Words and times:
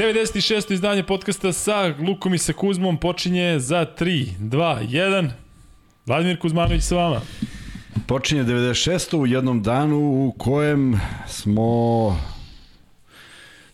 96. 0.00 0.72
izdanje 0.72 1.02
podcasta 1.02 1.52
sa 1.52 1.94
Lukom 1.98 2.34
i 2.34 2.38
sa 2.38 2.52
Kuzmom 2.52 2.96
počinje 2.96 3.58
za 3.58 3.86
3, 3.98 4.26
2, 4.38 4.88
1. 4.88 5.30
Vladimir 6.06 6.38
Kuzmanović 6.38 6.82
sa 6.82 6.96
vama. 6.96 7.20
Počinje 8.06 8.44
96. 8.44 9.16
u 9.16 9.26
jednom 9.26 9.62
danu 9.62 9.98
u 9.98 10.34
kojem 10.38 11.00
smo 11.26 12.16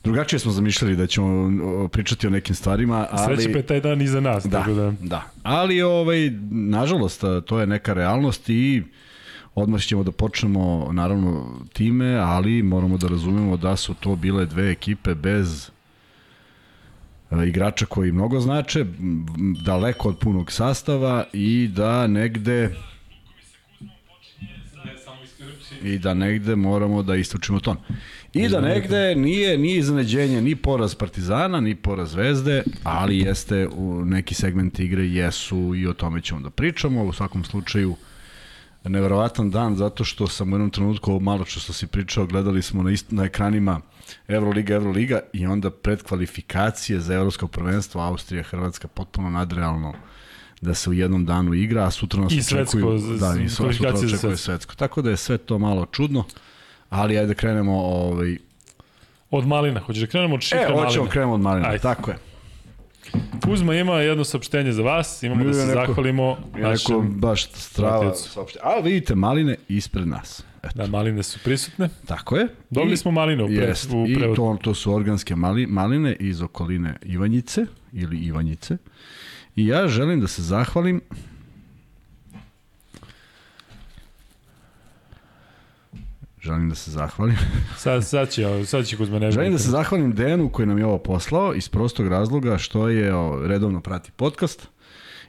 drugačije 0.05 0.39
smo 0.39 0.53
zamišljali 0.53 0.97
da 0.97 1.07
ćemo 1.07 1.89
pričati 1.89 2.27
o 2.27 2.31
nekim 2.31 2.55
stvarima, 2.55 3.07
ali... 3.11 3.37
Sreće 3.37 3.53
pa 3.53 3.59
je 3.59 3.67
taj 3.67 3.81
dan 3.81 4.03
iza 4.03 4.21
nas. 4.21 4.45
Da, 4.45 4.59
tako 4.59 4.73
da... 4.73 4.93
da. 5.01 5.23
Ali, 5.43 5.83
ovaj, 5.83 6.31
nažalost, 6.51 7.25
to 7.47 7.61
je 7.61 7.67
neka 7.67 7.93
realnost 7.93 8.49
i 8.49 8.83
odmah 9.55 9.81
ćemo 9.81 10.03
da 10.03 10.13
počnemo, 10.13 10.89
naravno, 10.93 11.61
time, 11.73 12.15
ali 12.15 12.63
moramo 12.63 12.97
da 12.97 13.09
razumemo 13.09 13.57
da 13.57 13.77
su 13.77 13.95
to 13.95 14.17
bile 14.17 14.47
dve 14.47 14.71
ekipe 14.71 15.15
bez 15.15 15.76
igrača 17.47 17.87
koji 17.87 18.13
mnogo 18.13 18.41
znače, 18.41 18.85
daleko 19.65 20.09
od 20.09 20.19
punog 20.19 20.53
sastava 20.53 21.25
i 21.33 21.69
da 21.69 22.07
negde 22.07 22.71
i 25.83 25.99
da 25.99 26.15
negde 26.15 26.57
moramo 26.57 27.03
da 27.03 27.17
istučimo 27.17 27.61
ton. 27.61 27.77
I 28.33 28.49
da 28.49 28.61
negde 28.61 29.15
nije 29.15 29.59
ni 29.59 29.77
iznenađenje 29.77 30.41
ni 30.41 30.57
poraz 30.57 30.95
Partizana, 30.95 31.61
ni 31.61 31.75
poraz 31.75 32.11
Zvezde, 32.11 32.63
ali 32.85 33.19
jeste 33.19 33.69
u 33.69 34.05
neki 34.05 34.35
segment 34.35 34.79
igre 34.79 35.07
jesu 35.07 35.75
i 35.75 35.87
o 35.87 35.93
tome 35.93 36.21
ćemo 36.21 36.41
da 36.41 36.51
pričamo. 36.51 37.05
U 37.05 37.13
svakom 37.13 37.45
slučaju 37.45 37.97
neverovatan 38.85 39.51
dan 39.51 39.77
zato 39.77 40.05
što 40.05 40.27
sam 40.27 40.53
u 40.53 40.55
jednom 40.55 40.71
trenutku 40.71 41.21
malo 41.21 41.45
što 41.45 41.73
si 41.73 41.87
pričao, 41.87 42.27
gledali 42.27 42.63
smo 42.63 42.83
na, 42.83 42.91
ist, 42.91 43.11
na 43.11 43.25
ekranima 43.25 43.81
Euroliga, 44.29 44.75
Euroliga 44.75 45.21
i 45.33 45.47
onda 45.47 45.71
pred 45.71 46.03
kvalifikacije 46.03 47.01
za 47.01 47.15
evropsko 47.15 47.47
prvenstvo 47.47 48.01
Austrija, 48.01 48.43
Hrvatska 48.43 48.89
potpuno 48.89 49.31
nadrealno 49.31 49.95
da 50.61 50.75
se 50.75 50.91
u 50.91 50.93
jednom 50.93 51.27
danu 51.27 51.55
igra, 51.55 51.85
a 51.85 51.91
sutra 51.91 52.21
nas 52.21 52.33
I 52.33 52.43
svetsko, 52.43 52.79
očekuju, 52.79 53.19
da, 53.19 53.35
i 53.45 53.49
sutra 53.49 53.95
očekuje 53.95 54.37
svetsko. 54.37 54.75
Tako 54.75 55.03
da 55.03 55.11
je 55.11 55.17
sve 55.17 55.39
to 55.39 55.59
malo 55.59 55.87
čudno, 55.87 56.25
ali 56.91 57.19
ajde 57.19 57.27
da 57.27 57.35
krenemo 57.35 57.81
ovaj 57.81 58.37
od 59.31 59.47
malina, 59.47 59.81
hoćeš 59.81 60.01
da 60.01 60.07
krenemo 60.07 60.35
od 60.35 60.41
šifre 60.41 60.61
malina? 60.61 60.83
E, 60.83 60.85
hoćemo 60.85 61.07
krenemo 61.07 61.35
od 61.35 61.41
malina, 61.41 61.69
ajde. 61.69 61.83
tako 61.83 62.11
je. 62.11 62.17
Kuzma 63.45 63.75
ima 63.75 64.01
jedno 64.01 64.25
saopštenje 64.25 64.73
za 64.73 64.83
vas, 64.83 65.23
imamo 65.23 65.45
da 65.45 65.53
se 65.53 65.67
neko, 65.67 65.87
zahvalimo 65.87 66.37
našem... 66.59 66.97
Neko 66.97 67.09
baš 67.09 67.51
strava 67.53 68.15
saopštenje. 68.15 68.63
A 68.65 68.81
vidite 68.81 69.15
maline 69.15 69.57
ispred 69.69 70.09
nas. 70.09 70.45
Eto. 70.67 70.79
Da, 70.79 70.87
maline 70.87 71.23
su 71.23 71.39
prisutne. 71.45 71.89
Tako 72.07 72.37
je. 72.37 72.49
Dobili 72.71 72.95
I, 72.95 72.97
smo 72.97 73.11
maline 73.11 73.45
u, 73.45 73.47
pre, 73.47 73.55
jest, 73.57 73.87
u 73.87 74.05
prevodu. 74.17 74.33
I 74.33 74.37
to, 74.37 74.59
to 74.63 74.75
su 74.75 74.95
organske 74.95 75.37
mali, 75.37 75.67
maline 75.67 76.17
iz 76.21 76.43
okoline 76.43 76.97
Ivanjice 77.03 77.67
ili 77.93 78.19
Ivanjice. 78.19 78.77
I 79.57 79.67
ja 79.67 79.89
želim 79.89 80.21
da 80.21 80.27
se 80.27 80.43
zahvalim 80.43 81.01
želim 86.47 86.69
da 86.69 86.75
se 86.75 86.91
zahvalim. 86.91 87.37
sad, 87.85 88.07
sad 88.07 88.31
će, 88.31 88.65
sad 88.67 88.87
će 88.87 88.97
Kuzma 88.97 89.19
ne 89.19 89.31
Želim 89.31 89.53
da 89.53 89.59
se 89.59 89.71
zahvalim 89.71 90.15
Dejanu 90.15 90.49
koji 90.49 90.67
nam 90.67 90.79
je 90.79 90.87
ovo 90.87 90.99
poslao 90.99 91.55
iz 91.55 91.69
prostog 91.69 92.09
razloga 92.09 92.59
što 92.59 92.89
je 92.89 93.15
o, 93.15 93.47
redovno 93.47 93.81
prati 93.81 94.11
podcast 94.11 94.69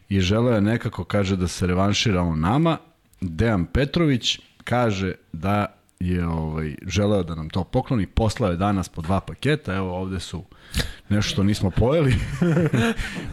i 0.10 0.20
želeo 0.20 0.56
je 0.56 0.62
nekako, 0.62 1.04
kaže, 1.04 1.36
da 1.36 1.48
se 1.48 1.68
revanšira 1.68 2.22
on 2.22 2.40
nama. 2.40 2.78
Dejan 3.22 3.66
Petrović 3.66 4.40
kaže 4.70 5.14
da 5.34 5.66
je 6.00 6.28
ovaj, 6.28 6.76
želeo 6.88 7.24
da 7.24 7.36
nam 7.36 7.50
to 7.50 7.64
pokloni, 7.64 8.08
poslao 8.08 8.52
je 8.52 8.58
danas 8.58 8.90
po 8.90 9.02
dva 9.02 9.20
paketa, 9.20 9.76
evo 9.76 9.98
ovde 9.98 10.20
su 10.20 10.44
nešto 11.10 11.30
što 11.32 11.44
nismo 11.44 11.70
pojeli, 11.70 12.16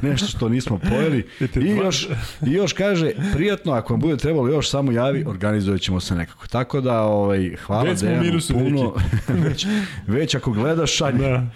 nešto 0.02 0.26
što 0.26 0.48
nismo 0.48 0.78
pojeli 0.78 1.26
i 1.54 1.68
još, 1.68 2.08
i 2.46 2.52
još 2.52 2.72
kaže, 2.72 3.10
prijatno, 3.34 3.72
ako 3.72 3.92
vam 3.92 4.00
bude 4.00 4.16
trebalo 4.16 4.48
još 4.48 4.70
samo 4.70 4.92
javi, 4.92 5.24
organizovat 5.26 5.80
ćemo 5.80 6.00
se 6.00 6.14
nekako. 6.14 6.46
Tako 6.46 6.80
da, 6.80 7.02
ovaj, 7.02 7.56
hvala 7.66 7.82
već 7.82 8.00
Dejanu 8.00 8.22
minusu, 8.22 8.52
puno, 8.52 8.94
već, 9.48 9.66
već 10.06 10.34
ako 10.34 10.50
gledaš, 10.50 10.96
šalj. 10.96 11.18
Da. 11.18 11.46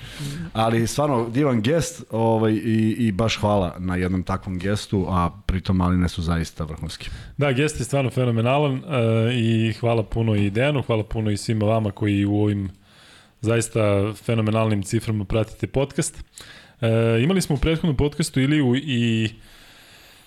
Ali 0.53 0.87
stvarno, 0.87 1.29
divan 1.29 1.63
gest 1.63 2.05
ovaj, 2.11 2.53
i, 2.53 2.97
i 2.99 3.13
baš 3.13 3.37
hvala 3.37 3.77
na 3.79 3.97
jednom 3.97 4.23
takvom 4.23 4.59
gestu, 4.59 5.07
a 5.09 5.31
pritom 5.47 5.77
maline 5.77 6.09
su 6.09 6.23
zaista 6.23 6.65
vrhunski. 6.65 7.11
Da, 7.37 7.53
gest 7.53 7.81
je 7.81 7.85
stvarno 7.85 8.11
fenomenalan 8.11 8.73
uh, 8.75 8.83
i 9.33 9.73
hvala 9.81 10.03
puno 10.03 10.35
i 10.35 10.51
Dejanu, 10.51 10.83
hvala 10.83 11.05
puno 11.05 11.31
i 11.31 11.37
svima 11.37 11.67
vama 11.67 11.91
koji 11.91 12.25
u 12.25 12.35
ovim 12.35 12.71
zaista 13.41 14.13
fenomenalnim 14.15 14.83
ciframa 14.83 15.25
pratite 15.25 15.67
podcast. 15.67 16.25
E, 16.81 17.21
imali 17.23 17.41
smo 17.41 17.57
u 17.57 17.59
prethodnom 17.59 17.97
podcastu 17.97 18.41
Iliju 18.41 18.77
i 18.77 19.31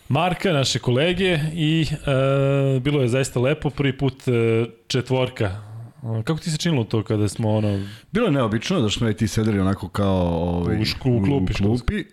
Marka, 0.10 0.54
naše 0.54 0.80
kolege, 0.80 1.40
i 1.54 1.86
e, 1.92 2.80
bilo 2.80 3.02
je 3.02 3.08
zaista 3.08 3.40
lepo. 3.40 3.70
Prvi 3.70 3.98
put 3.98 4.28
e, 4.28 4.66
četvorka 4.88 5.72
Kako 6.24 6.40
ti 6.40 6.52
se 6.52 6.58
činilo 6.58 6.84
to 6.84 7.04
kada 7.04 7.28
smo 7.28 7.50
ono... 7.50 7.86
Bilo 8.12 8.26
je 8.26 8.32
neobično 8.32 8.82
da 8.82 8.90
smo 8.90 9.10
i 9.10 9.14
ti 9.14 9.28
sedeli 9.28 9.60
onako 9.60 9.90
kao 9.90 10.28
ovaj, 10.58 10.82
u, 10.82 10.86
šklu, 10.86 11.18
u 11.18 11.24
klupi. 11.24 11.54
U 11.54 11.56
klupi. 11.56 12.06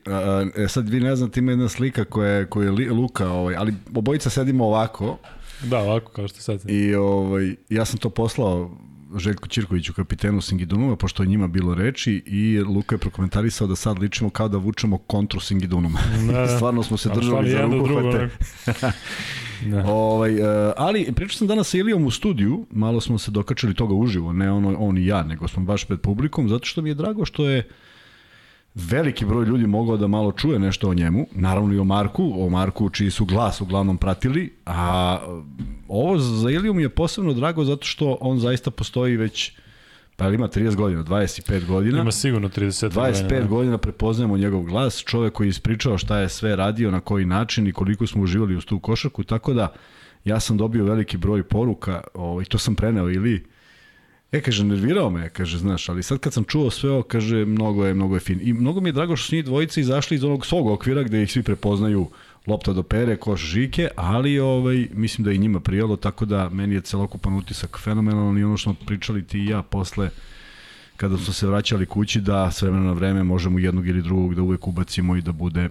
E, 0.56 0.68
sad 0.68 0.88
vi 0.88 1.00
ne 1.00 1.16
znate, 1.16 1.40
ima 1.40 1.52
jedna 1.52 1.68
slika 1.68 2.04
koja 2.04 2.30
je, 2.30 2.46
koja 2.46 2.66
je 2.66 2.90
Luka, 2.92 3.30
ovaj, 3.30 3.56
ali 3.56 3.74
obojica 3.94 4.30
sedimo 4.30 4.66
ovako. 4.66 5.18
Da, 5.62 5.78
ovako 5.78 6.12
kao 6.12 6.28
što 6.28 6.40
sad. 6.40 6.70
I 6.70 6.94
ovaj, 6.94 7.54
ja 7.68 7.84
sam 7.84 7.98
to 7.98 8.10
poslao 8.10 8.70
Željko 9.16 9.48
Ćirkoviću, 9.48 9.92
kapitenu 9.92 10.40
Singidunuma, 10.40 10.96
pošto 10.96 11.22
je 11.22 11.26
njima 11.26 11.46
bilo 11.46 11.74
reči 11.74 12.22
i 12.26 12.60
Luka 12.60 12.94
je 12.94 12.98
prokomentarisao 12.98 13.66
da 13.66 13.76
sad 13.76 13.98
ličimo 13.98 14.30
kao 14.30 14.48
da 14.48 14.58
vučemo 14.58 14.98
kontru 14.98 15.40
Singidunuma. 15.40 15.98
Da, 16.32 16.48
Stvarno 16.56 16.82
smo 16.82 16.96
se 16.96 17.10
držali 17.14 17.50
za 17.50 17.62
rukohvate. 17.62 18.28
Da. 19.66 19.84
ovaj, 19.86 20.40
uh, 20.40 20.72
ali 20.76 21.12
pričao 21.12 21.36
sam 21.38 21.46
danas 21.46 21.68
sa 21.68 21.78
Ilijom 21.78 22.06
u 22.06 22.10
studiju, 22.10 22.66
malo 22.70 23.00
smo 23.00 23.18
se 23.18 23.30
dokačali 23.30 23.74
toga 23.74 23.94
uživo, 23.94 24.32
ne 24.32 24.52
ono, 24.52 24.76
on 24.78 24.98
i 24.98 25.06
ja, 25.06 25.22
nego 25.22 25.48
smo 25.48 25.64
baš 25.64 25.84
pred 25.84 26.00
publikom, 26.00 26.48
zato 26.48 26.66
što 26.66 26.82
mi 26.82 26.90
je 26.90 26.94
drago 26.94 27.24
što 27.24 27.48
je 27.48 27.68
veliki 28.74 29.24
broj 29.24 29.44
ljudi 29.44 29.66
mogao 29.66 29.96
da 29.96 30.06
malo 30.06 30.32
čuje 30.32 30.58
nešto 30.58 30.90
o 30.90 30.94
njemu, 30.94 31.26
naravno 31.32 31.74
i 31.74 31.78
o 31.78 31.84
Marku, 31.84 32.32
o 32.36 32.48
Marku 32.48 32.90
čiji 32.90 33.10
su 33.10 33.24
glas 33.24 33.60
uglavnom 33.60 33.98
pratili, 33.98 34.52
a 34.66 35.18
ovo 35.88 36.18
za 36.18 36.50
Iliju 36.50 36.74
mi 36.74 36.82
je 36.82 36.88
posebno 36.88 37.32
drago 37.32 37.64
zato 37.64 37.86
što 37.86 38.18
on 38.20 38.38
zaista 38.38 38.70
postoji 38.70 39.16
već 39.16 39.52
pa 40.16 40.28
ima 40.28 40.48
30 40.48 40.74
godina, 40.74 41.04
25 41.04 41.66
godina. 41.66 42.00
Ima 42.00 42.12
sigurno 42.12 42.48
30 42.48 42.94
godina. 42.94 43.02
25 43.02 43.28
godina, 43.28 43.46
godina 43.46 43.78
prepoznajemo 43.78 44.36
njegov 44.36 44.62
glas, 44.62 45.04
čovek 45.04 45.32
koji 45.32 45.46
je 45.46 45.50
ispričao 45.50 45.98
šta 45.98 46.18
je 46.18 46.28
sve 46.28 46.56
radio, 46.56 46.90
na 46.90 47.00
koji 47.00 47.24
način 47.24 47.66
i 47.66 47.72
koliko 47.72 48.06
smo 48.06 48.22
uživali 48.22 48.56
u 48.56 48.60
tu 48.60 48.80
košarku, 48.80 49.24
tako 49.24 49.52
da 49.52 49.72
ja 50.24 50.40
sam 50.40 50.56
dobio 50.56 50.84
veliki 50.84 51.16
broj 51.16 51.42
poruka, 51.42 52.02
ovaj, 52.14 52.44
to 52.44 52.58
sam 52.58 52.74
preneo 52.74 53.10
ili 53.10 53.44
E, 54.32 54.40
kaže, 54.40 54.64
nervirao 54.64 55.10
me, 55.10 55.28
kaže, 55.28 55.58
znaš, 55.58 55.88
ali 55.88 56.02
sad 56.02 56.18
kad 56.18 56.32
sam 56.32 56.44
čuo 56.44 56.70
sve 56.70 56.90
ovo, 56.90 57.02
kaže, 57.02 57.44
mnogo 57.44 57.86
je, 57.86 57.94
mnogo 57.94 58.16
je 58.16 58.20
fin. 58.20 58.40
I 58.42 58.52
mnogo 58.52 58.80
mi 58.80 58.88
je 58.88 58.92
drago 58.92 59.16
što 59.16 59.28
su 59.28 59.34
njih 59.34 59.44
dvojice 59.44 59.80
izašli 59.80 60.16
iz 60.16 60.24
onog 60.24 60.46
svog 60.46 60.66
okvira 60.66 61.02
gde 61.02 61.22
ih 61.22 61.32
svi 61.32 61.42
prepoznaju 61.42 62.08
lopta 62.46 62.72
do 62.72 62.82
pere, 62.82 63.16
koš 63.16 63.40
žike, 63.40 63.88
ali 63.96 64.38
ovaj, 64.38 64.88
mislim 64.92 65.24
da 65.24 65.30
je 65.30 65.36
njima 65.36 65.60
prijalo, 65.60 65.96
tako 65.96 66.24
da 66.24 66.48
meni 66.48 66.74
je 66.74 66.80
celokupan 66.80 67.34
utisak 67.34 67.78
fenomenalan 67.78 68.38
i 68.38 68.44
ono 68.44 68.56
što 68.56 68.74
smo 68.74 68.86
pričali 68.86 69.24
ti 69.24 69.38
i 69.38 69.46
ja 69.46 69.62
posle 69.62 70.10
kada 70.96 71.18
smo 71.18 71.32
se 71.32 71.46
vraćali 71.46 71.86
kući 71.86 72.20
da 72.20 72.50
s 72.50 72.62
vremena 72.62 72.84
na 72.84 72.92
vreme 72.92 73.22
možemo 73.22 73.58
jednog 73.58 73.88
ili 73.88 74.02
drugog 74.02 74.34
da 74.34 74.42
uvek 74.42 74.68
ubacimo 74.68 75.16
i 75.16 75.22
da 75.22 75.32
bude 75.32 75.68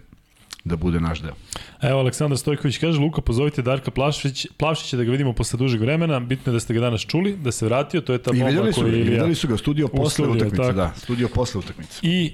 da 0.68 0.76
bude 0.76 1.00
naš 1.00 1.22
deo. 1.22 1.34
Evo, 1.82 2.00
Aleksandar 2.00 2.38
Stojković 2.38 2.78
kaže, 2.78 3.00
Luka, 3.00 3.22
pozovite 3.22 3.62
Darka 3.62 3.92
Plavšić, 3.92 4.48
Plavšića 4.58 4.98
da 4.98 5.04
ga 5.04 5.12
vidimo 5.12 5.34
posle 5.34 5.58
dužeg 5.58 5.82
vremena, 5.82 6.20
bitno 6.20 6.52
je 6.52 6.54
da 6.54 6.60
ste 6.60 6.74
ga 6.74 6.80
danas 6.80 7.02
čuli, 7.02 7.38
da 7.38 7.52
se 7.52 7.66
vratio, 7.66 8.02
to 8.02 8.14
je 8.14 8.20
ta 8.20 8.32
bomba 8.32 8.72
koja 8.72 8.88
je 8.88 9.00
Ilija... 9.00 9.06
I 9.06 9.10
videli 9.10 9.36
su 9.36 9.48
ga, 9.48 9.58
studio 9.58 9.88
posle 9.88 10.28
utakmice, 10.28 10.56
tako. 10.56 10.74
da, 10.74 10.94
studio 10.96 11.28
posle 11.28 11.60
utakmice. 11.60 12.00
I 12.02 12.32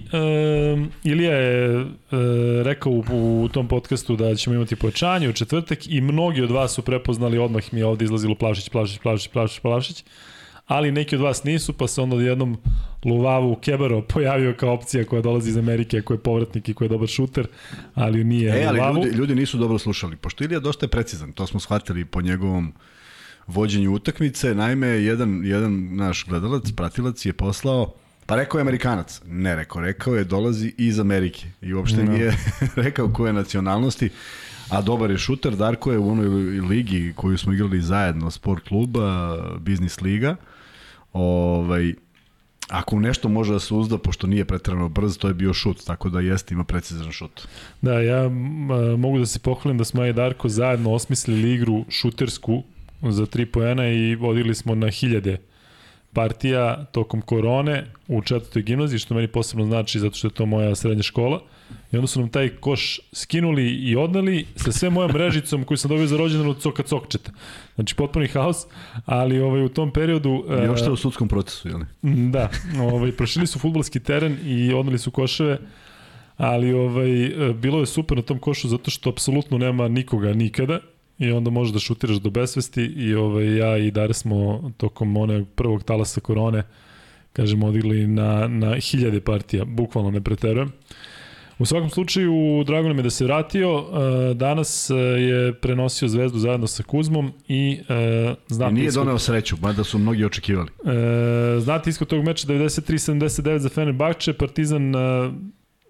um, 0.74 0.92
Ilija 1.04 1.36
je 1.36 1.82
uh, 1.82 1.88
rekao 2.64 2.92
u, 2.92 3.44
u 3.44 3.50
tom 3.50 3.68
podcastu 3.68 4.16
da 4.16 4.36
ćemo 4.36 4.56
imati 4.56 4.76
pojačanje 4.76 5.30
u 5.30 5.34
četvrtak 5.34 5.88
i 5.88 6.02
mnogi 6.02 6.42
od 6.42 6.52
vas 6.52 6.72
su 6.72 6.82
prepoznali, 6.82 7.38
odmah 7.38 7.74
mi 7.74 7.80
je 7.80 7.86
ovde 7.86 8.06
izlazilo 8.06 8.36
Plavšić, 8.36 8.70
Plavšić, 8.70 9.00
Plavšić, 9.00 9.32
Plavšić, 9.32 9.60
Plavšić, 9.60 10.04
ali 10.66 10.92
neki 10.92 11.16
od 11.16 11.22
vas 11.22 11.44
nisu, 11.44 11.74
pa 11.74 11.88
se 11.88 12.02
onda 12.02 12.16
jednom 12.16 12.58
Luvavu 13.06 13.56
Kebaro 13.56 14.02
pojavio 14.02 14.56
kao 14.60 14.74
opcija 14.74 15.06
koja 15.06 15.22
dolazi 15.22 15.50
iz 15.50 15.58
Amerike, 15.58 16.02
koja 16.02 16.16
je 16.16 16.22
povratnik 16.22 16.70
i 16.70 16.74
koja 16.74 16.86
je 16.86 16.90
dobar 16.90 17.08
šuter, 17.08 17.48
ali 17.96 18.24
nije 18.24 18.62
e, 18.62 18.66
ali 18.66 18.80
Luvavu. 18.80 18.96
ljudi, 18.96 19.18
ljudi 19.18 19.36
nisu 19.36 19.58
dobro 19.58 19.78
slušali, 19.78 20.16
pošto 20.16 20.44
Ilija 20.44 20.60
dosta 20.60 20.86
je 20.86 20.90
precizan, 20.90 21.32
to 21.32 21.48
smo 21.48 21.60
shvatili 21.60 22.06
po 22.06 22.22
njegovom 22.22 22.74
vođenju 23.48 23.94
utakmice. 23.94 24.56
Naime, 24.56 24.88
jedan, 24.88 25.46
jedan 25.46 25.96
naš 25.96 26.26
gledalac, 26.26 26.72
pratilac 26.72 27.26
je 27.26 27.34
poslao 27.34 27.94
Pa 28.26 28.36
rekao 28.36 28.58
je 28.58 28.62
Amerikanac. 28.62 29.22
Ne 29.26 29.56
rekao, 29.56 29.82
rekao 29.82 30.16
je 30.16 30.24
dolazi 30.24 30.74
iz 30.78 31.00
Amerike. 31.00 31.48
I 31.62 31.74
uopšte 31.74 32.04
no. 32.04 32.12
nije 32.12 32.38
rekao 32.76 33.14
koje 33.14 33.34
nacionalnosti. 33.34 34.10
A 34.70 34.82
dobar 34.82 35.12
je 35.12 35.18
šuter, 35.18 35.56
Darko 35.56 35.92
je 35.92 35.98
u 35.98 36.12
onoj 36.12 36.28
ligi 36.60 37.14
koju 37.16 37.38
smo 37.38 37.54
igrali 37.54 37.82
zajedno, 37.82 38.32
sport 38.32 38.68
kluba, 38.68 39.38
biznis 39.60 40.02
liga. 40.02 40.36
Ovaj, 41.14 41.94
Ako 42.70 43.00
nešto 43.00 43.30
može 43.30 43.54
da 43.54 43.60
se 43.60 43.74
uzda, 43.74 43.98
pošto 43.98 44.28
nije 44.28 44.46
pretredno 44.46 44.90
brz, 44.90 45.18
to 45.18 45.28
je 45.28 45.34
bio 45.34 45.54
šut, 45.54 45.84
tako 45.86 46.10
da 46.10 46.20
jeste, 46.20 46.54
ima 46.54 46.64
precizan 46.64 47.12
šut. 47.12 47.48
Da, 47.82 48.00
ja 48.02 48.30
mogu 48.98 49.20
da 49.20 49.26
se 49.26 49.40
pohvalim 49.40 49.78
da 49.78 49.86
smo 49.86 50.06
i 50.06 50.14
Darko 50.14 50.50
zajedno 50.50 50.94
osmislili 50.94 51.54
igru 51.54 51.86
šutersku 51.90 52.64
za 53.02 53.26
tri 53.26 53.46
poena 53.46 53.90
i 53.90 54.16
vodili 54.16 54.56
smo 54.56 54.76
na 54.76 54.90
hiljade 54.90 55.38
partija 56.14 56.86
tokom 56.92 57.22
korone 57.22 57.86
u 58.08 58.22
četvrtoj 58.22 58.62
gimnaziji, 58.62 59.00
što 59.00 59.14
meni 59.14 59.28
posebno 59.28 59.66
znači 59.66 60.00
zato 60.00 60.16
što 60.16 60.28
je 60.28 60.32
to 60.32 60.46
moja 60.46 60.76
srednja 60.76 61.04
škola. 61.04 61.42
I 61.92 61.98
onda 61.98 62.08
su 62.08 62.20
nam 62.20 62.30
taj 62.30 62.50
koš 62.50 63.00
skinuli 63.14 63.70
i 63.70 63.96
odneli 63.96 64.46
sa 64.56 64.72
sve 64.72 64.90
mojom 64.90 65.12
mrežicom 65.12 65.64
koju 65.64 65.78
sam 65.78 65.90
dobio 65.90 66.08
za 66.08 66.18
rođendan 66.18 66.50
od 66.50 66.62
Coka 66.62 66.84
Cokčeta. 66.84 67.32
Znači, 67.76 67.96
potpuni 67.96 68.28
haos, 68.28 68.66
ali 69.06 69.40
ovaj, 69.40 69.64
u 69.64 69.70
tom 69.70 69.92
periodu... 69.92 70.44
I 70.64 70.66
još 70.66 70.82
u 70.82 70.96
sudskom 70.96 71.28
procesu, 71.28 71.68
jel? 71.68 71.80
Da, 72.32 72.50
ovaj, 72.80 73.12
prošili 73.12 73.48
su 73.48 73.60
futbolski 73.60 74.00
teren 74.00 74.38
i 74.46 74.74
odneli 74.74 74.98
su 74.98 75.12
koševe, 75.12 75.58
ali 76.38 76.74
ovaj, 76.74 77.32
bilo 77.54 77.80
je 77.80 77.86
super 77.86 78.18
na 78.18 78.24
tom 78.24 78.40
košu 78.40 78.68
zato 78.68 78.92
što 78.92 79.10
apsolutno 79.10 79.58
nema 79.58 79.88
nikoga 79.88 80.34
nikada 80.34 80.80
i 81.24 81.32
onda 81.32 81.50
možeš 81.50 81.74
da 81.74 81.80
šutiraš 81.80 82.18
do 82.18 82.30
besvesti 82.30 82.84
i 82.84 83.16
ovaj, 83.16 83.58
ja 83.58 83.78
i 83.78 83.92
Dare 83.92 84.14
smo 84.14 84.72
tokom 84.78 85.18
one 85.18 85.46
prvog 85.56 85.84
talasa 85.84 86.22
korone 86.22 86.64
kažem, 87.34 87.64
odigli 87.64 88.08
na, 88.08 88.48
na 88.48 88.76
hiljade 88.76 89.22
partija, 89.22 89.66
bukvalno 89.66 90.12
ne 90.12 90.22
preterujem. 90.22 90.72
U 91.60 91.66
svakom 91.66 91.90
slučaju, 91.90 92.64
drago 92.66 92.88
nam 92.88 92.98
je 92.98 93.04
da 93.04 93.10
se 93.10 93.26
vratio. 93.26 93.70
E, 93.80 94.34
danas 94.34 94.90
e, 94.90 94.96
je 94.96 95.54
prenosio 95.54 96.08
zvezdu 96.08 96.40
zajedno 96.40 96.68
sa 96.68 96.84
Kuzmom 96.84 97.32
i 97.48 97.80
e, 97.90 98.36
znate... 98.48 98.72
I 98.72 98.74
nije 98.74 98.88
iskod... 98.88 99.06
doneo 99.06 99.20
sreću, 99.20 99.58
mada 99.62 99.84
su 99.84 99.98
mnogi 99.98 100.26
očekivali. 100.26 100.70
znate 101.60 101.90
iskod 101.90 102.08
tog 102.08 102.24
meča 102.24 102.48
93-79 102.48 103.58
za 103.58 103.70
Fenerbahče, 103.70 104.34
Partizan 104.34 104.94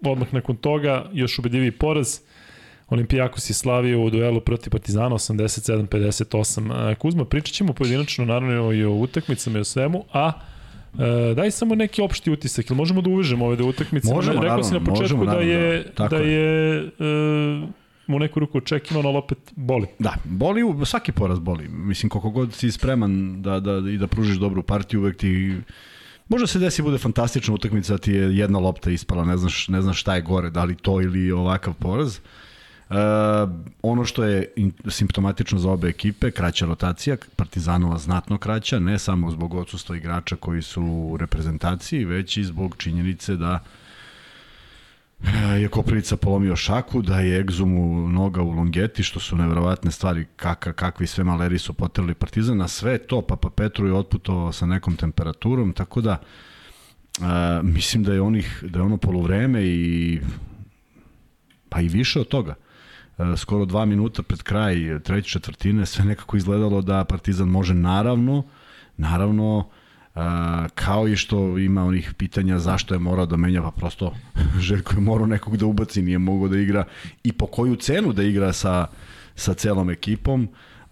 odmah 0.02 0.34
nakon 0.34 0.56
toga 0.56 1.10
još 1.12 1.38
ubedljiviji 1.38 1.70
poraz. 1.70 2.18
Olimpijakos 2.88 3.50
je 3.50 3.54
slavio 3.54 4.02
u 4.02 4.10
duelu 4.10 4.40
protiv 4.40 4.70
Partizana 4.70 5.14
87-58. 5.14 6.94
Kuzma, 6.94 7.24
pričat 7.24 7.54
ćemo 7.54 7.72
pojedinačno 7.72 8.24
naravno 8.24 8.72
i 8.72 8.84
o 8.84 8.92
utakmicama 8.92 9.58
i 9.58 9.60
o 9.60 9.64
svemu, 9.64 10.04
a 10.12 10.32
E, 10.98 11.34
daj 11.34 11.50
samo 11.50 11.74
neki 11.74 12.02
opšti 12.02 12.30
utisak, 12.30 12.70
ili 12.70 12.76
možemo 12.76 13.02
da 13.02 13.10
uvežemo 13.10 13.46
ove 13.46 13.56
da 13.56 13.64
utakmice? 13.64 14.14
Možemo, 14.14 14.32
Rekao 14.32 14.42
naravno, 14.42 14.64
si 14.64 14.74
na 14.74 14.80
početku 14.80 15.16
možemo, 15.16 15.24
da 15.24 15.40
je, 15.40 15.86
da, 15.96 16.08
da 16.08 16.16
je 16.16 16.78
e, 16.78 16.92
u 18.08 18.18
neku 18.18 18.40
ruku 18.40 18.58
očekivano, 18.58 19.08
ali 19.08 19.18
opet 19.18 19.38
boli. 19.56 19.86
Da, 19.98 20.14
boli, 20.24 20.62
svaki 20.84 21.12
poraz 21.12 21.38
boli. 21.38 21.68
Mislim, 21.68 22.10
koliko 22.10 22.30
god 22.30 22.54
si 22.54 22.72
spreman 22.72 23.42
da, 23.42 23.60
da, 23.60 23.90
i 23.90 23.98
da 23.98 24.06
pružiš 24.06 24.36
dobru 24.36 24.62
partiju, 24.62 25.00
uvek 25.00 25.16
ti 25.16 25.56
Možda 26.28 26.46
se 26.46 26.58
desi 26.58 26.82
bude 26.82 26.98
fantastična 26.98 27.54
utakmica, 27.54 27.98
ti 27.98 28.12
je 28.12 28.36
jedna 28.36 28.58
lopta 28.58 28.90
ispala, 28.90 29.24
ne 29.24 29.36
znaš, 29.36 29.68
ne 29.68 29.82
znaš 29.82 30.00
šta 30.00 30.14
je 30.14 30.22
gore, 30.22 30.50
da 30.50 30.64
li 30.64 30.74
to 30.74 31.00
ili 31.00 31.32
ovakav 31.32 31.74
poraz. 31.74 32.18
Uh, 32.18 32.24
Uh, 32.94 33.50
ono 33.82 34.04
što 34.04 34.24
je 34.24 34.52
simptomatično 34.88 35.58
za 35.58 35.70
obe 35.70 35.88
ekipe, 35.88 36.30
kraća 36.30 36.66
rotacija, 36.66 37.16
Partizanova 37.36 37.98
znatno 37.98 38.38
kraća, 38.38 38.78
ne 38.78 38.98
samo 38.98 39.30
zbog 39.30 39.54
odsustva 39.54 39.96
igrača 39.96 40.36
koji 40.36 40.62
su 40.62 40.82
u 40.82 41.16
reprezentaciji, 41.16 42.04
već 42.04 42.36
i 42.36 42.44
zbog 42.44 42.76
činjenice 42.78 43.36
da 43.36 43.64
je 45.60 45.68
Koprivica 45.68 46.16
polomio 46.16 46.56
šaku, 46.56 47.02
da 47.02 47.20
je 47.20 47.40
egzumu 47.40 48.08
noga 48.08 48.42
u 48.42 48.50
longeti, 48.50 49.02
što 49.02 49.20
su 49.20 49.36
neverovatne 49.36 49.90
stvari 49.90 50.26
kaka, 50.36 50.72
kakvi 50.72 51.06
sve 51.06 51.24
maleri 51.24 51.58
su 51.58 51.72
potreli 51.72 52.14
Partizan, 52.14 52.56
na 52.56 52.68
sve 52.68 52.98
to 52.98 53.22
Papa 53.22 53.50
Petru 53.50 53.86
je 53.86 53.94
otputovao 53.94 54.52
sa 54.52 54.66
nekom 54.66 54.96
temperaturom, 54.96 55.72
tako 55.72 56.00
da 56.00 56.20
uh, 57.18 57.24
mislim 57.62 58.02
da 58.02 58.12
je 58.12 58.20
onih 58.20 58.64
da 58.68 58.78
je 58.78 58.82
ono 58.82 58.96
poluvreme 58.96 59.64
i 59.64 60.20
pa 61.68 61.80
i 61.80 61.88
više 61.88 62.20
od 62.20 62.28
toga 62.28 62.54
skoro 63.36 63.64
dva 63.64 63.84
minuta 63.84 64.22
pred 64.22 64.42
kraj 64.42 65.00
treće 65.04 65.30
četvrtine 65.30 65.86
sve 65.86 66.04
nekako 66.04 66.36
izgledalo 66.36 66.82
da 66.82 67.04
Partizan 67.04 67.48
može 67.48 67.74
naravno, 67.74 68.42
naravno 68.96 69.68
Uh, 70.14 70.20
kao 70.74 71.08
i 71.08 71.16
što 71.16 71.58
ima 71.58 71.84
onih 71.84 72.14
pitanja 72.18 72.58
zašto 72.58 72.94
je 72.94 72.98
morao 72.98 73.26
da 73.26 73.36
menja, 73.36 73.62
pa 73.62 73.70
prosto 73.70 74.14
Željko 74.66 74.94
je 74.94 75.00
morao 75.00 75.26
nekog 75.26 75.56
da 75.56 75.66
ubaci, 75.66 76.02
nije 76.02 76.18
mogao 76.18 76.48
da 76.48 76.58
igra 76.58 76.84
i 77.24 77.32
po 77.32 77.46
koju 77.46 77.76
cenu 77.76 78.12
da 78.12 78.22
igra 78.22 78.52
sa, 78.52 78.86
sa 79.34 79.54
celom 79.54 79.90
ekipom. 79.90 80.42
Uh, 80.42 80.48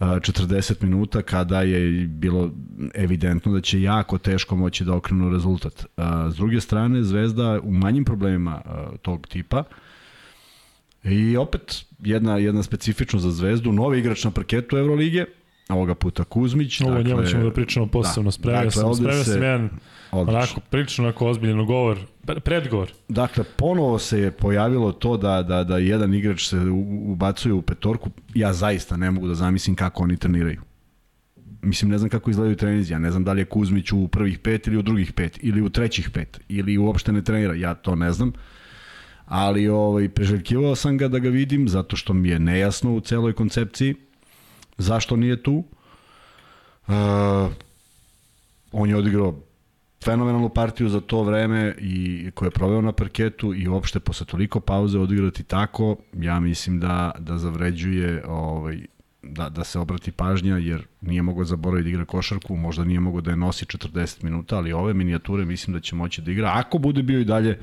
40 0.06 0.82
minuta 0.82 1.22
kada 1.22 1.60
je 1.60 2.06
bilo 2.06 2.50
evidentno 2.94 3.52
da 3.52 3.60
će 3.60 3.82
jako 3.82 4.18
teško 4.18 4.56
moći 4.56 4.84
da 4.84 4.94
okrenu 4.94 5.30
rezultat. 5.30 5.86
S 6.30 6.36
druge 6.36 6.60
strane, 6.60 7.02
Zvezda 7.02 7.60
u 7.62 7.72
manjim 7.72 8.04
problemima 8.04 8.62
tog 9.02 9.26
tipa 9.26 9.64
I 11.04 11.36
opet 11.36 11.84
jedna, 11.98 12.36
jedna 12.36 12.62
specifičnost 12.62 13.24
za 13.24 13.30
Zvezdu, 13.30 13.72
novi 13.72 13.98
igrač 13.98 14.24
na 14.24 14.30
parketu 14.30 14.76
Evrolige, 14.76 15.24
ovoga 15.68 15.94
puta 15.94 16.24
Kuzmić. 16.24 16.80
Ovo 16.80 16.90
dakle, 16.90 17.04
njemu 17.04 17.26
ćemo 17.26 17.44
da 17.44 17.52
pričamo 17.52 17.86
posebno. 17.86 18.28
Da, 18.28 18.32
spremio 18.32 18.56
dakle, 18.56 18.70
sam, 18.70 18.94
spremio 18.94 19.24
se, 19.24 19.32
sam 19.32 19.42
jedan 19.42 19.70
odlično. 20.12 20.38
onako 20.38 20.60
prilično 20.70 21.04
onako 21.04 21.26
ozbiljan 21.26 21.66
govor, 21.66 21.98
predgovor. 22.44 22.92
Dakle, 23.08 23.44
ponovo 23.56 23.98
se 23.98 24.20
je 24.20 24.30
pojavilo 24.30 24.92
to 24.92 25.16
da, 25.16 25.42
da, 25.42 25.64
da 25.64 25.78
jedan 25.78 26.14
igrač 26.14 26.48
se 26.48 26.58
ubacuje 27.04 27.52
u 27.52 27.62
petorku. 27.62 28.10
Ja 28.34 28.52
zaista 28.52 28.96
ne 28.96 29.10
mogu 29.10 29.28
da 29.28 29.34
zamislim 29.34 29.76
kako 29.76 30.02
oni 30.02 30.16
treniraju. 30.16 30.60
Mislim, 31.62 31.90
ne 31.90 31.98
znam 31.98 32.10
kako 32.10 32.30
izgledaju 32.30 32.56
trenizi, 32.56 32.92
ja 32.92 32.98
ne 32.98 33.10
znam 33.10 33.24
da 33.24 33.32
li 33.32 33.40
je 33.40 33.44
Kuzmić 33.44 33.92
u 33.92 34.08
prvih 34.08 34.38
pet 34.38 34.66
ili 34.66 34.76
u 34.76 34.82
drugih 34.82 35.12
pet, 35.12 35.38
ili 35.42 35.62
u 35.62 35.68
trećih 35.68 36.10
pet, 36.10 36.40
ili 36.48 36.78
uopšte 36.78 37.12
ne 37.12 37.24
trenira, 37.24 37.54
ja 37.54 37.74
to 37.74 37.94
ne 37.94 38.12
znam 38.12 38.32
ali 39.32 39.68
ovaj, 39.68 40.08
preželjkivao 40.08 40.74
sam 40.76 40.98
ga 40.98 41.08
da 41.08 41.18
ga 41.18 41.28
vidim 41.28 41.68
zato 41.68 41.96
što 41.96 42.12
mi 42.12 42.28
je 42.28 42.38
nejasno 42.38 42.94
u 42.94 43.00
celoj 43.00 43.32
koncepciji 43.32 43.94
zašto 44.78 45.16
nije 45.16 45.42
tu. 45.42 45.64
Uh, 46.86 46.94
on 48.72 48.88
je 48.88 48.96
odigrao 48.96 49.40
fenomenalnu 50.04 50.48
partiju 50.48 50.88
za 50.88 51.00
to 51.00 51.22
vreme 51.22 51.74
i 51.78 52.30
koje 52.34 52.46
je 52.46 52.50
proveo 52.50 52.80
na 52.80 52.92
parketu 52.92 53.54
i 53.54 53.68
uopšte 53.68 54.00
posle 54.00 54.26
toliko 54.26 54.60
pauze 54.60 54.98
odigrati 54.98 55.42
tako, 55.42 55.96
ja 56.12 56.40
mislim 56.40 56.80
da 56.80 57.10
da 57.18 57.38
zavređuje 57.38 58.24
ovaj 58.26 58.78
da, 59.22 59.48
da 59.48 59.64
se 59.64 59.78
obrati 59.78 60.12
pažnja 60.12 60.58
jer 60.58 60.86
nije 61.00 61.22
mogao 61.22 61.44
zaboraviti 61.44 61.84
da 61.84 61.90
igra 61.90 62.04
košarku, 62.04 62.56
možda 62.56 62.84
nije 62.84 63.00
mogao 63.00 63.20
da 63.20 63.30
je 63.30 63.36
nosi 63.36 63.64
40 63.64 64.24
minuta, 64.24 64.56
ali 64.56 64.72
ove 64.72 64.94
minijature 64.94 65.44
mislim 65.44 65.74
da 65.74 65.80
će 65.80 65.96
moći 65.96 66.22
da 66.22 66.30
igra 66.30 66.52
ako 66.54 66.78
bude 66.78 67.02
bio 67.02 67.20
i 67.20 67.24
dalje 67.24 67.58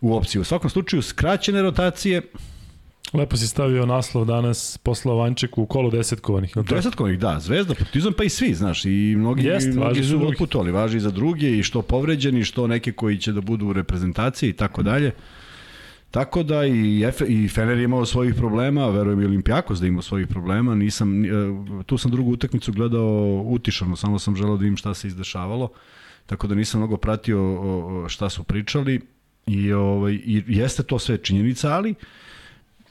u 0.00 0.16
opciju. 0.16 0.40
U 0.40 0.44
svakom 0.44 0.70
slučaju, 0.70 1.02
skraćene 1.02 1.62
rotacije, 1.62 2.22
Lepo 3.12 3.36
si 3.36 3.46
stavio 3.46 3.86
naslov 3.86 4.24
danas 4.24 4.78
posla 4.78 5.14
Vančeku 5.14 5.62
u 5.62 5.66
kolo 5.66 5.90
desetkovanih. 5.90 6.56
Desetkovanih, 6.70 7.18
da. 7.18 7.40
Zvezda, 7.40 7.74
Partizan, 7.74 8.12
pa 8.12 8.24
i 8.24 8.28
svi, 8.28 8.54
znaš. 8.54 8.84
I 8.84 9.14
mnogi, 9.18 9.46
Jest, 9.46 9.68
mnogi 9.68 10.04
su 10.04 10.28
otputovali. 10.28 10.72
Važi 10.72 10.96
i 10.96 11.00
za 11.00 11.10
druge 11.10 11.58
i 11.58 11.62
što 11.62 11.82
povređeni, 11.82 12.44
što 12.44 12.66
neke 12.66 12.92
koji 12.92 13.18
će 13.18 13.32
da 13.32 13.40
budu 13.40 13.66
u 13.66 13.72
reprezentaciji 13.72 14.50
i 14.50 14.52
tako 14.52 14.82
dalje. 14.82 15.12
Tako 16.10 16.42
da 16.42 16.64
i, 16.66 17.04
Efe, 17.04 17.24
i 17.28 17.48
Fener 17.48 17.78
je 17.78 17.84
imao 17.84 18.06
svojih 18.06 18.34
problema, 18.34 18.88
verujem 18.88 19.20
i 19.20 19.24
Olimpijakos 19.24 19.80
da 19.80 19.86
ima 19.86 20.02
svojih 20.02 20.26
problema. 20.26 20.74
Nisam, 20.74 21.24
e, 21.24 21.28
tu 21.86 21.98
sam 21.98 22.10
drugu 22.10 22.32
utakmicu 22.32 22.72
gledao 22.72 23.42
utišano, 23.46 23.96
samo 23.96 24.18
sam 24.18 24.36
želao 24.36 24.56
da 24.56 24.66
im 24.66 24.76
šta 24.76 24.94
se 24.94 25.08
izdešavalo. 25.08 25.68
Tako 26.26 26.46
da 26.46 26.54
nisam 26.54 26.80
mnogo 26.80 26.96
pratio 26.96 27.58
šta 28.08 28.30
su 28.30 28.44
pričali 28.44 29.00
I, 29.48 29.72
ovaj, 29.72 30.12
I 30.12 30.44
jeste 30.46 30.82
to 30.82 30.98
sve 30.98 31.18
činjenica, 31.18 31.72
ali 31.72 31.94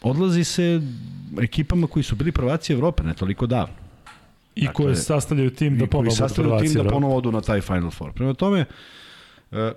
odlazi 0.02 0.44
se 0.44 0.82
ekipama 1.42 1.88
koji 1.88 2.04
su 2.04 2.16
bili 2.16 2.32
prvaci 2.32 2.74
Evrope, 2.74 3.04
ne 3.04 3.14
toliko 3.14 3.48
davno. 3.48 3.74
I 4.56 4.66
dakle, 4.66 4.74
koje 4.74 4.96
sastavljaju 4.96 5.50
tim 5.50 5.78
da 5.78 5.88
ponovo 5.88 6.16
sastavljaju 6.16 6.60
tim 6.60 6.74
da 6.74 6.90
ponovo 6.90 7.18
odu 7.18 7.32
na 7.32 7.42
taj 7.42 7.62
Final 7.62 7.92
Four. 7.92 8.14
Prema 8.14 8.34
tome, 8.34 8.66
e, 9.52 9.72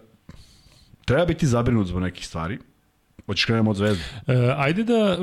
treba 1.04 1.26
biti 1.26 1.46
zabrinut 1.46 1.86
zbog 1.86 2.02
nekih 2.02 2.26
stvari. 2.26 2.58
Hoćeš 3.26 3.44
krenemo 3.44 3.70
od 3.70 3.76
zvezde? 3.76 4.04
E, 4.26 4.54
ajde 4.56 4.84
da 4.84 5.18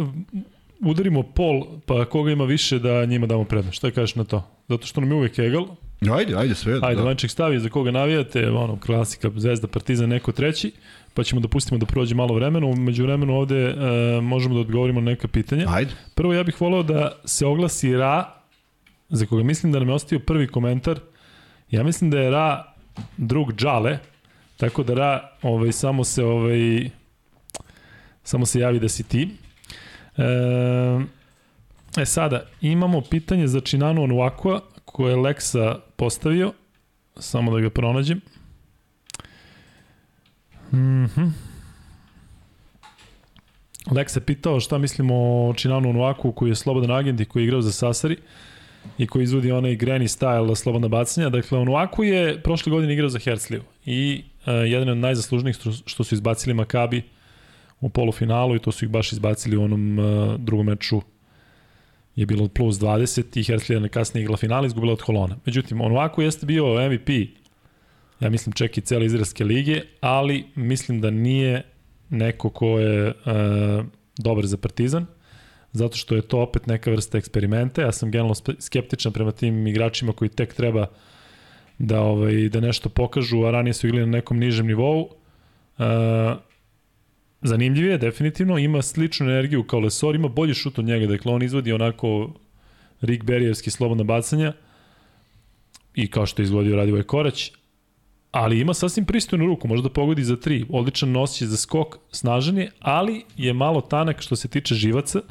udarimo 0.79 1.23
pol, 1.23 1.65
pa 1.85 2.05
koga 2.05 2.31
ima 2.31 2.45
više 2.45 2.79
da 2.79 3.05
njima 3.05 3.27
damo 3.27 3.43
prednost. 3.43 3.77
Šta 3.77 3.91
kažeš 3.91 4.15
na 4.15 4.23
to? 4.23 4.43
Zato 4.67 4.87
što 4.87 5.01
nam 5.01 5.11
je 5.11 5.15
uvek 5.15 5.39
egal. 5.39 5.67
Ajde, 6.17 6.35
ajde, 6.35 6.55
sve. 6.55 6.79
Ajde, 6.81 7.01
da. 7.01 7.07
Lanček 7.07 7.31
stavi 7.31 7.59
za 7.59 7.69
koga 7.69 7.91
navijate, 7.91 8.49
ono, 8.49 8.79
klasika, 8.79 9.31
Zvezda, 9.35 9.67
Partizan, 9.67 10.09
neko 10.09 10.31
treći 10.31 10.71
pa 11.17 11.23
ćemo 11.23 11.41
da 11.41 11.47
pustimo 11.47 11.77
da 11.77 11.85
prođe 11.85 12.15
malo 12.15 12.35
vremena. 12.35 12.67
Umeđu 12.67 13.03
vremenu 13.03 13.33
ovde 13.33 13.55
e, 13.55 13.75
možemo 14.21 14.55
da 14.55 14.61
odgovorimo 14.61 15.01
na 15.01 15.11
neka 15.11 15.27
pitanja. 15.27 15.65
Ajde. 15.69 15.91
Prvo 16.15 16.33
ja 16.33 16.43
bih 16.43 16.61
voleo 16.61 16.83
da 16.83 17.11
se 17.25 17.45
oglasi 17.45 17.95
Ra, 17.97 18.33
za 19.09 19.25
koga 19.25 19.43
mislim 19.43 19.71
da 19.71 19.79
nam 19.79 19.87
je 19.87 19.93
ostio 19.93 20.19
prvi 20.19 20.47
komentar. 20.47 20.99
Ja 21.71 21.83
mislim 21.83 22.11
da 22.11 22.19
je 22.19 22.31
Ra 22.31 22.73
drug 23.17 23.53
Džale, 23.53 23.97
tako 24.57 24.83
da 24.83 24.93
Ra 24.93 25.29
ovaj, 25.41 25.71
samo 25.71 26.03
se 26.03 26.23
ovaj, 26.23 26.89
samo 28.23 28.45
se 28.45 28.59
javi 28.59 28.79
da 28.79 28.89
si 28.89 29.03
ti. 29.03 29.29
E, 30.17 30.23
e 32.01 32.05
sada, 32.05 32.43
imamo 32.61 33.01
pitanje 33.01 33.47
za 33.47 33.59
Činanu 33.59 34.03
Onuakua 34.03 34.61
koje 34.85 35.11
je 35.11 35.15
Leksa 35.15 35.75
postavio, 35.95 36.53
samo 37.15 37.55
da 37.55 37.59
ga 37.59 37.69
pronađem. 37.69 38.21
Mhm. 40.73 41.21
Mm 41.21 41.33
Lek 43.91 44.09
se 44.09 44.21
pitao 44.21 44.59
šta 44.59 44.77
mislimo 44.77 45.15
o 45.15 45.53
Činanu 45.53 45.89
Onuaku 45.89 46.31
koji 46.31 46.49
je 46.49 46.55
slobodan 46.55 46.91
agent 46.91 47.21
i 47.21 47.25
koji 47.25 47.43
je 47.43 47.45
igrao 47.45 47.61
za 47.61 47.71
Sasari 47.71 48.17
i 48.97 49.07
koji 49.07 49.23
izvodi 49.23 49.51
onaj 49.51 49.77
granny 49.77 50.07
style 50.07 50.55
slobodna 50.55 50.87
bacanja. 50.87 51.29
Dakle, 51.29 51.59
Onuaku 51.59 52.03
je 52.03 52.41
prošle 52.43 52.69
godine 52.69 52.93
igrao 52.93 53.09
za 53.09 53.19
Herzliju 53.19 53.63
i 53.85 54.23
uh, 54.23 54.53
jedan 54.71 54.89
od 54.89 54.97
najzaslužnijih 54.97 55.57
što 55.85 56.03
su 56.03 56.15
izbacili 56.15 56.53
Makabi 56.53 57.03
u 57.81 57.89
polufinalu 57.89 58.55
i 58.55 58.59
to 58.59 58.71
su 58.71 58.85
ih 58.85 58.91
baš 58.91 59.11
izbacili 59.11 59.57
u 59.57 59.63
onom 59.63 59.99
uh, 59.99 60.35
drugom 60.39 60.65
meču 60.65 61.01
je 62.15 62.25
bilo 62.25 62.47
plus 62.47 62.75
20 62.75 63.39
i 63.39 63.43
Herzlija 63.43 63.87
kasnije 63.87 64.23
igla 64.23 64.37
finala 64.37 64.67
izgubila 64.67 64.93
od 64.93 65.01
Holona. 65.01 65.37
Međutim, 65.45 65.81
Onuaku 65.81 66.21
jeste 66.21 66.45
bio 66.45 66.89
MVP 66.89 67.09
ja 68.19 68.29
mislim 68.29 68.53
čak 68.53 68.77
i 68.77 68.81
cele 68.81 69.05
izraelske 69.05 69.43
lige, 69.43 69.81
ali 70.01 70.45
mislim 70.55 71.01
da 71.01 71.09
nije 71.09 71.63
neko 72.09 72.49
ko 72.49 72.79
je 72.79 73.07
uh, 73.07 73.85
dobar 74.17 74.45
za 74.45 74.57
Partizan, 74.57 75.05
zato 75.71 75.97
što 75.97 76.15
je 76.15 76.21
to 76.21 76.39
opet 76.39 76.67
neka 76.67 76.91
vrsta 76.91 77.17
eksperimenta. 77.17 77.81
Ja 77.81 77.91
sam 77.91 78.11
generalno 78.11 78.35
skeptičan 78.59 79.13
prema 79.13 79.31
tim 79.31 79.67
igračima 79.67 80.13
koji 80.13 80.29
tek 80.29 80.53
treba 80.53 80.87
da 81.77 82.01
ovaj 82.01 82.49
da 82.49 82.59
nešto 82.59 82.89
pokažu, 82.89 83.43
a 83.43 83.51
ranije 83.51 83.73
su 83.73 83.87
igrali 83.87 84.05
na 84.05 84.17
nekom 84.17 84.39
nižem 84.39 84.67
nivou. 84.67 85.01
Uh, 85.01 85.85
zanimljiv 87.41 87.85
je, 87.85 87.97
definitivno, 87.97 88.57
ima 88.57 88.81
sličnu 88.81 89.25
energiju 89.25 89.63
kao 89.63 89.79
Lesor, 89.79 90.15
ima 90.15 90.27
bolji 90.27 90.53
šut 90.53 90.79
od 90.79 90.85
njega, 90.85 91.07
dakle 91.07 91.31
on 91.31 91.43
izvodi 91.43 91.73
onako 91.73 92.33
Rick 93.01 93.23
Berijevski 93.23 93.71
slobodna 93.71 94.03
bacanja 94.03 94.53
i 95.95 96.07
kao 96.07 96.25
što 96.25 96.41
je 96.41 96.43
izvodio 96.43 96.75
Radivoj 96.75 97.03
Korać, 97.03 97.51
ali 98.31 98.59
ima 98.59 98.73
sasvim 98.73 99.05
pristojnu 99.05 99.45
ruku, 99.45 99.67
može 99.67 99.83
da 99.83 99.89
pogodi 99.89 100.23
za 100.23 100.35
tri, 100.35 100.65
odličan 100.69 101.11
nosić 101.11 101.47
za 101.47 101.57
skok, 101.57 101.97
snažan 102.11 102.57
je, 102.57 102.71
ali 102.79 103.23
je 103.37 103.53
malo 103.53 103.81
tanak 103.81 104.21
što 104.21 104.35
se 104.35 104.47
tiče 104.47 104.75
živaca. 104.75 105.21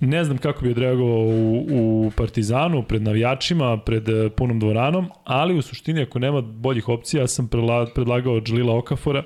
Ne 0.00 0.24
znam 0.24 0.38
kako 0.38 0.64
bi 0.64 0.70
odreagovao 0.70 1.20
u, 1.20 1.66
u 1.70 2.10
Partizanu, 2.16 2.82
pred 2.82 3.02
navijačima, 3.02 3.78
pred 3.78 4.08
eh, 4.08 4.30
punom 4.36 4.58
dvoranom, 4.58 5.10
ali 5.24 5.58
u 5.58 5.62
suštini 5.62 6.02
ako 6.02 6.18
nema 6.18 6.40
boljih 6.40 6.88
opcija, 6.88 7.20
ja 7.20 7.28
sam 7.28 7.48
predlagao 7.94 8.40
Džlila 8.40 8.78
Okafora, 8.78 9.22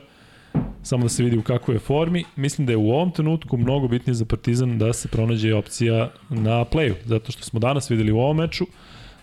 samo 0.82 1.02
da 1.02 1.08
se 1.08 1.22
vidi 1.22 1.38
u 1.38 1.42
kakvoj 1.42 1.74
je 1.74 1.78
formi. 1.78 2.24
Mislim 2.36 2.66
da 2.66 2.72
je 2.72 2.76
u 2.76 2.90
ovom 2.90 3.10
trenutku 3.10 3.56
mnogo 3.56 3.88
bitnije 3.88 4.14
za 4.14 4.24
Partizan 4.24 4.78
da 4.78 4.92
se 4.92 5.08
pronađe 5.08 5.54
opcija 5.54 6.10
na 6.30 6.64
playu, 6.64 6.94
zato 7.04 7.32
što 7.32 7.42
smo 7.42 7.60
danas 7.60 7.90
videli 7.90 8.12
u 8.12 8.18
ovom 8.18 8.36
meču, 8.36 8.66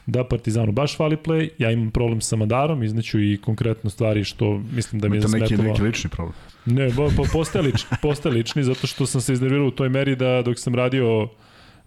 da 0.05 0.23
Partizanu 0.23 0.71
baš 0.71 0.97
fali 0.97 1.17
play, 1.17 1.49
ja 1.57 1.71
imam 1.71 1.91
problem 1.91 2.21
sa 2.21 2.35
Madarom, 2.35 2.83
izneću 2.83 3.19
i 3.19 3.37
konkretno 3.37 3.89
stvari 3.89 4.23
što 4.23 4.61
mislim 4.71 5.01
da 5.01 5.09
mi 5.09 5.17
je 5.17 5.21
smetalo. 5.21 5.63
neki, 5.63 5.63
neki 5.63 5.81
lični 5.81 6.09
problem? 6.09 6.35
Ne, 6.65 6.89
bo, 6.89 7.09
po, 7.17 7.23
postaje, 7.33 7.63
lični, 7.63 7.97
postaje 8.01 8.35
lični, 8.35 8.63
zato 8.63 8.87
što 8.87 9.05
sam 9.05 9.21
se 9.21 9.33
iznervirao 9.33 9.67
u 9.67 9.71
toj 9.71 9.89
meri 9.89 10.15
da 10.15 10.41
dok 10.41 10.59
sam 10.59 10.75
radio 10.75 11.29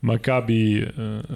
Maccabi 0.00 0.78
e, 0.78 0.86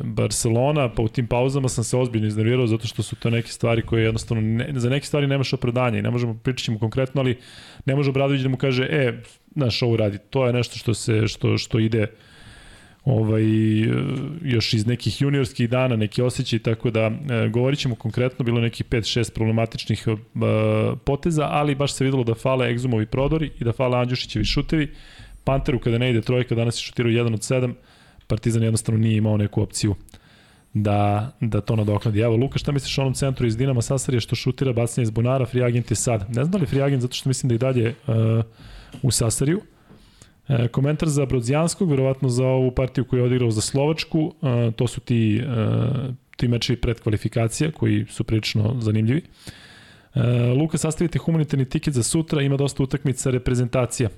Barcelona, 0.05 0.89
pa 0.95 1.03
u 1.03 1.09
tim 1.09 1.27
pauzama 1.27 1.69
sam 1.69 1.85
se 1.85 1.97
ozbiljno 1.97 2.27
iznervirao 2.27 2.67
zato 2.67 2.87
što 2.87 3.03
su 3.03 3.17
to 3.17 3.31
neke 3.31 3.49
stvari 3.49 3.83
koje 3.83 4.05
jednostavno, 4.05 4.43
ne, 4.43 4.73
za 4.77 4.91
neke 4.91 5.07
stvari 5.07 5.27
nemaš 5.27 5.53
opravdanja 5.53 5.99
i 5.99 6.03
ne 6.03 6.11
možemo, 6.11 6.35
pričat 6.35 6.65
ćemo 6.65 6.79
konkretno, 6.79 7.21
ali 7.21 7.39
ne 7.85 7.97
može 7.97 8.11
Obradović 8.11 8.43
da 8.43 8.49
mu 8.49 8.57
kaže, 8.57 8.85
e, 8.91 9.23
znaš, 9.55 9.83
ovo 9.83 9.97
radi, 9.97 10.19
to 10.31 10.47
je 10.47 10.53
nešto 10.53 10.79
što 10.79 10.95
se, 10.95 11.29
što, 11.29 11.59
što 11.59 11.79
ide 11.79 12.03
uh, 12.03 12.30
ovaj, 13.05 13.45
još 14.43 14.75
iz 14.75 14.87
nekih 14.87 15.23
juniorskih 15.23 15.71
dana, 15.71 15.97
neki 15.97 16.23
osjećaj, 16.23 16.59
tako 16.59 16.91
da 16.91 17.01
e, 17.01 17.49
govorit 17.49 17.79
ćemo 17.79 17.95
konkretno, 17.95 18.45
bilo 18.45 18.61
nekih 18.61 18.87
5-6 18.87 19.35
problematičnih 19.35 20.05
e, 20.09 20.17
poteza, 21.05 21.49
ali 21.51 21.75
baš 21.75 21.93
se 21.93 22.05
videlo 22.05 22.25
da 22.25 22.35
fale 22.35 22.71
Egzumovi 22.71 23.07
prodori 23.07 23.51
i 23.61 23.65
da 23.65 23.73
fale 23.73 23.99
Andjušićevi 23.99 24.45
šutevi. 24.45 24.95
Panteru 25.45 25.79
kada 25.79 25.99
ne 25.99 26.11
ide 26.11 26.21
trojka, 26.21 26.55
danas 26.55 26.77
je 26.77 26.83
šutirao 26.83 27.13
1 27.13 27.35
od 27.35 27.41
7, 27.41 27.73
Partizan 28.27 28.63
jednostavno 28.63 29.01
nije 29.01 29.17
imao 29.17 29.37
neku 29.37 29.63
opciju 29.63 29.95
da, 30.75 31.31
da 31.41 31.61
to 31.61 31.77
nadokladi. 31.77 32.21
Evo, 32.21 32.37
Luka, 32.37 32.59
šta 32.59 32.73
misliš 32.73 32.99
o 32.99 33.03
onom 33.03 33.15
centru 33.15 33.47
iz 33.47 33.57
Dinama 33.57 33.83
Sasarija 33.83 34.21
što 34.21 34.37
šutira 34.37 34.73
bacanje 34.73 35.03
iz 35.03 35.11
Bonara, 35.11 35.47
free 35.47 35.65
agent 35.65 35.91
je 35.91 35.97
sad. 35.97 36.29
Ne 36.29 36.45
znam 36.45 36.51
da 36.51 36.59
li 36.59 36.67
free 36.67 36.83
agent, 36.83 37.03
zato 37.03 37.15
što 37.15 37.29
mislim 37.29 37.49
da 37.49 37.55
i 37.55 37.59
dalje 37.59 37.89
uh, 37.89 38.15
u 39.03 39.11
Sasariju. 39.11 39.59
E, 39.59 39.80
komentar 40.73 41.09
za 41.09 41.27
Brodzijanskog, 41.27 41.91
verovatno 41.91 42.29
za 42.29 42.47
ovu 42.47 42.71
partiju 42.71 43.05
koju 43.05 43.21
je 43.21 43.27
odigrao 43.27 43.51
za 43.51 43.61
Slovačku, 43.61 44.35
e, 44.43 44.71
to 44.77 44.87
su 44.87 45.01
ti, 45.01 45.37
e, 45.37 45.43
ti 46.37 46.49
meči 46.49 46.77
pred 46.77 47.01
kvalifikacija 47.01 47.71
koji 47.73 48.07
su 48.09 48.25
prilično 48.25 48.77
zanimljivi. 48.81 49.23
E, 50.15 50.21
Luka, 50.59 50.79
sastavite 50.79 51.19
humanitarni 51.19 51.65
tiket 51.65 51.95
za 51.95 52.03
sutra, 52.03 52.43
ima 52.43 52.57
dosta 52.57 52.83
utakmica 52.83 53.31
reprezentacija. 53.31 54.09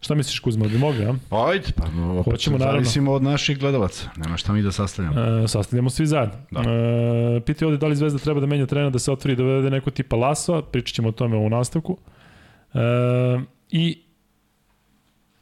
Šta 0.00 0.14
misliš 0.14 0.38
Kuzma, 0.38 0.68
bi 0.68 0.78
mogli, 0.78 1.04
a? 1.04 1.14
Pa 1.28 1.50
ajde, 1.50 1.68
pa 1.76 1.84
opet 2.20 2.32
Hoćemo, 2.32 2.58
naravno. 2.58 2.80
zavisimo 2.80 3.12
od 3.12 3.22
naših 3.22 3.58
gledalaca. 3.58 4.10
Nema 4.16 4.36
šta 4.36 4.52
mi 4.52 4.62
da 4.62 4.72
sastavljamo. 4.72 5.44
E, 5.44 5.48
sastavljamo 5.48 5.90
svi 5.90 6.06
zajedno. 6.06 6.36
Da. 6.50 6.60
E, 6.60 7.40
piti 7.40 7.64
ovde 7.64 7.76
da 7.76 7.86
li 7.86 7.96
Zvezda 7.96 8.18
treba 8.18 8.40
da 8.40 8.46
menja 8.46 8.66
trena, 8.66 8.90
da 8.90 8.98
se 8.98 9.12
otvori 9.12 9.36
da 9.36 9.42
vede 9.42 9.70
neko 9.70 9.90
tipa 9.90 10.16
Lasova, 10.16 10.62
pričat 10.62 10.94
ćemo 10.94 11.08
o 11.08 11.12
tome 11.12 11.36
u 11.36 11.50
nastavku. 11.50 11.98
E, 12.74 12.78
I 13.70 14.05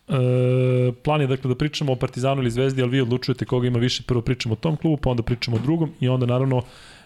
E, 0.08 0.92
plan 1.02 1.20
je 1.20 1.26
dakle 1.26 1.48
da 1.48 1.54
pričamo 1.54 1.92
o 1.92 1.96
Partizanu 1.96 2.42
ili 2.42 2.50
Zvezdi, 2.50 2.82
ali 2.82 2.90
vi 2.90 3.00
odlučujete 3.00 3.44
koga 3.44 3.66
ima 3.66 3.78
više, 3.78 4.02
prvo 4.02 4.22
pričamo 4.22 4.52
o 4.52 4.56
tom 4.56 4.76
klubu, 4.76 4.96
pa 4.96 5.10
onda 5.10 5.22
pričamo 5.22 5.56
o 5.56 5.60
drugom 5.60 5.92
i 6.00 6.08
onda 6.08 6.26
naravno 6.26 6.62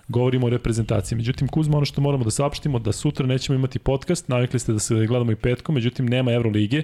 govorimo 0.09 0.47
o 0.47 0.50
reprezentaciji. 0.50 1.17
Međutim, 1.17 1.49
Kuzma, 1.49 1.76
ono 1.76 1.87
što 1.87 2.00
moramo 2.00 2.25
da 2.25 2.31
saopštimo, 2.31 2.78
da 2.78 2.93
sutra 2.93 3.26
nećemo 3.26 3.59
imati 3.59 3.78
podcast, 3.78 4.28
navikli 4.28 4.59
ste 4.59 4.73
da 4.73 4.78
se 4.78 5.07
gledamo 5.07 5.33
i 5.33 5.37
petkom, 5.37 5.75
međutim 5.75 6.07
nema 6.07 6.33
Evrolige, 6.33 6.83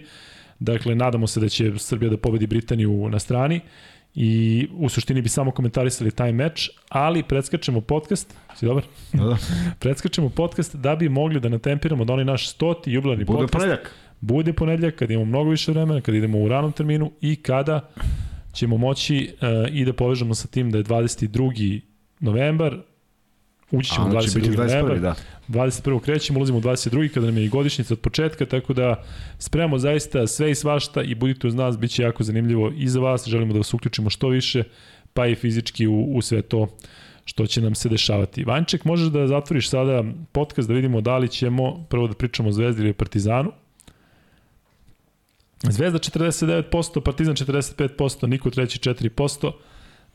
dakle 0.58 0.94
nadamo 0.94 1.26
se 1.26 1.40
da 1.40 1.48
će 1.48 1.72
Srbija 1.78 2.10
da 2.10 2.16
pobedi 2.16 2.46
Britaniju 2.46 3.08
na 3.08 3.18
strani 3.18 3.60
i 4.14 4.68
u 4.72 4.88
suštini 4.88 5.22
bi 5.22 5.28
samo 5.28 5.50
komentarisali 5.50 6.10
taj 6.10 6.32
meč, 6.32 6.70
ali 6.88 7.22
predskačemo 7.22 7.80
podcast, 7.80 8.34
si 8.56 8.66
dobar? 8.66 8.84
Da, 9.12 9.24
da. 9.24 9.36
predskačemo 9.80 10.28
podcast 10.28 10.76
da 10.76 10.96
bi 10.96 11.08
mogli 11.08 11.40
da 11.40 11.48
natempiramo 11.48 12.04
da 12.04 12.12
onaj 12.12 12.24
naš 12.24 12.48
stoti 12.50 12.92
jubilarni 12.92 13.26
podcast. 13.26 13.52
Bude 13.52 13.64
preljak 13.64 13.94
bude 14.24 14.52
ponedljak, 14.52 14.94
kad 14.94 15.10
imamo 15.10 15.24
mnogo 15.24 15.50
više 15.50 15.72
vremena, 15.72 16.00
kad 16.00 16.14
idemo 16.14 16.38
u 16.38 16.48
ranom 16.48 16.72
terminu 16.72 17.12
i 17.20 17.36
kada 17.36 17.88
ćemo 18.52 18.76
moći 18.76 19.30
uh, 19.32 19.74
i 19.74 19.84
da 19.84 19.92
povežemo 19.92 20.34
sa 20.34 20.48
tim 20.48 20.70
da 20.70 20.78
je 20.78 20.84
22. 20.84 21.80
novembar, 22.20 22.78
ući 23.70 23.90
ćemo 23.90 24.08
22. 24.08 24.56
novembar, 24.56 25.00
da. 25.00 25.14
21. 25.48 26.00
krećemo, 26.00 26.38
ulazimo 26.38 26.58
u 26.58 26.60
22. 26.60 27.08
kada 27.08 27.26
nam 27.26 27.36
je 27.36 27.44
i 27.44 27.48
godišnjica 27.48 27.94
od 27.94 28.00
početka, 28.00 28.46
tako 28.46 28.74
da 28.74 29.04
spremamo 29.38 29.78
zaista 29.78 30.26
sve 30.26 30.50
i 30.50 30.54
svašta 30.54 31.02
i 31.02 31.14
budite 31.14 31.46
uz 31.46 31.54
nas, 31.54 31.78
bit 31.78 31.90
će 31.90 32.02
jako 32.02 32.24
zanimljivo 32.24 32.72
i 32.76 32.88
za 32.88 33.00
vas, 33.00 33.26
želimo 33.26 33.52
da 33.52 33.58
vas 33.58 33.74
uključimo 33.74 34.10
što 34.10 34.28
više, 34.28 34.62
pa 35.12 35.26
i 35.26 35.34
fizički 35.34 35.86
u, 35.86 36.04
u 36.04 36.22
sve 36.22 36.42
to 36.42 36.68
što 37.24 37.46
će 37.46 37.60
nam 37.60 37.74
se 37.74 37.88
dešavati. 37.88 38.44
Vanček, 38.44 38.84
možeš 38.84 39.08
da 39.08 39.26
zatvoriš 39.26 39.68
sada 39.70 40.04
podcast 40.32 40.68
da 40.68 40.74
vidimo 40.74 41.00
da 41.00 41.18
li 41.18 41.28
ćemo 41.28 41.86
prvo 41.90 42.08
da 42.08 42.14
pričamo 42.14 42.48
o 42.48 42.52
Zvezdi 42.52 42.82
ili 42.82 42.92
Partizanu, 42.92 43.52
Zvezda 45.70 45.98
49%, 45.98 47.00
Partizan 47.00 47.34
45%, 47.34 48.26
Niko 48.26 48.50
treći 48.50 48.78
4%, 48.78 49.52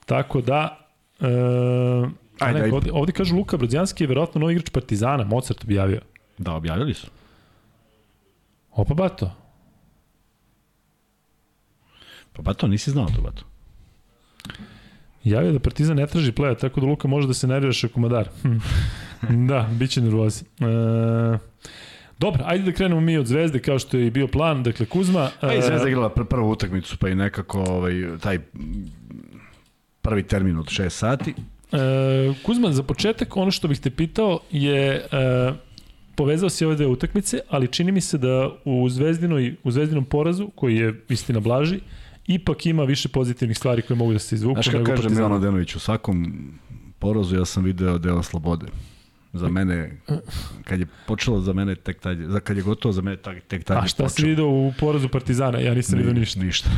tako 0.06 0.42
da... 0.42 0.80
E, 1.20 1.26
Ajde, 2.40 2.60
ne, 2.62 2.74
ovde, 2.74 2.92
ovde 2.92 3.12
kažu 3.12 3.36
Luka 3.36 3.58
Brodzijanski 3.58 4.04
je 4.04 4.08
verovatno 4.08 4.40
novi 4.40 4.54
igrač 4.54 4.70
Partizana, 4.70 5.24
Mozart 5.24 5.64
objavio. 5.64 6.02
Da, 6.38 6.54
objavili 6.54 6.94
su. 6.94 7.08
Opa, 8.72 8.94
Bato. 8.94 9.32
Pa 12.34 12.42
Bato, 12.42 12.68
nisi 12.68 12.92
znao 12.92 13.08
to, 13.16 13.22
Bato. 13.22 13.44
Javio 15.24 15.52
da 15.52 15.60
Partizan 15.60 15.98
ne 15.98 16.08
traži 16.08 16.32
pleja, 16.32 16.56
tako 16.56 16.82
da 16.82 16.88
Luka 16.88 17.08
može 17.08 17.28
da 17.28 17.34
se 17.34 17.48
nerviraš 17.48 17.84
ako 17.84 18.00
madar. 18.00 18.30
da, 19.50 19.70
bit 19.72 19.92
će 19.92 20.02
nervozi. 20.02 20.46
E, 20.60 21.38
Dobro, 22.20 22.44
ajde 22.46 22.64
da 22.64 22.72
krenemo 22.72 23.02
mi 23.02 23.18
od 23.18 23.26
Zvezde 23.26 23.60
kao 23.60 23.80
što 23.80 23.98
je 23.98 24.08
i 24.08 24.12
bio 24.12 24.28
plan. 24.28 24.64
Dakle, 24.64 24.86
Kuzma... 24.86 25.30
Pa 25.42 25.54
i 25.54 25.62
Zvezda 25.62 25.88
igrala 25.88 26.10
pr 26.10 26.26
prvu 26.26 26.52
utakmicu, 26.52 26.98
pa 26.98 27.10
i 27.10 27.16
nekako 27.16 27.60
ovaj, 27.60 27.94
taj 28.22 28.40
prvi 30.02 30.24
termin 30.24 30.58
od 30.58 30.66
6 30.66 30.90
sati. 30.90 31.34
E, 31.72 32.34
Kuzma, 32.46 32.72
za 32.72 32.84
početak, 32.84 33.38
ono 33.38 33.52
što 33.52 33.68
bih 33.68 33.80
te 33.80 33.90
pitao 33.90 34.40
je... 34.52 35.06
E, 35.12 35.54
povezao 36.16 36.50
si 36.50 36.66
ove 36.66 36.76
dve 36.76 36.88
utakmice, 36.88 37.40
ali 37.50 37.68
čini 37.68 37.92
mi 37.92 38.02
se 38.02 38.18
da 38.18 38.50
u, 38.66 38.90
Zvezdinoj, 38.90 39.56
u 39.64 39.72
Zvezdinom 39.72 40.06
porazu, 40.06 40.50
koji 40.56 40.76
je 40.76 41.02
istina 41.10 41.40
blaži, 41.40 41.80
ipak 42.28 42.66
ima 42.66 42.84
više 42.84 43.10
pozitivnih 43.10 43.58
stvari 43.58 43.82
koje 43.82 43.98
mogu 43.98 44.14
da 44.14 44.20
se 44.20 44.36
izvuku. 44.36 44.62
Znaš 44.64 44.76
kako 44.76 44.84
kaže 44.84 45.10
Milano 45.10 45.40
Denović, 45.40 45.76
u 45.76 45.80
svakom 45.80 46.34
porazu 47.00 47.36
ja 47.36 47.46
sam 47.46 47.64
video 47.64 47.98
deo 47.98 48.24
slobode. 48.24 48.66
Za 49.34 49.50
mene, 49.50 49.98
kad 50.64 50.80
je 50.80 50.86
počelo 51.08 51.40
za 51.40 51.54
mene 51.54 51.76
tek 51.76 52.00
tad, 52.00 52.18
za 52.18 52.40
kad 52.40 52.58
je 52.58 52.64
gotovo 52.64 52.92
za 52.92 53.02
mene 53.02 53.18
tek, 53.18 53.44
tek 53.44 53.64
tad 53.64 53.78
A 53.78 53.88
šta 53.88 54.10
si 54.10 54.26
vidio 54.26 54.50
u 54.50 54.74
porazu 54.80 55.10
Partizana? 55.10 55.60
Ja 55.60 55.74
nisam 55.74 55.98
vidio 55.98 56.14
ništa. 56.14 56.40
Ništa. 56.40 56.70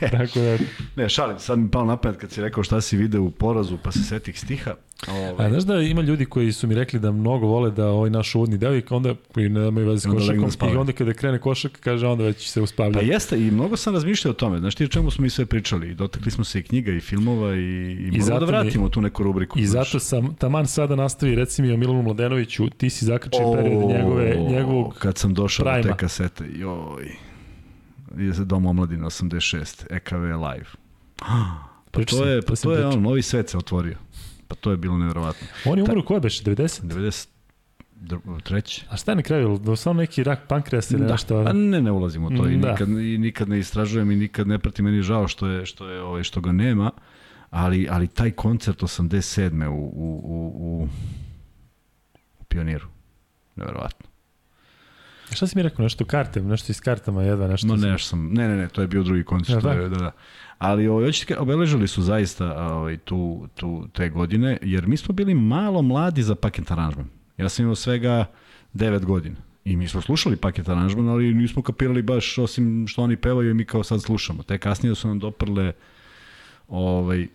Tako 0.18 0.40
da... 0.40 0.58
Ne, 0.96 1.08
šalim, 1.08 1.38
sad 1.38 1.58
mi 1.58 1.70
pao 1.70 1.84
napad 1.84 2.16
kad 2.16 2.30
si 2.30 2.40
rekao 2.40 2.62
šta 2.62 2.80
si 2.80 2.96
video 2.96 3.22
u 3.22 3.30
porazu, 3.30 3.78
pa 3.82 3.92
se 3.92 4.02
setih 4.02 4.40
stiha. 4.40 4.74
Ovaj. 5.08 5.46
A 5.46 5.50
znaš 5.50 5.62
da 5.62 5.80
ima 5.80 6.02
ljudi 6.02 6.24
koji 6.24 6.52
su 6.52 6.66
mi 6.66 6.74
rekli 6.74 7.00
da 7.00 7.12
mnogo 7.12 7.46
vole 7.46 7.70
da 7.70 7.86
ovaj 7.86 8.10
naš 8.10 8.34
uvodni 8.34 8.58
deo 8.58 8.76
i 8.76 8.82
onda 8.90 9.14
koji 9.34 9.48
ne 9.48 9.68
imaju 9.68 9.88
veze 9.88 10.00
s 10.00 10.12
košakom 10.12 10.50
i 10.72 10.76
onda 10.76 10.92
kada 10.92 11.12
krene 11.12 11.38
košak 11.38 11.72
kaže 11.80 12.06
onda 12.06 12.24
već 12.24 12.50
se 12.50 12.60
uspavlja. 12.60 12.98
Pa 12.98 13.00
jeste 13.00 13.46
i 13.46 13.50
mnogo 13.50 13.76
sam 13.76 13.94
razmišljao 13.94 14.30
o 14.30 14.34
tome. 14.34 14.58
Znaš 14.58 14.74
ti 14.74 14.84
o 14.84 14.88
čemu 14.88 15.10
smo 15.10 15.22
mi 15.22 15.30
sve 15.30 15.46
pričali? 15.46 15.90
I 15.90 15.94
dotakli 15.94 16.30
smo 16.30 16.44
se 16.44 16.58
i 16.58 16.62
knjiga 16.62 16.92
i 16.92 17.00
filmova 17.00 17.54
i, 17.54 17.58
i, 17.58 18.10
I 18.12 18.18
da 18.28 18.38
vratimo 18.38 18.84
mi, 18.84 18.90
tu 18.90 19.00
neku 19.00 19.22
rubriku. 19.22 19.58
I 19.58 19.66
znaš. 19.66 19.92
zato 19.92 19.98
sam 19.98 20.34
taman 20.34 20.66
sada 20.66 20.96
nastavi 20.96 21.34
reci 21.34 21.62
mi 21.62 21.71
o 21.74 21.76
Milanu 21.76 22.02
Mladenoviću, 22.02 22.70
ti 22.70 22.90
si 22.90 23.04
zakrčio 23.04 23.52
period 23.54 23.88
njegove, 23.88 24.36
njegovog 24.50 24.94
Kad 24.98 25.18
sam 25.18 25.34
došao 25.34 25.64
prima. 25.64 25.82
do 25.82 25.88
te 25.88 25.96
kasete, 25.96 26.44
joj. 26.54 27.16
Je 28.18 28.32
Dom 28.44 28.66
omladine 28.66 29.04
86, 29.04 29.86
EKV 29.90 30.16
live. 30.16 30.66
Pa 31.90 32.04
to 32.04 32.24
je, 32.26 32.42
pa 32.42 32.54
to 32.56 32.72
je 32.72 32.86
on, 32.86 33.02
novi 33.02 33.22
svet 33.22 33.48
se 33.48 33.58
otvorio. 33.58 33.96
Pa 34.48 34.54
to 34.54 34.70
je 34.70 34.76
bilo 34.76 34.98
nevjerovatno. 34.98 35.46
On 35.64 35.78
je 35.78 35.84
umro 35.84 36.02
koje 36.02 36.20
beše, 36.20 36.44
90? 36.44 36.82
90 36.82 37.26
treći. 38.42 38.84
A 38.90 38.96
šta 38.96 39.12
je 39.12 39.16
na 39.16 39.22
kraju? 39.22 39.58
Da 39.58 39.76
samo 39.76 40.00
neki 40.00 40.24
rak 40.24 40.40
pankreasa 40.48 40.94
ili 40.96 41.06
da. 41.06 41.12
nešto? 41.12 41.44
Pa 41.44 41.52
ne, 41.52 41.82
ne 41.82 41.90
ulazimo 41.90 42.26
u 42.26 42.30
to 42.30 42.48
i, 42.48 42.56
da. 42.56 42.70
nikad, 42.70 42.88
i 42.88 43.18
nikad 43.18 43.48
ne 43.48 43.58
istražujem 43.58 44.10
i 44.10 44.16
nikad 44.16 44.46
ne 44.46 44.58
prati 44.58 44.82
meni 44.82 45.02
žao 45.02 45.28
što 45.28 45.46
je, 45.46 45.66
što 45.66 45.88
je 45.88 46.02
ovaj, 46.02 46.22
što 46.22 46.40
ga 46.40 46.52
nema, 46.52 46.90
ali, 47.50 47.88
ali 47.90 48.06
taj 48.06 48.30
koncert 48.30 48.80
87. 48.80 49.68
u, 49.68 49.72
u, 49.72 50.20
u, 50.24 50.52
u, 50.56 50.82
u 50.82 50.88
Pioniru. 52.52 52.86
Nevjerovatno. 53.56 54.06
Šta 55.32 55.46
si 55.46 55.56
mi 55.56 55.62
rekao, 55.62 55.82
nešto 55.82 56.04
karte, 56.04 56.42
nešto 56.42 56.72
iz 56.72 56.80
kartama 56.80 57.22
jedva, 57.22 57.48
nešto? 57.48 57.66
No, 57.66 57.76
ne, 57.76 57.98
sam, 57.98 58.28
ne, 58.32 58.48
ne, 58.48 58.56
ne, 58.56 58.68
to 58.68 58.80
je 58.80 58.86
bio 58.86 59.02
drugi 59.02 59.24
koncert, 59.24 59.64
ja, 59.64 59.74
da, 59.74 59.88
da, 59.88 59.98
da. 59.98 60.10
Ali 60.58 60.88
ovaj, 60.88 61.06
hoćete, 61.06 61.38
obeležili 61.38 61.88
su 61.88 62.02
zaista 62.02 62.66
ovaj, 62.66 62.96
tu, 62.96 63.48
tu, 63.54 63.88
te 63.92 64.08
godine, 64.08 64.58
jer 64.62 64.86
mi 64.86 64.96
smo 64.96 65.14
bili 65.14 65.34
malo 65.34 65.82
mladi 65.82 66.22
za 66.22 66.34
paket 66.34 66.70
aranžman. 66.70 67.06
Ja 67.36 67.48
sam 67.48 67.62
imao 67.62 67.74
svega 67.74 68.24
9 68.74 69.04
godina. 69.04 69.36
I 69.64 69.76
mi 69.76 69.88
smo 69.88 70.00
slušali 70.00 70.36
paket 70.36 70.68
aranžman, 70.68 71.08
ali 71.08 71.34
nismo 71.34 71.62
kapirali 71.62 72.02
baš 72.02 72.38
osim 72.38 72.86
što 72.88 73.02
oni 73.02 73.16
pevaju 73.16 73.50
i 73.50 73.54
mi 73.54 73.64
kao 73.64 73.82
sad 73.82 74.02
slušamo. 74.02 74.42
Te 74.42 74.58
kasnije 74.58 74.94
su 74.94 75.08
nam 75.08 75.18
doprle 75.18 75.72
ovaj, 76.68 77.28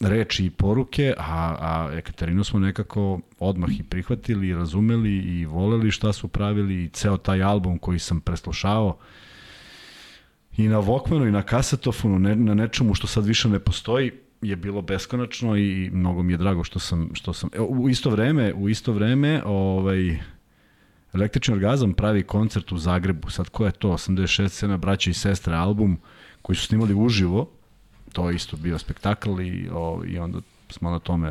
reči 0.00 0.46
i 0.46 0.50
poruke, 0.50 1.14
a, 1.18 1.56
a 1.60 1.96
Ekaterinu 1.96 2.44
smo 2.44 2.60
nekako 2.60 3.20
odmah 3.38 3.80
i 3.80 3.82
prihvatili, 3.82 4.48
i 4.48 4.54
razumeli 4.54 5.16
i 5.16 5.44
voleli 5.46 5.90
šta 5.90 6.12
su 6.12 6.28
pravili 6.28 6.84
i 6.84 6.88
ceo 6.88 7.16
taj 7.16 7.42
album 7.42 7.78
koji 7.78 7.98
sam 7.98 8.20
preslušao 8.20 8.98
i 10.56 10.68
na 10.68 10.78
Walkmanu 10.78 11.28
i 11.28 11.32
na 11.32 11.42
kasetofonu, 11.42 12.18
ne, 12.18 12.36
na 12.36 12.54
nečemu 12.54 12.94
što 12.94 13.06
sad 13.06 13.26
više 13.26 13.48
ne 13.48 13.58
postoji, 13.58 14.12
je 14.42 14.56
bilo 14.56 14.82
beskonačno 14.82 15.56
i 15.56 15.90
mnogo 15.92 16.22
mi 16.22 16.32
je 16.32 16.36
drago 16.36 16.64
što 16.64 16.78
sam 16.78 17.10
što 17.12 17.32
sam 17.32 17.50
u 17.68 17.88
isto 17.88 18.10
vreme 18.10 18.54
u 18.54 18.68
isto 18.68 18.92
vreme 18.92 19.42
ovaj 19.44 20.18
Električni 21.14 21.54
orgazam 21.54 21.92
pravi 21.92 22.22
koncert 22.22 22.72
u 22.72 22.78
Zagrebu. 22.78 23.30
Sad 23.30 23.48
ko 23.48 23.66
je 23.66 23.72
to? 23.72 23.88
86 23.88 24.48
sena 24.48 24.76
braća 24.76 25.10
i 25.10 25.14
sestre 25.14 25.54
album 25.54 25.98
koji 26.42 26.56
su 26.56 26.66
snimali 26.66 26.94
uživo. 26.94 27.50
To 28.12 28.30
je 28.30 28.36
isto 28.36 28.56
bio 28.56 28.78
spektakl 28.78 29.40
i, 29.40 29.68
o, 29.72 30.02
i 30.06 30.18
onda 30.18 30.38
smo 30.70 30.90
na 30.90 30.98
tome 30.98 31.30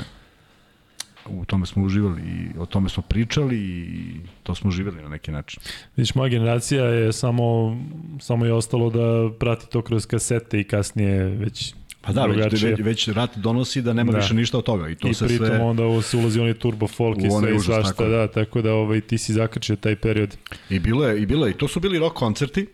u 1.29 1.45
tome 1.45 1.65
smo 1.65 1.83
uživali 1.83 2.21
i 2.21 2.59
o 2.59 2.65
tome 2.65 2.89
smo 2.89 3.03
pričali 3.03 3.57
i 3.57 4.15
to 4.43 4.55
smo 4.55 4.67
uživali 4.67 5.01
na 5.01 5.09
neki 5.09 5.31
način. 5.31 5.63
Vidiš, 5.95 6.15
moja 6.15 6.29
generacija 6.29 6.85
je 6.85 7.13
samo, 7.13 7.77
samo 8.19 8.45
je 8.45 8.53
ostalo 8.53 8.89
da 8.89 9.37
prati 9.39 9.69
to 9.69 9.81
kroz 9.81 10.05
kasete 10.05 10.59
i 10.59 10.63
kasnije 10.63 11.23
već 11.23 11.73
Pa 12.01 12.13
da, 12.13 12.25
već, 12.25 12.63
već, 12.63 12.79
već 12.79 13.07
rat 13.07 13.37
donosi 13.37 13.81
da 13.81 13.93
nema 13.93 14.11
da. 14.11 14.17
više 14.17 14.33
ništa 14.33 14.57
od 14.57 14.63
toga. 14.63 14.89
I, 14.89 14.95
to 14.95 15.07
I 15.07 15.13
se 15.13 15.27
pritom 15.27 15.47
sve... 15.47 15.61
onda 15.61 16.01
se 16.01 16.17
ulazi 16.17 16.39
onaj 16.39 16.53
turbo 16.53 16.87
folk 16.87 17.17
i 17.17 17.31
sve 17.41 17.55
i 17.55 17.59
svašta, 17.59 17.91
tako. 17.91 18.05
da, 18.05 18.27
tako 18.27 18.61
da 18.61 18.73
ovaj, 18.73 19.01
ti 19.01 19.17
si 19.17 19.33
zakrčio 19.33 19.75
taj 19.75 19.95
period. 19.95 20.37
I 20.69 20.79
bilo 20.79 21.07
je, 21.07 21.21
i 21.21 21.25
bilo 21.25 21.45
je, 21.45 21.51
i 21.51 21.53
to 21.53 21.67
su 21.67 21.79
bili 21.79 21.99
rock 21.99 22.15
koncerti 22.15 22.67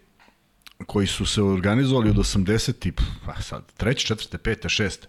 koji 0.85 1.07
su 1.07 1.25
se 1.25 1.41
organizovali 1.41 2.09
od 2.09 2.15
80 2.15 2.87
i, 2.87 2.91
pa 3.25 3.41
sad, 3.41 3.73
treće, 3.77 4.07
četvrte, 4.07 4.37
pete, 4.37 4.69
šeste. 4.69 5.07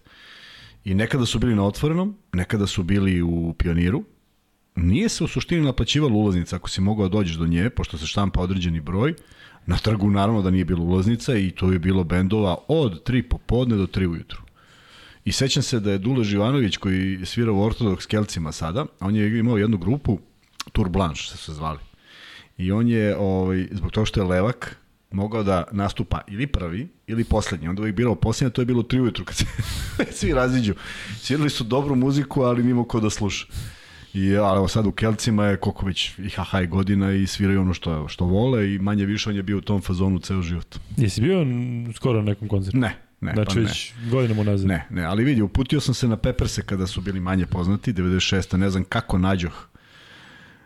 I 0.85 0.95
nekada 0.95 1.27
su 1.27 1.39
bili 1.39 1.55
na 1.55 1.67
otvorenom, 1.67 2.17
nekada 2.33 2.67
su 2.67 2.83
bili 2.83 3.23
u 3.23 3.55
pioniru. 3.59 4.05
Nije 4.77 5.09
se 5.09 5.25
u 5.25 5.29
suštini 5.29 5.63
naplaćivala 5.63 6.15
ulaznica 6.15 6.57
ako 6.57 6.69
si 6.69 6.81
mogao 6.81 7.09
da 7.09 7.13
dođeš 7.13 7.37
do 7.37 7.47
nje, 7.47 7.71
pošto 7.71 7.99
se 7.99 8.07
štampa 8.07 8.41
određeni 8.41 8.81
broj. 8.81 9.15
Na 9.67 9.77
trgu 9.77 10.11
naravno 10.11 10.43
da 10.43 10.51
nije 10.51 10.65
bilo 10.65 10.85
ulaznica 10.85 11.37
i 11.37 11.51
to 11.51 11.73
je 11.73 11.79
bilo 11.79 12.05
bendova 12.05 12.57
od 12.69 13.09
3 13.09 13.23
popodne 13.23 13.77
do 13.77 13.87
3 13.87 14.07
ujutru. 14.07 14.43
I 15.25 15.33
sećam 15.33 15.63
se 15.63 15.81
da 15.81 15.93
je 15.93 15.99
Dule 15.99 16.25
Živanović 16.25 16.77
koji 16.77 17.27
svira 17.27 17.53
u 17.53 17.63
Ortodoks 17.63 18.07
Kelcima 18.07 18.53
sada, 18.53 18.87
on 19.01 19.17
je 19.17 19.39
imao 19.39 19.59
jednu 19.59 19.79
grupu, 19.79 20.19
Tour 20.73 20.89
Blanche 20.89 21.23
se 21.23 21.37
se 21.37 21.53
zvali. 21.53 21.79
I 22.59 22.73
on 22.73 22.89
je, 22.89 23.17
ovaj, 23.17 23.69
zbog 23.73 23.93
toga 23.93 24.05
što 24.05 24.21
je 24.21 24.27
levak, 24.27 24.77
mogao 25.15 25.43
da 25.43 25.65
nastupa 25.73 26.21
ili 26.29 26.47
prvi 26.47 26.89
ili 27.07 27.25
poslednji. 27.25 27.69
Onda 27.69 27.83
uvijek 27.83 27.97
birao 27.97 28.15
poslednji, 28.15 28.53
to 28.53 28.63
je 28.63 28.67
bilo 28.67 28.83
3 28.83 29.01
ujutru 29.01 29.25
kad 29.25 29.37
se 29.37 29.45
svi 30.19 30.33
raziđu. 30.33 30.75
Svirali 31.17 31.51
su 31.51 31.65
dobru 31.65 31.95
muziku, 31.95 32.43
ali 32.43 32.63
nimo 32.63 32.85
ko 32.85 33.01
da 33.01 33.11
sluša. 33.11 33.47
I 34.15 34.37
ali 34.37 34.57
evo 34.57 34.69
sad 34.69 34.87
u 34.87 34.93
Kelcima 34.93 35.47
je 35.47 35.57
koliko 35.57 35.87
već 35.87 36.19
i 36.19 36.29
haha 36.29 36.61
i 36.61 36.67
godina 36.67 37.13
i 37.13 37.27
sviraju 37.27 37.61
ono 37.61 37.75
što, 37.75 38.09
što 38.09 38.25
vole 38.25 38.75
i 38.75 38.79
manje 38.79 39.05
više 39.05 39.31
on 39.31 39.37
je 39.37 39.43
bio 39.43 39.59
u 39.59 39.61
tom 39.61 39.83
fazonu 39.83 40.19
ceo 40.19 40.43
život. 40.43 40.79
Jesi 40.97 41.21
bio 41.21 41.47
skoro 41.95 42.19
na 42.19 42.25
nekom 42.25 42.49
koncertu? 42.49 42.79
Ne, 42.79 42.97
ne. 43.21 43.33
Znači 43.35 43.55
pa 43.55 43.61
već 43.61 43.93
godinama 44.11 44.41
unazad? 44.41 44.69
Ne, 44.69 44.87
ne, 44.91 45.05
ali 45.05 45.25
vidi, 45.25 45.43
uputio 45.43 45.81
sam 45.81 45.95
se 45.95 46.09
na 46.09 46.17
Pepperse 46.17 46.63
kada 46.63 46.87
su 46.87 47.01
bili 47.01 47.21
manje 47.21 47.47
poznati, 47.47 47.93
96. 47.93 48.57
ne 48.57 48.71
znam 48.71 48.85
kako 48.85 49.19
nađoh 49.19 49.69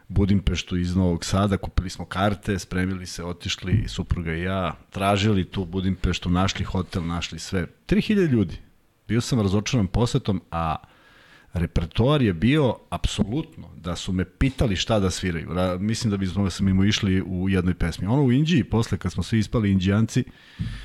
Budimpeštu 0.08 0.76
iz 0.76 0.96
Novog 0.96 1.24
Sada, 1.24 1.56
kupili 1.56 1.90
smo 1.90 2.04
karte, 2.04 2.58
spremili 2.58 3.06
se, 3.06 3.24
otišli, 3.24 3.84
supruga 3.88 4.34
i 4.34 4.42
ja, 4.42 4.76
tražili 4.90 5.44
tu 5.44 5.64
Budimpeštu, 5.64 6.30
našli 6.30 6.64
hotel, 6.64 7.06
našli 7.06 7.38
sve. 7.38 7.66
3000 7.86 8.30
ljudi. 8.30 8.56
Bio 9.08 9.20
sam 9.20 9.40
razočaran 9.40 9.86
posetom, 9.86 10.42
a 10.50 10.76
repertoar 11.52 12.22
je 12.22 12.32
bio 12.32 12.76
apsolutno 12.90 13.68
da 13.76 13.96
su 13.96 14.12
me 14.12 14.24
pitali 14.24 14.76
šta 14.76 14.98
da 14.98 15.10
sviraju. 15.10 15.54
Ra, 15.54 15.78
mislim 15.78 16.10
da 16.10 16.16
bi 16.16 16.26
smo 16.26 16.50
se 16.50 16.62
mimo 16.62 16.84
išli 16.84 17.22
u 17.22 17.48
jednoj 17.48 17.74
pesmi. 17.74 18.06
Ono 18.06 18.22
u 18.22 18.32
Indiji, 18.32 18.64
posle 18.64 18.98
kad 18.98 19.12
smo 19.12 19.22
svi 19.22 19.38
ispali 19.38 19.72
indijanci. 19.72 20.24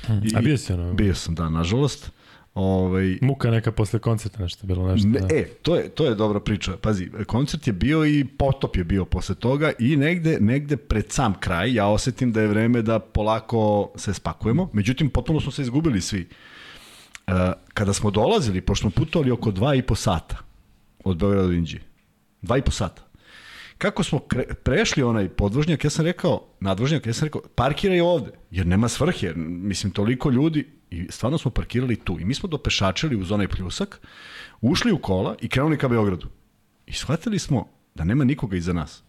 Hmm. 0.06 0.22
I, 0.24 0.36
a 0.36 0.40
bio 0.40 0.56
si 0.56 0.72
ono? 0.72 0.94
Bio 0.94 1.14
sam, 1.14 1.34
da, 1.34 1.48
nažalost. 1.48 2.10
Ovaj, 2.54 3.18
Muka 3.22 3.50
neka 3.50 3.72
posle 3.72 3.98
koncerta 3.98 4.42
nešto 4.42 4.66
bilo 4.66 4.92
nešto. 4.92 5.08
Ne, 5.08 5.20
da. 5.20 5.26
E, 5.36 5.44
to 5.62 5.76
je, 5.76 5.88
to 5.88 6.06
je 6.06 6.14
dobra 6.14 6.40
priča. 6.40 6.76
Pazi, 6.76 7.10
koncert 7.26 7.66
je 7.66 7.72
bio 7.72 8.06
i 8.06 8.24
potop 8.24 8.76
je 8.76 8.84
bio 8.84 9.04
posle 9.04 9.34
toga 9.34 9.72
i 9.78 9.96
negde, 9.96 10.38
negde 10.40 10.76
pred 10.76 11.12
sam 11.12 11.34
kraj 11.40 11.74
ja 11.74 11.86
osetim 11.86 12.32
da 12.32 12.40
je 12.40 12.48
vreme 12.48 12.82
da 12.82 12.98
polako 12.98 13.92
se 13.96 14.14
spakujemo. 14.14 14.70
Međutim, 14.72 15.10
potpuno 15.10 15.40
smo 15.40 15.52
se 15.52 15.62
izgubili 15.62 16.00
svi. 16.00 16.28
Uh, 17.26 17.34
kada 17.74 17.92
smo 17.92 18.10
dolazili, 18.10 18.60
pošto 18.60 18.82
smo 18.82 18.90
putovali 18.90 19.30
oko 19.30 19.50
dva 19.50 19.74
i 19.74 19.82
po 19.82 19.94
sata, 19.94 20.36
od 21.04 21.16
Beograda 21.16 21.46
do 21.46 21.52
Inđije. 21.52 21.82
Dva 22.42 22.58
i 22.58 22.62
po 22.62 22.70
sata. 22.70 23.02
Kako 23.78 24.02
smo 24.02 24.18
kre, 24.18 24.44
prešli 24.62 25.02
onaj 25.02 25.28
podvožnjak, 25.28 25.84
ja 25.84 25.90
sam 25.90 26.04
rekao, 26.04 26.46
nadvožnjak, 26.60 27.06
ja 27.06 27.12
sam 27.12 27.26
rekao, 27.26 27.42
parkiraj 27.54 28.00
ovde, 28.00 28.30
jer 28.50 28.66
nema 28.66 28.88
svrhe, 28.88 29.32
mislim, 29.36 29.92
toliko 29.92 30.30
ljudi, 30.30 30.66
i 30.94 31.06
stvarno 31.10 31.38
smo 31.38 31.50
parkirali 31.50 31.96
tu. 31.96 32.20
I 32.20 32.24
mi 32.24 32.34
smo 32.34 32.48
dopešačili 32.48 33.16
uz 33.16 33.32
onaj 33.32 33.48
pljusak, 33.48 34.00
ušli 34.60 34.92
u 34.92 34.98
kola 34.98 35.36
i 35.40 35.48
krenuli 35.48 35.78
ka 35.78 35.88
Beogradu. 35.88 36.26
I 36.86 36.92
shvatili 36.92 37.38
smo 37.38 37.68
da 37.94 38.04
nema 38.04 38.24
nikoga 38.24 38.56
iza 38.56 38.72
nas. 38.72 39.02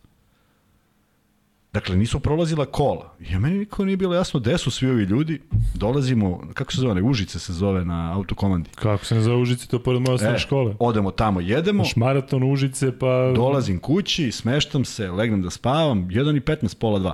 Dakle, 1.76 1.96
nisu 1.96 2.20
prolazila 2.20 2.66
kola. 2.66 3.16
Ja 3.20 3.40
meni 3.40 3.58
niko 3.58 3.86
nije 3.86 3.98
bilo 3.98 4.16
jasno 4.16 4.40
gde 4.40 4.58
su 4.58 4.72
svi 4.72 4.90
ovi 4.90 5.04
ljudi. 5.04 5.42
Dolazimo, 5.74 6.48
kako 6.54 6.72
se 6.72 6.82
zove, 6.82 7.02
Užice 7.02 7.40
se 7.40 7.54
zove 7.54 7.86
na 7.86 8.14
autokomandi. 8.14 8.70
Kako 8.76 9.06
se 9.06 9.16
ne 9.16 9.22
zove 9.22 9.38
Užice, 9.38 9.68
to 9.68 9.80
pored 9.80 10.02
moja 10.02 10.36
e, 10.36 10.40
škole. 10.40 10.76
Odemo 10.80 11.12
tamo, 11.12 11.42
jedemo.Š 11.42 11.96
maraton 11.96 12.52
Užice, 12.52 13.00
pa... 13.00 13.32
Dolazim 13.36 13.80
kući, 13.80 14.32
smeštam 14.32 14.86
se, 14.86 15.12
legnem 15.12 15.42
da 15.42 15.50
spavam, 15.50 16.08
1 16.08 16.38
i 16.38 16.40
15, 16.40 16.78
pola 16.80 17.00
2. 17.00 17.14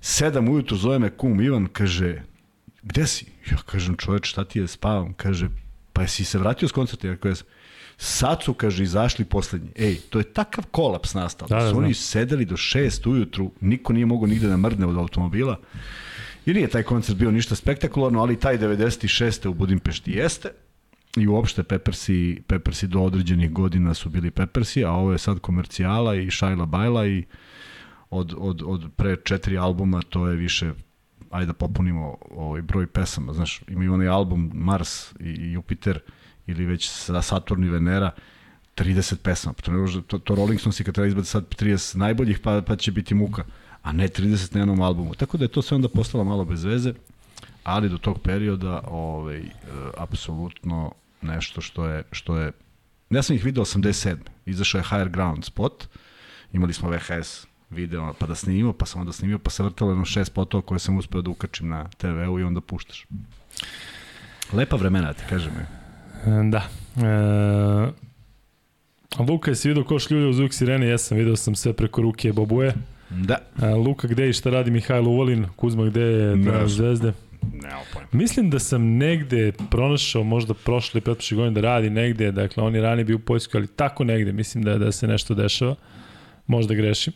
Sedam 0.00 0.48
ujutru 0.48 0.76
zove 0.76 0.98
me 0.98 1.10
kum 1.10 1.40
Ivan, 1.40 1.66
kaže, 1.72 2.22
gde 2.82 3.06
si? 3.06 3.26
Ja 3.50 3.56
kažem, 3.66 3.96
čoveč, 3.96 4.30
šta 4.30 4.44
ti 4.44 4.58
je, 4.58 4.66
spavam? 4.68 5.12
Kaže, 5.12 5.48
pa 5.92 6.02
jesi 6.02 6.24
se 6.24 6.38
vratio 6.38 6.68
s 6.68 6.72
koncerta? 6.72 7.08
Ja 7.08 7.16
kažem, 7.16 7.46
Sad 8.02 8.42
su, 8.42 8.54
kaže, 8.54 8.82
izašli 8.82 9.24
poslednji. 9.24 9.70
Ej, 9.76 9.96
to 10.10 10.18
je 10.18 10.24
takav 10.24 10.64
kolaps 10.70 11.14
nastao. 11.14 11.48
Da, 11.48 11.56
da, 11.56 11.70
su 11.70 11.78
oni 11.78 11.94
sedeli 11.94 12.44
do 12.44 12.56
šest 12.56 13.06
ujutru, 13.06 13.50
niko 13.60 13.92
nije 13.92 14.06
mogao 14.06 14.26
nigde 14.26 14.48
da 14.48 14.56
mrdne 14.56 14.86
od 14.86 14.96
automobila. 14.96 15.58
I 16.46 16.54
nije 16.54 16.68
taj 16.68 16.82
koncert 16.82 17.18
bio 17.18 17.30
ništa 17.30 17.54
spektakularno, 17.54 18.20
ali 18.20 18.40
taj 18.40 18.58
96. 18.58 19.48
u 19.48 19.54
Budimpešti 19.54 20.12
jeste. 20.12 20.50
i 21.16 21.26
uopšte 21.26 21.62
Peppersi, 21.62 22.42
Peppersi 22.46 22.86
do 22.86 23.00
određenih 23.00 23.52
godina 23.52 23.94
su 23.94 24.08
bili 24.08 24.30
Peppersi, 24.30 24.84
a 24.84 24.90
ovo 24.90 25.12
je 25.12 25.18
sad 25.18 25.38
komercijala 25.40 26.14
i 26.14 26.30
Šajla 26.30 26.66
Bajla 26.66 27.06
i 27.06 27.24
od, 28.10 28.34
od, 28.38 28.62
od 28.66 28.90
pre 28.96 29.16
četiri 29.24 29.58
albuma 29.58 30.02
to 30.08 30.26
je 30.28 30.36
više 30.36 30.72
ajde 31.30 31.46
da 31.46 31.52
popunimo 31.52 32.16
ovaj 32.30 32.62
broj 32.62 32.86
pesama, 32.86 33.32
znaš, 33.32 33.62
imaju 33.68 33.94
onaj 33.94 34.08
album 34.08 34.50
Mars 34.54 35.12
i 35.20 35.52
Jupiter 35.52 35.98
ili 36.46 36.64
već 36.64 36.90
Saturn 37.22 37.64
i 37.64 37.68
Venera, 37.68 38.10
30 38.76 39.16
pesama. 39.16 39.54
To, 39.54 39.72
ne 39.72 40.02
to, 40.06 40.18
to 40.18 40.34
Rolling 40.34 40.60
Stones 40.60 40.80
i 40.80 40.84
kad 40.84 40.94
treba 40.94 41.06
izbati 41.06 41.28
sad 41.28 41.44
30 41.48 41.96
najboljih, 41.96 42.38
pa, 42.38 42.62
pa 42.66 42.76
će 42.76 42.92
biti 42.92 43.14
muka, 43.14 43.44
a 43.82 43.92
ne 43.92 44.08
30 44.08 44.54
na 44.54 44.60
jednom 44.60 44.80
albumu. 44.80 45.14
Tako 45.14 45.36
da 45.36 45.44
je 45.44 45.48
to 45.48 45.62
sve 45.62 45.74
onda 45.74 45.88
postalo 45.88 46.24
malo 46.24 46.44
bez 46.44 46.64
veze, 46.64 46.94
ali 47.64 47.88
do 47.88 47.98
tog 47.98 48.18
perioda 48.22 48.80
ovaj, 48.86 49.38
e, 49.38 49.50
apsolutno 49.96 50.92
nešto 51.22 51.60
što 51.60 51.86
je, 51.86 52.02
što 52.12 52.36
je 52.36 52.52
Ja 53.10 53.22
sam 53.22 53.36
ih 53.36 53.44
video 53.44 53.64
87. 53.64 54.16
Izašao 54.46 54.78
je 54.78 54.84
Higher 54.84 55.08
Ground 55.08 55.44
spot, 55.44 55.88
imali 56.52 56.72
smo 56.72 56.90
VHS 56.90 57.49
video, 57.70 58.14
pa 58.18 58.26
da 58.26 58.34
snimio, 58.34 58.72
pa 58.72 58.86
sam 58.86 59.00
onda 59.00 59.12
snimio, 59.12 59.38
pa 59.38 59.50
se 59.50 59.62
vrtalo 59.62 59.90
jedno 59.90 60.04
šest 60.04 60.30
spotova 60.30 60.62
koje 60.62 60.78
sam 60.78 60.98
uspeo 60.98 61.22
da 61.22 61.30
ukačim 61.30 61.68
na 61.68 61.88
TV-u 61.88 62.40
i 62.40 62.42
onda 62.42 62.60
puštaš. 62.60 63.06
Lepa 64.52 64.76
vremena, 64.76 65.12
ti 65.12 65.22
kažem. 65.28 65.52
Da. 66.50 66.68
E, 66.96 68.10
Luka, 69.22 69.50
jesi 69.50 69.68
vidio 69.68 69.84
ko 69.84 69.98
šljulja 69.98 70.28
uz 70.28 70.36
zvuk 70.36 70.54
sirene? 70.54 70.86
Jesam, 70.86 71.18
video 71.18 71.36
sam 71.36 71.54
sve 71.54 71.72
preko 71.72 72.02
ruke 72.02 72.32
Bobuje. 72.32 72.74
Da. 73.10 73.38
A, 73.62 73.74
Luka, 73.74 74.08
gde 74.08 74.28
i 74.28 74.32
šta 74.32 74.50
radi 74.50 74.70
Mihajlo 74.70 75.10
Uvalin? 75.10 75.46
Kuzma, 75.56 75.84
gde 75.84 76.00
je 76.00 76.36
ne, 76.36 76.68
zvezde? 76.68 77.12
Pojma. 77.92 78.08
Mislim 78.12 78.50
da 78.50 78.58
sam 78.58 78.82
negde 78.82 79.52
pronašao, 79.70 80.22
možda 80.22 80.54
prošle 80.54 81.00
pretpošle 81.00 81.36
godine 81.36 81.54
da 81.54 81.60
radi 81.60 81.90
negde, 81.90 82.32
dakle 82.32 82.62
on 82.62 82.74
je 82.74 82.82
ranije 82.82 83.04
bio 83.04 83.16
u 83.16 83.20
Poljskoj, 83.20 83.58
ali 83.58 83.68
tako 83.68 84.04
negde, 84.04 84.32
mislim 84.32 84.64
da, 84.64 84.78
da 84.78 84.92
se 84.92 85.06
nešto 85.06 85.34
dešava. 85.34 85.74
Možda 86.46 86.74
grešim. 86.74 87.12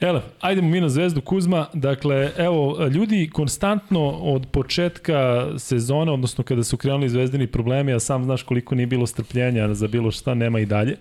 Ele, 0.00 0.22
ajdemo 0.40 0.68
mi 0.68 0.80
na 0.80 0.88
Zvezdu 0.88 1.20
Kuzma. 1.20 1.66
Dakle, 1.72 2.32
evo, 2.38 2.86
ljudi 2.86 3.30
konstantno 3.32 4.10
od 4.10 4.46
početka 4.52 5.46
sezone, 5.58 6.12
odnosno 6.12 6.44
kada 6.44 6.64
su 6.64 6.76
krenuli 6.76 7.08
zvezdini 7.08 7.46
problemi, 7.46 7.92
a 7.92 8.00
sam 8.00 8.24
znaš 8.24 8.42
koliko 8.42 8.74
nije 8.74 8.86
bilo 8.86 9.06
strpljenja 9.06 9.74
za 9.74 9.88
bilo 9.88 10.10
šta, 10.10 10.34
nema 10.34 10.60
i 10.60 10.66
dalje. 10.66 10.96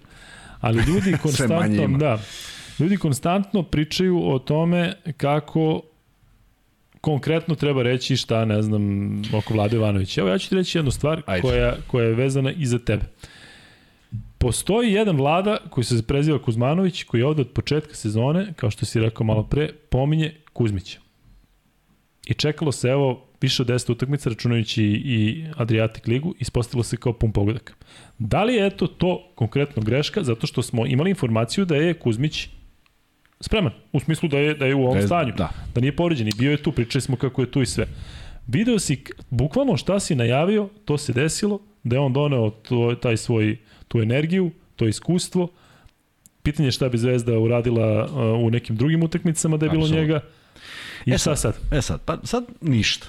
Ali 0.61 0.83
ljudi 0.83 1.17
konstantno, 1.23 1.97
da, 1.97 2.19
ljudi 2.79 2.97
konstantno 2.97 3.63
pričaju 3.63 4.29
o 4.29 4.39
tome 4.39 4.93
kako 5.17 5.81
konkretno 7.01 7.55
treba 7.55 7.83
reći 7.83 8.17
šta, 8.17 8.45
ne 8.45 8.61
znam, 8.61 9.21
oko 9.33 9.53
Vlade 9.53 9.75
Ivanovića. 9.75 10.21
Evo 10.21 10.29
ja 10.29 10.37
ću 10.37 10.49
ti 10.49 10.55
reći 10.55 10.77
jednu 10.77 10.91
stvar 10.91 11.21
koja, 11.41 11.75
koja 11.87 12.07
je 12.07 12.13
vezana 12.13 12.51
i 12.51 12.65
za 12.65 12.79
tebe. 12.79 13.05
Postoji 14.45 14.93
jedan 14.93 15.17
vlada 15.17 15.57
koji 15.69 15.83
se 15.83 16.03
preziva 16.07 16.41
Kuzmanović, 16.41 17.03
koji 17.03 17.21
je 17.21 17.25
ovde 17.25 17.41
od 17.41 17.51
početka 17.51 17.95
sezone, 17.95 18.53
kao 18.55 18.71
što 18.71 18.85
si 18.85 18.99
rekao 18.99 19.25
malo 19.25 19.43
pre, 19.43 19.69
pominje 19.89 20.35
Kuzmića. 20.53 20.99
I 22.25 22.33
čekalo 22.33 22.71
se, 22.71 22.87
evo, 22.87 23.25
više 23.41 23.61
od 23.61 23.67
10 23.67 23.91
utakmica, 23.91 24.29
računajući 24.29 24.83
i 24.83 25.45
Adriatic 25.55 26.07
ligu, 26.07 26.33
ispostavilo 26.39 26.83
se 26.83 26.97
kao 26.97 27.13
pun 27.13 27.31
pogodak. 27.31 27.77
Da 28.17 28.43
li 28.43 28.53
je 28.53 28.67
eto 28.67 28.87
to 28.87 29.31
konkretno 29.35 29.83
greška, 29.83 30.23
zato 30.23 30.47
što 30.47 30.61
smo 30.61 30.85
imali 30.85 31.09
informaciju 31.09 31.65
da 31.65 31.75
je 31.75 31.93
Kuzmić 31.93 32.47
spreman, 33.39 33.71
u 33.93 33.99
smislu 33.99 34.29
da 34.29 34.37
je, 34.37 34.53
da 34.53 34.65
je 34.65 34.75
u 34.75 34.85
ovom 34.85 35.01
stanju, 35.01 35.33
da. 35.37 35.49
da 35.75 35.81
nije 35.81 35.95
povređen 35.95 36.27
i 36.27 36.37
bio 36.37 36.51
je 36.51 36.63
tu, 36.63 36.71
pričali 36.71 37.01
smo 37.01 37.15
kako 37.15 37.41
je 37.41 37.51
tu 37.51 37.61
i 37.61 37.65
sve. 37.65 37.87
Video 38.47 38.79
si, 38.79 39.03
bukvalno 39.29 39.77
šta 39.77 39.99
si 39.99 40.15
najavio, 40.15 40.69
to 40.85 40.97
se 40.97 41.13
desilo, 41.13 41.59
da 41.83 41.95
je 41.95 41.99
on 41.99 42.13
doneo 42.13 42.49
to, 42.49 42.95
taj 43.01 43.17
svoj 43.17 43.57
tu 43.87 44.01
energiju, 44.01 44.51
to 44.75 44.87
iskustvo. 44.87 45.47
Pitanje 46.43 46.67
je 46.67 46.71
šta 46.71 46.89
bi 46.89 46.97
Zvezda 46.97 47.39
uradila 47.39 48.05
uh, 48.05 48.45
u 48.45 48.49
nekim 48.49 48.75
drugim 48.75 49.03
utakmicama 49.03 49.57
da 49.57 49.65
je 49.65 49.69
bilo 49.69 49.83
Absolut. 49.83 50.01
njega. 50.01 50.21
I 51.05 51.11
e 51.11 51.17
sad, 51.17 51.39
sad? 51.39 51.55
E 51.71 51.81
sad, 51.81 52.01
pa 52.05 52.17
sad 52.23 52.45
ništa. 52.61 53.07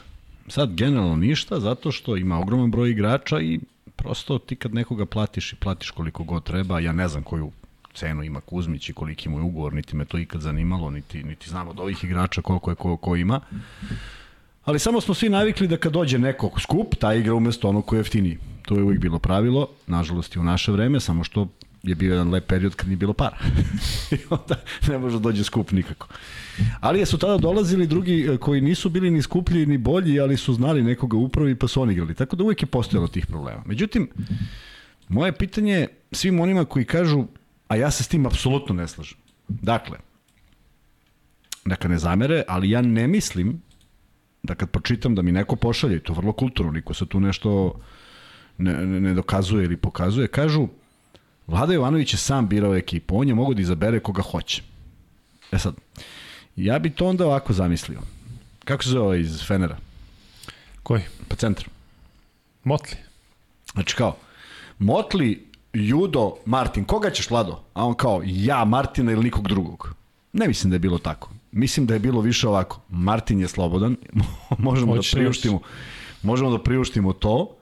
Sad 0.48 0.74
generalno 0.74 1.16
ništa, 1.16 1.60
zato 1.60 1.92
što 1.92 2.16
ima 2.16 2.38
ogroman 2.38 2.70
broj 2.70 2.90
igrača 2.90 3.40
i 3.40 3.60
prosto 3.96 4.38
ti 4.38 4.56
kad 4.56 4.74
nekoga 4.74 5.06
platiš 5.06 5.52
i 5.52 5.56
platiš 5.56 5.90
koliko 5.90 6.24
god 6.24 6.44
treba, 6.44 6.80
ja 6.80 6.92
ne 6.92 7.08
znam 7.08 7.22
koju 7.22 7.52
cenu 7.94 8.22
ima 8.22 8.40
Kuzmić 8.40 8.88
i 8.88 8.92
koliki 8.92 9.28
mu 9.28 9.38
je 9.38 9.42
ugovor, 9.42 9.74
niti 9.74 9.96
me 9.96 10.04
to 10.04 10.18
ikad 10.18 10.40
zanimalo, 10.40 10.90
niti, 10.90 11.22
niti 11.22 11.50
znam 11.50 11.68
od 11.68 11.80
ovih 11.80 12.04
igrača 12.04 12.42
koliko 12.42 12.70
je 12.70 12.74
ko, 12.74 12.96
ko 12.96 13.16
ima. 13.16 13.40
Ali 14.66 14.78
samo 14.78 15.00
smo 15.00 15.14
svi 15.14 15.28
navikli 15.28 15.68
da 15.68 15.76
kad 15.76 15.92
dođe 15.92 16.18
neko 16.18 16.50
skup, 16.60 16.94
ta 16.94 17.14
igra 17.14 17.34
umesto 17.34 17.68
onog 17.68 17.86
koji 17.86 17.98
je 17.98 18.00
jeftiniji. 18.00 18.38
To 18.62 18.76
je 18.76 18.82
uvijek 18.82 19.00
bilo 19.00 19.18
pravilo, 19.18 19.68
nažalost 19.86 20.36
i 20.36 20.38
u 20.38 20.44
naše 20.44 20.72
vreme, 20.72 21.00
samo 21.00 21.24
što 21.24 21.48
je 21.82 21.94
bio 21.94 22.12
jedan 22.12 22.30
lep 22.30 22.46
period 22.46 22.74
kad 22.74 22.88
nije 22.88 22.96
bilo 22.96 23.12
para. 23.12 23.36
I 24.12 24.16
onda 24.30 24.54
ne 24.88 24.98
može 24.98 25.16
da 25.16 25.22
dođe 25.22 25.44
skup 25.44 25.72
nikako. 25.72 26.08
Ali 26.80 27.06
su 27.06 27.18
tada 27.18 27.38
dolazili 27.38 27.86
drugi 27.86 28.28
e, 28.32 28.36
koji 28.36 28.60
nisu 28.60 28.90
bili 28.90 29.10
ni 29.10 29.22
skuplji 29.22 29.66
ni 29.66 29.78
bolji, 29.78 30.20
ali 30.20 30.36
su 30.36 30.54
znali 30.54 30.82
nekoga 30.82 31.16
upravi 31.16 31.54
pa 31.54 31.68
su 31.68 31.82
oni 31.82 31.92
igrali. 31.92 32.14
Tako 32.14 32.36
da 32.36 32.44
uvijek 32.44 32.62
je 32.62 32.66
postojalo 32.66 33.08
tih 33.08 33.26
problema. 33.26 33.62
Međutim, 33.66 34.08
moje 35.08 35.32
pitanje 35.32 35.72
je 35.72 35.88
svim 36.12 36.40
onima 36.40 36.64
koji 36.64 36.84
kažu, 36.84 37.24
a 37.68 37.76
ja 37.76 37.90
se 37.90 38.04
s 38.04 38.08
tim 38.08 38.26
apsolutno 38.26 38.74
ne 38.74 38.88
slažem. 38.88 39.18
Dakle, 39.48 39.98
neka 41.64 41.88
ne 41.88 41.98
zamere, 41.98 42.42
ali 42.48 42.70
ja 42.70 42.82
ne 42.82 43.06
mislim 43.06 43.65
da 44.46 44.54
kad 44.54 44.70
pročitam 44.70 45.14
da 45.14 45.22
mi 45.22 45.32
neko 45.32 45.56
pošalje, 45.56 46.00
to 46.00 46.12
vrlo 46.12 46.32
kulturno, 46.32 46.72
niko 46.72 46.94
se 46.94 47.06
tu 47.06 47.20
nešto 47.20 47.80
ne, 48.58 48.86
ne 48.86 49.14
dokazuje 49.14 49.64
ili 49.64 49.76
pokazuje, 49.76 50.28
kažu 50.28 50.68
Vlada 51.46 51.72
Jovanović 51.72 52.14
je 52.14 52.18
sam 52.18 52.48
birao 52.48 52.76
ekipu, 52.76 53.20
on 53.20 53.28
je 53.28 53.34
mogo 53.34 53.54
da 53.54 53.60
izabere 53.60 54.00
koga 54.00 54.22
hoće. 54.22 54.62
E 55.52 55.58
sad, 55.58 55.74
ja 56.56 56.78
bi 56.78 56.90
to 56.90 57.06
onda 57.06 57.26
ovako 57.26 57.52
zamislio. 57.52 58.00
Kako 58.64 58.82
se 58.82 58.90
zove 58.90 59.20
iz 59.20 59.42
Fenera? 59.46 59.76
Koji? 60.82 61.02
Pa 61.28 61.36
centar. 61.36 61.68
Motli. 62.64 62.96
Znači 63.72 63.96
kao, 63.96 64.16
Motli, 64.78 65.46
Judo, 65.72 66.34
Martin, 66.46 66.84
koga 66.84 67.10
ćeš 67.10 67.30
Vlado? 67.30 67.60
A 67.74 67.84
on 67.84 67.94
kao, 67.94 68.22
ja, 68.24 68.64
Martina 68.64 69.12
ili 69.12 69.24
nikog 69.24 69.48
drugog. 69.48 69.94
Ne 70.32 70.48
mislim 70.48 70.70
da 70.70 70.74
je 70.74 70.80
bilo 70.80 70.98
tako. 70.98 71.30
Mislim 71.56 71.86
da 71.86 71.94
je 71.94 72.00
bilo 72.00 72.20
više 72.20 72.48
ovako. 72.48 72.80
Martin 72.88 73.40
je 73.40 73.48
slobodan, 73.48 73.96
možemo 74.58 74.96
Hoće 74.96 75.16
da 75.16 75.20
priuštimo. 75.20 75.60
Možemo 76.22 76.50
da 76.50 76.62
priuštimo 76.62 77.12
to. 77.12 77.56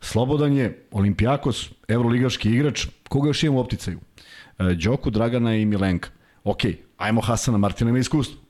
Slobodan 0.00 0.52
je 0.52 0.86
Olimpijakos, 0.90 1.70
evroligaški 1.88 2.50
igrač, 2.50 2.86
koga 3.08 3.28
još 3.28 3.42
imamo 3.42 3.58
u 3.58 3.60
opticaju? 3.60 4.00
E, 4.58 4.74
Đoku, 4.74 5.10
Dragana 5.10 5.56
i 5.56 5.64
Milenka. 5.64 6.10
Ok, 6.44 6.58
ajmo 6.96 7.20
Hasana 7.20 7.58
Martina 7.58 7.90
ima 7.90 7.98
iskustvo. 7.98 8.40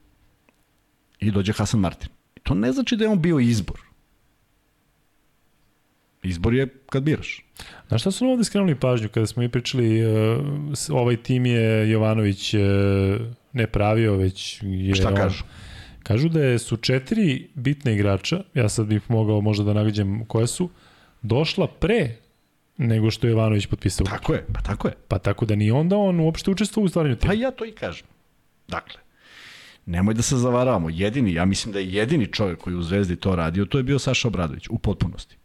I 1.21 1.31
dođe 1.31 1.53
Hasan 1.53 1.81
Martin. 1.81 2.09
To 2.43 2.55
ne 2.55 2.73
znači 2.73 2.97
da 2.97 3.05
je 3.05 3.11
on 3.11 3.23
bio 3.23 3.39
izbor. 3.39 3.81
Izbor 6.23 6.55
je 6.55 6.67
kad 6.91 7.03
biraš. 7.03 7.45
Na 7.91 7.99
šta 7.99 8.11
su 8.11 8.27
ovde 8.27 8.45
skrenuli 8.45 8.75
pažnju 8.75 9.09
kada 9.09 9.27
smo 9.27 9.43
i 9.43 9.49
pričali 9.49 10.07
uh, 10.07 10.45
ovaj 10.91 11.17
tim 11.17 11.47
je 11.47 11.91
Jovanović 11.91 12.55
uh, 12.55 12.61
ne 13.53 13.67
pravio, 13.67 14.17
već 14.17 14.61
je... 14.63 14.95
Šta 14.95 15.15
kažu? 15.15 15.45
Kažu 16.03 16.29
da 16.29 16.41
je, 16.41 16.59
su 16.59 16.77
četiri 16.77 17.49
bitne 17.55 17.95
igrača, 17.95 18.41
ja 18.55 18.69
sad 18.69 18.87
bih 18.87 19.03
mogao 19.09 19.41
možda 19.41 19.65
da 19.65 19.73
nagađam 19.73 20.25
koje 20.25 20.47
su, 20.47 20.71
došla 21.23 21.67
pre 21.67 22.17
nego 22.77 23.11
što 23.11 23.27
je 23.27 23.31
Jovanović 23.31 23.67
potpisao. 23.67 24.07
Tako 24.07 24.35
je, 24.35 24.47
pa 24.55 24.61
tako 24.61 24.89
je. 24.89 24.95
Pa 25.09 25.19
tako 25.19 25.47
da 25.47 25.55
ni 25.55 25.71
onda 25.71 25.97
on 25.97 26.21
uopšte 26.21 26.51
učestvovao 26.51 26.85
u 26.85 26.89
stvaranju 26.89 27.17
tima. 27.17 27.33
Pa 27.33 27.35
ja 27.35 27.51
to 27.51 27.65
i 27.65 27.73
kažem. 27.73 28.07
Dakle, 28.69 29.01
nemoj 29.87 30.15
da 30.15 30.23
se 30.23 30.37
zavaravamo. 30.37 30.91
Jedini, 30.91 31.35
ja 31.35 31.45
mislim 31.45 31.73
da 31.73 31.79
je 31.79 31.93
jedini 31.93 32.27
čovjek 32.27 32.59
koji 32.59 32.77
u 32.77 32.83
Zvezdi 32.83 33.17
to 33.17 33.37
radio, 33.37 33.65
to 33.65 33.79
je 33.79 33.85
bio 33.85 33.99
Saša 33.99 34.29
Obradović, 34.29 34.69
u 34.71 34.79
potpunosti. 34.79 35.37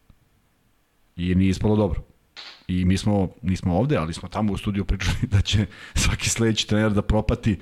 I 1.15 1.35
nije 1.35 1.49
ispalo 1.49 1.75
dobro. 1.75 2.03
I 2.67 2.85
mi 2.85 2.97
smo, 2.97 3.29
nismo 3.41 3.77
ovde, 3.77 3.97
ali 3.97 4.13
smo 4.13 4.29
tamo 4.29 4.53
u 4.53 4.57
studiju 4.57 4.85
pričali 4.85 5.17
da 5.33 5.41
će 5.41 5.65
svaki 5.95 6.29
sledeći 6.29 6.67
trener 6.67 6.91
da 6.91 7.01
propati 7.01 7.59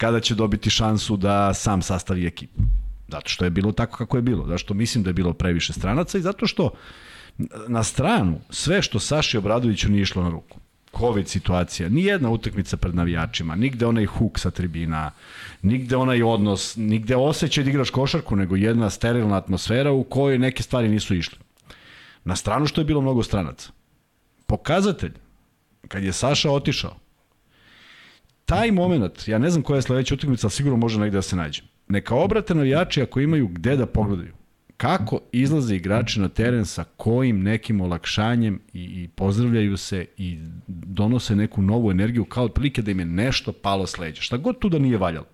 kada 0.00 0.20
će 0.20 0.34
dobiti 0.34 0.70
šansu 0.70 1.16
da 1.16 1.54
sam 1.54 1.82
sastavi 1.82 2.26
ekipu. 2.26 2.62
Zato 3.08 3.28
što 3.28 3.44
je 3.44 3.50
bilo 3.50 3.72
tako 3.72 3.96
kako 3.96 4.16
je 4.16 4.22
bilo. 4.22 4.46
Zato 4.46 4.58
što 4.58 4.74
mislim 4.74 5.04
da 5.04 5.10
je 5.10 5.14
bilo 5.14 5.32
previše 5.32 5.72
stranaca 5.72 6.18
i 6.18 6.22
zato 6.22 6.46
što 6.46 6.70
na 7.68 7.82
stranu 7.82 8.40
sve 8.50 8.82
što 8.82 8.98
Saši 8.98 9.38
Obradoviću 9.38 9.90
nije 9.90 10.02
išlo 10.02 10.22
na 10.22 10.30
ruku. 10.30 10.58
COVID 10.98 11.28
situacija, 11.28 11.88
ni 11.88 12.04
jedna 12.04 12.30
utakmica 12.30 12.76
pred 12.76 12.94
navijačima, 12.94 13.54
nigde 13.54 13.86
onaj 13.86 14.06
huk 14.06 14.38
sa 14.38 14.50
tribina, 14.50 15.10
nigde 15.62 15.96
onaj 15.96 16.22
odnos, 16.22 16.76
nigde 16.76 17.16
osjećaj 17.16 17.64
da 17.64 17.70
igraš 17.70 17.90
košarku, 17.90 18.36
nego 18.36 18.56
jedna 18.56 18.90
sterilna 18.90 19.36
atmosfera 19.36 19.92
u 19.92 20.04
kojoj 20.04 20.38
neke 20.38 20.62
stvari 20.62 20.88
nisu 20.88 21.14
išle. 21.14 21.38
Na 22.24 22.36
stranu 22.36 22.66
što 22.66 22.80
je 22.80 22.84
bilo 22.84 23.00
mnogo 23.00 23.22
stranaca. 23.22 23.70
Pokazatelj, 24.46 25.12
kad 25.88 26.02
je 26.04 26.12
Saša 26.12 26.50
otišao, 26.50 26.96
taj 28.50 28.70
moment, 28.70 29.28
ja 29.28 29.38
ne 29.38 29.50
znam 29.50 29.62
koja 29.62 29.76
je 29.76 29.82
sledeća 29.82 30.14
utakmica, 30.14 30.46
ali 30.46 30.52
sigurno 30.52 30.76
može 30.76 31.00
negde 31.00 31.18
da 31.18 31.22
se 31.22 31.36
nađe. 31.36 31.62
Neka 31.88 32.14
obrate 32.14 32.54
navijači 32.54 33.02
ako 33.02 33.20
imaju 33.20 33.48
gde 33.48 33.76
da 33.76 33.86
pogledaju. 33.86 34.32
kako 34.76 35.20
izlaze 35.32 35.76
igrači 35.76 36.20
na 36.20 36.28
teren 36.28 36.66
sa 36.66 36.84
kojim 36.96 37.42
nekim 37.42 37.80
olakšanjem 37.80 38.60
i, 38.72 38.82
i 38.82 39.08
pozdravljaju 39.08 39.76
se 39.76 40.06
i 40.16 40.38
donose 40.66 41.36
neku 41.36 41.62
novu 41.62 41.90
energiju 41.90 42.24
kao 42.24 42.44
otprilike 42.44 42.82
da 42.82 42.90
im 42.90 42.98
je 42.98 43.04
nešto 43.04 43.52
palo 43.52 43.86
s 43.86 43.98
leđa. 43.98 44.22
Šta 44.22 44.36
god 44.36 44.58
tu 44.58 44.68
da 44.68 44.78
nije 44.78 44.98
valjalo. 44.98 45.26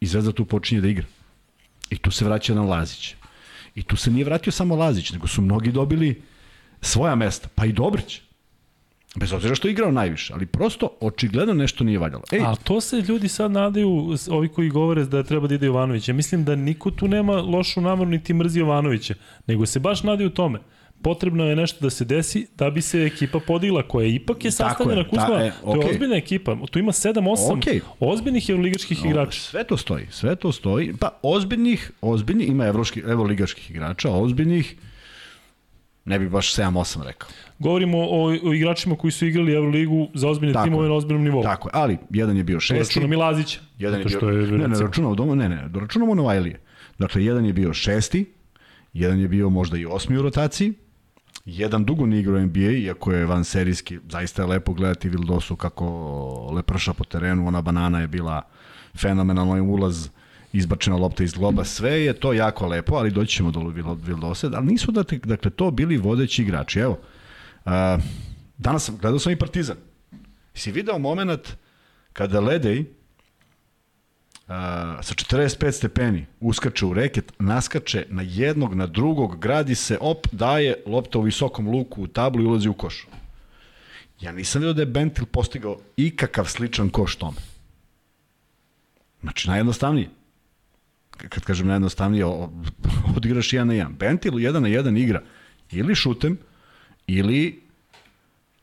I 0.00 0.06
Zvezda 0.06 0.32
tu 0.32 0.44
počinje 0.44 0.80
da 0.80 0.88
igra. 0.88 1.04
I 1.90 1.98
tu 1.98 2.10
se 2.10 2.24
vraća 2.24 2.54
na 2.54 2.62
Lazić. 2.62 3.14
I 3.74 3.82
tu 3.82 3.96
se 3.96 4.10
nije 4.10 4.24
vratio 4.24 4.52
samo 4.52 4.76
Lazić, 4.76 5.12
nego 5.12 5.26
su 5.26 5.42
mnogi 5.42 5.72
dobili 5.72 6.22
svoja 6.80 7.14
mesta, 7.14 7.48
pa 7.54 7.66
i 7.66 7.72
Dobrić. 7.72 8.20
Bez 9.16 9.32
obzira 9.32 9.54
što 9.54 9.68
je 9.68 9.72
igrao 9.72 9.90
najviše, 9.90 10.32
ali 10.34 10.46
prosto 10.46 10.88
očigledno 11.00 11.54
nešto 11.54 11.84
nije 11.84 11.98
valjalo. 11.98 12.22
Ej. 12.32 12.40
A 12.40 12.54
to 12.54 12.80
se 12.80 12.96
ljudi 12.96 13.28
sad 13.28 13.50
nadaju, 13.50 14.16
ovi 14.30 14.48
koji 14.48 14.68
govore 14.68 15.04
da 15.04 15.22
treba 15.22 15.46
da 15.46 15.54
ide 15.54 15.66
Jovanović. 15.66 16.08
Ja 16.08 16.14
mislim 16.14 16.44
da 16.44 16.56
niko 16.56 16.90
tu 16.90 17.08
nema 17.08 17.32
lošu 17.32 17.80
nameru 17.80 18.10
niti 18.10 18.34
mrzi 18.34 18.58
Jovanovića, 18.60 19.14
nego 19.46 19.66
se 19.66 19.80
baš 19.80 20.02
nadaju 20.02 20.30
tome 20.30 20.60
potrebno 21.04 21.44
je 21.44 21.56
nešto 21.56 21.78
da 21.80 21.90
se 21.90 22.04
desi 22.04 22.46
da 22.56 22.70
bi 22.70 22.82
se 22.82 23.02
ekipa 23.02 23.40
podigla, 23.46 23.82
koja 23.88 24.06
ipak 24.08 24.44
je 24.44 24.50
sastavljena 24.50 25.00
je, 25.00 25.08
Kuzma, 25.08 25.28
da, 25.28 25.44
e, 25.44 25.52
okay. 25.62 25.80
to 25.80 25.86
je 25.86 25.90
ozbiljna 25.90 26.16
ekipa, 26.16 26.56
tu 26.70 26.78
ima 26.78 26.92
7-8 26.92 27.20
okay. 27.20 27.80
ozbiljnih 28.00 28.48
evroligaških 28.50 29.04
no, 29.04 29.10
igrača. 29.10 29.40
Sve 29.40 29.64
to 29.64 29.76
stoji, 29.76 30.06
sve 30.10 30.36
to 30.36 30.52
stoji, 30.52 30.94
pa 31.00 31.18
ozbiljnih, 31.22 31.90
ozbiljnih, 32.00 32.48
ima 32.48 32.64
evroligaških 33.06 33.70
igrača, 33.70 34.10
ozbiljnih, 34.10 34.76
ne 36.04 36.18
bi 36.18 36.28
baš 36.28 36.54
7-8 36.54 37.04
rekao. 37.04 37.28
Govorimo 37.64 37.98
o, 37.98 38.26
o 38.44 38.54
igračima 38.54 38.96
koji 38.96 39.10
su 39.10 39.26
igrali 39.26 39.52
Euroligu 39.52 40.08
za 40.14 40.28
ozbiljne 40.28 40.52
Tako 40.52 40.64
timove 40.64 40.88
na 40.88 40.94
ozbiljnom 40.94 41.24
nivou. 41.24 41.42
Tako 41.42 41.68
je, 41.68 41.72
ali 41.74 41.98
jedan 42.10 42.36
je 42.36 42.44
bio 42.44 42.60
šesti. 42.60 42.78
Računamo 42.78 43.14
i 43.14 43.16
Lazića. 43.16 43.60
Jedan 43.78 44.00
je 44.00 44.04
bio, 44.04 44.18
što 44.18 44.28
je, 44.28 44.46
ne, 44.46 44.68
ne, 44.68 44.80
računamo, 44.80 45.14
doma, 45.14 45.34
ne, 45.34 45.48
ne, 45.48 45.70
računamo 45.74 46.14
Novajlije. 46.14 46.60
Dakle, 46.98 47.24
jedan 47.24 47.44
je 47.44 47.52
bio 47.52 47.72
šesti, 47.72 48.24
jedan 48.92 49.20
je 49.20 49.28
bio 49.28 49.50
možda 49.50 49.78
i 49.78 49.86
osmi 49.86 50.18
u 50.18 50.22
rotaciji, 50.22 50.72
jedan 51.44 51.84
dugo 51.84 52.06
nije 52.06 52.20
igrao 52.20 52.40
NBA, 52.40 52.70
iako 52.70 53.12
je 53.12 53.26
van 53.26 53.44
serijski, 53.44 53.98
zaista 54.08 54.42
je 54.42 54.48
lepo 54.48 54.72
gledati 54.72 55.08
Vildosu 55.08 55.56
kako 55.56 55.86
leprša 56.54 56.92
po 56.92 57.04
terenu, 57.04 57.48
ona 57.48 57.62
banana 57.62 58.00
je 58.00 58.08
bila 58.08 58.42
fenomenalno 58.96 59.64
ulaz, 59.64 60.08
izbačena 60.52 60.96
lopta 60.96 61.24
iz 61.24 61.32
globa, 61.32 61.64
sve 61.64 61.90
je 61.90 62.12
to 62.12 62.32
jako 62.32 62.66
lepo, 62.66 62.94
ali 62.94 63.10
doći 63.10 63.36
ćemo 63.36 63.50
do 63.50 63.60
Vildose, 63.94 64.50
ali 64.54 64.66
nisu 64.66 64.92
da 64.92 65.04
te, 65.04 65.18
dakle, 65.18 65.50
to 65.50 65.70
bili 65.70 65.96
vodeći 65.96 66.42
igrači. 66.42 66.78
Evo, 66.78 66.98
danas 68.58 68.84
sam, 68.84 68.96
gledao 68.96 69.18
sam 69.18 69.32
i 69.32 69.38
Partizan. 69.38 69.76
Si 70.54 70.72
video 70.72 70.98
moment 70.98 71.56
kada 72.12 72.40
Ledej 72.40 72.84
a, 74.48 74.98
sa 75.02 75.14
45 75.14 75.72
stepeni 75.72 76.26
uskače 76.40 76.86
u 76.86 76.94
reket, 76.94 77.32
naskače 77.38 78.06
na 78.08 78.22
jednog, 78.22 78.74
na 78.74 78.86
drugog, 78.86 79.40
gradi 79.40 79.74
se, 79.74 79.98
op, 80.00 80.26
daje 80.32 80.74
lopta 80.86 81.18
u 81.18 81.22
visokom 81.22 81.68
luku 81.68 82.02
u 82.02 82.06
tablu 82.06 82.42
i 82.42 82.46
ulazi 82.46 82.68
u 82.68 82.74
koš. 82.74 83.06
Ja 84.20 84.32
nisam 84.32 84.60
vidio 84.60 84.72
da 84.72 84.82
je 84.82 84.86
Bentil 84.86 85.26
postigao 85.26 85.78
ikakav 85.96 86.44
sličan 86.44 86.90
koš 86.90 87.16
tome. 87.16 87.36
Znači, 89.20 89.48
najjednostavnije. 89.48 90.10
Kad 91.10 91.44
kažem 91.44 91.66
najjednostavnije, 91.66 92.24
odigraš 93.16 93.52
jedan 93.52 93.68
na 93.68 93.74
jedan. 93.74 93.94
Bentil 93.94 94.40
jedan 94.40 94.62
na 94.62 94.68
jedan 94.68 94.96
igra 94.96 95.22
ili 95.70 95.94
šutem, 95.94 96.38
ili 97.06 97.60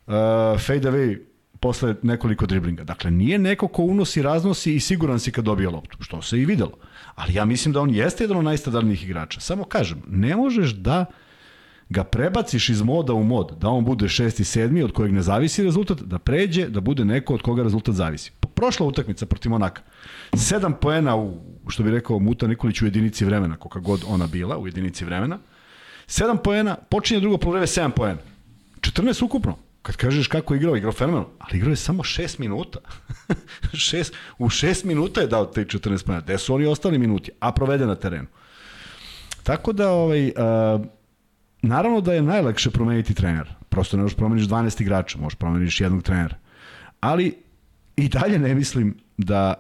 uh, 0.08 0.14
fade 0.60 0.90
away 0.90 1.20
posle 1.60 1.96
nekoliko 2.02 2.46
driblinga. 2.46 2.84
Dakle, 2.84 3.12
nije 3.12 3.40
neko 3.40 3.68
ko 3.68 3.84
unosi, 3.84 4.22
raznosi 4.22 4.76
i 4.76 4.80
siguran 4.80 5.20
si 5.20 5.32
kad 5.32 5.46
dobije 5.46 5.70
loptu, 5.70 5.98
što 6.00 6.22
se 6.22 6.40
i 6.40 6.46
videlo. 6.46 6.78
Ali 7.16 7.34
ja 7.34 7.46
mislim 7.46 7.74
da 7.74 7.82
on 7.82 7.90
jeste 7.90 8.24
jedan 8.24 8.38
od 8.38 8.44
najstadalnijih 8.44 9.04
igrača. 9.04 9.40
Samo 9.40 9.64
kažem, 9.64 10.02
ne 10.08 10.36
možeš 10.36 10.72
da 10.72 11.06
ga 11.90 12.04
prebaciš 12.04 12.70
iz 12.70 12.82
moda 12.82 13.14
u 13.14 13.24
mod, 13.24 13.58
da 13.60 13.70
on 13.70 13.86
bude 13.86 14.10
šesti, 14.10 14.44
sedmi, 14.44 14.84
od 14.84 14.92
kojeg 14.92 15.14
ne 15.14 15.22
zavisi 15.22 15.64
rezultat, 15.64 16.02
da 16.02 16.20
pređe, 16.20 16.70
da 16.70 16.80
bude 16.80 17.06
neko 17.06 17.34
od 17.34 17.42
koga 17.42 17.64
rezultat 17.64 17.96
zavisi. 17.96 18.32
Prošla 18.54 18.86
utakmica 18.86 19.26
protiv 19.26 19.50
Monaka. 19.50 19.82
Sedam 20.38 20.74
poena 20.82 21.16
u, 21.16 21.38
što 21.68 21.84
bi 21.84 21.92
rekao 21.92 22.20
Muta 22.20 22.48
Nikolić 22.48 22.82
u 22.82 22.86
jedinici 22.86 23.26
vremena, 23.26 23.58
koga 23.58 23.80
god 23.80 24.04
ona 24.08 24.28
bila 24.28 24.58
u 24.58 24.68
jedinici 24.68 25.06
vremena. 25.06 25.40
Sedam 26.08 26.38
poena, 26.38 26.76
počinje 26.76 27.20
drugo 27.20 27.38
polovreme, 27.38 27.68
sedam 27.68 27.92
poena. 27.92 28.31
14 28.82 29.26
ukupno. 29.26 29.58
Kad 29.82 29.96
kažeš 29.96 30.28
kako 30.28 30.54
je 30.54 30.58
igrao, 30.58 30.76
igrao 30.76 30.92
fenomenalno, 30.92 31.30
ali 31.40 31.58
igrao 31.58 31.70
je 31.70 31.76
samo 31.76 32.04
6 32.04 32.40
minuta. 32.40 32.80
šest, 33.74 34.14
u 34.38 34.50
6 34.50 34.86
minuta 34.86 35.22
je 35.22 35.28
dao 35.28 35.46
te 35.46 35.66
14 35.66 36.06
pojena. 36.06 36.22
Gde 36.22 36.38
su 36.38 36.54
oni 36.54 36.66
ostali 36.66 36.98
minuti? 36.98 37.32
A 37.40 37.52
provede 37.52 37.86
na 37.86 37.96
terenu. 37.96 38.28
Tako 39.44 39.74
da, 39.74 39.92
ovaj, 39.92 40.28
uh, 40.28 40.34
naravno 41.62 42.02
da 42.02 42.14
je 42.14 42.22
najlakše 42.22 42.72
promeniti 42.72 43.14
trener. 43.14 43.54
Prosto 43.70 43.98
ne 43.98 44.04
možeš 44.04 44.18
promeniš 44.18 44.48
12 44.48 44.82
igrača, 44.82 45.18
možeš 45.18 45.38
promeniš 45.38 45.82
jednog 45.82 46.04
trenera. 46.04 46.36
Ali 47.00 47.36
i 47.96 48.10
dalje 48.10 48.40
ne 48.40 48.56
mislim 48.56 48.98
da 49.18 49.54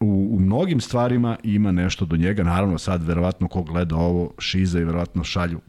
u, 0.00 0.36
u 0.36 0.40
mnogim 0.40 0.80
stvarima 0.80 1.36
ima 1.42 1.72
nešto 1.72 2.04
do 2.04 2.16
njega. 2.16 2.42
Naravno, 2.42 2.78
sad 2.78 3.02
verovatno 3.02 3.48
ko 3.48 3.62
gleda 3.62 3.96
ovo 3.96 4.34
šiza 4.38 4.80
i 4.80 4.84
verovatno 4.84 5.24
šalju 5.24 5.60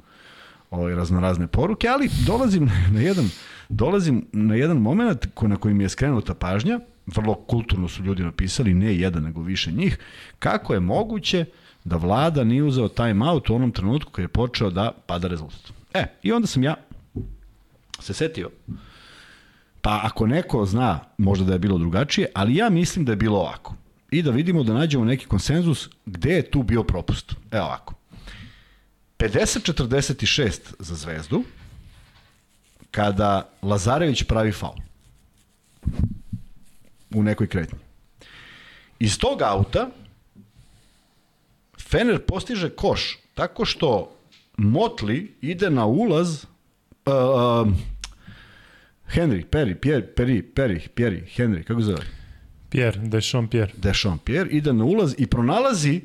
ovaj, 0.71 0.95
raznorazne 0.95 1.47
poruke, 1.47 1.87
ali 1.87 2.09
dolazim 2.25 2.71
na 2.91 3.01
jedan, 3.01 3.29
dolazim 3.69 4.25
na 4.31 4.55
jedan 4.55 4.77
moment 4.77 5.25
ko, 5.33 5.47
na 5.47 5.55
koji 5.55 5.73
mi 5.73 5.83
je 5.83 5.89
skrenuta 5.89 6.33
pažnja, 6.33 6.79
vrlo 7.05 7.35
kulturno 7.35 7.87
su 7.87 8.03
ljudi 8.03 8.23
napisali, 8.23 8.73
ne 8.73 8.95
jedan 8.95 9.23
nego 9.23 9.41
više 9.41 9.71
njih, 9.71 9.99
kako 10.39 10.73
je 10.73 10.79
moguće 10.79 11.45
da 11.83 11.97
vlada 11.97 12.43
nije 12.43 12.63
uzeo 12.63 12.87
time 12.87 13.29
out 13.29 13.49
u 13.49 13.55
onom 13.55 13.71
trenutku 13.71 14.11
kad 14.11 14.23
je 14.23 14.27
počeo 14.27 14.69
da 14.69 14.91
pada 15.05 15.27
rezultat. 15.27 15.71
E, 15.93 16.05
i 16.23 16.31
onda 16.31 16.47
sam 16.47 16.63
ja 16.63 16.75
se 17.99 18.13
setio, 18.13 18.49
pa 19.81 19.99
ako 20.03 20.27
neko 20.27 20.65
zna, 20.65 20.99
možda 21.17 21.45
da 21.45 21.53
je 21.53 21.59
bilo 21.59 21.77
drugačije, 21.77 22.27
ali 22.33 22.55
ja 22.55 22.69
mislim 22.69 23.05
da 23.05 23.11
je 23.11 23.15
bilo 23.15 23.39
ovako. 23.39 23.75
I 24.11 24.21
da 24.21 24.31
vidimo 24.31 24.63
da 24.63 24.73
nađemo 24.73 25.05
neki 25.05 25.25
konsenzus 25.25 25.89
gde 26.05 26.33
je 26.33 26.51
tu 26.51 26.63
bio 26.63 26.83
propust. 26.83 27.35
Evo 27.51 27.65
ovako. 27.65 27.93
50-46 29.29 30.59
za 30.79 30.95
Zvezdu, 30.95 31.43
kada 32.91 33.49
Lazarević 33.61 34.23
pravi 34.23 34.51
faul 34.51 34.75
u 37.15 37.23
nekoj 37.23 37.47
kretnji. 37.47 37.79
Iz 38.99 39.19
tog 39.19 39.41
auta 39.41 39.89
Fener 41.89 42.19
postiže 42.25 42.69
koš 42.69 43.17
tako 43.33 43.65
što 43.65 44.11
Motli 44.57 45.35
ide 45.41 45.69
na 45.69 45.85
ulaz 45.85 46.43
uh, 47.05 47.13
uh, 47.13 47.73
Henry, 49.13 49.45
Perry, 49.45 49.75
Pierre, 49.75 50.07
Perry, 50.15 50.43
Perry, 50.55 50.87
Perry, 50.95 51.21
Henry, 51.37 51.63
kako 51.63 51.81
zove? 51.81 52.05
Pierre, 52.69 52.99
Deschamps 52.99 53.51
Pierre. 53.51 53.71
Deschamps 53.77 54.23
Pierre 54.23 54.49
ide 54.49 54.73
na 54.73 54.83
ulaz 54.83 55.15
i 55.17 55.27
pronalazi 55.27 56.01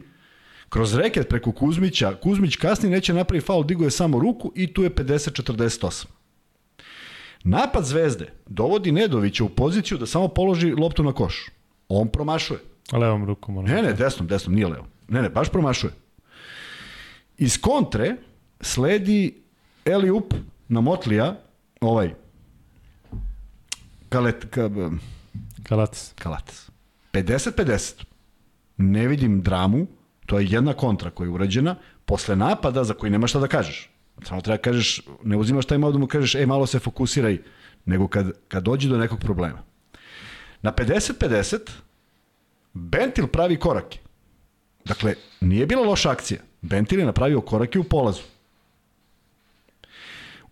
kroz 0.70 0.94
reket 0.94 1.28
preko 1.28 1.52
Kuzmića. 1.52 2.14
Kuzmić 2.14 2.56
kasnije 2.56 2.90
neće 2.90 3.14
napravi 3.14 3.40
faul, 3.40 3.64
digo 3.64 3.84
je 3.84 3.90
samo 3.90 4.18
ruku 4.18 4.52
i 4.54 4.72
tu 4.72 4.82
je 4.82 4.90
50-48. 4.90 6.06
Napad 7.44 7.84
Zvezde 7.84 8.32
dovodi 8.46 8.92
Nedovića 8.92 9.44
u 9.44 9.48
poziciju 9.48 9.98
da 9.98 10.06
samo 10.06 10.28
položi 10.28 10.72
loptu 10.72 11.02
na 11.02 11.12
koš. 11.12 11.48
On 11.88 12.08
promašuje. 12.08 12.60
Levom 12.92 13.24
rukom. 13.24 13.56
Ono. 13.56 13.68
Ne, 13.68 13.82
ne, 13.82 13.92
desnom, 13.92 14.28
desnom, 14.28 14.54
nije 14.54 14.66
levom. 14.66 14.86
Ne, 15.08 15.22
ne, 15.22 15.28
baš 15.28 15.48
promašuje. 15.48 15.92
Iz 17.38 17.60
kontre 17.60 18.16
sledi 18.60 19.42
Eli 19.84 20.10
Up 20.10 20.34
na 20.68 20.80
Motlija, 20.80 21.36
ovaj, 21.80 22.14
Kalet, 24.08 24.46
ka, 24.50 24.70
Kalates. 25.62 26.12
Kalates. 26.18 26.70
50-50. 27.12 28.04
Ne 28.76 29.08
vidim 29.08 29.42
dramu, 29.42 29.86
to 30.30 30.38
je 30.38 30.46
jedna 30.50 30.72
kontra 30.72 31.10
koja 31.10 31.26
je 31.26 31.30
urađena, 31.30 31.74
posle 32.04 32.36
napada 32.36 32.84
za 32.84 32.94
koji 32.94 33.10
nema 33.10 33.26
šta 33.26 33.40
da 33.40 33.48
kažeš. 33.48 33.90
Samo 34.22 34.40
treba 34.40 34.56
da 34.56 34.62
kažeš, 34.62 35.00
ne 35.24 35.36
uzimaš 35.36 35.66
taj 35.66 35.78
malo 35.78 35.92
da 35.92 35.98
mu 35.98 36.06
kažeš, 36.06 36.34
ej, 36.34 36.46
malo 36.46 36.66
se 36.66 36.78
fokusiraj, 36.78 37.38
nego 37.84 38.06
kad, 38.08 38.30
kad 38.48 38.62
dođe 38.62 38.88
do 38.88 38.98
nekog 38.98 39.18
problema. 39.20 39.62
Na 40.62 40.72
50-50, 40.72 41.58
Bentil 42.74 43.26
pravi 43.26 43.56
korake. 43.56 43.98
Dakle, 44.84 45.14
nije 45.40 45.66
bila 45.66 45.82
loša 45.86 46.10
akcija. 46.10 46.40
Bentil 46.62 47.00
je 47.00 47.06
napravio 47.06 47.40
korake 47.40 47.78
u 47.78 47.84
polazu. 47.84 48.22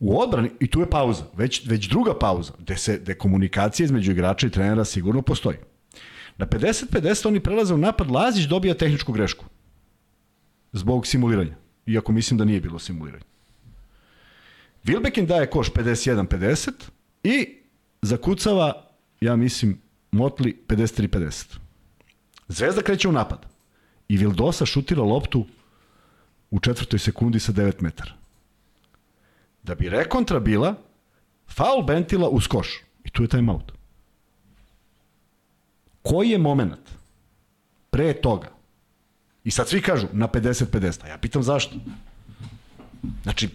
U 0.00 0.20
odbrani, 0.20 0.50
i 0.60 0.70
tu 0.70 0.80
je 0.80 0.90
pauza, 0.90 1.24
već, 1.36 1.66
već 1.66 1.88
druga 1.88 2.18
pauza, 2.18 2.52
gde, 2.58 2.76
se, 2.76 2.98
gde 2.98 3.14
komunikacija 3.14 3.84
između 3.84 4.12
igrača 4.12 4.46
i 4.46 4.50
trenera 4.50 4.84
sigurno 4.84 5.22
postoji. 5.22 5.56
Na 6.36 6.46
50-50 6.46 7.28
oni 7.28 7.40
prelaze 7.40 7.74
u 7.74 7.78
napad, 7.78 8.10
Lazić 8.10 8.44
dobija 8.44 8.74
tehničku 8.74 9.12
grešku. 9.12 9.44
Zbog 10.72 11.06
simuliranja. 11.06 11.56
Iako 11.86 12.12
mislim 12.12 12.38
da 12.38 12.44
nije 12.44 12.60
bilo 12.60 12.78
simuliranja. 12.78 13.24
Wilbekin 14.84 15.26
daje 15.26 15.50
koš 15.50 15.70
51-50 15.70 16.70
i 17.22 17.58
zakucava, 18.02 18.84
ja 19.20 19.36
mislim, 19.36 19.80
Motli 20.10 20.62
53-50. 20.68 21.56
Zvezda 22.48 22.82
kreće 22.82 23.08
u 23.08 23.12
napad. 23.12 23.46
I 24.08 24.16
Vildosa 24.16 24.66
šutira 24.66 25.02
loptu 25.02 25.46
u 26.50 26.60
četvrtoj 26.60 26.98
sekundi 26.98 27.40
sa 27.40 27.52
9 27.52 27.82
metara. 27.82 28.12
Da 29.62 29.74
bi 29.74 29.88
rekontra 29.88 30.40
bila 30.40 30.74
faul 31.46 31.82
Bentila 31.82 32.28
uz 32.28 32.46
koš. 32.46 32.80
I 33.04 33.10
tu 33.10 33.22
je 33.22 33.28
timeout. 33.28 33.72
Koji 36.02 36.30
je 36.30 36.38
moment 36.38 36.90
pre 37.90 38.12
toga? 38.12 38.57
I 39.48 39.50
sad 39.50 39.68
svi 39.68 39.80
kažu 39.82 40.06
na 40.12 40.28
50-50. 40.28 41.04
A 41.04 41.08
ja 41.08 41.18
pitam 41.18 41.42
zašto? 41.42 41.76
Znači, 43.22 43.48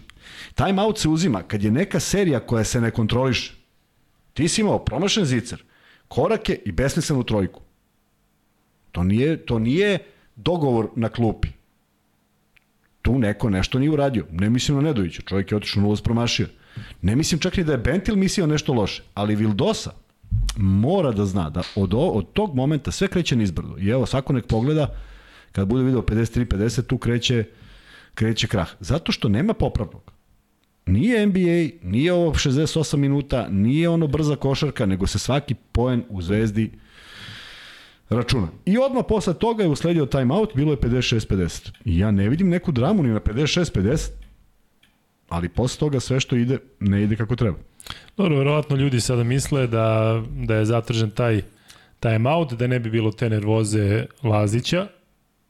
timeout 0.54 0.98
se 0.98 1.08
uzima 1.08 1.42
kad 1.42 1.62
je 1.62 1.70
neka 1.70 2.00
serija 2.00 2.40
koja 2.40 2.64
se 2.64 2.80
ne 2.80 2.90
kontroliše. 2.90 3.54
Ti 4.32 4.48
si 4.48 4.60
imao 4.60 4.78
promašen 4.78 5.24
zicer, 5.24 5.62
korake 6.08 6.58
i 6.64 6.72
besmislenu 6.72 7.22
trojku. 7.22 7.60
To 8.92 9.04
nije, 9.04 9.46
to 9.46 9.58
nije 9.58 9.98
dogovor 10.36 10.88
na 10.96 11.08
klupi. 11.08 11.48
Tu 13.02 13.18
neko 13.18 13.50
nešto 13.50 13.78
nije 13.78 13.90
uradio. 13.90 14.26
Ne 14.30 14.50
mislim 14.50 14.76
na 14.76 14.82
Nedovića, 14.82 15.22
čovjek 15.22 15.52
je 15.52 15.56
otišao 15.56 15.82
nula 15.82 15.96
promašio. 16.04 16.48
Ne 17.02 17.16
mislim 17.16 17.40
čak 17.40 17.56
ni 17.56 17.64
da 17.64 17.72
je 17.72 17.78
Bentil 17.78 18.16
mislio 18.16 18.46
nešto 18.46 18.72
loše, 18.72 19.02
ali 19.14 19.36
Vildosa 19.36 19.90
mora 20.56 21.12
da 21.12 21.26
zna 21.26 21.50
da 21.50 21.62
od, 21.76 21.94
od 21.94 22.32
tog 22.32 22.54
momenta 22.54 22.90
sve 22.90 23.08
kreće 23.08 23.36
nizbrdo. 23.36 23.76
I 23.78 23.88
evo, 23.88 24.06
svako 24.06 24.32
nek 24.32 24.46
pogleda, 24.46 24.88
kad 25.54 25.68
bude 25.68 25.82
video 25.82 26.02
53-50, 26.02 26.86
tu 26.86 26.98
kreće, 26.98 27.44
kreće 28.14 28.46
krah. 28.46 28.68
Zato 28.80 29.12
što 29.12 29.28
nema 29.28 29.54
popravnog. 29.54 30.12
Nije 30.86 31.26
NBA, 31.26 31.88
nije 31.88 32.12
ovo 32.12 32.34
68 32.34 32.96
minuta, 32.96 33.48
nije 33.48 33.88
ono 33.88 34.06
brza 34.06 34.36
košarka, 34.36 34.86
nego 34.86 35.06
se 35.06 35.18
svaki 35.18 35.54
poen 35.54 36.04
u 36.08 36.22
zvezdi 36.22 36.70
računa. 38.08 38.48
I 38.66 38.78
odmah 38.78 39.04
posle 39.08 39.34
toga 39.34 39.62
je 39.62 39.68
usledio 39.68 40.06
timeout, 40.06 40.54
bilo 40.54 40.72
je 40.72 40.78
56-50. 40.78 41.70
I 41.84 41.98
ja 41.98 42.10
ne 42.10 42.28
vidim 42.28 42.48
neku 42.48 42.72
dramu 42.72 43.02
ni 43.02 43.08
na 43.08 43.20
56-50, 43.20 44.10
ali 45.28 45.48
posle 45.48 45.78
toga 45.78 46.00
sve 46.00 46.20
što 46.20 46.36
ide, 46.36 46.58
ne 46.80 47.02
ide 47.02 47.16
kako 47.16 47.36
treba. 47.36 47.56
Dobro, 48.16 48.38
verovatno 48.38 48.76
ljudi 48.76 49.00
sada 49.00 49.24
misle 49.24 49.66
da, 49.66 50.22
da 50.36 50.54
je 50.54 50.64
zatržen 50.64 51.10
taj 51.10 51.42
timeout, 52.00 52.52
da 52.52 52.66
ne 52.66 52.80
bi 52.80 52.90
bilo 52.90 53.12
te 53.12 53.30
nervoze 53.30 54.06
Lazića, 54.22 54.88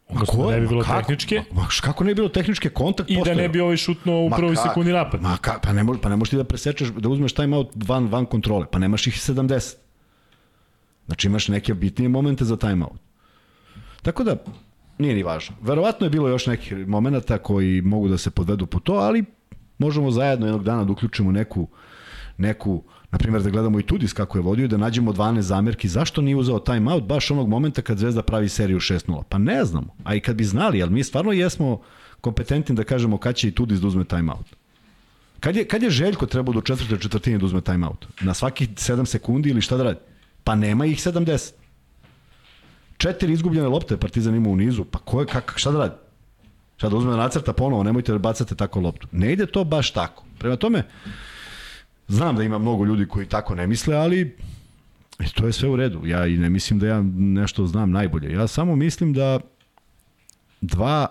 Odnosno, 0.09 0.47
da 0.47 0.51
ne 0.51 0.61
bi 0.61 0.67
bilo 0.67 0.83
kako? 0.83 1.01
tehničke. 1.01 1.43
Ma, 1.53 1.63
ma, 1.63 1.69
kako 1.83 2.05
ne 2.05 2.11
bi 2.11 2.15
bilo 2.15 2.29
tehničke 2.29 2.69
kontakt 2.69 3.11
I 3.11 3.23
da 3.25 3.35
ne 3.35 3.49
bi 3.49 3.61
ovaj 3.61 3.77
šutno 3.77 4.21
u 4.21 4.31
prvoj 4.31 4.57
sekundi 4.57 4.93
napad. 4.93 5.23
Ma, 5.23 5.37
ka, 5.41 5.59
pa, 5.63 5.73
ne 5.73 5.85
pa 6.03 6.09
ne 6.09 6.17
možeš 6.17 6.31
ti 6.31 6.37
da 6.37 6.45
presečeš, 6.45 6.89
da 6.89 7.09
uzmeš 7.09 7.33
timeout 7.33 7.73
van, 7.75 8.07
van 8.07 8.27
kontrole. 8.27 8.67
Pa 8.71 8.79
nemaš 8.79 9.07
ih 9.07 9.15
70. 9.15 9.75
Znači 11.07 11.27
imaš 11.27 11.49
neke 11.49 11.75
bitnije 11.75 12.09
momente 12.09 12.45
za 12.45 12.57
timeout. 12.57 13.01
Tako 14.03 14.25
da, 14.25 14.37
nije 14.99 15.15
ni 15.15 15.23
važno. 15.23 15.57
Verovatno 15.61 16.07
je 16.07 16.11
bilo 16.11 16.29
još 16.29 16.47
nekih 16.47 16.89
momenta 16.89 17.39
koji 17.39 17.83
mogu 17.83 18.09
da 18.09 18.19
se 18.19 18.31
podvedu 18.31 18.67
po 18.67 18.81
to, 18.81 18.93
ali 18.93 19.25
možemo 19.79 20.11
zajedno 20.11 20.47
jednog 20.47 20.65
dana 20.65 20.85
da 20.85 20.93
uključimo 20.93 21.33
neku, 21.33 21.69
neku 22.37 22.83
na 23.15 23.19
primjer 23.19 23.43
da 23.43 23.51
gledamo 23.51 23.81
i 23.81 23.83
Tudis 23.83 24.13
kako 24.13 24.39
je 24.39 24.43
vodio 24.43 24.65
i 24.65 24.69
da 24.69 24.77
nađemo 24.77 25.13
12 25.13 25.41
zamerki, 25.41 25.89
zašto 25.89 26.23
nije 26.23 26.37
uzeo 26.37 26.59
timeout 26.59 27.05
baš 27.05 27.31
onog 27.31 27.49
momenta 27.49 27.83
kad 27.83 27.99
Zvezda 27.99 28.23
pravi 28.23 28.49
seriju 28.49 28.81
6-0? 28.81 29.23
Pa 29.29 29.39
ne 29.39 29.65
znamo, 29.65 29.95
a 30.05 30.15
i 30.15 30.21
kad 30.21 30.37
bi 30.37 30.45
znali, 30.45 30.83
ali 30.83 30.91
mi 30.93 31.05
stvarno 31.05 31.33
jesmo 31.33 31.81
kompetentni 32.21 32.75
da 32.75 32.85
kažemo 32.85 33.19
kad 33.19 33.37
će 33.37 33.49
i 33.49 33.55
Tudis 33.55 33.81
da 33.81 33.87
uzme 33.87 34.05
timeout. 34.05 34.57
Kad 35.41 35.57
je, 35.57 35.65
kad 35.65 35.83
je 35.83 35.91
Željko 35.91 36.27
trebao 36.27 36.55
do 36.55 36.61
četvrte 36.61 36.99
četvrtine 36.99 37.39
da 37.39 37.47
uzme 37.47 37.61
timeout? 37.61 38.07
Na 38.21 38.35
svakih 38.35 38.69
7 38.69 39.07
sekundi 39.07 39.51
ili 39.51 39.61
šta 39.61 39.77
da 39.77 39.85
radi? 39.85 40.01
Pa 40.45 40.55
nema 40.55 40.87
ih 40.87 40.99
70. 40.99 41.53
Četiri 42.97 43.33
izgubljene 43.33 43.69
lopte 43.69 43.97
Partizan 43.97 44.35
ima 44.35 44.49
u 44.49 44.57
nizu, 44.57 44.85
pa 44.85 44.99
ko 44.99 45.21
je, 45.21 45.27
kak, 45.27 45.53
šta 45.57 45.71
da 45.71 45.79
radi? 45.79 45.95
Šta 46.77 46.89
da 46.89 46.97
uzme 46.97 47.17
nacrta 47.17 47.53
ponovo, 47.53 47.83
nemojte 47.83 48.13
da 48.13 48.19
bacate 48.19 48.55
tako 48.55 48.81
loptu. 48.81 49.07
Ne 49.13 49.33
ide 49.33 49.47
to 49.47 49.65
baš 49.65 49.91
tako. 49.91 50.25
Prema 50.39 50.57
tome, 50.57 50.83
znam 52.09 52.37
da 52.37 52.43
ima 52.43 52.59
mnogo 52.59 52.85
ljudi 52.85 53.09
koji 53.09 53.27
tako 53.27 53.55
ne 53.55 53.67
misle, 53.67 53.97
ali 53.97 54.37
e, 55.19 55.25
to 55.35 55.47
je 55.47 55.53
sve 55.53 55.69
u 55.69 55.77
redu. 55.77 56.07
Ja 56.07 56.27
i 56.27 56.37
ne 56.37 56.51
mislim 56.51 56.79
da 56.79 56.87
ja 56.87 57.03
nešto 57.17 57.67
znam 57.67 57.91
najbolje. 57.91 58.33
Ja 58.33 58.47
samo 58.47 58.77
mislim 58.77 59.13
da 59.13 59.41
dva, 60.61 61.07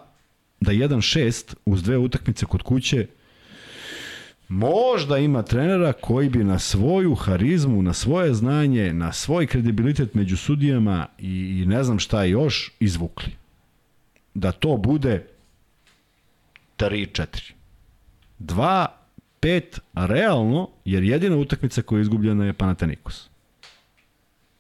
da 0.60 0.72
1-6 0.72 1.56
uz 1.66 1.84
dve 1.84 1.98
utakmice 1.98 2.46
kod 2.46 2.62
kuće 2.62 3.08
možda 4.48 5.18
ima 5.18 5.44
trenera 5.44 5.94
koji 5.94 6.30
bi 6.30 6.44
na 6.44 6.60
svoju 6.60 7.16
harizmu, 7.16 7.82
na 7.82 7.94
svoje 7.94 8.34
znanje, 8.34 8.94
na 8.94 9.14
svoj 9.14 9.48
kredibilitet 9.48 10.14
među 10.14 10.38
sudijama 10.38 11.08
i, 11.18 11.62
i 11.62 11.66
ne 11.66 11.84
znam 11.84 12.00
šta 12.00 12.24
još 12.24 12.72
izvukli. 12.80 13.32
Da 14.34 14.52
to 14.52 14.78
bude 14.78 15.28
3-4. 16.78 17.52
2 18.40 18.88
5 19.44 19.80
realno, 19.94 20.70
jer 20.86 21.04
jedina 21.04 21.38
utakmica 21.38 21.82
koja 21.82 22.00
je 22.00 22.02
izgubljena 22.02 22.46
je 22.46 22.54
Panathinaikos. 22.54 23.30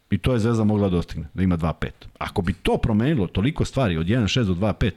I 0.09 0.17
to 0.17 0.33
je 0.33 0.39
Zvezda 0.39 0.63
mogla 0.63 0.89
da 0.89 0.95
dostigne, 0.95 1.27
da 1.33 1.43
ima 1.43 1.57
2-5. 1.57 1.89
Ako 2.17 2.41
bi 2.41 2.53
to 2.53 2.77
promenilo 2.77 3.27
toliko 3.27 3.65
stvari 3.65 3.97
od 3.97 4.07
1-6 4.07 4.43
do 4.43 4.53
2-5, 4.53 4.91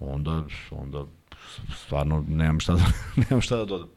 onda, 0.00 0.44
onda 0.70 1.04
stvarno 1.76 2.24
nemam 2.28 2.60
šta 2.60 2.74
da, 2.74 2.86
nemam 3.30 3.40
šta 3.40 3.56
da 3.56 3.64
dodam. 3.64 3.88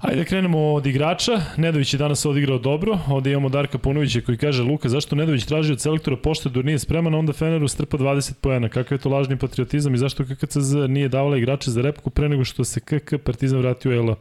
Ajde 0.00 0.24
krenemo 0.24 0.58
od 0.58 0.86
igrača. 0.86 1.40
Nedović 1.56 1.94
je 1.94 1.98
danas 1.98 2.26
odigrao 2.26 2.58
dobro. 2.58 2.98
Ovde 3.08 3.30
imamo 3.30 3.48
Darka 3.48 3.78
Punovića 3.78 4.20
koji 4.20 4.38
kaže 4.38 4.62
Luka, 4.62 4.88
zašto 4.88 5.16
Nedović 5.16 5.44
traži 5.44 5.72
od 5.72 5.80
selektora 5.80 6.16
pošte 6.16 6.48
da 6.48 6.62
nije 6.62 6.78
spreman, 6.78 7.14
onda 7.14 7.32
Feneru 7.32 7.68
strpa 7.68 7.96
20 7.96 8.34
poena. 8.40 8.68
Kakav 8.68 8.96
je 8.96 9.02
to 9.02 9.08
lažni 9.08 9.36
patriotizam 9.36 9.94
i 9.94 9.98
zašto 9.98 10.24
KKCZ 10.24 10.74
nije 10.88 11.08
davala 11.08 11.36
igrače 11.36 11.70
za 11.70 11.82
repku 11.82 12.10
pre 12.10 12.28
nego 12.28 12.44
što 12.44 12.64
se 12.64 12.80
KK 12.80 13.14
Partizan 13.24 13.58
vratio 13.58 13.92
ELA? 13.92 14.16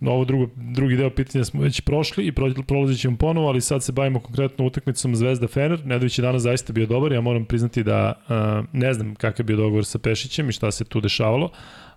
No, 0.00 0.10
ovo 0.12 0.24
drugo, 0.24 0.48
drugi 0.56 0.96
deo 0.96 1.10
pitanja 1.10 1.44
smo 1.44 1.62
već 1.62 1.80
prošli 1.80 2.26
i 2.26 2.32
prolazit 2.66 3.00
ćemo 3.00 3.16
ponovo, 3.16 3.48
ali 3.48 3.60
sad 3.60 3.82
se 3.82 3.92
bavimo 3.92 4.20
konkretno 4.20 4.66
utakmicom 4.66 5.16
Zvezda 5.16 5.48
Fener. 5.48 5.86
Nedović 5.86 6.18
je 6.18 6.22
danas 6.22 6.42
zaista 6.42 6.72
bio 6.72 6.86
dobar, 6.86 7.12
ja 7.12 7.20
moram 7.20 7.44
priznati 7.44 7.82
da 7.82 8.14
uh, 8.28 8.66
ne 8.72 8.94
znam 8.94 9.14
kakav 9.14 9.40
je 9.40 9.44
bio 9.44 9.56
dogovor 9.56 9.84
sa 9.84 9.98
Pešićem 9.98 10.48
i 10.48 10.52
šta 10.52 10.70
se 10.70 10.84
tu 10.84 11.00
dešavalo, 11.00 11.50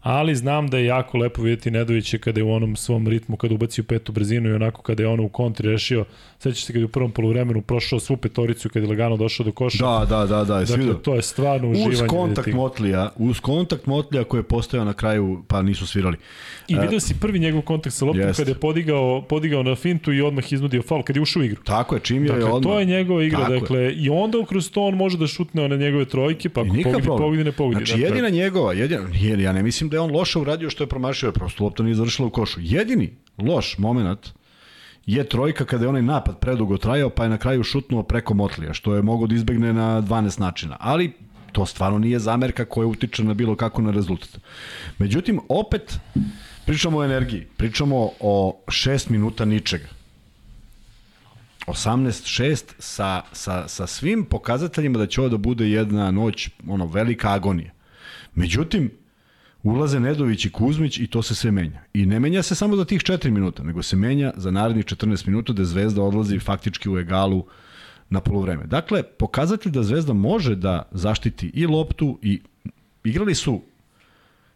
ali 0.06 0.36
znam 0.36 0.68
da 0.68 0.78
je 0.78 0.86
jako 0.86 1.18
lepo 1.18 1.42
vidjeti 1.42 1.72
Nedovića 1.72 2.18
kada 2.18 2.40
je 2.40 2.44
u 2.44 2.52
onom 2.52 2.76
svom 2.76 3.08
ritmu, 3.08 3.38
kada 3.38 3.56
ubaci 3.56 3.82
u 3.82 3.84
petu 3.84 4.12
brzinu 4.12 4.50
i 4.50 4.54
onako 4.54 4.82
kada 4.82 5.04
je 5.04 5.10
ono 5.10 5.24
u 5.24 5.30
kontri 5.30 5.72
rešio, 5.72 6.06
sećaš 6.40 6.66
se 6.66 6.74
kada 6.74 6.80
je 6.80 6.86
u 6.86 6.90
prvom 6.90 7.12
poluvremenu 7.12 7.62
prošao 7.62 8.00
svu 8.00 8.18
petoricu 8.18 8.70
kada 8.70 8.86
je 8.86 8.90
lagano 8.90 9.18
došao 9.18 9.44
do 9.44 9.52
koša. 9.52 9.86
Da, 9.86 10.06
da, 10.06 10.26
da, 10.26 10.44
da, 10.44 10.60
dakle, 10.60 10.78
vidio. 10.78 10.94
to 10.94 11.16
je 11.16 11.22
stvarno 11.22 11.70
uživanje. 11.70 11.94
Uz 11.94 12.02
kontakt 12.08 12.54
Motlija, 12.54 13.10
uz 13.18 13.40
kontakt 13.40 13.86
Motlija 13.86 14.24
koji 14.24 14.40
je 14.40 14.44
postojao 14.44 14.86
na 14.86 14.94
kraju, 14.94 15.44
pa 15.48 15.62
nisu 15.62 15.88
svirali. 15.88 16.18
I 16.68 16.80
vidio 16.80 17.00
si 17.00 17.16
prvi 17.20 17.40
njegov 17.40 17.62
kontakt 17.62 17.96
sa 17.96 18.06
loptom 18.06 18.34
kada 18.38 18.52
je 18.52 18.56
podigao, 18.56 19.22
podigao 19.30 19.64
na 19.64 19.76
fintu 19.76 20.14
i 20.14 20.22
odmah 20.22 20.54
iznudio 20.54 20.82
faul 20.82 21.04
kada 21.04 21.20
je 21.20 21.22
ušao 21.22 21.40
u 21.40 21.44
igru. 21.44 21.64
Tako 21.64 21.96
je, 21.96 22.02
čim 22.02 22.26
je 22.26 22.32
dakle, 22.32 22.52
odmah. 22.52 22.74
to 22.74 22.80
je 22.80 22.86
njegova 22.86 23.24
igra, 23.24 23.40
Tako 23.40 23.54
dakle, 23.54 23.80
je. 23.80 23.94
i 23.94 24.10
onda 24.10 24.38
kroz 24.50 24.72
to 24.72 24.82
on 24.82 24.96
može 24.96 25.18
da 25.18 25.28
šutne 25.28 25.64
one 25.64 25.78
njegove 25.78 26.06
trojke, 26.06 26.50
pa 26.50 26.62
ako 26.62 26.70
pogodi, 26.84 27.08
pogodi, 27.08 27.44
ne 27.44 27.52
pogodi. 27.52 27.86
Znači, 27.86 28.02
jedina 28.02 28.30
njegova, 28.30 28.74
jedina, 28.74 29.04
ja 29.44 29.54
ne 29.54 29.64
mislim 29.64 29.90
da 29.90 29.95
je 29.96 30.00
on 30.00 30.12
loše 30.12 30.40
uradio 30.40 30.70
što 30.70 30.84
je 30.84 30.90
promašio, 30.90 31.32
prosto 31.32 31.64
lopta 31.64 31.84
nije 31.84 31.96
završila 31.96 32.28
u 32.28 32.32
košu. 32.32 32.60
Jedini 32.64 33.14
loš 33.38 33.78
moment 33.78 34.30
je 35.06 35.24
trojka 35.30 35.66
kada 35.66 35.86
je 35.86 35.90
onaj 35.90 36.02
napad 36.02 36.40
predugo 36.40 36.78
trajao, 36.78 37.10
pa 37.10 37.24
je 37.24 37.30
na 37.30 37.38
kraju 37.38 37.64
šutnuo 37.64 38.04
preko 38.04 38.34
Motlija, 38.34 38.74
što 38.74 38.96
je 38.96 39.02
mogo 39.02 39.28
da 39.28 39.36
izbegne 39.36 39.74
na 39.74 40.02
12 40.02 40.40
načina. 40.40 40.78
Ali 40.80 41.12
to 41.52 41.66
stvarno 41.66 42.00
nije 42.00 42.20
zamerka 42.20 42.66
koja 42.66 42.88
utiče 42.88 43.24
na 43.24 43.34
bilo 43.34 43.56
kako 43.56 43.82
na 43.82 43.92
rezultat. 43.92 44.40
Međutim, 44.98 45.40
opet 45.50 46.00
pričamo 46.66 46.98
o 46.98 47.04
energiji, 47.04 47.48
pričamo 47.58 48.10
o 48.20 48.62
6 48.68 49.12
minuta 49.12 49.46
ničega. 49.46 49.88
18-6 51.68 52.74
sa, 52.80 53.22
sa, 53.32 53.68
sa 53.68 53.88
svim 53.88 54.26
pokazateljima 54.26 54.98
da 54.98 55.08
će 55.08 55.22
ovo 55.22 55.30
da 55.30 55.38
bude 55.38 55.70
jedna 55.70 56.12
noć, 56.12 56.50
ono, 56.68 56.86
velika 56.86 57.32
agonija. 57.34 57.72
Međutim, 58.36 58.92
ulaze 59.72 60.00
Nedović 60.00 60.46
i 60.46 60.52
Kuzmić 60.52 61.00
i 61.00 61.08
to 61.08 61.22
se 61.22 61.36
sve 61.36 61.52
menja. 61.52 61.84
I 61.94 62.06
ne 62.06 62.20
menja 62.20 62.44
se 62.44 62.56
samo 62.56 62.76
za 62.76 62.86
tih 62.86 63.02
4 63.02 63.30
minuta, 63.30 63.64
nego 63.64 63.84
se 63.84 63.96
menja 63.96 64.34
za 64.36 64.52
narednih 64.52 64.86
14 64.86 65.28
minuta 65.28 65.54
da 65.54 65.66
Zvezda 65.66 66.04
odlazi 66.04 66.40
faktički 66.40 66.90
u 66.90 66.98
egalu 66.98 67.46
na 68.10 68.22
polovreme. 68.22 68.66
Dakle, 68.66 69.04
pokazatelj 69.04 69.72
da 69.72 69.84
Zvezda 69.84 70.14
može 70.14 70.56
da 70.56 70.90
zaštiti 70.92 71.52
i 71.54 71.66
loptu 71.66 72.20
i 72.22 72.42
igrali 73.04 73.36
su 73.36 73.62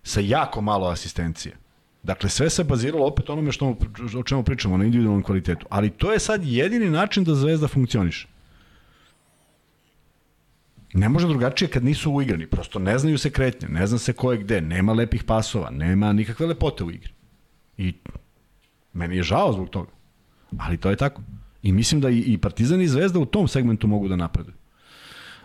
sa 0.03 0.19
jako 0.19 0.61
malo 0.61 0.87
asistencije. 0.87 1.55
Dakle, 2.03 2.29
sve 2.29 2.49
se 2.49 2.63
baziralo 2.63 3.07
opet 3.07 3.29
onome 3.29 3.51
što, 3.51 3.75
o 4.17 4.23
čemu 4.23 4.43
pričamo, 4.43 4.77
na 4.77 4.85
individualnom 4.85 5.23
kvalitetu. 5.23 5.65
Ali 5.69 5.89
to 5.89 6.11
je 6.11 6.19
sad 6.19 6.45
jedini 6.45 6.89
način 6.89 7.23
da 7.23 7.35
Zvezda 7.35 7.67
funkcioniše. 7.67 8.27
Ne 10.93 11.09
može 11.09 11.27
drugačije 11.27 11.67
kad 11.69 11.83
nisu 11.83 12.11
uigrani, 12.11 12.47
prosto 12.47 12.79
ne 12.79 12.97
znaju 12.97 13.17
se 13.17 13.29
kretnje, 13.29 13.67
ne 13.67 13.87
zna 13.87 13.97
se 13.97 14.13
ko 14.13 14.31
je 14.31 14.37
gde, 14.37 14.61
nema 14.61 14.93
lepih 14.93 15.23
pasova, 15.23 15.69
nema 15.69 16.13
nikakve 16.13 16.47
lepote 16.47 16.83
u 16.83 16.91
igri. 16.91 17.11
I 17.77 17.93
meni 18.93 19.15
je 19.15 19.23
žao 19.23 19.53
zbog 19.53 19.69
toga, 19.69 19.91
ali 20.57 20.77
to 20.77 20.89
je 20.89 20.95
tako. 20.95 21.21
I 21.63 21.71
mislim 21.71 22.01
da 22.01 22.09
i, 22.09 22.37
Partizan 22.37 22.81
i 22.81 22.87
Zvezda 22.87 23.19
u 23.19 23.25
tom 23.25 23.47
segmentu 23.47 23.87
mogu 23.87 24.07
da 24.07 24.15
napreduju. 24.15 24.55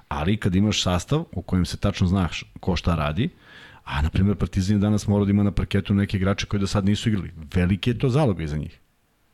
Ali 0.08 0.36
kad 0.36 0.54
imaš 0.54 0.82
sastav 0.82 1.24
u 1.32 1.42
kojem 1.42 1.64
se 1.64 1.76
tačno 1.76 2.06
znaš 2.06 2.44
ko 2.60 2.76
šta 2.76 2.94
radi, 2.94 3.28
a 3.84 4.02
na 4.02 4.10
primjer 4.10 4.36
Partizan 4.36 4.80
danas 4.80 5.06
mora 5.06 5.24
da 5.24 5.30
ima 5.30 5.42
na 5.42 5.50
parketu 5.50 5.94
neke 5.94 6.16
igrače 6.16 6.46
koji 6.46 6.60
do 6.60 6.66
sad 6.66 6.84
nisu 6.84 7.08
igrali. 7.08 7.32
Veliki 7.54 7.90
je 7.90 7.98
to 7.98 8.08
zalog 8.08 8.40
iza 8.40 8.56
njih. 8.56 8.80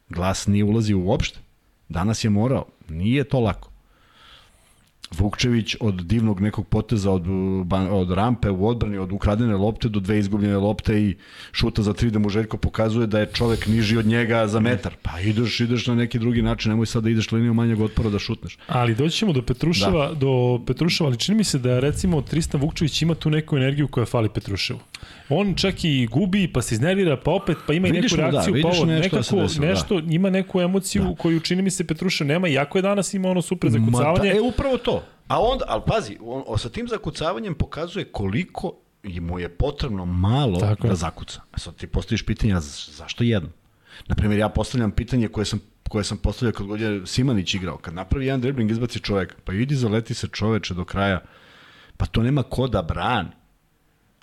Glas 0.09 0.47
nije 0.47 0.65
ulazi 0.65 0.95
uopšte. 0.95 1.39
Danas 1.89 2.25
je 2.25 2.31
morao. 2.31 2.67
Nije 2.89 3.25
to 3.25 3.41
lako. 3.41 3.70
Vukčević 5.19 5.77
od 5.81 5.95
divnog 5.95 6.41
nekog 6.41 6.67
poteza 6.67 7.11
od, 7.11 7.25
od 7.91 8.11
rampe 8.11 8.51
u 8.51 8.69
odbrani, 8.69 8.99
od 8.99 9.13
ukradene 9.13 9.57
lopte 9.57 9.89
do 9.89 10.01
dve 10.01 10.19
izgubljene 10.19 10.57
lopte 10.57 11.03
i 11.03 11.17
šuta 11.53 11.83
za 11.83 11.93
tri 11.93 12.11
da 12.11 12.19
mu 12.19 12.29
Željko 12.29 12.57
pokazuje 12.57 13.07
da 13.07 13.21
je 13.21 13.27
čovek 13.27 13.67
niži 13.67 13.97
od 13.97 14.07
njega 14.07 14.47
za 14.47 14.61
metar. 14.61 14.95
Pa 15.03 15.21
ideš, 15.21 15.61
ideš 15.61 15.87
na 15.87 15.95
neki 15.95 16.19
drugi 16.19 16.43
način, 16.43 16.71
nemoj 16.71 16.87
sad 16.87 17.03
da 17.03 17.11
ideš 17.11 17.33
liniju 17.33 17.55
manjeg 17.55 17.81
otpora 17.81 18.11
da 18.11 18.19
šutneš. 18.19 18.59
Ali 18.67 18.95
doći 18.95 19.17
ćemo 19.17 19.33
do 19.33 19.43
Petruševa, 19.43 20.09
da. 20.09 20.15
do 20.15 20.61
Petruševa, 20.67 21.09
ali 21.09 21.19
čini 21.19 21.39
mi 21.39 21.45
se 21.45 21.59
da 21.59 21.81
recimo 21.81 22.23
Tristan 22.23 22.61
Vukčević 22.61 23.03
ima 23.03 23.15
tu 23.15 23.31
neku 23.31 23.57
energiju 23.57 23.89
koja 23.89 24.07
fali 24.07 24.29
Petruševu. 24.29 24.81
On 25.31 25.55
čak 25.55 25.85
i 25.85 26.07
gubi, 26.07 26.53
pa 26.53 26.63
se 26.63 26.75
iznervira, 26.75 27.17
pa 27.17 27.31
opet, 27.31 27.57
pa 27.67 27.73
ima 27.73 27.89
i 27.89 27.93
neku 27.93 28.17
da, 28.17 28.31
reakciju, 28.31 28.55
da, 28.55 28.63
pa 28.63 28.69
ovo, 28.69 28.85
nešto, 28.85 29.17
nekako, 29.17 29.37
desilo, 29.37 29.67
nešto, 29.67 30.01
da. 30.01 30.15
ima 30.15 30.31
neku 30.31 30.61
emociju 30.61 31.03
da. 31.03 31.15
koju 31.15 31.41
čini 31.41 31.63
mi 31.63 31.71
se 31.71 31.87
Petrušev 31.87 32.27
nema, 32.27 32.49
iako 32.49 32.79
je 32.79 32.83
danas 32.83 33.15
ima 33.15 33.29
ono 33.29 33.43
super 33.43 33.71
zakucavanje. 33.71 34.29
Ma, 34.29 34.35
da, 34.35 34.39
e, 34.39 34.41
upravo 34.41 34.77
to. 34.77 35.03
A 35.29 35.41
onda, 35.41 35.65
ali 35.69 35.83
pazi, 35.87 36.17
on, 36.21 36.43
on 36.47 36.59
sa 36.59 36.69
tim 36.69 36.89
zakucavanjem 36.89 37.55
pokazuje 37.55 38.05
koliko 38.05 38.73
i 39.03 39.21
mu 39.21 39.39
je 39.39 39.49
potrebno 39.49 40.05
malo 40.05 40.61
Tako 40.61 40.89
da 40.89 40.95
zakuca. 40.95 41.41
A 41.53 41.59
sad 41.59 41.77
ti 41.77 41.87
postaviš 41.87 42.23
pitanje, 42.27 42.55
zašto 42.91 43.25
jedno? 43.25 43.49
Naprimjer, 44.07 44.39
ja 44.39 44.49
postavljam 44.49 44.91
pitanje 44.91 45.29
koje 45.29 45.45
sam 45.45 45.61
koje 45.91 46.05
sam 46.05 46.19
postavljao 46.19 46.53
kad 46.53 46.67
god 46.67 46.81
je 46.81 47.07
Simanić 47.07 47.55
igrao. 47.55 47.77
Kad 47.77 47.95
napravi 47.95 48.27
jedan 48.27 48.41
dribling, 48.41 48.71
izbaci 48.71 49.01
čoveka, 49.01 49.35
pa 49.45 49.53
idi 49.53 49.75
zaleti 49.75 50.15
se 50.15 50.29
čoveče 50.29 50.75
do 50.75 50.85
kraja. 50.85 51.21
Pa 51.97 52.07
to 52.07 52.23
nema 52.23 52.43
ko 52.43 52.67
da 52.67 52.83
brani. 52.83 53.29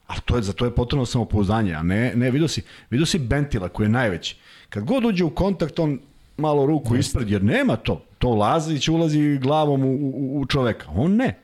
A 0.07 0.19
to 0.19 0.35
je, 0.35 0.41
za 0.41 0.53
to 0.53 0.65
je 0.65 0.75
potrebno 0.75 1.05
samopouzdanje, 1.05 1.73
a 1.73 1.83
ne, 1.83 2.11
ne 2.15 2.31
vidio 2.31 2.47
si, 2.47 2.61
vidio 2.89 3.05
si 3.05 3.19
Bentila 3.19 3.69
koji 3.69 3.85
je 3.85 3.89
najveći. 3.89 4.35
Kad 4.69 4.83
god 4.83 5.05
uđe 5.05 5.23
u 5.23 5.29
kontakt, 5.29 5.79
on 5.79 5.99
malo 6.37 6.65
ruku 6.65 6.95
ispred, 6.95 7.29
jer 7.29 7.43
nema 7.43 7.75
to. 7.75 8.03
To 8.17 8.29
Lazić 8.29 8.87
ulazi 8.87 9.37
glavom 9.37 9.83
u, 9.83 9.93
u, 9.93 10.39
u 10.39 10.45
čoveka. 10.45 10.85
On 10.95 11.15
ne. 11.15 11.39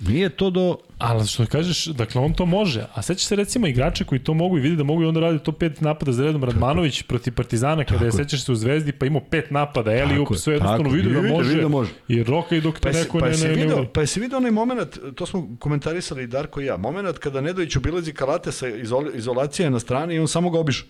Nije 0.00 0.28
to 0.28 0.50
do... 0.50 0.76
Ali 1.00 1.26
što 1.26 1.46
kažeš, 1.46 1.86
dakle 1.86 2.20
on 2.20 2.32
to 2.32 2.46
može. 2.46 2.84
A 2.94 3.02
seća 3.02 3.26
se 3.26 3.36
recimo 3.36 3.66
igrače 3.66 4.04
koji 4.04 4.18
to 4.24 4.34
mogu 4.34 4.58
i 4.58 4.60
vidi 4.60 4.76
da 4.76 4.84
mogu 4.84 5.02
i 5.02 5.06
onda 5.06 5.20
radi 5.20 5.38
to 5.38 5.52
pet 5.52 5.80
napada 5.80 6.12
za 6.12 6.24
redom. 6.24 6.44
Radmanović 6.44 7.02
protiv 7.02 7.34
Partizana 7.34 7.84
kada 7.84 8.04
je 8.04 8.12
sećaš 8.12 8.44
se 8.44 8.52
u 8.52 8.54
Zvezdi 8.54 8.92
pa 8.92 9.06
imao 9.06 9.22
pet 9.30 9.50
napada. 9.50 9.92
Eli 9.92 10.18
up 10.18 10.28
sve 10.36 10.54
jednostavno 10.54 10.90
vidio 10.90 11.22
da 11.22 11.28
može. 11.28 11.60
Da 11.60 11.68
može. 11.68 11.90
I 12.08 12.22
roka 12.22 12.56
i 12.56 12.60
dok 12.60 12.80
pa 12.80 12.92
te 12.92 12.98
neko 12.98 13.18
pa 13.18 13.28
ne, 13.28 13.36
ne, 13.36 13.56
ne, 13.56 13.66
ne, 13.66 13.88
Pa 13.92 14.06
se 14.06 14.20
vidio 14.20 14.38
onaj 14.38 14.50
moment, 14.50 14.98
to 15.14 15.26
smo 15.26 15.56
komentarisali 15.58 16.22
i 16.22 16.26
Darko 16.26 16.60
i 16.60 16.66
ja, 16.66 16.76
moment 16.76 17.18
kada 17.18 17.40
Nedović 17.40 17.76
obilazi 17.76 18.12
Kalate 18.12 18.52
sa 18.52 18.68
izol, 18.68 19.04
izolacije 19.14 19.70
na 19.70 19.80
strani 19.80 20.14
i 20.14 20.18
on 20.18 20.28
samo 20.28 20.50
ga 20.50 20.58
obiše. 20.58 20.84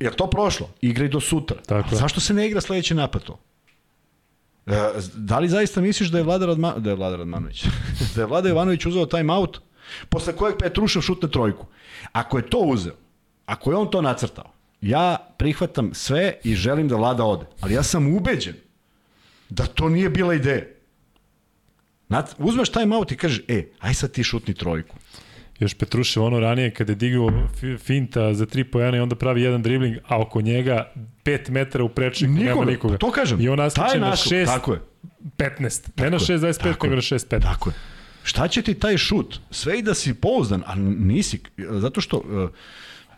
Jer 0.00 0.14
to 0.14 0.30
prošlo? 0.30 0.70
Igra 0.80 1.04
i 1.04 1.08
do 1.08 1.20
sutra. 1.20 1.56
Tako. 1.66 1.88
A 1.92 1.96
zašto 1.96 2.20
se 2.20 2.34
ne 2.34 2.46
igra 2.46 2.60
sledeći 2.60 2.94
napad 2.94 3.22
to? 3.22 3.38
E, 4.68 5.00
da 5.14 5.38
li 5.38 5.48
zaista 5.48 5.80
misliš 5.80 6.08
da 6.08 6.18
je 6.18 6.24
Vlada, 6.24 6.46
Radma, 6.46 6.74
da 6.78 6.90
je 6.90 6.96
Vlada 6.96 7.16
Radmanović, 7.16 7.64
da 8.14 8.20
je 8.20 8.26
Vlada 8.26 8.48
Jovanović 8.48 8.86
uzeo 8.86 9.06
time 9.06 9.32
out, 9.32 9.60
posle 10.08 10.36
kojeg 10.36 10.56
Petrušev 10.58 11.02
šutne 11.02 11.30
trojku? 11.30 11.66
Ako 12.12 12.38
je 12.38 12.50
to 12.50 12.58
uzeo, 12.58 12.94
ako 13.46 13.70
je 13.70 13.76
on 13.76 13.90
to 13.90 14.02
nacrtao, 14.02 14.52
ja 14.80 15.16
prihvatam 15.38 15.94
sve 15.94 16.34
i 16.44 16.54
želim 16.54 16.88
da 16.88 16.96
Vlada 16.96 17.24
ode. 17.24 17.46
Ali 17.60 17.74
ja 17.74 17.82
sam 17.82 18.16
ubeđen 18.16 18.54
da 19.48 19.66
to 19.66 19.88
nije 19.88 20.10
bila 20.10 20.34
ideja. 20.34 20.64
Uzmeš 22.38 22.68
time 22.68 22.96
out 22.96 23.12
i 23.12 23.16
kažeš, 23.16 23.42
e, 23.48 23.70
aj 23.78 23.94
sad 23.94 24.12
ti 24.12 24.24
šutni 24.24 24.54
trojku. 24.54 24.96
Još 25.60 25.74
Petrušev 25.74 26.24
ono 26.24 26.40
ranije 26.40 26.70
kada 26.70 26.92
je 26.92 26.96
digao 26.96 27.30
finta 27.78 28.34
za 28.34 28.46
tri 28.46 28.64
pojene 28.64 28.98
i 28.98 29.00
onda 29.00 29.16
pravi 29.16 29.42
jedan 29.42 29.62
dribling, 29.62 29.96
a 30.08 30.20
oko 30.20 30.40
njega 30.40 30.92
5 31.24 31.50
metara 31.50 31.84
u 31.84 31.88
prečniku 31.88 32.32
nema 32.32 32.64
nikoga. 32.64 32.98
To 32.98 33.10
kažem. 33.10 33.40
I 33.40 33.48
on 33.48 33.58
nastiče 33.58 34.00
na 34.00 34.12
6 34.12 34.46
tako 34.46 34.72
je. 34.72 34.80
15. 35.36 35.88
Ne 35.96 36.10
na 36.10 36.18
6 36.18 36.38
25, 36.38 36.82
nego 36.82 36.94
na 36.94 37.02
6 37.02 37.26
15. 37.28 37.40
Tako 37.40 37.70
je. 37.70 37.74
Šta 38.22 38.48
će 38.48 38.62
ti 38.62 38.74
taj 38.74 38.96
šut? 38.96 39.40
Sve 39.50 39.78
i 39.78 39.82
da 39.82 39.94
si 39.94 40.14
pouzdan, 40.14 40.62
a 40.66 40.74
nisi. 40.74 41.40
Zato 41.56 42.00
što... 42.00 42.16
Uh, 42.16 42.50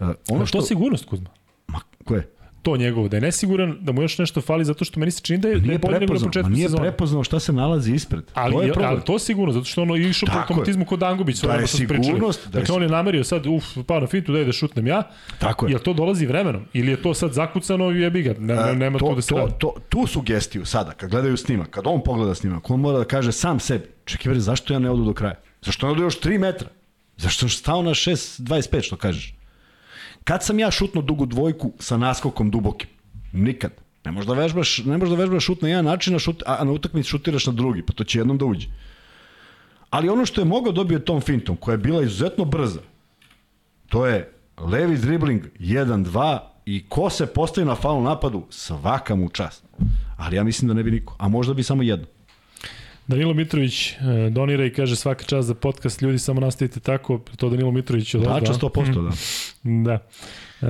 uh, 0.09 0.15
ono 0.29 0.47
što... 0.47 0.59
to 0.59 0.65
sigurnost, 0.67 1.05
Kuzma? 1.05 1.29
Ma, 1.67 1.81
ko 2.05 2.15
je? 2.15 2.29
To 2.63 2.77
njegovo, 2.77 3.09
da 3.09 3.17
je 3.17 3.21
nesiguran, 3.21 3.79
da 3.81 3.93
mu 3.93 4.03
još 4.03 4.19
nešto 4.19 4.41
fali 4.41 4.65
zato 4.65 4.85
što 4.85 5.01
meni 5.01 5.11
se 5.11 5.21
čini 5.21 5.39
da 5.39 5.49
je, 5.49 5.61
nije 5.61 5.79
da 5.79 5.89
je 5.89 6.01
nego 6.01 6.15
na 6.15 6.21
početku 6.21 6.51
nije 6.51 6.69
sezona. 6.69 6.83
prepoznao 6.83 7.25
šta 7.25 7.41
se 7.41 7.53
nalazi 7.53 7.95
ispred. 7.95 8.25
Ali, 8.35 8.53
to 8.53 8.63
je 8.63 8.73
problem. 8.73 8.91
ali 8.91 9.01
to 9.05 9.19
sigurno, 9.19 9.53
zato 9.53 9.65
što 9.65 9.83
ono 9.83 9.97
išao 9.97 10.27
po 10.33 10.39
automatizmu 10.39 10.85
kod 10.85 10.99
Dangubić. 10.99 11.41
Da 11.41 11.55
je 11.55 11.67
sigurnost. 11.67 12.49
Da 12.49 12.61
dakle, 12.61 12.75
on 12.75 12.83
je 12.83 12.89
namerio 12.89 13.25
sad, 13.25 13.47
uf, 13.47 13.65
pa 13.87 14.01
na 14.01 14.07
fintu 14.07 14.33
da 14.33 14.39
je 14.39 14.45
da 14.45 14.53
šutnem 14.53 14.87
ja. 14.87 15.03
Tako 15.39 15.67
je. 15.67 15.73
Jel 15.73 15.81
to 15.81 15.93
dolazi 15.93 16.27
vremenom? 16.27 16.63
Ili 16.73 16.91
je 16.91 17.03
to 17.03 17.15
sad 17.15 17.33
zakucano 17.33 17.91
i 17.91 18.01
jebi 18.01 18.23
ga? 18.23 18.35
Ne, 18.39 18.55
ne, 18.55 18.75
nema 18.75 18.99
to, 18.99 19.09
tu 19.09 19.15
da 19.15 19.23
se 19.23 19.29
to, 19.29 19.49
to, 19.59 19.75
tu 19.89 20.07
sugestiju 20.07 20.65
sada, 20.65 20.93
kad 20.93 21.11
gledaju 21.11 21.37
snimak, 21.37 21.71
kad 21.71 21.87
on 21.87 22.03
pogleda 22.05 22.35
snimak, 22.35 22.71
on 22.71 22.81
mora 22.81 22.99
da 22.99 23.05
kaže 23.05 23.33
sam 23.33 23.61
sebi, 23.61 23.85
čekaj, 24.05 24.31
veri, 24.31 24.41
zašto 24.41 24.73
ja 24.73 24.79
ne 24.79 24.91
odu 24.91 25.05
do 25.05 25.15
kraja? 25.15 25.35
Zašto 25.63 25.87
ne 25.87 25.93
odu 25.93 26.03
još 26.03 26.21
3 26.21 26.39
metra? 26.39 26.69
Zašto 27.17 27.47
je 27.47 27.51
stao 27.51 27.83
na 27.83 27.91
6.25, 27.91 28.83
što 28.83 28.97
kažeš? 28.97 29.35
Kad 30.25 30.45
sam 30.45 30.59
ja 30.59 30.71
šutno 30.71 31.03
dugu 31.03 31.27
dvojku 31.27 31.73
sa 31.79 31.97
naskokom 31.97 32.51
dubokim? 32.51 32.89
Nikad. 33.33 33.73
Ne 34.05 34.13
možeš 34.13 34.27
da 34.27 34.35
vežbaš, 34.35 34.79
ne 34.85 34.99
možeš 34.99 35.11
da 35.11 35.23
vežbaš 35.23 35.45
šut 35.45 35.63
na 35.63 35.69
jedan 35.69 35.85
način, 35.85 36.15
a, 36.15 36.19
šut, 36.19 36.43
a 36.47 36.65
na 36.65 36.73
utakmici 36.73 37.09
šutiraš 37.09 37.47
na 37.47 37.53
drugi, 37.53 37.83
pa 37.83 37.93
to 37.93 38.05
će 38.05 38.19
jednom 38.19 38.39
da 38.39 38.45
uđe. 38.45 38.69
Ali 39.91 40.09
ono 40.09 40.27
što 40.27 40.41
je 40.41 40.45
mogao 40.45 40.73
dobio 40.73 40.99
tom 40.99 41.21
fintom, 41.21 41.57
koja 41.57 41.73
je 41.73 41.79
bila 41.79 42.03
izuzetno 42.03 42.45
brza, 42.45 42.81
to 43.89 44.07
je 44.07 44.33
levi 44.59 44.99
dribling 44.99 45.43
1-2 45.59 46.39
i 46.67 46.85
ko 46.89 47.11
se 47.11 47.27
postavi 47.27 47.67
na 47.67 47.75
faul 47.75 48.03
napadu, 48.03 48.47
svaka 48.51 49.15
mu 49.15 49.29
čast. 49.29 49.65
Ali 50.17 50.37
ja 50.37 50.45
mislim 50.45 50.69
da 50.69 50.75
ne 50.75 50.83
bi 50.83 50.91
niko, 50.91 51.17
a 51.19 51.29
možda 51.29 51.55
bi 51.55 51.63
samo 51.63 51.83
jedno. 51.83 52.07
Danilo 53.11 53.35
Mitrović 53.35 53.93
e, 53.93 53.97
donira 54.31 54.65
i 54.67 54.73
kaže 54.73 54.97
svaka 54.97 55.25
čast 55.25 55.49
za 55.49 55.55
podcast, 55.55 56.03
ljudi 56.03 56.19
samo 56.19 56.41
nastavite 56.41 56.81
tako, 56.81 57.21
to 57.37 57.49
Danilo 57.51 57.71
Mitrović 57.71 58.15
od 58.15 58.23
Da, 58.23 58.41
100%, 58.41 59.05
da. 59.65 59.99
da. 60.61 60.69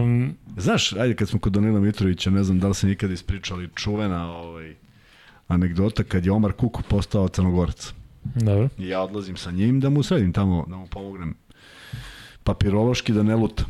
Um, 0.00 0.34
Znaš, 0.56 0.92
ajde 0.92 1.14
kad 1.14 1.28
smo 1.28 1.38
kod 1.38 1.52
Danila 1.52 1.80
Mitrovića, 1.80 2.30
ne 2.30 2.44
znam 2.44 2.60
da 2.60 2.68
li 2.68 2.74
se 2.74 2.86
nikad 2.86 3.10
ispričali, 3.10 3.68
čuvena 3.74 4.32
ovaj, 4.32 4.74
anegdota 5.48 6.04
kad 6.04 6.26
je 6.26 6.32
Omar 6.32 6.52
Kuk 6.52 6.82
postao 6.88 7.28
crnogorac. 7.28 7.92
Dobro. 8.34 8.68
I 8.78 8.88
ja 8.88 9.00
odlazim 9.00 9.36
sa 9.36 9.50
njim 9.50 9.80
da 9.80 9.90
mu 9.90 10.02
sredim 10.02 10.32
tamo, 10.32 10.64
da 10.68 10.76
mu 10.76 10.86
pomognem 10.86 11.34
papirološki 12.44 13.12
da 13.12 13.22
ne 13.22 13.36
luta. 13.36 13.64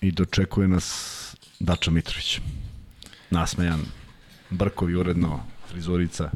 I 0.00 0.12
dočekuje 0.12 0.68
nas 0.68 1.16
Dača 1.60 1.90
Mitrović. 1.90 2.40
Nasmejan, 3.30 3.80
brkovi 4.50 4.94
uredno, 4.94 5.40
frizurica. 5.70 6.30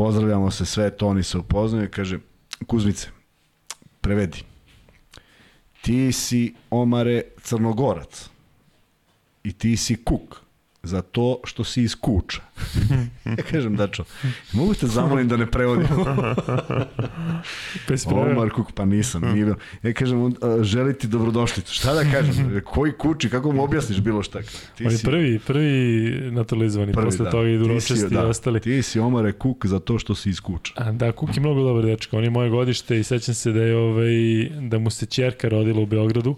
Pozdravljamo 0.00 0.50
se, 0.50 0.66
sve 0.66 0.90
to, 0.90 1.06
oni 1.06 1.22
se 1.22 1.38
upoznaju 1.38 1.84
i 1.84 1.90
kaže, 1.90 2.18
Kuzmice, 2.66 3.08
prevedi. 4.00 4.42
Ti 5.82 6.12
si 6.12 6.54
Omare 6.70 7.22
Crnogorac 7.42 8.30
i 9.44 9.52
ti 9.52 9.76
si 9.76 10.04
Kuk 10.04 10.40
za 10.82 11.02
to 11.02 11.40
što 11.44 11.64
si 11.64 11.82
iz 11.82 11.94
Kuča. 11.94 12.40
ja 13.38 13.44
kažem, 13.50 13.76
Dačo, 13.76 14.04
mogu 14.52 14.74
te 14.74 14.86
zamolim 14.86 15.28
da 15.28 15.36
ne 15.36 15.46
prevodim? 15.46 15.86
Omar 18.30 18.50
Kuk, 18.50 18.72
pa 18.72 18.84
nisam. 18.84 19.22
Nije. 19.22 19.54
Ja 19.82 19.92
kažem, 19.92 20.34
želi 20.62 20.98
ti 20.98 21.06
dobrodošlicu. 21.06 21.74
Šta 21.74 21.94
da 21.94 22.10
kažem? 22.12 22.60
Koji 22.72 22.92
Kuči, 22.92 23.28
kako 23.30 23.52
mu 23.52 23.64
objasniš 23.64 24.00
bilo 24.00 24.22
šta? 24.22 24.40
Ti 24.76 24.84
On 24.84 24.92
je 24.92 24.98
si... 24.98 25.04
prvi, 25.04 25.38
prvi 25.38 26.10
naturalizovani, 26.30 26.92
prvi, 26.92 27.04
posle 27.04 27.24
da. 27.24 27.30
toga 27.30 27.48
idu 27.48 27.68
ročesti 27.68 28.14
da. 28.14 28.20
i 28.20 28.24
ostali. 28.24 28.60
Ti 28.60 28.82
si 28.82 29.00
Omare 29.00 29.32
Kuk 29.32 29.66
za 29.66 29.78
to 29.78 29.98
što 29.98 30.14
si 30.14 30.30
iz 30.30 30.40
Kuča. 30.40 30.72
A, 30.76 30.92
da, 30.92 31.12
Kuk 31.12 31.36
je 31.36 31.40
mnogo 31.40 31.62
dobar 31.62 31.84
dečko. 31.84 32.18
On 32.18 32.24
je 32.24 32.30
moje 32.30 32.50
godište 32.50 33.00
i 33.00 33.04
sećam 33.04 33.34
se 33.34 33.52
da 33.52 33.62
je 33.62 33.76
ovaj, 33.76 34.10
da 34.60 34.78
mu 34.78 34.90
se 34.90 35.06
čerka 35.06 35.48
rodila 35.48 35.80
u 35.80 35.86
Beogradu 35.86 36.36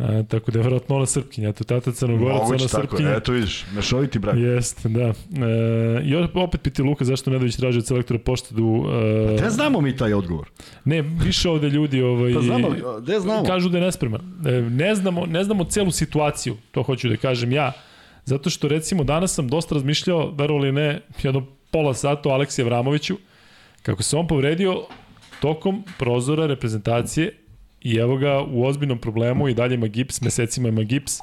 A, 0.00 0.22
tako 0.28 0.50
da 0.50 0.58
je 0.58 0.62
vjerojatno 0.62 0.96
ona 0.96 1.06
Srpkinja, 1.06 1.52
to 1.52 1.64
tata 1.64 1.92
Crnogorac, 1.92 2.40
ona 2.48 2.58
Srpkinja. 2.58 3.08
Tako, 3.08 3.18
eto 3.18 3.32
vidiš, 3.32 3.64
mešoviti 3.74 4.18
brak. 4.18 4.36
Jeste, 4.38 4.88
da. 4.88 5.06
E, 5.06 5.14
I 6.04 6.14
opet 6.34 6.62
piti 6.62 6.82
Luka 6.82 7.04
zašto 7.04 7.30
Nedović 7.30 7.56
traži 7.56 7.78
od 7.78 7.86
selektora 7.86 8.18
poštedu. 8.18 8.84
E, 9.32 9.36
Gde 9.38 9.50
znamo 9.50 9.80
mi 9.80 9.96
taj 9.96 10.14
odgovor? 10.14 10.50
Ne, 10.84 11.02
više 11.02 11.48
ovde 11.48 11.68
ljudi 11.68 12.02
ovaj, 12.02 12.34
pa 12.34 12.40
znamo, 12.40 12.68
gde 13.02 13.20
znamo? 13.20 13.44
kažu 13.44 13.68
da 13.68 13.78
je 13.78 13.84
nespreman. 13.84 14.20
E, 14.46 14.50
ne, 14.52 14.94
znamo, 14.94 15.26
ne 15.26 15.44
znamo 15.44 15.64
celu 15.64 15.90
situaciju, 15.90 16.56
to 16.70 16.82
hoću 16.82 17.08
da 17.08 17.16
kažem 17.16 17.52
ja. 17.52 17.72
Zato 18.24 18.50
što 18.50 18.68
recimo 18.68 19.04
danas 19.04 19.34
sam 19.34 19.48
dosta 19.48 19.74
razmišljao, 19.74 20.30
verovali 20.30 20.72
ne, 20.72 21.00
jedno 21.22 21.46
pola 21.70 21.94
sata 21.94 22.28
o 22.28 22.32
Aleksiju 22.32 22.64
Vramoviću, 22.64 23.16
kako 23.82 24.02
se 24.02 24.16
on 24.16 24.26
povredio 24.26 24.82
tokom 25.40 25.84
prozora 25.98 26.46
reprezentacije 26.46 27.39
i 27.80 27.96
evo 27.96 28.16
ga 28.16 28.40
u 28.42 28.64
ozbiljnom 28.64 28.98
problemu 28.98 29.48
i 29.48 29.54
dalje 29.54 29.74
ima 29.74 29.86
gips, 29.86 30.20
mesecima 30.20 30.68
ima 30.68 30.82
gips. 30.82 31.18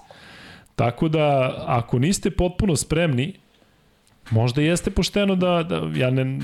Tako 0.76 1.08
da, 1.08 1.56
ako 1.68 2.00
niste 2.00 2.32
potpuno 2.32 2.76
spremni, 2.76 3.34
Možda 4.32 4.62
jeste 4.62 4.92
pošteno 4.92 5.36
da, 5.36 5.64
da 5.64 5.82
ja 5.96 6.10
ne, 6.10 6.40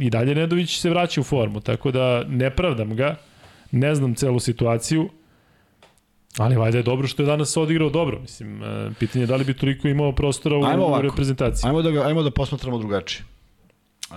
i 0.00 0.10
dalje 0.10 0.34
Nedović 0.34 0.80
se 0.80 0.90
vraća 0.90 1.20
u 1.20 1.24
formu, 1.24 1.60
tako 1.60 1.90
da 1.90 2.24
ne 2.28 2.50
pravdam 2.50 2.96
ga, 2.96 3.16
ne 3.70 3.94
znam 3.94 4.14
celu 4.14 4.40
situaciju, 4.40 5.08
ali 6.38 6.56
valjda 6.56 6.78
je 6.78 6.82
dobro 6.82 7.06
što 7.06 7.22
je 7.22 7.26
danas 7.26 7.56
odigrao 7.56 7.90
dobro. 7.90 8.20
Mislim, 8.20 8.62
e, 8.62 8.90
pitanje 8.98 9.22
je 9.22 9.26
da 9.26 9.36
li 9.36 9.44
bi 9.44 9.54
toliko 9.54 9.88
imao 9.88 10.12
prostora 10.12 10.56
u, 10.56 10.64
ajmo 10.64 10.84
ovako, 10.84 11.06
u 11.06 11.10
reprezentaciji. 11.10 11.68
Ajmo 11.68 11.82
da, 11.82 11.90
ga, 11.90 12.06
ajmo 12.06 12.22
da 12.22 12.30
posmatramo 12.30 12.78
drugačije. 12.78 13.24
Uh, 14.10 14.16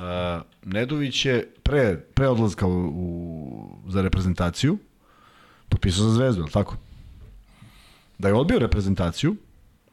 Nedović 0.66 1.26
je 1.26 1.54
pre, 1.64 1.98
pre 2.14 2.28
odlazka 2.28 2.68
u, 2.68 2.88
u, 2.88 3.70
za 3.88 4.02
reprezentaciju 4.02 4.78
potpisao 5.70 6.06
za 6.06 6.14
zvezdu, 6.14 6.42
ali 6.42 6.52
tako? 6.52 6.76
Da 8.18 8.28
je 8.28 8.34
odbio 8.34 8.60
reprezentaciju, 8.60 9.36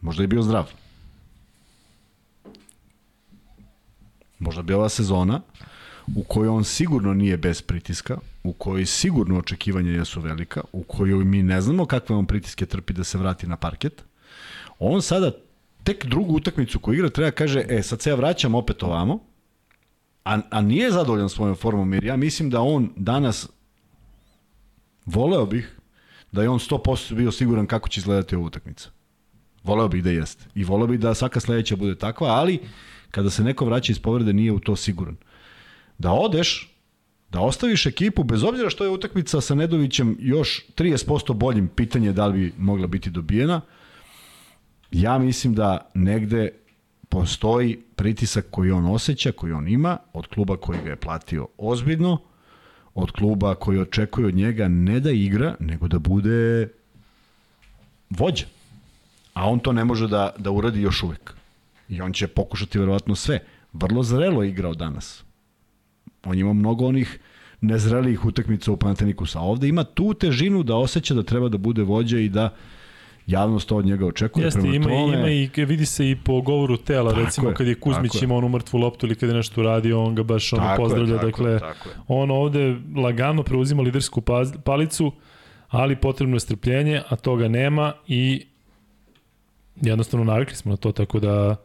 možda 0.00 0.22
je 0.22 0.26
bio 0.26 0.42
zdrav. 0.42 0.70
Možda 4.38 4.62
bi 4.62 4.74
ova 4.74 4.88
sezona 4.88 5.40
u 6.14 6.22
kojoj 6.22 6.48
on 6.48 6.64
sigurno 6.64 7.14
nije 7.14 7.36
bez 7.36 7.62
pritiska, 7.62 8.18
u 8.44 8.52
kojoj 8.52 8.86
sigurno 8.86 9.38
očekivanja 9.38 9.90
jesu 9.90 10.20
velika, 10.20 10.60
u 10.72 10.82
kojoj 10.82 11.24
mi 11.24 11.42
ne 11.42 11.60
znamo 11.60 11.86
kakve 11.86 12.16
on 12.16 12.26
pritiske 12.26 12.66
trpi 12.66 12.92
da 12.92 13.04
se 13.04 13.18
vrati 13.18 13.46
na 13.46 13.56
parket, 13.56 14.04
on 14.78 15.02
sada 15.02 15.30
tek 15.84 16.06
drugu 16.06 16.34
utakmicu 16.34 16.78
koju 16.78 16.94
igra 16.94 17.10
treba 17.10 17.30
kaže, 17.30 17.64
e, 17.68 17.82
sad 17.82 18.00
se 18.00 18.10
ja 18.10 18.14
vraćam 18.14 18.54
opet 18.54 18.82
ovamo, 18.82 19.20
a, 20.24 20.40
a 20.50 20.60
nije 20.60 20.90
zadovoljan 20.90 21.28
svojom 21.28 21.56
formom, 21.56 21.94
jer 21.94 22.04
ja 22.04 22.16
mislim 22.16 22.50
da 22.50 22.60
on 22.60 22.90
danas 22.96 23.48
voleo 25.06 25.46
bih 25.46 25.76
da 26.32 26.42
je 26.42 26.48
on 26.48 26.58
100% 26.58 27.14
bio 27.14 27.32
siguran 27.32 27.66
kako 27.66 27.88
će 27.88 28.00
izgledati 28.00 28.36
ova 28.36 28.46
utakmica. 28.46 28.90
Voleo 29.64 29.88
bih 29.88 30.04
da 30.04 30.10
jeste. 30.10 30.44
I 30.54 30.64
voleo 30.64 30.86
bih 30.86 31.00
da 31.00 31.14
svaka 31.14 31.40
sledeća 31.40 31.76
bude 31.76 31.94
takva, 31.94 32.28
ali 32.28 32.60
kada 33.10 33.30
se 33.30 33.44
neko 33.44 33.64
vraća 33.64 33.92
iz 33.92 33.98
povrede 33.98 34.32
nije 34.32 34.52
u 34.52 34.58
to 34.58 34.76
siguran. 34.76 35.16
Da 35.98 36.12
odeš, 36.12 36.76
da 37.30 37.40
ostaviš 37.40 37.86
ekipu, 37.86 38.24
bez 38.24 38.42
obzira 38.42 38.70
što 38.70 38.84
je 38.84 38.90
utakmica 38.90 39.40
sa 39.40 39.54
Nedovićem 39.54 40.16
još 40.20 40.64
30% 40.76 41.32
boljim, 41.32 41.68
pitanje 41.68 42.12
da 42.12 42.26
li 42.26 42.38
bi 42.38 42.52
mogla 42.58 42.86
biti 42.86 43.10
dobijena, 43.10 43.60
ja 44.90 45.18
mislim 45.18 45.54
da 45.54 45.90
negde 45.94 46.50
postoji 47.08 47.78
pritisak 47.96 48.46
koji 48.50 48.70
on 48.70 48.86
osjeća, 48.86 49.32
koji 49.32 49.52
on 49.52 49.68
ima, 49.68 49.98
od 50.12 50.26
kluba 50.26 50.56
koji 50.56 50.78
ga 50.84 50.90
je 50.90 50.96
platio 50.96 51.46
ozbiljno, 51.58 52.18
od 52.96 53.10
kluba 53.10 53.54
koji 53.54 53.78
očekuje 53.78 54.26
od 54.26 54.34
njega 54.34 54.68
ne 54.68 55.00
da 55.00 55.10
igra, 55.10 55.54
nego 55.60 55.88
da 55.88 55.98
bude 55.98 56.68
vođa. 58.10 58.44
A 59.34 59.48
on 59.48 59.58
to 59.58 59.72
ne 59.72 59.84
može 59.84 60.08
da, 60.08 60.30
da 60.38 60.50
uradi 60.50 60.80
još 60.80 61.02
uvek. 61.02 61.34
I 61.88 62.00
on 62.00 62.12
će 62.12 62.26
pokušati 62.26 62.78
verovatno 62.78 63.14
sve. 63.14 63.38
Vrlo 63.72 64.02
zrelo 64.02 64.42
je 64.42 64.48
igrao 64.48 64.74
danas. 64.74 65.24
On 66.24 66.38
ima 66.38 66.52
mnogo 66.52 66.86
onih 66.86 67.18
nezrelijih 67.60 68.24
utakmica 68.24 68.72
u 68.72 68.76
Panatenikusa. 68.76 69.38
A 69.38 69.42
ovde 69.42 69.68
ima 69.68 69.84
tu 69.84 70.14
težinu 70.14 70.62
da 70.62 70.76
osjeća 70.76 71.14
da 71.14 71.22
treba 71.22 71.48
da 71.48 71.58
bude 71.58 71.82
vođa 71.82 72.18
i 72.18 72.28
da 72.28 72.54
javnost 73.26 73.68
to 73.68 73.76
od 73.76 73.86
njega 73.86 74.06
očekuje. 74.06 74.44
Jeste, 74.44 74.60
Prema 74.60 74.74
ima, 74.74 74.88
tome... 74.88 75.18
ima 75.18 75.28
i 75.30 75.64
vidi 75.64 75.86
se 75.86 76.10
i 76.10 76.16
po 76.16 76.40
govoru 76.40 76.76
tela, 76.76 77.10
tako 77.10 77.24
recimo 77.24 77.48
je, 77.48 77.54
kad 77.54 77.66
je 77.66 77.74
Kuzmić 77.74 78.22
imao 78.22 78.38
onu 78.38 78.48
mrtvu 78.48 78.78
loptu 78.78 79.06
ili 79.06 79.14
kad 79.14 79.28
je 79.28 79.34
nešto 79.34 79.60
uradio, 79.60 80.02
on 80.02 80.14
ga 80.14 80.22
baš 80.22 80.52
ono 80.52 80.62
tako 80.62 80.82
pozdravlja. 80.82 81.14
Je, 81.14 81.20
tako 81.20 81.26
dakle, 81.26 81.50
je, 81.50 81.58
tako 81.58 81.88
on 82.08 82.30
ovde 82.30 82.76
lagano 82.96 83.42
preuzima 83.42 83.82
lidersku 83.82 84.22
palicu, 84.64 85.12
ali 85.68 85.96
potrebno 85.96 86.36
je 86.36 86.40
strpljenje, 86.40 87.02
a 87.08 87.16
toga 87.16 87.48
nema 87.48 87.92
i 88.08 88.46
jednostavno 89.76 90.24
navikli 90.24 90.56
smo 90.56 90.70
na 90.70 90.76
to, 90.76 90.92
tako 90.92 91.20
da 91.20 91.56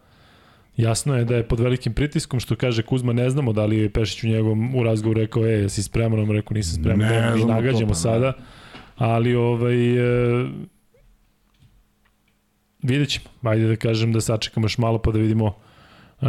Jasno 0.78 1.18
je 1.18 1.26
da 1.26 1.36
je 1.36 1.43
pod 1.43 1.59
velikim 1.59 1.93
pritiskom, 1.93 2.39
što 2.39 2.55
kaže 2.55 2.84
Kuzma, 2.84 3.14
ne 3.14 3.30
znamo 3.30 3.53
da 3.53 3.66
li 3.66 3.78
je 3.78 3.89
Pešić 3.89 4.24
u 4.24 4.28
njegovom 4.28 4.76
u 4.76 4.84
razgovoru 4.84 5.22
rekao, 5.22 5.45
e, 5.45 5.49
jesi 5.49 5.84
spreman, 5.84 6.20
on 6.20 6.32
rekao, 6.32 6.55
nisam 6.55 6.82
spreman, 6.82 7.07
ne, 7.07 7.45
nagađamo 7.45 7.88
pa 7.88 7.95
sada, 7.95 8.34
ali 8.97 9.36
ovaj, 9.36 9.97
e, 9.97 10.45
vidjet 12.84 13.09
ćemo. 13.09 13.25
Ajde 13.41 13.67
da 13.67 13.75
kažem 13.75 14.13
da 14.13 14.21
sačekamo 14.21 14.65
još 14.65 14.77
malo 14.77 14.97
pa 14.97 15.11
da 15.11 15.19
vidimo 15.19 15.55
e, 16.21 16.25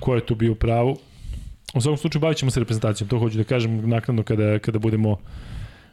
ko 0.00 0.14
je 0.14 0.26
tu 0.26 0.34
bio 0.34 0.54
pravu. 0.54 0.98
U 1.74 1.80
svakom 1.80 1.96
slučaju 1.96 2.20
bavit 2.20 2.38
ćemo 2.38 2.50
se 2.50 2.60
reprezentacijom, 2.60 3.08
to 3.08 3.18
hoću 3.18 3.38
da 3.38 3.44
kažem 3.44 3.88
naknadno 3.88 4.22
kada, 4.22 4.58
kada 4.58 4.78
budemo 4.78 5.16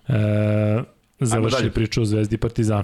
e, 0.08 0.84
završili 1.20 1.72
priču 1.72 2.02
o 2.02 2.06
Zvezdi 2.06 2.36
i 2.36 2.38
Partizanu. 2.38 2.84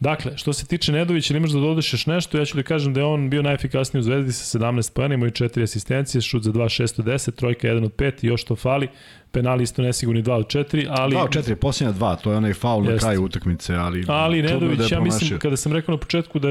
Dakle, 0.00 0.36
što 0.36 0.52
se 0.52 0.66
tiče 0.66 0.92
Nedovića, 0.92 1.34
ili 1.34 1.38
imaš 1.38 1.50
da 1.50 1.60
dodeš 1.60 1.92
još 1.92 2.06
nešto, 2.06 2.38
ja 2.38 2.44
ću 2.44 2.56
da 2.56 2.62
kažem 2.62 2.94
da 2.94 3.00
je 3.00 3.06
on 3.06 3.30
bio 3.30 3.42
najefikasniji 3.42 4.00
u 4.00 4.02
Zvezdi 4.02 4.32
sa 4.32 4.58
17 4.58 4.92
pojena, 4.92 5.14
imao 5.14 5.26
i 5.26 5.30
4 5.30 5.62
asistencije, 5.62 6.22
šut 6.22 6.42
za 6.42 6.52
2 6.52 6.82
610, 6.82 7.30
trojka 7.30 7.68
1 7.68 7.84
od 7.84 7.92
5 7.96 8.24
i 8.24 8.26
još 8.26 8.44
to 8.44 8.56
fali. 8.56 8.88
Penali 9.36 9.62
isto 9.62 9.82
nesigurni 9.82 10.22
2 10.22 10.32
od 10.32 10.46
4, 10.46 10.86
ali 10.90 11.16
2 11.16 11.24
od 11.24 11.30
4, 11.30 11.54
posljednja 11.54 11.92
2, 11.92 12.16
to 12.22 12.30
je 12.30 12.36
onaj 12.36 12.54
faul 12.54 12.84
na 12.84 12.98
kraju 12.98 13.24
utakmice, 13.24 13.74
ali 13.74 14.04
Ali 14.08 14.42
Nedović, 14.42 14.78
da 14.78 14.86
ja 14.90 15.00
mislim 15.00 15.38
kada 15.38 15.56
sam 15.56 15.72
rekao 15.72 15.92
na 15.92 15.98
početku 15.98 16.38
da 16.38 16.48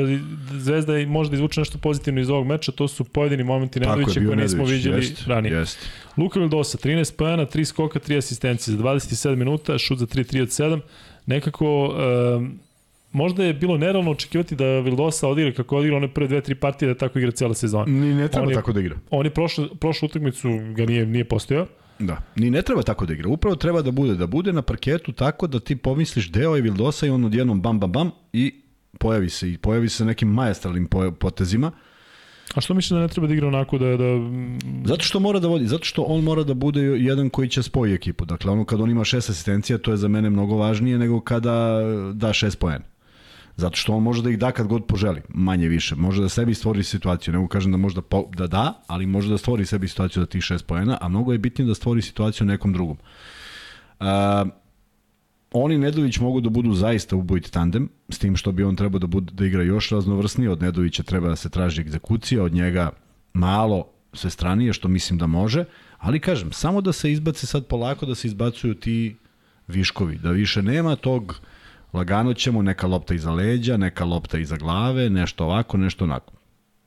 Zvezda 0.52 0.94
može 1.08 1.30
da 1.30 1.36
izvuče 1.36 1.62
nešto 1.62 1.78
pozitivno 1.78 2.22
iz 2.22 2.30
ovog 2.30 2.48
meča, 2.48 2.72
to 2.72 2.88
su 2.88 3.04
pojedini 3.04 3.44
momenti 3.44 3.80
Nedovića 3.80 4.20
koje 4.26 4.36
nismo 4.36 4.66
viđali 4.66 4.98
jest, 4.98 5.28
ranije. 5.28 5.56
Jest. 5.56 5.90
Luka 6.18 6.40
Vildosa 6.40 6.78
13 6.78 7.16
pojena, 7.16 7.46
3 7.46 7.66
skoka, 7.66 8.00
3 8.00 8.18
asistencije 8.18 8.78
za 8.78 8.84
27 8.84 9.36
minuta, 9.36 9.78
šut 9.78 10.00
za 10.00 10.06
3 10.06 10.34
3 10.34 10.42
od 10.42 10.48
7 10.48 10.80
nekako 11.26 11.96
um, 12.38 12.60
možda 13.12 13.44
je 13.44 13.54
bilo 13.54 13.78
nerealno 13.78 14.12
očekivati 14.12 14.56
da 14.56 14.66
Vildosa 14.66 15.28
odigra 15.28 15.52
kako 15.54 15.78
odigra 15.78 15.98
one 15.98 16.08
prve 16.08 16.28
dve, 16.28 16.42
tri 16.42 16.56
partije 16.56 16.94
da 16.94 16.98
tako 16.98 17.20
igra 17.20 17.32
cijela 17.32 17.54
sezona. 17.54 17.86
Ni 17.86 18.14
ne 18.14 18.28
treba 18.28 18.44
on 18.44 18.50
je, 18.50 18.56
tako 18.56 18.74
da 18.74 18.80
igra. 18.80 18.96
On 19.10 19.26
je 19.26 19.30
prošlu, 19.30 19.68
prošlu 19.80 20.06
utakmicu 20.06 20.50
ga 20.76 20.86
nije, 20.86 21.06
nije 21.06 21.24
postojao. 21.24 21.68
Da, 22.00 22.22
ni 22.36 22.52
ne 22.52 22.62
treba 22.62 22.82
tako 22.84 23.06
da 23.06 23.14
igra. 23.14 23.30
Upravo 23.30 23.56
treba 23.56 23.82
da 23.82 23.92
bude, 23.92 24.16
da 24.16 24.28
bude 24.28 24.54
na 24.54 24.62
parketu 24.62 25.12
tako 25.12 25.48
da 25.48 25.60
ti 25.60 25.76
pomisliš 25.76 26.32
deo 26.32 26.56
je 26.56 26.62
Vildosa 26.62 27.06
i 27.06 27.10
on 27.10 27.26
odjednom 27.26 27.62
bam 27.62 27.80
bam 27.80 27.92
bam 27.92 28.12
i 28.34 28.54
pojavi 29.00 29.30
se 29.30 29.52
i 29.52 29.58
pojavi 29.58 29.90
se 29.90 30.06
nekim 30.06 30.30
majestralnim 30.30 30.88
potezima. 31.20 31.72
A 32.54 32.62
što 32.62 32.74
misliš 32.74 32.90
da 32.90 33.00
ne 33.00 33.08
treba 33.08 33.28
da 33.28 33.34
igra 33.34 33.48
onako 33.48 33.78
da, 33.78 33.98
da... 33.98 34.06
Zato 34.86 35.04
što 35.04 35.20
mora 35.20 35.40
da 35.40 35.48
vodi, 35.48 35.68
zato 35.68 35.84
što 35.84 36.02
on 36.02 36.24
mora 36.24 36.44
da 36.44 36.54
bude 36.54 36.82
jedan 36.82 37.30
koji 37.30 37.50
će 37.50 37.64
spoji 37.64 37.94
ekipu. 37.94 38.26
Dakle, 38.26 38.52
ono 38.52 38.66
kad 38.66 38.82
on 38.82 38.92
ima 38.92 39.04
šest 39.04 39.30
asistencija, 39.30 39.78
to 39.78 39.92
je 39.92 39.98
za 39.98 40.08
mene 40.08 40.30
mnogo 40.30 40.56
važnije 40.56 40.98
nego 40.98 41.22
kada 41.22 41.80
da 42.14 42.34
šest 42.34 42.60
poena. 42.60 42.95
Zato 43.58 43.76
što 43.76 43.94
on 43.94 44.04
može 44.04 44.24
da 44.24 44.30
ih 44.30 44.40
da 44.40 44.52
kad 44.52 44.68
god 44.68 44.86
poželi, 44.86 45.22
manje 45.30 45.68
više. 45.68 45.96
Može 45.96 46.22
da 46.22 46.30
sebi 46.30 46.54
stvori 46.54 46.84
situaciju, 46.84 47.34
nego 47.34 47.48
kažem 47.48 47.72
da 47.72 47.78
možda 47.78 48.02
po, 48.02 48.26
da 48.36 48.48
da, 48.48 48.84
ali 48.88 49.06
može 49.06 49.30
da 49.30 49.38
stvori 49.38 49.66
sebi 49.66 49.88
situaciju 49.88 50.24
da 50.24 50.26
tih 50.26 50.44
šest 50.44 50.68
poena, 50.68 50.98
a 51.02 51.10
mnogo 51.10 51.32
je 51.32 51.38
bitnije 51.38 51.68
da 51.68 51.76
stvori 51.76 52.02
situaciju 52.02 52.48
nekom 52.48 52.74
drugom. 52.74 52.98
Uh, 54.00 54.06
oni 55.52 55.78
Nedović 55.78 56.20
mogu 56.20 56.42
da 56.42 56.50
budu 56.50 56.74
zaista 56.74 57.16
ubojiti 57.16 57.52
tandem, 57.52 57.90
s 58.10 58.20
tim 58.20 58.36
što 58.36 58.52
bi 58.52 58.64
on 58.64 58.76
trebao 58.76 59.00
da, 59.00 59.08
bude, 59.08 59.32
da 59.34 59.46
igra 59.46 59.64
još 59.64 59.90
raznovrsnije, 59.90 60.50
od 60.52 60.62
Nedovića 60.62 61.04
treba 61.04 61.30
da 61.30 61.36
se 61.36 61.50
traži 61.50 61.82
egzekucija, 61.82 62.44
od 62.44 62.54
njega 62.54 62.90
malo 63.34 63.88
sve 64.14 64.30
stranije, 64.30 64.74
što 64.74 64.88
mislim 64.88 65.20
da 65.20 65.28
može, 65.28 65.66
ali 65.98 66.20
kažem, 66.20 66.52
samo 66.52 66.82
da 66.82 66.92
se 66.92 67.12
izbace 67.12 67.48
sad 67.48 67.68
polako, 67.68 68.06
da 68.06 68.16
se 68.16 68.28
izbacuju 68.28 68.76
ti 68.76 69.16
viškovi, 69.68 70.18
da 70.18 70.32
više 70.32 70.62
nema 70.62 70.96
tog 70.96 71.42
lagano 71.96 72.34
ćemo, 72.34 72.62
neka 72.62 72.88
lopta 72.88 73.14
iza 73.14 73.32
leđa, 73.32 73.78
neka 73.78 74.06
lopta 74.06 74.38
iza 74.38 74.58
glave, 74.58 75.10
nešto 75.10 75.46
ovako, 75.46 75.78
nešto 75.78 76.04
onako. 76.04 76.34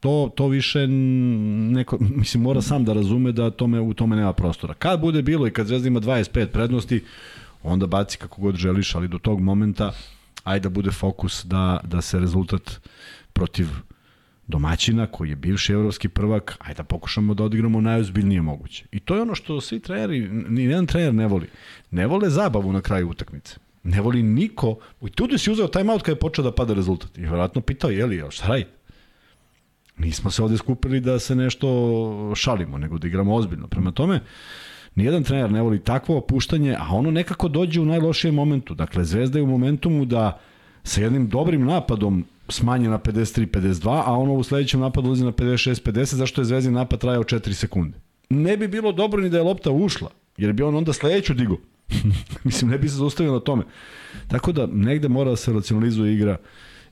To, 0.00 0.30
to 0.34 0.48
više 0.48 0.86
neko, 0.86 1.98
mislim, 2.20 2.42
mora 2.42 2.62
sam 2.62 2.84
da 2.84 2.92
razume 2.92 3.32
da 3.32 3.50
tome, 3.50 3.80
u 3.80 3.94
tome 3.94 4.16
nema 4.16 4.32
prostora. 4.32 4.74
Kad 4.74 5.00
bude 5.00 5.22
bilo 5.22 5.46
i 5.46 5.50
kad 5.50 5.66
Zvezda 5.66 5.88
ima 5.88 6.00
25 6.00 6.46
prednosti, 6.46 7.04
onda 7.62 7.86
baci 7.86 8.18
kako 8.18 8.40
god 8.42 8.56
želiš, 8.56 8.94
ali 8.94 9.08
do 9.08 9.18
tog 9.18 9.40
momenta 9.40 9.92
ajde 10.44 10.62
da 10.62 10.68
bude 10.68 10.90
fokus 10.90 11.44
da, 11.44 11.80
da 11.84 12.00
se 12.00 12.18
rezultat 12.18 12.80
protiv 13.32 13.66
domaćina 14.46 15.06
koji 15.06 15.30
je 15.30 15.36
bivši 15.36 15.72
evropski 15.72 16.08
prvak, 16.08 16.56
ajde 16.60 16.76
da 16.76 16.84
pokušamo 16.84 17.34
da 17.34 17.44
odigramo 17.44 17.80
najozbiljnije 17.80 18.42
moguće. 18.42 18.84
I 18.92 19.00
to 19.00 19.14
je 19.14 19.22
ono 19.22 19.34
što 19.34 19.60
svi 19.60 19.80
treneri, 19.80 20.28
ni 20.28 20.64
jedan 20.64 20.86
trener 20.86 21.14
ne 21.14 21.26
voli. 21.26 21.48
Ne 21.90 22.06
vole 22.06 22.30
zabavu 22.30 22.72
na 22.72 22.80
kraju 22.80 23.08
utakmice. 23.08 23.56
Ne 23.82 24.00
voli 24.00 24.22
niko. 24.22 24.78
I 25.02 25.10
tu 25.10 25.38
si 25.38 25.50
uzeo 25.50 25.68
timeout 25.68 26.02
kada 26.02 26.12
je 26.12 26.20
počeo 26.20 26.44
da 26.44 26.52
pada 26.52 26.74
rezultat. 26.74 27.18
I 27.18 27.20
vjerojatno 27.20 27.60
pitao, 27.60 27.90
je 27.90 28.06
li, 28.06 28.24
šta 28.30 28.46
radite? 28.46 28.70
Nismo 29.98 30.30
se 30.30 30.42
ovde 30.42 30.56
skupili 30.56 31.00
da 31.00 31.18
se 31.18 31.34
nešto 31.34 32.32
šalimo, 32.36 32.78
nego 32.78 32.98
da 32.98 33.06
igramo 33.06 33.34
ozbiljno. 33.34 33.68
Prema 33.68 33.90
tome, 33.90 34.20
Nijedan 34.94 35.22
trener 35.22 35.52
ne 35.52 35.62
voli 35.62 35.78
takvo 35.78 36.16
opuštanje, 36.16 36.76
a 36.78 36.86
ono 36.90 37.10
nekako 37.10 37.48
dođe 37.48 37.80
u 37.80 37.84
najlošijem 37.84 38.34
momentu. 38.34 38.74
Dakle, 38.74 39.04
Zvezda 39.04 39.38
je 39.38 39.42
u 39.42 39.46
momentumu 39.46 40.04
da 40.04 40.40
sa 40.82 41.00
jednim 41.00 41.28
dobrim 41.28 41.64
napadom 41.64 42.24
smanje 42.48 42.88
na 42.88 42.98
53-52, 42.98 44.02
a 44.06 44.12
ono 44.12 44.34
u 44.34 44.42
sledećem 44.42 44.80
napadu 44.80 45.08
ulazi 45.08 45.24
na 45.24 45.32
56-50, 45.32 46.14
zašto 46.14 46.40
je 46.40 46.44
Zvezdin 46.44 46.72
napad 46.72 47.00
trajao 47.00 47.24
4 47.24 47.52
sekunde. 47.52 47.98
Ne 48.30 48.56
bi 48.56 48.68
bilo 48.68 48.92
dobro 48.92 49.22
ni 49.22 49.30
da 49.30 49.36
je 49.36 49.42
lopta 49.42 49.70
ušla, 49.70 50.10
jer 50.36 50.52
bi 50.52 50.62
on 50.62 50.76
onda 50.76 50.92
sledeću 50.92 51.34
digo. 51.34 51.56
Mislim, 52.44 52.70
ne 52.70 52.78
bi 52.78 52.88
se 52.88 52.96
zaustavio 52.96 53.32
na 53.32 53.40
tome. 53.40 53.64
Tako 54.28 54.52
da, 54.52 54.66
negde 54.66 55.08
mora 55.08 55.30
da 55.30 55.36
se 55.36 55.52
racionalizuje 55.52 56.14
igra 56.14 56.36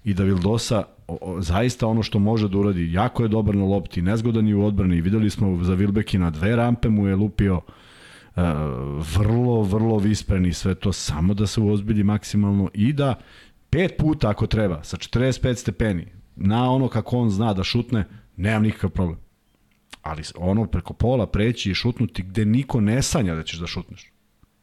i 0.05 0.15
da 0.15 0.25
Vildosa 0.25 0.85
o, 1.09 1.19
o, 1.21 1.43
zaista 1.43 1.87
ono 1.87 2.03
što 2.03 2.19
može 2.19 2.49
da 2.49 2.59
uradi, 2.59 2.93
jako 2.93 3.23
je 3.23 3.29
dobar 3.29 3.55
na 3.55 3.65
lopti, 3.65 4.03
nezgodan 4.03 4.49
i 4.49 4.55
u 4.55 4.65
odbrani. 4.65 5.01
Videli 5.01 5.31
smo 5.31 5.65
za 5.65 5.75
Vilbekina 5.75 6.31
dve 6.31 6.57
rampe 6.57 6.89
mu 6.89 7.07
je 7.07 7.17
lupio 7.17 7.57
uh, 7.57 8.43
vrlo, 9.17 9.63
vrlo 9.63 9.99
vispreni 9.99 10.53
sve 10.53 10.75
to, 10.75 10.93
samo 10.93 11.35
da 11.35 11.47
se 11.47 11.61
uozbilji 11.61 12.05
maksimalno 12.05 12.71
i 12.75 12.93
da 12.93 13.15
pet 13.71 13.97
puta 13.99 14.31
ako 14.31 14.47
treba, 14.47 14.83
sa 14.83 14.97
45 14.97 15.55
stepeni, 15.55 16.07
na 16.37 16.71
ono 16.71 16.89
kako 16.89 17.19
on 17.19 17.31
zna 17.31 17.53
da 17.53 17.65
šutne, 17.65 18.05
nemam 18.37 18.63
nikakav 18.63 18.91
problem. 18.91 19.19
Ali 20.03 20.23
ono 20.37 20.67
preko 20.67 20.95
pola 20.95 21.27
preći 21.27 21.71
i 21.71 21.75
šutnuti 21.75 22.23
gde 22.23 22.45
niko 22.45 22.81
ne 22.81 23.03
sanja 23.03 23.35
da 23.35 23.43
ćeš 23.43 23.59
da 23.59 23.67
šutneš. 23.67 24.16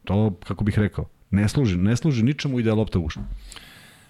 To, 0.04 0.34
kako 0.44 0.64
bih 0.64 0.80
rekao, 0.80 1.06
ne 1.32 1.50
služi, 1.50 1.78
ne 1.78 1.96
služi 1.96 2.24
ničemu 2.24 2.60
i 2.60 2.64
da 2.64 2.70
je 2.70 2.74
lopta 2.74 3.00
ušla. 3.00 3.24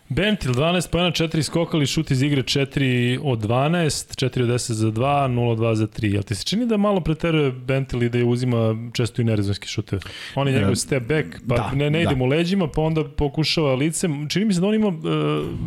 Bentil 0.09 0.53
12 0.53 0.91
pojena, 0.91 1.11
4 1.11 1.41
skokali, 1.41 1.85
šut 1.85 2.11
iz 2.11 2.21
igre 2.21 2.43
4 2.43 3.19
od 3.23 3.39
12, 3.39 4.25
4 4.25 4.43
od 4.43 4.49
10 4.49 4.71
za 4.71 4.87
2, 4.87 5.27
0 5.27 5.51
od 5.51 5.57
2 5.57 5.73
za 5.73 5.87
3. 5.87 6.13
Jel 6.13 6.23
ti 6.23 6.35
se 6.35 6.43
čini 6.43 6.65
da 6.65 6.77
malo 6.77 6.99
preteruje 6.99 7.51
Bentil 7.51 8.03
i 8.03 8.09
da 8.09 8.17
je 8.17 8.25
uzima 8.25 8.75
često 8.93 9.21
i 9.21 9.25
nerezonski 9.25 9.67
šuteve? 9.67 10.01
On 10.35 10.47
je 10.47 10.53
njegov 10.53 10.71
e, 10.71 10.75
step 10.75 11.03
back, 11.03 11.27
pa 11.49 11.55
da, 11.55 11.71
ne, 11.73 11.89
ne 11.89 12.01
ide 12.01 12.09
da. 12.09 12.15
mu 12.15 12.25
leđima, 12.25 12.67
pa 12.67 12.81
onda 12.81 13.03
pokušava 13.03 13.75
licem. 13.75 14.29
Čini 14.29 14.45
mi 14.45 14.53
se 14.53 14.61
da 14.61 14.67
on 14.67 14.75
ima 14.75 14.87
uh, 14.87 14.95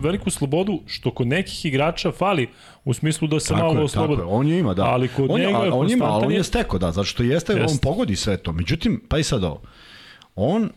veliku 0.02 0.30
slobodu, 0.30 0.80
što 0.86 1.10
kod 1.10 1.26
nekih 1.26 1.64
igrača 1.64 2.12
fali 2.12 2.48
u 2.84 2.94
smislu 2.94 3.28
da 3.28 3.40
se 3.40 3.48
tako 3.48 3.74
malo 3.74 3.84
oslobodi. 3.84 4.20
Tako 4.20 4.30
je, 4.30 4.36
on 4.36 4.48
je 4.48 4.58
ima, 4.58 4.74
da. 4.74 4.84
Ali 4.84 5.08
kod 5.08 5.30
on, 5.30 5.40
njega 5.40 5.58
je, 5.58 5.72
on 5.72 5.90
ima, 5.90 6.04
ali 6.04 6.26
on 6.26 6.32
je 6.32 6.42
steko, 6.42 6.78
da, 6.78 6.92
zato 6.92 7.04
što 7.04 7.22
jeste, 7.22 7.52
jest. 7.52 7.74
on 7.74 7.78
pogodi 7.78 8.16
sve 8.16 8.36
to. 8.36 8.52
Međutim, 8.52 9.02
pa 9.08 9.18
i 9.18 9.22
sad 9.22 9.44
ovo, 9.44 9.62
on 10.36 10.70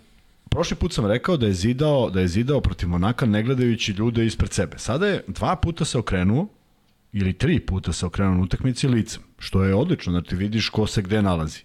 prošli 0.50 0.78
put 0.78 0.94
sam 0.94 1.06
rekao 1.06 1.38
da 1.38 1.46
je 1.46 1.54
zidao, 1.54 2.10
da 2.10 2.20
je 2.20 2.28
zidao 2.28 2.62
protiv 2.62 2.90
Monaka 2.90 3.26
ne 3.26 3.44
gledajući 3.44 3.92
ljude 3.92 4.26
ispred 4.26 4.54
sebe. 4.54 4.78
Sada 4.78 5.08
je 5.08 5.24
dva 5.28 5.56
puta 5.56 5.86
se 5.86 5.98
okrenuo 5.98 6.48
ili 7.14 7.34
tri 7.34 7.60
puta 7.60 7.94
se 7.94 8.06
okrenuo 8.06 8.36
na 8.36 8.42
utakmici 8.44 8.88
licem, 8.88 9.22
što 9.40 9.64
je 9.64 9.76
odlično, 9.76 10.22
ti 10.22 10.36
vidiš 10.36 10.70
ko 10.70 10.88
se 10.88 11.02
gde 11.02 11.22
nalazi. 11.22 11.60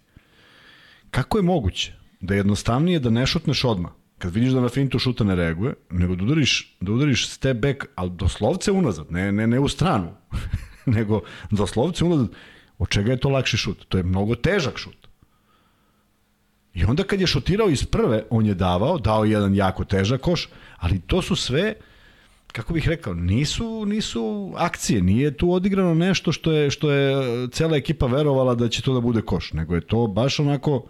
Kako 1.11 1.39
je 1.39 1.43
moguće 1.43 1.93
da 2.21 2.35
je 2.35 2.39
jednostavnije 2.39 2.99
da 2.99 3.11
ne 3.11 3.27
šutneš 3.27 3.65
odmah, 3.65 3.93
kad 4.19 4.35
vidiš 4.35 4.53
da 4.53 4.61
na 4.61 4.69
fintu 4.69 4.99
šuta 4.99 5.25
ne 5.25 5.35
reaguje, 5.35 5.75
nego 5.91 6.15
da 6.15 6.25
udariš, 6.25 6.77
da 6.81 6.93
udariš 6.93 7.29
step 7.29 7.57
back, 7.57 7.85
ali 7.95 8.11
doslovce 8.11 8.73
unazad, 8.73 9.07
ne, 9.11 9.33
ne, 9.33 9.47
ne 9.47 9.61
u 9.61 9.69
stranu, 9.69 10.15
nego 10.97 11.21
doslovce 11.51 12.05
unazad, 12.05 12.29
od 12.79 12.89
čega 12.89 13.13
je 13.13 13.21
to 13.21 13.29
lakši 13.29 13.57
šut? 13.57 13.85
To 13.89 13.99
je 13.99 14.05
mnogo 14.05 14.35
težak 14.35 14.79
šut. 14.79 15.04
I 16.75 16.85
onda 16.85 17.03
kad 17.03 17.21
je 17.21 17.27
šutirao 17.27 17.69
iz 17.69 17.85
prve, 17.87 18.23
on 18.31 18.47
je 18.47 18.55
davao, 18.55 18.99
dao 18.99 19.25
jedan 19.25 19.55
jako 19.55 19.85
težak 19.85 20.21
koš, 20.21 20.49
ali 20.77 21.01
to 21.01 21.23
su 21.23 21.37
sve 21.37 21.75
kako 22.55 22.73
bih 22.73 22.89
rekao, 22.89 23.15
nisu 23.15 23.87
nisu 23.87 24.53
akcije, 24.57 25.03
nije 25.03 25.37
tu 25.37 25.53
odigrano 25.53 25.95
nešto 25.95 26.33
što 26.33 26.53
je 26.53 26.71
što 26.71 26.91
je 26.91 27.49
cela 27.49 27.77
ekipa 27.77 28.07
verovala 28.07 28.55
da 28.55 28.69
će 28.69 28.83
to 28.83 28.95
da 28.95 29.01
bude 29.01 29.23
koš, 29.23 29.53
nego 29.53 29.75
je 29.75 29.81
to 29.81 30.07
baš 30.07 30.41
onako 30.41 30.85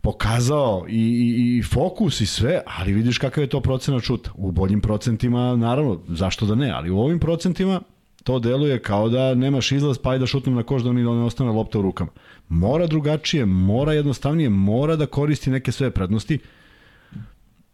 pokazao 0.00 0.84
i, 0.88 0.94
i, 0.94 1.58
i 1.58 1.62
fokus 1.62 2.20
i 2.20 2.26
sve, 2.26 2.60
ali 2.66 2.92
vidiš 2.92 3.18
kakav 3.18 3.44
je 3.44 3.48
to 3.48 3.60
procenat 3.60 4.02
šuta. 4.02 4.30
U 4.34 4.50
boljim 4.50 4.80
procentima, 4.80 5.56
naravno, 5.56 6.00
zašto 6.08 6.46
da 6.46 6.54
ne, 6.54 6.70
ali 6.70 6.90
u 6.90 6.98
ovim 6.98 7.18
procentima 7.18 7.80
to 8.24 8.38
deluje 8.38 8.82
kao 8.82 9.08
da 9.08 9.34
nemaš 9.34 9.72
izlaz 9.72 9.98
pa 9.98 10.14
i 10.14 10.18
da 10.18 10.26
šutnem 10.26 10.54
na 10.54 10.62
koš 10.62 10.82
da 10.82 10.92
mi 10.92 11.02
da 11.02 11.10
ne 11.10 11.22
ostane 11.22 11.50
lopta 11.50 11.78
u 11.78 11.82
rukama. 11.82 12.10
Mora 12.52 12.86
drugačije, 12.86 13.46
mora 13.46 13.92
jednostavnije, 13.92 14.48
mora 14.48 14.96
da 14.96 15.06
koristi 15.06 15.50
neke 15.50 15.72
sve 15.72 15.90
prednosti. 15.90 16.38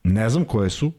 Ne 0.05 0.31
znam 0.31 0.45
koje 0.45 0.71
su. 0.71 0.93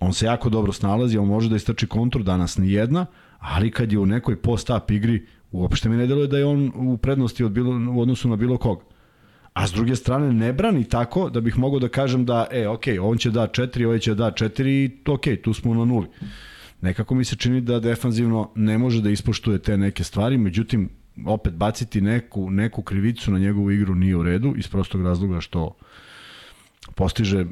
On 0.00 0.12
se 0.12 0.26
jako 0.26 0.48
dobro 0.48 0.72
snalazi, 0.72 1.18
on 1.18 1.26
može 1.26 1.48
da 1.48 1.56
istrči 1.56 1.86
kontru, 1.86 2.22
danas 2.22 2.58
ni 2.58 2.72
jedna, 2.72 3.06
ali 3.38 3.70
kad 3.70 3.92
je 3.92 3.98
u 3.98 4.06
nekoj 4.06 4.36
post-up 4.42 4.90
igri, 4.90 5.26
uopšte 5.52 5.88
mi 5.88 5.96
ne 5.96 6.06
deluje 6.06 6.28
da 6.28 6.38
je 6.38 6.46
on 6.46 6.72
u 6.74 6.96
prednosti 6.96 7.44
od 7.44 7.52
bilo, 7.52 7.92
u 7.92 8.00
odnosu 8.00 8.28
na 8.28 8.36
bilo 8.36 8.58
koga. 8.58 8.84
A 9.52 9.66
s 9.66 9.72
druge 9.72 9.96
strane 9.96 10.32
ne 10.32 10.52
brani 10.52 10.84
tako 10.84 11.30
da 11.30 11.40
bih 11.40 11.58
mogao 11.58 11.78
da 11.78 11.88
kažem 11.88 12.24
da, 12.24 12.46
e, 12.50 12.68
ok, 12.68 12.84
on 13.00 13.18
će 13.18 13.30
da 13.30 13.48
4, 13.48 13.86
ovaj 13.86 13.98
će 13.98 14.14
da 14.14 14.30
4 14.30 14.68
i 14.68 15.10
ok, 15.10 15.42
tu 15.42 15.54
smo 15.54 15.74
na 15.74 15.84
nuli 15.84 16.06
nekako 16.80 17.14
mi 17.14 17.24
se 17.24 17.36
čini 17.36 17.60
da 17.60 17.80
defanzivno 17.80 18.50
ne 18.54 18.78
može 18.78 19.02
da 19.02 19.10
ispoštuje 19.10 19.58
te 19.58 19.76
neke 19.76 20.04
stvari, 20.04 20.38
međutim, 20.38 20.90
opet 21.26 21.54
baciti 21.54 22.00
neku, 22.00 22.50
neku 22.50 22.82
krivicu 22.82 23.30
na 23.30 23.38
njegovu 23.38 23.70
igru 23.70 23.94
nije 23.94 24.16
u 24.16 24.22
redu, 24.22 24.54
iz 24.56 24.68
prostog 24.68 25.02
razloga 25.02 25.40
što 25.40 25.76
postiže 26.94 27.46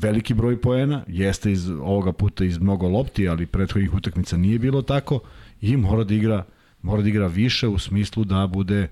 veliki 0.00 0.34
broj 0.34 0.60
poena, 0.60 1.04
jeste 1.08 1.52
iz 1.52 1.68
ovoga 1.68 2.12
puta 2.12 2.44
iz 2.44 2.58
mnogo 2.58 2.88
lopti, 2.88 3.28
ali 3.28 3.46
prethodnih 3.46 3.94
utakmica 3.94 4.36
nije 4.36 4.58
bilo 4.58 4.82
tako 4.82 5.20
i 5.60 5.76
mora 5.76 6.04
da 6.04 6.14
igra 6.14 6.44
mora 6.82 7.02
da 7.02 7.08
igra 7.08 7.26
više 7.26 7.68
u 7.68 7.78
smislu 7.78 8.24
da 8.24 8.46
bude 8.46 8.88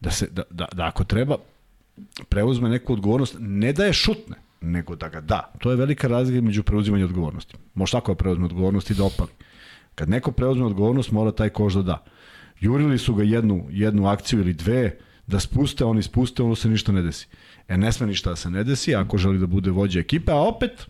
da 0.00 0.10
se 0.10 0.28
da, 0.30 0.42
da, 0.50 0.66
da 0.72 0.86
ako 0.86 1.04
treba 1.04 1.36
preuzme 2.28 2.68
neku 2.68 2.92
odgovornost, 2.92 3.36
ne 3.38 3.72
da 3.72 3.84
je 3.84 3.92
šutne, 3.92 4.36
nego 4.60 4.96
da 4.96 5.08
ga 5.08 5.20
da. 5.20 5.52
To 5.58 5.70
je 5.70 5.76
velika 5.76 6.08
razlika 6.08 6.40
među 6.40 6.62
preuzimanjem 6.62 7.06
odgovornosti. 7.06 7.54
Može 7.74 7.92
tako 7.92 8.12
da 8.12 8.16
preuzme 8.16 8.44
odgovornost 8.44 8.90
i 8.90 8.94
da 8.94 9.04
opali. 9.04 9.30
Kad 9.94 10.08
neko 10.08 10.32
preuzme 10.32 10.64
odgovornost, 10.64 11.10
mora 11.10 11.32
taj 11.32 11.48
kož 11.48 11.74
da 11.74 11.82
da. 11.82 12.04
Jurili 12.62 12.98
su 12.98 13.14
ga 13.14 13.22
jednu, 13.22 13.66
jednu 13.70 14.06
akciju 14.06 14.40
ili 14.40 14.52
dve, 14.52 14.98
da 15.26 15.40
spuste, 15.40 15.84
oni 15.84 16.02
spuste, 16.02 16.42
ono 16.42 16.54
se 16.54 16.68
ništa 16.68 16.92
ne 16.92 17.02
desi. 17.02 17.26
E, 17.68 17.76
ne 17.76 17.92
sme 17.92 18.06
ništa 18.06 18.30
da 18.30 18.36
se 18.36 18.50
ne 18.50 18.64
desi, 18.64 18.94
ako 18.94 19.18
želi 19.18 19.38
da 19.38 19.46
bude 19.46 19.70
vođa 19.70 20.00
ekipe, 20.00 20.32
a 20.32 20.36
opet, 20.36 20.86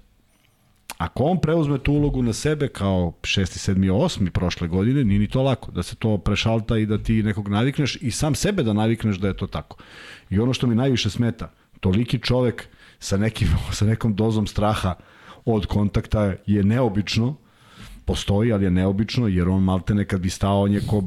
ako 0.98 1.24
on 1.24 1.40
preuzme 1.40 1.78
tu 1.78 1.92
ulogu 1.92 2.22
na 2.22 2.32
sebe 2.32 2.68
kao 2.68 3.12
6. 3.22 3.72
7. 3.72 3.92
8. 3.92 4.30
prošle 4.30 4.68
godine, 4.68 5.04
nije 5.04 5.20
ni 5.20 5.28
to 5.28 5.42
lako, 5.42 5.72
da 5.72 5.82
se 5.82 5.96
to 5.96 6.18
prešalta 6.18 6.78
i 6.78 6.86
da 6.86 6.98
ti 6.98 7.22
nekog 7.22 7.48
navikneš 7.48 7.96
i 8.00 8.10
sam 8.10 8.34
sebe 8.34 8.62
da 8.62 8.72
navikneš 8.72 9.16
da 9.16 9.28
je 9.28 9.36
to 9.36 9.46
tako. 9.46 9.76
I 10.30 10.38
ono 10.38 10.52
što 10.52 10.66
mi 10.66 10.74
najviše 10.74 11.10
smeta, 11.10 11.52
toliki 11.80 12.18
čovek, 12.18 12.68
sa, 12.98 13.16
nekim, 13.16 13.48
sa 13.78 13.86
nekom 13.86 14.14
dozom 14.14 14.46
straha 14.46 14.94
od 15.44 15.66
kontakta 15.66 16.34
je 16.46 16.64
neobično, 16.64 17.36
postoji, 18.04 18.52
ali 18.52 18.64
je 18.64 18.70
neobično, 18.70 19.28
jer 19.28 19.48
on 19.48 19.62
malte 19.62 19.94
nekad 19.94 20.20
bi 20.20 20.30
stao, 20.30 20.62
on 20.62 20.72
je 20.72 20.80
ko, 20.86 21.02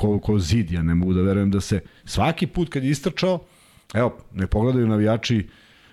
ko, 0.00 0.18
ko 0.18 0.38
zid, 0.38 0.70
ja 0.72 0.82
ne 0.82 0.94
mogu 0.94 1.14
da 1.14 1.22
verujem 1.22 1.50
da 1.50 1.60
se 1.60 1.80
svaki 2.04 2.46
put 2.46 2.68
kad 2.68 2.84
je 2.84 2.90
istrčao, 2.90 3.38
evo, 3.94 4.16
ne 4.34 4.46
pogledaju 4.46 4.86
navijači, 4.88 5.48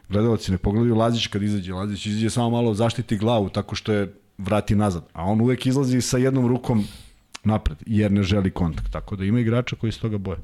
gledalci 0.09 0.51
ne 0.51 0.57
pogledaju 0.57 0.95
Lazić 0.95 1.27
kad 1.27 1.43
izađe, 1.43 1.73
Lazić 1.73 2.05
izađe 2.05 2.29
samo 2.29 2.49
malo 2.49 2.73
zaštiti 2.73 3.17
glavu 3.17 3.49
tako 3.49 3.75
što 3.75 3.93
je 3.93 4.13
vrati 4.37 4.75
nazad, 4.75 5.07
a 5.13 5.25
on 5.25 5.41
uvek 5.41 5.65
izlazi 5.65 6.01
sa 6.01 6.17
jednom 6.17 6.47
rukom 6.47 6.85
napred, 7.43 7.77
jer 7.85 8.11
ne 8.11 8.23
želi 8.23 8.51
kontakt. 8.51 8.91
Tako 8.91 9.15
da 9.15 9.25
ima 9.25 9.39
igrača 9.39 9.75
koji 9.75 9.91
se 9.91 9.99
toga 9.99 10.17
boje. 10.17 10.37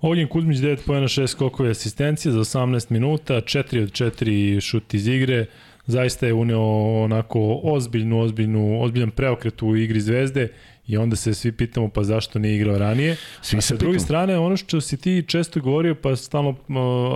Ognjen 0.00 0.28
Kuzmić 0.28 0.58
9 0.58 0.78
pojena 0.86 1.08
6 1.08 1.26
skokove 1.26 1.70
asistencije 1.70 2.32
za 2.32 2.38
18 2.38 2.90
minuta, 2.90 3.34
4 3.34 3.82
od 3.82 3.90
4 3.90 4.60
šut 4.60 4.94
iz 4.94 5.08
igre, 5.08 5.46
zaista 5.86 6.26
je 6.26 6.34
uneo 6.34 7.02
onako 7.04 7.60
ozbiljnu, 7.62 8.20
ozbiljnu, 8.20 8.82
ozbiljan 8.82 9.10
preokret 9.10 9.62
u 9.62 9.76
igri 9.76 10.00
Zvezde 10.00 10.48
i 10.88 10.96
onda 10.96 11.16
se 11.16 11.34
svi 11.34 11.52
pitamo 11.52 11.88
pa 11.88 12.02
zašto 12.02 12.38
nije 12.38 12.56
igrao 12.56 12.78
ranije. 12.78 13.16
Svi 13.42 13.58
A 13.58 13.60
sa 13.60 13.76
druge 13.76 13.98
strane, 13.98 14.38
ono 14.38 14.56
što 14.56 14.80
si 14.80 14.96
ti 14.96 15.24
često 15.26 15.60
govorio, 15.60 15.94
pa 15.94 16.16
stalno 16.16 16.56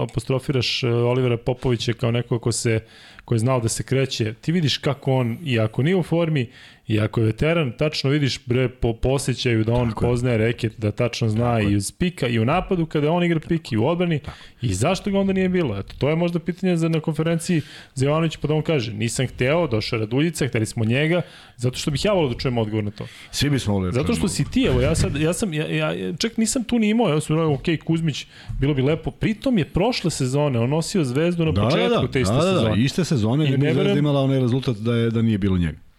apostrofiraš 0.03 0.83
e, 0.83 0.89
Olivera 0.89 1.37
Popovića 1.37 1.93
kao 1.93 2.11
neko 2.11 2.39
ko 2.39 2.53
se 2.53 2.81
ko 3.25 3.35
je 3.35 3.39
znao 3.39 3.61
da 3.61 3.68
se 3.68 3.83
kreće, 3.83 4.35
ti 4.35 4.53
vidiš 4.53 4.79
kako 4.79 5.12
on, 5.12 5.39
i 5.45 5.61
ako 5.61 5.83
nije 5.83 5.97
u 5.97 6.03
formi, 6.03 6.51
I 6.91 7.01
ako 7.01 7.20
je 7.20 7.26
veteran, 7.26 7.72
tačno 7.78 8.11
vidiš 8.11 8.41
bre 8.47 8.68
po 8.68 8.93
posjećaju 8.93 9.64
da 9.64 9.72
on 9.72 9.88
Tako 9.88 10.07
poznaje 10.07 10.38
reket, 10.38 10.72
da 10.78 10.91
tačno 10.91 11.28
zna 11.28 11.59
Tako 11.59 11.68
i 11.70 11.76
uz 11.76 11.93
pika 11.93 12.26
i 12.26 12.38
u 12.38 12.45
napadu 12.45 12.86
kada 12.86 13.12
on 13.12 13.24
igra 13.24 13.41
pik 13.41 13.72
i 13.72 13.76
u 13.76 13.86
odbrani. 13.86 14.18
Tako. 14.18 14.36
I 14.62 14.74
zašto 14.74 15.11
ga 15.11 15.18
onda 15.18 15.32
nije 15.32 15.49
bilo? 15.49 15.78
Eto, 15.78 15.95
to 15.99 16.09
je 16.09 16.16
možda 16.16 16.38
pitanje 16.38 16.76
za 16.76 16.88
na 16.88 17.01
konferenciji 17.01 17.62
za 17.95 18.07
Jovanović, 18.07 18.36
pa 18.36 18.49
da 18.49 18.55
on 18.55 18.62
kaže, 18.62 18.93
nisam 18.93 19.26
hteo, 19.26 19.66
došao 19.66 19.97
je 19.97 20.01
Raduljica, 20.01 20.47
hteli 20.47 20.66
smo 20.66 20.84
njega, 20.84 21.22
zato 21.57 21.78
što 21.78 21.91
bih 21.91 22.05
ja 22.05 22.12
volio 22.12 22.28
da 22.28 22.38
čujem 22.38 22.59
odgovor 22.59 22.84
na 22.84 22.91
to. 22.91 23.07
Svi 23.30 23.51
bismo 23.51 23.74
volili 23.74 23.93
da 23.93 24.01
Zato 24.01 24.14
što 24.14 24.28
si 24.28 24.45
ti, 24.51 24.64
evo, 24.64 24.80
ja 24.80 24.95
sad, 24.95 25.16
ja 25.16 25.32
sam, 25.32 25.55
ja, 25.55 25.66
ja, 25.66 26.16
čak 26.16 26.36
nisam 26.36 26.64
tu 26.64 26.78
ni 26.78 26.88
imao, 26.88 27.09
ja 27.09 27.20
sam 27.20 27.36
rekao, 27.36 27.53
ok, 27.53 27.84
Kuzmić, 27.84 28.26
bilo 28.61 28.74
bi 28.74 28.82
lepo. 28.82 29.11
Pritom 29.11 29.59
je 29.59 29.64
prošle 29.64 30.11
sezone, 30.11 30.59
on 30.59 30.70
nosio 30.70 31.05
zvezdu 31.05 31.45
na 31.45 31.53
da, 31.53 31.62
početku 31.62 32.07
da, 32.07 32.11
te 32.11 32.20
iste 32.20 32.34
da, 32.34 32.41
da, 32.41 32.53
sezone. 32.53 32.76
Da, 32.76 32.82
iste 32.82 33.05
sezone, 33.05 33.47
I 33.47 33.51
ne 33.51 33.57
bi 33.57 33.74
zvezda 33.74 33.99
imala 33.99 34.20
onaj 34.20 34.41
rezultat 34.41 34.76
da, 34.76 34.95
je, 34.95 35.11
da 35.11 35.22
nije 35.22 35.38
bilo 35.38 35.59
njega. 35.59 35.89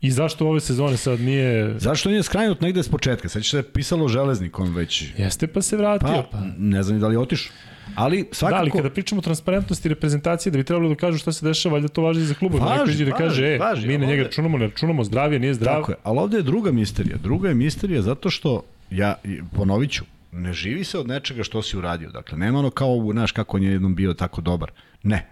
I 0.00 0.10
zašto 0.10 0.48
ove 0.48 0.60
sezone 0.60 0.96
sad 0.96 1.20
nije... 1.20 1.74
Zašto 1.78 2.08
nije 2.08 2.22
skrajnut 2.22 2.60
negde 2.60 2.82
s 2.82 2.88
početka? 2.88 3.28
Sad 3.28 3.42
će 3.42 3.50
se 3.50 3.62
pisalo 3.62 4.08
železnik 4.08 4.58
on 4.58 4.74
već. 4.74 5.04
Jeste 5.18 5.46
pa 5.46 5.62
se 5.62 5.76
vratio. 5.76 6.08
Pa, 6.08 6.28
pa. 6.30 6.38
ne 6.58 6.82
znam 6.82 7.00
da 7.00 7.08
li 7.08 7.16
otišao. 7.16 7.52
Ali 7.94 8.28
svakako... 8.32 8.56
Da, 8.56 8.60
ali 8.60 8.70
kada 8.70 8.90
pričamo 8.90 9.18
o 9.18 9.22
transparentnosti 9.22 9.88
reprezentacije, 9.88 10.50
da 10.50 10.58
bi 10.58 10.64
trebalo 10.64 10.88
da 10.88 10.94
kažu 10.94 11.18
šta 11.18 11.32
se 11.32 11.46
dešava, 11.46 11.72
valjda 11.72 11.88
to 11.88 12.02
važi 12.02 12.20
za 12.20 12.34
klubove. 12.34 12.64
Važi, 12.64 13.04
da 13.04 13.12
kaže, 13.12 13.46
e, 13.46 13.58
važi, 13.58 13.88
mi 13.88 13.98
na 13.98 14.06
njega 14.06 14.22
računamo, 14.22 14.58
ne 14.58 14.66
računamo, 14.66 15.04
zdravije, 15.04 15.38
nije 15.38 15.54
zdrav. 15.54 15.80
Tako 15.80 15.92
je, 15.92 15.96
ali 16.02 16.18
ovde 16.18 16.36
je 16.36 16.42
druga 16.42 16.72
misterija. 16.72 17.16
Druga 17.22 17.48
je 17.48 17.54
misterija 17.54 18.02
zato 18.02 18.30
što, 18.30 18.62
ja 18.90 19.14
ponovit 19.56 19.90
ću, 19.90 20.04
ne 20.32 20.52
živi 20.52 20.84
se 20.84 20.98
od 20.98 21.08
nečega 21.08 21.42
što 21.42 21.62
si 21.62 21.76
uradio. 21.76 22.10
Dakle, 22.10 22.38
nema 22.38 22.58
ono 22.58 22.70
kao, 22.70 23.08
znaš, 23.12 23.32
kako 23.32 23.56
on 23.56 23.62
je 23.62 23.72
jednom 23.72 23.94
bio 23.94 24.14
tako 24.14 24.40
dobar. 24.40 24.70
Ne. 25.02 25.26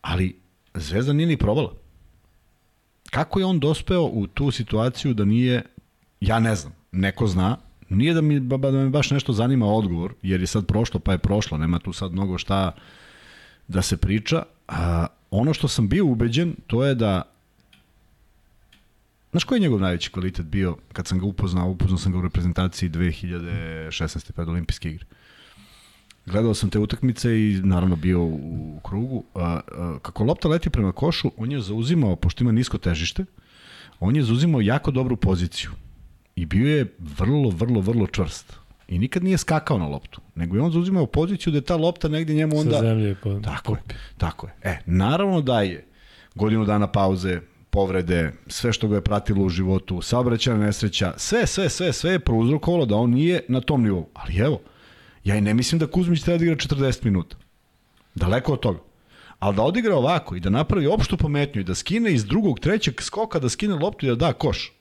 Ali 0.00 0.36
Zvezda 0.74 1.12
nije 1.12 1.26
ni 1.26 1.36
probala. 1.36 1.72
Kako 3.10 3.38
je 3.38 3.44
on 3.44 3.60
dospeo 3.60 4.02
u 4.02 4.26
tu 4.26 4.50
situaciju 4.50 5.14
da 5.14 5.24
nije, 5.24 5.62
ja 6.20 6.40
ne 6.40 6.54
znam, 6.54 6.72
neko 6.92 7.26
zna, 7.26 7.56
nije 7.88 8.14
da, 8.14 8.20
mi, 8.20 8.40
da 8.40 8.70
me 8.70 8.90
baš 8.90 9.10
nešto 9.10 9.32
zanima 9.32 9.66
odgovor, 9.66 10.14
jer 10.22 10.40
je 10.40 10.46
sad 10.46 10.66
prošlo 10.66 11.00
pa 11.00 11.12
je 11.12 11.18
prošlo, 11.18 11.58
nema 11.58 11.78
tu 11.78 11.92
sad 11.92 12.12
mnogo 12.12 12.38
šta 12.38 12.74
da 13.68 13.82
se 13.82 13.96
priča. 13.96 14.42
A, 14.68 15.06
ono 15.30 15.54
što 15.54 15.68
sam 15.68 15.88
bio 15.88 16.06
ubeđen, 16.06 16.54
to 16.66 16.84
je 16.84 16.94
da 16.94 17.22
Znaš 19.30 19.44
koji 19.44 19.56
je 19.56 19.60
njegov 19.60 19.80
najveći 19.80 20.10
kvalitet 20.10 20.46
bio 20.46 20.76
kad 20.92 21.06
sam 21.06 21.18
ga 21.18 21.26
upoznao? 21.26 21.68
Upoznao 21.68 21.98
sam 21.98 22.12
ga 22.12 22.18
u 22.18 22.22
reprezentaciji 22.22 22.90
2016. 22.90 24.32
pred 24.32 24.48
olimpijske 24.48 24.90
igre. 24.90 25.04
Gledao 26.30 26.54
sam 26.54 26.70
te 26.70 26.78
utakmice 26.78 27.30
i 27.30 27.60
naravno 27.62 27.96
bio 27.96 28.22
u 28.24 28.80
krugu. 28.82 29.24
A, 29.34 29.60
a, 29.72 29.98
kako 30.02 30.24
lopta 30.24 30.48
leti 30.48 30.70
prema 30.70 30.92
košu, 30.92 31.30
on 31.36 31.52
je 31.52 31.60
zauzimao, 31.60 32.16
pošto 32.16 32.44
ima 32.44 32.52
nisko 32.52 32.78
težište, 32.78 33.24
on 34.00 34.16
je 34.16 34.22
zauzimao 34.22 34.60
jako 34.60 34.90
dobru 34.90 35.16
poziciju. 35.16 35.70
I 36.36 36.46
bio 36.46 36.76
je 36.76 36.94
vrlo, 36.98 37.50
vrlo, 37.50 37.80
vrlo 37.80 38.06
čvrst. 38.06 38.56
I 38.88 38.98
nikad 38.98 39.24
nije 39.24 39.38
skakao 39.38 39.78
na 39.78 39.86
loptu, 39.86 40.20
nego 40.34 40.56
je 40.56 40.62
on 40.62 40.72
zauzimao 40.72 41.06
poziciju 41.06 41.50
da 41.50 41.58
je 41.58 41.62
ta 41.62 41.76
lopta 41.76 42.08
negde 42.08 42.34
njemu 42.34 42.58
onda... 42.58 42.76
Sa 42.76 42.80
zemlje 42.80 43.16
po... 43.22 43.40
Tako 43.40 43.74
je, 43.74 43.82
tako 44.18 44.46
je. 44.46 44.52
E, 44.62 44.78
naravno 44.86 45.40
da 45.40 45.62
je 45.62 45.86
godinu 46.34 46.64
dana 46.64 46.86
pauze, 46.86 47.40
povrede, 47.70 48.32
sve 48.46 48.72
što 48.72 48.88
ga 48.88 48.94
je 48.94 49.02
pratilo 49.02 49.44
u 49.44 49.48
životu, 49.48 50.02
saobraćajna 50.02 50.66
nesreća, 50.66 51.14
sve, 51.16 51.46
sve, 51.46 51.68
sve, 51.68 51.92
sve 51.92 52.12
je 52.12 52.18
prouzrokovalo 52.18 52.86
da 52.86 52.96
on 52.96 53.10
nije 53.10 53.40
na 53.48 53.60
tom 53.60 53.82
nivou. 53.82 54.08
Ali 54.14 54.36
evo, 54.36 54.60
ja 55.28 55.36
i 55.36 55.40
ne 55.40 55.54
mislim 55.54 55.78
da 55.78 55.86
Kuzmić 55.86 56.22
treba 56.22 56.38
da 56.38 56.44
igra 56.44 56.56
40 56.56 57.04
minuta. 57.04 57.36
Daleko 58.14 58.52
od 58.52 58.60
toga. 58.60 58.78
Ali 59.38 59.56
da 59.56 59.62
odigra 59.62 59.96
ovako 59.96 60.36
i 60.36 60.40
da 60.40 60.50
napravi 60.50 60.86
opštu 60.86 61.16
pometnju 61.16 61.60
i 61.60 61.64
da 61.64 61.74
skine 61.74 62.12
iz 62.12 62.24
drugog, 62.24 62.60
trećeg 62.60 63.02
skoka, 63.02 63.38
da 63.38 63.48
skine 63.48 63.74
loptu 63.74 64.06
i 64.06 64.08
da 64.08 64.14
da 64.14 64.32
koš. 64.32 64.72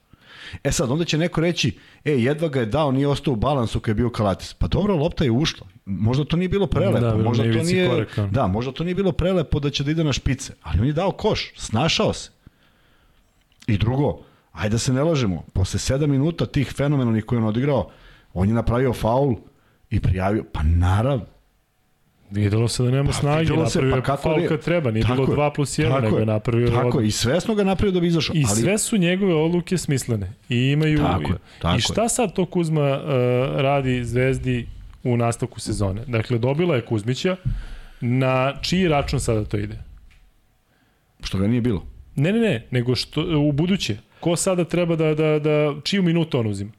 E 0.64 0.72
sad, 0.72 0.92
onda 0.92 1.06
će 1.06 1.18
neko 1.18 1.42
reći, 1.42 1.78
e, 2.06 2.12
jedva 2.12 2.48
ga 2.48 2.60
je 2.60 2.66
dao, 2.66 2.92
nije 2.92 3.08
ostao 3.08 3.34
u 3.34 3.36
balansu 3.36 3.80
kad 3.80 3.90
je 3.90 3.96
bio 3.96 4.10
Kalatis. 4.10 4.54
Pa 4.54 4.68
dobro, 4.68 4.96
lopta 4.96 5.24
je 5.24 5.32
ušla. 5.32 5.68
Možda 5.86 6.26
to 6.26 6.38
nije 6.38 6.50
bilo 6.50 6.68
prelepo. 6.68 7.00
Da, 7.00 7.18
možda 7.18 7.44
to 7.44 7.64
nije, 7.64 7.90
koreka. 7.90 8.28
da, 8.32 8.48
možda 8.48 8.72
to 8.72 8.84
nije 8.84 8.96
bilo 8.96 9.12
prelepo 9.12 9.60
da 9.60 9.70
će 9.70 9.84
da 9.84 9.92
ide 9.92 10.04
na 10.04 10.14
špice. 10.14 10.54
Ali 10.62 10.80
on 10.80 10.88
je 10.88 10.94
dao 10.94 11.12
koš, 11.12 11.52
snašao 11.56 12.14
se. 12.14 12.30
I 13.68 13.78
drugo, 13.78 14.20
ajde 14.52 14.74
da 14.74 14.78
se 14.78 14.94
ne 14.94 15.04
lažemo, 15.04 15.44
posle 15.54 15.80
7 15.80 16.08
minuta 16.08 16.46
tih 16.46 16.72
fenomenalnih 16.72 17.26
koje 17.26 17.40
on 17.40 17.48
odigrao, 17.48 17.90
on 18.34 18.48
je 18.48 18.56
napravio 18.56 18.94
faul 18.94 19.36
i 19.90 20.00
prijavio, 20.00 20.44
pa 20.54 20.64
naravno, 20.64 21.26
Videlo 22.32 22.68
se 22.68 22.84
da 22.84 22.92
nema 22.92 23.10
pa, 23.10 23.14
snage, 23.14 23.54
napravio 23.54 23.96
pa 23.96 24.02
kako 24.02 24.22
faul 24.22 24.48
kad 24.48 24.62
treba, 24.62 24.92
nije 24.92 25.06
bilo 25.06 25.28
2 25.28 25.54
plus 25.56 25.80
1, 25.80 26.02
nego 26.02 26.18
je 26.18 26.26
napravio 26.26 26.70
Tako, 26.72 27.02
i 27.02 27.12
svesno 27.12 27.56
ga 27.56 27.64
napravio 27.64 27.92
da 27.92 28.00
bi 28.00 28.08
izašao. 28.08 28.36
I 28.36 28.44
ali... 28.50 28.62
sve 28.62 28.78
su 28.78 28.98
njegove 28.98 29.34
odluke 29.34 29.78
smislene. 29.78 30.34
I 30.50 30.72
imaju... 30.72 30.98
Tako, 30.98 31.34
tako 31.62 31.78
I 31.78 31.82
šta 31.82 32.10
sad 32.10 32.34
to 32.34 32.46
Kuzma 32.46 32.98
uh, 32.98 33.12
radi 33.62 34.06
Zvezdi 34.06 34.68
u 35.04 35.18
nastavku 35.18 35.60
sezone? 35.60 36.02
Dakle, 36.08 36.38
dobila 36.38 36.76
je 36.76 36.86
Kuzmića, 36.86 37.36
na 38.02 38.54
čiji 38.62 38.88
račun 38.88 39.20
sada 39.20 39.46
to 39.46 39.58
ide? 39.58 39.84
Što 41.24 41.38
ga 41.38 41.48
nije 41.48 41.62
bilo. 41.62 41.86
Ne, 42.16 42.32
ne, 42.32 42.40
ne, 42.40 42.68
nego 42.72 42.96
što, 42.96 43.40
u 43.40 43.52
buduće. 43.52 43.98
Ko 44.20 44.36
sada 44.36 44.64
treba 44.64 44.96
da, 44.96 45.14
da, 45.14 45.40
da 45.40 45.76
čiju 45.84 46.04
minutu 46.04 46.40
on 46.40 46.48
uzima? 46.48 46.72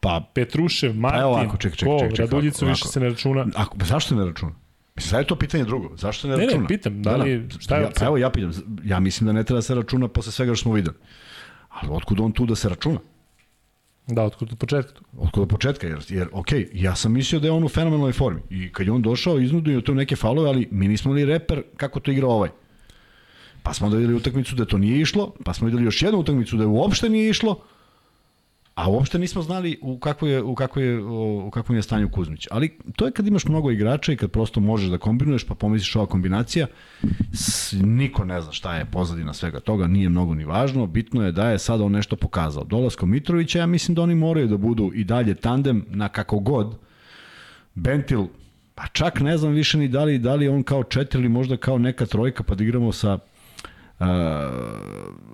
Pa, 0.00 0.30
Petrušev, 0.34 0.94
Martin, 0.94 1.20
pa 1.20 1.26
ovako, 1.26 1.56
ček, 1.56 1.76
ček, 1.76 1.88
ček, 2.00 2.10
ček, 2.10 2.18
Raduljicu 2.18 2.64
ovako, 2.64 2.74
više 2.76 2.88
se 2.88 3.00
ne 3.00 3.08
računa. 3.08 3.46
Ako, 3.54 3.76
zašto 3.84 4.14
ne 4.14 4.24
računa? 4.24 4.52
Mislim, 4.96 5.10
sad 5.10 5.20
je 5.20 5.26
to 5.26 5.36
pitanje 5.36 5.64
drugo. 5.64 5.96
Zašto 5.96 6.28
ne, 6.28 6.36
ne 6.36 6.44
računa? 6.44 6.62
Ne, 6.62 6.68
pitam, 6.68 7.02
da 7.02 7.16
li, 7.16 7.38
da, 7.38 7.46
da. 7.46 7.60
šta 7.60 7.76
je 7.76 7.82
ja, 7.82 7.90
pa 7.98 8.04
evo, 8.04 8.16
ja 8.16 8.30
pitam. 8.30 8.52
Ja 8.84 9.00
mislim 9.00 9.26
da 9.26 9.32
ne 9.32 9.44
treba 9.44 9.58
da 9.58 9.62
se 9.62 9.74
računa 9.74 10.08
posle 10.08 10.32
svega 10.32 10.54
što 10.54 10.62
smo 10.62 10.72
videli. 10.72 10.96
Ali 11.68 11.88
otkud 11.92 12.20
on 12.20 12.32
tu 12.32 12.46
da 12.46 12.54
se 12.54 12.68
računa? 12.68 12.98
Da, 14.06 14.22
otkud 14.22 14.52
od 14.52 14.58
početka. 14.58 15.00
Otkud 15.18 15.42
od 15.42 15.48
početka, 15.48 15.86
jer, 15.86 15.98
jer 16.08 16.28
ok, 16.32 16.48
ja 16.72 16.94
sam 16.94 17.12
mislio 17.12 17.40
da 17.40 17.46
je 17.46 17.52
on 17.52 17.64
u 17.64 17.68
fenomenalnoj 17.68 18.12
formi. 18.12 18.40
I 18.50 18.72
kad 18.72 18.86
je 18.86 18.92
on 18.92 19.02
došao, 19.02 19.38
iznudio 19.38 19.80
to 19.80 19.94
neke 19.94 20.16
falove, 20.16 20.48
ali 20.48 20.68
mi 20.70 20.88
nismo 20.88 21.12
li 21.12 21.24
reper 21.24 21.62
kako 21.76 22.00
to 22.00 22.10
igra 22.10 22.26
ovaj. 22.26 22.50
Pa 23.62 23.72
smo 23.74 23.90
da 23.90 23.96
videli 23.96 24.14
utakmicu 24.14 24.54
da 24.54 24.64
to 24.64 24.78
nije 24.78 25.00
išlo, 25.00 25.32
pa 25.44 25.52
smo 25.52 25.66
videli 25.66 25.84
još 25.84 26.02
jednu 26.02 26.18
utakmicu 26.18 26.56
da 26.56 26.62
je 26.62 26.66
uopšte 26.66 27.08
nije 27.08 27.30
išlo, 27.30 27.60
a 28.76 28.90
uopšte 28.90 29.18
nismo 29.18 29.42
znali 29.42 29.78
u 29.82 29.98
kakvoj 29.98 30.32
je, 30.32 30.42
u 30.42 30.54
kakvoj 30.54 30.84
je, 30.84 31.00
u 31.46 31.50
kakvom 31.50 31.76
je 31.76 31.82
stanju 31.82 32.08
Kuzmić. 32.10 32.48
Ali 32.50 32.78
to 32.96 33.06
je 33.06 33.12
kad 33.12 33.26
imaš 33.26 33.44
mnogo 33.44 33.70
igrača 33.70 34.12
i 34.12 34.16
kad 34.16 34.30
prosto 34.30 34.60
možeš 34.60 34.88
da 34.88 34.98
kombinuješ, 34.98 35.44
pa 35.44 35.54
pomisliš 35.54 35.96
ova 35.96 36.06
kombinacija, 36.06 36.66
s, 37.32 37.72
niko 37.72 38.24
ne 38.24 38.40
zna 38.40 38.52
šta 38.52 38.76
je 38.76 38.84
pozadina 38.84 39.32
svega 39.32 39.60
toga, 39.60 39.86
nije 39.86 40.08
mnogo 40.08 40.34
ni 40.34 40.44
važno, 40.44 40.86
bitno 40.86 41.24
je 41.24 41.32
da 41.32 41.50
je 41.50 41.58
sada 41.58 41.84
on 41.84 41.92
nešto 41.92 42.16
pokazao. 42.16 42.64
Dolaskom 42.64 43.10
Mitrovića, 43.10 43.58
ja 43.58 43.66
mislim 43.66 43.94
da 43.94 44.02
oni 44.02 44.14
moraju 44.14 44.48
da 44.48 44.56
budu 44.56 44.90
i 44.94 45.04
dalje 45.04 45.34
tandem 45.34 45.84
na 45.88 46.08
kako 46.08 46.38
god. 46.38 46.78
Bentil, 47.74 48.26
pa 48.74 48.86
čak 48.86 49.20
ne 49.20 49.38
znam 49.38 49.52
više 49.52 49.78
ni 49.78 49.88
da 49.88 50.04
li, 50.04 50.18
da 50.18 50.34
li 50.34 50.48
on 50.48 50.62
kao 50.62 50.84
četiri 50.84 51.20
ili 51.20 51.28
možda 51.28 51.56
kao 51.56 51.78
neka 51.78 52.06
trojka, 52.06 52.42
pa 52.42 52.54
da 52.54 52.64
igramo 52.64 52.92
sa 52.92 53.18
uh, 53.98 54.06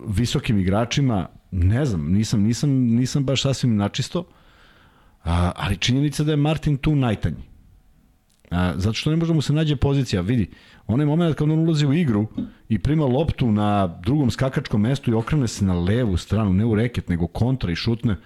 visokim 0.06 0.58
igračima, 0.58 1.26
ne 1.52 1.84
znam, 1.84 2.12
nisam, 2.12 2.42
nisam, 2.42 2.70
nisam 2.70 3.24
baš 3.24 3.42
sasvim 3.42 3.76
načisto, 3.76 4.24
a, 5.24 5.52
ali 5.56 5.76
činjenica 5.76 6.24
da 6.24 6.30
je 6.30 6.36
Martin 6.36 6.76
tu 6.76 6.96
najtanji. 6.96 7.42
A, 8.50 8.72
zato 8.76 8.92
što 8.92 9.10
ne 9.10 9.16
možemo 9.16 9.38
da 9.38 9.42
se 9.42 9.52
nađe 9.52 9.76
pozicija, 9.76 10.20
vidi, 10.20 10.50
onaj 10.86 11.06
moment 11.06 11.36
kad 11.36 11.50
on 11.50 11.58
ulazi 11.58 11.86
u 11.86 11.92
igru 11.92 12.26
i 12.68 12.78
prima 12.78 13.04
loptu 13.04 13.52
na 13.52 13.86
drugom 13.86 14.30
skakačkom 14.30 14.80
mestu 14.80 15.10
i 15.10 15.14
okrene 15.14 15.48
se 15.48 15.64
na 15.64 15.80
levu 15.80 16.16
stranu, 16.16 16.52
ne 16.52 16.64
u 16.64 16.74
reket, 16.74 17.08
nego 17.08 17.26
kontra 17.26 17.72
i 17.72 17.76
šutne, 17.76 18.16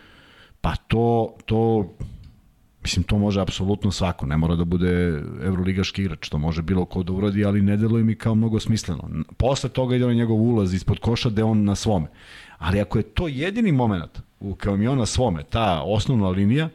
pa 0.61 0.77
to, 0.77 1.37
to 1.47 1.93
Mislim, 2.87 3.03
to 3.03 3.19
može 3.19 3.41
apsolutno 3.41 3.91
svako, 3.91 4.27
ne 4.27 4.37
mora 4.37 4.55
da 4.57 4.65
bude 4.65 5.23
evroligaški 5.43 6.03
igrač, 6.03 6.29
to 6.29 6.39
može 6.39 6.63
bilo 6.63 6.85
ko 6.85 7.03
da 7.03 7.13
uradi, 7.13 7.45
ali 7.45 7.63
ne 7.63 7.77
deluje 7.77 8.05
mi 8.05 8.15
kao 8.15 8.35
mnogo 8.35 8.61
smisleno. 8.61 9.09
Posle 9.37 9.71
toga 9.71 9.97
ide 9.97 10.07
on 10.07 10.15
njegov 10.15 10.37
ulaz 10.37 10.75
ispod 10.75 10.99
koša 10.99 11.31
gde 11.31 11.45
on 11.45 11.65
na 11.65 11.75
svome. 11.75 12.07
Ali 12.59 12.81
ako 12.81 12.99
je 12.99 13.03
to 13.03 13.29
jedini 13.29 13.73
moment 13.73 14.21
u 14.41 14.55
kojem 14.55 14.83
je 14.83 14.91
on 14.91 14.99
na 14.99 15.07
svome, 15.07 15.43
ta 15.43 15.83
osnovna 15.85 16.29
linija, 16.29 16.69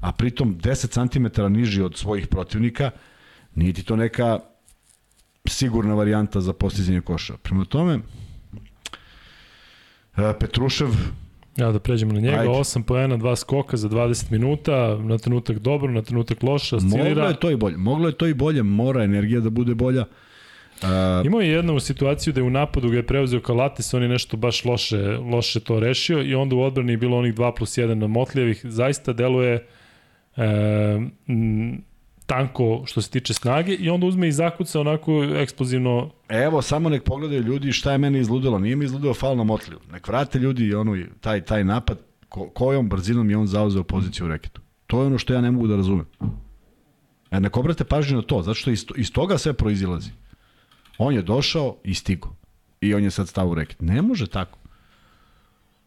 a 0.00 0.12
pritom 0.12 0.58
10 0.58 1.08
cm 1.08 1.52
niži 1.52 1.82
od 1.82 1.96
svojih 1.96 2.26
protivnika, 2.26 2.90
nije 3.54 3.72
ti 3.72 3.82
to 3.82 3.96
neka 3.96 4.40
sigurna 5.48 5.94
varijanta 5.94 6.40
za 6.40 6.52
postizanje 6.52 7.00
koša. 7.00 7.36
Prema 7.36 7.64
tome, 7.64 7.98
e, 10.16 10.32
Petrušev 10.40 10.88
Ja 11.56 11.72
da 11.72 11.78
pređemo 11.78 12.12
na 12.12 12.20
njega, 12.20 12.36
Ajde. 12.36 12.50
8 12.50 12.82
poena, 12.82 13.16
2 13.16 13.36
skoka 13.36 13.76
za 13.76 13.88
20 13.88 14.30
minuta, 14.30 14.98
na 14.98 15.18
trenutak 15.18 15.58
dobro, 15.58 15.92
na 15.92 16.02
trenutak 16.02 16.42
loše, 16.42 16.76
oscilira. 16.76 17.08
Moglo 17.08 17.28
je 17.28 17.40
to 17.40 17.50
i 17.50 17.56
bolje, 17.56 17.76
moglo 17.76 18.08
je 18.08 18.16
to 18.16 18.26
i 18.26 18.34
bolje, 18.34 18.62
mora 18.62 19.04
energija 19.04 19.40
da 19.40 19.50
bude 19.50 19.74
bolja. 19.74 20.00
Uh, 20.00 20.06
Imao 21.24 21.40
je 21.40 21.48
jednu 21.48 21.80
situaciju 21.80 22.32
da 22.32 22.40
je 22.40 22.44
u 22.44 22.50
napadu 22.50 22.88
ga 22.88 22.96
je 22.96 23.06
preuzeo 23.06 23.40
Kalatis, 23.40 23.94
on 23.94 24.02
je 24.02 24.08
nešto 24.08 24.36
baš 24.36 24.64
loše, 24.64 25.18
loše 25.32 25.60
to 25.60 25.80
rešio 25.80 26.22
i 26.22 26.34
onda 26.34 26.56
u 26.56 26.62
odbrani 26.62 26.92
je 26.92 26.96
bilo 26.96 27.18
onih 27.18 27.34
2 27.34 27.56
plus 27.56 27.78
1 27.78 27.94
na 27.94 28.06
Motlijevih. 28.06 28.60
Zaista 28.64 29.12
deluje 29.12 29.66
e, 30.36 30.44
m, 31.28 31.82
tanko 32.26 32.82
što 32.86 33.02
se 33.02 33.10
tiče 33.10 33.34
snage 33.34 33.74
i 33.74 33.90
onda 33.90 34.06
uzme 34.06 34.28
i 34.28 34.32
zakuca 34.32 34.80
onako 34.80 35.24
eksplozivno. 35.24 36.10
Evo, 36.28 36.62
samo 36.62 36.88
nek 36.88 37.04
pogledaju 37.04 37.42
ljudi 37.42 37.72
šta 37.72 37.92
je 37.92 37.98
meni 37.98 38.18
izludilo. 38.18 38.58
Nije 38.58 38.76
mi 38.76 38.84
izludilo 38.84 39.14
fal 39.14 39.36
na 39.36 39.44
Motliju. 39.44 39.78
Nek 39.92 40.08
vrate 40.08 40.38
ljudi 40.38 40.74
ono, 40.74 40.96
taj, 41.20 41.40
taj 41.40 41.64
napad 41.64 41.98
ko, 42.28 42.48
kojom 42.48 42.88
brzinom 42.88 43.30
je 43.30 43.36
on 43.36 43.46
zauzeo 43.46 43.82
poziciju 43.82 44.26
u 44.26 44.28
reketu. 44.28 44.60
To 44.86 45.00
je 45.00 45.06
ono 45.06 45.18
što 45.18 45.34
ja 45.34 45.40
ne 45.40 45.50
mogu 45.50 45.66
da 45.66 45.76
razumem. 45.76 46.06
E, 47.30 47.40
nek 47.40 47.56
obrate 47.56 47.84
pažnju 47.84 48.16
na 48.16 48.22
to, 48.22 48.42
zato 48.42 48.54
što 48.54 48.70
iz, 48.70 48.84
iz 48.96 49.12
toga 49.12 49.38
sve 49.38 49.52
proizilazi. 49.52 50.10
On 50.98 51.14
je 51.14 51.22
došao 51.22 51.76
i 51.84 51.94
stigo. 51.94 52.34
I 52.80 52.94
on 52.94 53.04
je 53.04 53.10
sad 53.10 53.28
stav 53.28 53.50
u 53.50 53.54
reket. 53.54 53.80
Ne 53.80 54.02
može 54.02 54.26
tako. 54.26 54.58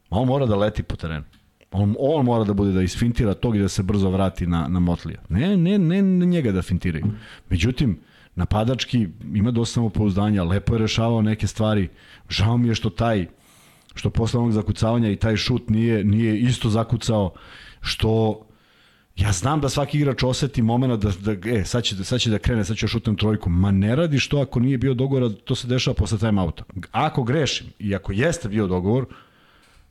On 0.09 0.27
mora 0.27 0.45
da 0.45 0.55
leti 0.55 0.83
po 0.83 0.95
terenu. 0.95 1.25
On, 1.71 1.95
on 1.99 2.25
mora 2.25 2.43
da 2.43 2.53
bude 2.53 2.71
da 2.71 2.81
isfintira 2.81 3.33
tog 3.33 3.55
i 3.55 3.59
da 3.59 3.67
se 3.67 3.83
brzo 3.83 4.09
vrati 4.09 4.47
na, 4.47 4.67
na 4.67 4.79
Motlija. 4.79 5.21
Ne, 5.29 5.57
ne, 5.57 5.77
ne, 5.77 6.01
ne 6.01 6.25
njega 6.25 6.51
da 6.51 6.61
fintiraju. 6.61 7.05
Međutim, 7.49 7.99
napadački 8.35 9.07
ima 9.33 9.51
dosta 9.51 9.73
samopouzdanja, 9.73 10.43
lepo 10.43 10.75
je 10.75 10.79
rešavao 10.79 11.21
neke 11.21 11.47
stvari. 11.47 11.89
Žao 12.29 12.57
mi 12.57 12.67
je 12.67 12.75
što 12.75 12.89
taj 12.89 13.27
što 13.97 14.09
posle 14.09 14.39
onog 14.39 14.51
zakucavanja 14.51 15.09
i 15.09 15.15
taj 15.15 15.37
šut 15.37 15.69
nije, 15.69 16.03
nije 16.03 16.39
isto 16.39 16.69
zakucao, 16.69 17.33
što 17.81 18.41
ja 19.17 19.31
znam 19.31 19.61
da 19.61 19.69
svaki 19.69 19.97
igrač 19.97 20.23
oseti 20.23 20.61
momena 20.61 20.97
da, 20.97 21.11
da 21.19 21.49
e, 21.49 21.63
sad 21.65 21.83
će, 21.83 22.03
sad 22.03 22.19
će 22.19 22.29
da 22.29 22.39
krene, 22.39 22.65
sad 22.65 22.77
će 22.77 22.85
da 22.85 22.87
šutem 22.87 23.15
trojku. 23.15 23.49
Ma 23.49 23.71
ne 23.71 23.95
radi 23.95 24.19
što 24.19 24.41
ako 24.41 24.59
nije 24.59 24.77
bio 24.77 24.93
dogovor, 24.93 25.33
to 25.43 25.55
se 25.55 25.67
dešava 25.67 25.93
posle 25.93 26.17
time 26.17 26.41
outa. 26.41 26.63
Ako 26.91 27.23
grešim 27.23 27.67
i 27.79 27.95
ako 27.95 28.11
jeste 28.11 28.49
bio 28.49 28.67
dogovor, 28.67 29.05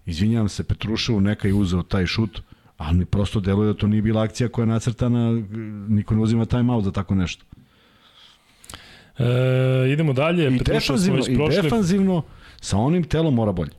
izvinjavam 0.07 0.49
se 0.49 0.65
Petruševu, 0.65 1.21
neka 1.21 1.49
je 1.49 1.55
uzeo 1.55 1.83
taj 1.83 2.07
šut, 2.07 2.41
ali 2.77 2.99
mi 2.99 3.05
prosto 3.05 3.41
deluje 3.41 3.67
da 3.73 3.79
to 3.79 3.87
nije 3.87 4.03
bila 4.03 4.23
akcija 4.23 4.49
koja 4.49 4.63
je 4.63 4.67
nacrtana, 4.67 5.43
niko 5.89 6.15
ne 6.15 6.21
uzima 6.21 6.45
time 6.45 6.73
out 6.73 6.85
za 6.85 6.93
tako 6.93 7.15
nešto. 7.15 7.45
E, 9.19 9.93
idemo 9.93 10.13
dalje. 10.13 10.57
I 10.57 10.59
defanzivno, 10.59 11.23
i 11.29 11.63
defanzivno 11.63 12.23
sa 12.61 12.79
onim 12.79 13.05
telom 13.05 13.35
mora 13.35 13.53
bolje. 13.53 13.73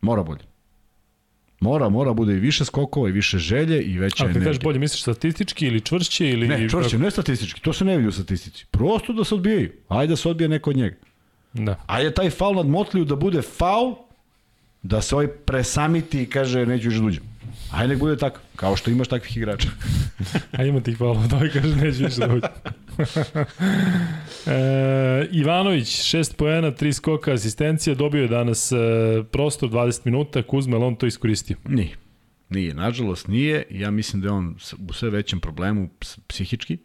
Mora 0.00 0.22
bolje. 0.22 0.53
Mora, 1.60 1.88
mora 1.88 2.12
bude 2.12 2.32
i 2.32 2.38
više 2.38 2.64
skokova 2.64 3.08
i 3.08 3.12
više 3.12 3.38
želje 3.38 3.82
i 3.82 3.98
veća 3.98 4.24
energija. 4.24 4.42
A 4.42 4.44
kažeš 4.44 4.62
bolje, 4.62 4.78
misliš 4.78 5.02
statistički 5.02 5.66
ili 5.66 5.80
čvršće 5.80 6.30
ili... 6.30 6.48
Ne, 6.48 6.68
čvršće, 6.68 6.98
ne 6.98 7.10
statistički, 7.10 7.60
to 7.60 7.72
se 7.72 7.84
ne 7.84 7.96
vidi 7.96 8.08
u 8.08 8.12
statistici. 8.12 8.66
Prosto 8.70 9.12
da 9.12 9.24
se 9.24 9.34
odbijaju. 9.34 9.72
Ajde 9.88 10.10
da 10.10 10.16
se 10.16 10.28
odbije 10.28 10.48
neko 10.48 10.70
od 10.70 10.76
njega. 10.76 10.96
Da. 11.52 11.80
Ajde 11.86 12.10
taj 12.10 12.30
faul 12.30 12.54
nad 12.54 12.66
Motliju 12.66 13.04
da 13.04 13.16
bude 13.16 13.42
faul, 13.42 13.94
da 14.82 15.00
se 15.00 15.14
ovaj 15.14 15.28
presamiti 15.28 16.22
i 16.22 16.26
kaže 16.26 16.66
neću 16.66 16.88
više 16.88 17.00
duđem. 17.00 17.22
Da 17.70 17.78
Ajde 17.78 17.88
nek 17.88 17.98
bude 17.98 18.16
tako, 18.16 18.40
kao 18.56 18.76
što 18.76 18.90
imaš 18.90 19.08
takvih 19.08 19.36
igrača. 19.36 19.68
A 20.58 20.64
ima 20.64 20.80
tih 20.80 20.98
faulova, 20.98 21.26
da 21.30 21.36
ovaj 21.36 21.50
kaže 21.50 21.76
neću 21.76 22.04
više 22.04 22.20
da 22.20 22.26
duđem. 22.26 22.50
e, 24.46 25.28
Ivanović, 25.30 25.86
6 25.86 26.36
poena, 26.36 26.70
3 26.72 26.92
skoka, 26.92 27.32
asistencija, 27.32 27.94
dobio 27.94 28.22
je 28.22 28.28
danas 28.28 28.72
e, 28.72 28.76
prostor 29.32 29.70
20 29.70 30.00
minuta, 30.04 30.42
Kuzma, 30.42 30.76
on 30.76 30.96
to 30.96 31.06
iskoristio? 31.06 31.56
Nije. 31.68 31.96
Nije, 32.48 32.74
nažalost 32.74 33.28
nije. 33.28 33.66
Ja 33.70 33.90
mislim 33.90 34.22
da 34.22 34.28
je 34.28 34.32
on 34.32 34.56
u 34.88 34.92
sve 34.92 35.10
većem 35.10 35.40
problemu 35.40 35.88
psihički. 36.26 36.78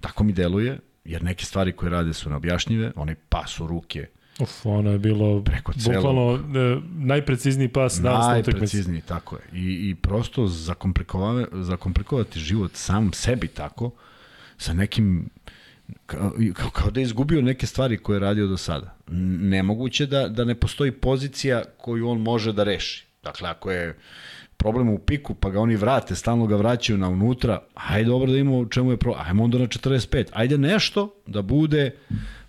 Tako 0.00 0.24
mi 0.24 0.32
deluje 0.32 0.78
jer 1.04 1.22
neke 1.22 1.44
stvari 1.44 1.72
koje 1.72 1.90
rade 1.90 2.12
su 2.12 2.30
neobjašnjive, 2.30 2.92
onaj 2.96 3.14
pas 3.14 3.60
u 3.60 3.66
ruke, 3.66 4.06
Uf, 4.40 4.66
ono 4.66 4.90
je 4.90 4.98
bilo 4.98 5.42
preko 5.42 5.72
celog, 5.72 5.96
bukvalno 5.96 6.34
e, 6.34 6.80
najprecizniji 6.96 7.68
pas 7.68 8.00
danas 8.00 8.26
na 8.26 8.32
Najprecizniji, 8.32 9.00
tako 9.00 9.36
je. 9.36 9.42
I, 9.52 9.90
i 9.90 9.94
prosto 9.94 10.46
zakomplikovati 11.52 12.40
život 12.40 12.70
sam 12.74 13.12
sebi 13.12 13.48
tako, 13.48 13.90
sa 14.58 14.72
nekim 14.74 15.30
kao, 16.06 16.32
kao, 16.72 16.90
da 16.90 17.00
je 17.00 17.04
izgubio 17.04 17.42
neke 17.42 17.66
stvari 17.66 17.98
koje 17.98 18.16
je 18.16 18.20
radio 18.20 18.46
do 18.46 18.56
sada. 18.56 18.96
Nemoguće 19.40 20.06
da, 20.06 20.28
da 20.28 20.44
ne 20.44 20.54
postoji 20.54 20.92
pozicija 20.92 21.62
koju 21.76 22.08
on 22.08 22.20
može 22.20 22.52
da 22.52 22.64
reši. 22.64 23.06
Dakle, 23.22 23.48
ako 23.48 23.70
je 23.70 23.98
problem 24.56 24.88
u 24.88 24.98
piku, 24.98 25.34
pa 25.34 25.50
ga 25.50 25.60
oni 25.60 25.76
vrate, 25.76 26.14
stalno 26.14 26.46
ga 26.46 26.56
vraćaju 26.56 26.98
na 26.98 27.08
unutra, 27.08 27.62
ajde 27.74 28.08
dobro 28.08 28.32
da 28.32 28.38
imamo 28.38 28.58
u 28.58 28.68
čemu 28.68 28.90
je 28.90 28.96
problem, 28.96 29.24
ajmo 29.26 29.44
onda 29.44 29.58
na 29.58 29.66
45, 29.66 30.24
ajde 30.32 30.58
nešto 30.58 31.14
da 31.26 31.42
bude 31.42 31.90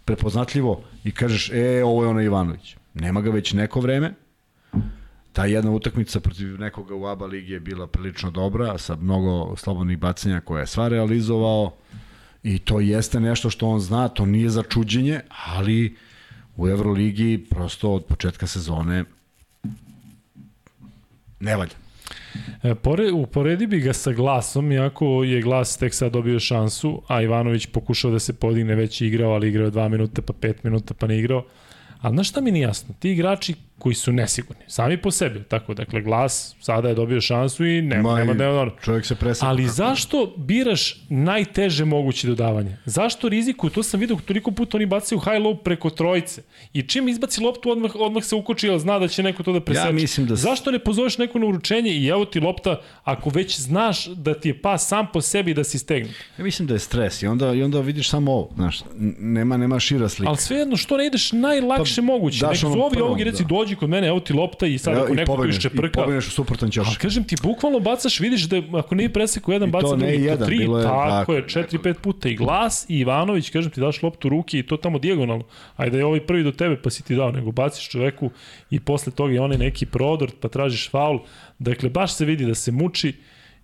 prepoznatljivo 0.06 0.84
i 1.04 1.12
kažeš, 1.12 1.52
e, 1.54 1.84
ovo 1.84 2.04
je 2.04 2.10
ono 2.10 2.22
Ivanović. 2.22 2.76
Nema 2.94 3.22
ga 3.22 3.30
već 3.30 3.54
neko 3.54 3.80
vreme, 3.80 4.14
ta 5.40 5.46
jedna 5.46 5.72
utakmica 5.72 6.20
protiv 6.20 6.60
nekoga 6.60 6.96
u 6.96 7.06
ABA 7.06 7.26
ligi 7.26 7.54
je 7.54 7.60
bila 7.60 7.88
prilično 7.88 8.32
dobra, 8.32 8.78
sa 8.78 8.96
mnogo 8.96 9.56
slobodnih 9.56 9.98
bacanja 9.98 10.40
koje 10.40 10.62
je 10.62 10.68
sva 10.68 10.88
realizovao 10.88 11.74
i 12.44 12.60
to 12.60 12.80
jeste 12.80 13.20
nešto 13.20 13.50
što 13.50 13.68
on 13.68 13.80
zna, 13.80 14.08
to 14.08 14.26
nije 14.26 14.50
za 14.50 14.64
čuđenje, 14.64 15.22
ali 15.46 15.96
u 16.58 16.68
Euroligi 16.68 17.46
prosto 17.50 17.92
od 17.92 18.06
početka 18.06 18.48
sezone 18.48 19.04
ne 21.40 21.56
valja. 21.56 21.76
E, 22.64 22.76
pore, 22.76 23.12
uporedi 23.12 23.68
bi 23.68 23.80
ga 23.80 23.94
sa 23.94 24.12
glasom, 24.12 24.72
iako 24.72 25.24
je 25.24 25.42
glas 25.42 25.78
tek 25.78 25.94
sad 25.94 26.12
dobio 26.12 26.40
šansu, 26.40 27.02
a 27.08 27.22
Ivanović 27.22 27.66
pokušao 27.66 28.12
da 28.12 28.20
se 28.20 28.34
podigne, 28.34 28.76
već 28.76 29.02
igrao, 29.02 29.32
ali 29.32 29.48
igrao 29.48 29.72
2 29.72 29.90
minuta, 29.90 30.22
pa 30.22 30.34
5 30.34 30.54
minuta, 30.64 30.94
pa 30.94 31.08
ne 31.08 31.20
igrao. 31.20 31.46
A 32.02 32.10
znaš 32.10 32.30
šta 32.30 32.42
mi 32.42 32.52
nije 32.52 32.64
jasno? 32.64 32.96
Ti 33.00 33.12
igrači 33.12 33.56
koji 33.80 33.96
su 33.96 34.12
nesigurni, 34.12 34.64
sami 34.68 34.98
po 35.02 35.12
sebi, 35.12 35.44
tako, 35.44 35.74
dakle, 35.74 36.02
glas 36.02 36.56
sada 36.62 36.90
je 36.90 36.96
dobio 36.96 37.22
šansu 37.22 37.66
i 37.66 37.82
nema, 37.82 38.10
Ma, 38.10 38.18
nema, 38.18 38.34
nema, 38.34 38.72
čovjek 38.84 39.06
se 39.06 39.16
presaka. 39.16 39.50
Ali 39.50 39.68
zašto 39.68 40.34
biraš 40.38 41.06
najteže 41.10 41.86
moguće 41.86 42.28
dodavanje? 42.28 42.78
Zašto 42.86 43.30
riziku? 43.30 43.70
To 43.70 43.84
sam 43.84 44.00
vidio 44.00 44.18
toliko 44.26 44.52
puta 44.52 44.78
oni 44.78 44.86
bacaju 44.86 45.20
high 45.20 45.42
low 45.42 45.64
preko 45.64 45.90
trojice. 45.90 46.42
I 46.74 46.82
čim 46.82 47.08
izbaci 47.10 47.42
loptu, 47.42 47.72
odmah, 47.72 47.92
odmah 47.96 48.24
se 48.24 48.36
ukoči, 48.36 48.68
jer 48.68 48.80
zna 48.80 49.00
da 49.00 49.08
će 49.08 49.24
neko 49.24 49.44
to 49.44 49.54
da 49.54 49.62
preseče. 49.62 49.88
Ja 49.88 49.92
mislim 49.92 50.28
da... 50.28 50.36
Zašto 50.36 50.72
ne 50.72 50.80
pozoveš 50.80 51.18
neko 51.18 51.40
na 51.40 51.46
uručenje 51.46 51.92
i 51.92 52.08
evo 52.08 52.26
ti 52.26 52.40
lopta, 52.40 52.82
ako 53.04 53.30
već 53.30 53.60
znaš 53.60 54.06
da 54.06 54.34
ti 54.34 54.50
je 54.50 54.62
pas 54.62 54.88
sam 54.88 55.08
po 55.14 55.22
sebi 55.22 55.54
da 55.54 55.64
si 55.64 55.80
stegnut? 55.80 56.16
Ja 56.38 56.44
mislim 56.44 56.68
da 56.68 56.74
je 56.74 56.80
stres 56.80 57.24
i 57.24 57.28
onda, 57.28 57.54
i 57.54 57.64
onda 57.64 57.80
vidiš 57.80 58.10
samo 58.10 58.32
ovo, 58.32 58.50
znaš, 58.56 58.82
nema, 59.20 59.58
nema 59.58 59.80
šira 59.80 60.10
slika. 60.10 60.30
Ali 60.30 60.38
svejedno, 60.38 60.78
što 60.78 60.98
ne 60.98 61.08
ideš 61.08 61.32
najlakše 61.32 61.89
pa, 61.96 62.02
moguće? 62.02 62.46
Nek 62.46 62.58
zovi 62.58 63.02
ovog 63.02 63.22
i 63.22 63.24
reci, 63.24 63.44
da. 63.44 63.48
dođi 63.48 63.76
kod 63.76 63.90
mene, 63.90 64.08
evo 64.08 64.20
ti 64.20 64.34
lopta 64.34 64.68
i 64.68 64.78
sad 64.78 64.98
ako 64.98 65.14
neko 65.14 65.36
tu 65.36 65.48
iščeprka... 65.48 65.88
I 65.88 66.04
pobedneš 66.04 66.28
u 66.28 66.32
suprotan 66.32 66.72
ćoš. 66.72 66.88
Ali 66.88 66.96
kažem 66.96 67.24
ti, 67.24 67.36
bukvalno 67.44 67.80
bacaš, 67.80 68.20
vidiš 68.20 68.44
da 68.44 68.62
ako 68.74 68.96
nije 68.96 69.14
presekao 69.14 69.54
jedan, 69.54 69.72
baca 69.72 69.96
drugi, 69.96 70.14
jedan, 70.14 70.48
tri, 70.48 70.58
je, 70.58 70.84
tako 70.84 71.34
je, 71.34 71.48
četiri, 71.48 71.80
pet 71.80 71.98
puta 72.02 72.30
i 72.30 72.36
glas 72.36 72.86
i 72.90 73.00
Ivanović, 73.00 73.50
kažem 73.50 73.72
ti, 73.72 73.82
daš 73.82 74.04
loptu 74.04 74.30
ruke 74.30 74.60
i 74.60 74.64
to 74.64 74.78
tamo 74.78 75.00
dijagonalno. 75.00 75.44
Ajde 75.76 75.98
je 75.98 76.06
ovaj 76.06 76.26
prvi 76.26 76.44
do 76.44 76.52
tebe 76.52 76.82
pa 76.82 76.90
si 76.90 77.04
ti 77.04 77.16
dao, 77.16 77.32
nego 77.32 77.52
baciš 77.52 77.90
čoveku 77.90 78.32
i 78.70 78.80
posle 78.80 79.12
toga 79.12 79.34
je 79.34 79.42
onaj 79.42 79.58
neki 79.58 79.86
prodor 79.86 80.32
pa 80.40 80.48
tražiš 80.48 80.90
faul. 80.90 81.20
Dakle, 81.60 81.90
baš 81.90 82.14
se 82.14 82.26
vidi 82.26 82.46
da 82.46 82.56
se 82.56 82.72
muči. 82.72 83.14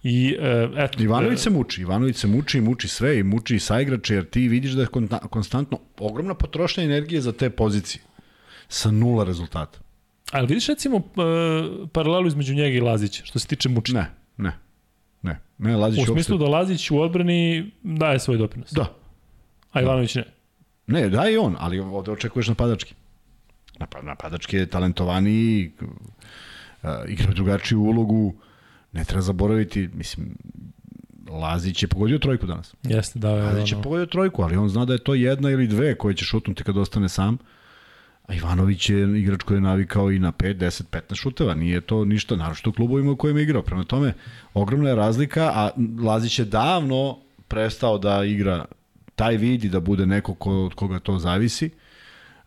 I, 0.03 0.35
e, 0.39 0.67
eto, 0.77 1.03
Ivanović 1.03 1.39
e, 1.39 1.41
se 1.41 1.49
muči, 1.49 1.81
Ivanović 1.81 2.17
se 2.17 2.27
muči 2.27 2.61
muči 2.61 2.87
sve 2.87 3.19
i 3.19 3.23
muči 3.23 3.55
i 3.55 3.59
saigrače, 3.59 4.15
jer 4.15 4.25
ti 4.25 4.47
vidiš 4.47 4.71
da 4.71 4.81
je 4.81 4.87
konstantno 5.29 5.79
ogromna 5.99 6.33
potrošnja 6.33 6.83
energije 6.83 7.21
za 7.21 7.31
te 7.31 7.49
pozicije 7.49 8.01
sa 8.67 8.91
nula 8.91 9.23
rezultata. 9.23 9.79
Ali 10.31 10.47
vidiš 10.47 10.67
recimo 10.67 10.97
uh, 10.97 11.03
paralelu 11.91 12.27
između 12.27 12.55
njega 12.55 12.77
i 12.77 12.81
Lazića, 12.81 13.25
što 13.25 13.39
se 13.39 13.47
tiče 13.47 13.69
mučenja? 13.69 13.99
Ne, 13.99 14.11
ne. 14.37 14.59
Ne, 15.21 15.39
ne 15.57 15.75
Lazić 15.75 16.01
U 16.01 16.05
smislu 16.05 16.35
uopšte... 16.35 16.45
da 16.45 16.57
Lazić 16.57 16.91
u 16.91 16.99
odbrani 16.99 17.71
daje 17.83 18.19
svoj 18.19 18.37
doprinos. 18.37 18.71
Da. 18.71 18.93
A 19.71 19.81
Ivanović 19.81 20.15
ne. 20.15 20.23
Ne, 20.87 21.09
daje 21.09 21.33
i 21.33 21.37
on, 21.37 21.55
ali 21.59 21.79
ovde 21.79 22.11
očekuješ 22.11 22.47
napadački. 22.47 22.93
Napadački 24.01 24.57
je 24.57 24.65
talentovaniji, 24.65 25.71
uh, 25.81 26.89
igra 27.07 27.33
drugačiju 27.33 27.81
ulogu, 27.81 28.33
ne 28.91 29.03
treba 29.03 29.21
zaboraviti, 29.21 29.89
mislim, 29.93 30.35
Lazić 31.29 31.83
je 31.83 31.87
pogodio 31.87 32.17
trojku 32.17 32.45
danas. 32.45 32.75
Jeste, 32.83 33.19
da. 33.19 33.29
Je, 33.29 33.43
Lazić 33.43 33.71
je 33.71 33.81
pogodio 33.81 34.05
trojku, 34.05 34.41
ali 34.41 34.57
on 34.57 34.69
zna 34.69 34.85
da 34.85 34.93
je 34.93 35.03
to 35.03 35.13
jedna 35.13 35.49
ili 35.49 35.67
dve 35.67 35.95
koje 35.97 36.15
će 36.15 36.25
šutnuti 36.25 36.63
kad 36.63 36.77
ostane 36.77 37.09
sam. 37.09 37.33
Uh, 37.33 37.39
A 38.27 38.33
Ivanović 38.33 38.89
je 38.89 39.19
igrač 39.19 39.43
koji 39.43 39.57
je 39.57 39.61
navikao 39.61 40.11
i 40.11 40.19
na 40.19 40.31
5, 40.31 40.57
10, 40.57 40.83
15 40.91 41.15
šuteva. 41.15 41.53
Nije 41.53 41.81
to 41.81 42.05
ništa, 42.05 42.35
naročito 42.35 42.69
u 42.69 42.73
klubovima 42.73 43.11
u 43.11 43.15
kojima 43.15 43.39
je 43.39 43.43
igrao. 43.43 43.61
Prema 43.61 43.83
tome, 43.83 44.13
ogromna 44.53 44.89
je 44.89 44.95
razlika, 44.95 45.51
a 45.55 45.69
Lazić 46.03 46.39
je 46.39 46.45
davno 46.45 47.17
prestao 47.47 47.97
da 47.97 48.23
igra 48.23 48.65
taj 49.15 49.37
vid 49.37 49.63
i 49.63 49.69
da 49.69 49.79
bude 49.79 50.05
neko 50.05 50.33
ko, 50.33 50.65
od 50.65 50.73
koga 50.73 50.99
to 50.99 51.19
zavisi. 51.19 51.69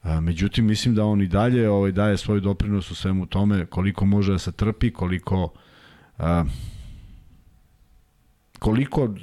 A, 0.03 0.21
međutim, 0.21 0.67
mislim 0.67 0.95
da 0.95 1.05
on 1.05 1.23
i 1.23 1.27
dalje 1.27 1.71
ovaj, 1.71 1.93
daje 1.93 2.17
svoj 2.17 2.41
doprinos 2.41 2.91
u 2.91 2.95
svemu 2.95 3.27
tome 3.27 3.67
koliko 3.67 4.05
može 4.05 4.33
da 4.33 4.39
se 4.39 4.53
trpi, 4.53 4.91
koliko 4.91 5.53
a, 6.19 6.45
koliko 8.59 9.15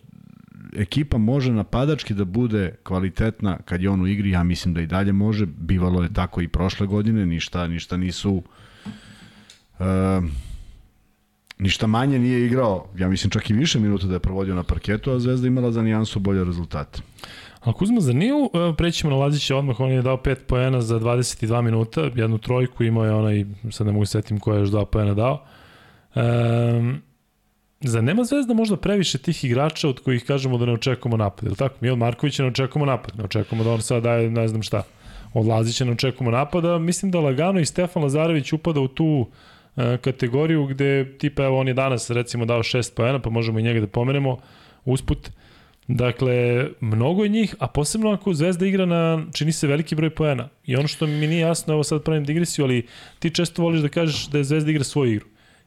ekipa 0.75 1.17
može 1.17 1.51
napadački 1.51 2.13
da 2.13 2.25
bude 2.25 2.75
kvalitetna 2.83 3.57
kad 3.65 3.81
je 3.81 3.89
on 3.89 4.01
u 4.01 4.07
igri, 4.07 4.29
ja 4.29 4.43
mislim 4.43 4.73
da 4.73 4.81
i 4.81 4.87
dalje 4.87 5.13
može. 5.13 5.45
Bivalo 5.45 6.03
je 6.03 6.13
tako 6.13 6.41
i 6.41 6.47
prošle 6.47 6.87
godine, 6.87 7.25
ništa, 7.25 7.67
ništa 7.67 7.97
nisu 7.97 8.43
uh, 9.79 9.85
ništa 11.57 11.87
manje 11.87 12.19
nije 12.19 12.45
igrao, 12.45 12.87
ja 12.97 13.09
mislim 13.09 13.31
čak 13.31 13.49
i 13.49 13.53
više 13.53 13.79
minuta 13.79 14.07
da 14.07 14.13
je 14.13 14.19
provodio 14.19 14.55
na 14.55 14.63
parketu, 14.63 15.11
a 15.11 15.19
Zvezda 15.19 15.47
imala 15.47 15.71
za 15.71 15.81
nijansu 15.81 16.19
bolje 16.19 16.43
rezultate. 16.43 17.01
A 17.61 17.73
Kuzma, 17.73 18.01
za 18.01 18.13
Niju, 18.13 18.49
prećemo 18.77 19.13
na 19.13 19.17
Lazića 19.17 19.57
odmah, 19.57 19.79
on 19.79 19.91
je 19.91 20.01
dao 20.01 20.17
5 20.17 20.35
poena 20.47 20.81
za 20.81 20.99
22 20.99 21.61
minuta, 21.61 22.01
jednu 22.15 22.37
trojku, 22.37 22.83
imao 22.83 23.05
je 23.05 23.13
onaj, 23.13 23.45
sad 23.71 23.87
ne 23.87 23.93
mogu 23.93 24.05
setim 24.05 24.39
ko 24.39 24.53
je 24.53 24.59
još 24.59 24.69
2 24.69 24.85
poena 24.85 25.13
dao. 25.13 25.45
Um, 26.15 27.01
Za 27.87 28.01
nema 28.01 28.23
Zvezda 28.23 28.53
možda 28.53 28.75
previše 28.75 29.17
tih 29.17 29.43
igrača 29.43 29.89
od 29.89 29.99
kojih 29.99 30.23
kažemo 30.25 30.57
da 30.57 30.65
ne 30.65 30.73
očekujemo 30.73 31.17
napad, 31.17 31.45
ili 31.45 31.55
tako? 31.55 31.75
Mi 31.81 31.89
od 31.89 31.97
Markovića 31.97 32.43
ne 32.43 32.49
očekujemo 32.49 32.85
napad, 32.85 33.17
ne 33.17 33.23
očekujemo 33.23 33.63
da 33.63 33.71
on 33.71 33.81
sad 33.81 34.03
daje 34.03 34.29
ne 34.29 34.47
znam 34.47 34.63
šta. 34.63 34.83
Od 35.33 35.45
Lazića 35.45 35.85
ne 35.85 35.91
očekujemo 35.91 36.31
napada, 36.31 36.77
mislim 36.77 37.11
da 37.11 37.19
Lagano 37.19 37.59
i 37.59 37.65
Stefan 37.65 38.03
Lazarević 38.03 38.53
upada 38.53 38.79
u 38.79 38.87
tu 38.87 39.05
uh, 39.05 39.83
kategoriju 40.01 40.65
gde 40.65 41.17
tipa 41.17 41.43
evo 41.43 41.59
on 41.59 41.67
je 41.67 41.73
danas 41.73 42.09
recimo 42.09 42.45
dao 42.45 42.63
6 42.63 42.93
poena, 42.95 43.19
pa 43.19 43.29
možemo 43.29 43.59
i 43.59 43.63
njega 43.63 43.79
da 43.79 43.87
pomenemo 43.87 44.37
usput. 44.85 45.29
Dakle, 45.87 46.67
mnogo 46.79 47.23
je 47.23 47.29
njih, 47.29 47.55
a 47.59 47.67
posebno 47.67 48.11
ako 48.11 48.33
Zvezda 48.33 48.65
igra 48.65 48.85
na, 48.85 49.25
čini 49.33 49.51
se, 49.51 49.67
veliki 49.67 49.95
broj 49.95 50.09
poena. 50.09 50.49
I 50.65 50.75
ono 50.75 50.87
što 50.87 51.07
mi 51.07 51.27
nije 51.27 51.39
jasno, 51.39 51.73
evo 51.73 51.83
sad 51.83 52.03
pravim 52.03 52.25
digresiju, 52.25 52.65
ali 52.65 52.87
ti 53.19 53.29
često 53.29 53.61
voliš 53.61 53.81
da 53.81 53.89
kažeš 53.89 54.27
da 54.27 54.37
je 54.37 54.43
Zvezda 54.43 54.71
igra 54.71 54.83
svoju 54.83 55.11
igru. 55.11 55.25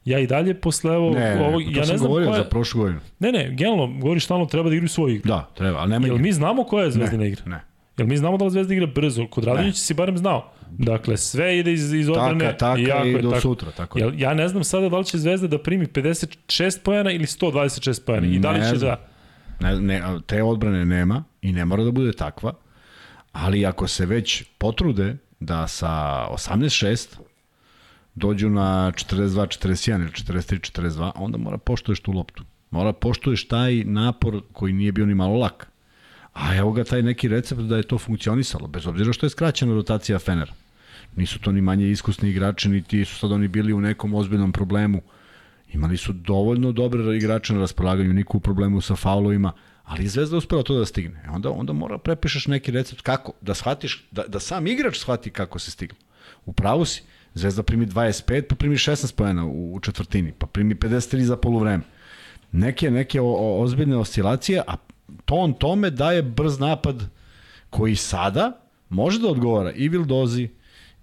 Ja 0.08 0.18
i 0.18 0.26
dalje 0.26 0.60
posle 0.60 0.96
ovo, 0.96 1.10
ne, 1.10 1.46
ovo 1.46 1.60
ja 1.60 1.84
ne 1.88 1.98
znam 1.98 2.12
koja... 2.12 2.36
za 2.36 2.44
prošlu 2.44 2.80
godinu. 2.80 3.00
Ne, 3.18 3.32
ne, 3.32 3.50
generalno, 3.50 4.00
govoriš 4.00 4.24
stalno 4.24 4.46
treba 4.46 4.68
da 4.68 4.74
igraju 4.74 4.88
svoju 4.88 5.14
igru. 5.14 5.28
Da, 5.28 5.48
treba, 5.54 5.78
ali 5.78 5.90
nema 5.90 6.06
Jel 6.06 6.18
mi 6.18 6.32
znamo 6.32 6.64
koja 6.64 6.84
je 6.84 6.90
Zvezdina 6.90 7.22
ne, 7.22 7.28
igra? 7.28 7.42
Ne. 7.46 7.60
Jel 7.98 8.06
mi 8.06 8.16
znamo 8.16 8.36
da 8.36 8.44
li 8.44 8.50
Zvezda 8.50 8.74
igra 8.74 8.86
brzo? 8.86 9.26
Kod 9.26 9.44
Radonjića 9.44 9.78
si 9.78 9.94
barem 9.94 10.18
znao. 10.18 10.52
Dakle, 10.70 11.16
sve 11.16 11.58
ide 11.58 11.72
iz, 11.72 11.92
iz 11.92 12.08
odbrane. 12.08 12.38
Taka, 12.38 12.56
taka 12.56 12.80
i, 12.80 12.84
jako 12.84 13.06
i 13.06 13.22
do 13.22 13.30
tako. 13.30 13.40
sutra. 13.40 13.70
Tako 13.70 13.98
Jel, 13.98 14.12
ja 14.16 14.34
ne 14.34 14.48
znam 14.48 14.64
sada 14.64 14.88
da 14.88 14.98
li 14.98 15.04
će 15.04 15.18
Zvezda 15.18 15.46
da 15.46 15.58
primi 15.62 15.86
56 15.86 16.82
pojena 16.82 17.10
ili 17.10 17.26
126 17.26 18.04
pojena. 18.06 18.26
I 18.26 18.38
da 18.38 18.50
li 18.50 18.70
će 18.70 18.76
da... 18.76 19.08
Ne, 19.60 19.80
ne, 19.80 20.02
te 20.26 20.42
odbrane 20.42 20.84
nema 20.84 21.24
i 21.42 21.52
ne 21.52 21.64
mora 21.64 21.84
da 21.84 21.90
bude 21.90 22.12
takva 22.12 22.52
Ali 23.32 23.66
ako 23.66 23.88
se 23.88 24.06
već 24.06 24.44
potrude 24.58 25.16
da 25.40 25.68
sa 25.68 25.88
18-6 26.30 27.18
dođu 28.18 28.50
na 28.50 28.92
42-41 28.92 30.00
ili 30.00 30.10
43-42, 30.10 31.10
onda 31.14 31.38
mora 31.38 31.58
poštoješ 31.58 32.00
tu 32.00 32.12
loptu. 32.12 32.44
Mora 32.70 32.92
poštoješ 32.92 33.48
taj 33.48 33.84
napor 33.84 34.40
koji 34.52 34.72
nije 34.72 34.92
bio 34.92 35.06
ni 35.06 35.14
malo 35.14 35.36
lak. 35.36 35.68
A 36.32 36.56
evo 36.56 36.72
ga 36.72 36.84
taj 36.84 37.02
neki 37.02 37.28
recept 37.28 37.60
da 37.60 37.76
je 37.76 37.82
to 37.82 37.98
funkcionisalo, 37.98 38.68
bez 38.68 38.86
obzira 38.86 39.12
što 39.12 39.26
je 39.26 39.30
skraćena 39.30 39.74
rotacija 39.74 40.18
Fenera. 40.18 40.52
Nisu 41.16 41.38
to 41.38 41.52
ni 41.52 41.60
manje 41.60 41.90
iskusni 41.90 42.30
igrači, 42.30 42.68
niti 42.68 43.04
su 43.04 43.16
sad 43.16 43.32
oni 43.32 43.48
bili 43.48 43.72
u 43.72 43.80
nekom 43.80 44.14
ozbiljnom 44.14 44.52
problemu. 44.52 45.00
Imali 45.72 45.96
su 45.96 46.12
dovoljno 46.12 46.72
dobre 46.72 47.16
igrače 47.16 47.54
na 47.54 47.60
raspolaganju, 47.60 48.12
niko 48.12 48.36
u 48.36 48.40
problemu 48.40 48.80
sa 48.80 48.96
faulovima, 48.96 49.52
ali 49.84 50.08
Zvezda 50.08 50.36
uspela 50.36 50.62
to 50.62 50.78
da 50.78 50.86
stigne. 50.86 51.22
E 51.26 51.30
onda, 51.30 51.50
onda 51.50 51.72
mora 51.72 51.98
prepišeš 51.98 52.46
neki 52.46 52.70
recept 52.70 53.00
kako, 53.02 53.32
da 53.40 53.54
shvatiš, 53.54 54.04
da, 54.10 54.22
da 54.28 54.40
sam 54.40 54.66
igrač 54.66 54.98
shvati 54.98 55.30
kako 55.30 55.58
se 55.58 55.70
stiglo. 55.70 55.98
U 56.46 56.52
pravu 56.52 56.84
si, 56.84 57.02
Zvezda 57.34 57.62
primi 57.62 57.86
25, 57.86 58.42
pa 58.42 58.54
primi 58.54 58.76
16 58.76 59.14
pojena 59.14 59.46
u, 59.46 59.74
u 59.74 59.80
četvrtini, 59.80 60.32
pa 60.38 60.46
primi 60.46 60.74
53 60.74 61.22
za 61.22 61.36
polovreme. 61.36 61.82
Neke, 62.52 62.90
neke 62.90 63.20
o, 63.20 63.26
o, 63.26 63.62
ozbiljne 63.62 63.96
oscilacije, 63.96 64.62
a 64.66 64.76
ton 65.24 65.52
tome 65.52 65.90
daje 65.90 66.22
brz 66.22 66.58
napad 66.58 67.02
koji 67.70 67.96
sada 67.96 68.60
može 68.88 69.20
da 69.20 69.28
odgovara 69.28 69.72
i 69.72 69.88
Vildozi, 69.88 70.48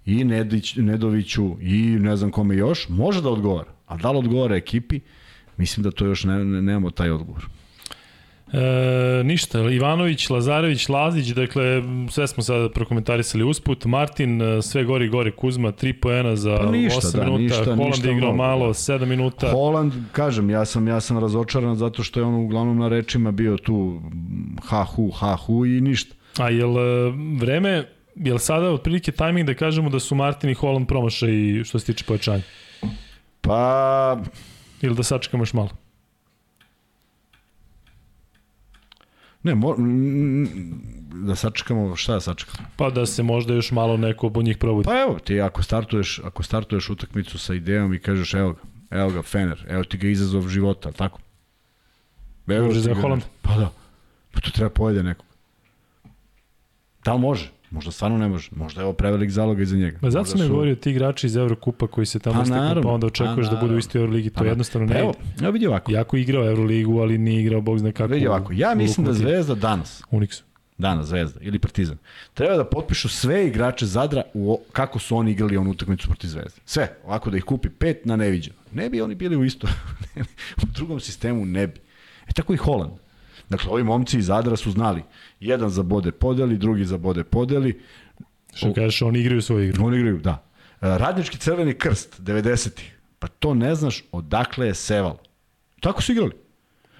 i 0.06 0.24
Nedić, 0.24 0.76
Nedoviću, 0.76 1.56
i 1.60 1.82
ne 1.82 2.16
znam 2.16 2.30
kome 2.30 2.56
još, 2.56 2.88
može 2.88 3.22
da 3.22 3.30
odgovara. 3.30 3.70
A 3.86 3.96
da 3.96 4.10
li 4.10 4.18
odgovara 4.18 4.56
ekipi, 4.56 5.00
mislim 5.56 5.84
da 5.84 5.90
to 5.90 6.06
još 6.06 6.24
ne, 6.24 6.44
ne, 6.44 6.62
nemamo 6.62 6.90
taj 6.90 7.10
odgovor. 7.10 7.46
E, 8.52 9.24
ništa, 9.24 9.58
Ivanović, 9.58 10.30
Lazarević, 10.30 10.88
Lazić, 10.88 11.28
dakle, 11.28 11.82
sve 12.10 12.26
smo 12.26 12.42
sada 12.42 12.68
prokomentarisali 12.68 13.44
usput. 13.44 13.84
Martin, 13.84 14.42
e, 14.42 14.62
sve 14.62 14.84
gori 14.84 15.08
gori 15.08 15.32
Kuzma, 15.32 15.72
3 15.72 15.92
poena 15.92 16.36
za 16.36 16.56
pa 16.56 16.70
ništa, 16.70 17.00
8 17.00 17.16
da, 17.16 17.24
minuta. 17.24 17.42
Ništa, 17.42 17.64
Holand 17.64 17.80
ništa 17.80 18.10
igrao 18.10 18.32
mnogo, 18.32 18.48
malo, 18.48 18.68
7 18.68 18.98
da. 18.98 19.06
minuta. 19.06 19.50
Holand, 19.50 19.92
kažem, 20.12 20.50
ja 20.50 20.64
sam, 20.64 20.88
ja 20.88 21.00
sam 21.00 21.18
razočaran 21.18 21.76
zato 21.76 22.02
što 22.02 22.20
je 22.20 22.24
on 22.24 22.34
uglavnom 22.34 22.78
na 22.78 22.88
rečima 22.88 23.30
bio 23.30 23.56
tu 23.56 24.00
ha 24.64 24.84
hu, 24.84 25.10
ha 25.10 25.36
hu 25.36 25.66
i 25.66 25.80
ništa. 25.80 26.14
A 26.38 26.50
jel 26.50 26.78
e, 26.78 27.12
vreme, 27.40 27.84
jel 28.14 28.38
sada 28.38 28.70
otprilike 28.70 29.12
tajming 29.12 29.46
da 29.46 29.54
kažemo 29.54 29.90
da 29.90 30.00
su 30.00 30.14
Martin 30.14 30.50
i 30.50 30.54
Holland 30.54 30.88
promašaj 30.88 31.64
što 31.64 31.78
se 31.78 31.86
tiče 31.86 32.04
pojačanja? 32.04 32.42
Pa... 33.40 34.18
Ili 34.82 34.94
da 34.94 35.02
sačekamo 35.02 35.42
još 35.42 35.52
malo? 35.52 35.85
Ne, 39.46 39.54
mo, 39.54 39.74
da 41.26 41.36
sačekamo, 41.36 41.96
šta 41.96 42.12
da 42.12 42.20
sačekamo? 42.20 42.68
Pa 42.76 42.90
da 42.90 43.06
se 43.06 43.22
možda 43.22 43.54
još 43.54 43.70
malo 43.70 43.96
neko 43.96 44.26
od 44.26 44.44
njih 44.44 44.58
probudi. 44.58 44.86
Pa 44.86 45.00
evo, 45.00 45.18
ti 45.18 45.40
ako 45.40 45.62
startuješ, 45.62 46.20
ako 46.24 46.42
startuješ 46.42 46.90
utakmicu 46.90 47.38
sa 47.38 47.54
idejom 47.54 47.94
i 47.94 47.98
kažeš 47.98 48.34
evo 48.34 48.52
ga, 48.52 48.60
evo 48.98 49.10
ga 49.10 49.22
Fener, 49.22 49.66
evo 49.68 49.84
ti 49.84 49.98
ga 49.98 50.08
izazov 50.08 50.48
života, 50.48 50.92
tako? 50.92 51.20
Evo 52.46 52.66
može 52.66 52.80
za 52.80 52.94
Holland? 52.94 53.22
Pa 53.42 53.54
da, 53.56 53.70
pa 54.32 54.40
to 54.40 54.50
treba 54.50 54.70
pojede 54.70 55.02
nekog. 55.02 55.26
Da 57.04 57.12
li 57.14 57.20
može? 57.20 57.50
Možda 57.70 57.90
stvarno 57.90 58.18
ne 58.18 58.28
može. 58.28 58.50
Možda 58.56 58.80
je 58.80 58.84
ovo 58.84 58.92
prevelik 58.92 59.30
zalog 59.30 59.60
iza 59.60 59.76
njega. 59.76 59.98
Ma 60.02 60.10
zato 60.10 60.24
sam 60.24 60.38
su... 60.38 60.48
govorio 60.48 60.74
ti 60.74 60.90
igrači 60.90 61.26
iz 61.26 61.36
Evrokupa 61.36 61.86
koji 61.86 62.06
se 62.06 62.18
tamo 62.18 62.38
pa, 62.38 62.44
steknu, 62.44 62.82
pa 62.82 62.88
onda 62.88 63.06
očekuješ 63.06 63.46
pa, 63.48 63.54
da 63.54 63.60
budu 63.60 63.74
u 63.74 63.78
istoj 63.78 64.00
Euroligi. 64.00 64.30
To 64.30 64.40
pa, 64.40 64.46
jednostavno 64.46 64.86
ne. 64.86 65.00
Evo, 65.00 65.14
evo 65.42 65.50
vidi 65.50 65.66
ovako. 65.66 65.92
Jako 65.92 66.16
igrao 66.16 66.46
Euroligu, 66.46 67.00
ali 67.00 67.18
nije 67.18 67.40
igrao 67.40 67.60
bog 67.60 67.78
zna 67.78 67.92
kako. 67.92 68.12
Vidi 68.12 68.26
ovako. 68.26 68.52
Ja 68.52 68.74
mislim 68.74 69.06
da 69.06 69.12
Zvezda 69.12 69.54
danas, 69.54 70.02
Unix. 70.10 70.42
Danas 70.78 71.06
Zvezda 71.06 71.40
ili 71.42 71.58
Partizan. 71.58 71.96
Treba 72.34 72.56
da 72.56 72.64
potpišu 72.64 73.08
sve 73.08 73.46
igrače 73.46 73.86
Zadra 73.86 74.22
u 74.34 74.60
kako 74.72 74.98
su 74.98 75.16
oni 75.16 75.30
igrali 75.30 75.56
onu 75.56 75.70
utakmicu 75.70 76.08
protiv 76.08 76.28
Zvezde. 76.28 76.60
Sve, 76.64 76.96
ovako 77.04 77.30
da 77.30 77.36
ih 77.36 77.44
kupi 77.44 77.68
pet 77.68 78.04
na 78.04 78.16
neviđeno. 78.16 78.56
Ne 78.72 78.90
bi 78.90 79.00
oni 79.00 79.14
bili 79.14 79.36
u 79.36 79.44
isto 79.44 79.68
u 80.62 80.66
drugom 80.74 81.00
sistemu 81.00 81.44
ne 81.44 81.66
bi. 81.66 81.80
E 82.28 82.32
tako 82.32 82.54
i 82.54 82.56
Holand. 82.56 82.92
Dakle, 83.48 83.70
ovi 83.70 83.84
momci 83.84 84.18
iz 84.18 84.26
Zadra 84.26 84.56
su 84.56 84.70
znali. 84.70 85.02
Jedan 85.40 85.70
za 85.70 85.82
bode 85.82 86.12
podeli, 86.12 86.58
drugi 86.58 86.84
za 86.84 86.98
bode 86.98 87.24
podeli. 87.24 87.80
Što 88.54 88.74
kažeš, 88.74 89.02
oni 89.02 89.18
igraju 89.20 89.42
svoju 89.42 89.68
igru. 89.68 89.86
Oni 89.86 89.96
igraju, 89.96 90.18
da. 90.18 90.44
E, 90.80 90.98
radnički 90.98 91.38
crveni 91.38 91.74
krst, 91.74 92.20
90-ih. 92.20 92.96
Pa 93.18 93.28
to 93.28 93.54
ne 93.54 93.74
znaš 93.74 94.04
odakle 94.12 94.66
je 94.66 94.74
seval. 94.74 95.16
Tako 95.80 96.02
su 96.02 96.12
igrali. 96.12 96.32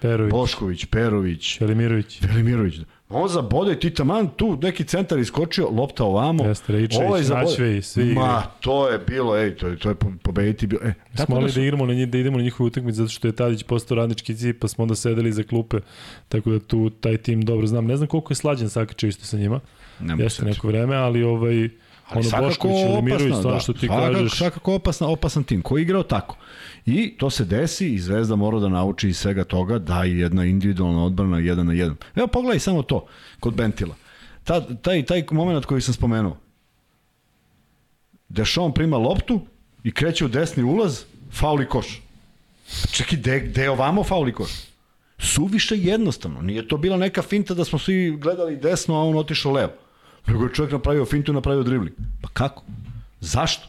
Perović. 0.01 0.31
Bošković, 0.31 0.85
Perović. 0.85 1.61
Velimirović. 1.61 2.21
Velimirović. 2.21 2.75
On 3.09 3.29
zabode 3.29 3.73
i 3.73 3.79
ti 3.79 3.89
taman 3.89 4.27
tu 4.35 4.57
neki 4.61 4.83
centar 4.83 5.19
iskočio, 5.19 5.69
lopta 5.69 6.03
ovamo. 6.03 6.45
Jeste, 6.45 6.73
Rejčević, 6.73 7.07
ovaj 7.07 7.21
Načvej, 7.23 7.81
svi 7.81 8.13
Ma, 8.13 8.43
to 8.59 8.89
je 8.89 8.99
bilo, 8.99 9.37
ej, 9.37 9.55
to 9.55 9.67
je, 9.67 9.77
to 9.77 9.89
je 9.89 9.95
pobediti 10.23 10.67
bilo. 10.67 10.81
E, 10.83 10.93
smo 11.25 11.35
da, 11.35 11.41
da, 11.41 11.49
su... 11.49 11.59
da, 11.59 11.63
igramo 11.63 11.85
na 11.85 11.93
njih, 11.93 12.09
da 12.09 12.17
idemo 12.17 12.37
na 12.37 12.43
njihovu 12.43 12.67
utakmicu 12.67 12.97
zato 12.97 13.09
što 13.09 13.27
je 13.27 13.35
Tadić 13.35 13.63
postao 13.63 13.95
radnički 13.95 14.35
cip, 14.35 14.59
pa 14.61 14.67
smo 14.67 14.81
onda 14.81 14.95
sedeli 14.95 15.31
za 15.31 15.43
klupe, 15.43 15.77
tako 16.27 16.49
da 16.49 16.59
tu 16.59 16.89
taj 16.89 17.17
tim 17.17 17.41
dobro 17.41 17.67
znam. 17.67 17.85
Ne 17.85 17.97
znam 17.97 18.07
koliko 18.07 18.31
je 18.31 18.35
slađen 18.35 18.69
Sakačev 18.69 19.09
isto 19.09 19.25
sa 19.25 19.37
njima. 19.37 19.59
Ne 19.99 20.23
Jeste 20.23 20.45
neko 20.45 20.67
vreme, 20.67 20.95
ali 20.95 21.23
ovaj 21.23 21.69
Ali 22.09 22.27
ono 22.63 23.01
Mirović, 23.01 23.33
to 23.41 23.51
da. 23.51 23.59
što 23.59 23.73
ti 23.73 23.87
svakako, 23.87 24.13
kažeš. 24.13 24.37
Svakako 24.37 24.73
opasna, 24.73 25.07
opasan 25.07 25.43
tim, 25.43 25.61
koji 25.61 25.81
je 25.81 25.83
igrao 25.83 26.03
tako. 26.03 26.37
I 26.85 27.17
to 27.17 27.29
se 27.29 27.45
desi 27.45 27.93
i 27.93 27.99
Zvezda 27.99 28.35
mora 28.35 28.59
da 28.59 28.69
nauči 28.69 29.09
iz 29.09 29.17
svega 29.17 29.43
toga 29.43 29.79
da 29.79 30.03
je 30.03 30.19
jedna 30.19 30.45
individualna 30.45 31.05
odbrana 31.05 31.39
jedan 31.39 31.65
na 31.65 31.73
jedan. 31.73 31.95
Evo 32.15 32.27
pogledaj 32.27 32.59
samo 32.59 32.83
to 32.83 33.05
kod 33.39 33.53
Bentila. 33.53 33.95
Ta, 34.43 34.75
taj, 34.75 35.05
taj 35.05 35.23
moment 35.31 35.65
koji 35.65 35.81
sam 35.81 35.93
spomenuo. 35.93 36.37
Dešon 38.29 38.73
prima 38.73 38.97
loptu 38.97 39.41
i 39.83 39.91
kreće 39.91 40.25
u 40.25 40.27
desni 40.27 40.63
ulaz, 40.63 41.03
fauli 41.31 41.67
koš. 41.67 42.01
Čekaj, 42.91 43.39
gde 43.39 43.63
je 43.63 43.69
ovamo 43.69 44.03
fauli 44.03 44.33
koš? 44.33 44.51
Suviše 45.19 45.77
jednostavno. 45.77 46.41
Nije 46.41 46.67
to 46.67 46.77
bila 46.77 46.97
neka 46.97 47.21
finta 47.21 47.53
da 47.53 47.65
smo 47.65 47.79
svi 47.79 48.17
gledali 48.17 48.55
desno, 48.55 48.95
a 48.95 49.03
on 49.03 49.17
otišao 49.17 49.51
levo. 49.51 49.71
Nego 50.27 50.43
je 50.43 50.53
čovjek 50.53 50.71
napravio 50.71 51.05
fintu 51.05 51.33
napravio 51.33 51.63
dribling. 51.63 51.95
Pa 52.21 52.29
kako? 52.33 52.63
Zašto? 53.19 53.67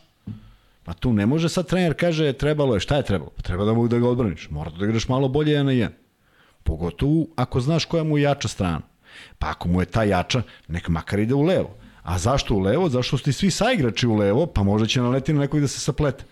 Pa 0.85 0.95
tu 0.95 1.13
ne 1.13 1.27
može 1.27 1.49
sad 1.49 1.67
trener 1.67 1.95
kaže 1.95 2.33
trebalo 2.33 2.75
je, 2.75 2.81
šta 2.81 2.97
je 2.97 3.03
trebalo? 3.03 3.31
Pa 3.37 3.43
treba 3.43 3.65
da 3.65 3.73
mogu 3.73 3.89
da 3.89 3.99
ga 3.99 4.09
odbraniš. 4.09 4.51
Mora 4.51 4.71
da 4.71 4.85
igraš 4.85 5.09
malo 5.09 5.29
bolje 5.29 5.53
jedan 5.53 5.67
na 5.67 5.73
jedan. 5.73 5.93
Pogotovo 6.63 7.27
ako 7.37 7.61
znaš 7.61 7.85
koja 7.85 8.05
mu 8.05 8.19
je 8.19 8.23
jača 8.23 8.49
strana. 8.49 8.81
Pa 9.39 9.51
ako 9.51 9.69
mu 9.69 9.83
je 9.83 9.87
ta 9.87 10.05
jača, 10.05 10.43
nek 10.69 10.89
makar 10.89 11.19
ide 11.19 11.35
u 11.35 11.43
levo. 11.43 11.75
A 12.03 12.19
zašto 12.19 12.55
u 12.55 12.59
levo? 12.59 12.89
Zašto 12.89 13.19
ste 13.19 13.33
svi 13.33 13.51
saigrači 13.51 14.07
u 14.07 14.17
levo, 14.17 14.47
pa 14.47 14.63
možda 14.63 14.87
će 14.87 15.01
naleti 15.01 15.33
na 15.33 15.41
nekog 15.41 15.61
da 15.61 15.69
se 15.69 15.81
saplete. 15.81 16.25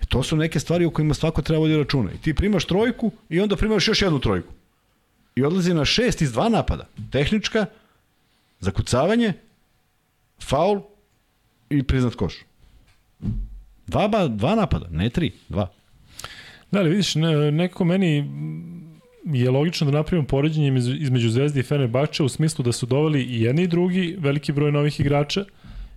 E, 0.00 0.06
to 0.06 0.22
su 0.22 0.36
neke 0.36 0.60
stvari 0.60 0.84
o 0.84 0.90
kojima 0.90 1.14
svako 1.14 1.42
treba 1.42 1.60
vodi 1.60 1.76
računa. 1.76 2.12
I 2.12 2.18
ti 2.18 2.34
primaš 2.34 2.64
trojku 2.64 3.10
i 3.28 3.40
onda 3.40 3.56
primaš 3.56 3.88
još 3.88 4.02
jednu 4.02 4.18
trojku. 4.18 4.52
I 5.34 5.44
odlazi 5.44 5.74
na 5.74 5.84
šest 5.84 6.22
iz 6.22 6.32
dva 6.32 6.48
napada. 6.48 6.86
Tehnička, 7.10 7.66
zakucavanje 8.60 9.32
faul 10.42 10.80
i 11.70 11.82
priznat 11.82 12.14
koš. 12.14 12.34
Dva, 13.86 14.08
ba, 14.08 14.28
dva 14.28 14.54
napada, 14.54 14.86
ne 14.90 15.10
tri, 15.10 15.32
dva. 15.48 15.68
Da 16.70 16.80
li 16.80 16.90
vidiš, 16.90 17.14
ne, 17.14 17.52
nekako 17.52 17.84
meni 17.84 18.30
je 19.24 19.50
logično 19.50 19.90
da 19.90 19.98
napravimo 19.98 20.26
poređenje 20.26 20.78
između 20.98 21.30
Zvezde 21.30 21.60
i 21.60 21.62
Fenerbahče 21.62 22.22
u 22.22 22.28
smislu 22.28 22.64
da 22.64 22.72
su 22.72 22.86
doveli 22.86 23.22
i 23.22 23.42
jedni 23.42 23.62
i 23.62 23.68
drugi 23.68 24.16
veliki 24.18 24.52
broj 24.52 24.72
novih 24.72 25.00
igrača 25.00 25.44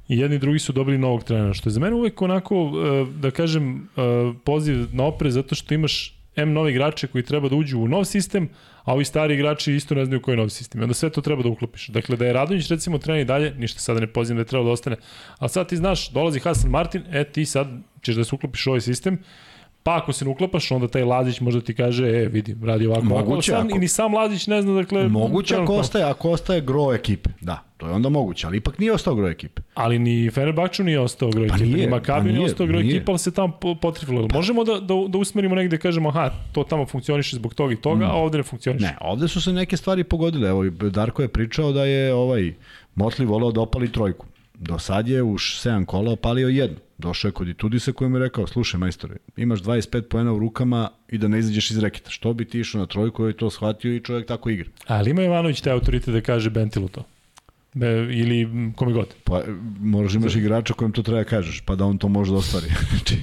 i 0.08 0.18
jedni 0.18 0.36
i 0.36 0.40
drugi 0.40 0.60
su 0.60 0.74
dobili 0.74 0.98
novog 0.98 1.24
trenera, 1.24 1.54
što 1.54 1.70
je 1.70 1.74
za 1.74 1.80
mene 1.80 1.96
uvek 1.96 2.22
onako, 2.22 2.56
e, 2.56 3.06
da 3.20 3.32
kažem, 3.32 3.78
e, 3.78 4.02
poziv 4.44 4.88
na 4.92 5.04
opre 5.04 5.32
zato 5.32 5.56
što 5.56 5.74
imaš 5.74 6.20
M 6.36 6.54
novi 6.54 6.72
igrače 6.72 7.08
koji 7.08 7.24
treba 7.24 7.50
da 7.50 7.56
uđu 7.56 7.80
u 7.80 7.88
nov 7.88 8.06
sistem, 8.06 8.50
a 8.84 8.94
ovi 8.94 9.06
stari 9.06 9.34
igrači 9.34 9.74
isto 9.74 9.96
ne 9.96 10.06
znaju 10.06 10.22
koji 10.22 10.34
je 10.34 10.38
novi 10.38 10.50
sistem. 10.50 10.82
I 10.82 10.84
onda 10.84 10.94
sve 10.94 11.10
to 11.10 11.22
treba 11.22 11.44
da 11.44 11.50
uklopiš. 11.50 11.88
Dakle, 11.88 12.18
da 12.18 12.26
je 12.26 12.34
Radonjić 12.34 12.70
recimo 12.70 12.98
trener 12.98 13.22
i 13.22 13.26
dalje, 13.26 13.54
ništa 13.54 13.80
sada 13.80 14.00
ne 14.00 14.08
pozivam 14.08 14.38
da 14.38 14.42
je 14.42 14.46
treba 14.46 14.64
da 14.64 14.72
ostane. 14.72 14.96
Ali 15.38 15.50
sad 15.50 15.70
ti 15.70 15.78
znaš, 15.78 16.10
dolazi 16.10 16.40
Hasan 16.40 16.72
Martin, 16.72 17.04
e 17.12 17.24
ti 17.24 17.46
sad 17.46 17.68
ćeš 18.02 18.16
da 18.16 18.24
se 18.24 18.36
uklopiš 18.36 18.68
u 18.68 18.70
ovaj 18.70 18.82
sistem, 18.82 19.20
Pa 19.84 19.98
ako 19.98 20.14
se 20.14 20.26
ne 20.26 20.32
uklapaš, 20.32 20.72
onda 20.72 20.88
taj 20.88 21.04
Lazić 21.04 21.40
možda 21.40 21.62
ti 21.62 21.76
kaže, 21.76 22.08
e, 22.08 22.28
vidi, 22.28 22.56
radi 22.64 22.88
ovako, 22.88 23.06
moguće, 23.06 23.54
ovako, 23.54 23.70
sam, 23.70 23.78
i 23.78 23.80
ni 23.80 23.88
sam 23.88 24.14
Lazić 24.14 24.48
ne 24.48 24.62
zna, 24.62 24.74
dakle... 24.74 25.08
Moguće 25.08 25.56
ako 25.56 25.76
ostaje, 25.76 26.06
ako 26.06 26.30
ostaje 26.30 26.62
gro 26.62 26.94
ekipe, 26.94 27.30
da, 27.42 27.64
to 27.78 27.88
je 27.88 27.94
onda 27.94 28.10
moguće, 28.10 28.48
ali 28.48 28.58
ipak 28.58 28.80
nije 28.80 28.94
ostao 28.94 29.16
gro 29.16 29.30
ekipe. 29.30 29.62
Ali 29.74 30.00
ni 30.00 30.32
Fenerbahču 30.32 30.84
nije 30.84 31.00
ostao 31.00 31.30
gro 31.30 31.48
pa 31.48 31.56
ekipe, 31.56 31.70
nije, 31.70 31.86
ni 31.86 31.92
Makabi 31.92 32.20
pa 32.20 32.24
nije, 32.24 32.34
nije 32.34 32.46
ostao 32.46 32.68
gro 32.68 32.80
nije. 32.80 32.96
ekipe, 32.96 33.12
ali 33.12 33.20
se 33.20 33.34
tamo 33.34 33.60
potrefilo. 33.82 34.28
Pa. 34.28 34.36
Možemo 34.36 34.64
da, 34.64 34.74
da, 34.74 34.94
da 35.08 35.18
usmerimo 35.18 35.56
negde, 35.56 35.78
kažemo, 35.78 36.10
aha, 36.10 36.30
to 36.52 36.64
tamo 36.64 36.86
funkcioniše 36.86 37.36
zbog 37.36 37.54
toga 37.54 37.74
i 37.74 37.78
toga, 37.78 38.06
mm. 38.06 38.10
a 38.10 38.14
ovde 38.14 38.38
ne 38.38 38.44
funkcioniše. 38.44 38.86
Ne, 38.86 38.98
ovde 39.02 39.28
su 39.28 39.42
se 39.42 39.54
neke 39.54 39.78
stvari 39.78 40.04
pogodile, 40.04 40.50
evo, 40.50 40.70
Darko 40.70 41.22
je 41.22 41.28
pričao 41.28 41.72
da 41.72 41.86
je 41.86 42.14
ovaj 42.14 42.54
Motli 42.96 43.26
volao 43.26 43.52
da 43.52 43.62
opali 43.62 43.92
trojku. 43.92 44.26
Do 44.54 44.80
sad 44.80 45.08
je 45.08 45.24
u 45.24 45.34
7 45.34 45.86
kola 45.86 46.12
opalio 46.12 46.48
jednu. 46.48 46.78
Došao 47.04 47.30
je 47.30 47.32
kod 47.32 47.48
Itudisa 47.48 47.92
koji 47.92 48.10
mu 48.10 48.18
je 48.18 48.24
rekao, 48.24 48.48
slušaj 48.48 48.80
majstore, 48.80 49.16
imaš 49.38 49.62
25 49.62 50.02
poena 50.02 50.34
u 50.34 50.40
rukama 50.40 50.90
i 51.10 51.18
da 51.18 51.28
ne 51.28 51.40
izađeš 51.40 51.72
iz 51.72 51.80
reketa. 51.80 52.10
Što 52.10 52.34
bi 52.34 52.46
ti 52.46 52.60
išao 52.60 52.82
na 52.82 52.88
trojku, 52.88 53.26
je 53.26 53.38
to 53.38 53.50
shvatio 53.50 53.96
i 53.96 54.00
čovjek 54.00 54.28
tako 54.28 54.50
igra. 54.50 54.70
Ali 54.88 55.10
ima 55.10 55.24
Ivanović 55.24 55.62
te 55.62 55.72
autorite 55.72 56.12
da 56.12 56.22
kaže 56.22 56.50
Bentilu 56.50 56.88
to? 56.88 57.04
Be, 57.74 57.88
ili 58.12 58.72
kome 58.76 58.94
god. 58.94 59.08
Pa 59.24 59.42
možeš 59.80 60.16
imaš 60.16 60.36
igrača 60.36 60.74
kojem 60.74 60.92
to 60.92 61.04
treba 61.04 61.24
da 61.24 61.30
kažeš, 61.30 61.62
pa 61.62 61.76
da 61.76 61.86
on 61.86 61.98
to 61.98 62.08
može 62.08 62.32
da 62.32 62.38
ostvari. 62.38 62.68
Znači, 62.90 63.22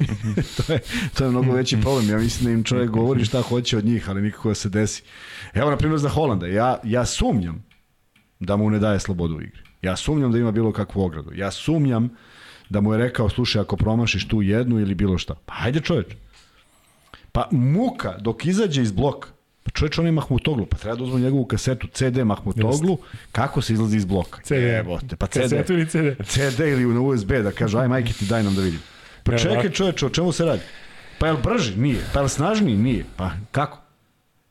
to, 0.57 0.72
je, 0.72 0.81
to 1.18 1.24
je 1.24 1.31
mnogo 1.31 1.53
veći 1.53 1.81
problem. 1.81 2.11
Ja 2.11 2.18
mislim 2.18 2.45
da 2.45 2.51
im 2.51 2.64
čovjek 2.64 2.91
govori 2.91 3.24
šta 3.24 3.43
hoće 3.43 3.78
od 3.78 3.85
njih, 3.85 4.11
ali 4.11 4.22
nikako 4.22 4.49
da 4.49 4.55
se 4.55 4.68
desi. 4.68 5.03
Evo, 5.55 5.70
na 5.70 5.76
primjer, 5.76 5.99
za 5.99 6.09
Holanda. 6.09 6.47
Ja, 6.47 6.78
ja 6.85 7.07
sumnjam 7.07 7.64
da 8.41 8.57
mu 8.57 8.70
ne 8.70 8.78
daje 8.78 9.01
slobodu 9.01 9.37
u 9.37 9.41
igri. 9.41 9.61
Ja 9.83 9.97
sumnjam 9.97 10.33
da 10.33 10.39
ima 10.39 10.53
bilo 10.53 10.72
kakvu 10.72 11.03
ogradu. 11.03 11.31
Ja 11.35 11.51
sumnjam 11.51 12.11
da 12.70 12.80
mu 12.80 12.92
je 12.92 12.98
rekao, 12.98 13.28
slušaj, 13.28 13.62
ako 13.62 13.76
promašiš 13.76 14.28
tu 14.28 14.42
jednu 14.42 14.80
ili 14.80 14.94
bilo 14.94 15.18
šta. 15.18 15.34
Pa 15.46 15.54
hajde 15.54 15.80
čoveč. 15.80 16.06
Pa 17.32 17.48
muka 17.50 18.18
dok 18.18 18.44
izađe 18.46 18.82
iz 18.82 18.92
bloka. 18.92 19.28
Pa 19.62 19.70
čovječ, 19.70 19.98
on 19.98 20.06
je 20.06 20.12
Mahmutoglu, 20.12 20.66
pa 20.66 20.76
treba 20.76 20.96
da 20.96 21.04
uzmu 21.04 21.18
njegovu 21.18 21.44
kasetu 21.44 21.86
CD 21.92 22.24
Mahmutoglu, 22.24 22.98
kako 23.32 23.62
se 23.62 23.72
izlazi 23.72 23.96
iz 23.96 24.04
bloka. 24.04 24.40
CD. 24.42 24.52
Evo 24.52 25.00
te, 25.08 25.16
pa 25.16 25.26
CD. 25.26 25.42
Kasetu 25.42 25.72
ili 25.72 25.86
CD? 25.86 26.24
CD 26.24 26.60
ili 26.60 26.94
na 26.94 27.00
USB, 27.00 27.32
da 27.32 27.52
kaže, 27.52 27.78
aj 27.78 27.88
majke 27.88 28.12
ti 28.12 28.26
daj 28.26 28.42
nam 28.42 28.54
da 28.54 28.62
vidim. 28.62 28.80
Pa 29.24 29.38
čekaj 29.38 29.70
čoveče, 29.70 30.06
o 30.06 30.10
čemu 30.10 30.32
se 30.32 30.44
radi? 30.44 30.62
Pa 31.18 31.26
je 31.26 31.32
li 31.32 31.38
brži? 31.42 31.76
Nije. 31.76 32.00
Pa 32.12 32.18
je 32.18 32.22
li 32.22 32.28
snažniji? 32.28 32.76
Nije. 32.76 33.04
Pa 33.16 33.30
kako? 33.50 33.80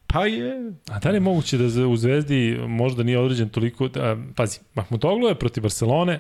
Pa 0.08 0.26
je... 0.26 0.72
A 0.90 1.00
da 1.00 1.10
li 1.10 1.16
je 1.16 1.20
moguće 1.20 1.58
da 1.58 1.88
u 1.88 1.98
Zvezdi 1.98 2.60
možda 2.68 3.04
nije 3.04 3.20
određen 3.20 3.50
toliko... 3.50 3.88
Da, 3.88 4.18
pazi, 4.36 4.60
Mahmutoglu 4.76 5.28
je 5.28 5.36
protiv 5.36 5.62
Barcelone 5.62 6.20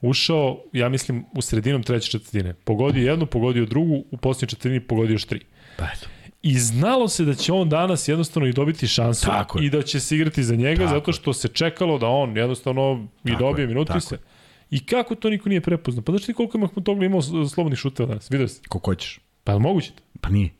ušao, 0.00 0.62
ja 0.72 0.88
mislim, 0.88 1.24
u 1.32 1.42
sredinom 1.42 1.82
treće 1.82 2.10
četvrtine. 2.10 2.54
Pogodio 2.54 3.10
jednu, 3.10 3.26
pogodio 3.26 3.66
drugu, 3.66 4.04
u 4.10 4.16
posljednjoj 4.16 4.48
četvrtini 4.48 4.80
pogodio 4.80 5.14
još 5.14 5.24
tri. 5.24 5.40
Pa 5.78 5.84
eto. 5.84 6.06
I 6.42 6.58
znalo 6.58 7.08
se 7.08 7.24
da 7.24 7.34
će 7.34 7.52
on 7.52 7.68
danas 7.68 8.08
jednostavno 8.08 8.48
i 8.48 8.52
dobiti 8.52 8.86
šansu 8.86 9.26
tako 9.26 9.62
i 9.62 9.70
da 9.70 9.82
će 9.82 10.00
se 10.00 10.16
igrati 10.16 10.42
za 10.44 10.56
njega 10.56 10.84
tako 10.84 10.94
zato 10.94 11.12
što 11.12 11.32
se 11.32 11.48
čekalo 11.48 11.98
da 11.98 12.06
on 12.06 12.36
jednostavno 12.36 13.08
i 13.24 13.30
tako 13.30 13.42
dobije 13.42 13.66
minutu 13.66 13.92
i 13.96 14.00
se. 14.00 14.18
I 14.70 14.86
kako 14.86 15.14
to 15.14 15.30
niko 15.30 15.48
nije 15.48 15.60
prepoznao? 15.60 16.04
Pa 16.04 16.12
znaš 16.12 16.24
ti 16.24 16.32
koliko 16.32 16.58
je 16.58 16.60
Mahmutoglu 16.60 17.04
imao 17.04 17.22
slobodnih 17.22 17.78
šuteva 17.78 18.08
danas? 18.08 18.30
Vidio 18.30 18.48
si? 18.48 18.62
Koliko 18.68 18.90
hoćeš? 18.90 19.20
Pa 19.44 19.52
je 19.52 19.58
moguće? 19.58 19.92
Pa 20.20 20.28
nije. 20.28 20.50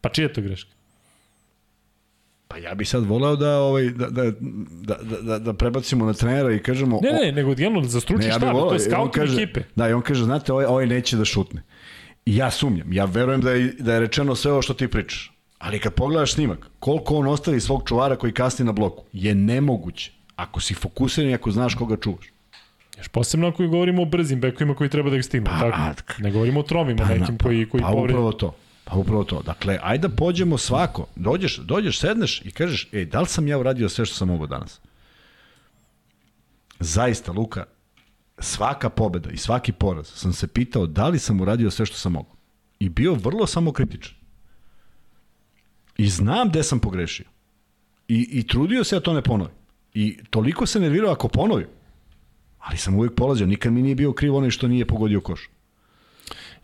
Pa 0.00 0.08
čija 0.08 0.24
je 0.24 0.32
to 0.32 0.40
greška? 0.40 0.70
Pa 2.52 2.58
ja 2.58 2.74
bih 2.74 2.88
sad 2.88 3.04
voleo 3.04 3.36
da 3.36 3.58
ovaj 3.58 3.90
da 3.90 4.06
da 4.06 4.30
da 4.70 5.18
da 5.22 5.38
da 5.38 5.52
prebacimo 5.52 6.06
na 6.06 6.12
trenera 6.12 6.52
i 6.54 6.58
kažemo 6.58 7.00
Ne, 7.02 7.12
ne, 7.12 7.32
nego 7.32 7.54
jedno 7.58 7.84
za 7.84 8.00
stručni 8.00 8.24
ne, 8.24 8.30
ja 8.30 8.38
štab, 8.38 8.56
to 8.56 8.72
je 8.72 8.80
scout 8.80 9.16
ekipe. 9.16 9.60
Da, 9.74 9.88
i 9.88 9.92
on 9.92 10.02
kaže, 10.02 10.24
znate, 10.24 10.52
ovaj 10.52 10.64
ovaj 10.64 10.86
neće 10.86 11.16
da 11.16 11.24
šutne. 11.24 11.62
I 12.26 12.36
ja 12.36 12.50
sumnjam, 12.50 12.92
ja 12.92 13.04
verujem 13.04 13.40
da 13.40 13.50
je, 13.50 13.72
da 13.78 13.94
je 13.94 14.00
rečeno 14.00 14.34
sve 14.34 14.52
ovo 14.52 14.62
što 14.62 14.74
ti 14.74 14.88
pričaš. 14.88 15.32
Ali 15.58 15.78
kad 15.78 15.94
pogledaš 15.94 16.34
snimak, 16.34 16.66
koliko 16.78 17.14
on 17.14 17.26
ostavi 17.26 17.60
svog 17.60 17.82
čuvara 17.88 18.16
koji 18.16 18.32
kasni 18.32 18.64
na 18.64 18.72
bloku, 18.72 19.04
je 19.12 19.34
nemoguće. 19.34 20.12
Ako 20.36 20.60
si 20.60 20.74
fokusiran 20.74 21.30
i 21.30 21.34
ako 21.34 21.50
znaš 21.50 21.74
koga 21.74 21.96
čuvaš. 21.96 22.26
Još 22.98 23.08
posebno 23.08 23.48
ako 23.48 23.66
govorimo 23.66 24.02
o 24.02 24.04
brzim 24.04 24.40
bekovima 24.40 24.74
koji 24.74 24.90
treba 24.90 25.10
da 25.10 25.16
ih 25.16 25.24
stignu. 25.24 25.50
Pa, 25.60 25.92
tako? 25.94 26.22
Ne 26.22 26.30
govorimo 26.30 26.60
o 26.60 26.62
tromima 26.62 27.04
pa, 27.08 27.14
nekim 27.14 27.38
pa, 27.38 27.44
koji, 27.44 27.68
koji 27.68 27.82
pa, 27.82 27.88
pa 27.88 27.94
upravo 27.94 28.32
to. 28.32 28.54
Pa 28.92 28.98
upravo 28.98 29.24
to. 29.24 29.42
Dakle, 29.42 29.78
ajde 29.82 30.08
da 30.08 30.14
pođemo 30.14 30.58
svako. 30.58 31.06
Dođeš, 31.16 31.56
dođeš, 31.56 31.98
sedneš 31.98 32.42
i 32.44 32.50
kažeš, 32.50 32.88
ej, 32.92 33.04
da 33.04 33.20
li 33.20 33.26
sam 33.26 33.48
ja 33.48 33.58
uradio 33.58 33.88
sve 33.88 34.06
što 34.06 34.16
sam 34.16 34.28
mogao 34.28 34.46
danas? 34.46 34.80
Zaista, 36.80 37.32
Luka, 37.32 37.64
svaka 38.38 38.90
pobeda 38.90 39.30
i 39.30 39.36
svaki 39.36 39.72
poraz 39.72 40.06
sam 40.14 40.32
se 40.32 40.46
pitao 40.46 40.86
da 40.86 41.08
li 41.08 41.18
sam 41.18 41.40
uradio 41.40 41.70
sve 41.70 41.86
što 41.86 41.96
sam 41.96 42.12
mogao. 42.12 42.34
I 42.78 42.88
bio 42.88 43.14
vrlo 43.14 43.46
samokritičan. 43.46 44.14
I 45.96 46.08
znam 46.08 46.48
gde 46.48 46.62
sam 46.62 46.78
pogrešio. 46.78 47.26
I, 48.08 48.28
I 48.30 48.46
trudio 48.46 48.84
se 48.84 48.96
da 48.96 49.00
to 49.00 49.12
ne 49.12 49.22
ponovim. 49.22 49.54
I 49.94 50.18
toliko 50.30 50.66
se 50.66 50.80
nervirao 50.80 51.12
ako 51.12 51.28
ponovim. 51.28 51.68
Ali 52.58 52.78
sam 52.78 52.94
uvijek 52.94 53.14
polazio. 53.14 53.46
Nikad 53.46 53.72
mi 53.72 53.82
nije 53.82 53.94
bio 53.94 54.12
kriv 54.12 54.36
onaj 54.36 54.50
što 54.50 54.68
nije 54.68 54.86
pogodio 54.86 55.20
koš. 55.20 55.48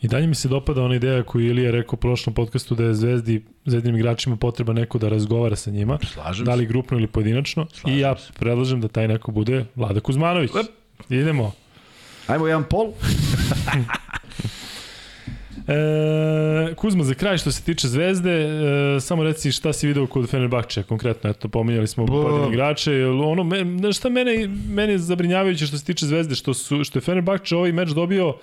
I 0.02 0.08
dalje 0.08 0.26
mi 0.26 0.34
se 0.34 0.48
dopada 0.48 0.82
ona 0.82 0.94
ideja 0.94 1.22
koju 1.22 1.46
Ilija 1.46 1.70
rekao 1.70 1.94
u 1.94 1.96
prošlom 1.96 2.34
podcastu 2.34 2.74
da 2.74 2.84
je 2.84 2.94
Zvezdi, 2.94 3.44
Zvezdinim 3.64 3.96
igračima 3.96 4.36
potreba 4.36 4.72
neko 4.72 4.98
da 4.98 5.08
razgovara 5.08 5.56
sa 5.56 5.70
njima. 5.70 5.98
Slažem 6.12 6.46
da 6.46 6.54
li 6.54 6.66
grupno 6.66 6.98
ili 6.98 7.06
pojedinačno. 7.06 7.66
Slažem 7.72 7.98
I 7.98 8.00
ja 8.00 8.14
predlažem 8.38 8.80
da 8.80 8.88
taj 8.88 9.08
neko 9.08 9.32
bude 9.32 9.64
Vlada 9.74 10.00
Kuzmanović. 10.00 10.54
Lep. 10.54 10.66
Idemo. 11.08 11.52
Ajmo 12.26 12.46
jedan 12.46 12.64
pol. 12.64 12.92
E, 15.68 16.74
Kuzma, 16.74 17.04
za 17.04 17.14
kraj 17.14 17.38
što 17.38 17.52
se 17.52 17.62
tiče 17.62 17.88
Zvezde, 17.88 18.30
e, 18.30 19.00
samo 19.00 19.22
reci 19.22 19.52
šta 19.52 19.72
si 19.72 19.86
video 19.86 20.06
kod 20.06 20.30
Fenerbahčeja 20.30 20.84
konkretno, 20.84 21.30
eto, 21.30 21.48
pominjali 21.48 21.86
smo 21.86 22.06
pojedine 22.06 22.48
igrače, 22.48 23.06
ono, 23.06 23.44
me, 23.44 23.92
šta 23.92 24.08
mene, 24.08 24.48
mene 24.68 24.92
je 24.92 24.98
zabrinjavajuće 24.98 25.66
što 25.66 25.78
se 25.78 25.84
tiče 25.84 26.06
Zvezde, 26.06 26.34
što, 26.34 26.54
su, 26.54 26.84
što 26.84 26.98
je 26.98 27.02
Fenerbahče 27.02 27.56
ovaj 27.56 27.72
meč 27.72 27.90
dobio 27.90 28.34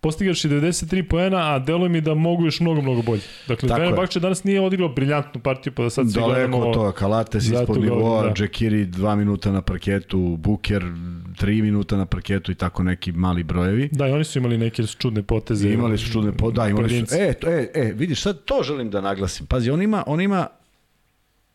postigavši 0.00 0.48
93 0.48 1.08
poena, 1.08 1.54
a 1.54 1.58
deluje 1.58 1.88
mi 1.88 2.00
da 2.00 2.14
mogu 2.14 2.44
još 2.44 2.60
mnogo, 2.60 2.82
mnogo 2.82 3.02
bolje. 3.02 3.22
Dakle, 3.48 3.68
Fenerbahče 3.68 4.20
danas 4.20 4.44
nije 4.44 4.60
odigrao 4.60 4.88
briljantnu 4.88 5.40
partiju, 5.40 5.72
pa 5.72 5.82
da 5.82 5.90
sad 5.90 6.12
svi 6.12 6.20
gledamo... 6.20 6.58
Daleko 6.58 6.74
to, 6.74 6.92
Kalates 6.92 7.44
ispod 7.44 7.80
nivoa, 7.80 8.22
da. 8.22 8.34
Džekiri 8.34 8.86
2 8.86 9.16
minuta 9.16 9.52
na 9.52 9.62
parketu, 9.62 10.36
Buker 10.38 10.82
3 10.82 11.62
minuta 11.62 11.96
na 11.96 12.06
parketu 12.06 12.52
i 12.52 12.54
tako 12.54 12.82
neki 12.82 13.12
mali 13.12 13.42
brojevi. 13.42 13.88
Da, 13.92 14.08
i 14.08 14.12
oni 14.12 14.24
su 14.24 14.38
imali 14.38 14.58
neke 14.58 14.82
čudne 14.86 15.22
poteze. 15.22 15.68
Imali 15.68 15.98
su 15.98 16.12
čudne 16.12 16.32
poteze, 16.32 16.62
da, 16.62 16.68
imali 16.68 17.06
su... 17.06 17.14
E, 17.18 17.32
to, 17.32 17.48
e, 17.50 17.70
e, 17.74 17.92
vidiš, 17.92 18.22
sad 18.22 18.44
to 18.44 18.62
želim 18.62 18.90
da 18.90 19.00
naglasim. 19.00 19.46
Pazi, 19.46 19.70
on 19.70 19.82
ima, 19.82 20.04
on 20.06 20.20
ima 20.20 20.46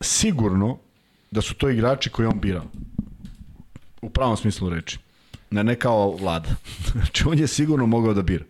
sigurno 0.00 0.78
da 1.30 1.40
su 1.40 1.54
to 1.54 1.70
igrači 1.70 2.10
koji 2.10 2.26
on 2.26 2.40
birao. 2.40 2.64
U 4.02 4.10
pravom 4.10 4.36
smislu 4.36 4.70
reči. 4.70 4.98
Ne, 5.52 5.64
ne 5.64 5.74
kao 5.74 6.16
vlada. 6.16 6.48
znači, 6.92 7.24
on 7.26 7.38
je 7.38 7.46
sigurno 7.46 7.86
mogao 7.86 8.14
da 8.14 8.22
bira. 8.22 8.44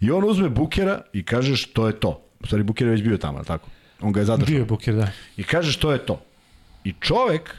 I 0.00 0.10
on 0.10 0.24
uzme 0.24 0.48
Bukera 0.48 1.02
i 1.12 1.22
kaže 1.22 1.56
što 1.56 1.86
je 1.86 2.00
to. 2.00 2.26
U 2.40 2.46
stvari, 2.46 2.64
Buker 2.64 2.86
je 2.86 2.90
već 2.90 3.02
bio 3.02 3.16
tamo, 3.16 3.44
tako? 3.44 3.68
On 4.00 4.12
ga 4.12 4.20
je 4.20 4.26
zadržao. 4.26 4.46
Bio 4.46 4.58
je 4.58 4.64
Buker, 4.64 4.94
da. 4.94 5.10
I 5.36 5.42
kaže 5.42 5.72
što 5.72 5.92
je 5.92 6.06
to. 6.06 6.22
I 6.84 6.92
čovek 7.00 7.56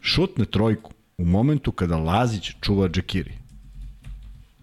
šutne 0.00 0.44
trojku 0.44 0.92
u 1.18 1.24
momentu 1.24 1.72
kada 1.72 1.96
Lazić 1.96 2.52
čuva 2.60 2.88
Džekiri. 2.88 3.32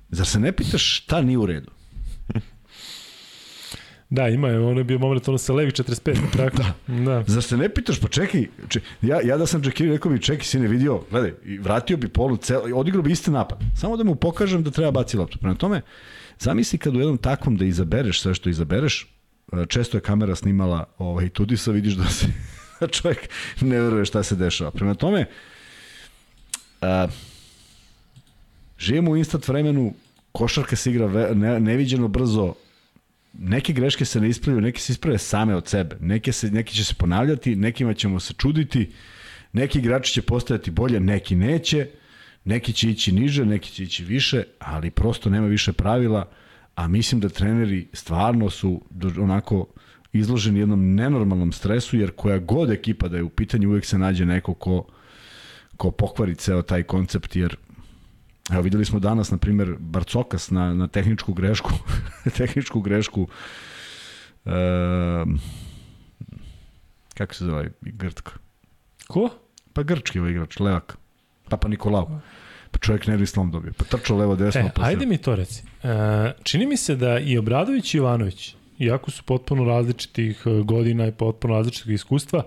Zar 0.09 0.27
se 0.27 0.39
ne 0.39 0.51
pitaš 0.51 0.97
šta 0.97 1.21
nije 1.21 1.38
u 1.38 1.45
redu? 1.45 1.71
Da, 4.16 4.28
ima 4.28 4.47
je, 4.47 4.59
ono 4.59 4.80
je 4.80 4.84
bio 4.84 4.99
moment, 4.99 5.28
ono 5.28 5.38
sa 5.38 5.53
levi 5.53 5.72
45, 5.72 6.16
tako? 6.38 6.57
da. 6.57 6.93
da. 7.03 7.24
Zar 7.28 7.43
se 7.43 7.57
ne 7.57 7.70
pitaš, 7.70 7.99
pa 7.99 8.07
čekaj, 8.07 8.45
če, 8.70 8.80
ja, 9.01 9.20
ja 9.24 9.38
da 9.38 9.45
sam 9.45 9.61
Džekiri 9.61 9.91
rekao 9.91 10.11
bi, 10.11 10.22
čekaj, 10.22 10.45
sine, 10.45 10.68
vidio, 10.68 11.01
gledaj, 11.11 11.34
vratio 11.59 11.97
bi 11.97 12.07
polu, 12.07 12.38
cel, 12.38 12.61
odigrao 12.76 13.03
bi 13.03 13.11
isti 13.11 13.32
napad. 13.32 13.59
Samo 13.76 13.97
da 13.97 14.03
mu 14.03 14.16
pokažem 14.16 14.63
da 14.63 14.72
treba 14.72 14.91
baci 14.91 15.18
loptu. 15.18 15.38
Prema 15.38 15.55
tome, 15.55 15.82
zamisli 16.39 16.80
kad 16.80 16.95
u 16.95 16.99
jednom 16.99 17.18
takvom 17.18 17.57
da 17.57 17.66
izabereš 17.66 18.22
sve 18.22 18.34
što 18.34 18.49
izabereš, 18.49 19.03
e, 19.53 19.66
često 19.68 19.97
je 19.97 20.01
kamera 20.01 20.36
snimala 20.36 20.86
ovaj, 20.97 21.30
Tudisa, 21.30 21.72
vidiš 21.72 21.93
da 21.93 22.07
se 22.07 22.28
čovjek 23.01 23.30
ne 23.61 23.82
veruje 23.82 24.05
šta 24.05 24.24
se 24.24 24.36
dešava. 24.36 24.72
Prema 24.72 24.93
tome, 24.95 25.26
a, 26.82 27.07
živimo 28.80 29.11
u 29.11 29.18
instant 29.18 29.47
vremenu, 29.47 29.93
košarka 30.32 30.76
se 30.76 30.91
igra 30.91 31.05
ve, 31.05 31.36
ne, 31.36 31.59
neviđeno 31.59 32.07
brzo, 32.07 32.53
neke 33.39 33.74
greške 33.74 34.05
se 34.05 34.21
ne 34.21 34.29
ispravljaju, 34.29 34.62
neke 34.62 34.79
se 34.79 34.93
isprave 34.93 35.17
same 35.17 35.55
od 35.55 35.67
sebe. 35.67 35.97
Neke, 35.99 36.32
se, 36.32 36.51
neki 36.51 36.74
će 36.74 36.83
se 36.83 36.93
ponavljati, 36.93 37.55
nekima 37.55 37.93
ćemo 37.93 38.20
se 38.20 38.33
čuditi, 38.33 38.91
neki 39.53 39.79
igrači 39.79 40.13
će 40.13 40.21
postajati 40.21 40.71
bolje, 40.71 40.99
neki 40.99 41.36
neće, 41.36 41.87
neki 42.45 42.74
će 42.74 42.89
ići 42.89 43.12
niže, 43.12 43.45
neki 43.45 43.71
će 43.71 43.83
ići 43.83 44.03
više, 44.03 44.43
ali 44.59 44.91
prosto 44.91 45.29
nema 45.29 45.47
više 45.47 45.74
pravila, 45.74 46.29
a 46.75 46.87
mislim 46.87 47.21
da 47.21 47.29
treneri 47.29 47.87
stvarno 47.93 48.49
su 48.49 48.82
onako 49.20 49.66
izloženi 50.13 50.59
jednom 50.59 50.95
nenormalnom 50.95 51.51
stresu, 51.51 51.97
jer 51.97 52.12
koja 52.12 52.37
god 52.37 52.71
ekipa 52.71 53.07
da 53.07 53.17
je 53.17 53.24
u 53.24 53.29
pitanju, 53.29 53.70
uvek 53.70 53.86
se 53.86 53.97
nađe 53.97 54.25
neko 54.25 54.53
ko, 54.53 54.86
ko 55.78 55.91
pokvari 55.91 56.36
ceo 56.36 56.62
taj 56.62 56.83
koncept, 56.83 57.36
jer 57.36 57.55
Evo 58.51 58.62
videli 58.62 58.86
smo 58.86 59.00
danas, 59.00 59.32
na 59.32 59.38
primjer, 59.38 59.76
Barcokas 59.80 60.51
na, 60.51 60.74
na 60.74 60.88
tehničku 60.88 61.34
grešku, 61.34 61.72
tehničku 62.38 62.82
grešku 62.82 63.28
e, 64.46 64.51
kako 67.13 67.34
se 67.34 67.46
zove 67.46 67.70
Grčka? 67.82 68.32
Ko? 69.08 69.30
Pa 69.74 69.84
grčki 69.84 70.20
ovaj 70.20 70.32
igrač, 70.32 70.59
Levak. 70.59 70.97
Papa 71.50 71.67
Nikolau. 71.67 72.20
Pa 72.72 72.80
čovjek 72.80 73.08
nervni 73.08 73.28
slom 73.28 73.51
dobio. 73.51 73.74
Pa 73.78 73.86
trčao 73.86 74.17
levo 74.17 74.36
desno. 74.36 74.62
E, 74.62 74.72
pa 74.76 74.84
ajde 74.86 75.05
mi 75.05 75.17
to 75.17 75.36
reci. 75.36 75.63
E, 75.84 76.34
čini 76.43 76.66
mi 76.66 76.78
se 76.78 76.96
da 76.96 77.20
i 77.20 77.38
Obradović 77.38 77.93
i 77.93 77.97
Ivanović 77.97 78.55
iako 78.80 79.12
su 79.12 79.24
potpuno 79.24 79.63
različitih 79.63 80.42
e, 80.46 80.63
godina 80.63 81.08
i 81.08 81.12
potpuno 81.12 81.54
različitih 81.54 81.93
iskustva, 81.93 82.43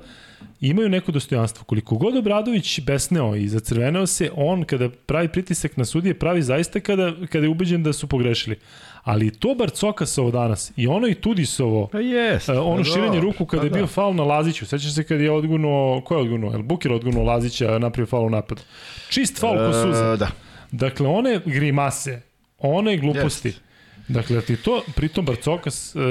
imaju 0.61 0.89
neko 0.89 1.13
dostojanstvo. 1.13 1.65
Koliko 1.65 1.97
god 1.97 2.17
Obradović 2.17 2.81
besneo 2.81 3.35
i 3.35 3.49
zacrveneo 3.49 4.07
se, 4.07 4.31
on 4.37 4.65
kada 4.65 4.89
pravi 5.07 5.29
pritisak 5.29 5.77
na 5.77 5.85
sudije, 5.85 6.19
pravi 6.19 6.43
zaista 6.43 6.81
kada, 6.81 7.13
kada 7.33 7.45
je 7.45 7.49
ubeđen 7.49 7.83
da 7.83 7.93
su 7.93 8.07
pogrešili. 8.07 8.59
Ali 9.03 9.31
to 9.31 9.55
Barcokasovo 9.55 10.31
danas 10.31 10.73
i 10.77 10.87
ono 10.87 11.09
i 11.09 11.15
Tudisovo, 11.15 11.89
pa 11.93 12.01
jest, 12.01 12.49
uh, 12.49 12.55
ono 12.59 12.77
pa 12.77 12.85
širenje 12.85 13.21
ruku 13.21 13.47
kada 13.47 13.61
pa 13.61 13.67
je 13.67 13.71
bio 13.71 13.83
da. 13.83 13.87
faul 13.87 14.15
na 14.15 14.25
Laziću, 14.25 14.67
sećaš 14.67 14.95
se 14.95 15.05
kad 15.05 15.21
je 15.21 15.31
odgurnuo, 15.31 16.01
ko 16.01 16.15
je 16.15 16.21
odgurnuo? 16.21 16.55
El 16.55 16.63
Buker 16.63 16.93
odgurnuo 16.93 17.25
Lazića, 17.25 17.79
napravio 17.79 18.07
faul 18.07 18.27
u 18.27 18.31
napadu. 18.31 18.63
Čist 19.09 19.41
faul 19.41 19.57
ko. 19.57 19.89
E, 20.13 20.17
da. 20.17 20.31
Dakle, 20.71 21.09
one 21.09 21.41
grimase, 21.45 22.21
one 22.59 22.97
gluposti. 22.97 23.49
Jest. 23.49 23.61
Dakle, 24.09 24.41
ti 24.41 24.57
to, 24.57 24.83
pritom 24.97 25.25
Barcokas... 25.25 25.95
Uh, 25.95 26.03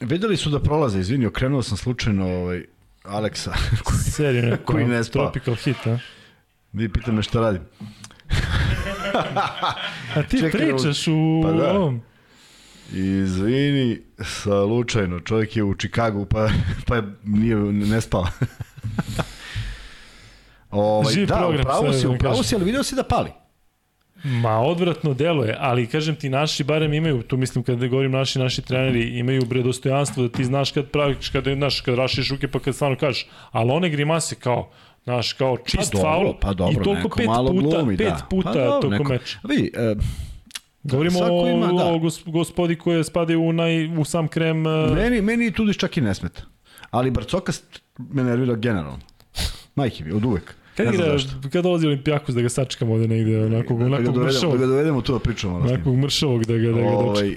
Videli 0.00 0.36
su 0.36 0.50
da 0.50 0.60
prolaze, 0.60 1.00
izvini, 1.00 1.26
okrenuo 1.26 1.62
sam 1.62 1.76
slučajno 1.76 2.26
ovaj, 2.26 2.64
Aleksa, 3.04 3.52
koji, 3.84 3.98
Seriju, 3.98 4.56
koji 4.64 4.84
ne 4.84 5.04
spava. 5.04 5.30
Tropical 5.30 5.54
hit, 5.54 5.86
a? 5.86 5.98
Vi 6.72 6.88
pita 6.88 7.12
me 7.12 7.22
šta 7.22 7.40
radim. 7.40 7.62
a 10.14 10.22
ti 10.22 10.38
Čekaj, 10.40 10.60
pričaš 10.60 11.08
u 11.08 11.40
pa 11.42 11.52
da. 11.52 11.72
ovom... 11.72 12.02
Izvini, 12.92 14.00
slučajno, 14.22 15.20
čovjek 15.20 15.56
je 15.56 15.64
u 15.64 15.74
Čikagu, 15.74 16.26
pa, 16.26 16.48
pa 16.86 16.96
je, 16.96 17.02
nije, 17.24 17.56
ne 17.56 18.00
spava. 18.00 18.30
ovaj, 20.70 21.14
Živ 21.14 21.26
da, 21.26 21.36
program, 21.36 21.60
upravo 21.60 21.92
si, 21.92 22.06
upravo 22.06 22.42
si, 22.42 22.54
ali 22.54 22.64
video 22.64 22.82
si 22.82 22.94
da 22.94 23.02
pali. 23.02 23.30
Ma 24.26 24.58
odvratno 24.60 25.14
deluje, 25.14 25.56
ali 25.58 25.86
kažem 25.86 26.16
ti 26.16 26.28
naši 26.28 26.64
barem 26.64 26.92
imaju, 26.92 27.22
tu 27.22 27.36
mislim 27.36 27.64
kada 27.64 27.86
govorim 27.86 28.10
naši 28.10 28.38
naši 28.38 28.62
treneri 28.62 29.18
imaju 29.18 29.44
bre 29.44 29.62
dostojanstvo 29.62 30.22
da 30.22 30.28
ti 30.28 30.44
znaš 30.44 30.72
kad 30.72 30.90
praviš 30.90 31.28
kada 31.28 31.54
znaš 31.54 31.80
kad 31.80 31.94
rašiš 31.94 32.30
ruke 32.30 32.48
pa 32.48 32.58
kad 32.58 32.74
stvarno 32.74 32.96
kažeš, 32.96 33.26
ali 33.50 33.70
one 33.70 33.90
grimase 33.90 34.34
kao 34.34 34.70
Znaš, 35.04 35.32
kao 35.32 35.56
čist 35.56 35.92
pa 35.92 35.98
faul 35.98 36.34
pa 36.40 36.52
dobro, 36.52 36.80
i 36.80 36.84
toliko 36.84 37.08
pet 37.16 37.26
puta, 37.26 37.60
glumi, 37.60 37.96
pet 37.96 38.08
da. 38.08 38.26
puta 38.30 38.52
pa 38.52 38.58
dobro, 38.58 38.90
neko, 38.90 39.12
meča. 39.12 39.38
Vidi, 39.48 39.72
e, 39.74 39.94
Govorimo 40.82 41.18
o, 41.22 41.48
ima, 41.48 41.66
da. 41.66 41.84
o 41.84 42.00
gospodi 42.26 42.78
koje 42.78 43.04
spade 43.04 43.36
u, 43.36 43.52
naj, 43.52 43.98
u 43.98 44.04
sam 44.04 44.28
krem. 44.28 44.66
Uh... 44.66 44.94
Meni, 44.94 45.22
meni 45.22 45.52
Tudiš 45.52 45.76
čak 45.76 45.96
i 45.96 46.00
ne 46.00 46.14
smeta. 46.14 46.42
Ali 46.90 47.10
Barcoka 47.10 47.52
me 47.98 48.24
nervira 48.24 48.54
generalno. 48.54 48.98
Majke 49.74 50.04
mi, 50.04 50.12
od 50.12 50.24
uvek. 50.24 50.56
Kad 50.76 50.94
igra, 50.94 51.16
kad 51.52 51.62
dolazi 51.62 51.86
Olimpijakos 51.86 52.34
da 52.34 52.42
ga 52.42 52.48
sačekamo 52.48 52.94
ovde 52.94 53.08
negde, 53.08 53.44
onakog, 53.44 53.80
onakog 53.80 54.06
da 54.06 54.12
dovedemo, 54.12 54.26
mršavog. 54.26 54.58
Da 54.58 54.60
ga 54.60 54.66
dovedemo 54.66 55.02
tu 55.02 55.12
da 55.12 55.18
pričamo. 55.18 55.56
Onakog 55.56 55.96
mršavog 55.96 56.44
da 56.44 56.56
ga, 56.56 56.72
da 56.72 56.80
ga 56.80 56.88
ovaj, 56.88 57.28
uh, 57.28 57.36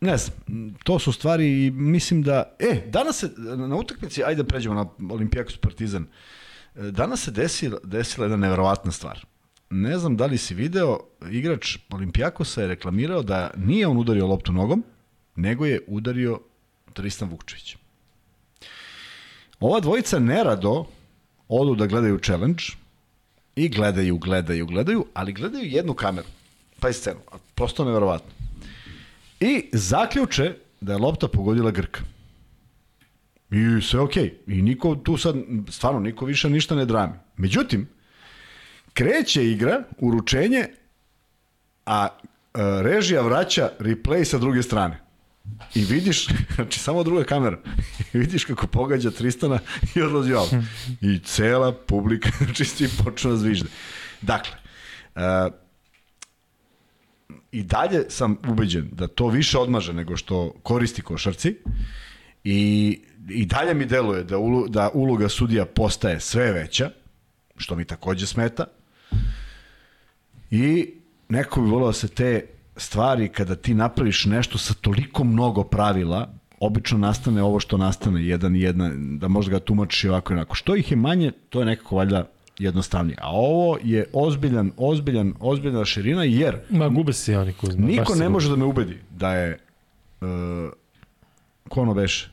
ne 0.00 0.16
znam, 0.16 0.36
to 0.84 0.98
su 0.98 1.12
stvari 1.12 1.66
i 1.66 1.70
mislim 1.70 2.22
da... 2.22 2.56
E, 2.58 2.82
danas 2.86 3.18
se, 3.18 3.30
na 3.68 3.76
utakmici, 3.76 4.24
ajde 4.24 4.42
da 4.42 4.48
pređemo 4.48 4.74
na 4.74 5.14
Olimpijakos 5.14 5.56
Partizan, 5.56 6.06
e, 6.76 6.80
danas 6.90 7.24
se 7.24 7.30
desila, 7.30 7.78
desila 7.84 8.26
jedna 8.26 8.36
neverovatna 8.36 8.92
stvar. 8.92 9.26
Ne 9.70 9.98
znam 9.98 10.16
da 10.16 10.26
li 10.26 10.38
si 10.38 10.54
video, 10.54 10.98
igrač 11.30 11.78
Olimpijakosa 11.90 12.60
je 12.60 12.68
reklamirao 12.68 13.22
da 13.22 13.50
nije 13.56 13.86
on 13.86 13.96
udario 13.98 14.26
loptu 14.26 14.52
nogom, 14.52 14.84
nego 15.36 15.66
je 15.66 15.80
udario 15.86 16.40
Tristan 16.92 17.28
Vukčević. 17.28 17.76
Ova 19.60 19.80
dvojica 19.80 20.18
nerado 20.18 20.86
odu 21.48 21.74
da 21.74 21.86
gledaju 21.86 22.18
challenge 22.18 22.62
i 23.56 23.68
gledaju, 23.68 24.18
gledaju, 24.18 24.66
gledaju, 24.66 25.06
ali 25.14 25.32
gledaju 25.32 25.64
jednu 25.64 25.94
kameru, 25.94 26.28
pa 26.80 26.88
i 26.88 26.92
scenu. 26.92 27.20
Prosto 27.54 27.84
neverovatno. 27.84 28.30
I 29.40 29.68
zaključe 29.72 30.54
da 30.80 30.92
je 30.92 30.98
lopta 30.98 31.28
pogodila 31.28 31.70
Grka. 31.70 32.00
I 33.50 33.82
sve 33.82 34.00
okej. 34.00 34.24
Okay. 34.24 34.58
I 34.58 34.62
niko 34.62 34.94
tu 34.96 35.16
sad, 35.16 35.36
stvarno, 35.68 36.00
niko 36.00 36.24
više 36.24 36.50
ništa 36.50 36.74
ne 36.74 36.84
drami. 36.84 37.12
Međutim, 37.36 37.88
kreće 38.92 39.50
igra, 39.50 39.82
uručenje, 39.98 40.66
a, 41.86 42.08
a 42.54 42.80
režija 42.82 43.22
vraća 43.22 43.70
replay 43.78 44.24
sa 44.24 44.38
druge 44.38 44.62
strane. 44.62 45.05
I 45.74 45.84
vidiš, 45.84 46.28
znači 46.54 46.78
samo 46.78 47.02
druga 47.02 47.24
kamera, 47.24 47.58
i 48.12 48.18
vidiš 48.18 48.44
kako 48.44 48.66
pogađa 48.66 49.10
Tristana 49.10 49.58
i 49.94 50.02
odlazi 50.02 50.32
ovo. 50.32 50.48
I 51.00 51.18
cela 51.18 51.72
publika, 51.72 52.30
znači 52.44 52.64
svi 52.64 52.88
počnu 53.04 53.30
da 53.30 53.36
zvižde. 53.36 53.68
Dakle, 54.22 54.52
uh, 55.14 55.22
i 57.52 57.62
dalje 57.62 58.04
sam 58.08 58.38
ubeđen 58.48 58.88
da 58.92 59.06
to 59.06 59.28
više 59.28 59.58
odmaže 59.58 59.92
nego 59.92 60.16
što 60.16 60.54
koristi 60.62 61.02
košarci 61.02 61.56
i, 62.44 63.00
i 63.28 63.46
dalje 63.46 63.74
mi 63.74 63.86
deluje 63.86 64.24
da, 64.24 64.38
ulu, 64.38 64.68
da 64.68 64.90
uloga 64.94 65.28
sudija 65.28 65.66
postaje 65.66 66.20
sve 66.20 66.52
veća, 66.52 66.90
što 67.56 67.76
mi 67.76 67.84
takođe 67.84 68.26
smeta. 68.26 68.64
I 70.50 70.90
neko 71.28 71.60
bi 71.60 71.68
volao 71.68 71.88
da 71.88 71.92
se 71.92 72.08
te 72.08 72.46
stvari 72.76 73.28
kada 73.28 73.56
ti 73.56 73.74
napraviš 73.74 74.24
nešto 74.24 74.58
sa 74.58 74.74
toliko 74.74 75.24
mnogo 75.24 75.64
pravila, 75.64 76.28
obično 76.60 76.98
nastane 76.98 77.42
ovo 77.42 77.60
što 77.60 77.76
nastane, 77.76 78.26
jedan 78.26 78.56
i 78.56 78.60
jedna, 78.60 78.90
da 78.94 79.28
možda 79.28 79.50
ga 79.50 79.58
tumačiš 79.58 80.04
ovako 80.04 80.32
i 80.32 80.36
onako. 80.36 80.54
Što 80.54 80.76
ih 80.76 80.90
je 80.90 80.96
manje, 80.96 81.32
to 81.48 81.60
je 81.60 81.66
nekako 81.66 81.96
valjda 81.96 82.24
jednostavnije. 82.58 83.18
A 83.20 83.30
ovo 83.30 83.78
je 83.82 84.06
ozbiljan, 84.12 84.70
ozbiljan, 84.76 85.34
ozbiljna 85.40 85.84
širina, 85.84 86.24
jer... 86.24 86.58
Ma, 86.70 86.88
gube 86.88 87.12
se 87.12 87.38
oni 87.38 87.52
Kuzma. 87.52 87.86
Niko 87.86 88.14
ne 88.14 88.28
može 88.28 88.50
da 88.50 88.56
me 88.56 88.64
ubedi 88.64 88.98
da 89.10 89.34
je... 89.34 89.58
Uh, 90.20 90.28
ko 91.68 91.80
ono 91.80 91.94
beše? 91.94 92.30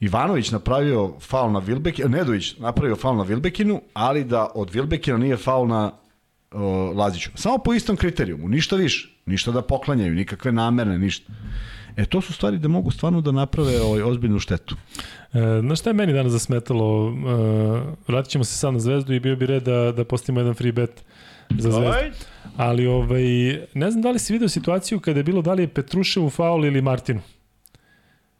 Ivanović 0.00 0.50
napravio 0.50 1.14
faul 1.20 1.52
na 1.52 1.58
Vilbekinu, 1.58 2.08
Nedović 2.08 2.56
napravio 2.58 2.96
faul 2.96 3.16
na 3.16 3.22
Vilbekinu, 3.22 3.82
ali 3.94 4.24
da 4.24 4.48
od 4.54 4.70
Vilbekina 4.74 5.18
nije 5.18 5.36
faul 5.36 5.68
na 5.68 5.92
uh, 6.52 6.60
Laziću. 6.96 7.30
Samo 7.34 7.58
po 7.58 7.74
istom 7.74 7.96
kriterijumu, 7.96 8.48
ništa 8.48 8.76
više. 8.76 9.09
Ništa 9.26 9.52
da 9.52 9.62
poklanjaju, 9.62 10.14
nikakve 10.14 10.52
namerne, 10.52 10.98
ništa. 10.98 11.32
E, 11.96 12.04
to 12.06 12.20
su 12.20 12.32
stvari 12.32 12.58
da 12.58 12.68
mogu 12.68 12.90
stvarno 12.90 13.20
da 13.20 13.32
naprave 13.32 13.80
ovaj, 13.82 14.02
ozbiljnu 14.02 14.38
štetu. 14.38 14.76
E, 15.32 15.60
znaš 15.60 15.80
šta 15.80 15.90
je 15.90 15.94
meni 15.94 16.12
danas 16.12 16.32
zasmetalo? 16.32 17.08
E, 17.08 17.12
vratit 18.08 18.30
ćemo 18.30 18.44
se 18.44 18.58
sad 18.58 18.72
na 18.72 18.80
Zvezdu 18.80 19.12
i 19.12 19.20
bio 19.20 19.36
bi 19.36 19.46
red 19.46 19.62
da, 19.62 19.92
da 19.92 20.04
postavimo 20.04 20.40
jedan 20.40 20.54
free 20.54 20.72
bet 20.72 21.04
za 21.50 21.70
Zvezdu. 21.70 22.16
Ali 22.56 22.86
ovaj, 22.86 23.22
ne 23.74 23.90
znam 23.90 24.02
da 24.02 24.10
li 24.10 24.18
si 24.18 24.32
video 24.32 24.48
situaciju 24.48 25.00
kada 25.00 25.20
je 25.20 25.24
bilo 25.24 25.42
da 25.42 25.52
li 25.52 25.62
je 25.62 25.68
Petruševu 25.68 26.30
faul 26.30 26.66
ili 26.66 26.82
Martinu. 26.82 27.20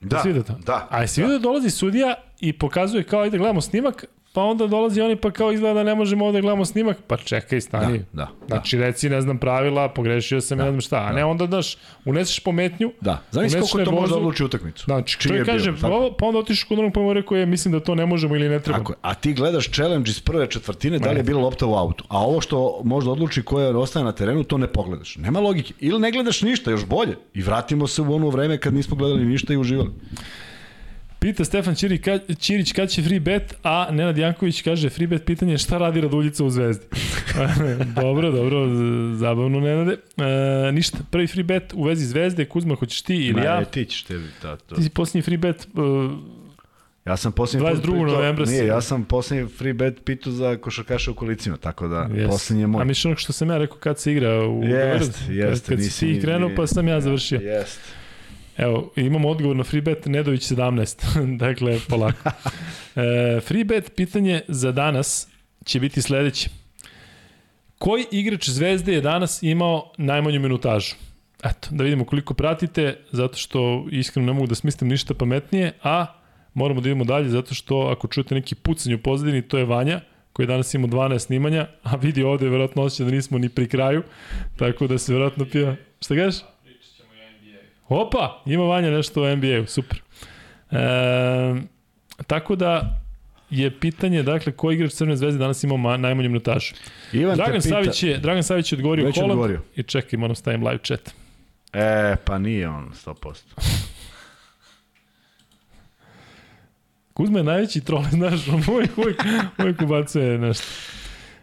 Da, 0.01 0.23
da, 0.25 0.55
da. 0.67 0.89
A 0.91 1.01
jesi 1.01 1.21
da. 1.21 1.27
vidio 1.27 1.39
da 1.39 1.43
dolazi 1.43 1.71
sudija 1.71 2.15
i 2.41 2.53
pokazuje 2.53 3.05
kao 3.05 3.21
ajde 3.21 3.39
gledamo 3.39 3.61
snimak, 3.61 4.05
Pa 4.33 4.43
onda 4.43 4.67
dolazi 4.67 5.01
oni 5.01 5.17
pa 5.17 5.31
kao 5.31 5.53
izgleda 5.53 5.75
da 5.75 5.83
ne 5.83 5.95
možemo 5.95 6.27
ovde 6.27 6.41
gledamo 6.41 6.65
snimak, 6.65 6.97
pa 7.07 7.17
čekaj, 7.17 7.61
stani. 7.61 7.99
Da, 7.99 8.05
da, 8.13 8.29
znači 8.47 8.77
da. 8.77 8.85
reci 8.85 9.09
ne 9.09 9.21
znam 9.21 9.39
pravila, 9.39 9.89
pogrešio 9.89 10.41
sam 10.41 10.59
da, 10.59 10.65
ne 10.65 10.71
znam 10.71 10.81
šta, 10.81 10.97
a 10.97 11.09
da. 11.09 11.13
ne 11.13 11.25
onda 11.25 11.47
daš, 11.47 11.77
uneseš 12.05 12.41
pometnju. 12.41 12.93
Da, 13.01 13.23
znaš 13.31 13.53
koliko 13.53 13.91
to 13.91 13.93
može 13.93 14.11
da 14.11 14.17
odluči 14.17 14.45
utakmicu. 14.45 14.85
Znači, 14.85 15.17
što 15.21 15.35
je 15.35 15.45
kaže, 15.45 15.73
pa, 15.81 16.11
pa 16.19 16.27
onda 16.27 16.39
otišeš 16.39 16.65
kod 16.65 16.79
onog 16.79 16.93
pomore 16.93 17.23
koje 17.23 17.47
mislim 17.47 17.73
da 17.73 17.81
to 17.81 17.95
ne 17.95 18.07
možemo 18.07 18.37
ili 18.37 18.49
ne 18.49 18.61
treba. 18.61 18.79
Tako 18.79 18.95
a 19.03 19.15
ti 19.15 19.35
gledaš 19.35 19.71
challenge 19.71 20.11
iz 20.11 20.21
prve 20.21 20.47
četvrtine, 20.47 20.99
da 20.99 21.11
li 21.11 21.17
je 21.17 21.23
bila 21.23 21.41
lopta 21.41 21.67
u 21.67 21.75
autu, 21.75 22.05
a 22.09 22.19
ovo 22.19 22.41
što 22.41 22.81
možda 22.85 23.11
odluči 23.11 23.43
koja 23.43 23.79
ostaje 23.79 24.05
na 24.05 24.13
terenu, 24.13 24.45
to 24.45 24.59
ne 24.59 24.67
pogledaš. 24.67 25.17
Nema 25.17 25.41
logike. 25.41 25.75
Ili 25.81 26.01
ne 26.01 26.11
gledaš 26.11 26.43
ništa, 26.43 26.71
još 26.71 26.87
bolje. 26.87 27.17
I 27.35 27.43
vratimo 27.43 27.87
se 27.87 28.03
u 28.03 28.15
ono 28.15 28.29
vreme 28.29 28.59
kad 28.59 28.75
nismo 28.75 28.97
gledali 28.97 29.25
ništa 29.25 29.53
i 29.53 29.57
uživali. 29.57 29.91
Pita 31.21 31.45
Stefan 31.45 31.75
Ćirić, 31.75 32.03
ka, 32.03 32.19
Ćirić 32.39 32.73
kad 32.73 32.89
će 32.89 33.03
free 33.03 33.21
bet, 33.21 33.55
a 33.63 33.89
Nenad 33.91 34.19
Janković 34.19 34.63
kaže 34.63 34.91
free 34.91 35.07
bet 35.07 35.25
pitanje 35.25 35.59
šta 35.59 35.79
radi 35.79 36.01
Raduljica 36.01 36.45
u 36.45 36.51
Zvezdi. 36.51 36.87
dobro, 38.03 38.31
dobro, 38.31 38.69
zabavno 39.15 39.61
Nenade. 39.61 39.97
E, 40.17 40.73
ništa, 40.73 40.99
prvi 41.11 41.27
free 41.27 41.45
bet 41.45 41.73
u 41.75 41.83
vezi 41.83 42.07
Zvezde, 42.07 42.45
Kuzma, 42.45 42.75
hoćeš 42.75 43.03
ti 43.03 43.15
ili 43.15 43.41
Ma, 43.41 43.47
ja? 43.47 43.59
Ne, 43.61 43.65
ti 43.65 43.85
ćeš 43.85 44.03
tebi, 44.03 44.25
da, 44.43 44.57
to. 44.57 44.75
Ti 44.75 44.83
si 44.83 44.91
posljednji 44.91 45.23
free 45.23 45.39
bet 45.39 45.69
uh, 45.75 46.11
Ja 47.07 47.17
sam 47.17 47.33
posljednji 47.33 47.69
22. 47.69 47.81
Pitao, 47.81 48.07
novembra 48.07 48.45
Nije, 48.45 48.67
ja 48.67 48.81
sam 48.81 49.05
posljednji 49.05 49.49
free 49.49 49.73
bet 49.73 50.05
pitao 50.05 50.33
za 50.33 50.57
košarkaša 50.57 51.11
u 51.11 51.15
kolicima, 51.15 51.57
tako 51.57 51.89
da 51.89 52.09
yes. 52.11 52.27
posljednji 52.27 52.63
je 52.63 52.67
moj. 52.67 52.83
A 52.83 52.85
miš 52.85 53.05
onog 53.05 53.19
što 53.19 53.33
sam 53.33 53.51
ja 53.51 53.59
rekao 53.59 53.77
kad 53.77 53.99
se 53.99 54.13
igra 54.13 54.49
u 54.49 54.65
Jest, 54.65 55.21
jest. 55.29 55.69
Kad, 55.69 55.79
kad 55.79 55.85
si 55.85 56.15
ti 56.15 56.21
krenuo 56.21 56.51
pa 56.57 56.67
sam 56.67 56.89
ja 56.89 57.01
završio. 57.01 57.41
Jest. 57.41 57.81
Evo, 58.61 58.93
imamo 58.97 59.29
odgovor 59.29 59.57
na 59.57 59.65
freebet 59.65 60.07
Nedović 60.07 60.53
17. 60.53 61.37
dakle, 61.45 61.79
polako. 61.89 62.31
E, 62.97 63.41
freebet 63.41 63.93
pitanje 63.97 64.41
za 64.49 64.73
danas 64.73 65.29
će 65.65 65.81
biti 65.81 66.03
sledeće. 66.03 66.51
Koji 67.79 68.05
igrač 68.11 68.49
Zvezde 68.49 68.93
je 68.93 69.01
danas 69.01 69.43
imao 69.43 69.93
najmanju 69.99 70.41
minutažu? 70.41 70.95
Eto, 71.45 71.69
da 71.71 71.85
vidimo 71.85 72.05
koliko 72.05 72.35
pratite, 72.35 72.97
zato 73.13 73.37
što 73.37 73.87
iskreno 73.91 74.27
ne 74.27 74.33
mogu 74.33 74.47
da 74.47 74.55
smislim 74.55 74.91
ništa 74.91 75.15
pametnije, 75.15 75.73
a 75.83 76.07
moramo 76.55 76.81
da 76.81 76.89
idemo 76.89 77.05
dalje, 77.05 77.29
zato 77.29 77.55
što 77.55 77.81
ako 77.81 78.09
čujete 78.09 78.35
neki 78.35 78.55
pucanj 78.55 78.95
u 78.95 78.99
pozadini, 78.99 79.43
to 79.43 79.59
je 79.59 79.65
Vanja, 79.65 80.01
koji 80.33 80.47
danas 80.47 80.75
ima 80.75 80.89
12 80.89 81.19
snimanja, 81.19 81.67
a 81.83 81.97
vidi 81.97 82.23
ovde 82.23 82.49
verovatno 82.49 82.83
osjeća 82.83 83.05
da 83.05 83.11
nismo 83.11 83.39
ni 83.39 83.49
pri 83.49 83.69
kraju, 83.69 84.03
tako 84.57 84.87
da 84.87 84.99
se 84.99 85.13
verovatno 85.13 85.45
pija... 85.45 85.77
Šta 86.01 86.15
kažeš? 86.15 86.41
Opa, 87.91 88.43
ima 88.47 88.65
Vanja 88.65 88.91
nešto 88.91 89.23
u 89.23 89.37
NBA-u, 89.37 89.67
super. 89.67 90.03
E, 90.71 90.77
tako 92.27 92.57
da, 92.57 93.01
je 93.51 93.81
pitanje, 93.81 94.23
dakle, 94.23 94.53
koji 94.53 94.75
igrač 94.75 94.93
Crvene 94.93 95.17
zvezde 95.17 95.39
danas 95.39 95.65
ima 95.65 95.97
najmanju 95.97 96.29
minutažu? 96.29 96.75
Ivan 97.13 97.37
Dragan, 97.37 97.61
pita... 97.63 97.69
Savić 97.69 98.03
je, 98.03 98.19
Dragan 98.19 98.43
Savić 98.43 98.73
je 98.73 98.77
odgovorio 98.77 99.07
Već 99.07 99.15
Holland 99.15 99.31
odgovorio. 99.31 99.63
i 99.77 99.83
čekaj, 99.83 100.19
moram 100.19 100.37
stavim 100.37 100.67
live 100.67 100.79
chat. 100.85 101.15
E, 101.73 102.17
pa 102.25 102.39
nije 102.39 102.69
on 102.69 102.93
100%. 103.07 103.37
Kuzma 107.13 107.39
je 107.39 107.45
najveći 107.45 107.81
troll, 107.81 108.05
znaš, 108.19 108.49
on 108.49 108.63
uvijek, 108.75 108.99
uvijek, 108.99 109.23
uvijek 109.59 109.83
ubacuje 109.83 110.39
nešto. 110.39 110.65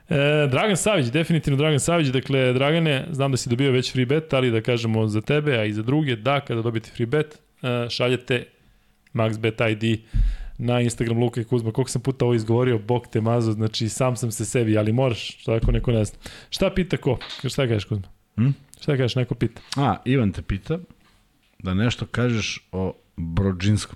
E, 0.09 0.47
Dragan 0.51 0.77
Savić, 0.77 1.05
definitivno 1.05 1.57
Dragan 1.57 1.79
Savić, 1.79 2.07
dakle, 2.07 2.53
Dragane, 2.53 3.07
znam 3.11 3.31
da 3.31 3.37
si 3.37 3.49
dobio 3.49 3.71
već 3.71 3.91
free 3.91 4.05
bet, 4.05 4.33
ali 4.33 4.51
da 4.51 4.61
kažemo 4.61 5.07
za 5.07 5.21
tebe, 5.21 5.57
a 5.57 5.65
i 5.65 5.73
za 5.73 5.81
druge, 5.81 6.15
da, 6.15 6.39
kada 6.39 6.61
dobijete 6.61 6.89
free 6.95 7.05
bet, 7.05 7.39
e, 7.61 7.89
šaljete 7.89 8.45
MaxBet 9.13 9.71
ID 9.71 9.99
na 10.57 10.81
Instagram 10.81 11.17
Luka 11.17 11.41
i 11.41 11.43
Kuzma. 11.43 11.71
Koliko 11.71 11.89
sam 11.91 12.01
puta 12.01 12.25
ovo 12.25 12.33
izgovorio, 12.33 12.77
bok 12.79 13.07
te 13.07 13.21
mazo, 13.21 13.51
znači 13.51 13.89
sam 13.89 14.15
sam 14.15 14.31
se 14.31 14.45
sebi, 14.45 14.77
ali 14.77 14.91
moraš, 14.91 15.37
što 15.39 15.53
ako 15.53 15.71
neko 15.71 15.91
ne 15.91 16.05
zna. 16.05 16.17
Šta 16.49 16.69
pita 16.69 16.97
ko? 16.97 17.19
Šta 17.49 17.67
kažeš 17.67 17.85
Kuzma? 17.85 18.07
Hm? 18.35 18.49
Šta 18.81 18.97
kažeš, 18.97 19.15
neko 19.15 19.35
pita? 19.35 19.61
A, 19.75 19.97
Ivan 20.05 20.31
te 20.31 20.41
pita 20.41 20.79
da 21.59 21.73
nešto 21.73 22.05
kažeš 22.05 22.67
o 22.71 22.93
Brođinskom. 23.17 23.95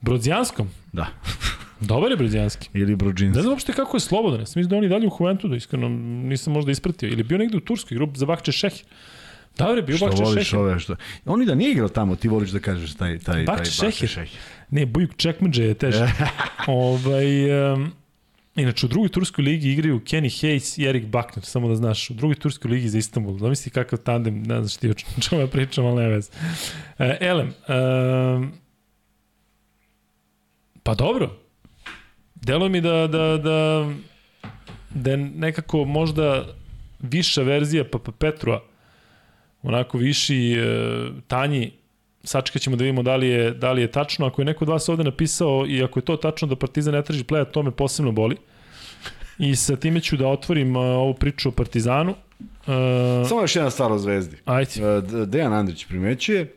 Brodzijanskom? 0.00 0.68
Da. 0.92 1.06
Dobar 1.80 2.10
je 2.10 2.16
Brodzijanski. 2.16 2.68
Ili 2.74 2.96
Brođinski. 2.96 3.36
Ne 3.36 3.42
znam 3.42 3.52
uopšte 3.52 3.72
kako 3.72 3.96
je 3.96 4.00
slobodan. 4.00 4.40
Mislim 4.40 4.68
da 4.68 4.76
on 4.76 4.84
i 4.84 4.88
dalje 4.88 5.06
u 5.06 5.10
Juventudu, 5.20 5.54
iskreno 5.54 5.88
nisam 6.28 6.52
možda 6.52 6.72
ispratio. 6.72 7.08
Ili 7.08 7.22
bio 7.22 7.38
negde 7.38 7.56
u 7.56 7.60
Turskoj, 7.60 7.94
grup 7.94 8.16
za 8.16 8.26
Bakče 8.26 8.52
Šehir. 8.52 8.84
Da, 9.58 9.64
je 9.64 9.82
bio 9.82 9.98
Bakče 9.98 10.16
Šehir. 10.16 10.44
Što 10.44 10.58
voliš 10.58 10.72
ove, 10.72 10.80
što... 10.80 10.96
On 11.24 11.42
i 11.42 11.46
da 11.46 11.54
nije 11.54 11.70
igrao 11.70 11.88
tamo, 11.88 12.16
ti 12.16 12.28
voliš 12.28 12.50
da 12.50 12.58
kažeš 12.58 12.94
taj, 12.94 13.18
taj, 13.18 13.44
Bakče 13.44 13.70
taj 13.78 13.88
Bakče 13.88 14.06
Šehir. 14.06 14.38
Ne, 14.70 14.86
Bujuk 14.86 15.16
Čekmeđe 15.16 15.64
je 15.64 15.74
teže. 15.74 16.08
ovaj, 16.66 17.72
um, 17.72 17.92
inače, 18.56 18.86
u 18.86 18.88
drugoj 18.88 19.08
turskoj 19.08 19.44
ligi 19.44 19.72
igraju 19.72 20.00
Kenny 20.00 20.42
Hayes 20.42 20.82
i 20.82 20.88
Erik 20.88 21.06
Bakner, 21.06 21.44
samo 21.44 21.68
da 21.68 21.76
znaš. 21.76 22.10
U 22.10 22.14
drugoj 22.14 22.34
turskoj 22.34 22.70
ligi 22.70 22.88
za 22.88 22.98
Istanbul. 22.98 23.38
Zamisli 23.38 23.70
kakav 23.70 23.98
tandem, 23.98 24.42
ne 24.42 24.60
znaš 24.60 24.76
ti 24.76 24.90
o 24.90 24.94
čemu 24.94 25.40
ja 25.40 25.46
pričam, 25.46 25.86
ali 25.86 26.02
ne 26.02 26.08
vez. 26.08 26.30
Uh, 26.98 27.06
Elem, 27.20 27.52
um, 27.68 28.52
pa 30.82 30.94
dobro. 30.94 31.45
Delo 32.46 32.68
mi 32.68 32.80
da, 32.80 33.06
da, 33.06 33.38
da, 33.38 33.90
da 34.94 35.10
je 35.10 35.16
nekako 35.16 35.84
možda 35.84 36.46
viša 37.00 37.42
verzija 37.42 37.84
Papa 37.84 38.12
Petrua, 38.12 38.62
onako 39.62 39.98
viši, 39.98 40.56
uh, 40.58 41.14
tanji, 41.26 41.72
sačekat 42.24 42.62
ćemo 42.62 42.76
da 42.76 42.84
vidimo 42.84 43.02
da 43.02 43.16
li, 43.16 43.28
je, 43.28 43.50
da 43.50 43.72
li 43.72 43.82
je 43.82 43.90
tačno. 43.90 44.26
Ako 44.26 44.42
je 44.42 44.46
neko 44.46 44.64
od 44.64 44.68
vas 44.68 44.88
ovde 44.88 45.04
napisao 45.04 45.64
i 45.68 45.82
ako 45.82 45.98
je 45.98 46.04
to 46.04 46.16
tačno 46.16 46.48
da 46.48 46.56
Partizan 46.56 46.94
ne 46.94 47.02
traži 47.02 47.24
pleja, 47.24 47.44
to 47.44 47.62
me 47.62 47.70
posebno 47.70 48.12
boli. 48.12 48.36
I 49.38 49.56
sa 49.56 49.76
time 49.76 50.00
ću 50.00 50.16
da 50.16 50.28
otvorim 50.28 50.76
uh, 50.76 50.82
ovu 50.82 51.14
priču 51.14 51.48
o 51.48 51.52
Partizanu. 51.52 52.14
Uh, 52.40 53.28
Samo 53.28 53.40
još 53.40 53.56
jedna 53.56 53.70
stvar 53.70 53.92
o 53.92 53.98
Zvezdi. 53.98 54.36
Ajde. 54.44 55.00
Dejan 55.26 55.52
Andrić 55.52 55.84
primećuje 55.84 56.52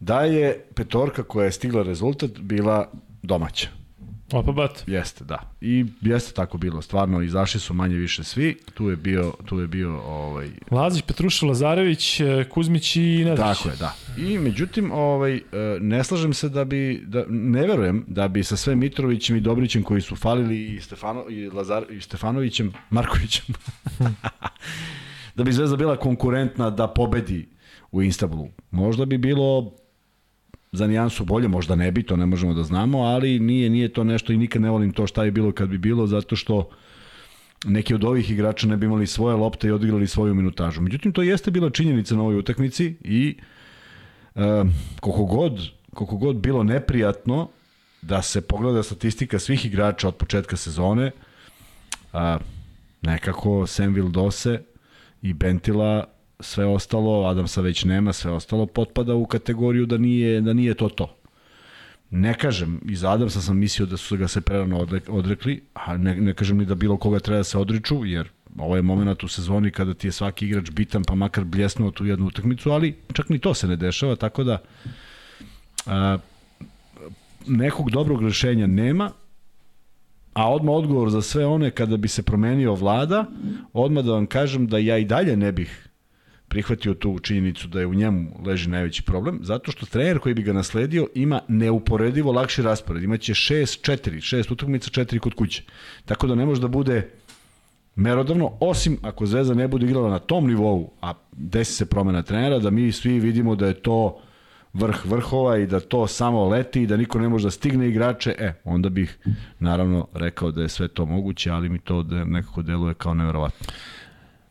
da 0.00 0.20
je 0.20 0.66
petorka 0.74 1.22
koja 1.22 1.44
je 1.44 1.52
stigla 1.52 1.82
rezultat 1.82 2.30
bila 2.38 2.90
domaća. 3.22 3.83
Opa 4.32 4.52
bat. 4.52 4.84
Jeste, 4.86 5.24
da. 5.24 5.38
I 5.60 5.84
jeste 6.00 6.32
tako 6.32 6.58
bilo. 6.58 6.82
Stvarno, 6.82 7.22
izašli 7.22 7.60
su 7.60 7.74
manje 7.74 7.94
više 7.94 8.24
svi. 8.24 8.56
Tu 8.74 8.90
je 8.90 8.96
bio, 8.96 9.32
tu 9.44 9.60
je 9.60 9.66
bio 9.66 10.00
ovaj... 10.00 10.50
Lazić, 10.70 11.02
Petruša, 11.02 11.46
Lazarević, 11.46 12.20
e, 12.20 12.44
Kuzmić 12.50 12.96
i 12.96 13.24
Nedrić. 13.24 13.36
Tako 13.36 13.68
je, 13.68 13.76
da. 13.76 13.94
I 14.16 14.38
međutim, 14.38 14.92
ovaj, 14.92 15.36
e, 15.36 15.42
ne 15.80 16.04
slažem 16.04 16.34
se 16.34 16.48
da 16.48 16.64
bi, 16.64 17.02
da, 17.06 17.24
ne 17.28 17.66
verujem 17.66 18.04
da 18.08 18.28
bi 18.28 18.44
sa 18.44 18.56
sve 18.56 18.74
Mitrovićem 18.74 19.36
i 19.36 19.40
Dobrićem 19.40 19.82
koji 19.82 20.00
su 20.00 20.16
falili 20.16 20.74
i, 20.74 20.80
Stefano, 20.80 21.24
i, 21.28 21.50
Lazar, 21.50 21.84
i 21.90 22.00
Stefanovićem, 22.00 22.72
Markovićem, 22.90 23.54
da 25.36 25.44
bi 25.44 25.52
Zvezda 25.52 25.76
bila 25.76 25.96
konkurentna 25.96 26.70
da 26.70 26.88
pobedi 26.88 27.48
u 27.92 28.02
Istanbulu. 28.02 28.48
Možda 28.70 29.04
bi 29.04 29.18
bilo 29.18 29.76
za 30.74 30.86
nijansu 30.86 31.24
bolje, 31.24 31.48
možda 31.48 31.74
ne 31.74 31.90
bi, 31.92 32.02
to 32.02 32.16
ne 32.16 32.26
možemo 32.26 32.54
da 32.54 32.62
znamo, 32.62 32.98
ali 32.98 33.38
nije 33.38 33.70
nije 33.70 33.88
to 33.88 34.04
nešto 34.04 34.32
i 34.32 34.36
nikad 34.36 34.62
ne 34.62 34.70
volim 34.70 34.92
to 34.92 35.06
šta 35.06 35.24
je 35.24 35.30
bilo 35.30 35.52
kad 35.52 35.68
bi 35.68 35.78
bilo, 35.78 36.06
zato 36.06 36.36
što 36.36 36.68
neki 37.64 37.94
od 37.94 38.04
ovih 38.04 38.30
igrača 38.30 38.66
ne 38.66 38.76
bi 38.76 38.86
imali 38.86 39.06
svoje 39.06 39.36
lopte 39.36 39.68
i 39.68 39.70
odigrali 39.70 40.06
svoju 40.06 40.34
minutažu. 40.34 40.80
Međutim, 40.80 41.12
to 41.12 41.22
jeste 41.22 41.50
bila 41.50 41.70
činjenica 41.70 42.14
na 42.14 42.22
ovoj 42.22 42.38
utakmici 42.38 42.94
i 43.00 43.36
e, 44.34 44.64
koliko, 45.00 45.24
god, 45.24 45.70
koliko 45.94 46.16
god 46.16 46.36
bilo 46.36 46.62
neprijatno 46.62 47.48
da 48.02 48.22
se 48.22 48.40
pogleda 48.40 48.82
statistika 48.82 49.38
svih 49.38 49.66
igrača 49.66 50.08
od 50.08 50.14
početka 50.14 50.56
sezone, 50.56 51.10
a, 52.12 52.38
nekako 53.02 53.66
Sam 53.66 53.94
Vildose 53.94 54.60
i 55.22 55.32
Bentila 55.32 56.13
sve 56.40 56.66
ostalo, 56.66 57.26
Adamsa 57.26 57.60
već 57.60 57.84
nema, 57.84 58.12
sve 58.12 58.30
ostalo 58.30 58.66
potpada 58.66 59.14
u 59.14 59.26
kategoriju 59.26 59.86
da 59.86 59.98
nije, 59.98 60.40
da 60.40 60.52
nije 60.52 60.74
to 60.74 60.88
to. 60.88 61.16
Ne 62.10 62.34
kažem, 62.34 62.80
iz 62.88 63.04
Adamsa 63.04 63.40
sam 63.40 63.58
mislio 63.58 63.86
da 63.86 63.96
su 63.96 64.16
ga 64.16 64.28
se 64.28 64.40
prerano 64.40 64.86
odrekli, 65.08 65.62
a 65.74 65.96
ne, 65.96 66.16
ne 66.16 66.34
kažem 66.34 66.58
ni 66.58 66.64
da 66.64 66.74
bilo 66.74 66.96
koga 66.96 67.18
treba 67.18 67.38
da 67.38 67.44
se 67.44 67.58
odriču, 67.58 68.04
jer 68.04 68.28
ovo 68.58 68.76
je 68.76 68.82
moment 68.82 69.24
u 69.24 69.28
sezoni 69.28 69.70
kada 69.70 69.94
ti 69.94 70.06
je 70.06 70.12
svaki 70.12 70.46
igrač 70.46 70.70
bitan, 70.70 71.02
pa 71.04 71.14
makar 71.14 71.44
bljesnuo 71.44 71.90
tu 71.90 72.06
jednu 72.06 72.26
utakmicu, 72.26 72.70
ali 72.70 72.94
čak 73.12 73.28
ni 73.28 73.38
to 73.38 73.54
se 73.54 73.68
ne 73.68 73.76
dešava, 73.76 74.16
tako 74.16 74.44
da 74.44 74.58
a, 75.86 76.18
nekog 77.46 77.90
dobrog 77.90 78.22
rešenja 78.22 78.66
nema, 78.66 79.10
a 80.32 80.52
odmah 80.52 80.74
odgovor 80.74 81.10
za 81.10 81.22
sve 81.22 81.46
one 81.46 81.70
kada 81.70 81.96
bi 81.96 82.08
se 82.08 82.22
promenio 82.22 82.74
vlada, 82.74 83.24
odmah 83.72 84.04
da 84.04 84.12
vam 84.12 84.26
kažem 84.26 84.66
da 84.66 84.78
ja 84.78 84.98
i 84.98 85.04
dalje 85.04 85.36
ne 85.36 85.52
bih 85.52 85.88
prihvatio 86.48 86.94
tu 86.94 87.18
činjenicu 87.18 87.68
da 87.68 87.80
je 87.80 87.86
u 87.86 87.94
njemu 87.94 88.30
leži 88.46 88.70
najveći 88.70 89.02
problem, 89.02 89.38
zato 89.42 89.72
što 89.72 89.86
trener 89.86 90.18
koji 90.18 90.34
bi 90.34 90.42
ga 90.42 90.52
nasledio 90.52 91.08
ima 91.14 91.40
neuporedivo 91.48 92.32
lakši 92.32 92.62
raspored. 92.62 93.02
Imaće 93.02 93.32
6-4, 93.32 94.36
6 94.36 94.52
utakmica, 94.52 94.90
4 94.90 95.18
kod 95.18 95.34
kuće. 95.34 95.62
Tako 96.04 96.26
da 96.26 96.34
ne 96.34 96.46
može 96.46 96.60
da 96.60 96.68
bude 96.68 97.10
merodavno, 97.96 98.52
osim 98.60 98.98
ako 99.02 99.26
Zvezda 99.26 99.54
ne 99.54 99.68
bude 99.68 99.86
igrala 99.86 100.10
na 100.10 100.18
tom 100.18 100.46
nivou, 100.46 100.90
a 101.00 101.12
desi 101.32 101.72
se 101.72 101.86
promena 101.86 102.22
trenera, 102.22 102.58
da 102.58 102.70
mi 102.70 102.92
svi 102.92 103.20
vidimo 103.20 103.54
da 103.56 103.66
je 103.66 103.74
to 103.74 104.20
vrh 104.72 105.06
vrhova 105.06 105.58
i 105.58 105.66
da 105.66 105.80
to 105.80 106.06
samo 106.06 106.48
leti 106.48 106.82
i 106.82 106.86
da 106.86 106.96
niko 106.96 107.18
ne 107.18 107.28
može 107.28 107.46
da 107.46 107.50
stigne 107.50 107.88
igrače, 107.88 108.34
e, 108.38 108.52
onda 108.64 108.88
bih 108.88 109.18
naravno 109.58 110.06
rekao 110.14 110.50
da 110.50 110.62
je 110.62 110.68
sve 110.68 110.88
to 110.88 111.06
moguće, 111.06 111.50
ali 111.50 111.68
mi 111.68 111.78
to 111.78 112.02
nekako 112.02 112.62
deluje 112.62 112.94
kao 112.94 113.14
neverovatno. 113.14 113.66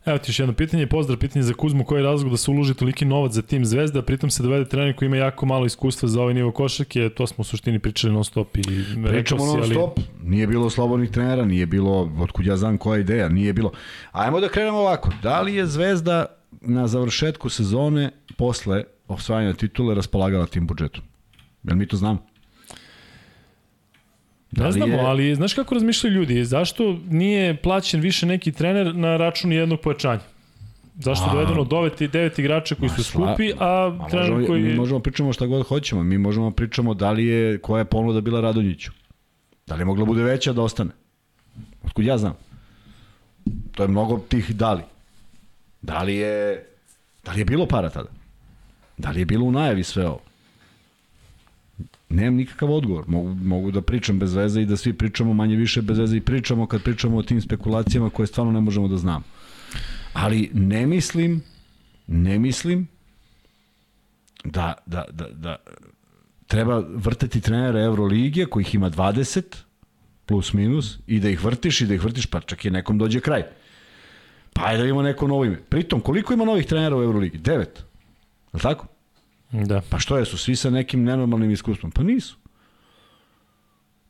Evo 0.05 0.17
ti 0.17 0.31
još 0.31 0.39
jedno 0.39 0.53
pitanje, 0.53 0.87
pozdrav 0.87 1.19
pitanje 1.19 1.43
za 1.43 1.53
Kuzmu, 1.53 1.85
koji 1.85 1.99
je 1.99 2.03
razlog 2.03 2.31
da 2.31 2.37
se 2.37 2.51
uloži 2.51 2.73
toliki 2.73 3.05
novac 3.05 3.31
za 3.31 3.41
tim 3.41 3.65
Zvezda, 3.65 4.01
pritom 4.01 4.29
se 4.29 4.43
dovede 4.43 4.65
trener 4.65 4.95
koji 4.95 5.07
ima 5.07 5.17
jako 5.17 5.45
malo 5.45 5.65
iskustva 5.65 6.09
za 6.09 6.21
ovaj 6.21 6.33
nivo 6.33 6.51
košarke, 6.51 7.09
to 7.09 7.27
smo 7.27 7.41
u 7.41 7.43
suštini 7.43 7.79
pričali 7.79 8.13
non 8.13 8.23
stop 8.23 8.57
i 8.57 8.61
Pričamo 9.07 9.45
non 9.45 9.65
stop, 9.65 9.97
ali... 9.97 10.05
nije 10.23 10.47
bilo 10.47 10.69
slobodnih 10.69 11.11
trenera, 11.11 11.45
nije 11.45 11.65
bilo, 11.65 12.11
otkud 12.19 12.45
ja 12.45 12.57
znam 12.57 12.77
koja 12.77 12.99
ideja, 12.99 13.29
nije 13.29 13.53
bilo. 13.53 13.71
Ajmo 14.11 14.39
da 14.39 14.49
krenemo 14.49 14.77
ovako, 14.77 15.09
da 15.23 15.41
li 15.41 15.55
je 15.55 15.65
Zvezda 15.65 16.25
na 16.61 16.87
završetku 16.87 17.49
sezone 17.49 18.11
posle 18.37 18.83
osvajanja 19.07 19.53
titule 19.53 19.95
raspolagala 19.95 20.45
tim 20.45 20.67
budžetom? 20.67 21.03
Jel 21.63 21.77
mi 21.77 21.87
to 21.87 21.97
znamo? 21.97 22.32
Da 24.55 24.63
ne 24.63 24.71
znamo, 24.71 24.93
je... 24.93 24.99
ali 24.99 25.35
znaš 25.35 25.53
kako 25.53 25.73
razmišljaju 25.75 26.13
ljudi? 26.13 26.45
Zašto 26.45 26.97
nije 27.09 27.55
plaćen 27.55 28.01
više 28.01 28.25
neki 28.25 28.51
trener 28.51 28.95
na 28.95 29.17
račun 29.17 29.51
jednog 29.51 29.79
pojačanja? 29.79 30.19
Zašto 30.99 31.25
je 31.25 31.31
dovedeno 31.31 31.63
devet, 31.63 32.11
devet 32.11 32.39
igrača 32.39 32.75
koji 32.75 32.89
su 32.89 33.03
skupi, 33.03 33.51
a, 33.59 33.97
a 33.99 34.07
trener 34.09 34.31
možemo, 34.31 34.47
koji... 34.47 34.63
Mi 34.63 34.75
možemo 34.75 34.99
pričamo 34.99 35.33
šta 35.33 35.45
god 35.45 35.67
hoćemo. 35.67 36.03
Mi 36.03 36.17
možemo 36.17 36.51
pričamo 36.51 36.93
da 36.93 37.11
li 37.11 37.25
je, 37.25 37.57
koja 37.57 37.79
je 37.79 37.85
ponuda 37.85 38.21
bila 38.21 38.41
Radonjiću. 38.41 38.91
Da 39.67 39.75
li 39.75 39.81
je 39.81 39.85
mogla 39.85 40.05
bude 40.05 40.23
veća 40.23 40.53
da 40.53 40.61
ostane? 40.61 40.91
Otkud 41.83 42.05
ja 42.05 42.17
znam. 42.17 42.33
To 43.71 43.83
je 43.83 43.89
mnogo 43.89 44.17
tih 44.29 44.55
da 44.55 44.73
li. 44.73 44.83
Da 45.81 46.03
li 46.03 46.15
je, 46.15 46.65
da 47.25 47.31
li 47.31 47.39
je 47.39 47.45
bilo 47.45 47.65
para 47.65 47.89
tada? 47.89 48.09
Da 48.97 49.09
li 49.09 49.19
je 49.19 49.25
bilo 49.25 49.45
u 49.45 49.51
najavi 49.51 49.83
sve 49.83 50.07
ovo? 50.07 50.19
Nemam 52.13 52.35
nikakav 52.35 52.71
odgovor. 52.71 53.03
Mogu, 53.07 53.35
mogu 53.35 53.71
da 53.71 53.81
pričam 53.81 54.19
bez 54.19 54.33
veze 54.35 54.61
i 54.61 54.65
da 54.65 54.77
svi 54.77 54.93
pričamo 54.93 55.33
manje 55.33 55.55
više 55.55 55.81
bez 55.81 55.97
veze 55.99 56.17
i 56.17 56.21
pričamo 56.21 56.67
kad 56.67 56.83
pričamo 56.83 57.17
o 57.17 57.23
tim 57.23 57.41
spekulacijama 57.41 58.09
koje 58.09 58.27
stvarno 58.27 58.51
ne 58.51 58.61
možemo 58.61 58.87
da 58.87 58.97
znamo. 58.97 59.23
Ali 60.13 60.49
ne 60.53 60.85
mislim, 60.87 61.41
ne 62.07 62.39
mislim 62.39 62.87
da, 64.43 64.73
da, 64.85 65.05
da, 65.11 65.27
da 65.29 65.55
treba 66.47 66.83
vrtati 66.95 67.41
trenera 67.41 67.79
Evroligije 67.79 68.45
kojih 68.45 68.75
ima 68.75 68.89
20 68.89 69.41
plus 70.25 70.53
minus 70.53 70.97
i 71.07 71.19
da 71.19 71.29
ih 71.29 71.45
vrtiš 71.45 71.81
i 71.81 71.85
da 71.85 71.93
ih 71.93 72.03
vrtiš 72.03 72.25
pa 72.25 72.39
čak 72.39 72.65
i 72.65 72.69
nekom 72.69 72.97
dođe 72.97 73.19
kraj. 73.19 73.43
Pa 74.53 74.65
ajde 74.65 74.83
da 74.83 74.89
imamo 74.89 75.01
neko 75.01 75.27
novo 75.27 75.45
ime. 75.45 75.57
Pritom, 75.69 76.01
koliko 76.01 76.33
ima 76.33 76.45
novih 76.45 76.65
trenera 76.65 76.97
u 76.97 77.03
Euroligi? 77.03 77.37
9. 77.37 77.65
Je 78.53 78.59
tako? 78.61 78.92
Da. 79.53 79.81
Pa 79.89 79.99
što 79.99 80.17
je, 80.17 80.25
su 80.25 80.37
svi 80.37 80.55
sa 80.55 80.69
nekim 80.69 81.03
nenormalnim 81.03 81.51
iskustvom? 81.51 81.91
Pa 81.91 82.03
nisu. 82.03 82.37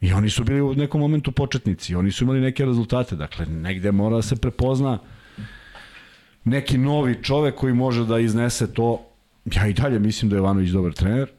I 0.01 0.13
oni 0.13 0.29
su 0.29 0.43
bili 0.43 0.61
u 0.61 0.73
nekom 0.73 1.01
momentu 1.01 1.31
početnici, 1.31 1.95
oni 1.95 2.11
su 2.11 2.23
imali 2.23 2.39
neke 2.41 2.65
rezultate, 2.65 3.15
dakle 3.15 3.45
negde 3.45 3.91
mora 3.91 4.15
da 4.15 4.21
se 4.21 4.35
prepozna 4.35 4.99
neki 6.43 6.77
novi 6.77 7.23
čovek 7.23 7.55
koji 7.55 7.73
može 7.73 8.05
da 8.05 8.19
iznese 8.19 8.73
to. 8.73 9.05
Ja 9.55 9.67
i 9.67 9.73
dalje 9.73 9.99
mislim 9.99 10.29
da 10.29 10.35
je 10.35 10.37
Jovanović 10.37 10.69
dobar 10.69 10.93
trener, 10.93 11.29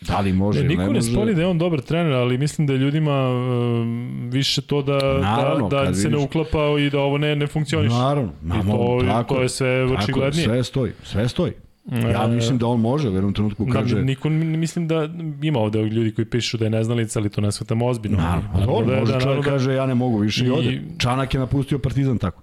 Da 0.00 0.20
li 0.20 0.32
može 0.32 0.58
ne, 0.58 0.64
ili 0.64 0.76
ne 0.76 0.86
može? 0.86 0.98
Niko 0.98 1.06
ne 1.06 1.12
spori 1.12 1.34
da 1.34 1.40
je 1.40 1.46
on 1.46 1.58
dobar 1.58 1.80
trener, 1.80 2.12
ali 2.12 2.38
mislim 2.38 2.66
da 2.66 2.72
je 2.72 2.78
ljudima 2.78 3.28
uh, 3.30 3.86
više 4.32 4.62
to 4.62 4.82
da, 4.82 4.98
da- 4.98 5.18
Naravno, 5.20 5.68
da, 5.68 5.84
da 5.84 5.94
se 5.94 6.08
vidiš... 6.08 6.18
ne 6.18 6.24
uklapa 6.24 6.58
i 6.80 6.90
da 6.90 7.00
ovo 7.00 7.18
ne, 7.18 7.36
ne 7.36 7.46
funkcioniše. 7.46 7.94
Naravno. 7.94 8.32
I 8.44 8.70
to, 8.70 9.02
tako, 9.06 9.34
to 9.34 9.42
je 9.42 9.48
sve 9.48 9.84
očiglednije. 9.84 10.44
Sve 10.44 10.64
stoji, 10.64 10.92
sve 11.02 11.28
stoji. 11.28 11.52
Ja 11.92 12.24
e, 12.24 12.28
mislim 12.28 12.58
da 12.58 12.66
on 12.66 12.80
može 12.80 13.08
u 13.08 13.14
jednom 13.14 13.32
trenutku 13.34 13.64
da, 13.64 13.72
kaže... 13.72 13.96
Da, 13.96 14.02
niko, 14.02 14.28
mislim 14.30 14.88
da 14.88 15.08
ima 15.42 15.58
ovde 15.58 15.82
ljudi 15.82 16.14
koji 16.14 16.24
pišu 16.24 16.58
da 16.58 16.64
je 16.64 16.70
neznalica, 16.70 17.18
ali 17.18 17.30
to 17.30 17.40
ne 17.40 17.52
shvatamo 17.52 17.86
ozbiljno. 17.86 18.16
Naravno, 18.16 18.72
on 18.72 18.86
da, 18.86 19.00
može 19.00 19.12
da, 19.12 19.20
čovjek 19.20 19.44
da, 19.44 19.50
kaže 19.50 19.74
ja 19.74 19.86
ne 19.86 19.94
mogu 19.94 20.18
više 20.18 20.44
i, 20.44 20.48
i 20.48 20.50
ode. 20.50 20.82
Čanak 20.98 21.34
je 21.34 21.40
napustio 21.40 21.78
Partizan 21.78 22.18
tako. 22.18 22.42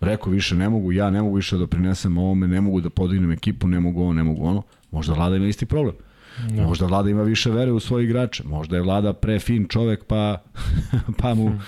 Rekao 0.00 0.32
više 0.32 0.54
ne 0.54 0.68
mogu, 0.68 0.92
ja 0.92 1.10
ne 1.10 1.22
mogu 1.22 1.36
više 1.36 1.56
da 1.56 1.66
prinesem 1.66 2.18
ovome, 2.18 2.48
ne 2.48 2.60
mogu 2.60 2.80
da 2.80 2.90
podignem 2.90 3.32
ekipu, 3.32 3.68
ne 3.68 3.80
mogu 3.80 4.02
ovo, 4.02 4.12
ne 4.12 4.22
mogu 4.22 4.46
ono. 4.46 4.62
Možda 4.90 5.14
vlada 5.14 5.36
ima 5.36 5.46
isti 5.46 5.66
problem. 5.66 5.94
No. 6.50 6.62
Možda 6.62 6.86
vlada 6.86 7.10
ima 7.10 7.22
više 7.22 7.50
vere 7.50 7.72
u 7.72 7.80
svoje 7.80 8.04
igrače. 8.04 8.42
Možda 8.46 8.76
je 8.76 8.82
vlada 8.82 9.12
pre 9.12 9.38
fin 9.38 9.66
čovek 9.68 10.04
pa, 10.04 10.42
pa 11.20 11.34
mu 11.34 11.58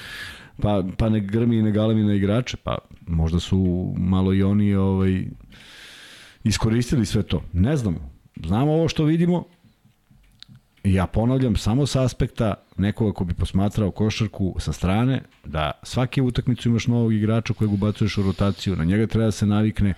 pa, 0.61 0.85
pa 0.97 1.09
ne 1.09 1.21
grmi 1.21 1.57
i 1.57 1.63
ne 1.63 1.71
galemi 1.71 2.05
na 2.05 2.15
igrače. 2.15 2.57
Pa 2.57 2.79
možda 3.07 3.41
su 3.41 3.93
malo 3.97 4.35
i 4.35 4.43
oni 4.43 4.75
ovaj, 4.75 5.25
iskoristili 6.45 7.07
sve 7.07 7.23
to. 7.23 7.43
Ne 7.53 7.77
znamo. 7.77 8.11
Znamo 8.47 8.73
ovo 8.73 8.89
što 8.89 9.05
vidimo. 9.05 9.45
Ja 10.85 11.07
ponavljam 11.07 11.57
samo 11.57 11.87
sa 11.87 12.03
aspekta 12.03 12.55
nekoga 12.77 13.13
ko 13.13 13.25
bi 13.25 13.35
posmatrao 13.35 13.91
košarku 13.91 14.57
sa 14.59 14.73
strane, 14.73 15.23
da 15.45 15.71
svake 15.83 16.23
utakmicu 16.23 16.69
imaš 16.69 16.87
novog 16.87 17.13
igrača 17.13 17.55
kojeg 17.55 17.73
ubacuješ 17.73 18.19
u 18.19 18.23
rotaciju, 18.23 18.77
na 18.77 18.85
njega 18.85 19.07
treba 19.07 19.25
da 19.25 19.31
se 19.31 19.47
navikne. 19.47 19.95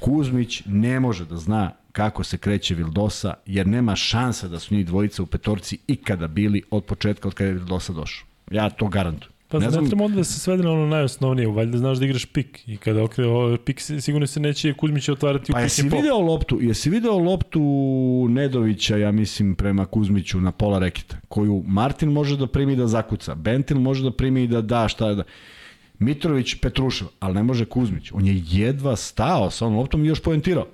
Kuzmić 0.00 0.62
ne 0.66 1.00
može 1.00 1.24
da 1.24 1.36
zna 1.36 1.72
kako 1.92 2.24
se 2.24 2.38
kreće 2.38 2.74
Vildosa, 2.74 3.34
jer 3.46 3.66
nema 3.66 3.96
šansa 3.96 4.48
da 4.48 4.58
su 4.58 4.74
njih 4.74 4.86
dvojica 4.86 5.22
u 5.22 5.26
petorci 5.26 5.78
ikada 5.86 6.28
bili 6.28 6.62
od 6.70 6.84
početka 6.84 7.28
od 7.28 7.34
kada 7.34 7.48
je 7.48 7.54
Vildosa 7.54 7.92
došao. 7.92 8.26
Ja 8.50 8.70
to 8.70 8.88
garantujem. 8.88 9.35
Pa 9.48 9.58
ne 9.58 9.70
znam, 9.70 10.00
onda 10.00 10.16
da 10.16 10.24
se 10.24 10.40
svede 10.40 10.62
na 10.62 10.72
ono 10.72 10.86
najosnovnije, 10.86 11.48
valjda 11.48 11.78
znaš 11.78 11.98
da 11.98 12.04
igraš 12.04 12.26
pik 12.26 12.68
i 12.68 12.76
kada 12.76 13.02
okre, 13.02 13.26
o, 13.26 13.56
pik 13.64 13.80
sigurno 13.80 14.26
se 14.26 14.40
neće 14.40 14.72
Kuzmić 14.72 15.08
otvarati 15.08 15.52
pa 15.52 15.58
u 15.58 15.62
jesi 15.62 15.82
video 15.82 16.18
loptu, 16.18 16.58
jesi 16.60 16.90
video 16.90 17.18
loptu 17.18 17.60
Nedovića, 18.28 18.96
ja 18.96 19.12
mislim, 19.12 19.54
prema 19.54 19.86
Kuzmiću 19.86 20.40
na 20.40 20.52
pola 20.52 20.78
reketa, 20.78 21.16
koju 21.28 21.64
Martin 21.66 22.12
može 22.12 22.36
da 22.36 22.46
primi 22.46 22.76
da 22.76 22.86
zakuca, 22.86 23.34
Bentil 23.34 23.78
može 23.78 24.04
da 24.04 24.10
primi 24.10 24.42
i 24.42 24.48
da 24.48 24.60
da 24.60 24.88
šta 24.88 25.14
da... 25.14 25.22
Mitrović, 25.98 26.54
Petrušev, 26.54 27.08
ali 27.20 27.34
ne 27.34 27.42
može 27.42 27.64
Kuzmić. 27.64 28.12
On 28.12 28.26
je 28.26 28.42
jedva 28.46 28.96
stao 28.96 29.50
sa 29.50 29.66
onom 29.66 29.78
loptom 29.78 30.04
i 30.04 30.08
još 30.08 30.20
poentirao. 30.20 30.66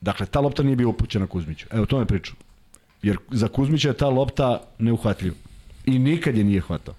Dakle, 0.00 0.26
ta 0.26 0.40
lopta 0.40 0.62
nije 0.62 0.76
bila 0.76 0.90
upućena 0.90 1.26
Kuzmiću. 1.26 1.66
Evo, 1.70 1.86
to 1.86 1.98
me 1.98 2.06
pričam. 2.06 2.36
Jer 3.02 3.16
za 3.30 3.48
Kuzmića 3.48 3.88
je 3.88 3.94
ta 3.94 4.08
lopta 4.08 4.60
neuhvatljiva. 4.78 5.36
I 5.86 5.98
nikad 5.98 6.36
je 6.36 6.44
nije 6.44 6.60
hvatao. 6.60 6.94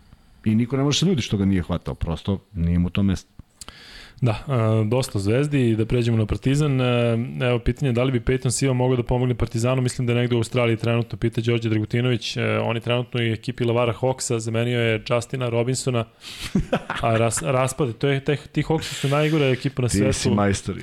I 0.45 0.55
niko 0.55 0.77
ne 0.77 0.84
može 0.84 0.99
se 0.99 1.05
ljudi 1.05 1.22
što 1.22 1.38
ga 1.38 1.45
nije 1.45 1.61
hvatao. 1.61 1.95
Prosto 1.95 2.39
nije 2.53 2.80
mu 2.80 2.89
to 2.89 3.03
mesto. 3.03 3.31
Da, 4.22 4.43
a, 4.47 4.84
dosta 4.88 5.19
zvezdi 5.19 5.69
i 5.69 5.76
da 5.76 5.85
pređemo 5.85 6.18
na 6.18 6.26
Partizan. 6.26 6.81
A, 6.81 7.18
evo 7.41 7.59
pitanje 7.59 7.91
da 7.91 8.03
li 8.03 8.11
bi 8.11 8.19
Peyton 8.19 8.51
Siva 8.51 8.73
mogao 8.73 8.95
da 8.95 9.03
pomogne 9.03 9.35
Partizanu, 9.35 9.81
mislim 9.81 10.07
da 10.07 10.13
je 10.13 10.19
negde 10.19 10.35
u 10.35 10.39
Australiji 10.39 10.77
trenutno 10.77 11.18
pita 11.18 11.41
Đorđe 11.41 11.69
Dragutinović. 11.69 12.38
E, 12.38 12.59
on 12.59 12.76
je 12.76 12.81
trenutno 12.81 13.22
i 13.22 13.31
ekipi 13.31 13.63
Lavara 13.63 13.93
Hawksa, 13.93 14.39
zamenio 14.39 14.80
je 14.80 15.03
Justina 15.09 15.49
Robinsona, 15.49 16.05
a 17.01 17.18
ras, 17.18 17.41
raspade. 17.41 17.93
To 17.93 18.07
je, 18.07 18.19
te, 18.19 18.35
ti 18.35 18.63
Hawksi 18.63 18.93
su 18.93 19.07
najgore 19.07 19.51
ekipa 19.51 19.81
na 19.81 19.89
svetu. 19.89 20.13
Ti 20.13 20.13
si 20.13 20.30
majstor. 20.30 20.76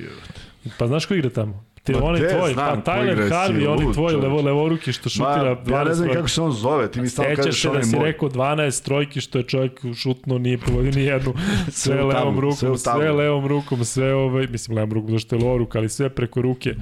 Pa 0.77 0.87
znaš 0.87 1.05
ko 1.05 1.13
igra 1.13 1.29
tamo? 1.29 1.63
Ti 1.83 1.93
pa 1.93 2.03
onaj 2.03 2.27
tvoj, 2.27 2.55
pa 2.55 2.81
Tyler 2.85 3.29
Harvey, 3.29 3.67
onaj 3.67 3.93
tvoj 3.93 4.13
levo, 4.13 4.41
levoruki 4.41 4.93
što 4.93 5.09
šutira. 5.09 5.57
Ma, 5.65 5.77
ja 5.77 5.83
ne 5.83 5.93
znam 5.93 6.09
kako 6.13 6.27
se 6.27 6.41
on 6.41 6.51
zove, 6.51 6.91
ti 6.91 7.01
mi 7.01 7.09
stalno 7.09 7.35
kažeš 7.35 7.65
onaj 7.65 7.75
moj. 7.75 7.83
Sećaš 7.83 7.91
se 7.91 7.97
da 7.97 8.05
si 8.05 8.11
rekao 8.11 8.29
12 8.29 8.85
trojki 8.85 9.21
što 9.21 9.37
je 9.37 9.43
čovjek 9.43 9.81
šutno, 9.95 10.37
nije 10.37 10.57
pogodio 10.57 10.91
ni 10.91 11.03
jednu, 11.03 11.33
sve, 11.65 11.71
sve 11.71 12.03
levom 12.03 12.39
rukom, 12.39 12.57
sve, 12.57 12.77
sve 12.77 13.11
levom 13.11 13.47
rukom, 13.47 13.85
sve 13.85 14.13
ovaj, 14.13 14.47
mislim 14.47 14.77
levom 14.77 14.93
rukom, 14.93 15.11
zašto 15.11 15.35
je 15.35 15.43
loruk, 15.43 15.75
ali 15.75 15.89
sve 15.89 16.09
preko 16.09 16.41
ruke. 16.41 16.75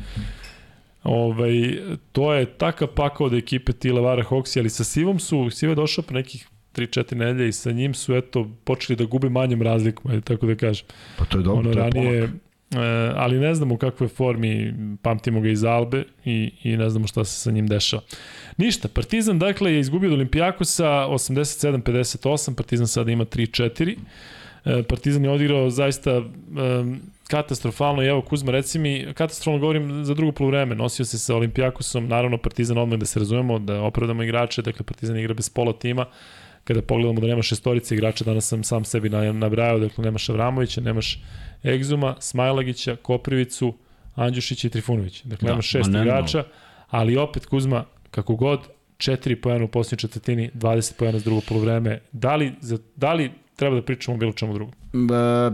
Ovaj, 1.04 1.80
to 2.12 2.34
je 2.34 2.46
takav 2.46 2.88
pakao 2.88 3.30
da 3.30 3.38
ekipe 3.38 3.74
ti 3.74 3.92
Lavara 3.92 4.24
Hoxi, 4.24 4.60
ali 4.60 4.70
sa 4.70 4.84
Sivom 4.84 5.20
su, 5.20 5.50
Siva 5.50 5.72
je 5.72 5.76
došao 5.76 6.04
po 6.04 6.14
nekih 6.14 6.48
3-4 6.76 7.16
nedelje 7.16 7.50
i 7.50 7.52
sa 7.52 7.72
njim 7.72 7.94
su 7.94 8.16
eto 8.16 8.50
počeli 8.64 8.98
da 8.98 9.06
gube 9.06 9.30
manjom 9.30 9.62
razlikom, 9.62 10.22
tako 10.22 10.46
da 10.46 10.56
kažem. 10.56 10.88
Pa 11.18 11.26
to 11.26 11.38
je 11.38 11.44
dobro, 11.44 11.60
ono, 11.60 11.74
to 11.74 11.80
je 11.80 11.84
ranije, 11.84 12.28
pomak 12.28 12.47
E, 12.76 12.80
ali 13.16 13.40
ne 13.40 13.56
znamo 13.56 13.76
u 13.76 13.78
kakvoj 13.78 14.08
formi, 14.08 14.74
pamtimo 15.02 15.42
ga 15.42 15.50
iz 15.50 15.64
Albe 15.64 16.04
i, 16.26 16.52
i 16.64 16.78
ne 16.78 16.90
znamo 16.90 17.08
šta 17.08 17.26
se 17.26 17.40
sa 17.40 17.52
njim 17.52 17.68
dešava. 17.68 18.02
Ništa, 18.58 18.88
Partizan 18.88 19.40
dakle 19.40 19.74
je 19.74 19.80
izgubio 19.80 20.10
od 20.10 20.14
Olimpijakosa 20.14 20.86
87-58, 20.86 22.56
Partizan 22.56 22.88
sada 22.88 23.12
ima 23.12 23.26
3-4. 23.26 23.96
E, 24.66 24.84
Partizan 24.84 25.24
je 25.24 25.32
odigrao 25.32 25.70
zaista 25.70 26.18
um, 26.18 27.02
katastrofalno 27.28 28.04
i 28.04 28.08
evo 28.08 28.22
Kuzma 28.22 28.52
reci 28.52 28.80
mi, 28.80 29.06
katastrofalno 29.14 29.60
govorim 29.60 30.06
za 30.06 30.14
drugo 30.14 30.32
polovreme, 30.32 30.76
nosio 30.76 31.06
se 31.06 31.20
sa 31.20 31.36
Olimpijakosom, 31.36 32.08
naravno 32.08 32.38
Partizan 32.38 32.78
odmah 32.78 33.00
da 33.00 33.06
se 33.06 33.20
razumemo, 33.20 33.60
da 33.60 33.82
opravdamo 33.82 34.24
igrače, 34.24 34.62
dakle 34.62 34.86
Partizan 34.86 35.18
igra 35.18 35.34
bez 35.34 35.50
pola 35.50 35.74
tima, 35.74 36.06
kada 36.64 36.82
pogledamo 36.82 37.22
da 37.22 37.28
nema 37.28 37.42
šestorice 37.42 37.96
igrača, 37.96 38.24
danas 38.24 38.48
sam 38.48 38.64
sam 38.64 38.86
sebi 38.86 39.10
nabrajao, 39.34 39.80
dakle 39.80 40.04
nemaš 40.04 40.30
Avramovića, 40.30 40.82
nemaš 40.82 41.20
Egzuma, 41.64 42.16
Smajlagića, 42.20 42.96
Koprivicu, 42.96 43.74
Andjušića 44.16 44.68
i 44.68 44.72
Trifunovića. 44.72 45.28
Dakle, 45.28 45.48
da, 45.48 45.54
ima 45.54 45.62
šest 45.62 45.90
igrača, 45.90 46.44
ali 46.90 47.18
opet 47.18 47.46
Kuzma, 47.46 47.86
kako 48.12 48.36
god, 48.36 48.60
4 48.98 49.36
pojena 49.42 49.66
u 49.66 49.68
posljednjoj 49.68 49.98
četvrtini, 49.98 50.52
20 50.54 50.94
pojena 50.98 51.20
za 51.20 51.24
drugo 51.24 51.42
polovreme. 51.48 52.00
Da 52.12 52.36
li, 52.36 52.54
za, 52.62 52.78
da 52.96 53.14
li 53.14 53.32
treba 53.56 53.76
da 53.76 53.82
pričamo 53.82 54.16
o 54.16 54.20
bilo 54.20 54.34
čemu 54.34 54.54
drugom? 54.54 54.74
Ba, 55.08 55.54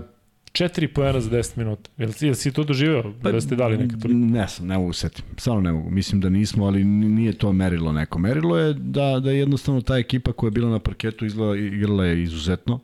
4 0.52 0.88
pojena 0.88 1.22
za 1.22 1.30
10 1.30 1.58
minuta. 1.58 1.90
Jel, 1.98 2.12
jel 2.20 2.34
si 2.34 2.52
to 2.52 2.64
doživeo? 2.64 3.14
Pa, 3.24 3.32
da 3.32 3.42
ste 3.42 3.56
dali 3.56 3.78
neka 3.78 3.98
toliko? 3.98 4.20
Ne 4.20 4.48
sam, 4.48 4.68
ne 4.68 4.78
mogu 4.78 4.94
setim. 4.94 5.26
Samo 5.38 5.62
ne 5.62 5.72
mogu. 5.72 5.90
Mislim 5.90 6.22
da 6.22 6.30
nismo, 6.30 6.66
ali 6.66 6.84
nije 6.84 7.34
to 7.34 7.54
merilo 7.54 7.92
neko. 7.92 8.20
Merilo 8.20 8.58
je 8.58 8.74
da, 8.74 9.20
da 9.20 9.32
jednostavno 9.32 9.82
ta 9.82 9.98
ekipa 9.98 10.32
koja 10.34 10.48
je 10.48 10.52
bila 10.52 10.70
na 10.70 10.80
parketu 10.80 11.26
izgleda, 11.26 11.56
igrala 11.56 12.06
je 12.06 12.24
izuzetno. 12.24 12.80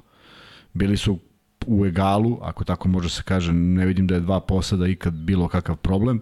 Bili 0.74 0.98
su 0.98 1.20
u 1.68 1.86
egalu, 1.86 2.38
ako 2.42 2.64
tako 2.64 2.88
može 2.88 3.10
se 3.10 3.24
kaže, 3.24 3.54
ne 3.54 3.86
vidim 3.86 4.08
da 4.08 4.16
je 4.16 4.22
dva 4.22 4.40
posada 4.40 4.88
ikad 4.88 5.14
bilo 5.14 5.48
kakav 5.48 5.76
problem. 5.76 6.22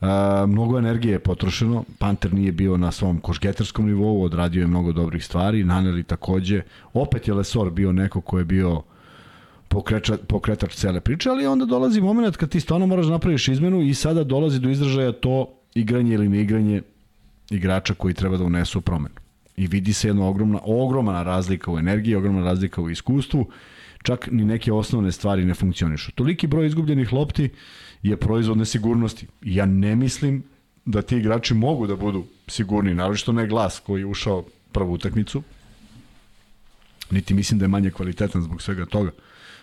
Uh, 0.00 0.08
mnogo 0.48 0.78
energije 0.78 1.12
je 1.12 1.18
potrošeno, 1.18 1.84
Panter 1.98 2.34
nije 2.34 2.52
bio 2.52 2.76
na 2.76 2.92
svom 2.92 3.20
košgetarskom 3.20 3.86
nivou, 3.86 4.22
odradio 4.22 4.60
je 4.60 4.66
mnogo 4.66 4.92
dobrih 4.92 5.24
stvari, 5.24 5.64
Naneli 5.64 6.02
takođe, 6.02 6.62
opet 6.92 7.28
je 7.28 7.34
Lesor 7.34 7.70
bio 7.70 7.92
neko 7.92 8.20
ko 8.20 8.38
je 8.38 8.44
bio 8.44 8.82
pokreča, 9.68 10.16
pokretač 10.28 10.74
cele 10.74 11.00
priče, 11.00 11.30
ali 11.30 11.46
onda 11.46 11.64
dolazi 11.64 12.00
moment 12.00 12.36
kad 12.36 12.48
ti 12.48 12.60
stvarno 12.60 12.86
moraš 12.86 13.06
da 13.06 13.12
napraviš 13.12 13.48
izmenu 13.48 13.82
i 13.82 13.94
sada 13.94 14.24
dolazi 14.24 14.60
do 14.60 14.68
izražaja 14.68 15.12
to 15.12 15.46
igranje 15.74 16.14
ili 16.14 16.28
neigranje 16.28 16.82
igrača 17.50 17.94
koji 17.94 18.14
treba 18.14 18.36
da 18.36 18.44
unesu 18.44 18.80
promenu. 18.80 19.14
I 19.56 19.66
vidi 19.66 19.92
se 19.92 20.08
jedna 20.08 20.26
ogromna, 20.28 20.58
ogromna 20.64 21.22
razlika 21.22 21.72
u 21.72 21.78
energiji, 21.78 22.14
ogromna 22.14 22.44
razlika 22.44 22.82
u 22.82 22.90
iskustvu 22.90 23.46
čak 24.02 24.28
ni 24.30 24.44
neke 24.44 24.72
osnovne 24.72 25.12
stvari 25.12 25.44
ne 25.44 25.54
funkcionišu. 25.54 26.12
Toliki 26.12 26.46
broj 26.46 26.66
izgubljenih 26.66 27.12
lopti 27.12 27.48
je 28.02 28.16
proizvod 28.16 28.58
nesigurnosti. 28.58 29.26
Ja 29.42 29.66
ne 29.66 29.96
mislim 29.96 30.42
da 30.84 31.02
ti 31.02 31.16
igrači 31.16 31.54
mogu 31.54 31.86
da 31.86 31.96
budu 31.96 32.24
sigurni, 32.46 32.94
naročito 32.94 33.32
ne 33.32 33.46
glas 33.46 33.80
koji 33.80 34.00
je 34.00 34.06
ušao 34.06 34.44
prvu 34.72 34.92
utakmicu, 34.92 35.42
niti 37.10 37.34
mislim 37.34 37.58
da 37.58 37.64
je 37.64 37.68
manje 37.68 37.90
kvalitetan 37.90 38.42
zbog 38.42 38.62
svega 38.62 38.86
toga. 38.86 39.10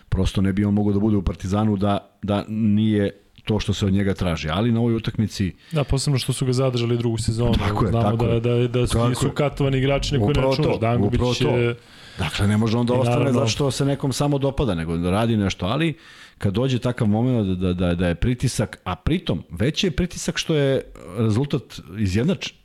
Prosto 0.08 0.42
ne 0.42 0.52
bi 0.52 0.64
on 0.64 0.74
mogao 0.74 0.92
da 0.92 0.98
bude 0.98 1.16
u 1.16 1.22
Partizanu 1.22 1.76
da, 1.76 2.10
da 2.22 2.44
nije 2.48 3.10
to 3.50 3.60
što 3.60 3.74
se 3.74 3.86
od 3.86 3.92
njega 3.92 4.14
traži, 4.14 4.48
ali 4.48 4.72
na 4.72 4.80
ovoj 4.80 4.94
utakmici... 4.94 5.52
Da, 5.72 5.84
posebno 5.84 6.18
što 6.18 6.32
su 6.32 6.46
ga 6.46 6.52
zadržali 6.52 6.96
drugu 6.98 7.18
sezonu. 7.18 7.54
Tako 7.58 7.84
je, 7.84 7.90
Znamo 7.90 8.10
tako 8.10 8.26
da, 8.26 8.40
da, 8.40 8.68
da 8.68 8.86
su, 8.86 9.08
nisu 9.08 9.30
katovani 9.30 9.78
igrači 9.78 10.14
neko 10.14 10.26
ne 10.26 10.34
čuvaš. 10.56 10.78
Dangubić 10.80 11.40
je... 11.40 11.74
Dakle, 12.18 12.46
ne 12.46 12.56
može 12.56 12.76
on 12.76 12.86
da 12.86 12.94
ostane 12.94 13.16
naravno... 13.16 13.38
zato 13.38 13.50
što 13.50 13.70
se 13.70 13.84
nekom 13.84 14.12
samo 14.12 14.38
dopada, 14.38 14.74
nego 14.74 14.96
da 14.96 15.10
radi 15.10 15.36
nešto, 15.36 15.66
ali 15.66 15.94
kad 16.38 16.52
dođe 16.54 16.78
takav 16.78 17.08
moment 17.08 17.46
da, 17.46 17.54
da, 17.54 17.72
da, 17.72 17.94
da 17.94 18.08
je 18.08 18.14
pritisak, 18.14 18.78
a 18.84 18.96
pritom 18.96 19.42
veći 19.50 19.86
je 19.86 19.90
pritisak 19.90 20.38
što 20.38 20.54
je 20.54 20.82
rezultat 21.18 21.80
izjednačen. 21.98 22.56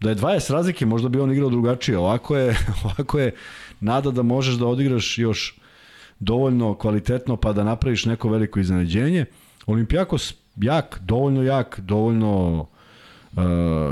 Da 0.00 0.10
je 0.10 0.16
20 0.16 0.52
razlike, 0.52 0.86
možda 0.86 1.08
bi 1.08 1.20
on 1.20 1.32
igrao 1.32 1.50
drugačije. 1.50 1.98
Ovako 1.98 2.36
je, 2.36 2.56
ovako 2.84 3.18
je 3.18 3.34
nada 3.80 4.10
da 4.10 4.22
možeš 4.22 4.54
da 4.54 4.66
odigraš 4.66 5.18
još 5.18 5.54
dovoljno 6.18 6.74
kvalitetno 6.74 7.36
pa 7.36 7.52
da 7.52 7.64
napraviš 7.64 8.04
neko 8.04 8.28
veliko 8.28 8.60
iznenađenje. 8.60 9.26
Olimpijakos 9.66 10.34
jak, 10.56 11.00
dovoljno 11.04 11.42
jak, 11.42 11.80
dovoljno 11.80 12.60
uh, 13.32 13.42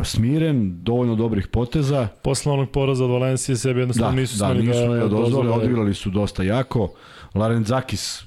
smiren, 0.05 0.83
dovoljno 0.83 1.15
dobrih 1.15 1.49
poteza. 1.49 2.09
Posle 2.23 2.53
onog 2.53 2.71
poraza 2.71 3.05
od 3.05 3.11
Valencije 3.11 3.57
sebi 3.57 3.81
jednostavno 3.81 4.15
da, 4.15 4.21
nisu 4.21 4.39
da, 4.39 4.55
nisu 4.55 4.89
da, 4.89 4.97
da 4.97 5.09
dozvole, 5.09 5.51
odigrali 5.51 5.95
su 5.95 6.11
dosta 6.11 6.43
jako. 6.43 6.93
Larenzakis 7.35 8.25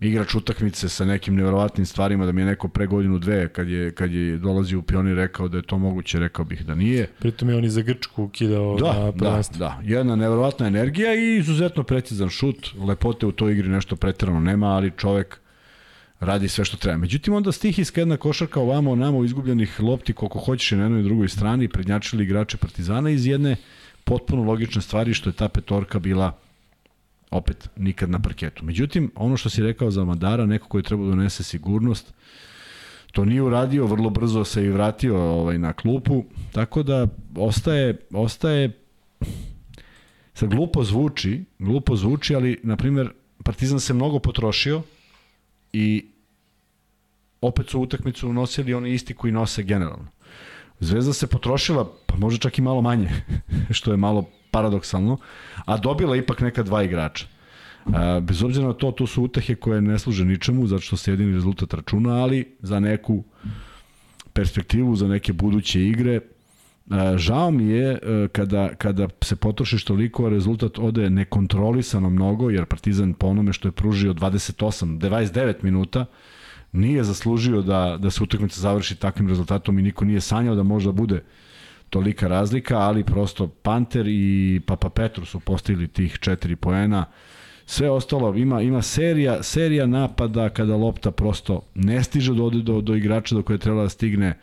igrač 0.00 0.34
utakmice 0.34 0.88
sa 0.88 1.04
nekim 1.04 1.34
neverovatnim 1.34 1.86
stvarima 1.86 2.26
da 2.26 2.32
mi 2.32 2.40
je 2.40 2.46
neko 2.46 2.68
pre 2.68 2.86
godinu 2.86 3.18
dve 3.18 3.48
kad 3.48 3.68
je, 3.68 3.92
kad 3.92 4.12
je 4.12 4.36
dolazio 4.36 4.78
u 4.78 4.82
Pionir 4.82 5.16
rekao 5.16 5.48
da 5.48 5.56
je 5.56 5.62
to 5.62 5.78
moguće, 5.78 6.18
rekao 6.18 6.44
bih 6.44 6.66
da 6.66 6.74
nije. 6.74 7.06
Pritom 7.18 7.48
je 7.48 7.56
on 7.56 7.64
i 7.64 7.70
za 7.70 7.82
Grčku 7.82 8.28
kidao 8.28 8.76
da, 8.76 9.04
na 9.04 9.12
prvenstvo. 9.12 9.58
Da, 9.58 9.64
da, 9.64 9.80
jedna 9.84 10.16
neverovatna 10.16 10.66
energija 10.66 11.14
i 11.14 11.36
izuzetno 11.36 11.82
precizan 11.82 12.28
šut, 12.28 12.74
lepote 12.88 13.26
u 13.26 13.32
toj 13.32 13.52
igri 13.52 13.68
nešto 13.68 13.96
preterano 13.96 14.40
nema, 14.40 14.66
ali 14.66 14.92
čovek 14.96 15.40
radi 16.20 16.48
sve 16.48 16.64
što 16.64 16.76
treba. 16.76 16.96
Međutim, 16.96 17.34
onda 17.34 17.52
stihijska 17.52 18.00
jedna 18.00 18.16
košarka 18.16 18.60
ovamo 18.60 18.94
namo 18.96 19.24
izgubljenih 19.24 19.80
lopti 19.80 20.12
koliko 20.12 20.38
hoćeš 20.38 20.70
na 20.70 20.82
jednoj 20.82 21.00
i 21.00 21.04
drugoj 21.04 21.28
strani, 21.28 21.68
prednjačili 21.68 22.24
igrače 22.24 22.56
Partizana 22.56 23.10
iz 23.10 23.26
jedne 23.26 23.56
potpuno 24.04 24.42
logične 24.42 24.82
stvari 24.82 25.14
što 25.14 25.30
je 25.30 25.34
ta 25.34 25.48
petorka 25.48 25.98
bila 25.98 26.38
opet 27.30 27.68
nikad 27.76 28.10
na 28.10 28.22
parketu. 28.22 28.64
Međutim, 28.64 29.10
ono 29.14 29.36
što 29.36 29.50
si 29.50 29.62
rekao 29.62 29.90
za 29.90 30.04
Madara, 30.04 30.46
neko 30.46 30.68
koji 30.68 30.82
treba 30.82 31.04
da 31.04 31.10
donese 31.10 31.42
sigurnost, 31.42 32.14
to 33.12 33.24
nije 33.24 33.42
uradio, 33.42 33.86
vrlo 33.86 34.10
brzo 34.10 34.44
se 34.44 34.64
i 34.64 34.68
vratio 34.68 35.18
ovaj, 35.18 35.58
na 35.58 35.72
klupu, 35.72 36.24
tako 36.52 36.82
da 36.82 37.06
ostaje, 37.36 37.96
ostaje 38.10 38.72
sad 40.34 40.48
glupo 40.48 40.84
zvuči, 40.84 41.44
glupo 41.58 41.96
zvuči, 41.96 42.34
ali, 42.34 42.60
na 42.62 42.76
primjer, 42.76 43.10
Partizan 43.44 43.80
se 43.80 43.94
mnogo 43.94 44.18
potrošio 44.18 44.82
i 45.76 46.06
opet 47.40 47.68
su 47.68 47.80
utakmicu 47.80 48.32
nosili 48.32 48.74
oni 48.74 48.94
isti 48.94 49.14
koji 49.14 49.32
nose 49.32 49.62
generalno. 49.62 50.08
Zvezda 50.80 51.12
se 51.12 51.26
potrošila, 51.26 51.92
pa 52.06 52.16
možda 52.16 52.38
čak 52.38 52.58
i 52.58 52.62
malo 52.62 52.82
manje, 52.82 53.10
što 53.76 53.90
je 53.90 53.96
malo 53.96 54.24
paradoksalno, 54.50 55.18
a 55.64 55.76
dobila 55.76 56.16
ipak 56.16 56.40
neka 56.40 56.62
dva 56.62 56.82
igrača. 56.82 57.26
A, 57.86 58.20
bez 58.20 58.42
obzira 58.42 58.66
na 58.66 58.72
to, 58.72 58.90
to 58.90 59.06
su 59.06 59.22
utehe 59.22 59.54
koje 59.54 59.80
ne 59.80 59.98
služe 59.98 60.24
ničemu, 60.24 60.66
zato 60.66 60.82
što 60.82 60.96
se 60.96 61.10
jedini 61.10 61.34
rezultat 61.34 61.74
računa, 61.74 62.22
ali 62.22 62.56
za 62.60 62.80
neku 62.80 63.24
perspektivu, 64.32 64.96
za 64.96 65.08
neke 65.08 65.32
buduće 65.32 65.82
igre, 65.82 66.20
žao 67.16 67.50
mi 67.50 67.64
je 67.64 67.92
a, 67.92 68.28
kada, 68.32 68.74
kada 68.74 69.08
se 69.22 69.36
potrošiš 69.36 69.84
toliko, 69.84 70.26
a 70.26 70.28
rezultat 70.28 70.78
ode 70.78 71.10
nekontrolisano 71.10 72.10
mnogo, 72.10 72.50
jer 72.50 72.64
Partizan 72.64 73.14
po 73.14 73.26
onome 73.26 73.52
što 73.52 73.68
je 73.68 73.72
pružio 73.72 74.14
28, 74.14 74.98
29 74.98 75.54
minuta, 75.62 76.04
nije 76.72 77.04
zaslužio 77.04 77.62
da, 77.62 77.96
da 78.00 78.10
se 78.10 78.22
utakmica 78.22 78.60
završi 78.60 78.94
takvim 78.94 79.28
rezultatom 79.28 79.78
i 79.78 79.82
niko 79.82 80.04
nije 80.04 80.20
sanjao 80.20 80.54
da 80.54 80.62
možda 80.62 80.92
bude 80.92 81.22
tolika 81.90 82.28
razlika, 82.28 82.78
ali 82.78 83.04
prosto 83.04 83.48
Panter 83.48 84.06
i 84.08 84.60
Papa 84.66 84.88
Petru 84.88 85.24
su 85.24 85.40
postavili 85.40 85.88
tih 85.88 86.18
četiri 86.20 86.56
poena. 86.56 87.04
Sve 87.66 87.90
ostalo, 87.90 88.34
ima, 88.34 88.62
ima 88.62 88.82
serija, 88.82 89.42
serija 89.42 89.86
napada 89.86 90.48
kada 90.48 90.76
lopta 90.76 91.10
prosto 91.10 91.62
ne 91.74 92.02
stiže 92.02 92.34
do, 92.34 92.50
do, 92.50 92.80
do 92.80 92.94
igrača 92.94 93.34
do 93.34 93.42
koje 93.42 93.58
treba 93.58 93.82
da 93.82 93.88
stigne 93.88 94.38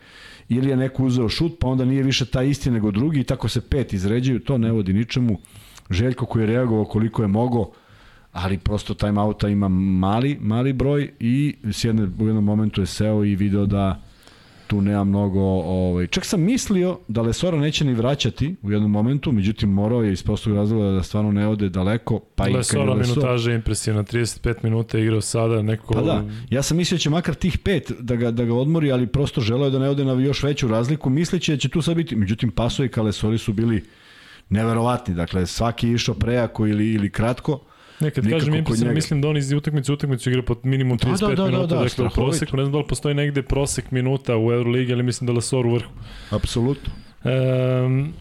ili 0.48 0.70
je 0.70 0.76
neko 0.76 1.04
uzeo 1.04 1.28
šut, 1.28 1.52
pa 1.60 1.68
onda 1.68 1.84
nije 1.84 2.02
više 2.02 2.24
ta 2.24 2.42
isti 2.42 2.70
nego 2.70 2.90
drugi 2.90 3.20
i 3.20 3.24
tako 3.24 3.48
se 3.48 3.60
pet 3.60 3.92
izređuju, 3.92 4.40
to 4.40 4.58
ne 4.58 4.72
vodi 4.72 4.92
ničemu. 4.92 5.38
Željko 5.90 6.26
koji 6.26 6.42
je 6.42 6.46
reagovao 6.46 6.84
koliko 6.84 7.22
je 7.22 7.28
mogo, 7.28 7.70
ali 8.32 8.58
prosto 8.58 8.94
time 8.94 9.20
outa 9.20 9.48
ima 9.48 9.68
mali, 9.68 10.38
mali 10.40 10.72
broj 10.72 11.10
i 11.20 11.56
s 11.64 11.84
jedne, 11.84 12.02
u 12.18 12.26
jednom 12.26 12.44
momentu 12.44 12.80
je 12.80 12.86
seo 12.86 13.24
i 13.24 13.36
video 13.36 13.66
da 13.66 14.02
tu 14.66 14.80
nema 14.80 15.04
mnogo, 15.04 15.40
ovaj, 15.40 16.06
čak 16.06 16.24
sam 16.24 16.40
mislio 16.40 16.98
da 17.08 17.22
Lesora 17.22 17.58
neće 17.58 17.84
ni 17.84 17.94
vraćati 17.94 18.56
u 18.62 18.72
jednom 18.72 18.90
momentu, 18.90 19.32
međutim 19.32 19.70
morao 19.70 20.02
je 20.02 20.12
iz 20.12 20.22
prostog 20.22 20.54
razloga 20.54 20.90
da 20.90 21.02
stvarno 21.02 21.32
ne 21.32 21.46
ode 21.48 21.68
daleko, 21.68 22.20
pa 22.34 22.44
Lesora 22.44 22.84
i 22.84 22.86
Lesora 22.86 22.94
minutaža 22.94 23.50
je 23.50 23.54
impresivna, 23.54 24.04
35 24.04 24.54
minuta 24.62 24.98
igrao 24.98 25.20
sada 25.20 25.62
neko... 25.62 25.94
Pa 25.94 26.00
da, 26.00 26.24
ja 26.50 26.62
sam 26.62 26.76
mislio 26.76 26.96
da 26.96 27.00
će 27.00 27.10
makar 27.10 27.34
tih 27.34 27.58
pet 27.58 27.92
da 28.00 28.16
ga, 28.16 28.30
da 28.30 28.44
ga 28.44 28.54
odmori, 28.54 28.92
ali 28.92 29.06
prosto 29.06 29.40
želeo 29.40 29.70
da 29.70 29.78
ne 29.78 29.88
ode 29.88 30.04
na 30.04 30.12
još 30.12 30.42
veću 30.42 30.68
razliku, 30.68 31.10
misleći 31.10 31.52
da 31.52 31.58
će 31.58 31.68
tu 31.68 31.82
sad 31.82 31.96
biti, 31.96 32.16
međutim 32.16 32.50
pasovi 32.50 32.88
ka 32.88 33.02
Lesori 33.02 33.38
su 33.38 33.52
bili 33.52 33.84
neverovatni, 34.48 35.14
dakle 35.14 35.46
svaki 35.46 35.90
išao 35.90 36.14
prejako 36.14 36.66
ili, 36.66 36.92
ili 36.92 37.10
kratko, 37.10 37.60
Nekad 38.04 38.30
kažem 38.30 38.54
impresivno, 38.54 38.92
mislim 38.92 39.20
da 39.20 39.28
on 39.28 39.36
iz 39.36 39.52
utakmice 39.52 39.92
u 39.92 39.94
utakmicu 39.94 40.30
igra 40.30 40.42
pod 40.42 40.58
minimum 40.62 40.98
35 40.98 41.20
da, 41.20 41.28
da, 41.28 41.34
da, 41.34 41.44
minuta, 41.44 41.66
da, 41.66 41.76
da, 41.76 41.82
dakle 41.84 42.06
u 42.06 42.10
proseku, 42.10 42.56
ne 42.56 42.62
znam 42.62 42.72
da 42.72 42.78
li 42.78 42.84
postoji 42.88 43.14
negde 43.14 43.42
prosek 43.42 43.90
minuta 43.90 44.36
u 44.36 44.52
Euroligi, 44.52 44.92
ali 44.92 45.02
mislim 45.02 45.26
da 45.26 45.32
je 45.32 45.36
Lesor 45.36 45.66
u 45.66 45.74
vrhu. 45.74 45.90
Apsolutno. 46.30 46.92
Um, 47.24 48.14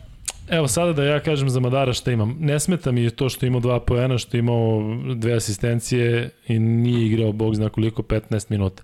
Evo 0.49 0.67
sada 0.67 0.93
da 0.93 1.03
ja 1.03 1.19
kažem 1.19 1.49
za 1.49 1.59
Madara 1.59 1.93
šta 1.93 2.11
imam. 2.11 2.37
Ne 2.39 2.59
smeta 2.59 2.91
mi 2.91 3.09
to 3.09 3.29
što 3.29 3.45
imao 3.45 3.59
dva 3.61 3.79
poena, 3.79 4.17
što 4.17 4.37
imao 4.37 4.95
dve 5.15 5.33
asistencije 5.33 6.29
i 6.47 6.59
nije 6.59 7.05
igrao 7.07 7.31
bog 7.31 7.55
zna 7.55 7.69
koliko 7.69 8.01
15 8.01 8.45
minuta. 8.49 8.83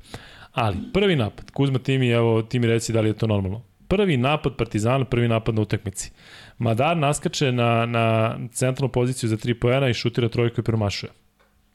Ali 0.51 0.77
prvi 0.93 1.15
napad, 1.15 1.51
Kuzma 1.51 1.79
ti 1.79 1.97
mi, 1.97 2.09
evo 2.09 2.41
ti 2.41 2.59
mi 2.59 2.67
reci 2.67 2.93
da 2.93 3.01
li 3.01 3.09
je 3.09 3.13
to 3.13 3.27
normalno. 3.27 3.61
Prvi 3.87 4.17
napad 4.17 4.55
Partizana, 4.55 5.05
prvi 5.05 5.27
napad 5.27 5.55
na 5.55 5.61
utakmici. 5.61 6.11
Madar 6.59 6.97
naskače 6.97 7.51
na, 7.51 7.85
na 7.85 8.37
centralnu 8.51 8.91
poziciju 8.91 9.29
za 9.29 9.37
3 9.37 9.53
poena 9.53 9.89
i 9.89 9.93
šutira 9.93 10.29
trojku 10.29 10.61
i 10.61 10.63
promašuje. 10.63 11.11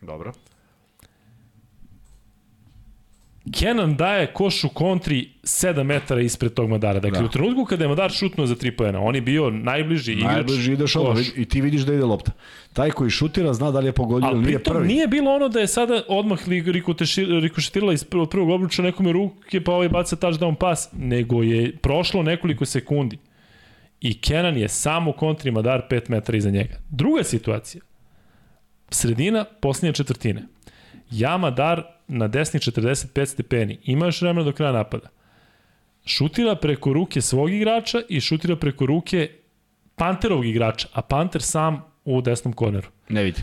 Dobro. 0.00 0.32
Kenan 3.52 3.96
daje 3.96 4.26
koš 4.26 4.64
u 4.64 4.68
kontri 4.68 5.28
7 5.42 5.82
metara 5.82 6.20
ispred 6.20 6.54
tog 6.54 6.70
Madara. 6.70 7.00
Dakle, 7.00 7.18
da. 7.18 7.24
u 7.24 7.28
trenutku 7.28 7.64
kada 7.64 7.84
je 7.84 7.88
Madar 7.88 8.10
šutnuo 8.10 8.46
za 8.46 8.54
3 8.54 8.76
poena, 8.76 9.00
on 9.00 9.14
je 9.14 9.20
bio 9.20 9.50
najbliži 9.50 10.12
igrač. 10.12 10.32
Najbliži 10.32 10.72
ideš 10.72 10.96
odmah 10.96 11.16
i 11.36 11.44
ti 11.44 11.60
vidiš 11.60 11.82
da 11.82 11.94
ide 11.94 12.04
lopta. 12.04 12.32
Taj 12.72 12.90
koji 12.90 13.10
šutira 13.10 13.52
zna 13.52 13.70
da 13.70 13.80
li 13.80 13.86
je 13.86 13.92
pogodio 13.92 14.30
ili 14.30 14.46
nije 14.46 14.58
prvi. 14.58 14.86
nije 14.86 15.06
bilo 15.06 15.34
ono 15.34 15.48
da 15.48 15.60
je 15.60 15.66
sada 15.66 16.02
odmah 16.08 16.48
rikošetirala 17.42 17.92
iz 17.92 18.04
prvog, 18.04 18.30
prvog 18.30 18.48
obruča 18.48 18.82
nekome 18.82 19.12
ruke 19.12 19.60
pa 19.64 19.72
ovaj 19.72 19.88
baca 19.88 20.16
touchdown 20.16 20.54
pas, 20.54 20.88
nego 20.92 21.42
je 21.42 21.76
prošlo 21.76 22.22
nekoliko 22.22 22.64
sekundi 22.64 23.18
i 24.04 24.20
Kenan 24.20 24.56
je 24.56 24.68
samo 24.68 25.10
u 25.10 25.12
kontri 25.12 25.50
Madar 25.50 25.82
5 25.90 26.10
metara 26.10 26.38
iza 26.38 26.50
njega. 26.50 26.74
Druga 26.90 27.24
situacija, 27.24 27.82
sredina 28.90 29.44
posljednje 29.60 29.92
četvrtine. 29.92 30.42
Ja 31.10 31.36
Madar 31.36 31.82
na 32.08 32.28
desni 32.28 32.60
45 32.60 33.26
stepeni, 33.26 33.78
ima 33.84 34.06
još 34.06 34.22
vremena 34.22 34.44
do 34.44 34.52
kraja 34.52 34.72
napada. 34.72 35.08
Šutira 36.06 36.56
preko 36.56 36.92
ruke 36.92 37.20
svog 37.20 37.52
igrača 37.52 38.02
i 38.08 38.20
šutira 38.20 38.56
preko 38.56 38.86
ruke 38.86 39.30
Panterovog 39.96 40.46
igrača, 40.46 40.88
a 40.92 41.02
Panter 41.02 41.42
sam 41.42 41.84
u 42.04 42.20
desnom 42.20 42.52
korneru. 42.52 42.88
Ne 43.08 43.22
vidi. 43.22 43.42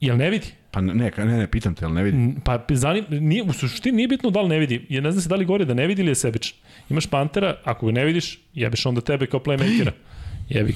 Jel 0.00 0.16
ne 0.16 0.30
vidi? 0.30 0.46
Pa 0.78 0.82
ne, 0.82 1.10
ne, 1.16 1.38
ne, 1.38 1.46
pitam 1.50 1.74
te, 1.74 1.84
jel 1.84 1.92
ne 1.92 2.02
vidi? 2.06 2.34
Pa 2.44 2.58
zanim, 2.70 3.04
nije, 3.10 3.42
u 3.42 3.52
suštini 3.52 3.96
nije 3.96 4.08
bitno 4.08 4.30
da 4.30 4.40
li 4.40 4.48
ne 4.48 4.58
vidi. 4.58 4.86
Je 4.88 5.00
ne 5.00 5.10
zna 5.12 5.20
se 5.20 5.28
da 5.28 5.36
li 5.36 5.44
gore 5.44 5.64
da 5.64 5.74
ne 5.74 5.86
vidi 5.86 6.02
ili 6.02 6.10
je 6.10 6.14
sebičan. 6.14 6.54
Imaš 6.90 7.06
Pantera, 7.06 7.56
ako 7.64 7.86
ga 7.86 7.92
ne 7.92 8.04
vidiš, 8.04 8.38
jebiš 8.54 8.86
onda 8.86 9.00
tebe 9.00 9.26
kao 9.26 9.40
playmakera. 9.40 9.90
Jebi. 10.54 10.74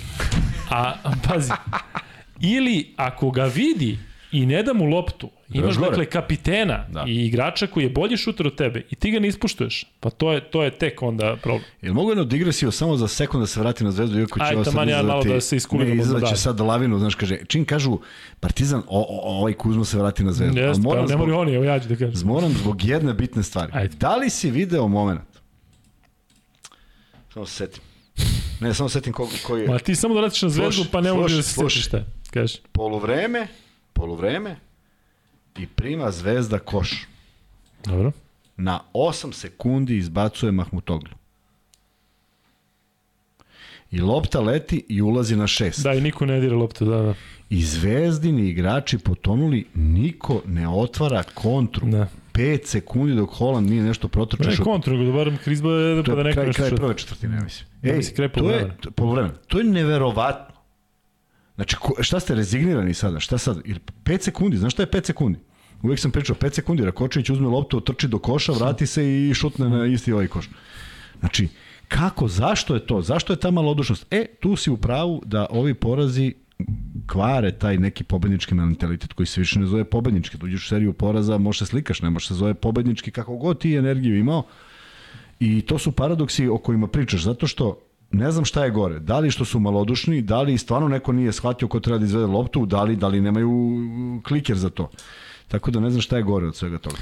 A, 0.70 0.94
pazi, 1.28 1.52
ili 2.40 2.94
ako 2.96 3.30
ga 3.30 3.44
vidi 3.44 3.98
i 4.32 4.46
ne 4.46 4.62
da 4.62 4.72
mu 4.72 4.84
loptu, 4.84 5.30
imaš 5.52 5.76
dakle 5.76 6.06
kapitena 6.06 6.86
da. 6.88 7.04
i 7.08 7.26
igrača 7.26 7.66
koji 7.66 7.84
je 7.84 7.90
bolji 7.90 8.16
šuter 8.16 8.46
od 8.46 8.54
tebe 8.54 8.82
i 8.90 8.94
ti 8.94 9.10
ga 9.10 9.18
ne 9.18 9.28
ispuštuješ, 9.28 9.86
pa 10.00 10.10
to 10.10 10.32
je, 10.32 10.40
to 10.40 10.62
je 10.62 10.70
tek 10.70 11.02
onda 11.02 11.36
problem. 11.42 11.64
Jel 11.82 11.94
mogu 11.94 12.10
jednu 12.10 12.24
digresiju 12.24 12.70
samo 12.70 12.96
za 12.96 13.08
sekund 13.08 13.42
da 13.42 13.46
se 13.46 13.60
vrati 13.60 13.84
na 13.84 13.90
zvezdu, 13.90 14.20
iako 14.20 14.38
će 14.38 14.44
Ajde, 14.44 14.64
taman 14.64 14.88
ja 14.88 15.02
malo 15.02 15.24
da 15.24 15.40
se 15.40 15.56
iskulimo. 15.56 15.94
Ne, 15.94 16.00
izraće 16.00 16.36
sad 16.36 16.60
lavinu, 16.60 16.98
znaš, 16.98 17.14
kaže, 17.14 17.38
čim 17.46 17.64
kažu 17.64 17.98
Partizan, 18.40 18.82
o, 18.88 19.00
o, 19.00 19.38
ovaj 19.38 19.52
Kuzmo 19.52 19.84
se 19.84 19.98
vrati 19.98 20.24
na 20.24 20.32
zvezdu. 20.32 20.60
Jeste, 20.60 20.82
pa, 20.88 21.06
ne 21.06 21.16
mori 21.16 21.32
oni, 21.32 21.54
evo 21.54 21.64
ja 21.64 21.80
ću 21.80 21.88
da 21.88 21.96
kažem. 21.96 22.28
Moram 22.28 22.52
zbog 22.52 22.84
jedne 22.84 23.14
bitne 23.14 23.42
stvari. 23.42 23.72
Ajde. 23.74 23.96
Da 23.96 24.16
li 24.16 24.30
si 24.30 24.50
video 24.50 24.88
moment? 24.88 25.20
Samo 27.32 27.46
se 27.46 27.54
setim. 27.54 27.82
Ne, 28.60 28.74
samo 28.74 28.88
setim 28.88 29.12
ko, 29.12 29.28
koji 29.46 29.62
je. 29.62 29.68
Ma 29.68 29.78
ti 29.78 29.94
samo 29.94 30.14
da 30.14 30.20
vratiš 30.20 30.42
na 30.42 30.48
zvezdu, 30.48 30.84
pa 30.92 31.00
ne 31.00 31.12
možeš 31.12 31.36
da 31.36 31.42
se 31.42 31.54
setiš 31.54 31.84
šta. 31.86 32.04
Kaži. 32.30 32.58
Polovreme, 32.72 33.46
polovreme 33.92 34.56
i 35.58 35.66
prima 35.66 36.10
zvezda 36.10 36.58
koš. 36.58 37.06
Dobro. 37.84 38.12
Na 38.56 38.80
8 38.94 39.32
sekundi 39.32 39.96
izbacuje 39.96 40.52
Mahmutoglu. 40.52 41.10
I 43.90 44.00
lopta 44.00 44.40
leti 44.40 44.84
i 44.88 45.02
ulazi 45.02 45.36
na 45.36 45.44
6. 45.44 45.82
Da, 45.82 45.94
i 45.94 46.00
niko 46.00 46.26
ne 46.26 46.40
dira 46.40 46.56
loptu, 46.56 46.84
da, 46.84 47.02
da. 47.02 47.14
I 47.50 47.62
zvezdini 47.62 48.48
igrači 48.48 48.98
potonuli, 48.98 49.66
niko 49.74 50.42
ne 50.46 50.68
otvara 50.68 51.22
kontru. 51.22 51.86
Da. 51.86 52.06
5 52.32 52.66
sekundi 52.66 53.14
dok 53.14 53.30
Holland 53.30 53.70
nije 53.70 53.82
nešto 53.82 54.08
protrčao. 54.08 54.50
Ne 54.50 54.56
kontru, 54.56 54.96
nego 54.96 55.10
da 55.10 55.16
barem 55.16 55.36
Krizba 55.36 55.70
je 55.70 56.04
pa 56.04 56.14
da 56.14 56.22
neko 56.22 56.42
nešto... 56.42 56.62
Kraj 56.62 56.76
prve 56.76 56.96
četvrtine, 56.96 57.36
ja 57.36 57.42
mislim. 57.42 57.68
Ej, 57.82 57.96
mislim, 57.96 58.16
kraj 58.16 58.28
to 58.28 58.50
je, 58.50 58.76
polovremena. 58.94 59.34
To 59.34 59.58
je 59.58 59.64
neverovatno. 59.64 60.51
Znači, 61.54 61.76
šta 62.00 62.20
ste 62.20 62.34
rezignirani 62.34 62.94
sada? 62.94 63.20
Šta 63.20 63.38
sad? 63.38 63.62
5 64.04 64.22
sekundi, 64.22 64.56
znaš 64.56 64.72
šta 64.72 64.82
je 64.82 64.90
5 64.90 65.06
sekundi? 65.06 65.38
Uvijek 65.82 66.00
sam 66.00 66.10
pričao 66.10 66.36
5 66.36 66.54
sekundi, 66.54 66.84
Rakočević 66.84 67.30
uzme 67.30 67.48
loptu, 67.48 67.80
trči 67.80 68.08
do 68.08 68.18
koša, 68.18 68.52
vrati 68.52 68.86
se 68.86 69.28
i 69.28 69.34
šutne 69.34 69.68
na 69.68 69.86
isti 69.86 70.12
ovaj 70.12 70.26
koš. 70.26 70.50
Znači, 71.20 71.48
kako, 71.88 72.28
zašto 72.28 72.74
je 72.74 72.86
to? 72.86 73.02
Zašto 73.02 73.32
je 73.32 73.40
ta 73.40 73.50
malodušnost? 73.50 74.06
E, 74.10 74.26
tu 74.40 74.56
si 74.56 74.70
u 74.70 74.76
pravu 74.76 75.22
da 75.26 75.46
ovi 75.50 75.74
porazi 75.74 76.34
kvare 77.06 77.52
taj 77.52 77.78
neki 77.78 78.04
pobednički 78.04 78.54
mentalitet 78.54 79.12
koji 79.12 79.26
se 79.26 79.40
više 79.40 79.60
ne 79.60 79.66
zove 79.66 79.84
pobednički. 79.84 80.38
Da 80.38 80.46
uđeš 80.46 80.64
u 80.64 80.68
seriju 80.68 80.92
poraza, 80.92 81.38
može 81.38 81.58
se 81.58 81.66
slikaš, 81.66 82.02
ne 82.02 82.10
može 82.10 82.26
se 82.26 82.34
zove 82.34 82.54
pobednički 82.54 83.10
kako 83.10 83.36
god 83.36 83.60
ti 83.60 83.74
energiju 83.74 84.18
imao. 84.18 84.42
I 85.40 85.60
to 85.60 85.78
su 85.78 85.92
paradoksi 85.92 86.48
o 86.48 86.58
kojima 86.58 86.86
pričaš, 86.86 87.22
zato 87.22 87.46
što 87.46 87.78
ne 88.12 88.30
znam 88.30 88.44
šta 88.44 88.64
je 88.64 88.70
gore. 88.70 88.98
Da 88.98 89.18
li 89.18 89.30
što 89.30 89.44
su 89.44 89.60
malodušni, 89.60 90.22
da 90.22 90.42
li 90.42 90.58
stvarno 90.58 90.88
neko 90.88 91.12
nije 91.12 91.32
shvatio 91.32 91.68
ko 91.68 91.80
treba 91.80 91.98
da 91.98 92.04
izvede 92.04 92.26
loptu, 92.26 92.66
da 92.66 92.82
li, 92.82 92.96
da 92.96 93.08
li 93.08 93.20
nemaju 93.20 93.50
kliker 94.26 94.56
za 94.56 94.70
to. 94.70 94.90
Tako 95.48 95.70
da 95.70 95.80
ne 95.80 95.90
znam 95.90 96.00
šta 96.02 96.16
je 96.16 96.22
gore 96.22 96.46
od 96.46 96.56
svega 96.56 96.78
toga. 96.78 96.96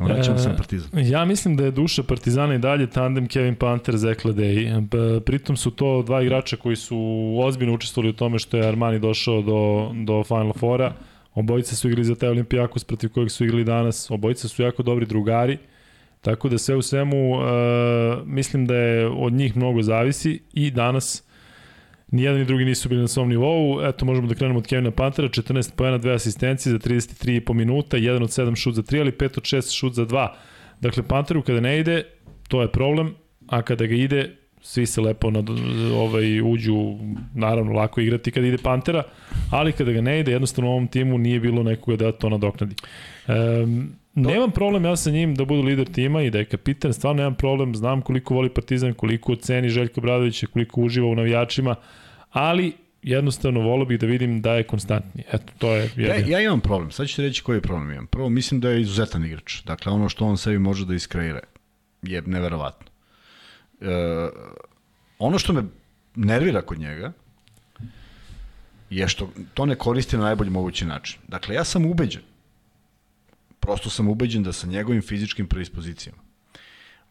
Vraćamo 0.00 0.38
se 0.38 0.48
na 0.48 0.56
Partizan. 0.56 0.90
Ja 0.94 1.24
mislim 1.24 1.56
da 1.56 1.64
je 1.64 1.70
duša 1.70 2.02
Partizana 2.02 2.54
i 2.54 2.58
dalje 2.58 2.90
tandem 2.90 3.28
Kevin 3.28 3.54
Panter, 3.54 3.96
Zekla 3.96 4.32
Day. 4.32 5.20
Pritom 5.20 5.56
su 5.56 5.70
to 5.70 6.02
dva 6.02 6.22
igrača 6.22 6.56
koji 6.56 6.76
su 6.76 6.98
ozbiljno 7.44 7.74
učestvovali 7.74 8.10
u 8.10 8.16
tome 8.16 8.38
što 8.38 8.56
je 8.56 8.68
Armani 8.68 8.98
došao 8.98 9.42
do, 9.42 9.90
do 10.04 10.24
Final 10.24 10.52
Fora. 10.52 10.92
Obojica 11.34 11.76
su 11.76 11.88
igrali 11.88 12.04
za 12.04 12.14
taj 12.14 12.28
Olimpijakos 12.28 12.84
protiv 12.84 13.10
kojeg 13.10 13.30
su 13.30 13.44
igrali 13.44 13.64
danas. 13.64 14.10
Obojica 14.10 14.48
su 14.48 14.62
jako 14.62 14.82
dobri 14.82 15.06
drugari. 15.06 15.58
Tako 16.26 16.48
da 16.48 16.58
sve 16.58 16.76
u 16.76 16.82
svemu 16.82 17.30
uh, 17.30 17.42
mislim 18.24 18.66
da 18.66 18.74
je 18.74 19.06
od 19.06 19.32
njih 19.32 19.56
mnogo 19.56 19.82
zavisi 19.82 20.40
i 20.52 20.70
danas 20.70 21.22
Nijedan 22.10 22.38
ni 22.38 22.44
drugi 22.44 22.64
nisu 22.64 22.88
bili 22.88 23.00
na 23.00 23.08
svom 23.08 23.28
nivou. 23.28 23.80
Eto, 23.82 24.04
možemo 24.04 24.28
da 24.28 24.34
krenemo 24.34 24.58
od 24.58 24.66
Kevina 24.66 24.90
Pantera, 24.90 25.28
14 25.28 25.74
pojena, 25.76 25.98
dve 25.98 26.12
asistencije 26.14 26.72
za 26.72 26.78
33,5 26.78 27.52
minuta, 27.52 27.96
1 27.96 28.22
od 28.22 28.30
7 28.30 28.56
šut 28.56 28.74
za 28.74 28.82
3, 28.82 29.00
ali 29.00 29.12
5 29.12 29.24
od 29.24 29.42
6 29.42 29.78
šut 29.78 29.94
za 29.94 30.06
2. 30.06 30.28
Dakle, 30.80 31.02
Panteru 31.02 31.42
kada 31.42 31.60
ne 31.60 31.78
ide, 31.80 32.02
to 32.48 32.62
je 32.62 32.72
problem, 32.72 33.14
a 33.46 33.62
kada 33.62 33.86
ga 33.86 33.94
ide, 33.94 34.36
svi 34.62 34.86
se 34.86 35.00
lepo 35.00 35.30
nad, 35.30 35.44
ovaj, 35.94 36.40
uđu, 36.40 36.96
naravno 37.34 37.72
lako 37.72 38.00
igrati 38.00 38.30
kada 38.30 38.46
ide 38.46 38.58
Pantera, 38.58 39.02
ali 39.50 39.72
kada 39.72 39.92
ga 39.92 40.00
ne 40.00 40.20
ide, 40.20 40.32
jednostavno 40.32 40.70
u 40.70 40.72
ovom 40.72 40.88
timu 40.88 41.18
nije 41.18 41.40
bilo 41.40 41.62
nekoga 41.62 41.96
da 41.96 42.12
to 42.12 42.28
nadoknadi. 42.28 42.74
Um, 43.28 43.92
Nemam 44.16 44.50
problem 44.50 44.84
ja 44.84 44.96
sa 44.96 45.10
njim 45.10 45.34
da 45.34 45.44
budu 45.44 45.62
lider 45.62 45.88
tima 45.92 46.22
i 46.22 46.30
da 46.30 46.38
je 46.38 46.44
kapitan, 46.44 46.92
stvarno 46.92 47.16
nemam 47.16 47.34
problem, 47.34 47.74
znam 47.74 48.02
koliko 48.02 48.34
voli 48.34 48.48
Partizan, 48.48 48.94
koliko 48.94 49.36
ceni 49.36 49.68
Željko 49.68 50.00
Bradovića, 50.00 50.46
koliko 50.46 50.80
uživa 50.80 51.06
u 51.06 51.14
navijačima, 51.14 51.74
ali 52.30 52.72
jednostavno 53.02 53.60
volio 53.60 53.84
bih 53.84 54.00
da 54.00 54.06
vidim 54.06 54.40
da 54.42 54.54
je 54.54 54.62
konstantni. 54.62 55.22
Eto, 55.32 55.52
to 55.58 55.74
je. 55.74 55.90
Ja, 55.96 56.14
ja 56.16 56.40
imam 56.40 56.60
problem, 56.60 56.90
sad 56.90 57.08
ću 57.08 57.16
ti 57.16 57.22
reći 57.22 57.42
koji 57.42 57.60
problem 57.60 57.92
imam. 57.92 58.06
Prvo, 58.06 58.28
mislim 58.28 58.60
da 58.60 58.70
je 58.70 58.80
izuzetan 58.80 59.24
igrač. 59.24 59.62
Dakle, 59.62 59.92
ono 59.92 60.08
što 60.08 60.26
on 60.26 60.38
sebi 60.38 60.58
može 60.58 60.86
da 60.86 60.94
iskreira 60.94 61.40
je 62.02 62.22
neverovatno. 62.22 62.86
E, 63.80 63.86
ono 65.18 65.38
što 65.38 65.52
me 65.52 65.62
nervira 66.14 66.62
kod 66.62 66.78
njega 66.78 67.12
je 68.90 69.08
što 69.08 69.30
to 69.54 69.66
ne 69.66 69.74
koristi 69.74 70.16
na 70.16 70.22
najbolji 70.22 70.50
mogući 70.50 70.84
način. 70.84 71.20
Dakle, 71.28 71.54
ja 71.54 71.64
sam 71.64 71.86
ubeđen 71.86 72.22
Prosto 73.66 73.90
sam 73.90 74.08
ubeđen 74.08 74.42
da 74.42 74.52
sa 74.52 74.66
njegovim 74.66 75.02
fizičkim 75.02 75.46
predispozicijama 75.46 76.26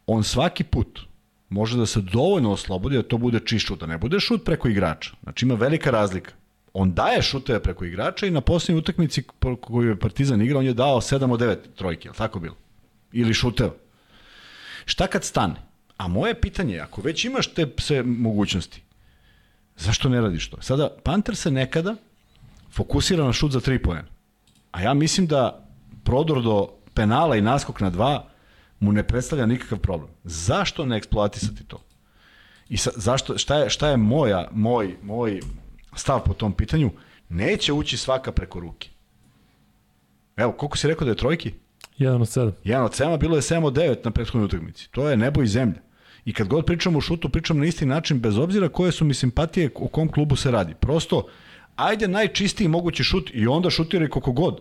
on 0.06 0.24
svaki 0.24 0.64
put 0.64 1.00
može 1.48 1.78
da 1.78 1.86
se 1.86 2.00
dovoljno 2.00 2.52
oslobodi 2.52 2.96
da 2.96 3.02
to 3.02 3.18
bude 3.18 3.58
šut, 3.58 3.80
da 3.80 3.86
ne 3.86 3.98
bude 3.98 4.20
šut 4.20 4.44
preko 4.44 4.68
igrača. 4.68 5.10
Znači 5.22 5.44
ima 5.44 5.54
velika 5.54 5.90
razlika. 5.90 6.32
On 6.72 6.92
daje 6.92 7.22
šuteve 7.22 7.62
preko 7.62 7.84
igrača 7.84 8.26
i 8.26 8.30
na 8.30 8.40
poslednjoj 8.40 8.78
utakmici 8.78 9.22
koju 9.60 9.88
je 9.88 9.98
Partizan 9.98 10.42
igrao, 10.42 10.58
on 10.58 10.66
je 10.66 10.74
dao 10.74 11.00
7 11.00 11.32
od 11.32 11.40
9 11.40 11.56
trojke, 11.74 12.08
ali 12.08 12.16
tako 12.16 12.40
bilo? 12.40 12.56
Ili 13.12 13.34
šuteva. 13.34 13.74
Šta 14.84 15.06
kad 15.06 15.24
stane? 15.24 15.54
A 15.96 16.08
moje 16.08 16.40
pitanje 16.40 16.74
je, 16.74 16.80
ako 16.80 17.00
već 17.00 17.24
imaš 17.24 17.46
te 17.46 17.66
sve 17.78 18.02
mogućnosti, 18.02 18.82
zašto 19.76 20.08
ne 20.08 20.20
radiš 20.20 20.50
to? 20.50 20.62
Sada, 20.62 20.90
Panter 21.02 21.36
se 21.36 21.50
nekada 21.50 21.96
fokusira 22.70 23.24
na 23.24 23.32
šut 23.32 23.52
za 23.52 23.60
3 23.60 23.78
pojena. 23.78 24.08
A 24.72 24.82
ja 24.82 24.94
mislim 24.94 25.26
da 25.26 25.65
prodor 26.06 26.42
do 26.42 26.68
penala 26.94 27.36
i 27.36 27.42
naskok 27.42 27.80
na 27.80 27.90
dva 27.90 28.28
mu 28.80 28.92
ne 28.92 29.02
predstavlja 29.02 29.46
nikakav 29.46 29.78
problem. 29.78 30.10
Zašto 30.24 30.86
ne 30.86 30.96
eksploatisati 30.96 31.64
to? 31.64 31.82
I 32.68 32.76
sa, 32.76 32.90
zašto, 32.96 33.38
šta 33.38 33.58
je, 33.58 33.70
šta 33.70 33.88
je 33.88 33.96
moja, 33.96 34.48
moj, 34.52 34.96
moj 35.02 35.40
stav 35.96 36.24
po 36.24 36.34
tom 36.34 36.52
pitanju? 36.52 36.90
Neće 37.28 37.72
ući 37.72 37.96
svaka 37.96 38.32
preko 38.32 38.60
ruke. 38.60 38.88
Evo, 40.36 40.52
koliko 40.52 40.76
si 40.76 40.88
rekao 40.88 41.04
da 41.04 41.10
je 41.10 41.16
trojki? 41.16 41.52
1 41.98 42.22
od 42.22 42.28
7. 42.28 42.52
1 42.64 42.82
od 42.82 42.92
7, 42.92 43.18
bilo 43.18 43.36
je 43.36 43.42
7 43.42 43.64
od 43.64 43.74
9 43.74 43.96
na 44.04 44.10
prethodnoj 44.10 44.44
utakmici. 44.44 44.88
To 44.90 45.08
je 45.08 45.16
nebo 45.16 45.42
i 45.42 45.46
zemlja. 45.46 45.80
I 46.24 46.32
kad 46.32 46.48
god 46.48 46.66
pričamo 46.66 46.98
o 46.98 47.00
šutu, 47.00 47.28
pričamo 47.28 47.60
na 47.60 47.66
isti 47.66 47.86
način, 47.86 48.20
bez 48.20 48.38
obzira 48.38 48.68
koje 48.68 48.92
su 48.92 49.04
mi 49.04 49.14
simpatije, 49.14 49.70
u 49.74 49.88
kom 49.88 50.08
klubu 50.08 50.36
se 50.36 50.50
radi. 50.50 50.74
Prosto, 50.74 51.26
ajde 51.76 52.08
najčistiji 52.08 52.68
mogući 52.68 53.04
šut 53.04 53.30
i 53.34 53.46
onda 53.46 53.70
šutiraj 53.70 54.08
koliko 54.08 54.32
god. 54.32 54.60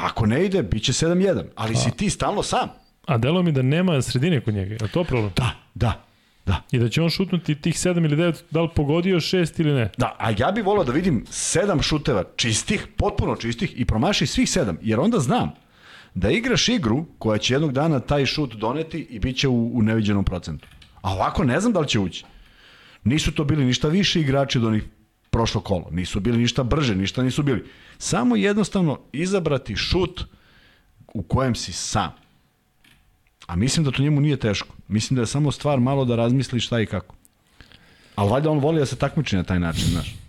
Pa 0.00 0.06
ako 0.06 0.26
ne 0.26 0.44
ide, 0.44 0.62
bit 0.62 0.84
će 0.84 0.92
7-1, 0.92 1.44
ali 1.56 1.74
a, 1.74 1.76
si 1.76 1.90
ti 1.90 2.10
stalno 2.10 2.42
sam. 2.42 2.68
A 3.06 3.18
delo 3.18 3.42
mi 3.42 3.52
da 3.52 3.62
nema 3.62 4.02
sredine 4.02 4.40
kod 4.40 4.54
njega, 4.54 4.72
je 4.72 4.92
to 4.92 5.04
problem? 5.04 5.32
Da, 5.36 5.50
da, 5.74 6.04
da. 6.46 6.62
I 6.72 6.78
da 6.78 6.88
će 6.88 7.02
on 7.02 7.10
šutnuti 7.10 7.54
tih 7.54 7.74
7 7.74 8.04
ili 8.04 8.16
9, 8.16 8.42
da 8.50 8.62
li 8.62 8.68
pogodio 8.74 9.16
6 9.16 9.60
ili 9.60 9.72
ne? 9.72 9.90
Da, 9.98 10.16
a 10.18 10.30
ja 10.38 10.52
bih 10.52 10.64
volao 10.64 10.84
da 10.84 10.92
vidim 10.92 11.24
7 11.26 11.82
šuteva 11.82 12.24
čistih, 12.36 12.86
potpuno 12.96 13.36
čistih 13.36 13.80
i 13.80 13.84
promaši 13.84 14.26
svih 14.26 14.48
7, 14.48 14.76
jer 14.82 15.00
onda 15.00 15.18
znam 15.18 15.50
da 16.14 16.30
igraš 16.30 16.68
igru 16.68 17.04
koja 17.18 17.38
će 17.38 17.54
jednog 17.54 17.72
dana 17.72 18.00
taj 18.00 18.26
šut 18.26 18.54
doneti 18.54 19.06
i 19.10 19.18
bit 19.18 19.36
će 19.36 19.48
u, 19.48 19.78
u 19.78 19.82
neviđenom 19.82 20.24
procentu. 20.24 20.68
A 21.02 21.12
ovako 21.12 21.44
ne 21.44 21.60
znam 21.60 21.72
da 21.72 21.80
li 21.80 21.88
će 21.88 21.98
ući. 21.98 22.24
Nisu 23.04 23.32
to 23.32 23.44
bili 23.44 23.64
ništa 23.64 23.88
više 23.88 24.20
igrači 24.20 24.58
od 24.58 24.64
onih 24.64 24.84
prošlo 25.30 25.60
kolo. 25.60 25.88
Nisu 25.90 26.20
bili 26.20 26.38
ništa 26.38 26.62
brže, 26.62 26.94
ništa 26.94 27.22
nisu 27.22 27.42
bili. 27.42 27.64
Samo 27.98 28.36
jednostavno 28.36 29.00
izabrati 29.12 29.76
šut 29.76 30.24
u 31.14 31.22
kojem 31.22 31.54
si 31.54 31.72
sam. 31.72 32.12
A 33.46 33.56
mislim 33.56 33.84
da 33.84 33.90
to 33.90 34.02
njemu 34.02 34.20
nije 34.20 34.36
teško. 34.36 34.74
Mislim 34.88 35.14
da 35.14 35.22
je 35.22 35.26
samo 35.26 35.52
stvar 35.52 35.80
malo 35.80 36.04
da 36.04 36.16
razmisli 36.16 36.60
šta 36.60 36.80
i 36.80 36.86
kako. 36.86 37.14
Ali 38.14 38.30
valjda 38.30 38.50
on 38.50 38.58
voli 38.58 38.78
da 38.78 38.86
se 38.86 38.96
takmiči 38.96 39.36
na 39.36 39.42
taj 39.42 39.60
način, 39.60 39.84
znaš. 39.88 40.19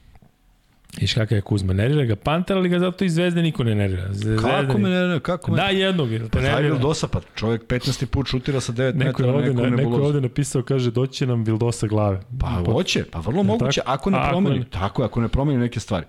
Iš 1.02 1.14
kakav 1.14 1.38
je 1.38 1.42
Kuzma, 1.42 1.74
nervira 1.74 2.06
ga 2.06 2.16
Panter, 2.16 2.58
ali 2.58 2.70
ga 2.70 2.80
zato 2.80 3.06
i 3.06 3.10
Zvezde 3.10 3.42
niko 3.42 3.64
ne 3.64 3.76
nervira. 3.76 4.08
Zvezde 4.12 4.50
kako 4.50 4.78
me 4.78 4.90
nervira? 4.90 5.20
Kako 5.20 5.52
me... 5.52 5.58
Da, 5.58 5.64
jednog. 5.64 6.10
Pa 6.32 6.40
taj 6.40 6.64
Vildosa, 6.64 7.08
pa 7.08 7.22
čovjek 7.36 7.64
15. 7.64 8.06
put 8.06 8.28
šutira 8.28 8.62
sa 8.62 8.74
9 8.74 8.96
neko 8.96 9.22
metara, 9.22 9.38
ovde, 9.38 9.54
neko, 9.54 9.70
neko 9.70 9.96
je 9.96 10.02
ovde 10.02 10.22
napisao, 10.22 10.64
kaže, 10.64 10.92
doći 10.92 11.14
će 11.14 11.26
nam 11.26 11.44
Vildosa 11.44 11.88
glave. 11.88 12.22
Pa 12.40 12.48
hoće, 12.66 13.04
pa 13.12 13.20
vrlo 13.20 13.44
moguće, 13.44 13.82
ako 13.86 14.10
ne 14.10 14.20
promeni, 14.30 14.56
ako 14.56 14.64
ne... 14.64 14.70
tako 14.70 15.04
ako 15.04 15.22
ne 15.22 15.28
promeni 15.28 15.60
neke 15.60 15.80
stvari. 15.80 16.06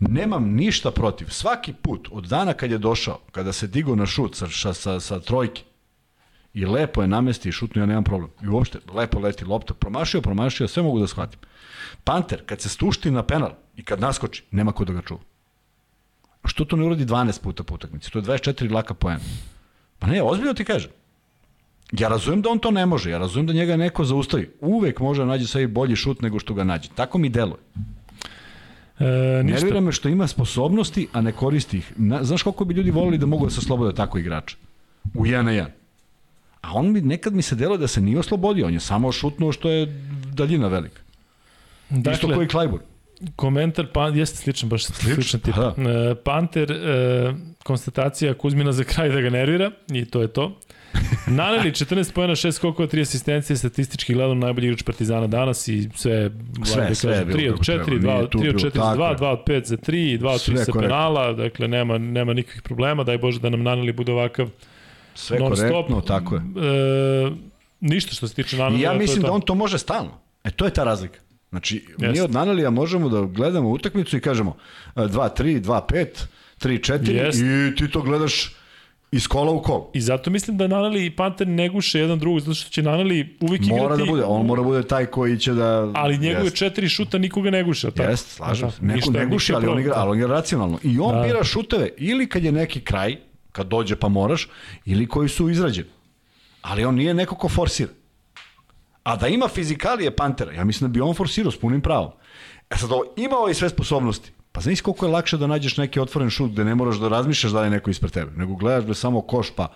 Nemam 0.00 0.50
ništa 0.54 0.90
protiv. 0.90 1.26
Svaki 1.28 1.72
put, 1.72 2.08
od 2.12 2.24
dana 2.24 2.52
kad 2.52 2.70
je 2.70 2.78
došao, 2.78 3.18
kada 3.32 3.52
se 3.52 3.66
digo 3.66 3.96
na 3.96 4.06
šut 4.06 4.36
sa, 4.36 4.46
sa, 4.50 4.74
sa, 4.74 5.00
sa 5.00 5.20
trojke, 5.20 5.62
i 6.54 6.66
lepo 6.66 7.02
je 7.02 7.08
namesti 7.08 7.48
i 7.48 7.52
šutno, 7.52 7.82
ja 7.82 7.86
nemam 7.86 8.04
problem. 8.04 8.30
I 8.42 8.48
uopšte, 8.48 8.78
lepo 8.94 9.18
leti 9.18 9.44
lopta, 9.44 9.74
promašio, 9.74 10.20
promašio, 10.20 10.68
sve 10.68 10.82
mogu 10.82 11.00
da 11.00 11.06
shvatim. 11.06 11.40
Panter, 12.04 12.44
kad 12.46 12.60
se 12.60 12.68
stušti 12.68 13.10
na 13.10 13.22
penal 13.22 13.50
i 13.76 13.84
kad 13.84 14.00
naskoči, 14.00 14.42
nema 14.50 14.72
ko 14.72 14.84
da 14.84 14.92
ga 14.92 15.02
čuva. 15.02 15.20
Što 16.44 16.64
to 16.64 16.76
ne 16.76 16.84
uradi 16.84 17.06
12 17.06 17.40
puta 17.42 17.62
po 17.62 17.74
utakmici? 17.74 18.10
To 18.10 18.18
je 18.18 18.22
24 18.22 18.72
laka 18.72 18.94
poena. 18.94 19.20
Pa 19.98 20.06
ne, 20.06 20.22
ozbiljno 20.22 20.54
ti 20.54 20.64
kažem. 20.64 20.90
Ja 21.92 22.08
razumem 22.08 22.42
da 22.42 22.50
on 22.50 22.58
to 22.58 22.70
ne 22.70 22.86
može, 22.86 23.10
ja 23.10 23.18
razumem 23.18 23.46
da 23.46 23.52
njega 23.52 23.76
neko 23.76 24.04
zaustavi. 24.04 24.50
Uvek 24.60 25.00
može 25.00 25.22
da 25.22 25.26
nađe 25.26 25.46
sebi 25.46 25.66
bolji 25.66 25.96
šut 25.96 26.22
nego 26.22 26.38
što 26.38 26.54
ga 26.54 26.64
nađe. 26.64 26.88
Tako 26.94 27.18
mi 27.18 27.28
deluje. 27.28 27.60
E, 28.98 29.42
ništa. 29.44 29.60
Nervira 29.60 29.80
me 29.80 29.92
što 29.92 30.08
ima 30.08 30.26
sposobnosti, 30.26 31.08
a 31.12 31.20
ne 31.20 31.32
koristi 31.32 31.78
ih. 31.78 31.92
Na, 31.96 32.24
znaš 32.24 32.42
koliko 32.42 32.64
bi 32.64 32.74
ljudi 32.74 32.90
volili 32.90 33.18
da 33.18 33.26
mogu 33.26 33.46
da 33.46 33.50
se 33.50 33.60
slobode 33.60 33.94
tako 33.94 34.18
igrača? 34.18 34.56
U 35.14 35.24
1 35.24 35.42
na 35.42 35.50
1. 35.50 35.66
A 36.60 36.72
on 36.72 36.92
mi, 36.92 37.00
nekad 37.00 37.34
mi 37.34 37.42
se 37.42 37.54
deluje 37.54 37.78
da 37.78 37.88
se 37.88 38.00
nije 38.00 38.18
oslobodio, 38.18 38.66
on 38.66 38.74
je 38.74 38.80
samo 38.80 39.12
šutnuo 39.12 39.52
što 39.52 39.70
je 39.70 39.86
daljina 40.32 40.68
velika. 40.68 41.00
Dakle, 41.90 42.12
Isto 42.12 42.34
koji 42.34 42.48
Klajbor. 42.48 42.80
Komentar, 43.36 43.86
pa, 43.92 44.08
jeste 44.08 44.36
sličan, 44.36 44.68
baš 44.68 44.84
sličan, 44.84 45.14
sličan 45.14 45.40
tip. 45.40 45.54
Da. 45.54 45.74
E, 45.78 46.14
Panter, 46.14 46.72
e, 46.72 47.34
konstatacija 47.62 48.34
Kuzmina 48.34 48.72
za 48.72 48.84
kraj 48.84 49.08
da 49.08 49.20
ga 49.20 49.30
nervira 49.30 49.70
i 49.88 50.04
to 50.04 50.22
je 50.22 50.28
to. 50.28 50.60
Naneli 51.26 51.70
14 51.70 52.12
pojena, 52.12 52.34
6 52.34 52.52
skokova, 52.52 52.88
3 52.88 53.00
asistencije, 53.00 53.56
statistički 53.56 54.14
gledano 54.14 54.34
najbolji 54.34 54.66
igrač 54.66 54.82
Partizana 54.82 55.26
danas 55.26 55.68
i 55.68 55.90
sve, 55.94 56.30
sve, 56.64 56.88
da 56.88 56.94
sve 56.94 57.24
3 57.26 57.52
od 57.52 57.58
4, 57.58 58.00
2 58.00 58.28
3 58.28 58.48
od 58.48 58.54
4 58.54 58.70
za 58.74 58.96
2, 58.96 59.18
2 59.18 59.26
od 59.26 59.38
5 59.46 59.64
za 59.64 59.76
3, 59.76 60.18
2 60.18 60.28
od 60.28 60.40
3 60.40 60.64
sa 60.64 60.72
penala, 60.80 61.32
dakle 61.32 61.68
nema, 61.68 61.98
nema 61.98 62.32
nikakvih 62.32 62.62
problema, 62.62 63.04
daj 63.04 63.18
Bože 63.18 63.40
da 63.40 63.50
nam 63.50 63.62
Naneli 63.62 63.92
bude 63.92 64.12
ovakav 64.12 64.48
sve 65.14 65.38
korektno, 65.38 66.00
tako 66.00 66.34
je. 66.34 66.40
E, 66.40 67.30
ništa 67.80 68.14
što 68.14 68.28
se 68.28 68.34
tiče 68.34 68.56
Naneli. 68.56 68.80
I 68.80 68.82
ja 68.82 68.92
mislim 68.92 69.22
da 69.22 69.32
on 69.32 69.40
to 69.40 69.54
može 69.54 69.78
stalno. 69.78 70.20
E, 70.44 70.50
to 70.50 70.64
je 70.64 70.70
ta 70.70 70.84
razlika. 70.84 71.18
Znači, 71.54 71.84
Jeste. 71.88 72.08
mi 72.08 72.20
od 72.20 72.32
Nanelija 72.32 72.70
možemo 72.70 73.08
da 73.08 73.20
gledamo 73.20 73.68
utakmicu 73.68 74.16
i 74.16 74.20
kažemo 74.20 74.56
2-3, 74.94 75.60
2-5, 75.60 76.06
3-4 76.60 77.70
i 77.72 77.76
ti 77.76 77.90
to 77.90 78.02
gledaš 78.02 78.54
iz 79.12 79.26
kola 79.26 79.52
u 79.52 79.62
kol. 79.62 79.90
I 79.94 80.00
zato 80.00 80.30
mislim 80.30 80.56
da 80.56 80.66
Naneli 80.66 81.06
i 81.06 81.10
Panter 81.10 81.48
ne 81.48 81.68
guše 81.68 82.00
jedan 82.00 82.18
drugog, 82.18 82.40
zato 82.40 82.54
što 82.54 82.70
će 82.70 82.82
Naneli 82.82 83.36
uvijek 83.40 83.62
mora 83.62 83.74
igrati... 83.74 83.92
Mora 83.92 83.96
da 83.96 84.10
bude, 84.10 84.24
on 84.24 84.46
mora 84.46 84.62
da 84.62 84.68
bude 84.68 84.82
taj 84.82 85.06
koji 85.06 85.38
će 85.38 85.52
da... 85.52 85.90
Ali 85.94 86.18
njegove 86.18 86.46
jest. 86.46 86.56
četiri 86.56 86.88
šuta 86.88 87.18
nikoga 87.18 87.50
ne 87.50 87.62
guše, 87.64 87.90
tako? 87.90 88.10
Jeste, 88.10 88.30
slažem 88.30 88.70
se. 88.70 88.78
Neko 88.82 89.10
ne 89.10 89.26
guše, 89.26 89.54
ali 89.54 89.66
on 89.66 89.80
igra, 89.80 89.92
ali 89.96 90.10
on 90.10 90.16
igra 90.16 90.28
racionalno. 90.28 90.78
I 90.82 90.98
on 90.98 91.14
da. 91.14 91.22
bira 91.22 91.44
šuteve 91.44 91.88
ili 91.98 92.28
kad 92.28 92.44
je 92.44 92.52
neki 92.52 92.80
kraj, 92.80 93.16
kad 93.52 93.66
dođe 93.66 93.96
pa 93.96 94.08
moraš, 94.08 94.48
ili 94.84 95.06
koji 95.06 95.28
su 95.28 95.50
izrađeni. 95.50 95.88
Ali 96.62 96.84
on 96.84 96.94
nije 96.94 97.14
neko 97.14 97.34
ko 97.34 97.48
forsira. 97.48 97.90
A 99.04 99.16
da 99.16 99.28
ima 99.28 99.48
fizikalije 99.48 100.16
Pantera, 100.16 100.52
ja 100.52 100.64
mislim 100.64 100.90
da 100.90 100.92
bi 100.92 101.00
on 101.00 101.14
forsirao 101.14 101.52
s 101.52 101.60
punim 101.60 101.80
pravom. 101.80 102.10
E 102.70 102.76
sad, 102.76 102.92
ovo, 102.92 103.04
ima 103.16 103.36
ovaj 103.36 103.54
sve 103.54 103.68
sposobnosti. 103.68 104.32
Pa 104.52 104.60
znaš 104.60 104.80
koliko 104.80 105.06
je 105.06 105.12
lakše 105.12 105.36
da 105.36 105.46
nađeš 105.46 105.76
neki 105.76 106.00
otvoren 106.00 106.30
šut 106.30 106.50
gde 106.50 106.64
ne 106.64 106.74
moraš 106.74 106.96
da 106.96 107.08
razmišljaš 107.08 107.52
da 107.52 107.64
je 107.64 107.70
neko 107.70 107.90
ispred 107.90 108.12
tebe, 108.12 108.30
nego 108.36 108.54
gledaš 108.54 108.84
da 108.84 108.94
samo 108.94 109.20
koš 109.20 109.50
pa 109.56 109.68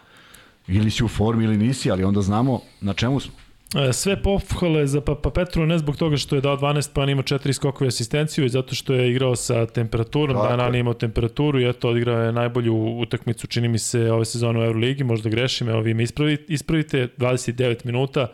ili 0.68 0.90
si 0.90 1.05
u 1.05 1.09
formi 1.09 1.44
ili 1.44 1.56
nisi, 1.56 1.90
ali 1.90 2.05
onda 2.05 2.22
znamo 2.22 2.60
na 2.80 2.92
čemu 2.92 3.20
smo. 3.20 3.32
E, 3.76 3.92
sve 3.92 4.22
pohvale 4.22 4.86
za 4.86 5.00
pa, 5.00 5.14
pa 5.14 5.30
Petru 5.30 5.66
ne 5.66 5.78
zbog 5.78 5.96
toga 5.96 6.16
što 6.16 6.36
je 6.36 6.40
dao 6.40 6.56
12 6.56 6.90
pa 6.94 7.05
ima 7.05 7.22
4 7.22 7.52
skokove 7.52 7.88
asistenciju 7.88 8.44
i 8.44 8.48
zato 8.48 8.74
što 8.74 8.94
je 8.94 9.10
igrao 9.10 9.36
sa 9.36 9.66
temperaturom, 9.66 10.36
da 10.36 10.56
Dan 10.56 10.74
je 10.74 10.80
imao 10.80 10.94
temperaturu 10.94 11.60
i 11.60 11.68
eto 11.68 11.88
odigrao 11.88 12.22
je 12.22 12.32
najbolju 12.32 12.74
utakmicu 12.74 13.46
čini 13.46 13.68
mi 13.68 13.78
se 13.78 14.12
ove 14.12 14.24
sezone 14.24 14.60
u 14.60 14.64
Euroligi, 14.64 15.05
možda 15.05 15.30
grešim, 15.30 15.68
evo 15.68 15.80
vi 15.80 15.94
me 15.94 16.02
ispravite, 16.02 16.44
ispravite 16.48 17.09
29 17.16 17.86
minuta, 17.86 18.26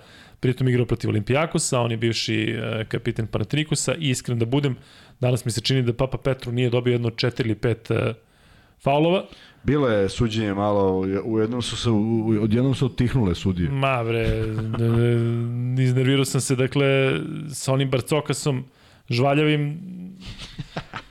pritom 0.45 0.69
igrao 0.69 0.87
protiv 0.87 1.11
Olimpijakosa, 1.11 1.81
on 1.81 1.91
je 1.91 1.97
bivši 1.97 2.37
e, 2.51 2.85
kapiten 2.89 3.27
Panatrikusa 3.27 3.95
i 3.95 4.11
iskren 4.11 4.39
da 4.39 4.45
budem, 4.45 4.77
danas 5.21 5.45
mi 5.45 5.53
se 5.53 5.61
čini 5.61 5.83
da 5.83 5.93
Papa 5.93 6.19
Petru 6.19 6.53
nije 6.53 6.71
dobio 6.71 6.93
jedno 6.93 7.11
4 7.11 7.47
ili 7.47 7.55
5 7.55 7.95
e, 7.95 8.15
faulova. 8.83 9.25
Bilo 9.63 9.89
je 9.89 10.09
suđenje 10.09 10.55
malo, 10.55 11.01
u 11.25 11.39
jednom 11.41 11.63
su 11.63 11.77
se, 11.77 11.91
odjednom 12.41 12.75
su 12.75 12.87
otihnule 12.87 13.35
sudije. 13.35 13.71
Ma 13.71 14.05
bre, 14.05 14.27
iznervirao 15.79 16.25
sam 16.25 16.41
se, 16.41 16.57
dakle, 16.57 16.87
sa 17.49 17.73
onim 17.73 17.91
Barcokasom, 17.91 18.65
žvaljavim, 19.09 19.81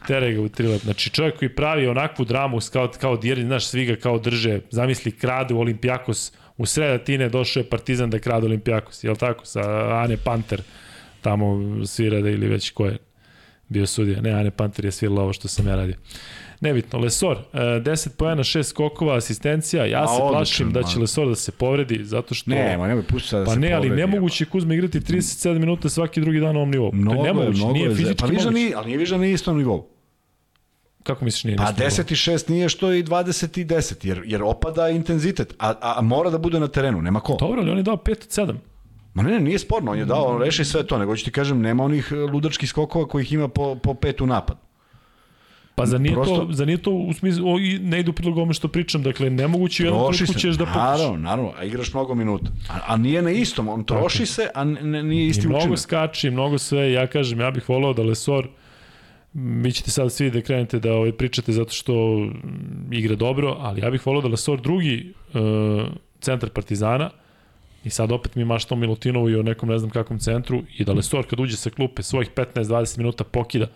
tere 0.08 0.34
ga 0.34 0.42
u 0.42 0.50
trilet. 0.50 0.82
Znači, 0.82 1.10
čovjek 1.10 1.40
koji 1.40 1.56
pravi 1.56 1.88
onakvu 1.88 2.26
dramu 2.26 2.60
kao, 2.74 2.92
kao 3.02 3.18
dirni, 3.18 3.46
znaš, 3.46 3.68
svi 3.68 3.86
ga 3.86 3.96
kao 3.96 4.20
drže, 4.20 4.60
zamisli, 4.70 5.12
krade 5.12 5.54
u 5.54 5.60
Olimpijakos, 5.60 6.32
u 6.58 6.66
sredatine 6.66 7.30
došao 7.30 7.62
je 7.62 7.70
Partizan 7.70 8.10
da 8.10 8.20
krade 8.20 8.46
Olimpijakos, 8.46 9.04
jel 9.04 9.16
tako, 9.16 9.46
sa 9.46 9.62
Ane 10.04 10.18
Panter, 10.18 10.62
tamo 11.22 11.60
svira 11.86 12.22
da 12.22 12.30
ili 12.30 12.48
već 12.48 12.72
ko 12.72 12.86
je 12.86 12.98
bio 13.70 13.86
sudija. 13.88 14.22
Ne, 14.22 14.32
Ane 14.32 14.52
Panter 14.52 14.86
je 14.86 14.92
svirala 14.92 15.22
ovo 15.22 15.34
što 15.34 15.48
sam 15.48 15.68
ja 15.68 15.76
radio. 15.76 15.96
Nebitno, 16.62 17.00
Lesor, 17.00 17.38
10 17.54 18.08
e, 18.08 18.10
pojena, 18.18 18.44
6 18.44 18.64
skokova, 18.64 19.18
asistencija, 19.18 19.86
ja 19.86 20.08
se 20.08 20.22
plašim 20.30 20.72
da 20.72 20.84
će 20.84 21.00
Lesor 21.00 21.28
da 21.28 21.36
se 21.36 21.52
povredi, 21.52 22.00
zato 22.04 22.36
što... 22.36 22.50
Ne, 22.50 22.78
ma 22.78 22.88
nemoj 22.88 23.04
pusti 23.04 23.36
da 23.36 23.44
pa 23.44 23.54
se 23.54 23.60
ne, 23.60 23.74
ali 23.74 23.90
nemoguće 23.90 24.44
je 24.44 24.48
Kuzma 24.50 24.74
igrati 24.74 25.00
37 25.00 25.60
minuta 25.60 25.90
svaki 25.90 26.22
drugi 26.22 26.40
dan 26.40 26.54
na 26.54 26.60
ovom 26.60 26.72
nivou. 26.72 26.92
Mnogo 26.94 27.18
to 27.18 27.26
je 27.26 27.34
nemoguće, 27.34 27.58
mnogo 27.58 27.74
nije 27.74 27.90
je, 27.90 27.96
fizički 27.96 28.22
pa 28.22 28.28
moguće. 28.28 28.52
Nije, 28.52 28.74
ali 28.76 28.86
nije 28.86 28.98
viža 28.98 29.18
na 29.18 29.26
istom 29.26 29.58
nivou. 29.58 29.93
Kako 31.04 31.26
misliš 31.26 31.44
nije 31.44 31.58
Pa 31.58 31.64
10 31.64 32.12
i 32.12 32.16
6 32.16 32.50
nije 32.50 32.70
što 32.70 32.94
i 32.94 33.04
20 33.04 33.60
i 33.60 33.66
10, 33.66 34.08
jer, 34.08 34.22
jer 34.26 34.44
opada 34.44 34.90
intenzitet, 34.90 35.54
a, 35.60 35.70
a, 35.70 35.94
a 35.98 36.02
mora 36.02 36.30
da 36.30 36.38
bude 36.38 36.60
na 36.60 36.68
terenu, 36.68 37.02
nema 37.02 37.20
ko. 37.20 37.38
Dobro, 37.40 37.62
ali 37.62 37.72
on 37.72 37.78
je 37.78 37.84
dao 37.84 37.96
5 37.96 38.12
od 38.12 38.50
7. 38.50 38.56
Ma 39.14 39.24
ne, 39.24 39.32
ne, 39.32 39.40
nije 39.40 39.60
sporno, 39.60 39.92
on 39.92 39.98
je 39.98 40.06
dao, 40.06 40.24
on 40.24 40.42
reši 40.42 40.66
sve 40.66 40.88
to, 40.88 40.98
nego 40.98 41.16
ću 41.16 41.26
ti 41.26 41.32
kažem, 41.32 41.62
nema 41.62 41.84
onih 41.84 42.12
ludačkih 42.32 42.70
skokova 42.70 43.08
kojih 43.08 43.34
ima 43.34 43.48
po, 43.48 43.76
po 43.76 43.94
pet 43.94 44.22
u 44.22 44.26
napad. 44.26 44.58
Pa 45.76 45.86
za 45.86 45.98
nije, 45.98 46.14
Prosto... 46.16 46.38
to, 46.38 46.48
za 46.52 46.66
nije 46.66 46.78
to 46.78 46.92
u 46.92 47.14
smislu, 47.14 47.54
o, 47.54 47.58
ne 47.82 48.00
idu 48.00 48.14
prilog 48.14 48.38
ome 48.38 48.54
što 48.54 48.68
pričam, 48.68 49.04
dakle 49.04 49.30
nemoguće 49.30 49.84
jednom 49.84 50.14
trenutku 50.14 50.40
ćeš 50.40 50.56
da 50.56 50.66
pokuš. 50.66 50.76
Naravno, 50.76 51.18
naravno, 51.18 51.54
a 51.58 51.64
igraš 51.64 51.94
mnogo 51.94 52.16
minuta. 52.16 52.52
A, 52.70 52.80
a 52.88 52.98
nije 52.98 53.22
na 53.22 53.32
istom, 53.32 53.68
on 53.68 53.84
troši 53.84 54.18
Tako. 54.18 54.32
se, 54.32 54.48
a 54.56 54.64
ne, 54.64 55.04
nije 55.04 55.28
isti 55.28 55.40
učinak. 55.40 55.62
I 55.62 55.66
mnogo 55.66 55.78
skači, 55.78 56.30
mnogo 56.30 56.58
sve, 56.58 56.92
ja 56.92 57.08
kažem, 57.08 57.40
ja 57.40 57.52
bih 57.52 57.70
volao 57.70 57.94
da 57.94 58.04
Lesor, 58.04 58.48
vi 59.34 59.72
ćete 59.72 59.92
sad 59.92 60.12
svi 60.12 60.32
da 60.32 60.42
krenete 60.42 60.80
da 60.80 60.94
ovaj, 60.94 61.12
pričate 61.12 61.52
zato 61.52 61.72
što 61.72 62.28
igra 62.92 63.16
dobro, 63.16 63.56
ali 63.60 63.82
ja 63.82 63.90
bih 63.90 64.06
volao 64.08 64.22
da 64.22 64.28
Lesor 64.28 64.62
drugi 64.62 65.14
uh, 65.34 65.42
centar 66.22 66.50
Partizana, 66.50 67.10
I 67.84 67.90
sad 67.90 68.12
opet 68.12 68.36
mi 68.36 68.46
mašta 68.46 68.76
o 68.76 68.78
Milutinovu 68.78 69.30
i 69.30 69.36
o 69.36 69.44
nekom 69.44 69.70
ne 69.70 69.78
znam 69.78 69.92
kakvom 69.92 70.20
centru 70.20 70.64
i 70.78 70.86
da 70.86 70.94
Lesor 70.94 71.26
kad 71.28 71.40
uđe 71.40 71.58
sa 71.58 71.70
klupe 71.70 72.04
svojih 72.04 72.30
15-20 72.36 72.98
minuta 72.98 73.24
pokida. 73.24 73.68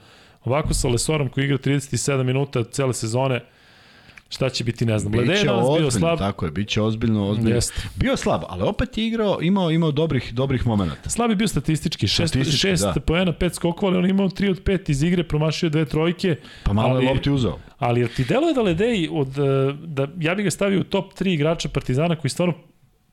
Ovako 0.45 0.73
sa 0.73 0.87
Lesorom 0.87 1.29
koji 1.29 1.45
igra 1.45 1.57
37 1.57 2.23
minuta 2.23 2.63
cele 2.63 2.93
sezone, 2.93 3.41
šta 4.29 4.49
će 4.49 4.63
biti, 4.63 4.85
ne 4.85 4.99
znam. 4.99 5.13
Lede 5.13 5.33
je 5.33 5.43
danas 5.43 5.65
bio 5.77 5.91
slab. 5.91 6.19
Tako 6.19 6.45
je, 6.45 6.51
biće 6.51 6.81
ozbiljno, 6.81 7.29
ozbiljno. 7.29 7.55
Jest. 7.55 7.87
Bio 7.95 8.17
slab, 8.17 8.41
ali 8.49 8.63
opet 8.63 8.97
je 8.97 9.07
igrao, 9.07 9.37
imao, 9.41 9.71
imao 9.71 9.91
dobrih, 9.91 10.33
dobrih 10.33 10.67
momenta. 10.67 11.09
Slab 11.09 11.29
je 11.29 11.35
bio 11.35 11.47
statistički, 11.47 12.07
šest, 12.07 12.29
statistički, 12.29 12.67
šest 12.67 12.83
da. 12.83 13.01
poena, 13.01 13.33
pet 13.33 13.55
skokova, 13.55 13.91
ali 13.91 13.97
on 13.97 14.09
imao 14.09 14.27
3 14.27 14.49
od 14.51 14.63
5 14.63 14.91
iz 14.91 15.03
igre, 15.03 15.23
promašio 15.23 15.69
dve 15.69 15.85
trojke. 15.85 16.35
Pa 16.63 16.73
malo 16.73 16.89
ali, 16.89 17.05
je 17.05 17.09
lopti 17.09 17.31
uzao. 17.31 17.59
Ali 17.79 18.07
ti 18.07 18.25
deluje 18.25 18.53
da 18.53 18.61
Ledeji, 18.61 19.09
od, 19.11 19.39
eh, 19.39 19.73
da, 19.85 20.07
ja 20.19 20.35
bih 20.35 20.43
ga 20.43 20.51
stavio 20.51 20.79
u 20.79 20.83
top 20.83 21.13
3 21.13 21.33
igrača 21.33 21.69
Partizana 21.69 22.15
koji 22.15 22.31
stvarno 22.31 22.53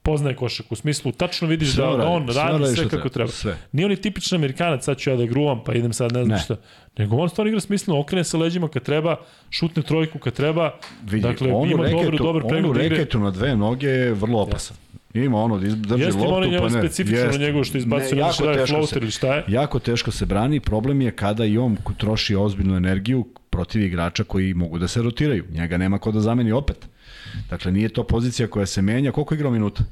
poznaje 0.05 0.37
košak, 0.37 0.73
u 0.73 0.77
smislu 0.77 1.13
tačno 1.13 1.49
vidiš 1.49 1.73
sve 1.73 1.85
da 1.85 1.91
radi, 1.91 2.03
on 2.03 2.27
radi 2.27 2.33
sve, 2.33 2.59
radi 2.59 2.77
sve 2.77 2.89
kako 2.89 3.09
treba. 3.09 3.31
Sve. 3.31 3.57
Nije 3.73 3.87
on 3.87 3.91
je 3.91 3.97
tipičan 3.97 4.37
Amerikanac, 4.37 4.85
sad 4.85 4.99
ću 4.99 5.11
ja 5.11 5.17
da 5.17 5.27
gruvam, 5.27 5.65
pa 5.65 5.75
idem 5.75 5.93
sad 5.93 6.13
ne 6.13 6.25
znam 6.25 6.37
ne. 6.37 6.43
šta. 6.43 6.57
Nego 6.99 7.17
on 7.17 7.29
stvarno 7.29 7.49
igra 7.49 7.61
smisleno, 7.61 8.01
okrene 8.01 8.25
se 8.25 8.37
leđima 8.37 8.69
kad 8.69 8.83
treba, 8.83 9.17
šutne 9.51 9.83
trojku 9.83 10.19
kad 10.19 10.33
treba. 10.33 10.71
Vidi, 11.05 11.23
dakle, 11.23 11.49
ima 11.49 11.83
reketu, 11.83 12.11
dobro, 12.11 12.19
dobar 12.19 12.43
pregled 12.49 12.77
igre. 12.77 12.89
reketu 12.89 13.19
na 13.19 13.31
dve 13.31 13.57
noge 13.57 13.87
je 13.87 14.13
vrlo 14.13 14.41
opasan. 14.41 14.77
Yes. 14.77 15.25
Ima 15.25 15.43
ono 15.43 15.59
drži 15.59 16.03
Jeste 16.03 16.21
loptu, 16.21 16.41
pa 16.41 16.47
ne. 16.47 16.53
Jeste 16.53 16.79
specifično 16.79 17.25
Jeste. 17.25 17.39
njegovo 17.39 17.65
što 17.65 17.79
izbacuje, 17.79 18.23
ne, 18.23 18.47
ne 18.47 18.57
da 18.57 18.67
floater 18.67 19.03
ili 19.03 19.11
šta 19.11 19.35
je. 19.35 19.45
Jako 19.49 19.79
teško 19.79 20.11
se 20.11 20.27
brani, 20.27 20.61
problem 20.61 21.01
je 21.01 21.11
kada 21.11 21.45
i 21.45 21.59
on 21.59 21.77
troši 21.97 22.35
ozbiljnu 22.35 22.77
energiju 22.77 23.27
protiv 23.55 23.83
igrača 23.83 24.25
koji 24.25 24.55
mogu 24.55 24.79
da 24.79 24.89
se 24.89 25.03
rotiraju. 25.03 25.45
Njega 25.51 25.79
nema 25.79 25.99
ko 25.99 26.13
da 26.13 26.21
zameni 26.21 26.53
opet. 26.53 26.89
Dakle, 27.51 27.73
nije 27.73 27.89
to 27.89 28.05
pozicija 28.05 28.49
koja 28.49 28.67
se 28.67 28.83
menja. 28.83 29.13
Koliko 29.13 29.35
igrao 29.35 29.53
minuta? 29.53 29.85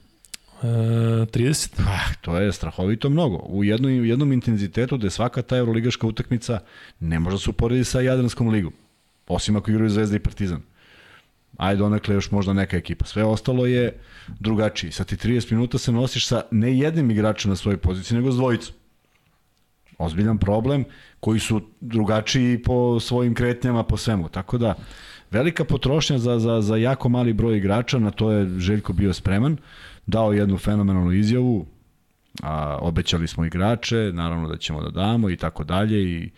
30. 0.63 1.71
Ah, 1.79 2.15
to 2.21 2.37
je 2.37 2.53
strahovito 2.53 3.11
mnogo. 3.11 3.37
U 3.37 3.65
jednom, 3.65 3.93
u 3.93 4.05
jednom 4.05 4.33
intenzitetu 4.33 4.99
gde 4.99 5.11
svaka 5.11 5.43
ta 5.43 5.57
evroligaška 5.57 6.07
utakmica 6.07 6.59
ne 7.01 7.19
može 7.19 7.35
da 7.35 7.41
se 7.41 7.51
uporedi 7.51 7.85
sa 7.85 8.01
Jadranskom 8.01 8.49
ligom. 8.49 8.73
Osim 9.29 9.57
ako 9.57 9.71
igraju 9.71 9.91
Zvezda 9.91 10.17
i 10.17 10.21
Partizan. 10.27 10.63
Ajde, 11.57 11.83
onakle 11.83 12.15
još 12.15 12.31
možda 12.31 12.53
neka 12.53 12.77
ekipa. 12.77 13.05
Sve 13.05 13.25
ostalo 13.25 13.67
je 13.67 13.99
drugačiji. 14.41 14.93
Sa 14.93 15.05
ti 15.05 15.17
30 15.17 15.53
minuta 15.53 15.79
se 15.79 15.93
nosiš 15.93 16.27
sa 16.27 16.43
ne 16.51 16.79
jednim 16.79 17.11
igračem 17.11 17.51
na 17.51 17.57
svojoj 17.57 17.77
poziciji, 17.77 18.19
nego 18.19 18.33
s 18.33 18.37
dvojicom. 18.37 18.75
Ozbiljan 20.03 20.39
problem 20.39 20.85
koji 21.21 21.41
su 21.41 21.61
drugačiji 21.81 22.63
po 22.63 23.01
svojim 23.01 23.35
kretnjama, 23.35 23.83
po 23.83 23.97
svemu. 23.97 24.29
Tako 24.29 24.59
da, 24.59 24.75
velika 25.31 25.65
potrošnja 25.65 26.19
za, 26.19 26.39
za, 26.39 26.61
za 26.61 26.77
jako 26.77 27.09
mali 27.09 27.33
broj 27.33 27.57
igrača, 27.57 27.99
na 27.99 28.11
to 28.11 28.31
je 28.31 28.59
Željko 28.59 28.93
bio 28.93 29.13
spreman. 29.13 29.57
Dao 30.07 30.33
jednu 30.33 30.59
fenomenalnu 30.59 31.13
izjavu, 31.13 31.67
a, 32.43 32.79
obećali 32.81 33.27
smo 33.27 33.45
igrače, 33.45 34.11
naravno 34.13 34.49
da 34.49 34.57
ćemo 34.57 34.83
da 34.83 34.91
damo 34.91 35.31
i 35.31 35.37
tako 35.37 35.65
dalje 35.65 36.03
i 36.03 36.31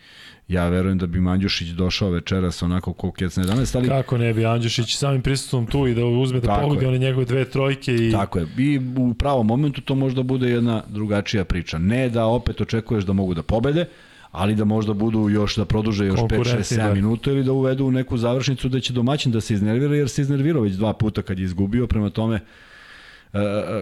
ja 0.47 0.69
verujem 0.69 0.97
da 0.97 1.05
bi 1.05 1.19
Mandjušić 1.19 1.67
došao 1.67 2.09
večeras 2.09 2.63
onako 2.63 2.93
ko 2.93 3.11
kecne 3.11 3.43
danas, 3.43 3.75
ali... 3.75 3.87
Kako 3.87 4.17
ne 4.17 4.33
bi 4.33 4.45
Andjušić 4.45 4.95
samim 4.95 5.21
prisustvom 5.21 5.65
tu 5.65 5.87
i 5.87 5.95
da 5.95 6.05
uzme 6.05 6.39
da 6.39 6.59
pogodi 6.61 6.85
one 6.85 6.97
njegove 6.97 7.25
dve 7.25 7.45
trojke 7.45 7.95
i... 7.95 8.11
Tako 8.11 8.39
je, 8.39 8.47
i 8.57 8.81
u 8.97 9.13
pravom 9.13 9.47
momentu 9.47 9.81
to 9.81 9.95
možda 9.95 10.23
bude 10.23 10.49
jedna 10.49 10.83
drugačija 10.87 11.45
priča. 11.45 11.77
Ne 11.77 12.09
da 12.09 12.25
opet 12.25 12.61
očekuješ 12.61 13.03
da 13.03 13.13
mogu 13.13 13.33
da 13.33 13.43
pobede, 13.43 13.85
ali 14.31 14.55
da 14.55 14.65
možda 14.65 14.93
budu 14.93 15.29
još 15.29 15.55
da 15.55 15.65
produže 15.65 16.05
još 16.05 16.19
5 16.19 16.27
6 16.27 16.75
7 16.75 16.77
da. 16.77 16.93
minuta 16.93 17.31
ili 17.31 17.43
da 17.43 17.51
uvedu 17.51 17.91
neku 17.91 18.17
završnicu 18.17 18.69
da 18.69 18.79
će 18.79 18.93
domaćin 18.93 19.31
da 19.31 19.41
se 19.41 19.53
iznervira 19.53 19.95
jer 19.95 20.09
se 20.09 20.21
iznervirao 20.21 20.61
već 20.61 20.73
dva 20.73 20.93
puta 20.93 21.21
kad 21.21 21.39
je 21.39 21.45
izgubio, 21.45 21.87
prema 21.87 22.09
tome 22.09 22.39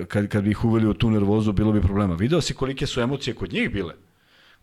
kad, 0.08 0.28
kad 0.28 0.44
bi 0.44 0.52
ih 0.52 0.66
uveli 0.66 0.88
u 0.88 0.94
tu 0.94 1.12
nervozu, 1.12 1.52
bilo 1.52 1.72
bi 1.72 1.82
problema. 1.82 2.16
Video 2.16 2.42
si 2.42 2.54
kolike 2.54 2.86
su 2.86 3.02
emocije 3.02 3.34
kod 3.34 3.54
njih 3.54 3.72
bile? 3.72 3.94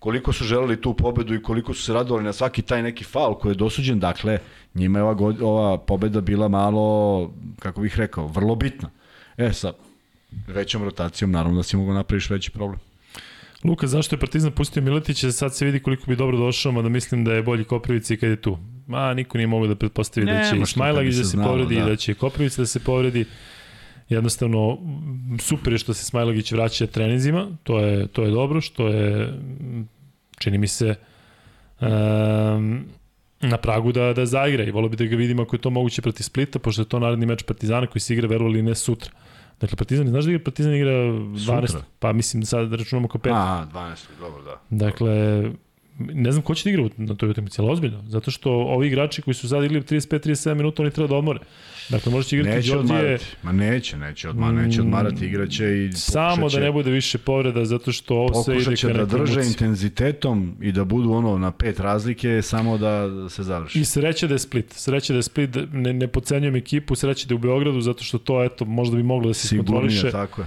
Koliko 0.01 0.33
su 0.33 0.45
želeli 0.45 0.81
tu 0.81 0.95
pobedu 0.95 1.35
i 1.35 1.43
koliko 1.43 1.75
su 1.75 1.83
se 1.83 1.93
radovali 1.93 2.25
na 2.25 2.33
svaki 2.33 2.63
taj 2.63 2.83
neki 2.83 3.05
faul 3.05 3.35
koji 3.35 3.53
je 3.53 3.57
dosuđen. 3.57 4.01
Dakle, 4.01 4.39
njima 4.75 4.99
je 4.99 5.03
ova, 5.03 5.15
god, 5.15 5.43
ova 5.43 5.79
pobeda 5.79 6.21
bila 6.21 6.49
malo, 6.49 7.31
kako 7.59 7.81
bih 7.81 7.97
rekao, 7.97 8.27
vrlo 8.27 8.55
bitna. 8.55 8.91
E, 9.37 9.53
sa 9.53 9.73
većom 10.47 10.85
rotacijom, 10.85 11.31
naravno 11.31 11.57
da 11.57 11.63
si 11.63 11.77
mogu 11.77 11.93
napraviš 11.93 12.31
veći 12.31 12.51
problem. 12.51 12.81
Luka, 13.65 13.87
zašto 13.87 14.17
je 14.17 14.21
Partizan 14.21 14.53
pustio 14.53 14.83
Miletića? 14.83 15.33
Sad 15.33 15.57
se 15.57 15.65
vidi 15.65 15.81
koliko 15.81 16.07
bi 16.07 16.17
dobro 16.17 16.39
došao, 16.39 16.73
mada 16.73 16.89
mislim 16.89 17.25
da 17.25 17.33
je 17.33 17.43
bolji 17.43 17.65
Koprivici 17.65 18.17
kad 18.17 18.31
je 18.31 18.37
tu. 18.37 18.59
Ma, 18.87 19.15
niko 19.15 19.39
nije 19.39 19.47
mogao 19.47 19.69
da 19.69 19.75
pretpostavi 19.75 20.27
da 20.27 20.43
će 20.51 20.67
Smajlagić 20.67 21.15
da 21.15 21.25
se 21.25 21.37
povredi, 21.37 21.75
da. 21.75 21.85
da 21.85 21.97
će 21.97 22.15
Koprivica 22.15 22.63
da 22.63 22.67
se 22.67 22.81
povredi 22.81 23.25
jednostavno 24.11 24.79
super 25.39 25.73
je 25.73 25.79
što 25.79 25.95
se 25.95 26.05
Smajlagić 26.05 26.53
vraća 26.53 26.87
treninzima, 26.87 27.49
to 27.63 27.79
je, 27.79 28.07
to 28.07 28.23
je 28.23 28.31
dobro, 28.31 28.61
što 28.61 28.89
je, 28.89 29.35
čini 30.39 30.59
mi 30.59 30.69
se, 30.69 30.95
um, 31.81 32.85
na 33.41 33.57
pragu 33.57 33.93
da, 33.93 34.13
da 34.13 34.27
zaigra 34.27 34.65
i 34.65 34.71
volio 34.71 34.89
bi 34.89 34.97
da 34.97 35.05
ga 35.05 35.17
vidimo 35.17 35.43
ako 35.43 35.57
je 35.57 35.61
to 35.61 35.71
moguće 35.71 36.03
proti 36.03 36.23
Splita, 36.23 36.59
pošto 36.59 36.83
je 36.83 36.89
to 36.89 36.99
naredni 36.99 37.27
meč 37.27 37.43
Partizana 37.43 37.87
koji 37.87 38.01
se 38.01 38.15
igra 38.15 38.29
verovali 38.29 38.63
ne 38.63 38.75
sutra. 38.75 39.11
Dakle, 39.61 39.77
Partizan, 39.77 40.09
znaš 40.09 40.25
da 40.25 40.31
igra 40.31 40.45
Partizan 40.45 40.75
igra 40.75 40.91
12, 40.91 41.67
Sutra. 41.67 41.83
pa 41.99 42.13
mislim 42.13 42.41
da 42.41 42.47
sad 42.47 42.73
računamo 42.73 43.09
kao 43.09 43.21
5. 43.21 43.31
A, 43.35 43.67
12, 43.73 43.97
dobro, 44.21 44.43
da. 44.43 44.61
Dakle, 44.71 45.43
ne 45.99 46.33
znam 46.33 46.43
ko 46.43 46.55
će 46.55 46.65
da 46.65 46.71
igra 46.71 46.89
na 46.97 47.15
toj 47.15 47.31
utakmici, 47.31 47.61
ali 47.61 47.71
ozbiljno, 47.71 48.03
zato 48.07 48.31
što 48.31 48.53
ovi 48.53 48.87
igrači 48.87 49.23
koji 49.23 49.35
su 49.35 49.49
sad 49.49 49.65
igli 49.65 49.81
35-37 49.81 50.55
minuta, 50.55 50.83
oni 50.83 50.91
treba 50.91 51.09
da 51.09 51.17
odmore. 51.17 51.41
Dakle, 51.91 52.13
možeš 52.13 52.33
igrati 52.33 52.57
neće 52.57 52.73
Đorđije... 52.75 52.99
Odmarati. 52.99 53.25
Ma 53.43 53.53
neće, 53.53 53.97
neće, 53.97 54.29
odmah, 54.29 54.53
neće 54.53 54.81
odmarati, 54.81 55.27
igraće 55.27 55.85
i 55.85 55.93
Samo 55.93 56.49
da 56.49 56.61
ne 56.61 56.73
bude 56.73 56.91
više 56.91 57.19
povreda, 57.19 57.65
zato 57.65 57.93
što 57.93 58.15
ovo 58.15 58.43
sve 58.43 58.57
ide 58.57 58.77
ka 58.77 58.89
da 58.89 59.05
drže 59.05 59.45
intenzitetom 59.45 60.57
i 60.61 60.73
da 60.73 60.85
budu 60.85 61.13
ono 61.13 61.39
na 61.39 61.51
pet 61.51 61.81
razlike, 61.81 62.43
samo 62.43 62.79
da 62.79 63.09
se 63.29 63.43
završi. 63.43 63.81
I 63.81 63.85
sreće 63.85 64.29
da 64.29 64.35
je 64.35 64.39
Split. 64.39 64.73
Sreće 64.73 65.13
da 65.13 65.19
je 65.19 65.23
Split, 65.23 65.51
ne, 65.73 65.93
ne 65.93 66.09
pocenjujem 66.09 66.57
ekipu, 66.57 66.95
sreće 66.95 67.27
da 67.27 67.35
je 67.35 67.37
u 67.37 67.39
Beogradu, 67.39 67.81
zato 67.81 68.05
što 68.05 68.19
to, 68.19 68.45
eto, 68.45 68.65
možda 68.65 68.97
bi 68.97 69.03
moglo 69.03 69.29
da 69.29 69.35
se 69.35 69.57
iskontroliše. 69.57 70.11
tako 70.11 70.41
je. 70.41 70.47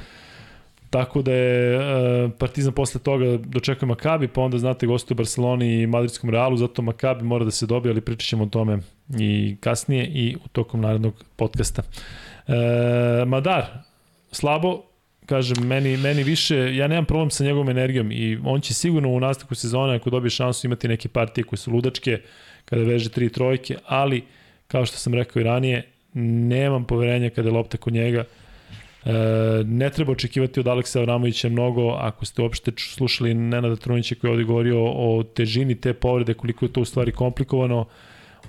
Tako 0.94 1.22
da 1.22 1.32
je 1.34 1.78
uh, 1.78 2.32
Partizan 2.40 2.74
posle 2.74 3.02
toga 3.02 3.38
dočekuje 3.38 3.88
Makabi, 3.88 4.28
pa 4.28 4.42
onda 4.42 4.58
znate 4.58 4.88
gostuje 4.88 5.16
Barceloni 5.16 5.82
i 5.82 5.88
Madridskom 5.88 6.30
Realu, 6.30 6.58
zato 6.58 6.82
Makabi 6.82 7.24
mora 7.24 7.46
da 7.46 7.52
se 7.52 7.66
dobije, 7.66 7.92
ali 7.92 8.02
pričat 8.02 8.28
ćemo 8.30 8.44
o 8.44 8.48
tome 8.48 8.80
i 9.20 9.56
kasnije 9.60 10.06
i 10.06 10.36
u 10.46 10.48
tokom 10.48 10.82
narednog 10.82 11.24
podcasta. 11.36 11.82
E, 12.48 13.26
Madar, 13.26 13.66
slabo, 14.32 14.82
kažem, 15.26 15.68
meni, 15.68 15.98
meni 15.98 16.24
više, 16.24 16.76
ja 16.76 16.88
nemam 16.88 17.06
problem 17.06 17.30
sa 17.30 17.44
njegovom 17.44 17.70
energijom 17.70 18.12
i 18.12 18.40
on 18.46 18.62
će 18.62 18.74
sigurno 18.74 19.10
u 19.10 19.20
nastavku 19.20 19.56
sezone, 19.56 19.96
ako 19.96 20.10
dobije 20.10 20.30
šansu, 20.30 20.68
imati 20.68 20.88
neke 20.88 21.10
partije 21.10 21.44
koje 21.44 21.58
su 21.58 21.72
ludačke, 21.72 22.22
kada 22.66 22.84
veže 22.84 23.10
tri 23.10 23.30
trojke, 23.30 23.78
ali, 23.86 24.24
kao 24.68 24.86
što 24.86 24.98
sam 24.98 25.14
rekao 25.14 25.40
i 25.40 25.44
ranije, 25.44 25.84
nemam 26.14 26.86
poverenja 26.86 27.30
kada 27.30 27.50
je 27.50 27.54
lopta 27.54 27.78
kod 27.78 27.94
njega, 27.94 28.26
ne 29.66 29.90
treba 29.90 30.12
očekivati 30.12 30.60
od 30.60 30.68
Aleksa 30.68 31.00
Avramovića 31.00 31.50
mnogo, 31.50 31.90
ako 31.90 32.26
ste 32.26 32.42
uopšte 32.42 32.72
slušali 32.78 33.34
Nenada 33.34 33.76
Trunića 33.76 34.16
koji 34.16 34.30
je 34.30 34.32
ovdje 34.32 34.46
govorio 34.46 34.84
o 34.86 35.24
težini 35.36 35.76
te 35.76 35.94
povrede, 35.94 36.34
koliko 36.34 36.66
je 36.66 36.74
to 36.74 36.82
u 36.82 36.86
stvari 36.86 37.12
komplikovano, 37.12 37.86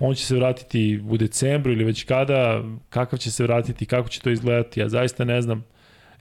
on 0.00 0.14
će 0.14 0.26
se 0.26 0.36
vratiti 0.36 1.00
u 1.08 1.16
decembru 1.16 1.72
ili 1.72 1.84
već 1.84 2.04
kada, 2.04 2.64
kakav 2.88 3.18
će 3.18 3.30
se 3.30 3.42
vratiti, 3.42 3.86
kako 3.86 4.08
će 4.08 4.20
to 4.20 4.30
izgledati, 4.30 4.80
ja 4.80 4.88
zaista 4.88 5.24
ne 5.24 5.42
znam. 5.42 5.64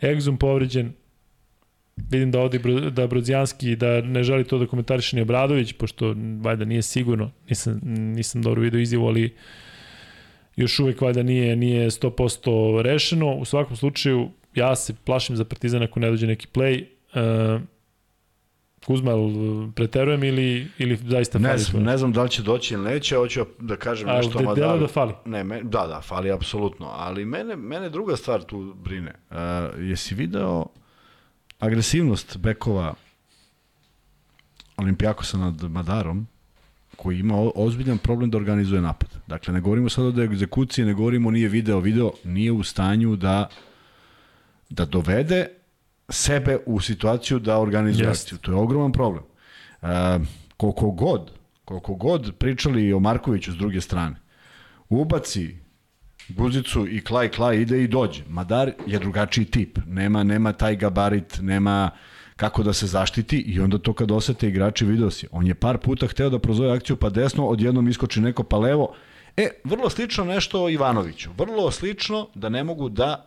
Egzum 0.03 0.37
povređen, 0.37 0.93
vidim 1.95 2.31
da 2.31 2.39
odi 2.39 2.59
da 2.91 3.07
Brodzijanski 3.07 3.75
da 3.75 4.01
ne 4.01 4.23
želi 4.23 4.43
to 4.43 4.57
da 4.57 4.67
komentariše 4.67 5.15
ni 5.15 5.21
Obradović, 5.21 5.73
pošto 5.73 6.15
valjda 6.41 6.65
nije 6.65 6.81
sigurno, 6.81 7.31
nisam, 7.49 7.79
nisam 7.83 8.41
dobro 8.41 8.61
video 8.61 8.79
izjavu, 8.79 9.07
ali 9.07 9.35
još 10.55 10.79
uvek 10.79 11.01
valjda 11.01 11.23
nije, 11.23 11.55
nije 11.55 11.89
100% 11.89 12.81
rešeno. 12.81 13.33
U 13.33 13.45
svakom 13.45 13.75
slučaju, 13.75 14.29
ja 14.55 14.75
se 14.75 14.93
plašim 15.05 15.35
za 15.35 15.45
Partizan 15.45 15.83
ako 15.83 15.99
ne 15.99 16.09
dođe 16.09 16.27
neki 16.27 16.47
play. 16.53 16.85
Uh, 17.15 17.61
Kuzma, 18.85 19.11
preterujem 19.75 20.23
ili, 20.23 20.67
ili 20.77 20.95
zaista 20.95 21.39
ne 21.39 21.49
fali? 21.49 21.59
Znam, 21.59 21.83
ne 21.83 21.97
znam 21.97 22.11
da 22.11 22.23
li 22.23 22.29
će 22.29 22.41
doći 22.41 22.73
ili 22.73 22.83
neće, 22.83 23.15
hoću 23.15 23.45
da 23.59 23.75
kažem 23.75 24.09
A, 24.09 24.13
nešto. 24.17 24.39
A, 24.39 24.55
da, 24.55 24.77
da 24.77 24.87
fali? 24.87 25.13
Ne, 25.25 25.43
me, 25.43 25.61
da, 25.63 25.87
da, 25.87 26.01
fali 26.01 26.31
apsolutno, 26.31 26.89
ali 26.93 27.25
mene, 27.25 27.55
mene 27.55 27.89
druga 27.89 28.15
stvar 28.15 28.43
tu 28.43 28.73
brine. 28.83 29.13
Uh, 29.29 29.37
jesi 29.79 30.15
video 30.15 30.65
agresivnost 31.59 32.37
bekova 32.37 32.93
Olimpijakosa 34.77 35.37
nad 35.37 35.63
Madarom, 35.63 36.27
koji 36.95 37.19
ima 37.19 37.35
ozbiljan 37.55 37.97
problem 37.97 38.29
da 38.29 38.37
organizuje 38.37 38.81
napad. 38.81 39.09
Dakle, 39.27 39.53
ne 39.53 39.61
govorimo 39.61 39.89
sada 39.89 40.21
o 40.21 40.23
egzekuciji, 40.23 40.85
ne 40.85 40.93
govorimo 40.93 41.31
nije 41.31 41.49
video, 41.49 41.79
video 41.79 42.11
nije 42.23 42.51
u 42.51 42.63
stanju 42.63 43.15
da 43.15 43.47
da 44.69 44.85
dovede 44.85 45.47
sebe 46.09 46.57
u 46.65 46.79
situaciju 46.79 47.39
da 47.39 47.59
organizuje 47.59 48.07
Jest. 48.07 48.23
akciju. 48.23 48.37
To 48.37 48.51
je 48.51 48.57
ogroman 48.57 48.91
problem. 48.91 49.23
Uh, 49.81 49.89
koliko 50.57 50.91
god, 50.91 51.31
koliko 51.65 51.95
god 51.95 52.35
pričali 52.37 52.93
o 52.93 52.99
Markoviću 52.99 53.51
s 53.51 53.55
druge 53.55 53.81
strane, 53.81 54.15
ubaci 54.89 55.63
Guzicu 56.29 56.87
i 56.87 57.01
Klaj 57.01 57.29
Klaj 57.29 57.57
ide 57.57 57.83
i 57.83 57.87
dođe. 57.87 58.23
Madar 58.27 58.71
je 58.87 58.99
drugačiji 58.99 59.45
tip. 59.45 59.79
Nema, 59.87 60.23
nema 60.23 60.53
taj 60.53 60.75
gabarit, 60.75 61.39
nema 61.41 61.89
kako 62.43 62.63
da 62.63 62.73
se 62.73 62.87
zaštiti 62.87 63.37
i 63.37 63.59
onda 63.59 63.77
to 63.77 63.93
kad 63.93 64.11
osete 64.11 64.47
igrači 64.47 64.85
video 64.85 65.11
si. 65.11 65.27
On 65.31 65.47
je 65.47 65.55
par 65.55 65.77
puta 65.77 66.07
hteo 66.07 66.29
da 66.29 66.39
prozove 66.39 66.71
akciju 66.71 66.95
pa 66.95 67.09
desno, 67.09 67.45
odjednom 67.47 67.87
iskoči 67.87 68.21
neko 68.21 68.43
pa 68.43 68.57
levo. 68.57 68.93
E, 69.37 69.47
vrlo 69.63 69.89
slično 69.89 70.25
nešto 70.25 70.63
o 70.63 70.69
Ivanoviću. 70.69 71.29
Vrlo 71.37 71.71
slično 71.71 72.27
da 72.35 72.49
ne 72.49 72.63
mogu 72.63 72.89
da 72.89 73.25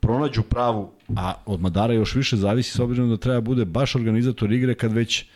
pronađu 0.00 0.42
pravu, 0.42 0.90
a 1.16 1.34
od 1.46 1.60
Madara 1.60 1.94
još 1.94 2.14
više 2.14 2.36
zavisi 2.36 2.72
s 2.72 2.80
obzirom 2.80 3.10
da 3.10 3.16
treba 3.16 3.40
bude 3.40 3.64
baš 3.64 3.94
organizator 3.94 4.52
igre 4.52 4.74
kad 4.74 4.92
već 4.92 5.22
e, 5.22 5.26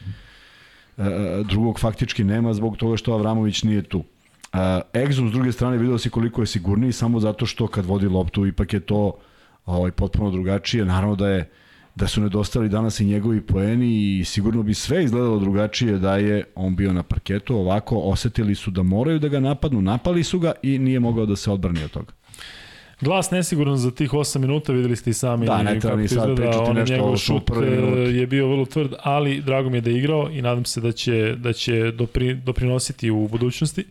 drugog 1.45 1.81
faktički 1.81 2.25
nema 2.25 2.55
zbog 2.55 2.77
toga 2.77 2.97
što 2.97 3.15
Avramović 3.15 3.63
nije 3.63 3.83
tu. 3.83 3.99
Uh, 3.99 4.59
Exum 4.93 5.31
s 5.31 5.33
druge 5.33 5.53
strane 5.53 5.79
video 5.79 5.99
si 5.99 6.11
koliko 6.11 6.43
je 6.43 6.47
sigurniji 6.47 6.93
samo 6.93 7.21
zato 7.21 7.47
što 7.47 7.67
kad 7.67 7.87
vodi 7.87 8.07
loptu 8.07 8.47
ipak 8.47 8.73
je 8.73 8.81
to 8.81 9.13
ovaj, 9.67 9.91
potpuno 9.91 10.31
drugačije. 10.31 10.85
Naravno 10.85 11.17
da 11.17 11.29
je 11.29 11.51
da 11.95 12.07
su 12.09 12.21
nedostali 12.21 12.69
danas 12.69 13.01
i 13.01 13.05
njegovi 13.05 13.41
poeni 13.41 14.19
i 14.19 14.25
sigurno 14.25 14.63
bi 14.63 14.75
sve 14.75 15.05
izgledalo 15.05 15.39
drugačije 15.39 15.99
da 15.99 16.17
je 16.17 16.45
on 16.55 16.77
bio 16.77 16.93
na 16.93 17.03
parketu. 17.03 17.57
Ovako 17.57 17.99
osetili 17.99 18.55
su 18.55 18.71
da 18.71 18.83
moraju 18.83 19.19
da 19.19 19.29
ga 19.29 19.41
napadnu, 19.41 19.83
napali 19.83 20.25
su 20.25 20.39
ga 20.39 20.53
i 20.63 20.79
nije 20.79 21.01
mogao 21.01 21.27
da 21.27 21.37
se 21.37 21.51
odbrani 21.51 21.85
od 21.85 21.91
toga. 21.91 22.13
Glas 23.01 23.31
nesigurno 23.31 23.77
za 23.77 23.91
tih 23.91 24.11
8 24.11 24.39
minuta, 24.39 24.73
videli 24.73 24.97
ste 24.97 25.11
i 25.11 25.13
sami 25.13 25.47
da, 25.47 25.63
ne 25.63 25.75
ni 25.75 26.09
sad 26.09 26.37
pričati 26.37 26.73
nešto 26.75 26.95
njegov 26.95 27.17
šut 27.17 27.51
e, 27.51 27.65
je 28.11 28.27
bio 28.27 28.49
vrlo 28.49 28.65
tvrd, 28.65 28.95
ali 29.03 29.41
drago 29.41 29.71
mi 29.71 29.77
je 29.77 29.81
da 29.81 29.91
je 29.91 29.99
igrao 29.99 30.31
i 30.31 30.43
nadam 30.43 30.65
se 30.65 30.81
da 30.81 30.93
će, 30.93 31.35
da 31.39 31.53
će 31.53 31.91
dopri, 31.91 32.35
doprinositi 32.35 33.11
u 33.11 33.29
budućnosti. 33.29 33.85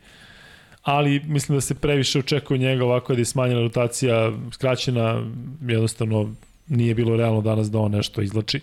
Ali 0.84 1.22
mislim 1.26 1.58
da 1.58 1.62
se 1.62 1.76
previše 1.76 2.20
očekuje 2.20 2.58
njega 2.58 2.86
ovako 2.86 3.14
da 3.14 3.22
je 3.22 3.26
smanjena 3.26 3.62
rotacija, 3.62 4.32
skraćena, 4.52 5.24
jednostavno 5.68 6.30
nije 6.72 6.96
bilo 6.96 7.18
realno 7.18 7.42
danas 7.42 7.72
da 7.72 7.80
on 7.80 7.92
nešto 7.92 8.22
izlači. 8.22 8.60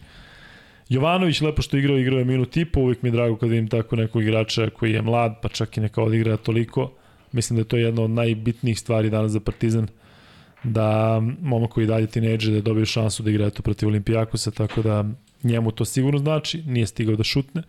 Jovanović 0.89 1.41
lepo 1.41 1.63
što 1.63 1.77
igrao, 1.77 1.99
igrao 1.99 2.19
je 2.19 2.25
minut 2.25 2.57
i 2.57 2.65
po, 2.65 2.81
uvijek 2.81 3.03
mi 3.03 3.09
je 3.09 3.13
drago 3.13 3.37
kad 3.37 3.49
vidim 3.49 3.69
tako 3.69 3.97
nekog 3.97 4.23
igrača 4.23 4.71
koji 4.71 4.93
je 4.93 5.03
mlad, 5.03 5.35
pa 5.43 5.49
čak 5.49 5.77
i 5.77 5.81
neka 5.81 6.03
odigra 6.03 6.37
toliko. 6.37 6.93
Mislim 7.33 7.57
da 7.57 7.61
je 7.61 7.69
to 7.69 7.77
jedna 7.77 8.03
od 8.03 8.11
najbitnijih 8.11 8.79
stvari 8.79 9.11
danas 9.11 9.33
za 9.33 9.41
Partizan, 9.41 9.89
da 10.65 11.21
momak 11.43 11.71
koji 11.71 11.87
dalje 11.87 12.07
tineđe 12.07 12.53
da 12.53 12.61
dobije 12.61 12.87
šansu 12.87 13.23
da 13.23 13.31
igra 13.31 13.51
to 13.51 13.63
protiv 13.63 13.89
Olimpijakosa, 13.89 14.51
tako 14.51 14.83
da 14.83 15.05
njemu 15.43 15.71
to 15.71 15.85
sigurno 15.85 16.19
znači, 16.19 16.63
nije 16.67 16.87
stigao 16.87 17.17
da 17.17 17.25
šutne. 17.25 17.63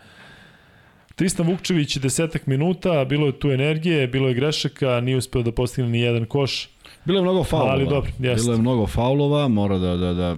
Tristan 1.15 1.47
Vukčević 1.47 1.97
desetak 1.97 2.47
minuta, 2.47 3.05
bilo 3.05 3.27
je 3.27 3.39
tu 3.39 3.51
energije, 3.51 4.07
bilo 4.07 4.27
je 4.27 4.33
grešaka, 4.33 5.01
nije 5.01 5.17
uspeo 5.17 5.43
da 5.43 5.51
postigne 5.51 5.89
ni 5.89 5.99
jedan 5.99 6.25
koš. 6.25 6.69
Bilo 7.05 7.19
je 7.19 7.23
mnogo 7.23 7.43
faulova. 7.43 7.71
Ali 7.71 7.87
dobro, 7.87 8.11
jeste. 8.19 8.43
Bilo 8.43 8.53
je 8.53 8.61
mnogo 8.61 8.87
faulova, 8.87 9.47
mora 9.47 9.77
da, 9.77 9.97
da, 9.97 10.13
da... 10.13 10.37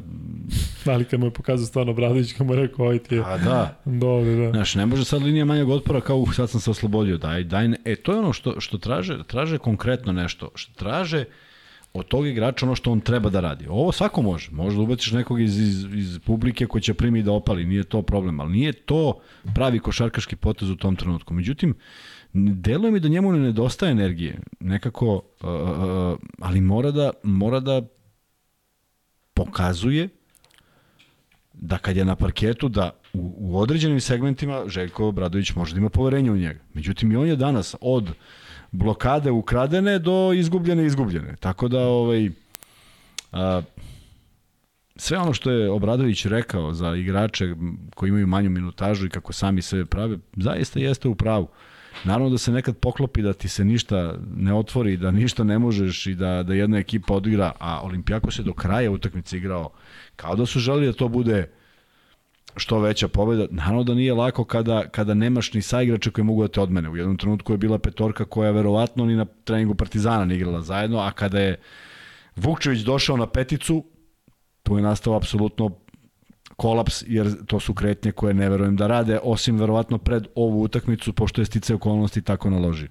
Ali 0.86 1.06
kad 1.06 1.20
mu 1.20 1.26
je 1.26 1.32
pokazao 1.32 1.66
stvarno 1.66 1.94
Bradović, 1.94 2.34
kad 2.34 2.48
mu 2.48 2.54
je 2.54 2.60
rekao, 2.62 2.86
oj 2.86 3.00
ti 3.00 3.16
je... 3.16 3.24
A 3.26 3.38
da. 3.38 3.82
Dobro, 3.86 4.36
da. 4.36 4.52
Znaš, 4.52 4.76
ne 4.76 4.86
može 4.86 5.06
sad 5.06 5.24
linija 5.24 5.46
manjeg 5.46 5.70
otpora 5.70 6.02
kao, 6.02 6.18
uh, 6.18 6.34
sad 6.34 6.50
sam 6.50 6.62
se 6.62 6.72
oslobodio, 6.72 7.18
daj, 7.18 7.44
daj, 7.44 7.68
ne. 7.68 7.78
E, 7.86 7.96
to 7.96 8.14
je 8.14 8.20
ono 8.20 8.34
što, 8.34 8.60
što 8.60 8.78
traže, 8.78 9.24
traže 9.28 9.58
konkretno 9.58 10.12
nešto, 10.12 10.50
što 10.56 10.74
traže 10.74 11.26
od 11.94 12.08
tog 12.08 12.28
igrača 12.28 12.66
ono 12.66 12.76
što 12.76 12.92
on 12.92 13.00
treba 13.00 13.30
da 13.30 13.40
radi. 13.40 13.68
Ovo 13.70 13.92
svako 13.92 14.22
može. 14.22 14.52
Može 14.52 14.76
da 14.76 14.82
ubaciš 14.82 15.12
nekog 15.12 15.42
iz, 15.42 15.60
iz, 15.60 15.86
iz 15.94 16.20
publike 16.26 16.66
koji 16.66 16.82
će 16.82 16.94
primi 16.94 17.24
da 17.24 17.32
opali, 17.32 17.66
nije 17.66 17.84
to 17.84 18.02
problem, 18.02 18.40
ali 18.40 18.52
nije 18.52 18.74
to 18.74 19.20
pravi 19.56 19.80
košarkaški 19.80 20.36
potez 20.36 20.70
u 20.70 20.76
tom 20.76 20.96
trenutku. 20.96 21.34
Međutim, 21.34 21.76
deluje 22.34 22.92
mi 22.92 23.00
da 23.00 23.08
njemu 23.08 23.32
ne 23.32 23.40
nedostaje 23.40 23.92
energije, 23.92 24.40
nekako, 24.60 25.16
uh, 25.16 25.50
uh, 25.50 26.20
ali 26.40 26.62
mora 26.62 26.92
da, 26.92 27.12
mora 27.24 27.60
da 27.60 27.82
pokazuje 29.34 30.10
da 31.54 31.78
kad 31.78 31.98
je 31.98 32.06
na 32.06 32.16
parketu 32.16 32.70
da 32.70 32.92
u, 33.14 33.34
u 33.38 33.60
određenim 33.60 34.00
segmentima 34.00 34.64
Željko 34.68 35.08
Obradović 35.08 35.56
može 35.56 35.74
da 35.74 35.80
ima 35.80 35.90
poverenje 35.90 36.32
u 36.32 36.38
njega. 36.38 36.60
Međutim, 36.74 37.12
i 37.12 37.16
on 37.16 37.28
je 37.28 37.36
danas 37.36 37.76
od 37.82 38.10
blokade 38.72 39.32
ukradene 39.32 40.00
do 40.00 40.34
izgubljene 40.34 40.86
izgubljene. 40.86 41.36
Tako 41.40 41.68
da 41.68 41.80
ovaj, 41.80 42.30
a, 43.32 43.62
sve 44.96 45.18
ono 45.18 45.34
što 45.34 45.52
je 45.52 45.70
Obradović 45.70 46.26
rekao 46.26 46.74
za 46.74 46.96
igrače 46.96 47.56
koji 47.96 48.10
imaju 48.10 48.28
manju 48.28 48.50
minutažu 48.50 49.06
i 49.06 49.10
kako 49.10 49.34
sami 49.34 49.62
sebe 49.62 49.86
prave, 49.86 50.18
zaista 50.38 50.80
jeste 50.80 51.08
u 51.08 51.16
pravu. 51.16 51.48
Naravno 52.04 52.30
da 52.30 52.38
se 52.38 52.52
nekad 52.52 52.78
poklopi 52.78 53.22
da 53.22 53.34
ti 53.34 53.48
se 53.48 53.66
ništa 53.66 54.16
ne 54.36 54.54
otvori, 54.54 54.98
da 54.98 55.12
ništa 55.12 55.44
ne 55.44 55.60
možeš 55.60 56.08
i 56.08 56.16
da, 56.16 56.44
da 56.44 56.54
jedna 56.54 56.78
ekipa 56.78 57.14
odigra, 57.14 57.52
a 57.60 57.82
Olimpijako 57.84 58.32
se 58.32 58.44
do 58.44 58.54
kraja 58.54 58.92
utakmice 58.92 59.38
igrao 59.38 59.70
kao 60.16 60.36
da 60.36 60.46
su 60.46 60.60
želi 60.60 60.86
da 60.86 60.94
to 60.94 61.08
bude 61.08 61.52
što 62.56 62.80
veća 62.80 63.08
pobeda. 63.08 63.46
Naravno 63.52 63.84
da 63.84 63.94
nije 63.94 64.14
lako 64.14 64.44
kada, 64.44 64.88
kada 64.88 65.14
nemaš 65.14 65.54
ni 65.54 65.62
saigrača 65.62 66.12
koji 66.12 66.26
mogu 66.26 66.42
da 66.42 66.48
te 66.48 66.62
odmene. 66.62 66.90
U 66.90 66.98
jednom 66.98 67.18
trenutku 67.18 67.54
je 67.54 67.58
bila 67.58 67.80
petorka 67.80 68.26
koja 68.26 68.52
verovatno 68.52 69.06
ni 69.06 69.16
na 69.16 69.26
treningu 69.44 69.76
Partizana 69.76 70.26
ne 70.26 70.36
igrala 70.36 70.62
zajedno, 70.62 71.00
a 71.00 71.12
kada 71.12 71.40
je 71.40 71.60
Vukčević 72.36 72.82
došao 72.82 73.18
na 73.18 73.28
peticu, 73.28 73.86
tu 74.64 74.78
je 74.78 74.84
nastao 74.84 75.16
apsolutno 75.16 75.70
kolaps, 76.62 77.04
jer 77.08 77.46
to 77.46 77.60
su 77.60 77.74
kretnje 77.74 78.12
koje 78.12 78.34
ne 78.34 78.50
verujem 78.50 78.76
da 78.78 78.88
rade, 78.88 79.20
osim 79.24 79.58
verovatno 79.58 79.98
pred 79.98 80.28
ovu 80.36 80.62
utakmicu, 80.64 81.14
pošto 81.14 81.42
je 81.42 81.46
stice 81.46 81.76
okolnosti 81.76 82.22
tako 82.22 82.50
naloži. 82.50 82.88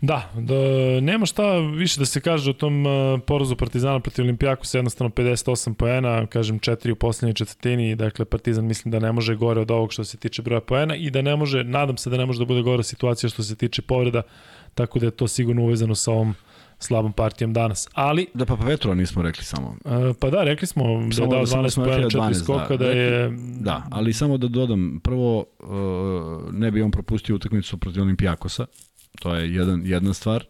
Da, 0.00 0.30
da, 0.34 0.54
nema 1.00 1.26
šta 1.26 1.58
više 1.58 2.00
da 2.00 2.06
se 2.06 2.20
kaže 2.20 2.50
o 2.50 2.52
tom 2.52 2.86
uh, 2.86 3.20
porazu 3.26 3.56
Partizana 3.56 4.00
protiv 4.00 4.24
Olimpijakosa, 4.24 4.78
jednostavno 4.78 5.10
58 5.10 5.74
poena, 5.74 6.26
kažem 6.26 6.58
4 6.60 6.92
u 6.92 6.96
poslednjoj 6.96 7.34
četvrtini, 7.34 7.94
dakle 7.96 8.24
Partizan 8.24 8.64
mislim 8.64 8.92
da 8.92 8.98
ne 8.98 9.12
može 9.12 9.36
gore 9.36 9.60
od 9.60 9.70
ovog 9.70 9.92
što 9.92 10.04
se 10.04 10.16
tiče 10.16 10.42
broja 10.42 10.60
poena 10.60 10.96
i 10.96 11.10
da 11.10 11.22
ne 11.22 11.36
može, 11.36 11.64
nadam 11.64 11.96
se 11.96 12.10
da 12.10 12.16
ne 12.16 12.26
može 12.26 12.38
da 12.38 12.44
bude 12.44 12.62
gore 12.62 12.82
situacija 12.82 13.30
što 13.30 13.42
se 13.42 13.56
tiče 13.56 13.82
povreda, 13.82 14.22
tako 14.74 14.98
da 14.98 15.06
je 15.06 15.10
to 15.10 15.28
sigurno 15.28 15.62
uvezano 15.62 15.94
sa 15.94 16.12
ovom 16.12 16.34
slabom 16.78 17.12
partijom 17.12 17.52
danas. 17.52 17.88
Ali 17.92 18.26
da 18.34 18.46
pa 18.46 18.56
Petrova 18.56 18.94
nismo 18.94 19.22
rekli 19.22 19.44
samo. 19.44 19.76
Uh, 19.84 20.16
pa 20.20 20.30
da, 20.30 20.44
rekli 20.44 20.66
smo 20.66 20.84
da 20.84 21.22
je 21.22 21.28
dao 21.28 21.46
12 21.46 21.74
poena, 21.84 22.08
4 22.08 22.42
skoka, 22.42 22.76
da, 22.76 22.84
da 22.84 22.90
je 22.90 23.32
Da, 23.60 23.82
ali 23.90 24.12
samo 24.12 24.38
da 24.38 24.48
dodam, 24.48 25.00
prvo 25.02 25.38
uh, 25.38 26.54
ne 26.54 26.70
bi 26.70 26.82
on 26.82 26.90
propustio 26.90 27.36
utakmicu 27.36 27.78
protiv 27.78 28.02
Olimpijakosa 28.02 28.66
To 29.20 29.34
je 29.34 29.54
jedan, 29.54 29.82
jedna 29.84 30.14
stvar. 30.14 30.44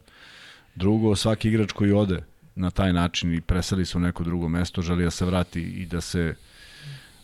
Drugo, 0.75 1.17
svaki 1.17 1.49
igrač 1.49 1.73
koji 1.73 1.93
ode 1.93 2.23
na 2.55 2.71
taj 2.71 2.93
način 2.93 3.35
i 3.35 3.41
preseli 3.41 3.87
se 3.87 3.99
u 3.99 4.01
neko 4.01 4.25
drugo 4.25 4.49
mesto, 4.49 4.83
želi 4.83 5.05
da 5.05 5.11
se 5.11 5.25
vrati 5.25 5.63
i 5.63 5.87
da 5.87 6.01
se 6.01 6.35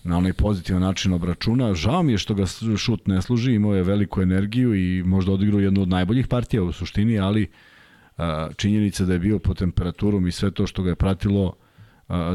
na 0.05 0.17
onaj 0.19 0.33
pozitivan 0.33 0.83
način 0.83 1.13
obračuna. 1.13 1.75
Žao 1.75 2.03
mi 2.03 2.13
je 2.13 2.19
što 2.19 2.35
ga 2.35 2.47
šut 2.77 3.07
ne 3.07 3.23
služi, 3.23 3.53
imao 3.53 3.75
je 3.75 3.83
veliku 3.83 4.23
energiju 4.23 4.75
i 4.75 5.03
možda 5.03 5.33
odigrao 5.33 5.61
jednu 5.61 5.83
od 5.83 5.89
najboljih 5.89 6.27
partija 6.27 6.63
u 6.63 6.73
suštini, 6.73 7.19
ali 7.19 7.43
a, 7.43 7.70
činjenica 8.57 9.05
da 9.05 9.13
je 9.13 9.19
bio 9.19 9.39
po 9.39 9.55
temperaturom 9.55 10.27
i 10.27 10.33
sve 10.33 10.51
to 10.51 10.67
što 10.67 10.83
ga 10.83 10.91
je 10.91 10.97
pratilo, 10.97 11.57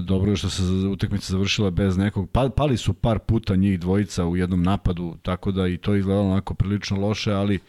dobro 0.03 0.32
je 0.32 0.36
što 0.36 0.49
se 0.49 0.64
utakmica 0.64 1.34
završila 1.34 1.70
bez 1.70 1.98
nekog, 1.98 2.30
pa, 2.32 2.49
pali 2.49 2.78
su 2.78 2.94
par 2.94 3.20
puta 3.20 3.56
njih 3.56 3.80
dvojica 3.80 4.26
u 4.26 4.38
jednom 4.38 4.64
napadu, 4.64 5.18
tako 5.22 5.52
da 5.52 5.68
i 5.68 5.78
to 5.78 5.94
je 5.94 5.99
izgledalo 5.99 6.28
onako 6.28 6.53
prilično 6.53 6.99
loše, 6.99 7.32
ali 7.32 7.60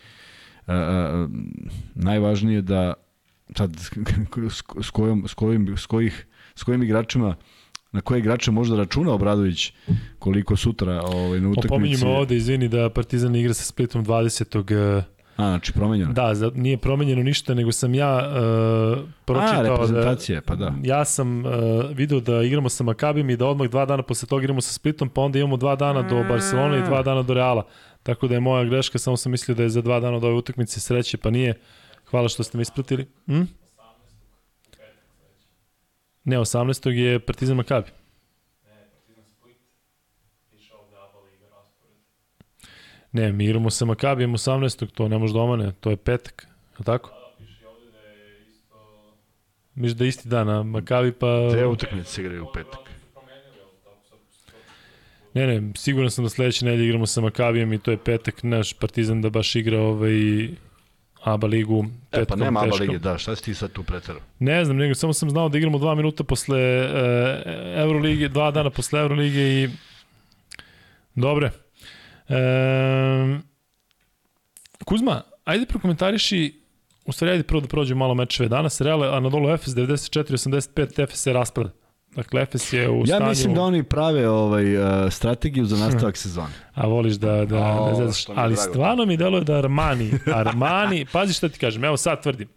najvažnije 1.94 2.62
da 2.62 2.94
sad 3.56 3.76
s, 4.82 4.90
kojom, 4.90 5.24
s, 5.28 5.34
kojim, 5.34 5.76
s, 5.76 5.86
kojih, 5.86 6.26
s 6.55 6.62
kojim 6.62 6.82
igračima 6.82 7.36
na 7.93 8.01
koje 8.01 8.18
igrače 8.18 8.51
možda 8.51 8.76
računa 8.76 9.12
Obradović 9.12 9.72
koliko 10.18 10.56
sutra 10.56 11.02
ovaj, 11.02 11.40
na 11.40 11.48
utakmici. 11.48 11.74
Opominjamo 11.74 12.10
ovde, 12.10 12.36
izvini, 12.36 12.68
da 12.68 12.90
Partizan 12.90 13.36
igra 13.36 13.55
sa 13.55 13.64
Splitom 13.64 14.05
20. 14.05 15.02
A, 15.36 15.48
znači 15.48 15.72
promenjeno. 15.72 16.12
Da, 16.12 16.34
za, 16.34 16.50
nije 16.54 16.78
promenjeno 16.78 17.22
ništa, 17.22 17.54
nego 17.54 17.72
sam 17.72 17.94
ja 17.94 18.16
uh, 18.16 18.98
pročitao... 19.24 19.60
A, 19.60 19.62
reprezentacije, 19.62 20.40
da, 20.40 20.46
pa 20.46 20.56
da. 20.56 20.72
Ja 20.82 21.04
sam 21.04 21.44
uh, 21.46 21.52
video 21.92 22.20
da 22.20 22.42
igramo 22.42 22.68
sa 22.68 22.84
Makabim 22.84 23.30
i 23.30 23.36
da 23.36 23.46
odmah 23.46 23.68
dva 23.68 23.86
dana 23.86 24.02
posle 24.02 24.28
toga 24.28 24.42
igramo 24.42 24.60
sa 24.60 24.72
Splitom, 24.72 25.08
pa 25.08 25.20
onda 25.20 25.38
imamo 25.38 25.56
dva 25.56 25.76
dana 25.76 26.02
do 26.02 26.24
Barcelona 26.28 26.76
i 26.76 26.82
dva 26.82 27.02
dana 27.02 27.22
do 27.22 27.34
Reala. 27.34 27.66
Tako 28.02 28.28
da 28.28 28.34
je 28.34 28.40
moja 28.40 28.64
greška, 28.64 28.98
samo 28.98 29.16
sam 29.16 29.32
mislio 29.32 29.54
da 29.54 29.62
je 29.62 29.68
za 29.68 29.82
dva 29.82 30.00
dana 30.00 30.16
od 30.16 30.24
ove 30.24 30.34
utakmice 30.34 30.80
sreće, 30.80 31.16
pa 31.16 31.30
nije. 31.30 31.54
Hvala 32.10 32.28
što 32.28 32.42
ste 32.42 32.58
me 32.58 32.62
ispratili. 32.62 33.06
Hm? 33.26 33.42
Ne, 36.24 36.38
18. 36.38 36.88
je 36.90 37.18
Partizan 37.18 37.56
Makabi. 37.56 37.90
Ne, 43.16 43.32
mi 43.32 43.44
igramo 43.44 43.70
sa 43.70 43.84
Makabijem 43.84 44.32
18. 44.32 44.90
To 44.94 45.09
ne 45.09 45.18
može 45.18 45.34
da 45.34 45.40
omane, 45.40 45.72
to 45.80 45.90
je 45.90 45.97
petak. 45.97 46.47
Je 46.78 46.84
tako? 46.84 47.10
Da, 47.10 47.44
piše 47.44 47.66
ovde 47.66 47.90
da 47.90 47.98
je 47.98 48.40
isto... 48.48 48.76
Miš 49.74 49.93
da 49.93 50.05
isti 50.05 50.28
dan, 50.28 50.48
a 50.48 50.62
Makabi 50.62 51.12
pa... 51.12 51.26
Dve 51.51 51.66
utakmice 51.66 52.10
se 52.10 52.20
igraju 52.20 52.44
u 52.44 52.52
petak. 52.55 52.80
Ne, 55.34 55.47
ne, 55.47 55.72
siguran 55.76 56.10
sam 56.10 56.24
da 56.24 56.30
sledeće 56.30 56.64
nedelje 56.64 56.84
igramo 56.84 57.06
sa 57.06 57.20
Makabijem 57.20 57.72
i 57.72 57.78
to 57.78 57.90
je 57.90 57.97
petak 57.97 58.43
naš 58.43 58.72
Partizan 58.72 59.22
da 59.22 59.30
baš 59.30 59.56
igra 59.56 59.80
ovaj 59.80 60.48
ABA 61.22 61.47
ligu 61.47 61.84
petkom 62.10 62.22
E 62.22 62.26
pa 62.26 62.44
nema 62.44 62.60
ABA 62.60 62.76
lige, 62.76 62.98
da, 62.98 63.18
šta 63.18 63.36
si 63.36 63.44
ti 63.44 63.55
sad 63.55 63.72
tu 63.72 63.82
preterao? 63.82 64.22
Ne 64.38 64.64
znam, 64.64 64.76
nego 64.76 64.94
samo 64.94 65.12
sam 65.12 65.30
znao 65.30 65.48
da 65.48 65.59
igramo 65.59 65.78
dva 65.78 65.94
minuta 65.94 66.24
posle 66.24 66.60
e, 66.60 67.43
Euroligije, 67.76 68.28
dva 68.28 68.51
dana 68.51 68.70
posle 68.70 69.01
Euroligije 69.01 69.64
i 69.64 69.68
dobre. 71.14 71.65
E, 72.28 73.39
Kuzma, 74.85 75.23
ajde 75.44 75.66
prokomentariši 75.66 76.61
U 77.07 77.12
stvari, 77.12 77.32
ajde 77.32 77.43
prvo 77.43 77.61
da 77.61 77.69
prođemo 77.69 77.98
malo 77.98 78.15
mečeve 78.15 78.48
danas. 78.48 78.81
Real 78.81 79.03
Anadolu 79.15 79.51
Efes 79.51 79.74
94-85, 79.74 81.03
Efes 81.03 81.20
se 81.20 81.32
raspada. 81.32 81.70
Dakle, 82.16 82.43
Efes 82.43 82.73
je 82.73 82.90
u 82.90 83.01
ja 83.01 83.07
stanju... 83.07 83.24
Ja 83.24 83.28
mislim 83.28 83.55
da 83.55 83.62
oni 83.62 83.82
prave 83.82 84.28
ovaj, 84.28 84.77
uh, 84.77 85.12
strategiju 85.12 85.65
za 85.65 85.77
nastavak 85.77 86.16
sezone. 86.16 86.53
A 86.74 86.86
voliš 86.86 87.15
da... 87.15 87.44
da, 87.44 87.59
o, 87.59 87.89
da 87.89 87.94
zazaš, 87.94 88.28
ali 88.28 88.55
drago. 88.55 88.70
stvarno 88.70 89.05
mi 89.07 89.16
deluje 89.16 89.44
da 89.44 89.55
Armani, 89.55 90.12
Armani, 90.35 91.07
pazi 91.12 91.32
šta 91.32 91.48
ti 91.48 91.59
kažem, 91.59 91.85
evo 91.85 91.97
sad 91.97 92.23
tvrdim. 92.23 92.48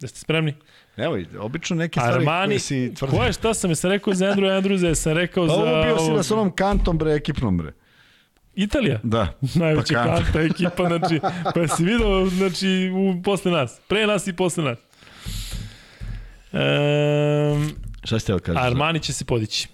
Da 0.00 0.08
ste 0.08 0.18
spremni? 0.18 0.54
Evo, 0.96 1.18
obično 1.38 1.76
neke 1.76 2.00
stvari 2.00 2.16
Armani, 2.16 2.48
koje 2.48 2.58
si 2.58 2.94
tvrdim. 2.94 3.18
Koje 3.18 3.32
šta 3.32 3.54
sam, 3.54 3.74
sam 3.74 3.90
rekao 3.90 4.14
za 4.14 4.26
Andrew 4.26 4.56
Andrews, 4.62 4.94
sam 4.94 5.12
rekao 5.12 5.46
za... 5.46 5.54
Ovo 5.54 5.82
bio 5.82 5.98
si 5.98 6.10
na 6.10 6.22
s 6.22 6.30
onom 6.30 6.50
kantom, 6.50 6.98
bre, 6.98 7.12
ekipnom, 7.12 7.58
bre. 7.58 7.72
Italija? 8.56 9.00
Da. 9.02 9.28
Najveća 9.54 9.94
pa 9.94 10.04
kanta 10.04 10.40
ekipa, 10.40 10.86
znači, 10.86 11.20
pa 11.54 11.68
si 11.68 11.84
vidio, 11.84 12.26
znači, 12.26 12.90
u, 12.94 13.22
posle 13.22 13.52
nas. 13.52 13.80
Pre 13.88 14.06
nas 14.06 14.26
i 14.26 14.32
posle 14.32 14.64
nas. 14.64 14.78
Um, 16.52 17.70
Šta 18.04 18.18
ste 18.18 18.38
kažeš? 18.38 18.62
Armani 18.62 19.00
će 19.00 19.12
se 19.12 19.24
podići. 19.24 19.68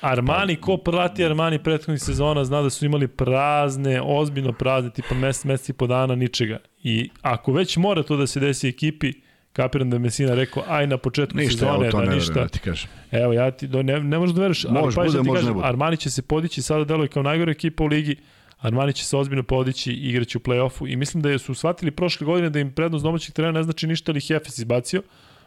Armani, 0.00 0.56
ko 0.56 0.76
prati 0.76 1.24
Armani 1.24 1.62
prethodnih 1.62 2.02
sezona 2.02 2.44
zna 2.44 2.62
da 2.62 2.70
su 2.70 2.86
imali 2.86 3.08
prazne, 3.08 4.00
ozbiljno 4.04 4.52
prazne, 4.52 4.90
tipa 4.90 5.14
mesec, 5.14 5.44
mesec 5.44 5.68
i 5.68 5.72
po 5.72 5.86
dana, 5.86 6.14
ničega. 6.14 6.58
I 6.82 7.10
ako 7.22 7.52
već 7.52 7.76
mora 7.76 8.02
to 8.02 8.16
da 8.16 8.26
se 8.26 8.40
desi 8.40 8.68
ekipi, 8.68 9.12
kapiram 9.52 9.90
da 9.90 9.96
je 9.96 10.00
Mesina 10.00 10.34
rekao, 10.34 10.62
aj 10.68 10.86
na 10.86 10.98
početku 10.98 11.36
ništa, 11.36 11.58
sezone, 11.58 11.86
evo, 11.86 11.90
to 11.90 11.98
da 11.98 12.04
ne 12.04 12.14
ništa. 12.14 12.48
Ti 12.48 12.58
kažem. 12.58 12.90
Evo, 13.10 13.32
ja 13.32 13.50
ti, 13.50 13.66
do, 13.66 13.82
ne, 13.82 14.00
ne 14.00 14.18
možeš 14.18 14.34
da 14.34 14.42
veriš, 14.42 14.64
ali 14.64 14.94
pa 14.94 15.04
da 15.04 15.22
ti 15.22 15.30
kažem, 15.34 15.58
Armani 15.62 15.96
će 15.96 16.10
se 16.10 16.22
podići, 16.22 16.62
sada 16.62 16.84
deluje 16.84 17.08
kao 17.08 17.22
najgore 17.22 17.52
ekipa 17.52 17.84
u 17.84 17.86
ligi, 17.86 18.16
Armani 18.58 18.92
će 18.92 19.04
se 19.04 19.16
ozbiljno 19.16 19.42
podići, 19.42 19.92
igraće 19.92 20.38
u 20.38 20.40
play-offu 20.40 20.92
i 20.92 20.96
mislim 20.96 21.22
da 21.22 21.38
su 21.38 21.54
shvatili 21.54 21.90
prošle 21.90 22.24
godine 22.24 22.50
da 22.50 22.60
im 22.60 22.72
prednost 22.72 23.02
domaćih 23.02 23.34
terena 23.34 23.52
ne 23.52 23.62
znači 23.62 23.86
ništa, 23.86 24.12
ali 24.12 24.20
Hefes 24.20 24.58
izbacio, 24.58 25.02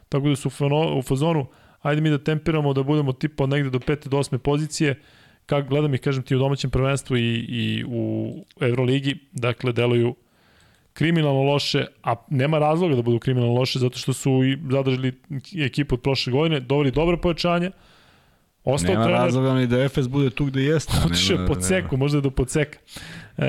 tako 0.09 0.29
da 0.29 0.35
su 0.35 0.49
u 0.97 1.01
fazonu, 1.01 1.47
ajde 1.81 2.01
mi 2.01 2.09
da 2.09 2.17
tempiramo 2.17 2.73
da 2.73 2.83
budemo 2.83 3.13
tipa 3.13 3.45
negde 3.45 3.69
do 3.69 3.79
5. 3.79 4.07
do 4.07 4.17
8. 4.17 4.37
pozicije, 4.37 4.99
kako 5.45 5.67
gledam 5.67 5.93
ih, 5.93 6.01
kažem 6.01 6.23
ti, 6.23 6.35
u 6.35 6.39
domaćem 6.39 6.69
prvenstvu 6.69 7.17
i, 7.17 7.45
i 7.49 7.83
u 7.87 8.33
Euroligi, 8.61 9.17
dakle, 9.31 9.71
deluju 9.71 10.15
kriminalno 10.93 11.41
loše, 11.41 11.85
a 12.03 12.15
nema 12.29 12.59
razloga 12.59 12.95
da 12.95 13.01
budu 13.01 13.19
kriminalno 13.19 13.53
loše, 13.53 13.79
zato 13.79 13.97
što 13.97 14.13
su 14.13 14.43
i 14.43 14.57
zadržali 14.71 15.13
ekipu 15.65 15.95
od 15.95 16.01
prošle 16.01 16.33
godine, 16.33 16.59
dobili 16.59 16.91
dobro 16.91 17.17
pojačanje, 17.17 17.71
Ostao 18.65 18.93
nema 18.93 19.03
trener, 19.03 19.21
razloga 19.21 19.53
ni 19.53 19.67
da 19.67 19.89
FS 19.89 20.07
bude 20.07 20.29
tu 20.29 20.45
gde 20.45 20.63
jeste. 20.63 20.93
Otišao 21.05 21.41
je 21.41 21.47
pod 21.47 21.65
seku, 21.65 21.97
možda 21.97 22.21
do 22.21 22.31
pod 22.31 22.49
seka. 22.49 22.79
E, 23.37 23.45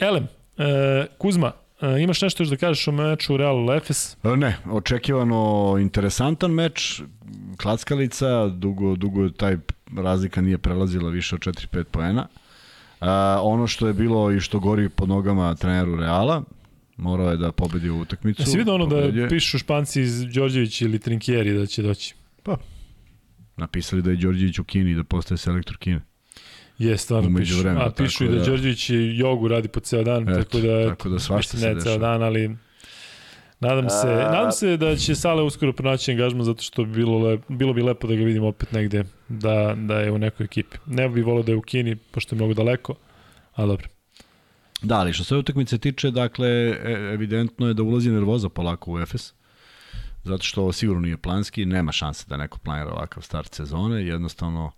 Elem, 0.00 0.28
e, 0.58 1.06
Kuzma, 1.18 1.52
E, 1.82 2.02
imaš 2.02 2.22
nešto 2.22 2.42
još 2.42 2.50
da 2.50 2.56
kažeš 2.56 2.88
o 2.88 2.92
meču 2.92 3.36
Real 3.36 3.72
Efes? 3.76 4.16
E, 4.24 4.36
ne, 4.36 4.56
očekivano 4.70 5.76
interesantan 5.80 6.50
meč, 6.50 7.02
klackalica, 7.56 8.46
dugo, 8.48 8.96
dugo 8.96 9.28
taj 9.28 9.56
razlika 9.96 10.40
nije 10.40 10.58
prelazila 10.58 11.10
više 11.10 11.34
od 11.34 11.40
4-5 11.40 11.84
poena. 11.84 12.26
Uh, 13.02 13.08
ono 13.42 13.66
što 13.66 13.86
je 13.86 13.92
bilo 13.92 14.32
i 14.32 14.40
što 14.40 14.58
gori 14.58 14.88
pod 14.88 15.08
nogama 15.08 15.54
treneru 15.54 15.96
Reala, 15.96 16.42
morao 16.96 17.30
je 17.30 17.36
da 17.36 17.52
pobedi 17.52 17.90
u 17.90 18.00
utakmicu. 18.00 18.42
Jesi 18.42 18.58
vidio 18.58 18.74
ono 18.74 18.86
da 18.86 18.96
pobedio. 18.96 19.22
da 19.22 19.28
pišu 19.28 19.58
španci 19.58 20.02
iz 20.02 20.26
Đorđević 20.26 20.82
ili 20.82 20.98
Trinkieri 20.98 21.52
da 21.52 21.66
će 21.66 21.82
doći? 21.82 22.14
Pa, 22.42 22.56
napisali 23.56 24.02
da 24.02 24.10
je 24.10 24.16
Đorđević 24.16 24.58
u 24.58 24.64
Kini, 24.64 24.94
da 24.94 25.04
postaje 25.04 25.38
selektor 25.38 25.76
Kine. 25.76 26.00
Je, 26.78 26.98
stvarno 26.98 27.38
pišu. 27.38 27.58
Vremena, 27.58 27.86
a 27.86 27.90
pišu 27.90 28.24
i 28.24 28.28
da, 28.28 28.34
da 28.34 28.44
Đorđević 28.44 28.90
jogu 29.14 29.48
radi 29.48 29.68
po 29.68 29.80
ceo 29.80 30.02
dan, 30.02 30.28
Eto, 30.28 30.44
tako 30.44 30.58
da, 30.58 30.88
tako 30.88 31.08
da 31.08 31.18
svašta 31.18 31.56
se 31.56 31.74
ne 31.74 31.80
ceo 31.80 31.98
dan, 31.98 32.22
ali 32.22 32.56
nadam 33.62 33.90
se, 33.90 34.08
a... 34.08 34.32
nadam 34.32 34.52
se 34.52 34.76
da 34.76 34.96
će 34.96 35.14
Sale 35.14 35.42
uskoro 35.42 35.72
pronaći 35.72 36.10
angažman 36.10 36.44
zato 36.44 36.62
što 36.62 36.84
bi 36.84 36.90
bilo, 36.90 37.18
lep, 37.18 37.40
bilo 37.48 37.72
bi 37.72 37.82
lepo 37.82 38.06
da 38.06 38.14
ga 38.14 38.24
vidim 38.24 38.44
opet 38.44 38.72
negde, 38.72 39.04
da, 39.28 39.74
da 39.76 40.00
je 40.00 40.12
u 40.12 40.18
nekoj 40.18 40.44
ekipi. 40.44 40.76
Ne 40.86 41.08
bi 41.08 41.22
volio 41.22 41.42
da 41.42 41.52
je 41.52 41.56
u 41.56 41.62
Kini, 41.62 41.96
pošto 41.96 42.34
je 42.34 42.36
mnogo 42.36 42.54
daleko, 42.54 42.94
ali 43.54 43.68
dobro. 43.68 43.88
Da, 44.82 44.98
ali 44.98 45.12
što 45.12 45.24
se 45.24 45.36
utakmice 45.36 45.78
tiče, 45.78 46.10
dakle, 46.10 46.48
e, 46.48 47.10
evidentno 47.14 47.68
je 47.68 47.74
da 47.74 47.82
ulazi 47.82 48.10
nervoza 48.10 48.48
polako 48.48 48.92
u 48.92 48.98
Efes, 48.98 49.32
zato 50.24 50.42
što 50.42 50.62
ovo 50.62 50.72
sigurno 50.72 51.00
nije 51.00 51.16
planski, 51.16 51.66
nema 51.66 51.92
šanse 51.92 52.24
da 52.28 52.36
neko 52.36 52.58
planira 52.58 52.90
ovakav 52.90 53.22
start 53.22 53.54
sezone, 53.54 54.06
jednostavno 54.06 54.72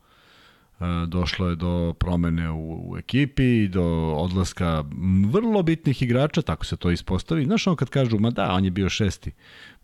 došlo 1.07 1.49
je 1.49 1.57
do 1.57 1.95
promene 1.99 2.51
u, 2.51 2.91
u 2.91 2.97
ekipi, 2.99 3.69
do 3.69 3.85
odlaska 4.17 4.85
vrlo 5.33 5.63
bitnih 5.63 6.03
igrača, 6.03 6.43
tako 6.43 6.65
se 6.65 6.77
to 6.77 6.91
ispostavi. 6.91 7.45
Znaš 7.45 7.67
ono 7.67 7.77
kad 7.77 7.91
kažu, 7.91 8.19
ma 8.19 8.31
da, 8.31 8.53
on 8.53 8.65
je 8.65 8.71
bio 8.71 8.89
šesti, 8.89 9.31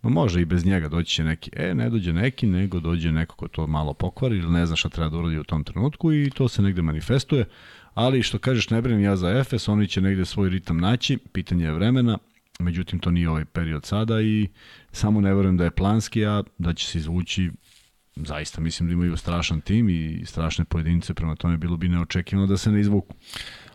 ma 0.01 0.09
može 0.09 0.41
i 0.41 0.45
bez 0.45 0.65
njega 0.65 0.87
doći 0.87 1.15
će 1.15 1.23
neki. 1.23 1.51
E, 1.53 1.73
ne 1.75 1.89
dođe 1.89 2.13
neki, 2.13 2.47
nego 2.47 2.79
dođe 2.79 3.11
neko 3.11 3.35
ko 3.35 3.47
to 3.47 3.67
malo 3.67 3.93
pokvari 3.93 4.37
ili 4.37 4.51
ne 4.51 4.65
zna 4.65 4.75
šta 4.75 4.89
treba 4.89 5.09
da 5.09 5.17
uradi 5.17 5.39
u 5.39 5.43
tom 5.43 5.63
trenutku 5.63 6.13
i 6.13 6.29
to 6.29 6.47
se 6.47 6.61
negde 6.61 6.81
manifestuje. 6.81 7.45
Ali 7.93 8.23
što 8.23 8.39
kažeš, 8.39 8.69
ne 8.69 8.81
brinem 8.81 9.03
ja 9.03 9.15
za 9.15 9.29
Efes, 9.39 9.67
oni 9.67 9.87
će 9.87 10.01
negde 10.01 10.25
svoj 10.25 10.49
ritam 10.49 10.77
naći, 10.77 11.17
pitanje 11.17 11.65
je 11.65 11.71
vremena, 11.71 12.17
međutim 12.59 12.99
to 12.99 13.11
nije 13.11 13.29
ovaj 13.29 13.45
period 13.45 13.85
sada 13.85 14.21
i 14.21 14.47
samo 14.91 15.21
ne 15.21 15.33
verujem 15.33 15.57
da 15.57 15.63
je 15.63 15.71
planski, 15.71 16.25
a 16.25 16.43
da 16.57 16.73
će 16.73 16.87
se 16.87 16.97
izvući 16.97 17.51
zaista 18.15 18.61
mislim 18.61 18.89
da 18.89 18.93
imaju 18.93 19.17
strašan 19.17 19.61
tim 19.61 19.89
i 19.89 20.23
strašne 20.25 20.65
pojedince, 20.65 21.13
prema 21.13 21.35
tome 21.35 21.57
bilo 21.57 21.77
bi 21.77 21.89
neočekivano 21.89 22.47
da 22.47 22.57
se 22.57 22.71
ne 22.71 22.79
izvuku. 22.79 23.15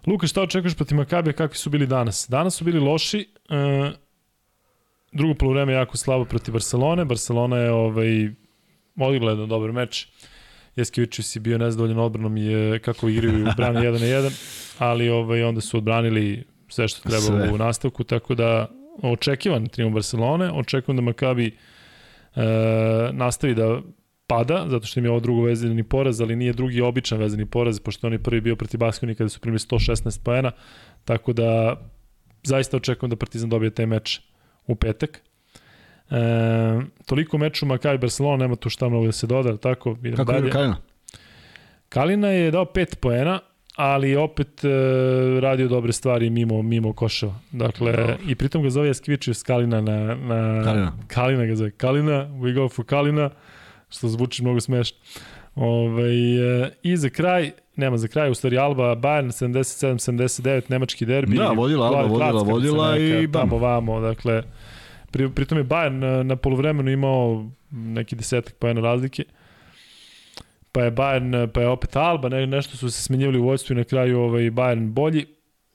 Luka, 0.06 0.26
šta 0.26 0.42
očekuješ 0.42 0.74
protiv 0.74 0.96
Makabija, 0.96 1.32
kakvi 1.32 1.56
su 1.56 1.70
bili 1.70 1.86
danas? 1.86 2.26
Danas 2.28 2.54
su 2.54 2.64
bili 2.64 2.80
loši, 2.80 3.28
e, 3.48 3.92
drugo 5.12 5.34
polovreme 5.34 5.72
jako 5.72 5.96
slabo 5.96 6.24
protiv 6.24 6.52
Barcelone, 6.52 7.04
Barcelona 7.04 7.56
je 7.56 7.70
ovaj, 7.70 8.30
odigla 8.96 9.30
jedan 9.30 9.48
dobar 9.48 9.72
meč, 9.72 10.08
Jeskevičius 10.76 11.30
si 11.30 11.40
bio 11.40 11.58
nezadovoljan 11.58 11.98
odbranom 11.98 12.36
je 12.36 12.78
kako 12.78 13.08
igraju 13.08 13.46
brane 13.56 13.80
1 13.80 13.92
na 13.92 14.28
1, 14.28 14.30
ali 14.78 15.08
ovaj, 15.08 15.42
onda 15.42 15.60
su 15.60 15.76
odbranili 15.76 16.44
sve 16.68 16.88
što 16.88 17.08
treba 17.08 17.20
sve. 17.20 17.52
u 17.52 17.58
nastavku, 17.58 18.04
tako 18.04 18.34
da 18.34 18.70
očekivan 19.02 19.66
triumf 19.68 19.94
Barcelone, 19.94 20.50
očekujem 20.52 20.96
da 20.96 21.02
Makabi 21.02 21.46
e, 21.46 22.42
nastavi 23.12 23.54
da 23.54 23.80
pada, 24.26 24.66
zato 24.68 24.86
što 24.86 25.00
im 25.00 25.06
je 25.06 25.10
ovo 25.10 25.20
drugo 25.20 25.42
vezani 25.42 25.82
poraz, 25.82 26.20
ali 26.20 26.36
nije 26.36 26.52
drugi 26.52 26.80
običan 26.80 27.18
vezani 27.18 27.46
poraz, 27.46 27.80
pošto 27.80 28.06
on 28.06 28.12
je 28.12 28.18
prvi 28.18 28.40
bio 28.40 28.56
protiv 28.56 28.78
Baskoni 28.78 29.14
kada 29.14 29.28
su 29.28 29.40
primili 29.40 29.58
116 29.58 30.22
poena, 30.22 30.50
tako 31.04 31.32
da 31.32 31.80
zaista 32.42 32.76
očekujem 32.76 33.10
da 33.10 33.16
Partizan 33.16 33.50
dobije 33.50 33.70
taj 33.70 33.86
meč 33.86 34.20
u 34.66 34.74
petak. 34.74 35.22
E, 36.10 36.16
toliko 37.06 37.38
meču 37.38 37.66
Makabi 37.66 37.98
Barcelona, 37.98 38.36
nema 38.36 38.56
tu 38.56 38.70
šta 38.70 38.88
mnogo 38.88 39.06
da 39.06 39.12
se 39.12 39.26
doda, 39.26 39.56
tako? 39.56 39.96
Idemo 40.00 40.16
Kako 40.16 40.32
dalje. 40.32 40.46
je 40.46 40.52
Kalina? 40.52 40.76
Kalina 41.88 42.28
je 42.28 42.50
dao 42.50 42.64
5 42.64 42.96
poena, 42.96 43.40
ali 43.76 44.16
opet 44.16 44.64
e, 44.64 44.68
radio 45.40 45.68
dobre 45.68 45.92
stvari 45.92 46.30
mimo 46.30 46.62
mimo 46.62 46.92
koševa. 46.92 47.34
Dakle, 47.52 47.92
no. 47.92 48.16
i 48.28 48.34
pritom 48.34 48.62
ga 48.62 48.70
zove 48.70 48.88
Jaskivičius 48.88 49.42
Kalina 49.42 49.80
na, 49.80 50.14
na 50.14 50.64
Kalina. 50.64 50.92
Kalina 51.08 51.46
ga 51.46 51.56
zove 51.56 51.70
Kalina, 51.70 52.28
we 52.40 52.54
go 52.54 52.68
for 52.68 52.84
Kalina 52.84 53.30
što 53.88 54.08
zvuči 54.08 54.42
mnogo 54.42 54.60
smešno. 54.60 54.98
Ove, 55.54 55.68
ovaj, 55.68 56.14
I 56.82 56.96
za 56.96 57.08
kraj, 57.08 57.52
nema 57.76 57.96
za 57.96 58.08
kraj, 58.08 58.30
u 58.30 58.34
stvari 58.34 58.58
Alba, 58.58 58.96
Bayern 58.96 59.26
77-79, 59.26 60.62
nemački 60.68 61.06
derbi. 61.06 61.36
Da, 61.36 61.48
vodila 61.48 61.86
Alba, 61.86 62.02
vodila, 62.02 62.42
vodila 62.42 62.98
i 62.98 63.26
bam. 63.26 63.42
Tamo 63.42 63.58
vamo, 63.58 64.00
dakle, 64.00 64.42
pri, 65.10 65.30
pritom 65.30 65.58
je 65.58 65.64
Bayern 65.64 66.22
na 66.22 66.36
polovremenu 66.36 66.90
imao 66.90 67.46
neki 67.70 68.16
desetak 68.16 68.54
pojena 68.54 68.80
razlike. 68.80 69.24
Pa 70.72 70.82
je 70.82 70.92
Bayern, 70.92 71.46
pa 71.46 71.60
je 71.60 71.68
opet 71.68 71.96
Alba, 71.96 72.28
ne, 72.28 72.46
nešto 72.46 72.76
su 72.76 72.90
se 72.90 73.02
smenjivali 73.02 73.38
u 73.38 73.44
vojstvu 73.44 73.72
i 73.72 73.76
na 73.76 73.84
kraju 73.84 74.20
ovaj, 74.20 74.42
Bayern 74.42 74.88
bolji. 74.88 75.24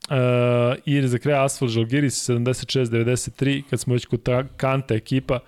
Uh, 0.10 0.78
I 0.86 1.08
za 1.08 1.18
kraj 1.18 1.46
Asfalt 1.46 1.72
Žalgiris 1.72 2.30
76-93, 2.30 3.64
kad 3.70 3.80
smo 3.80 3.94
već 3.94 4.06
kod 4.06 4.24
ta 4.24 4.44
Kanta 4.58 4.96
ekipa, 4.96 5.36
uh, 5.36 5.42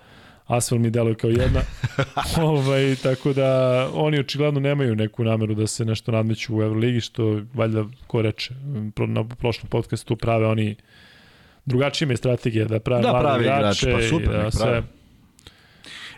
Asfal 0.46 0.78
mi 0.78 0.90
deluje 0.90 1.14
kao 1.14 1.30
jedna. 1.30 1.60
ovaj, 2.42 2.96
tako 3.02 3.32
da 3.32 3.88
oni 3.94 4.18
očigledno 4.18 4.60
nemaju 4.60 4.96
neku 4.96 5.24
nameru 5.24 5.54
da 5.54 5.66
se 5.66 5.84
nešto 5.84 6.12
nadmeću 6.12 6.56
u 6.56 6.62
Euroligi, 6.62 7.00
što 7.00 7.40
valjda 7.54 7.84
ko 8.06 8.22
reče 8.22 8.54
na 9.08 9.24
prošlom 9.24 9.68
podcastu 9.68 10.16
prave 10.16 10.46
oni 10.46 10.76
drugačije 11.64 12.08
je 12.08 12.16
strategija 12.16 12.64
da 12.64 12.80
prave 12.80 13.02
da, 13.02 13.18
pravi 13.20 13.44
igrače, 13.44 13.88
igrač, 13.88 14.02
pa 14.02 14.08
super, 14.08 14.42
da 14.42 14.50
sve... 14.50 14.82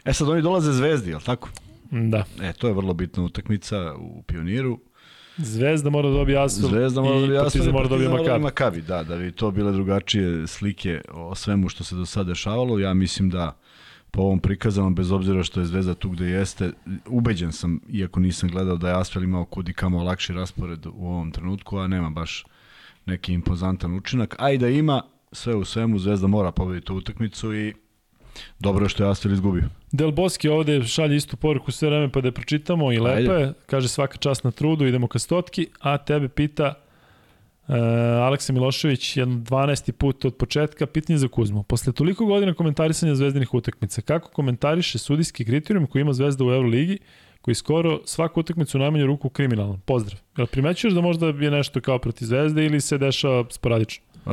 E 0.05 0.13
sad 0.13 0.29
oni 0.29 0.43
dolaze 0.43 0.73
zvezdi, 0.73 1.11
je 1.11 1.19
tako? 1.27 1.49
Da. 1.91 2.25
E, 2.43 2.53
to 2.53 2.69
je 2.69 2.75
vrlo 2.75 2.95
bitna 2.95 3.23
utakmica 3.23 3.95
u 3.99 4.23
Pioniru. 4.23 4.81
Zvezda 5.37 5.91
mora 5.91 6.09
da 6.09 6.15
dobije 6.15 6.45
Asfel 6.45 6.69
Zvezda 6.69 7.01
mora 7.01 7.15
da 7.15 7.21
dobije 7.21 7.41
Asfel 7.41 7.69
i 7.69 7.73
mora 7.73 7.83
da 7.83 7.89
dobije 7.89 8.09
Makabi. 8.09 8.43
Makabi. 8.43 8.83
Da, 8.83 9.03
da 9.03 9.17
bi 9.17 9.33
to 9.33 9.51
bile 9.51 9.73
drugačije 9.73 10.47
slike 10.47 11.01
o 11.13 11.35
svemu 11.35 11.69
što 11.69 11.85
se 11.85 11.95
do 11.95 12.07
sada 12.07 12.29
dešavalo. 12.29 12.79
Ja 12.79 12.95
mislim 12.95 13.31
da 13.31 13.57
po 14.11 14.23
ovom 14.23 14.41
prikazanom, 14.41 14.95
bez 14.95 15.11
obzira 15.13 15.43
što 15.43 15.61
je 15.61 15.67
Zvezda 15.67 15.95
tu 15.95 16.11
gde 16.11 16.25
jeste, 16.25 16.71
ubeđen 17.07 17.53
sam, 17.53 17.81
iako 17.89 18.21
nisam 18.21 18.49
gledao 18.49 18.77
da 18.77 18.89
je 18.89 19.01
Asfel 19.01 19.25
imao 19.25 19.45
kudi 19.45 19.73
kamo 19.73 20.03
lakši 20.03 20.33
raspored 20.33 20.87
u 20.87 21.07
ovom 21.09 21.31
trenutku, 21.31 21.79
a 21.79 21.87
nema 21.87 22.11
baš 22.11 22.45
neki 23.07 23.33
impozantan 23.33 23.95
učinak, 23.95 24.37
a 24.39 24.51
i 24.51 24.59
da 24.59 24.69
ima, 24.69 25.03
sve 25.33 25.55
u 25.55 25.65
svemu, 25.65 25.99
Zvezda 25.99 26.27
mora 26.27 26.53
pobediti 26.53 26.93
utakmicu 26.93 27.55
i 27.55 27.75
dobro 28.59 28.85
je 28.85 28.89
što 28.89 29.05
je 29.05 29.11
Asfel 29.11 29.33
izgubio. 29.33 29.65
Del 29.93 30.11
Boski 30.11 30.49
ovde 30.49 30.83
šalje 30.83 31.17
istu 31.17 31.37
poruku 31.37 31.73
sve 31.73 31.89
vreme 31.89 32.13
pa 32.13 32.21
da 32.21 32.29
je 32.29 32.33
pročitamo 32.33 32.93
i 32.93 32.99
lepo 32.99 33.33
je, 33.33 33.53
kaže 33.67 33.89
svaka 33.89 34.17
čast 34.17 34.45
na 34.45 34.51
trudu, 34.51 34.87
idemo 34.87 35.09
ka 35.09 35.19
stotki, 35.19 35.67
a 35.81 35.99
tebe 35.99 36.29
pita 36.29 36.75
Uh, 37.69 37.75
Aleksa 38.23 38.53
Milošević, 38.53 39.17
jedan 39.17 39.45
12. 39.45 39.93
put 39.93 40.25
od 40.25 40.37
početka, 40.37 40.87
pitanje 40.87 41.19
za 41.19 41.29
Kuzmu. 41.29 41.63
Posle 41.63 41.93
toliko 41.93 42.27
godina 42.27 42.55
komentarisanja 42.55 43.15
zvezdanih 43.15 43.55
utakmica, 43.55 44.03
kako 44.03 44.31
komentariše 44.31 44.99
sudijski 44.99 45.45
kriterijum 45.45 45.87
koji 45.87 46.03
ima 46.03 46.13
zvezda 46.13 46.45
u 46.45 46.53
Euroligi, 46.53 46.99
koji 47.41 47.55
skoro 47.55 48.01
svaku 48.05 48.41
utakmicu 48.41 48.79
najmanje 48.79 49.07
ruku 49.07 49.29
kriminalan? 49.29 49.81
Pozdrav. 49.81 50.21
Jel 50.37 50.47
primećuješ 50.47 50.95
da 50.95 51.01
možda 51.01 51.27
je 51.27 51.51
nešto 51.51 51.81
kao 51.81 51.99
protiv 51.99 52.27
zvezde 52.27 52.65
ili 52.65 52.81
se 52.81 52.99
dešava 52.99 53.45
sporadično? 53.51 54.05
Uh, 54.27 54.33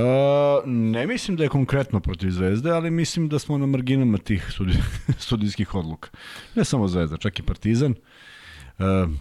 ne 0.66 1.08
mislim 1.08 1.38
da 1.38 1.44
je 1.44 1.50
konkretno 1.50 2.00
protiv 2.00 2.30
Zvezde, 2.30 2.72
ali 2.72 2.92
mislim 2.92 3.30
da 3.30 3.40
smo 3.40 3.58
na 3.58 3.66
marginama 3.66 4.18
tih 4.18 4.48
sudi, 4.52 4.74
sudijskih 5.28 5.76
odluka. 5.76 6.10
Ne 6.56 6.66
samo 6.66 6.88
Zvezda, 6.88 7.18
čak 7.18 7.40
i 7.40 7.44
Partizan. 7.44 7.92
Uh, 7.92 7.98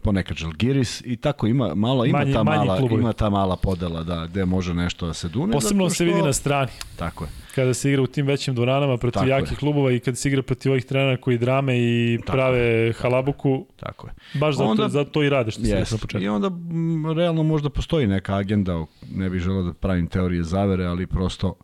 ponekad 0.03 0.37
Žalgiris 0.37 1.03
i 1.05 1.16
tako 1.16 1.47
ima 1.47 1.74
malo 1.74 2.05
ima 2.05 2.19
manji, 2.19 2.33
ta 2.33 2.43
mala 2.43 2.79
klubovi. 2.79 3.01
ima 3.01 3.12
ta 3.12 3.31
mala 3.31 3.57
podela 3.57 4.03
da 4.03 4.27
gde 4.27 4.45
može 4.45 4.74
nešto 4.74 5.07
da 5.07 5.15
se 5.15 5.29
dune 5.29 5.53
posebno 5.53 5.89
što... 5.89 5.95
se 5.95 6.05
vidi 6.05 6.23
na 6.23 6.33
strani 6.33 6.70
tako 6.97 7.24
je 7.24 7.31
kada 7.55 7.74
se 7.74 7.89
igra 7.91 8.03
u 8.03 8.07
tim 8.07 8.27
većim 8.27 8.55
dvoranama 8.55 8.97
protiv 8.97 9.20
tako 9.20 9.29
jakih 9.29 9.53
je. 9.53 9.57
klubova 9.57 9.93
i 9.93 10.01
kada 10.01 10.15
se 10.15 10.29
igra 10.29 10.43
protiv 10.43 10.73
ovih 10.73 10.85
trenera 10.85 11.16
koji 11.16 11.39
drame 11.39 11.79
i 11.79 12.19
tako 12.27 12.33
prave 12.37 12.59
je. 12.59 12.93
halabuku 12.93 13.66
tako 13.77 14.07
je 14.07 14.12
baš 14.41 14.55
zato, 14.57 14.70
onda, 14.70 14.89
zato 14.89 15.11
to 15.11 15.23
i 15.23 15.29
rade 15.29 15.51
što 15.51 15.62
se 15.62 15.74
na 15.74 15.99
početku 16.01 16.19
i 16.24 16.29
onda 16.29 16.47
m, 16.47 17.12
realno 17.16 17.43
možda 17.43 17.70
postoji 17.70 18.07
neka 18.07 18.35
agenda 18.37 18.87
ne 19.15 19.31
bih 19.31 19.41
želeo 19.41 19.62
da 19.62 19.73
pravim 19.73 20.07
teorije 20.07 20.43
zavere 20.43 20.85
ali 20.85 21.07
prosto 21.07 21.55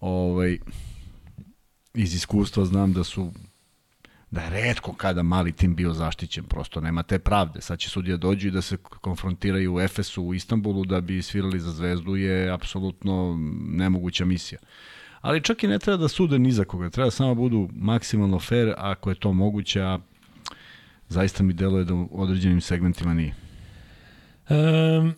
ovaj 0.00 0.58
iz 1.94 2.14
iskustva 2.14 2.64
znam 2.64 2.92
da 2.92 3.04
su 3.04 3.32
da 4.30 4.40
je 4.40 4.50
redko 4.50 4.92
kada 4.92 5.22
mali 5.22 5.52
tim 5.52 5.74
bio 5.74 5.92
zaštićen, 5.92 6.44
prosto 6.44 6.80
nema 6.80 7.02
te 7.02 7.18
pravde. 7.18 7.60
Sad 7.60 7.78
će 7.78 7.88
sudija 7.88 8.16
dođu 8.16 8.48
i 8.48 8.50
da 8.50 8.62
se 8.62 8.76
konfrontiraju 8.76 9.74
u 9.74 9.80
Efesu, 9.80 10.22
u 10.22 10.34
Istanbulu, 10.34 10.84
da 10.84 11.00
bi 11.00 11.22
svirali 11.22 11.60
za 11.60 11.70
zvezdu 11.70 12.16
je 12.16 12.52
apsolutno 12.52 13.36
nemoguća 13.68 14.24
misija. 14.24 14.58
Ali 15.20 15.42
čak 15.42 15.64
i 15.64 15.68
ne 15.68 15.78
treba 15.78 15.96
da 15.96 16.08
sude 16.08 16.38
ni 16.38 16.52
za 16.52 16.64
koga, 16.64 16.90
treba 16.90 17.10
samo 17.10 17.34
budu 17.34 17.68
maksimalno 17.72 18.38
fair 18.38 18.74
ako 18.76 19.10
je 19.10 19.14
to 19.14 19.32
moguće, 19.32 19.82
a 19.82 19.98
zaista 21.08 21.42
mi 21.42 21.52
deluje 21.52 21.84
da 21.84 21.94
u 21.94 22.08
određenim 22.12 22.60
segmentima 22.60 23.14
nije. 23.14 23.34
Um, 24.50 25.14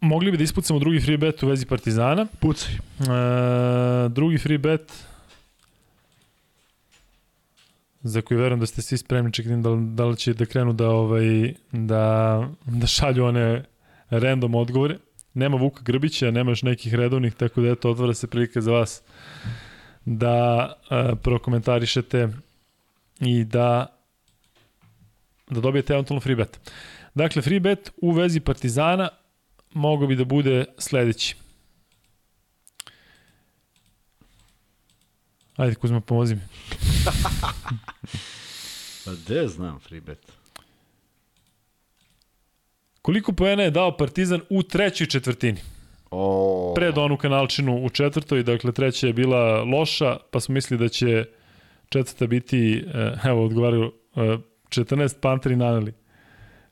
mogli 0.00 0.30
bi 0.30 0.36
da 0.36 0.44
ispucamo 0.44 0.78
drugi 0.78 1.00
free 1.00 1.16
bet 1.16 1.42
u 1.42 1.48
vezi 1.48 1.66
Partizana. 1.66 2.26
Pucaj. 2.40 2.74
Uh, 2.98 4.12
drugi 4.12 4.38
free 4.38 4.58
bet 4.58 4.92
za 8.06 8.22
koji 8.22 8.38
verujem 8.38 8.60
da 8.60 8.66
ste 8.66 8.82
svi 8.82 8.98
spremni, 8.98 9.32
čekam 9.32 9.62
da, 9.62 9.70
da 9.80 10.04
li 10.04 10.16
će 10.16 10.34
da 10.34 10.46
krenu 10.46 10.72
da, 10.72 10.88
ovaj, 10.88 11.54
da, 11.72 12.48
da 12.66 12.86
šalju 12.86 13.24
one 13.24 13.64
random 14.10 14.54
odgovore. 14.54 14.98
Nema 15.34 15.56
Vuka 15.56 15.82
Grbića, 15.82 16.30
nema 16.30 16.50
još 16.50 16.62
nekih 16.62 16.94
redovnih, 16.94 17.34
tako 17.34 17.60
da 17.60 17.68
eto, 17.68 17.90
otvara 17.90 18.14
se 18.14 18.26
prilika 18.26 18.60
za 18.60 18.72
vas 18.72 19.02
da 20.04 20.66
uh, 20.90 21.18
prokomentarišete 21.22 22.28
i 23.20 23.44
da 23.44 23.96
da 25.50 25.60
dobijete 25.60 25.92
eventualno 25.92 26.20
free 26.20 26.36
bet. 26.36 26.60
Dakle, 27.14 27.42
free 27.42 27.60
bet 27.60 27.92
u 27.96 28.10
vezi 28.10 28.40
Partizana 28.40 29.08
mogao 29.74 30.08
bi 30.08 30.16
da 30.16 30.24
bude 30.24 30.64
sledeći. 30.78 31.36
Ajde, 35.56 35.74
Kuzma, 35.74 36.00
pomozi 36.00 36.34
mi. 36.34 36.40
pa 39.04 39.10
gde 39.12 39.48
znam 39.48 39.78
free 39.78 40.00
bet? 40.00 40.32
Koliko 43.02 43.32
poena 43.32 43.62
je 43.62 43.70
dao 43.70 43.96
Partizan 43.96 44.40
u 44.50 44.62
trećoj 44.62 45.06
četvrtini? 45.06 45.58
O... 46.10 46.72
Pred 46.76 46.98
onu 46.98 47.16
kanalčinu 47.16 47.84
u 47.84 47.90
četvrtoj, 47.90 48.42
dakle 48.42 48.72
treća 48.72 49.06
je 49.06 49.12
bila 49.12 49.62
loša, 49.62 50.16
pa 50.30 50.40
smo 50.40 50.52
mislili 50.52 50.84
da 50.84 50.88
će 50.88 51.24
četvrta 51.88 52.26
biti, 52.26 52.84
eh, 52.94 53.12
evo 53.24 53.44
odgovaraju, 53.44 53.92
14 54.68 55.16
eh, 55.16 55.20
Panteri 55.20 55.56
naneli. 55.56 55.92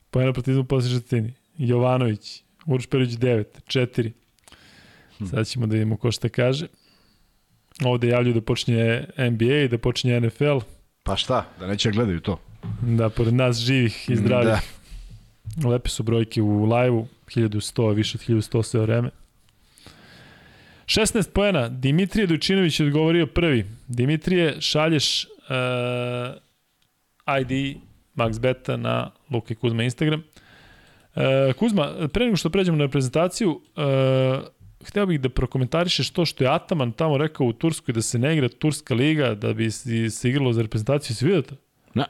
Pojena 0.09 0.33
Partizan 0.33 0.61
u 0.61 0.65
posljednjoj 0.65 0.99
četvrtini. 0.99 1.33
Jovanović, 1.57 2.43
Uroš 2.65 2.87
Perić 2.87 3.09
9, 3.09 3.43
4. 3.67 4.11
Hm. 5.17 5.25
Sad 5.25 5.47
ćemo 5.47 5.67
da 5.67 5.73
vidimo 5.73 5.97
ko 5.97 6.11
šta 6.11 6.29
kaže. 6.29 6.67
Ovde 7.83 8.07
javljaju 8.07 8.33
da 8.33 8.41
počinje 8.41 9.05
NBA 9.17 9.55
i 9.55 9.67
da 9.67 9.77
počinje 9.77 10.21
NFL. 10.21 10.57
Pa 11.03 11.15
šta, 11.15 11.45
da 11.59 11.67
neće 11.67 11.91
gledaju 11.91 12.19
to. 12.19 12.39
Da, 12.81 13.09
pored 13.09 13.33
nas 13.33 13.57
živih 13.57 14.09
i 14.09 14.15
zdravih. 14.15 14.47
Da. 14.47 15.69
Lepe 15.69 15.89
su 15.89 16.03
brojke 16.03 16.41
u 16.41 16.65
live-u, 16.65 17.07
1100, 17.27 17.93
više 17.93 18.17
od 18.17 18.37
1100 18.37 18.63
sve 18.63 18.81
vreme. 18.81 19.09
16 20.85 21.29
poena, 21.29 21.69
Dimitrije 21.69 22.27
Dujčinović 22.27 22.79
je 22.79 22.85
odgovorio 22.85 23.27
prvi. 23.27 23.65
Dimitrije, 23.87 24.61
šalješ 24.61 25.25
uh, 25.25 25.29
ID 27.41 27.77
Max 28.15 28.39
Beta 28.39 28.77
na 28.77 29.11
Luka 29.31 29.55
Kuzma 29.55 29.83
Instagram. 29.83 30.23
Uh, 31.15 31.21
Kuzma, 31.59 32.09
pre 32.13 32.25
nego 32.25 32.37
što 32.37 32.49
pređemo 32.49 32.77
na 32.77 32.83
reprezentaciju, 32.83 33.49
uh, 33.51 33.83
hteo 34.85 35.05
bih 35.05 35.21
da 35.21 35.29
prokomentarišeš 35.29 36.09
to 36.09 36.25
što 36.25 36.43
je 36.43 36.49
Ataman 36.49 36.91
tamo 36.91 37.17
rekao 37.17 37.47
u 37.47 37.53
Turskoj 37.53 37.93
da 37.93 38.01
se 38.01 38.19
ne 38.19 38.33
igra 38.33 38.49
Turska 38.49 38.93
liga, 38.95 39.35
da 39.35 39.53
bi 39.53 39.71
se 39.71 40.29
igralo 40.29 40.53
za 40.53 40.61
reprezentaciju, 40.61 41.15
si 41.15 41.25
vidio 41.25 41.41
to? 41.41 41.55
Ne. 41.93 42.05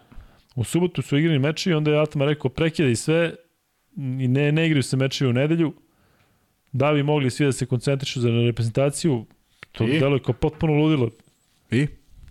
U 0.55 0.63
subotu 0.63 1.01
su 1.01 1.17
igrani 1.17 1.39
meči 1.39 1.69
i 1.69 1.73
onda 1.73 1.91
je 1.91 2.01
Ataman 2.01 2.27
rekao 2.27 2.49
prekida 2.49 2.95
sve 2.95 3.35
i 3.95 4.27
ne, 4.27 4.51
ne 4.51 4.65
igraju 4.65 4.83
se 4.83 4.97
meči 4.97 5.25
u 5.25 5.33
nedelju. 5.33 5.73
Da 6.71 6.93
bi 6.93 7.03
mogli 7.03 7.31
svi 7.31 7.45
da 7.45 7.51
se 7.51 7.65
koncentrišu 7.65 8.19
za 8.21 8.29
reprezentaciju, 8.29 9.25
to 9.71 9.83
I? 9.83 9.99
deluje 9.99 10.19
kao 10.19 10.33
potpuno 10.33 10.73
ludilo. 10.73 11.09
I? 11.71 11.87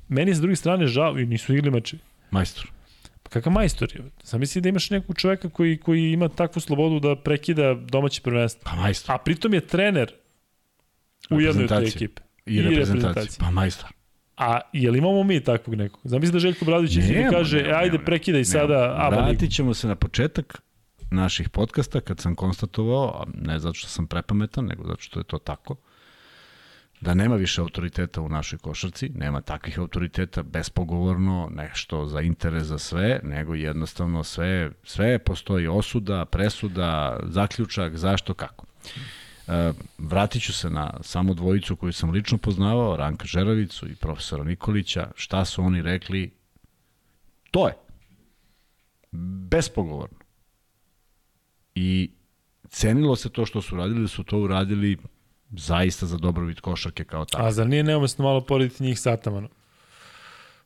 Meni 0.08 0.30
je 0.30 0.34
s 0.34 0.40
druge 0.40 0.56
strane 0.56 0.86
žao 0.86 1.18
i 1.18 1.26
nisu 1.26 1.54
igrali 1.54 1.70
meči. 1.70 1.98
Majstor. 2.30 2.70
Pa 3.22 3.30
kakav 3.30 3.52
majstor 3.52 3.88
je? 3.94 4.02
Sam 4.22 4.40
misli 4.40 4.60
da 4.60 4.68
imaš 4.68 4.90
nekog 4.90 5.16
čoveka 5.16 5.48
koji, 5.48 5.78
koji 5.78 6.12
ima 6.12 6.28
takvu 6.28 6.60
slobodu 6.60 7.00
da 7.00 7.16
prekida 7.16 7.74
domaće 7.74 8.20
prvenstvo. 8.22 8.62
Pa 8.64 8.76
majstor. 8.76 9.14
A 9.14 9.18
pritom 9.18 9.54
je 9.54 9.60
trener 9.60 10.12
u 11.30 11.40
jednoj 11.40 11.64
od 11.64 11.68
te 11.68 11.84
ekipe. 11.86 12.22
I, 12.46 12.54
I 12.54 12.62
reprezentacija. 12.62 13.46
Pa 13.46 13.50
majstor. 13.50 13.90
A 14.36 14.60
je 14.72 14.90
li 14.90 14.98
imamo 14.98 15.22
mi 15.22 15.40
takvog 15.40 15.76
nekog? 15.76 16.00
Zamisli 16.04 16.32
da 16.32 16.38
Željko 16.38 16.64
Bradović 16.64 16.92
će 16.92 17.00
da 17.00 17.30
kaže, 17.30 17.62
nema, 17.62 17.76
ajde 17.76 17.92
nema, 17.92 18.04
prekidaj 18.04 18.44
sada 18.44 18.94
ABA 18.98 19.16
Vratit 19.16 19.54
ćemo 19.54 19.74
se 19.74 19.88
na 19.88 19.94
početak 19.94 20.62
naših 21.10 21.48
podcasta 21.48 22.00
kad 22.00 22.20
sam 22.20 22.34
konstatovao, 22.34 23.24
ne 23.34 23.58
zato 23.58 23.74
što 23.74 23.88
sam 23.88 24.06
prepametan, 24.06 24.64
nego 24.64 24.86
zato 24.86 25.00
što 25.00 25.20
je 25.20 25.24
to 25.24 25.38
tako, 25.38 25.76
da 27.00 27.14
nema 27.14 27.36
više 27.36 27.60
autoriteta 27.60 28.20
u 28.20 28.28
našoj 28.28 28.58
košarci, 28.58 29.08
nema 29.08 29.40
takvih 29.40 29.78
autoriteta 29.78 30.42
bespogovorno, 30.42 31.50
nešto 31.54 32.06
za 32.06 32.20
interes 32.20 32.62
za 32.62 32.78
sve, 32.78 33.20
nego 33.22 33.54
jednostavno 33.54 34.24
sve, 34.24 34.70
sve 34.84 35.18
postoji 35.18 35.66
osuda, 35.66 36.24
presuda, 36.24 37.20
zaključak, 37.22 37.96
zašto, 37.96 38.34
kako. 38.34 38.66
E, 39.48 39.72
vratit 39.98 40.42
ću 40.42 40.52
se 40.52 40.70
na 40.70 40.94
samo 41.00 41.34
dvojicu 41.34 41.76
koju 41.76 41.92
sam 41.92 42.10
lično 42.10 42.38
poznavao, 42.38 42.96
Ranka 42.96 43.26
Žeravicu 43.26 43.88
i 43.88 43.96
profesora 43.96 44.44
Nikolića, 44.44 45.10
šta 45.14 45.44
su 45.44 45.62
oni 45.62 45.82
rekli, 45.82 46.30
to 47.50 47.68
je. 47.68 47.74
Bespogovorno. 49.50 50.18
I 51.74 52.10
cenilo 52.68 53.16
se 53.16 53.28
to 53.28 53.46
što 53.46 53.62
su 53.62 53.76
radili, 53.76 54.00
da 54.00 54.08
su 54.08 54.24
to 54.24 54.38
uradili 54.38 54.96
zaista 55.50 56.06
za 56.06 56.16
dobrobit 56.16 56.60
košarke 56.60 57.04
kao 57.04 57.24
tako. 57.24 57.44
A 57.44 57.52
za 57.52 57.64
nije 57.64 57.82
neumestno 57.82 58.24
malo 58.24 58.40
porediti 58.40 58.82
njih 58.82 59.00
sa 59.00 59.12
Atamanom? 59.12 59.50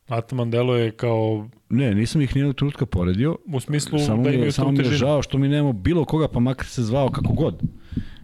Ataman 0.08 0.50
deluje 0.50 0.90
kao... 0.90 1.48
Ne, 1.68 1.94
nisam 1.94 2.20
ih 2.20 2.34
nijednog 2.34 2.56
trenutka 2.56 2.86
poredio. 2.86 3.36
U 3.46 3.60
smislu 3.60 3.98
samo 3.98 4.22
da 4.22 4.30
imaju 4.30 4.52
Samo 4.52 4.72
mi 4.72 4.78
je 4.78 4.84
žao 4.84 5.22
što 5.22 5.38
mi 5.38 5.48
nemamo 5.48 5.72
bilo 5.72 6.04
koga, 6.04 6.28
pa 6.28 6.40
makar 6.40 6.66
se 6.66 6.82
zvao 6.82 7.10
kako 7.10 7.32
god 7.32 7.62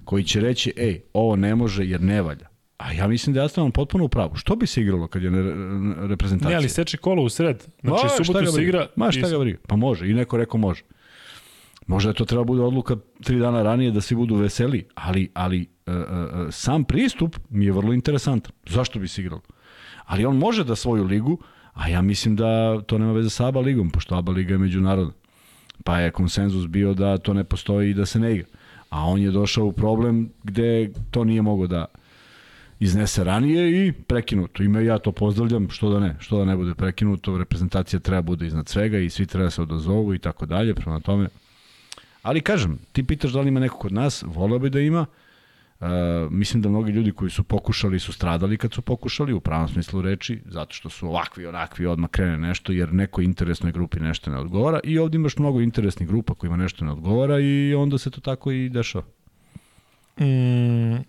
koji 0.05 0.25
će 0.25 0.41
reći, 0.41 0.73
ej, 0.77 1.01
ovo 1.13 1.37
ne 1.37 1.55
može 1.55 1.87
jer 1.87 2.01
ne 2.01 2.23
valja. 2.23 2.49
A 2.77 2.93
ja 2.93 3.09
mislim 3.09 3.35
da 3.35 3.43
ja 3.43 3.49
stavim 3.49 3.73
potpuno 3.73 4.05
u 4.05 4.09
pravu. 4.09 4.37
Što 4.37 4.57
bi 4.57 4.67
se 4.67 4.81
igralo 4.81 5.07
kad 5.07 5.23
je 5.23 5.31
ne, 5.31 5.43
reprezentacija? 6.09 6.51
Ne, 6.51 6.57
ali 6.57 6.69
seče 6.69 6.97
kolo 6.97 7.23
u 7.23 7.29
sred. 7.29 7.65
Znači, 7.83 8.05
Ma, 8.05 8.25
subotu 8.25 8.47
se 8.47 8.63
igra... 8.63 8.87
Ma, 8.97 9.13
šta 9.13 9.29
ga 9.29 9.39
briga? 9.39 9.59
Pa 9.69 9.77
može. 9.77 10.11
I 10.11 10.15
neko 10.15 10.37
rekao 10.37 10.59
može. 10.59 10.83
Možda 11.87 12.11
je 12.11 12.15
to 12.15 12.25
treba 12.25 12.45
bude 12.45 12.63
odluka 12.63 12.97
tri 13.23 13.39
dana 13.39 13.63
ranije 13.63 13.91
da 13.91 14.01
svi 14.01 14.17
budu 14.17 14.35
veseli, 14.35 14.87
ali, 14.95 15.31
ali 15.35 15.67
uh, 15.87 15.95
uh, 15.95 16.01
sam 16.51 16.85
pristup 16.85 17.37
mi 17.51 17.65
je 17.65 17.73
vrlo 17.73 17.93
interesantan. 17.93 18.53
Zašto 18.67 18.99
bi 18.99 19.09
se 19.09 19.21
igralo? 19.21 19.43
Ali 20.05 20.25
on 20.25 20.37
može 20.37 20.65
da 20.65 20.77
svoju 20.77 21.05
ligu, 21.05 21.39
a 21.73 21.89
ja 21.89 22.03
mislim 22.03 22.37
da 22.37 22.81
to 22.87 22.99
nema 22.99 23.13
veze 23.13 23.31
sa 23.31 23.49
ABA 23.49 23.61
ligom, 23.61 23.91
pošto 23.91 24.15
ABA 24.15 24.33
liga 24.33 24.55
je 24.55 24.59
međunarodna. 24.59 25.13
Pa 25.85 26.01
je 26.01 26.11
konsenzus 26.11 26.67
bio 26.67 26.95
da 26.95 27.19
to 27.19 27.35
ne 27.35 27.45
postoji 27.45 27.91
i 27.91 27.95
da 27.95 28.07
se 28.07 28.19
ne 28.19 28.35
igra 28.35 28.47
a 28.95 29.05
on 29.05 29.21
je 29.21 29.31
došao 29.31 29.67
u 29.67 29.73
problem 29.73 30.31
gde 30.43 30.91
to 31.11 31.25
nije 31.25 31.43
mogo 31.43 31.67
da 31.67 31.85
iznese 32.81 33.25
ranije 33.25 33.87
i 33.87 33.93
prekinuto. 33.93 34.63
Ime 34.63 34.85
ja 34.85 34.99
to 34.99 35.13
pozdravljam, 35.13 35.71
što 35.71 35.91
da 35.91 36.01
ne, 36.01 36.17
što 36.21 36.39
da 36.39 36.45
ne 36.45 36.57
bude 36.57 36.75
prekinuto, 36.75 37.39
reprezentacija 37.39 38.01
treba 38.01 38.23
bude 38.23 38.47
iznad 38.47 38.69
svega 38.69 38.99
i 38.99 39.11
svi 39.11 39.27
treba 39.27 39.45
da 39.45 39.51
se 39.51 39.63
odazovu 39.63 40.15
i 40.15 40.19
tako 40.19 40.47
dalje, 40.47 40.75
prema 40.75 41.01
tome. 41.01 41.29
Ali 42.23 42.41
kažem, 42.41 42.79
ti 42.93 43.05
pitaš 43.05 43.33
da 43.33 43.41
li 43.41 43.49
ima 43.49 43.61
neko 43.61 43.79
kod 43.79 43.93
nas, 43.93 44.23
voleo 44.27 44.59
bi 44.59 44.71
da 44.71 44.81
ima, 44.81 45.07
Uh, 45.07 45.25
mislim 46.31 46.63
da 46.63 46.69
mnogi 46.69 46.93
ljudi 46.93 47.13
koji 47.13 47.31
su 47.31 47.45
pokušali 47.45 47.99
su 47.99 48.13
stradali 48.13 48.59
kad 48.59 48.73
su 48.73 48.83
pokušali 48.83 49.33
u 49.33 49.41
pravom 49.41 49.69
smislu 49.69 50.03
reči, 50.03 50.41
zato 50.47 50.75
što 50.75 50.91
su 50.91 51.09
ovakvi, 51.09 51.47
onakvi, 51.47 51.87
odmah 51.87 52.11
krene 52.11 52.39
nešto, 52.39 52.73
jer 52.73 52.93
neko 52.93 53.21
interesnoj 53.21 53.73
grupi 53.73 54.01
nešto 54.01 54.31
ne 54.31 54.39
odgovara 54.39 54.81
i 54.85 54.99
ovdje 54.99 55.17
imaš 55.17 55.37
mnogo 55.37 55.61
interesnih 55.61 56.09
grupa 56.09 56.35
kojima 56.35 56.57
nešto 56.57 56.85
ne 56.85 56.93
odgovara 56.93 57.41
i 57.41 57.75
onda 57.75 57.99
se 57.99 58.11
to 58.11 58.21
tako 58.21 58.51
i 58.51 58.69
dešava. 58.69 59.05
Mm, 60.21 61.03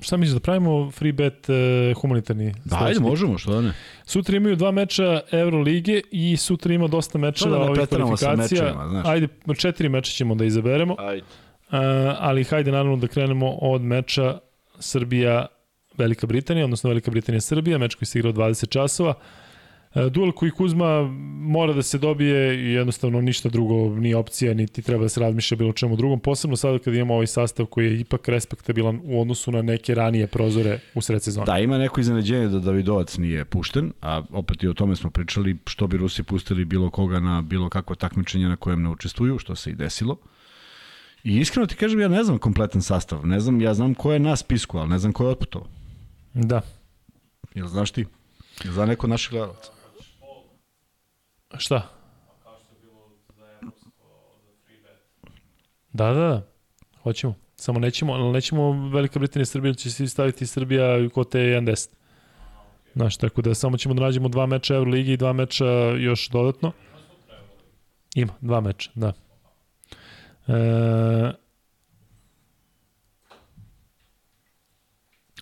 šta 0.00 0.16
misliš 0.16 0.34
da 0.34 0.40
pravimo 0.40 0.90
free 0.90 1.12
bet 1.12 1.48
uh, 1.48 2.00
humanitarni? 2.02 2.54
Da, 2.64 2.78
ajde, 2.80 3.00
možemo, 3.00 3.38
što 3.38 3.52
da 3.52 3.60
ne. 3.60 3.72
Sutra 4.04 4.36
imaju 4.36 4.56
dva 4.56 4.70
meča 4.70 5.20
Eurolige 5.32 6.00
i 6.10 6.36
sutra 6.36 6.74
ima 6.74 6.88
dosta 6.88 7.18
mečeva 7.18 7.50
da 7.50 7.64
ovih 7.64 7.88
kvalifikacija. 7.88 8.64
Mečima, 8.64 8.88
znaš. 8.88 9.06
Ajde, 9.06 9.28
četiri 9.58 9.88
meča 9.88 10.12
ćemo 10.12 10.34
da 10.34 10.44
izaberemo. 10.44 10.96
Ajde. 10.98 11.24
Uh, 11.70 11.76
ali 12.18 12.44
hajde 12.44 12.72
naravno 12.72 12.96
da 12.96 13.06
krenemo 13.06 13.50
od 13.50 13.82
meča 13.82 14.38
Srbija 14.78 15.46
Velika 15.98 16.26
Britanija, 16.26 16.64
odnosno 16.64 16.90
Velika 16.90 17.10
Britanija 17.10 17.40
Srbija, 17.40 17.78
meč 17.78 17.94
koji 17.94 18.06
se 18.06 18.18
igra 18.18 18.32
20 18.32 18.68
časova. 18.68 19.14
Uh, 19.94 20.06
duel 20.06 20.32
koji 20.32 20.50
Kuzma 20.50 21.02
mora 21.40 21.72
da 21.72 21.82
se 21.82 21.98
dobije 21.98 22.54
i 22.54 22.72
jednostavno 22.72 23.20
ništa 23.20 23.48
drugo 23.48 24.00
ni 24.00 24.14
opcija, 24.14 24.54
niti 24.54 24.82
treba 24.82 25.02
da 25.02 25.08
se 25.08 25.20
razmišlja 25.20 25.56
bilo 25.56 25.72
čemu 25.72 25.96
drugom, 25.96 26.20
posebno 26.20 26.56
sada 26.56 26.78
kad 26.78 26.94
imamo 26.94 27.14
ovaj 27.14 27.26
sastav 27.26 27.66
koji 27.66 27.86
je 27.86 28.00
ipak 28.00 28.28
respektabilan 28.28 29.00
u 29.04 29.20
odnosu 29.20 29.52
na 29.52 29.62
neke 29.62 29.94
ranije 29.94 30.26
prozore 30.26 30.78
u 30.94 31.00
sred 31.00 31.22
sezona. 31.22 31.46
Da, 31.46 31.58
ima 31.58 31.78
neko 31.78 32.00
iznenađenje 32.00 32.48
da 32.48 32.58
Davidovac 32.58 33.18
nije 33.18 33.44
pušten, 33.44 33.92
a 34.02 34.22
opet 34.30 34.62
i 34.62 34.68
o 34.68 34.74
tome 34.74 34.96
smo 34.96 35.10
pričali 35.10 35.56
što 35.66 35.86
bi 35.86 35.96
Rusi 35.96 36.22
pustili 36.22 36.64
bilo 36.64 36.90
koga 36.90 37.20
na 37.20 37.42
bilo 37.42 37.68
kakvo 37.68 37.96
takmičenje 37.96 38.48
na 38.48 38.56
kojem 38.56 38.82
ne 38.82 38.88
učestvuju, 38.88 39.38
što 39.38 39.56
se 39.56 39.70
i 39.70 39.74
desilo. 39.74 40.12
Uh, 40.12 40.39
I 41.24 41.36
iskreno 41.40 41.66
ti 41.66 41.76
kažem, 41.76 42.00
ja 42.00 42.08
ne 42.08 42.24
znam 42.24 42.38
kompletan 42.38 42.82
sastav. 42.82 43.26
Ne 43.26 43.40
znam, 43.40 43.60
ja 43.60 43.74
znam 43.74 43.94
ko 43.94 44.12
je 44.12 44.18
na 44.18 44.36
spisku, 44.36 44.78
ali 44.78 44.88
ne 44.88 44.98
znam 44.98 45.12
ko 45.12 45.24
je 45.24 45.30
otputovao. 45.30 45.68
Da. 46.34 46.60
Jel 47.54 47.66
znaš 47.66 47.90
ti? 47.90 48.06
Jel 48.64 48.72
zna 48.72 48.86
neko 48.86 49.06
naših 49.06 49.30
gledalaca? 49.30 49.72
Šta? 51.58 51.88
Da, 55.92 56.12
da, 56.12 56.12
da. 56.12 56.46
Hoćemo. 57.02 57.34
Samo 57.56 57.78
nećemo, 57.78 58.32
nećemo 58.32 58.88
Velika 58.88 59.18
Britanija 59.18 59.42
i 59.42 59.46
Srbija, 59.46 59.74
će 59.74 59.90
se 59.90 60.08
staviti 60.08 60.46
Srbija 60.46 61.08
kod 61.08 61.28
te 61.28 61.38
1-10. 61.38 61.88
Znaš, 62.94 63.16
tako 63.16 63.42
da 63.42 63.54
samo 63.54 63.76
ćemo 63.76 63.94
da 63.94 64.02
nađemo 64.02 64.28
dva 64.28 64.46
meča 64.46 64.74
Euroligi 64.74 65.12
i 65.12 65.16
dva 65.16 65.32
meča 65.32 65.66
još 65.98 66.28
dodatno. 66.28 66.72
Ima, 68.14 68.32
dva 68.40 68.60
meča, 68.60 68.90
da. 68.94 69.12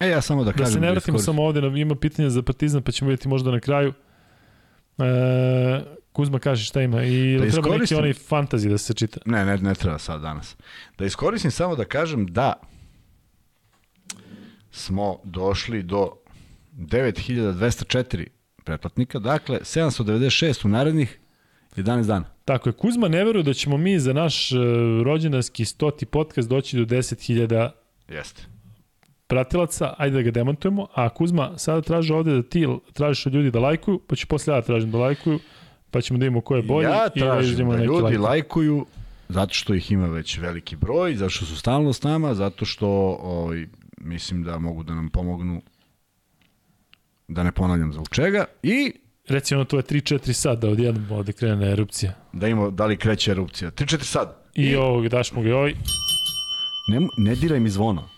E, 0.00 0.08
ja 0.08 0.20
samo 0.20 0.44
da 0.44 0.52
kažem... 0.52 0.64
Da 0.64 0.70
se 0.70 0.80
ne 0.80 0.86
da 0.86 0.92
vratimo 0.92 1.16
da 1.16 1.22
samo 1.22 1.42
ovde, 1.42 1.80
ima 1.80 1.94
pitanja 1.94 2.30
za 2.30 2.42
Partizan, 2.42 2.82
pa 2.82 2.92
ćemo 2.92 3.10
vidjeti 3.10 3.28
možda 3.28 3.50
na 3.50 3.60
kraju. 3.60 3.92
E, 4.98 5.98
Kuzma 6.12 6.38
kaže 6.38 6.64
šta 6.64 6.82
ima 6.82 7.02
i 7.02 7.38
da 7.38 7.50
treba 7.50 7.76
neki 7.76 7.94
onaj 7.94 8.12
fantazi 8.12 8.68
da 8.68 8.78
se 8.78 8.94
čita. 8.94 9.20
Ne, 9.24 9.44
ne, 9.44 9.56
ne 9.56 9.74
treba 9.74 9.98
sad 9.98 10.20
danas. 10.20 10.56
Da 10.98 11.04
iskoristim 11.04 11.50
samo 11.50 11.76
da 11.76 11.84
kažem 11.84 12.26
da 12.26 12.52
smo 14.70 15.20
došli 15.24 15.82
do 15.82 16.12
9204 16.72 18.26
pretplatnika, 18.64 19.18
dakle 19.18 19.58
796 19.58 20.66
u 20.66 20.68
narednih 20.68 21.18
11 21.76 22.06
dana. 22.06 22.24
Tako 22.48 22.68
je, 22.68 22.72
Kuzma 22.72 23.08
ne 23.08 23.24
veruje 23.24 23.42
da 23.42 23.52
ćemo 23.54 23.76
mi 23.76 23.98
za 23.98 24.12
naš 24.12 24.52
uh, 24.52 24.58
rođendanski 25.04 25.64
stoti 25.64 26.06
podcast 26.06 26.48
doći 26.48 26.76
do 26.76 26.84
10.000 26.84 27.70
Jeste. 28.08 28.42
pratilaca, 29.26 29.94
ajde 29.98 30.16
da 30.16 30.22
ga 30.22 30.30
demontujemo, 30.30 30.86
a 30.94 31.08
Kuzma 31.08 31.58
sada 31.58 31.82
traži 31.82 32.12
ovde 32.12 32.34
da 32.34 32.42
ti 32.42 32.66
tražiš 32.92 33.26
od 33.26 33.34
ljudi 33.34 33.50
da 33.50 33.60
lajkuju, 33.60 34.00
pa 34.06 34.16
ću 34.16 34.26
posle 34.26 34.54
ja 34.54 34.60
da 34.60 34.66
tražim 34.66 34.90
da 34.90 34.98
lajkuju, 34.98 35.38
pa 35.90 36.00
ćemo 36.00 36.18
da 36.18 36.24
vidimo 36.24 36.40
ko 36.40 36.56
je 36.56 36.62
bolji. 36.62 36.84
Ja 36.84 37.08
tražim 37.08 37.68
i 37.68 37.70
da, 37.70 37.76
da 37.76 37.84
ljudi 37.84 38.16
lajkuju 38.16 38.86
zato 39.28 39.54
što 39.54 39.74
ih 39.74 39.92
ima 39.92 40.06
već 40.06 40.38
veliki 40.38 40.76
broj, 40.76 41.14
zato 41.14 41.30
što 41.30 41.44
su 41.44 41.56
stalno 41.56 41.92
s 41.92 42.02
nama, 42.02 42.34
zato 42.34 42.64
što 42.64 42.88
ovaj, 43.22 43.66
mislim 44.00 44.44
da 44.44 44.58
mogu 44.58 44.82
da 44.82 44.94
nam 44.94 45.08
pomognu 45.08 45.62
da 47.28 47.42
ne 47.42 47.52
ponavljam 47.52 47.92
zbog 47.92 48.08
čega 48.08 48.44
i 48.62 48.92
Reci 49.28 49.54
ono, 49.54 49.64
to 49.64 49.76
je 49.76 49.82
3-4 49.82 50.32
sad 50.32 50.60
da 50.60 50.68
odjednom 50.68 51.10
ovde 51.10 51.32
krene 51.32 51.72
erupcija. 51.72 52.12
Da 52.32 52.48
ima, 52.48 52.70
da 52.70 52.86
li 52.86 52.96
kreće 52.96 53.30
erupcija? 53.30 53.70
3-4 53.70 54.02
sad. 54.02 54.36
I, 54.54 54.62
I 54.62 54.76
ovog 54.76 55.08
daš 55.08 55.32
mu 55.32 55.42
ga 55.42 55.56
ovaj. 55.56 55.74
Ne, 56.88 57.08
ne 57.16 57.34
diraj 57.34 57.60
mi 57.60 57.70
zvono. 57.70 58.08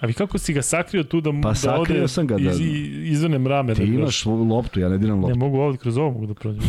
A 0.00 0.06
vi 0.06 0.12
kako 0.12 0.38
si 0.38 0.52
ga 0.52 0.62
sakrio 0.62 1.04
tu 1.04 1.20
da, 1.20 1.30
pa 1.42 1.52
da 1.52 1.80
ode 1.80 2.08
sam 2.08 2.26
ga, 2.26 2.36
da, 2.36 2.50
iz, 2.50 2.60
izvane 3.04 3.38
mrame? 3.38 3.74
Ti 3.74 3.86
da 3.86 3.92
imaš 3.92 4.26
loptu, 4.26 4.80
ja 4.80 4.88
ne 4.88 4.98
diram 4.98 5.20
loptu. 5.20 5.38
Ne 5.38 5.38
mogu 5.38 5.58
ovde 5.58 5.78
kroz 5.78 5.96
ovo 5.96 6.10
mogu 6.10 6.26
da 6.26 6.34
prođem. 6.34 6.62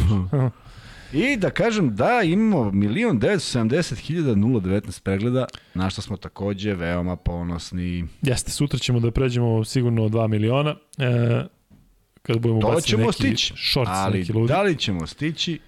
I 1.13 1.37
da 1.37 1.49
kažem 1.49 1.95
da 1.95 2.21
imamo 2.21 2.71
1.970.019 2.71 5.01
pregleda, 5.01 5.45
na 5.73 5.89
što 5.89 6.01
smo 6.01 6.17
takođe 6.17 6.73
veoma 6.73 7.15
ponosni. 7.15 8.07
Jeste, 8.21 8.51
sutra 8.51 8.79
ćemo 8.79 8.99
da 8.99 9.11
pređemo 9.11 9.63
sigurno 9.63 10.09
2 10.09 10.27
miliona. 10.27 10.75
E, 10.97 11.45
kad 12.21 12.39
budemo 12.39 12.61
to 12.61 12.81
ćemo 12.81 13.03
neki 13.03 13.13
stići, 13.13 13.53
shorts, 13.71 13.91
ali 13.93 14.19
neki 14.19 14.33
ludi. 14.33 14.53
da 14.53 14.61
li 14.61 14.77
ćemo 14.77 15.07
stići, 15.07 15.59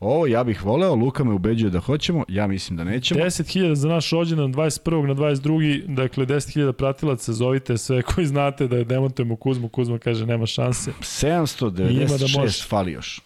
Ovo 0.00 0.26
ja 0.26 0.44
bih 0.44 0.64
voleo, 0.64 0.94
Luka 0.94 1.24
me 1.24 1.32
ubeđuje 1.32 1.70
da 1.70 1.80
hoćemo, 1.80 2.24
ja 2.28 2.46
mislim 2.46 2.76
da 2.76 2.84
nećemo. 2.84 3.20
10.000 3.20 3.74
za 3.74 3.88
naš 3.88 4.10
rođendan 4.10 4.54
21. 4.54 5.06
na 5.06 5.14
22. 5.14 5.94
Dakle, 5.94 6.26
10.000 6.26 6.72
pratilaca, 6.72 7.32
zovite 7.32 7.78
sve 7.78 8.02
koji 8.02 8.26
znate 8.26 8.66
da 8.66 8.84
demontujemo 8.84 9.36
Kuzmu. 9.36 9.68
Kuzma 9.68 9.98
kaže 9.98 10.26
nema 10.26 10.46
šanse. 10.46 10.92
796 11.00 12.34
da 12.34 12.40
može. 12.40 12.62
fali 12.68 12.92
još. 12.92 13.20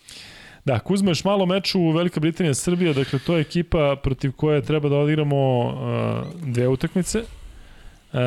Da, 0.64 0.78
Kuzma 0.78 1.10
još 1.10 1.24
malo 1.24 1.46
meču 1.46 1.80
u 1.80 1.90
Velika 1.90 2.20
Britanija 2.20 2.54
Srbija, 2.54 2.92
dakle 2.92 3.18
to 3.18 3.34
je 3.34 3.40
ekipa 3.40 3.96
protiv 4.02 4.32
koje 4.32 4.62
treba 4.62 4.88
da 4.88 4.96
odigramo 4.96 5.60
uh, 5.60 6.46
dve 6.46 6.68
utakmice. 6.68 7.22
Uh, 8.14 8.20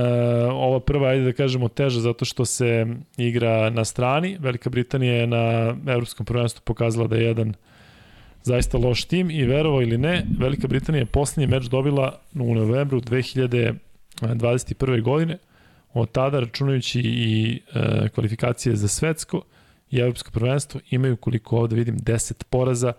ova 0.52 0.80
prva, 0.80 1.08
ajde 1.08 1.24
da 1.24 1.34
kažemo, 1.34 1.68
teža 1.68 2.00
zato 2.00 2.26
što 2.26 2.46
se 2.46 2.86
igra 3.18 3.70
na 3.70 3.86
strani. 3.86 4.38
Velika 4.40 4.70
Britanija 4.70 5.14
je 5.14 5.28
na 5.28 5.76
Evropskom 5.88 6.26
prvenstvu 6.26 6.62
pokazala 6.66 7.08
da 7.08 7.16
je 7.16 7.24
jedan 7.24 7.54
zaista 8.44 8.78
loš 8.78 9.06
tim 9.06 9.32
i 9.32 9.46
verovo 9.46 9.82
ili 9.82 9.98
ne, 9.98 10.26
Velika 10.40 10.68
Britanija 10.68 11.02
je 11.02 11.06
poslednji 11.06 11.48
meč 11.48 11.66
dobila 11.66 12.20
u 12.36 12.56
novembru 12.56 13.02
2021. 13.02 15.02
godine. 15.02 15.38
Od 15.94 16.12
tada, 16.12 16.40
računajući 16.40 17.02
i 17.04 17.62
uh, 17.76 17.82
kvalifikacije 18.10 18.76
za 18.76 18.88
svetsko, 18.88 19.42
i 19.92 20.00
Evropsko 20.00 20.32
prvenstvo 20.32 20.82
imaju 20.90 21.18
koliko 21.18 21.58
ovde 21.58 21.76
vidim 21.76 22.00
10 22.00 22.44
poraza. 22.44 22.94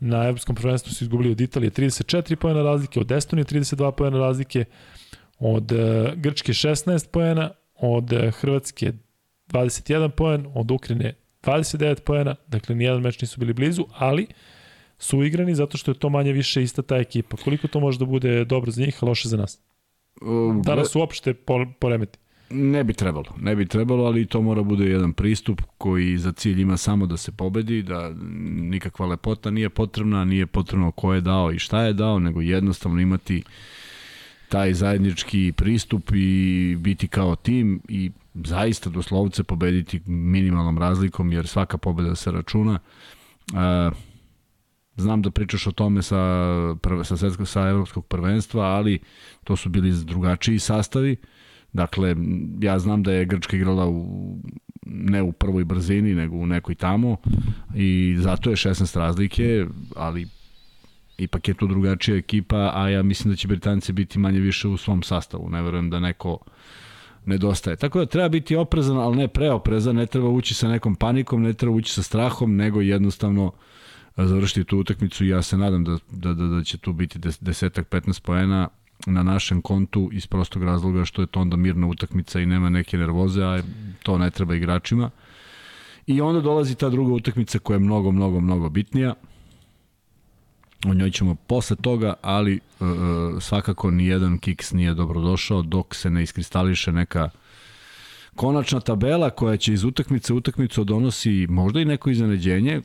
Na 0.00 0.24
Evropskom 0.24 0.56
prvenstvu 0.56 0.92
su 0.92 1.04
izgubili 1.04 1.30
od 1.30 1.40
Italije 1.40 1.70
34 1.70 2.36
pojena 2.36 2.62
razlike, 2.62 3.00
od 3.00 3.12
Estonije 3.12 3.44
32 3.44 3.90
pojena 3.90 4.18
razlike, 4.18 4.64
od 5.42 5.72
uh, 5.72 5.78
Grčke 6.14 6.52
16 6.52 7.10
pojena, 7.10 7.50
od 7.74 8.12
uh, 8.12 8.18
Hrvatske 8.40 8.92
21 9.48 10.08
poen, 10.08 10.46
od 10.54 10.70
Ukrajine 10.70 11.14
29 11.42 12.00
pojena, 12.00 12.34
dakle 12.48 12.74
nijedan 12.74 13.00
meč 13.02 13.20
nisu 13.20 13.40
bili 13.40 13.52
blizu, 13.52 13.86
ali 13.98 14.26
su 14.98 15.22
igrani 15.22 15.54
zato 15.54 15.78
što 15.78 15.90
je 15.90 15.98
to 15.98 16.08
manje 16.08 16.32
više 16.32 16.62
ista 16.62 16.82
ta 16.82 16.96
ekipa. 16.96 17.36
Koliko 17.36 17.68
to 17.68 17.80
može 17.80 17.98
da 17.98 18.04
bude 18.04 18.44
dobro 18.44 18.70
za 18.70 18.82
njih, 18.82 18.98
a 19.02 19.06
loše 19.06 19.28
za 19.28 19.36
nas? 19.36 19.60
Um, 20.20 20.62
da 20.62 20.74
nas 20.74 20.96
uopšte 20.96 21.34
poremeti. 21.78 22.18
Ne 22.50 22.84
bi 22.84 22.92
trebalo, 22.92 23.34
ne 23.40 23.56
bi 23.56 23.66
trebalo, 23.66 24.04
ali 24.04 24.26
to 24.26 24.42
mora 24.42 24.62
bude 24.62 24.84
jedan 24.84 25.12
pristup 25.12 25.62
koji 25.78 26.18
za 26.18 26.32
cilj 26.32 26.60
ima 26.60 26.76
samo 26.76 27.06
da 27.06 27.16
se 27.16 27.32
pobedi, 27.32 27.82
da 27.82 28.10
nikakva 28.56 29.06
lepota 29.06 29.50
nije 29.50 29.70
potrebna, 29.70 30.24
nije 30.24 30.46
potrebno 30.46 30.90
ko 30.90 31.14
je 31.14 31.20
dao 31.20 31.52
i 31.52 31.58
šta 31.58 31.82
je 31.82 31.92
dao, 31.92 32.18
nego 32.18 32.40
jednostavno 32.40 33.00
imati 33.00 33.42
taj 34.52 34.74
zajednički 34.74 35.52
pristup 35.56 36.10
i 36.14 36.76
biti 36.80 37.08
kao 37.08 37.36
tim 37.36 37.80
i 37.88 38.10
zaista 38.34 38.90
doslovce 38.90 39.44
pobediti 39.44 40.00
minimalnom 40.06 40.78
razlikom, 40.78 41.32
jer 41.32 41.46
svaka 41.46 41.78
pobeda 41.78 42.14
se 42.14 42.30
računa. 42.30 42.78
znam 44.96 45.22
da 45.22 45.30
pričaš 45.30 45.66
o 45.66 45.72
tome 45.72 46.02
sa, 46.02 46.18
sa, 47.04 47.16
svetskog, 47.16 47.48
sa 47.48 47.68
evropskog 47.68 48.06
prvenstva, 48.06 48.64
ali 48.64 48.98
to 49.44 49.56
su 49.56 49.68
bili 49.68 50.04
drugačiji 50.04 50.58
sastavi. 50.58 51.16
Dakle, 51.72 52.16
ja 52.60 52.78
znam 52.78 53.02
da 53.02 53.12
je 53.12 53.24
Grčka 53.24 53.56
igrala 53.56 53.88
u, 53.88 54.36
ne 54.86 55.22
u 55.22 55.32
prvoj 55.32 55.64
brzini, 55.64 56.14
nego 56.14 56.36
u 56.36 56.46
nekoj 56.46 56.74
tamo 56.74 57.16
i 57.74 58.16
zato 58.18 58.50
je 58.50 58.56
16 58.56 58.98
razlike, 58.98 59.66
ali 59.96 60.28
ipak 61.18 61.48
je 61.48 61.54
to 61.54 61.66
drugačija 61.66 62.16
ekipa, 62.16 62.72
a 62.74 62.88
ja 62.88 63.02
mislim 63.02 63.32
da 63.32 63.36
će 63.36 63.48
Britanci 63.48 63.92
biti 63.92 64.18
manje 64.18 64.40
više 64.40 64.68
u 64.68 64.76
svom 64.76 65.02
sastavu. 65.02 65.48
Ne 65.50 65.62
verujem 65.62 65.90
da 65.90 66.00
neko 66.00 66.38
nedostaje. 67.24 67.76
Tako 67.76 67.98
da 67.98 68.06
treba 68.06 68.28
biti 68.28 68.56
oprezan, 68.56 68.96
ali 68.96 69.16
ne 69.16 69.28
preoprezan, 69.28 69.96
ne 69.96 70.06
treba 70.06 70.28
ući 70.28 70.54
sa 70.54 70.68
nekom 70.68 70.94
panikom, 70.94 71.42
ne 71.42 71.52
treba 71.52 71.76
ući 71.76 71.92
sa 71.92 72.02
strahom, 72.02 72.56
nego 72.56 72.80
jednostavno 72.80 73.52
završiti 74.16 74.64
tu 74.64 74.78
utakmicu 74.78 75.24
i 75.24 75.28
ja 75.28 75.42
se 75.42 75.56
nadam 75.56 75.84
da, 75.84 75.98
da, 76.10 76.34
da, 76.34 76.46
da 76.46 76.64
će 76.64 76.78
tu 76.78 76.92
biti 76.92 77.18
desetak, 77.40 77.88
15 77.88 78.22
poena 78.22 78.68
na 79.06 79.22
našem 79.22 79.62
kontu 79.62 80.10
iz 80.12 80.26
prostog 80.26 80.62
razloga 80.62 81.04
što 81.04 81.22
je 81.22 81.26
to 81.26 81.40
onda 81.40 81.56
mirna 81.56 81.86
utakmica 81.86 82.40
i 82.40 82.46
nema 82.46 82.70
neke 82.70 82.98
nervoze, 82.98 83.42
a 83.44 83.62
to 84.02 84.18
ne 84.18 84.30
treba 84.30 84.54
igračima. 84.54 85.10
I 86.06 86.20
onda 86.20 86.40
dolazi 86.40 86.74
ta 86.74 86.88
druga 86.88 87.12
utakmica 87.12 87.58
koja 87.58 87.74
je 87.74 87.80
mnogo, 87.80 88.12
mnogo, 88.12 88.40
mnogo 88.40 88.68
bitnija. 88.68 89.14
O 90.86 90.94
njoj 90.94 91.10
ćemo 91.10 91.34
posle 91.34 91.76
toga, 91.76 92.14
ali 92.22 92.60
uh, 92.80 92.86
svakako 93.40 93.90
ni 93.90 94.06
jedan 94.06 94.38
kiks 94.38 94.72
nije 94.72 94.94
dobrodošao 94.94 95.62
dok 95.62 95.94
se 95.94 96.10
ne 96.10 96.22
iskristališe 96.22 96.92
neka 96.92 97.30
konačna 98.36 98.80
tabela 98.80 99.30
koja 99.30 99.56
će 99.56 99.72
iz 99.72 99.84
utakmice 99.84 100.32
utakmicu 100.32 100.84
donosi 100.84 101.46
možda 101.50 101.80
i 101.80 101.84
neko 101.84 102.10
iznenađenje. 102.10 102.80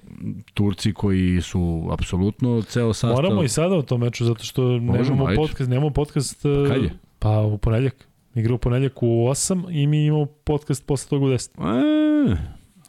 Turci 0.53 0.93
koji 0.93 1.41
su 1.41 1.87
apsolutno 1.91 2.61
ceo 2.61 2.93
sastav... 2.93 3.11
Moramo 3.11 3.43
i 3.43 3.49
sada 3.49 3.75
o 3.75 3.81
tom 3.81 4.01
meču, 4.01 4.25
zato 4.25 4.43
što 4.43 4.61
Možemo, 4.61 4.93
nemamo 4.93 5.25
ajde. 5.25 5.35
podcast, 5.35 5.69
nemamo 5.69 5.89
podcast... 5.89 6.41
Pa 6.41 6.73
kad 6.73 6.83
je? 6.83 6.91
Pa 7.19 7.39
u 7.39 7.57
ponedljak. 7.57 8.07
Igra 8.35 8.53
u 8.53 8.57
ponedljak 8.57 9.03
u 9.03 9.05
8 9.05 9.81
i 9.81 9.87
mi 9.87 10.05
imamo 10.05 10.25
podcast 10.25 10.85
posle 10.85 11.09
toga 11.09 11.25
u 11.25 11.29
10. 11.29 12.31
E. 12.31 12.37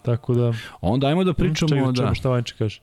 Tako 0.02 0.35
da... 0.35 0.52
Onda 0.80 1.06
ajmo 1.06 1.24
da 1.24 1.32
pričamo... 1.35 1.68
Čekaj, 1.68 1.93
da... 1.93 2.14
šta 2.14 2.28
Vanče 2.28 2.55
kaže. 2.59 2.80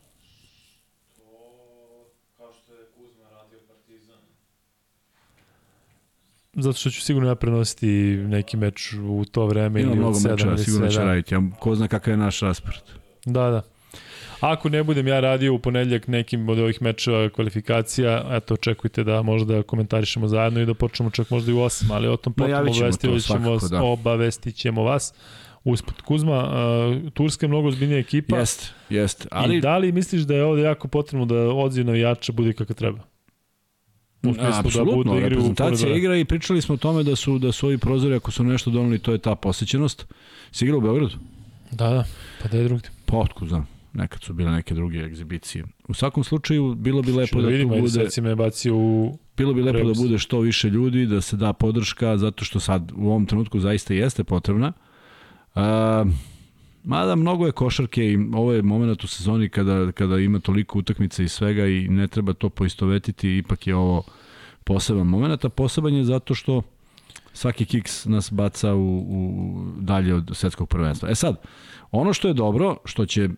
Zato 6.56 6.77
što 6.77 6.90
ću 6.90 7.02
sigurno 7.02 7.30
ja 7.30 7.36
prenositi 7.36 7.88
neki 8.27 8.57
meč 8.57 8.94
u 8.94 9.26
to 9.32 9.45
vreme 9.45 9.82
Ima 9.82 9.90
ili 9.90 9.99
mnogo 9.99 10.19
meča, 10.19 10.57
sigurno 10.57 10.88
će 10.88 10.99
da. 10.99 11.06
raditi. 11.06 11.34
Ja, 11.34 11.41
ko 11.60 11.76
zna 11.76 11.88
kakav 11.88 12.14
je 12.14 12.18
naš 12.18 12.40
raspored. 12.40 12.84
Da, 13.26 13.49
da. 13.49 13.61
Ako 14.40 14.69
ne 14.69 14.84
budem 14.84 15.07
ja 15.07 15.19
radio 15.19 15.53
u 15.53 15.60
ponedljak 15.60 16.07
nekim 16.07 16.49
od 16.49 16.60
ovih 16.60 16.82
mečeva 16.82 17.30
kvalifikacija, 17.30 18.26
eto, 18.32 18.53
očekujte 18.53 19.03
da 19.03 19.22
možda 19.22 19.64
komentarišemo 19.64 20.27
zajedno 20.27 20.61
i 20.61 20.65
da 20.65 20.73
počnemo 20.73 21.10
čak 21.10 21.30
možda 21.30 21.52
i 21.52 21.56
u 21.56 21.57
8, 21.57 21.86
ali 21.91 22.07
o 22.07 22.18
tom 22.18 22.34
potom 22.34 22.52
no, 22.52 22.72
obavestit 22.72 23.26
ćemo, 23.26 23.57
da. 23.57 23.84
obavestit 23.84 24.56
ćemo 24.56 24.84
vas 24.84 25.14
usput. 25.64 26.02
Kuzma, 26.02 26.44
uh, 26.44 27.11
Turska 27.11 27.45
je 27.45 27.48
mnogo 27.48 27.72
zbiljnija 27.72 27.99
ekipa. 27.99 28.38
Jest, 28.38 28.73
jest. 28.90 29.27
Ali... 29.32 29.57
I 29.57 29.61
da 29.61 29.77
li 29.77 29.91
misliš 29.91 30.22
da 30.22 30.34
je 30.34 30.44
ovde 30.44 30.61
jako 30.61 30.88
potrebno 30.88 31.26
da 31.26 31.36
odziv 31.36 31.86
navijača 31.86 32.32
bude 32.32 32.53
kako 32.53 32.73
treba? 32.73 32.99
U 34.30 34.34
smislu 34.34 34.85
da 34.85 34.91
budu 34.91 35.14
igri 35.14 35.30
reprezentacija 35.30 35.95
igra 35.95 36.18
i 36.18 36.26
pričali 36.26 36.61
smo 36.61 36.76
o 36.76 36.77
tome 36.77 37.03
da 37.03 37.15
su 37.15 37.39
da 37.39 37.52
su 37.52 37.68
ovi 37.68 37.77
prozori 37.77 38.15
ako 38.15 38.31
su 38.31 38.43
nešto 38.43 38.72
doneli 38.72 38.99
to 38.99 39.11
je 39.11 39.18
ta 39.18 39.35
posjećenost. 39.35 40.06
Si 40.52 40.65
igrao 40.65 40.77
u 40.77 40.81
Beogradu? 40.81 41.15
Da, 41.72 41.89
da. 41.89 42.06
Pa 42.41 42.47
da 42.47 42.57
je 42.57 42.64
drugdje. 42.64 42.89
Pa 43.06 43.18
otkud 43.18 43.47
znam. 43.47 43.68
Nekad 43.93 44.23
su 44.23 44.34
bile 44.34 44.52
neke 44.52 44.73
druge 44.73 44.99
egzibicije. 44.99 45.64
U 45.88 45.93
svakom 45.93 46.23
slučaju 46.23 46.76
bilo 46.76 47.02
bi 47.02 47.11
lepo 47.11 47.41
da, 47.41 47.41
da 47.41 47.47
vidim, 47.47 47.69
tu 47.69 47.76
bude 47.81 48.07
me 48.22 48.35
bacio 48.35 48.76
u 48.76 49.18
bilo 49.38 49.53
bi 49.53 49.61
lepo 49.61 49.88
da 49.88 49.93
bude 49.93 50.18
što 50.18 50.39
više 50.39 50.69
ljudi, 50.69 51.06
da 51.06 51.22
se 51.22 51.35
da 51.38 51.53
podrška 51.53 52.18
zato 52.18 52.45
što 52.45 52.60
sad 52.60 52.91
u 52.95 53.07
ovom 53.07 53.26
trenutku 53.26 53.60
zaista 53.60 53.93
jeste 53.93 54.23
potrebna. 54.23 54.73
Uh, 55.56 55.61
Mada 56.86 57.16
mnogo 57.16 57.45
je 57.45 57.52
košarke 57.52 58.12
i 58.12 58.18
ovo 58.34 58.53
je 58.53 58.62
moment 58.62 59.03
u 59.03 59.07
sezoni 59.07 59.49
kada, 59.49 59.91
kada 59.91 60.20
ima 60.20 60.40
toliko 60.40 60.80
utakmica 60.80 61.24
i 61.24 61.28
svega 61.28 61.66
i 61.66 61.88
ne 61.88 62.07
treba 62.07 62.34
to 62.34 62.49
poistovetiti, 62.49 63.38
ipak 63.38 63.68
je 63.68 63.76
ovo 63.76 64.03
poseban 64.64 65.07
moment, 65.07 65.45
a 65.45 65.49
poseban 65.49 65.94
je 65.94 66.03
zato 66.03 66.36
što 66.36 66.62
svaki 67.34 67.66
kiks 67.66 68.06
nas 68.06 68.32
baca 68.32 68.74
u, 68.74 68.98
u 68.98 69.64
dalje 69.80 70.14
od 70.14 70.32
svetskog 70.34 70.70
prvenstva. 70.70 71.10
E 71.10 71.16
sad, 71.16 71.41
ono 71.91 72.14
što 72.14 72.28
je 72.28 72.34
dobro, 72.34 72.78
što 72.86 73.06
će 73.06 73.30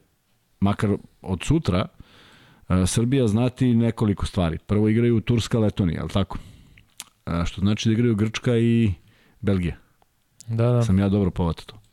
makar 0.59 0.89
od 1.21 1.43
sutra 1.43 1.87
uh, 2.69 2.75
Srbija 2.85 3.27
znati 3.27 3.73
nekoliko 3.73 4.25
stvari. 4.25 4.57
Prvo 4.57 4.89
igraju 4.89 5.21
Turska, 5.21 5.59
Letonija, 5.59 6.01
ali 6.01 6.09
tako? 6.09 6.37
Uh, 7.25 7.45
što 7.45 7.61
znači 7.61 7.89
da 7.89 7.93
igraju 7.93 8.15
Grčka 8.15 8.57
i 8.57 8.93
Belgija. 9.41 9.75
Da, 10.47 10.71
da. 10.71 10.81
Sam 10.81 10.99
ja 10.99 11.09
dobro 11.09 11.31
povatao. 11.31 11.86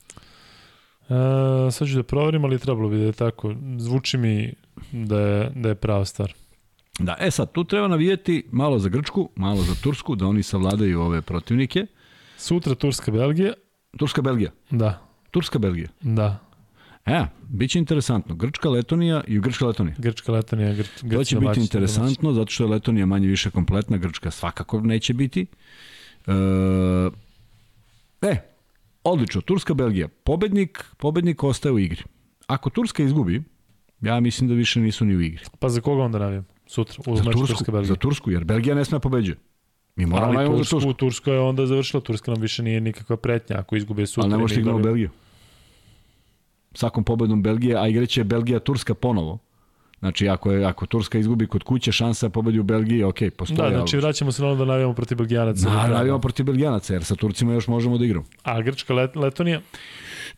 E, 1.09 1.70
sad 1.70 1.89
ću 1.89 1.94
da 1.97 2.02
proverim, 2.02 2.44
ali 2.44 2.59
trebalo 2.59 2.89
bi 2.89 2.98
da 2.98 3.05
je 3.05 3.12
tako. 3.12 3.55
Zvuči 3.78 4.18
mi 4.18 4.55
da 4.93 5.20
je, 5.20 5.51
da 5.55 5.68
je 5.68 5.74
prava 5.74 6.05
stvar. 6.05 6.35
Da, 6.98 7.16
e 7.20 7.31
sad, 7.31 7.52
tu 7.52 7.64
treba 7.64 7.89
navijeti 7.89 8.47
malo 8.51 8.78
za 8.78 8.89
Grčku, 8.89 9.28
malo 9.36 9.62
za 9.62 9.74
Tursku, 9.82 10.14
da 10.14 10.26
oni 10.26 10.43
savladaju 10.43 11.01
ove 11.01 11.22
protivnike. 11.22 11.86
Sutra 12.36 12.74
Turska, 12.74 13.12
Belgija. 13.12 13.52
Turska, 13.97 14.22
Belgija. 14.22 14.51
Da. 14.70 15.01
Turska, 15.31 15.59
Belgija. 15.59 15.89
Da. 16.01 16.39
E, 17.06 17.26
bit 17.48 17.70
će 17.70 17.78
interesantno. 17.78 18.35
Grčka, 18.35 18.68
Letonija 18.68 19.24
i 19.26 19.40
Grčka, 19.40 19.66
Letonija. 19.66 19.94
Grčka, 19.98 20.32
Letonija, 20.32 20.72
Grč, 20.72 20.89
Grčka, 21.02 21.16
To 21.16 21.24
će 21.24 21.40
biti 21.40 21.60
interesantno, 21.60 22.32
zato 22.32 22.51
što 22.51 22.64
je 22.64 22.68
Letonija 22.68 23.06
manje 23.06 23.28
više 23.28 23.51
kompletna, 23.51 23.97
Grčka 23.97 24.31
svakako 24.31 24.81
neće 24.81 25.14
biti. 25.14 25.47
E, 26.26 26.32
e 28.22 28.53
odlično, 29.05 29.40
Turska, 29.40 29.74
Belgija. 29.74 30.09
Pobednik, 30.09 30.85
pobednik 30.97 31.44
ostaje 31.44 31.72
u 31.72 31.78
igri. 31.78 32.02
Ako 32.47 32.70
Turska 32.70 33.02
izgubi, 33.02 33.43
ja 34.01 34.20
mislim 34.20 34.48
da 34.48 34.55
više 34.55 34.81
nisu 34.81 35.05
ni 35.05 35.16
u 35.16 35.20
igri. 35.20 35.44
Pa 35.59 35.68
za 35.68 35.81
koga 35.81 36.02
onda 36.02 36.18
navijam? 36.18 36.47
Sutra, 36.66 37.02
u 37.06 37.16
za 37.16 37.24
Tursku, 37.24 37.47
Turska, 37.47 37.72
Belgija. 37.72 37.89
Za 37.89 37.97
Tursku, 37.97 38.31
jer 38.31 38.44
Belgija 38.44 38.74
ne 38.74 38.85
sme 38.85 39.01
pobeđuje. 39.01 39.36
Mi 39.97 40.06
moramo 40.06 40.39
Ali 40.39 40.47
Tursku, 40.47 40.74
Tursku. 40.74 40.93
Turska 40.93 41.32
je 41.32 41.40
onda 41.40 41.66
završila, 41.66 42.01
Turska 42.01 42.31
nam 42.31 42.40
više 42.40 42.62
nije 42.62 42.81
nikakva 42.81 43.16
pretnja 43.16 43.56
ako 43.59 43.76
izgube 43.76 44.06
sutra. 44.06 44.22
Ali 44.22 44.32
ne 44.32 44.39
možete 44.39 44.60
igrati 44.60 44.82
Belgiju 44.82 45.10
svakom 46.74 47.05
pobedom 47.05 47.43
Belgije, 47.43 47.76
a 47.76 47.89
igraće 47.89 48.24
Belgija-Turska 48.24 48.94
ponovo. 48.94 49.39
Znači, 50.05 50.28
ako, 50.28 50.52
je, 50.52 50.64
ako 50.64 50.86
Turska 50.86 51.18
izgubi 51.18 51.47
kod 51.47 51.62
kuće, 51.62 51.93
šansa 51.93 52.28
pobedi 52.28 52.59
u 52.59 52.62
Belgiji, 52.62 53.02
ok, 53.02 53.18
postoje. 53.36 53.70
Da, 53.70 53.76
znači 53.76 53.97
vraćamo 53.97 54.32
se 54.32 54.43
na 54.43 54.48
ono 54.48 54.56
da 54.56 54.64
navijamo 54.64 54.94
protiv 54.94 55.18
Belgijanaca. 55.18 55.70
Da, 55.70 55.86
navijamo 55.86 56.18
protiv 56.18 56.47
Belgijanaca, 56.47 56.93
jer 56.93 57.05
sa 57.05 57.14
Turcima 57.14 57.52
još 57.52 57.68
možemo 57.68 57.98
da 57.98 58.05
igramo. 58.05 58.26
A 58.43 58.62
Grčka, 58.62 58.94
Let, 58.94 59.16
Letonija? 59.16 59.60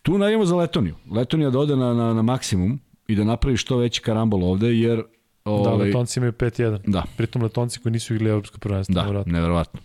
Tu 0.02 0.18
navijamo 0.18 0.44
za 0.44 0.56
Letoniju. 0.56 0.94
Letonija 1.10 1.50
da 1.50 1.58
ode 1.58 1.76
na, 1.76 1.94
na, 1.94 2.14
na 2.14 2.22
maksimum 2.22 2.80
i 3.08 3.14
da 3.14 3.24
napravi 3.24 3.56
što 3.56 3.76
veći 3.76 4.00
karambol 4.00 4.44
ovde, 4.44 4.66
jer... 4.66 5.02
Ovaj, 5.44 5.78
da, 5.78 5.84
Letonci 5.84 6.18
imaju 6.20 6.32
5-1. 6.32 6.78
Da. 6.86 7.04
Pritom 7.16 7.42
Letonci 7.42 7.80
koji 7.80 7.92
nisu 7.92 8.14
igrali 8.14 8.30
Evropsko 8.30 8.58
prvenstvo. 8.58 8.94
Da, 8.94 9.22
nevjerovatno. 9.26 9.80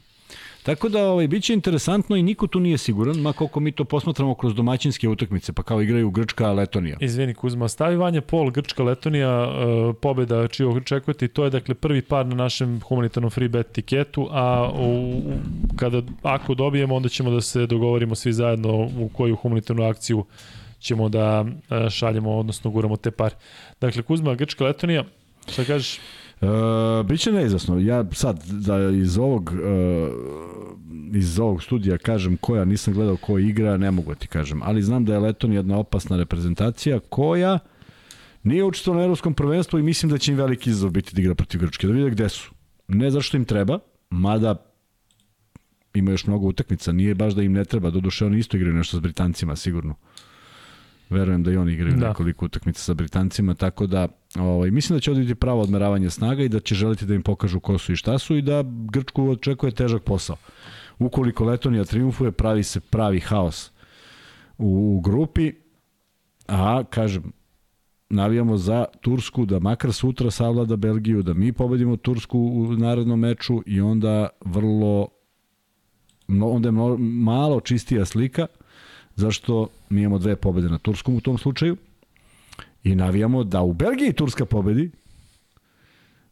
Tako 0.64 0.90
da 0.90 1.06
ovaj, 1.06 1.28
bit 1.28 1.44
će 1.44 1.54
interesantno 1.54 2.16
i 2.16 2.24
niko 2.24 2.48
tu 2.48 2.60
nije 2.60 2.78
siguran, 2.78 3.18
ma 3.18 3.34
koliko 3.34 3.60
mi 3.60 3.72
to 3.72 3.86
posmatramo 3.86 4.36
kroz 4.36 4.56
domaćinske 4.56 5.10
utakmice, 5.10 5.54
pa 5.54 5.64
kao 5.64 5.82
igraju 5.82 6.12
Grčka, 6.12 6.52
Letonija. 6.52 6.98
Izvini 7.00 7.34
Kuzma, 7.34 7.68
stavi 7.68 7.96
Vanja 7.96 8.22
Pol, 8.22 8.52
Grčka, 8.52 8.84
Letonija, 8.84 9.50
uh, 9.50 9.96
pobeda 10.02 10.48
čiju 10.48 10.72
očekujete 10.72 11.26
i 11.26 11.28
to 11.28 11.44
je 11.44 11.50
dakle 11.50 11.76
prvi 11.76 12.02
par 12.02 12.26
na 12.26 12.36
našem 12.36 12.82
humanitarnom 12.82 13.32
free 13.32 13.50
bet 13.50 13.72
tiketu, 13.72 14.28
a 14.32 14.72
u, 14.80 15.22
kada, 15.76 16.02
ako 16.22 16.56
dobijemo, 16.56 16.96
onda 16.96 17.10
ćemo 17.10 17.32
da 17.32 17.42
se 17.42 17.66
dogovorimo 17.66 18.16
svi 18.16 18.34
zajedno 18.34 18.90
u 19.00 19.10
koju 19.14 19.36
humanitarnu 19.36 19.84
akciju 19.84 20.26
ćemo 20.80 21.10
da 21.10 21.42
uh, 21.42 21.90
šaljemo, 21.90 22.38
odnosno 22.38 22.72
guramo 22.72 22.98
te 22.98 23.12
pare. 23.12 23.36
Dakle, 23.82 24.02
Kuzma, 24.02 24.36
Grčka, 24.36 24.64
Letonija, 24.64 25.04
šta 25.48 25.64
kažeš? 25.64 26.00
Uh, 26.42 27.06
biće 27.06 27.32
neizasno. 27.32 27.80
Ja 27.80 28.06
sad 28.12 28.44
da 28.46 28.90
iz 28.90 29.18
ovog 29.18 29.52
uh, 29.54 30.72
iz 31.14 31.40
ovog 31.40 31.64
studija 31.64 31.98
kažem 31.98 32.38
koja 32.38 32.66
nisam 32.66 32.94
gledao 32.94 33.18
ko 33.18 33.38
igra, 33.38 33.78
ne 33.78 33.92
mogu 33.92 34.10
da 34.10 34.16
ti 34.16 34.28
kažem, 34.28 34.62
ali 34.64 34.82
znam 34.82 35.06
da 35.06 35.14
je 35.14 35.20
Leton 35.20 35.54
jedna 35.54 35.78
opasna 35.78 36.18
reprezentacija 36.18 37.00
koja 37.00 37.60
nije 38.44 38.64
učestvovala 38.64 39.00
na 39.00 39.06
evropskom 39.06 39.34
prvenstvu 39.34 39.80
i 39.80 39.84
mislim 39.84 40.10
da 40.10 40.18
će 40.18 40.32
im 40.32 40.38
veliki 40.38 40.70
izazov 40.70 40.92
biti 40.92 41.16
da 41.16 41.22
igra 41.22 41.36
protiv 41.36 41.62
Grčke, 41.62 41.88
da 41.88 41.94
vide 41.94 42.10
gde 42.10 42.30
su. 42.30 42.52
Ne 42.88 43.12
zašto 43.12 43.38
im 43.38 43.46
treba, 43.46 43.80
mada 44.10 44.56
ima 45.94 46.12
još 46.12 46.28
mnogo 46.28 46.48
utakmica, 46.48 46.92
nije 46.92 47.16
baš 47.16 47.34
da 47.34 47.44
im 47.44 47.52
ne 47.52 47.66
treba, 47.66 47.90
doduše 47.90 48.26
oni 48.26 48.40
isto 48.40 48.58
igraju 48.58 48.76
nešto 48.76 48.98
s 48.98 49.00
Britancima 49.00 49.56
sigurno. 49.56 49.96
Verujem 51.12 51.44
da 51.44 51.52
i 51.52 51.58
oni 51.58 51.74
igraju 51.74 51.96
da. 51.96 52.08
nekoliko 52.08 52.46
utakmica 52.46 52.82
sa 52.82 52.94
Britancima, 52.94 53.54
tako 53.54 53.88
da 53.88 54.08
ovaj, 54.40 54.72
mislim 54.72 54.98
da 54.98 55.02
će 55.02 55.12
ovdje 55.12 55.24
biti 55.24 55.36
pravo 55.36 55.62
odmeravanje 55.62 56.10
snaga 56.10 56.44
i 56.44 56.50
da 56.50 56.60
će 56.60 56.76
želiti 56.76 57.06
da 57.06 57.14
im 57.16 57.24
pokažu 57.24 57.60
ko 57.60 57.78
su 57.78 57.94
i 57.94 57.96
šta 57.96 58.18
su 58.18 58.36
i 58.36 58.42
da 58.42 58.64
Grčku 58.92 59.30
očekuje 59.30 59.72
težak 59.72 60.04
posao. 60.04 60.36
Ukoliko 61.00 61.46
Letonija 61.46 61.84
triumfuje, 61.84 62.32
pravi 62.32 62.64
se 62.64 62.80
pravi 62.80 63.20
haos 63.20 63.72
u, 64.58 64.98
u 64.98 65.02
grupi, 65.02 65.54
a 66.48 66.84
kažem, 66.84 67.32
navijamo 68.10 68.58
za 68.58 68.86
Tursku 69.02 69.46
da 69.46 69.60
makar 69.60 69.94
sutra 69.94 70.32
savlada 70.32 70.76
Belgiju, 70.76 71.24
da 71.24 71.34
mi 71.34 71.54
pobedimo 71.54 71.98
Tursku 71.98 72.40
u 72.40 72.74
narednom 72.74 73.20
meču 73.20 73.64
i 73.66 73.82
onda 73.82 74.30
vrlo 74.46 75.08
onda 76.28 76.68
je 76.68 76.98
malo 77.00 77.60
čistija 77.60 78.06
slika 78.06 78.48
zašto 79.16 79.68
mi 79.90 80.02
imamo 80.02 80.18
dve 80.18 80.36
pobede 80.36 80.70
na 80.70 80.78
Turskom 80.78 81.16
u 81.16 81.22
tom 81.22 81.38
slučaju? 81.38 81.78
I 82.84 82.96
navijamo 82.96 83.44
da 83.44 83.62
u 83.62 83.74
Belgiji 83.74 84.14
Turska 84.14 84.46
pobedi 84.46 84.92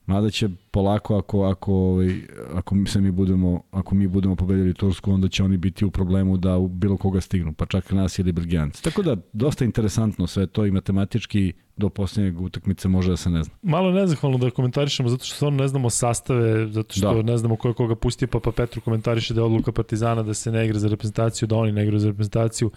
Mada 0.09 0.29
će 0.29 0.49
polako 0.71 1.17
ako 1.17 1.43
ako 1.43 1.73
ovaj 1.73 2.15
ako 2.53 2.75
mi 2.75 2.87
se 2.87 3.01
mi 3.01 3.11
budemo 3.11 3.61
ako 3.71 3.95
mi 3.95 4.07
budemo 4.07 4.35
pobedili 4.35 4.73
Tursku 4.73 5.11
onda 5.11 5.27
će 5.27 5.43
oni 5.43 5.57
biti 5.57 5.85
u 5.85 5.91
problemu 5.91 6.37
da 6.37 6.57
u 6.57 6.67
bilo 6.67 6.97
koga 6.97 7.21
stignu 7.21 7.53
pa 7.53 7.65
čak 7.65 7.91
nas 7.91 8.19
ili 8.19 8.31
Belgijanci. 8.31 8.83
Tako 8.83 9.01
da 9.01 9.15
dosta 9.33 9.65
interesantno 9.65 10.27
sve 10.27 10.47
to 10.47 10.65
i 10.65 10.71
matematički 10.71 11.53
do 11.77 11.89
poslednjeg 11.89 12.41
utakmice 12.41 12.87
može 12.87 13.09
da 13.09 13.17
se 13.17 13.29
ne 13.29 13.43
zna. 13.43 13.53
Malo 13.61 13.91
nezahvalno 13.91 14.37
da 14.37 14.49
komentarišemo 14.49 15.09
zato 15.09 15.25
što 15.25 15.35
stvarno 15.35 15.57
ne 15.57 15.67
znamo 15.67 15.89
sastave, 15.89 16.67
zato 16.67 16.93
što 16.93 17.13
da. 17.13 17.21
ne 17.21 17.37
znamo 17.37 17.55
ko 17.55 17.67
je 17.67 17.73
koga 17.73 17.95
pustio, 17.95 18.27
pa, 18.27 18.39
pa 18.39 18.51
Petru 18.51 18.81
komentariše 18.81 19.33
da 19.33 19.41
je 19.41 19.45
odluka 19.45 19.71
Partizana 19.71 20.23
da 20.23 20.33
se 20.33 20.51
ne 20.51 20.65
igra 20.65 20.79
za 20.79 20.87
reprezentaciju, 20.87 21.47
da 21.47 21.55
oni 21.55 21.71
ne 21.71 21.83
igraju 21.83 21.99
za 21.99 22.07
reprezentaciju. 22.07 22.71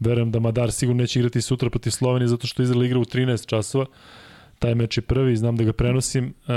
Verujem 0.00 0.30
da 0.30 0.40
Madar 0.40 0.72
sigurno 0.72 1.02
neće 1.02 1.18
igrati 1.18 1.40
sutra 1.40 1.70
protiv 1.70 1.90
Slovenije 1.90 2.28
zato 2.28 2.46
što 2.46 2.62
Izrael 2.62 2.84
igra 2.84 2.98
u 2.98 3.04
13 3.04 3.46
časova 3.46 3.86
taj 4.62 4.74
meč 4.74 4.98
je 4.98 5.02
prvi, 5.02 5.36
znam 5.36 5.56
da 5.56 5.64
ga 5.64 5.72
prenosim, 5.72 6.24
uh, 6.24 6.54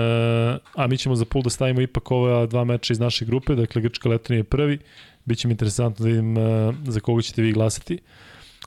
a 0.76 0.88
mi 0.88 0.98
ćemo 0.98 1.15
za 1.15 1.26
pul 1.26 1.41
da 1.41 1.49
stavimo 1.49 1.82
ipak 1.82 2.11
ova 2.11 2.45
dva 2.45 2.64
meča 2.64 2.94
iz 2.94 2.99
naše 2.99 3.26
grupe, 3.26 3.56
dakle 3.56 3.82
Grčka 3.82 4.10
Letonija 4.10 4.40
je 4.40 4.44
prvi, 4.44 4.80
Biće 5.26 5.48
mi 5.48 5.53
interesantno 5.53 6.03
da 6.03 6.10
vidim 6.10 6.38
uh, 6.38 6.76
za 6.84 6.99
koga 6.99 7.22
ćete 7.22 7.41
vi 7.41 7.52
glasati, 7.52 7.99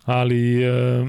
ali 0.05 0.71
uh, 0.71 1.09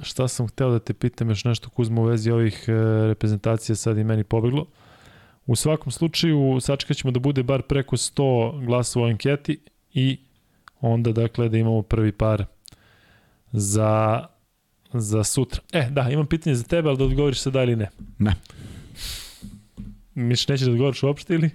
šta 0.00 0.28
sam 0.28 0.48
hteo 0.48 0.70
da 0.70 0.78
te 0.78 0.94
pitam 0.94 1.28
još 1.30 1.44
nešto 1.44 1.70
Kuzma 1.70 2.00
u 2.00 2.04
vezi 2.04 2.30
ovih 2.30 2.64
uh, 2.68 2.74
reprezentacija 3.08 3.76
sad 3.76 3.98
i 3.98 4.04
meni 4.04 4.24
pobeglo. 4.24 4.66
U 5.46 5.56
svakom 5.56 5.92
slučaju 5.92 6.58
sačekat 6.60 6.96
ćemo 6.96 7.10
da 7.10 7.20
bude 7.20 7.42
bar 7.42 7.62
preko 7.62 7.96
100 7.96 8.66
glasova 8.66 9.06
u 9.06 9.08
anketi 9.08 9.60
i 9.94 10.18
onda 10.80 11.12
dakle 11.12 11.48
da 11.48 11.58
imamo 11.58 11.82
prvi 11.82 12.12
par 12.12 12.44
za 13.52 14.24
za 14.92 15.24
sutra. 15.24 15.60
E, 15.72 15.88
da, 15.90 16.08
imam 16.10 16.26
pitanje 16.26 16.56
za 16.56 16.64
tebe, 16.64 16.88
ali 16.88 16.98
da 16.98 17.04
odgovoriš 17.04 17.40
se 17.40 17.50
da 17.50 17.62
ili 17.62 17.76
ne. 17.76 17.88
Ne. 18.18 18.34
Misliš 20.14 20.48
nećeš 20.48 20.66
da 20.66 20.72
odgovoriš 20.72 21.02
uopšte 21.02 21.34
ili? 21.34 21.50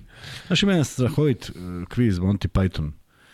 Znaš 0.47 0.63
ima 0.63 0.71
jedan 0.71 0.85
strahovit 0.85 1.49
uh, 1.49 1.55
quiz 1.87 2.19
Monty 2.19 2.47
Python 2.47 2.91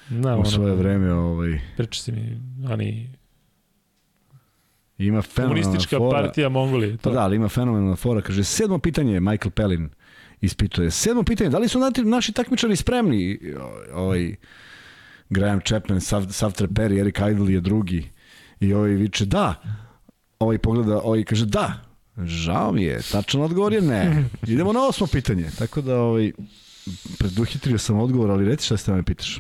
da, 0.10 0.38
u 0.38 0.46
svoje 0.46 0.72
ono, 0.72 0.82
vreme. 0.82 1.14
Ovaj... 1.14 1.60
Priča 1.78 2.02
si 2.02 2.12
mi, 2.12 2.42
oni 2.70 3.10
Ima 4.98 5.22
fenomenalna 5.22 5.64
Komunistička 5.64 5.98
fora. 5.98 6.22
partija 6.22 6.50
Mongolije. 6.50 6.98
Pa 7.02 7.10
da, 7.10 7.20
ali 7.20 7.36
ima 7.36 7.50
fenomenalna 7.50 7.96
fora. 7.96 8.22
Kaže, 8.22 8.44
sedmo 8.44 8.80
pitanje, 8.80 9.20
Michael 9.20 9.52
Pellin 9.52 9.90
ispituje. 10.42 10.92
Sedmo 10.92 11.24
pitanje, 11.24 11.50
da 11.50 11.58
li 11.58 11.68
su 11.68 11.80
naši 12.04 12.32
takmičari 12.32 12.76
spremni? 12.76 13.40
Ovaj, 13.94 14.36
Graham 15.30 15.62
Chapman, 15.68 16.02
Sav, 16.02 16.26
Sav 16.30 16.54
Treperi, 16.54 17.00
Eric 17.00 17.18
Idle 17.32 17.54
je 17.54 17.62
drugi. 17.62 18.10
I 18.60 18.74
ovaj 18.74 18.90
viče, 18.90 19.26
da, 19.26 19.56
ovaj 20.40 20.58
pogleda, 20.58 21.02
ovaj 21.02 21.24
kaže 21.24 21.46
da, 21.46 21.74
žao 22.18 22.72
mi 22.72 22.84
je, 22.84 23.02
tačan 23.12 23.42
odgovor 23.42 23.74
je 23.74 23.82
ne. 23.82 24.26
Idemo 24.48 24.74
na 24.74 24.84
osmo 24.88 25.08
pitanje. 25.08 25.50
Tako 25.58 25.82
da, 25.82 26.02
ovaj, 26.02 26.32
preduhitrio 27.20 27.78
sam 27.78 28.00
odgovor, 28.00 28.32
ali 28.32 28.46
reci 28.46 28.66
šta 28.66 28.78
ste 28.78 28.94
me 28.94 29.04
pitaš. 29.04 29.40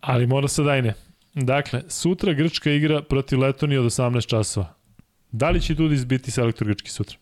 Ali 0.00 0.26
mora 0.26 0.48
se 0.48 0.62
dajne. 0.62 0.94
Dakle, 1.34 1.82
sutra 1.88 2.32
Grčka 2.32 2.70
igra 2.70 3.02
protiv 3.02 3.40
Letonije 3.40 3.80
od 3.80 3.86
18 3.86 4.26
časova. 4.26 4.74
Da 5.32 5.50
li 5.50 5.60
će 5.60 5.74
Dudis 5.74 6.06
biti 6.06 6.30
selektor 6.30 6.68
Grčki 6.68 6.90
sutra? 6.90 7.16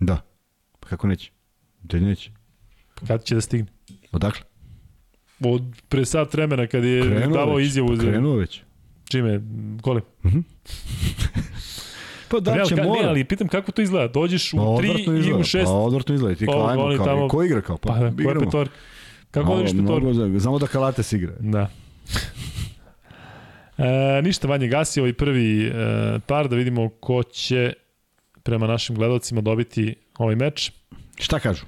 Da. 0.00 0.20
Pa 0.80 0.88
kako 0.88 1.06
neće? 1.06 1.30
Da 1.82 2.00
neće. 2.00 2.30
Pa 2.94 3.06
kada 3.06 3.24
će 3.24 3.34
da 3.34 3.40
stigne? 3.40 3.66
Odakle? 4.12 4.42
Od 5.40 5.62
pre 5.88 6.04
sat 6.04 6.34
vremena 6.34 6.66
kad 6.66 6.84
je 6.84 7.02
krenuo 7.02 7.36
davao 7.36 7.56
već, 7.56 7.66
izjavu. 7.66 7.96
Krenuo 7.96 8.36
već. 8.36 8.62
Čime? 9.08 9.40
Kolim? 9.82 10.02
Mm 10.24 10.28
-hmm. 10.28 10.42
pa 12.28 12.40
da 12.40 12.64
će 12.64 12.76
mora. 12.76 13.02
Ne, 13.02 13.08
ali 13.08 13.24
pitam 13.24 13.48
kako 13.48 13.72
to 13.72 13.82
izgleda. 13.82 14.08
Dođeš 14.08 14.52
u 14.52 14.56
3 14.56 15.06
pa, 15.06 15.12
i 15.12 15.32
u 15.32 15.38
6. 15.38 15.64
Pa 15.64 15.70
odvrtno 15.70 16.14
izgleda. 16.14 16.38
Ti 16.38 16.46
kao, 16.46 16.66
ajmo, 16.68 16.96
kao, 16.96 17.06
tamo... 17.06 17.28
ko 17.28 17.42
igra 17.42 17.60
kao? 17.60 17.76
Pa, 17.76 17.92
pa 17.92 18.22
igramo. 18.22 18.40
Petor? 18.40 18.68
Kako 19.30 19.52
odeš 19.52 19.72
petorku? 19.72 20.38
Znamo 20.38 20.58
da 20.58 20.66
Kalates 20.66 21.12
igra. 21.12 21.32
Da. 21.40 21.70
e, 23.78 24.22
ništa 24.22 24.48
manje 24.48 24.68
gasi 24.68 25.00
ovaj 25.00 25.12
prvi 25.12 25.66
e, 25.66 25.72
par 26.26 26.48
da 26.48 26.56
vidimo 26.56 26.88
ko 26.88 27.22
će 27.22 27.72
prema 28.42 28.66
našim 28.66 28.96
gledalcima 28.96 29.40
dobiti 29.40 29.94
ovaj 30.18 30.36
meč. 30.36 30.72
Šta 31.16 31.38
kažu? 31.38 31.64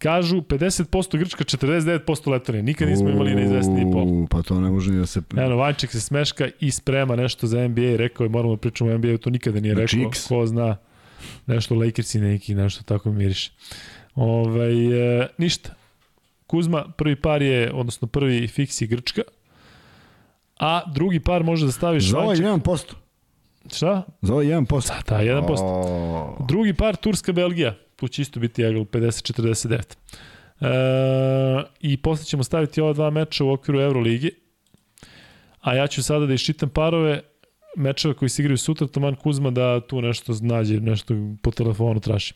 Kažu 0.00 0.36
50% 0.40 1.18
Grčka, 1.18 1.44
49% 1.44 2.30
Letonija. 2.30 2.62
Nikad 2.62 2.88
nismo 2.88 3.08
imali 3.08 3.34
neizvestni 3.34 3.92
pol. 3.92 4.26
Pa 4.30 4.42
to 4.42 4.60
ne 4.60 4.70
može 4.70 4.92
ni 4.92 4.98
da 4.98 5.06
se... 5.06 5.22
Eno, 5.36 5.56
Vanček 5.56 5.90
se 5.90 6.00
smeška 6.00 6.48
i 6.60 6.70
sprema 6.70 7.16
nešto 7.16 7.46
za 7.46 7.68
NBA. 7.68 7.96
Rekao 7.96 8.24
je, 8.24 8.28
moramo 8.28 8.54
da 8.54 8.60
pričamo 8.60 8.90
o 8.90 8.98
NBA, 8.98 9.18
to 9.18 9.30
nikada 9.30 9.60
nije 9.60 9.74
znači 9.74 9.96
rekao. 9.96 10.08
X. 10.08 10.26
Ko 10.28 10.46
zna. 10.46 10.76
Nešto 11.46 11.74
Lakersi 11.74 12.20
neki, 12.20 12.54
nešto 12.54 12.82
tako 12.84 13.12
miriše. 13.12 13.50
Ovaj, 14.14 15.20
e, 15.22 15.28
ništa. 15.38 15.74
Kuzma, 16.46 16.84
prvi 16.96 17.16
par 17.16 17.42
je, 17.42 17.72
odnosno 17.72 18.08
prvi 18.08 18.48
fiks 18.48 18.80
je 18.80 18.86
Grčka, 18.86 19.22
a 20.58 20.80
drugi 20.92 21.20
par 21.20 21.44
može 21.44 21.66
da 21.66 21.72
staviš 21.72 22.04
Za 22.04 22.18
ovaj 22.18 22.36
1%. 22.36 22.92
Šta? 23.72 24.02
Za 24.22 24.32
ovaj 24.32 24.46
1%. 24.46 24.88
Da, 25.08 25.16
da, 25.16 25.24
1%. 25.24 25.54
Oh. 25.60 26.46
Drugi 26.48 26.74
par 26.74 26.96
Turska-Belgija, 26.96 27.74
tu 28.00 28.08
će 28.08 28.22
isto 28.22 28.40
biti 28.40 28.62
Egel 28.62 28.84
50-49. 28.84 29.96
E, 30.60 30.66
I 31.80 31.96
posle 31.96 32.24
ćemo 32.24 32.44
staviti 32.44 32.80
ova 32.80 32.92
dva 32.92 33.10
meča 33.10 33.44
u 33.44 33.52
okviru 33.52 33.80
Euroligi. 33.80 34.30
A 35.60 35.74
ja 35.74 35.86
ću 35.86 36.02
sada 36.02 36.26
da 36.26 36.34
iščitam 36.34 36.68
parove 36.68 37.20
mečeva 37.76 38.14
koji 38.14 38.28
se 38.28 38.42
igraju 38.42 38.58
sutra, 38.58 38.86
Toman 38.86 39.14
Kuzma 39.14 39.50
da 39.50 39.80
tu 39.80 40.02
nešto 40.02 40.32
nađe, 40.40 40.80
nešto 40.80 41.14
po 41.42 41.50
telefonu 41.50 42.00
traži. 42.00 42.34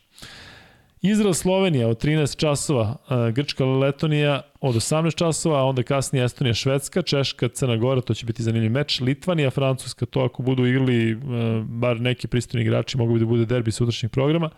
Izrael 1.01 1.33
Slovenija 1.33 1.87
od 1.87 2.03
13 2.03 2.37
časova, 2.37 2.95
Grčka 3.33 3.65
Letonija 3.65 4.41
od 4.61 4.75
18 4.75 5.15
časova, 5.15 5.59
a 5.59 5.63
onda 5.63 5.83
kasnije 5.83 6.25
Estonija 6.25 6.53
Švedska, 6.53 7.01
Češka 7.01 7.47
Crna 7.47 7.77
Gora, 7.77 8.01
to 8.01 8.13
će 8.13 8.25
biti 8.25 8.43
zanimljiv 8.43 8.71
meč, 8.71 8.99
Litvanija 8.99 9.49
Francuska, 9.49 10.05
to 10.05 10.19
ako 10.19 10.43
budu 10.43 10.65
igrali 10.65 11.17
bar 11.63 12.01
neki 12.01 12.27
pristojni 12.27 12.65
igrači, 12.65 12.97
mogu 12.97 13.13
bi 13.13 13.19
da 13.19 13.25
bude 13.25 13.45
derbi 13.45 13.71
sutrašnjeg 13.71 14.11
programa. 14.11 14.49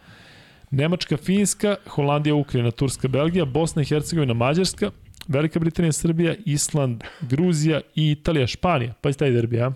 Nemačka 0.72 1.18
Finska, 1.18 1.76
Holandija 1.88 2.36
Ukrajina, 2.36 2.72
Turska 2.72 3.08
Belgija, 3.08 3.46
Bosna 3.46 3.82
i 3.82 3.86
Hercegovina 3.86 4.34
Mađarska, 4.34 4.92
Velika 5.28 5.60
Britanija 5.60 5.92
Srbija, 5.92 6.36
Island, 6.46 7.04
Gruzija 7.22 7.82
i 7.96 8.12
Italija 8.12 8.48
Španija. 8.48 8.94
Pa 9.02 9.10
i 9.10 9.14
taj 9.14 9.32
derbi, 9.32 9.62
a? 9.62 9.72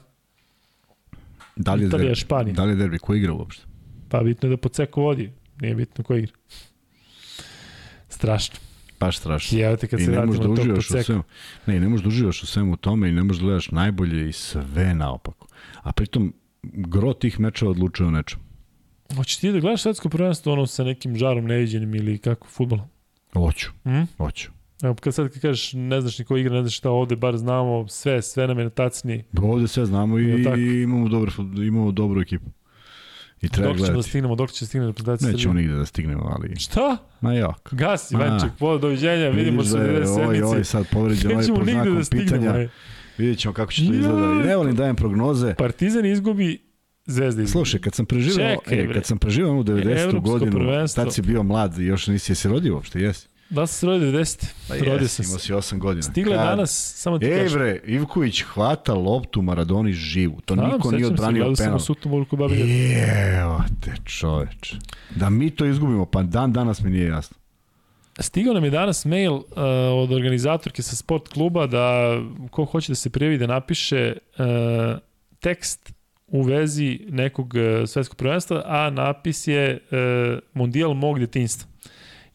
Da 1.56 1.74
li 1.74 1.84
je 1.84 1.88
Italija, 1.88 2.08
derbi? 2.08 2.20
Španija. 2.20 2.54
Da 2.54 2.64
li 2.64 2.72
je 2.72 2.76
derbi? 2.76 3.00
Ko 3.00 3.16
igra 3.16 3.34
uopšte? 3.34 3.64
Pa 4.10 4.24
bitno 4.24 4.50
je 4.50 4.56
da 4.56 4.58
Poceko 4.58 5.02
vodi. 5.02 5.32
Nije 5.62 5.76
bitno 5.76 6.04
ko 6.04 6.16
igra. 6.16 6.34
Strašno. 8.10 8.56
Baš 9.00 9.18
strašno. 9.18 9.58
I 9.58 9.62
evo 9.62 9.76
te 9.76 9.88
kad 9.88 10.00
I 10.00 10.06
se 10.06 10.26
možeš 10.26 10.42
da 10.42 10.50
u 10.50 10.82
svemu. 10.82 11.24
Ne, 11.66 11.80
ne 11.80 11.90
možeš 11.90 12.04
da 12.04 12.08
uživaš 12.08 12.44
u 12.44 12.46
svemu 12.46 12.78
tome 12.78 13.10
i 13.10 13.12
ne 13.12 13.24
možeš 13.24 13.40
da 13.40 13.46
gledaš 13.46 13.72
najbolje 13.72 14.30
i 14.30 14.32
sve 14.32 14.94
naopako. 14.94 15.48
A 15.82 15.92
pritom, 15.92 16.34
gro 16.64 17.14
tih 17.14 17.40
mečeva 17.40 17.72
odlučuje 17.72 18.08
o 18.08 18.12
nečemu. 18.12 18.44
Hoćeš 19.16 19.38
ti 19.38 19.52
da 19.52 19.60
gledaš 19.60 19.82
svetsko 19.82 20.10
prvenstvo 20.10 20.54
ono 20.54 20.68
sa 20.68 20.84
nekim 20.84 21.16
žarom 21.16 21.46
neviđenim 21.46 21.96
ili 21.96 22.18
kako 22.18 22.48
futbolom? 22.48 22.86
Hoću. 23.34 23.70
Mm? 23.86 24.04
Hoću. 24.18 24.52
Evo, 24.84 24.96
kad 24.96 25.16
sad 25.16 25.30
kad 25.30 25.42
kažeš 25.42 25.74
ne 25.74 26.02
znaš 26.02 26.20
ni 26.20 26.26
ko 26.26 26.38
igra, 26.38 26.56
ne 26.56 26.62
znaš 26.62 26.78
šta 26.78 26.90
ovde, 26.90 27.16
bar 27.16 27.38
znamo 27.38 27.88
sve, 27.88 28.22
sve 28.22 28.48
nam 28.48 28.58
je 28.58 28.64
na 28.64 28.70
tacni. 28.70 29.24
Ovde 29.42 29.68
sve 29.68 29.86
znamo 29.86 30.20
i, 30.20 30.46
i 30.58 30.82
imamo, 30.82 31.10
dobro, 31.10 31.32
imamo 31.66 31.92
dobru 31.92 32.22
ekipu. 32.22 32.50
I 33.42 33.50
treba 33.50 33.74
dok 33.74 33.86
ćemo 33.86 33.98
da 33.98 34.04
stignemo, 34.04 34.36
dok 34.36 34.52
će 34.52 34.66
da 34.66 34.68
stignemo 34.68 34.92
reprezentacija 34.92 35.32
Nećemo 35.32 35.54
nigde 35.54 35.74
da 35.74 35.86
stignemo, 35.86 36.36
ali... 36.36 36.56
Šta? 36.60 36.98
Ma 37.22 37.34
jok. 37.34 37.74
Gasi, 37.74 38.16
Vanček, 38.16 38.50
po, 38.60 38.78
doviđenja, 38.78 39.30
vidimo 39.30 39.64
se 39.64 39.78
u 39.78 39.80
90 39.80 39.84
sedmici. 39.84 40.22
Ovaj, 40.22 40.42
ovaj 40.42 40.64
sad 40.64 40.86
povređen, 40.92 41.32
ovaj 41.32 41.48
pod 41.48 41.70
znakom 41.70 41.96
da 41.96 42.02
pitanja. 42.12 42.70
Vidjet 43.18 43.40
ćemo 43.40 43.54
kako 43.54 43.72
će 43.72 43.88
to 43.88 43.94
izgleda. 43.94 44.42
I 44.44 44.48
ne 44.48 44.56
volim 44.56 44.76
dajem 44.76 44.96
prognoze. 44.96 45.56
Partizan 45.56 46.06
izgubi 46.06 46.71
Zvezda 47.06 47.42
izgubi. 47.42 47.52
Slušaj, 47.52 47.80
kad 47.80 47.96
sam 47.96 48.06
preživao, 48.06 48.58
e, 48.68 48.94
kad 48.94 49.06
sam 49.06 49.18
preživao 49.18 49.56
u 49.56 49.64
90. 49.64 50.22
godinu, 50.22 50.52
prvenstvo. 50.52 51.04
tad 51.04 51.14
si 51.14 51.22
bio 51.22 51.44
mlad 51.44 51.80
i 51.80 51.86
još 51.86 52.08
nisi 52.08 52.36
se 52.36 52.50
rodio 52.50 52.76
uopšte, 52.76 53.00
jesi? 53.00 53.28
Da 53.50 53.68
se 53.68 53.86
rodio 53.86 54.12
90. 54.12 54.46
Pa 54.68 54.76
rodio 54.76 54.94
jes, 54.94 55.20
imao 55.20 55.40
si 55.40 55.54
8 55.54 55.78
godina. 55.78 56.02
Stigle 56.02 56.36
Kad? 56.36 56.46
danas, 56.46 56.94
samo 56.96 57.20
ti 57.20 57.26
kažem. 57.26 57.46
Ej 57.46 57.50
bre, 57.50 57.80
Ivković 57.86 58.42
hvata 58.42 58.94
loptu 58.94 59.42
Maradoni 59.42 59.94
živu. 59.94 60.42
To 60.46 60.54
Znam, 60.54 60.72
niko 60.72 60.92
nije 60.92 61.08
odbranio 61.08 61.44
penal. 61.44 61.56
Gledao 61.56 61.80
sam 61.80 62.14
u 62.32 62.36
Babilja. 62.36 62.66
Evo 63.42 63.64
te 63.82 63.92
čoveč. 64.06 64.74
Da 65.16 65.30
mi 65.30 65.50
to 65.50 65.66
izgubimo, 65.66 66.06
pa 66.06 66.24
dan 66.24 66.54
danas 66.54 66.82
mi 66.82 66.90
nije 66.90 67.08
jasno. 67.08 67.38
Stigao 68.20 68.54
nam 68.54 68.64
je 68.64 68.70
danas 68.70 69.06
mail 69.06 69.34
uh, 69.34 69.44
od 69.94 70.12
organizatorke 70.12 70.82
sa 70.82 70.96
sport 70.96 71.28
kluba 71.28 71.68
da 71.68 72.18
ko 72.52 72.66
hoće 72.66 72.92
da 72.92 72.96
se 72.96 73.10
prijavi 73.10 73.38
da 73.38 73.48
napiše 73.48 74.14
uh, 74.38 74.46
tekst 75.40 75.94
u 76.32 76.42
vezi 76.42 77.00
nekog 77.10 77.54
uh, 77.54 77.90
svetskog 77.90 78.18
prvenstva, 78.18 78.64
a 78.66 78.90
napis 78.90 79.48
je 79.48 79.80
uh, 79.92 80.40
Mundijal 80.54 80.94
mog 80.94 81.20
detinjstva. 81.20 81.70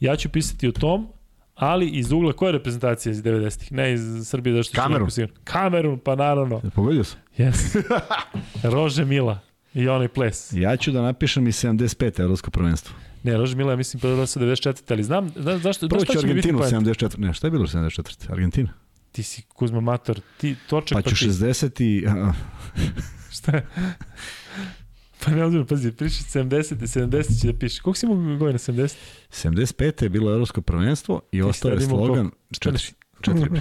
Ja 0.00 0.16
ću 0.16 0.28
pisati 0.28 0.68
o 0.68 0.72
tom, 0.72 1.08
ali 1.54 1.88
iz 1.88 2.12
ugla 2.12 2.32
koje 2.32 2.52
reprezentacije 2.52 3.10
iz 3.10 3.22
90-ih? 3.22 3.72
Ne 3.72 3.92
iz 3.92 4.00
Srbije, 4.24 4.56
zašto 4.56 4.74
ću 4.74 4.82
Kamerun. 4.82 5.08
Kamerun, 5.44 5.98
pa 5.98 6.14
naravno. 6.14 6.60
Pogodio 6.74 7.04
sam. 7.04 7.20
Yes. 7.38 7.82
Rože 8.74 9.04
Mila 9.04 9.38
i 9.74 9.88
onaj 9.88 10.08
ples. 10.08 10.52
Ja 10.52 10.76
ću 10.76 10.92
da 10.92 11.02
napišem 11.02 11.48
i 11.48 11.52
75. 11.52 12.20
evropsko 12.20 12.50
prvenstvo. 12.50 12.94
Ne, 13.22 13.36
Rože 13.36 13.56
Mila, 13.56 13.72
ja 13.72 13.76
mislim, 13.76 14.00
pa 14.00 14.08
da 14.08 14.26
se 14.26 14.40
94. 14.40 14.92
Ali 14.92 15.02
znam, 15.02 15.28
znaš, 15.36 15.60
zašto, 15.60 15.88
Prvo 15.88 16.04
ću 16.04 16.18
Argentinu 16.18 16.58
74. 16.58 17.18
Ne, 17.18 17.34
šta 17.34 17.46
je 17.46 17.50
bilo 17.50 17.66
74. 17.66 18.32
Argentina? 18.32 18.72
Ti 19.16 19.22
si 19.22 19.42
Kuzma 19.42 19.80
Mator, 19.80 20.20
ti 20.36 20.56
točak 20.68 20.96
pa, 20.96 21.02
pa 21.02 21.10
ću 21.10 21.26
pa 21.26 21.32
60 21.32 21.82
i... 21.82 22.06
šta 23.36 23.56
je? 23.56 23.66
Pa 25.24 25.30
ne 25.30 25.44
ozbiljno, 25.44 25.66
pazi, 25.66 25.92
priši 25.92 26.22
70, 26.22 26.76
70 26.76 27.40
će 27.40 27.52
da 27.52 27.58
piše. 27.58 27.82
Koliko 27.82 27.98
si 27.98 28.06
mogu 28.06 28.36
godina 28.36 28.58
70? 28.58 28.96
75. 29.30 30.02
je 30.02 30.08
bilo 30.08 30.32
evropsko 30.32 30.60
prvenstvo 30.60 31.20
i 31.32 31.42
ostao 31.42 31.70
je 31.70 31.80
slogan... 31.80 32.30
4, 32.50 32.92
4. 33.20 33.60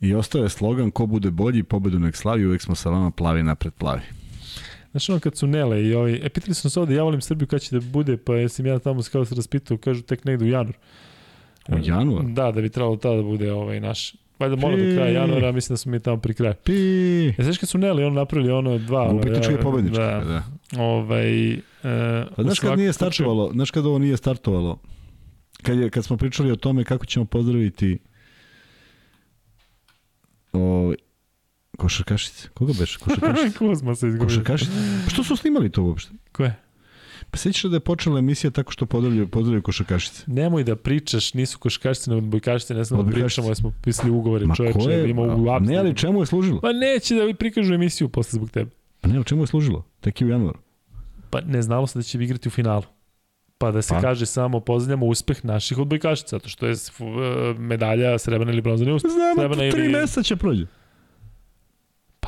I 0.00 0.14
ostao 0.14 0.42
je 0.42 0.48
slogan 0.48 0.90
ko 0.90 1.06
bude 1.06 1.30
bolji, 1.30 1.62
pobedu 1.62 1.98
nek 1.98 2.16
slavi, 2.16 2.46
uvek 2.46 2.62
smo 2.62 2.74
sa 2.74 2.90
vama 2.90 3.10
plavi 3.10 3.42
napred 3.42 3.72
plavi. 3.74 4.02
Znaš 4.90 5.08
ono 5.08 5.20
kad 5.20 5.36
su 5.36 5.46
Nele 5.46 5.84
i 5.84 5.94
ovi, 5.94 6.20
e 6.24 6.28
pitali 6.28 6.54
su 6.54 6.66
nas 6.66 6.76
ovde, 6.76 6.94
ja 6.94 7.02
volim 7.02 7.20
Srbiju 7.20 7.48
kad 7.48 7.60
će 7.60 7.78
da 7.78 7.86
bude, 7.86 8.16
pa 8.16 8.34
jesam 8.34 8.66
ja 8.66 8.78
tamo 8.78 9.02
kao 9.12 9.24
se 9.24 9.34
raspitao, 9.34 9.76
kažu 9.76 10.02
tek 10.02 10.24
negde 10.24 10.44
u 10.44 10.48
januar. 10.48 10.76
U 11.68 11.78
januar? 11.82 12.24
Da, 12.24 12.52
da 12.52 12.60
bi 12.60 12.68
trebalo 12.68 12.96
tada 12.96 13.16
da 13.16 13.22
bude 13.22 13.52
ovaj 13.52 13.80
naš 13.80 14.23
Valjda 14.38 14.56
mora 14.56 14.76
do 14.76 14.82
kraja 14.82 15.08
januara, 15.08 15.52
mislim 15.52 15.74
da 15.74 15.76
smo 15.76 15.92
mi 15.92 16.00
tamo 16.00 16.16
pri 16.16 16.34
kraju. 16.34 16.54
Pi. 16.64 17.26
Ja 17.26 17.44
znaš 17.44 17.58
kad 17.58 17.68
su 17.68 17.78
Neli 17.78 18.04
ono 18.04 18.14
napravili 18.14 18.52
ono 18.52 18.78
dva. 18.78 19.12
Upitnička 19.12 19.52
i 19.52 19.62
pobednička. 19.62 20.02
Da. 20.02 20.24
da. 20.24 20.42
Ovaj, 20.82 21.52
e, 21.52 21.60
pa, 22.36 22.42
znaš 22.42 22.58
kad 22.58 22.78
nije 22.78 22.92
startovalo, 22.92 23.50
znaš 23.52 23.70
kad 23.70 23.86
ovo 23.86 23.98
nije 23.98 24.16
startovalo, 24.16 24.78
kad, 25.62 25.78
je, 25.78 25.90
kad 25.90 26.04
smo 26.04 26.16
pričali 26.16 26.52
o 26.52 26.56
tome 26.56 26.84
kako 26.84 27.06
ćemo 27.06 27.24
pozdraviti 27.24 27.98
o, 30.52 30.92
košarkašice. 31.78 32.48
Koga 32.54 32.72
beš? 32.78 32.96
Košarkašice? 32.96 33.56
Kozma 33.58 33.94
se 33.94 34.08
izgubio. 34.08 34.26
Košarkašice? 34.26 34.72
Pa 35.04 35.10
što 35.10 35.24
su 35.24 35.36
snimali 35.36 35.70
to 35.70 35.82
uopšte? 35.82 36.12
Ko 36.32 36.44
je? 36.44 36.63
Pa 37.34 37.38
sećaš 37.38 37.62
da 37.62 37.76
je 37.76 37.80
počela 37.80 38.18
emisija 38.18 38.50
tako 38.50 38.72
što 38.72 38.86
pozdravljaju, 38.86 39.28
pozdravljaju 39.28 39.62
košarkašice? 39.62 40.24
Nemoj 40.26 40.64
da 40.64 40.76
pričaš, 40.76 41.34
nisu 41.34 41.58
košarkašice, 41.58 42.10
nego 42.10 42.18
odbojkašice, 42.18 42.74
ne 42.74 42.84
znamo 42.84 43.02
da 43.02 43.10
pričamo, 43.10 43.48
jer 43.48 43.56
smo 43.56 43.72
pisali 43.82 44.10
ugovore 44.10 44.46
čoveče, 44.56 44.90
je, 44.90 45.10
ima 45.10 45.22
u 45.22 45.50
apsu. 45.50 45.70
Ne, 45.70 45.76
ali 45.78 45.96
čemu 45.96 46.22
je 46.22 46.26
služilo? 46.26 46.60
Pa 46.60 46.72
neće 46.72 47.14
da 47.14 47.24
vi 47.24 47.34
prikažu 47.34 47.74
emisiju 47.74 48.08
posle 48.08 48.36
zbog 48.36 48.50
tebe. 48.50 48.70
Pa 49.00 49.08
ne, 49.08 49.16
ali 49.16 49.24
čemu 49.24 49.42
je 49.42 49.46
služilo? 49.46 49.84
Tek 50.00 50.20
i 50.20 50.24
u 50.24 50.28
januaru. 50.28 50.58
Pa 51.30 51.40
ne 51.40 51.62
znalo 51.62 51.86
se 51.86 51.98
da 51.98 52.02
će 52.02 52.18
igrati 52.18 52.48
u 52.48 52.50
finalu. 52.50 52.82
Pa 53.58 53.70
da 53.70 53.82
se 53.82 53.94
pa? 53.94 54.00
kaže 54.00 54.26
samo 54.26 54.60
pozdravljamo 54.60 55.06
uspeh 55.06 55.44
naših 55.44 55.78
odbojkašica, 55.78 56.28
zato 56.36 56.48
što 56.48 56.66
je 56.66 56.74
medalja 57.58 58.18
srebrna 58.18 58.52
ili 58.52 58.62
bronzani 58.62 58.92
uspeh. 58.92 59.10
Znamo, 59.34 59.54
tri 59.54 59.66
ili... 59.68 59.88
meseca 59.88 60.22
će 60.22 60.36
prođe. 60.36 60.66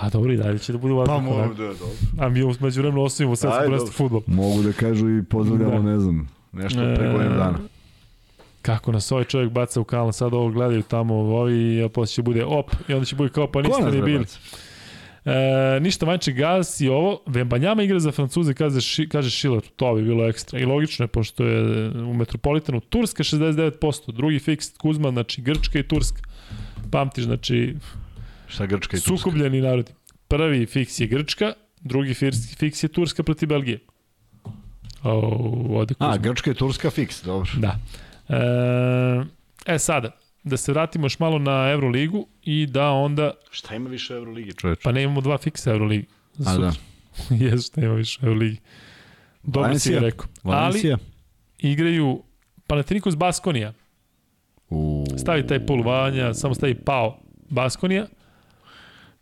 Pa 0.00 0.08
dobro, 0.08 0.32
i 0.32 0.36
dalje 0.36 0.58
će 0.58 0.72
da 0.72 0.78
bude 0.78 0.94
u 0.94 1.04
Pa 1.04 1.18
mogu 1.18 1.54
da, 1.54 1.64
dobro. 1.64 1.86
A 2.18 2.28
mi 2.28 2.42
umeđu 2.42 2.80
vremenu 2.80 3.02
osvojimo 3.02 3.36
sve 3.36 3.50
prvenstvo 3.64 3.92
futbol. 3.92 4.22
Mogu 4.26 4.62
da 4.62 4.72
kažu 4.72 5.18
i 5.18 5.24
pozdravljamo, 5.24 5.82
da. 5.82 5.90
ne 5.90 5.98
znam, 5.98 6.28
nešto 6.52 6.78
pre 6.96 7.12
godinu 7.12 7.34
e, 7.34 7.38
dana. 7.38 7.58
Kako 8.62 8.92
nas 8.92 9.12
ovaj 9.12 9.24
čovjek 9.24 9.50
baca 9.50 9.80
u 9.80 9.84
kalan, 9.84 10.12
sad 10.12 10.34
ovo 10.34 10.50
gledaju 10.50 10.82
tamo 10.82 11.14
ovi, 11.14 11.82
a 11.82 11.88
posle 11.88 12.14
će 12.14 12.22
bude 12.22 12.44
op, 12.44 12.70
i 12.88 12.92
onda 12.94 13.04
će 13.04 13.16
bude 13.16 13.30
kao 13.30 13.52
pa 13.52 13.62
niste 13.62 13.90
ni 13.90 14.02
bili. 14.02 14.24
E, 15.24 15.80
ništa 15.80 16.06
manje 16.06 16.32
gas 16.32 16.80
i 16.80 16.88
ovo, 16.88 17.20
Vembanjama 17.26 17.82
igra 17.82 17.98
za 17.98 18.12
Francuze, 18.12 18.54
kaže, 18.54 18.80
ši, 18.80 19.08
kaže 19.08 19.30
Schiller, 19.30 19.62
to 19.76 19.94
bi 19.94 20.02
bilo 20.02 20.28
ekstra. 20.28 20.58
I 20.58 20.64
logično 20.64 21.04
je, 21.04 21.08
pošto 21.08 21.44
je 21.44 21.88
u 21.90 22.14
Metropolitanu 22.14 22.80
Turska 22.80 23.22
69%, 23.22 24.12
drugi 24.12 24.38
fiks 24.38 24.76
Kuzma, 24.78 25.10
znači 25.10 25.42
Grčka 25.42 25.78
i 25.78 25.88
Turska. 25.88 26.22
Pamtiš, 26.90 27.24
znači 27.24 27.74
Šta 28.46 28.66
Grčka 28.66 28.96
i 28.96 29.00
Turska? 29.00 29.16
Sukobljeni 29.16 29.60
narodi. 29.60 29.92
Prvi 30.28 30.66
fiks 30.66 31.00
je 31.00 31.06
Grčka, 31.06 31.52
drugi 31.80 32.14
fiks 32.58 32.82
je 32.82 32.88
Turska 32.88 33.22
protiv 33.22 33.48
Belgije. 33.48 33.78
O, 35.02 35.78
ode 35.80 35.94
A, 35.98 36.16
Grčka 36.16 36.50
i 36.50 36.54
Turska 36.54 36.90
fiks, 36.90 37.22
dobro. 37.22 37.50
Da. 37.56 37.78
E, 38.28 39.74
e 39.74 39.78
sada, 39.78 40.10
da 40.44 40.56
se 40.56 40.72
vratimo 40.72 41.06
još 41.06 41.18
malo 41.18 41.38
na 41.38 41.70
Euroligu 41.70 42.26
i 42.42 42.66
da 42.66 42.90
onda... 42.90 43.30
Šta 43.50 43.74
ima 43.74 43.90
više 43.90 44.14
Euroligi, 44.14 44.52
čoveč? 44.52 44.78
Pa 44.82 44.92
ne 44.92 45.02
imamo 45.02 45.20
dva 45.20 45.38
fiksa 45.38 45.70
Euroligi. 45.70 46.06
A, 46.46 46.56
da. 46.58 46.72
Jesu 47.44 47.66
šta 47.66 47.80
ima 47.80 47.94
više 47.94 48.18
Euroligi. 48.22 48.60
Dobro 49.42 49.62
Valencija. 49.62 49.90
si 49.90 49.94
je 49.94 50.00
rekao. 50.00 50.26
Valencija. 50.42 50.94
Ali 50.94 51.72
igraju 51.72 52.22
Panathinaikos 52.66 53.16
Baskonija. 53.16 53.72
U... 54.70 55.04
Stavi 55.18 55.46
taj 55.46 55.66
pol 55.66 55.82
Vanja, 55.82 56.34
samo 56.34 56.54
stavi 56.54 56.74
Pao 56.74 57.18
Baskonija 57.48 58.06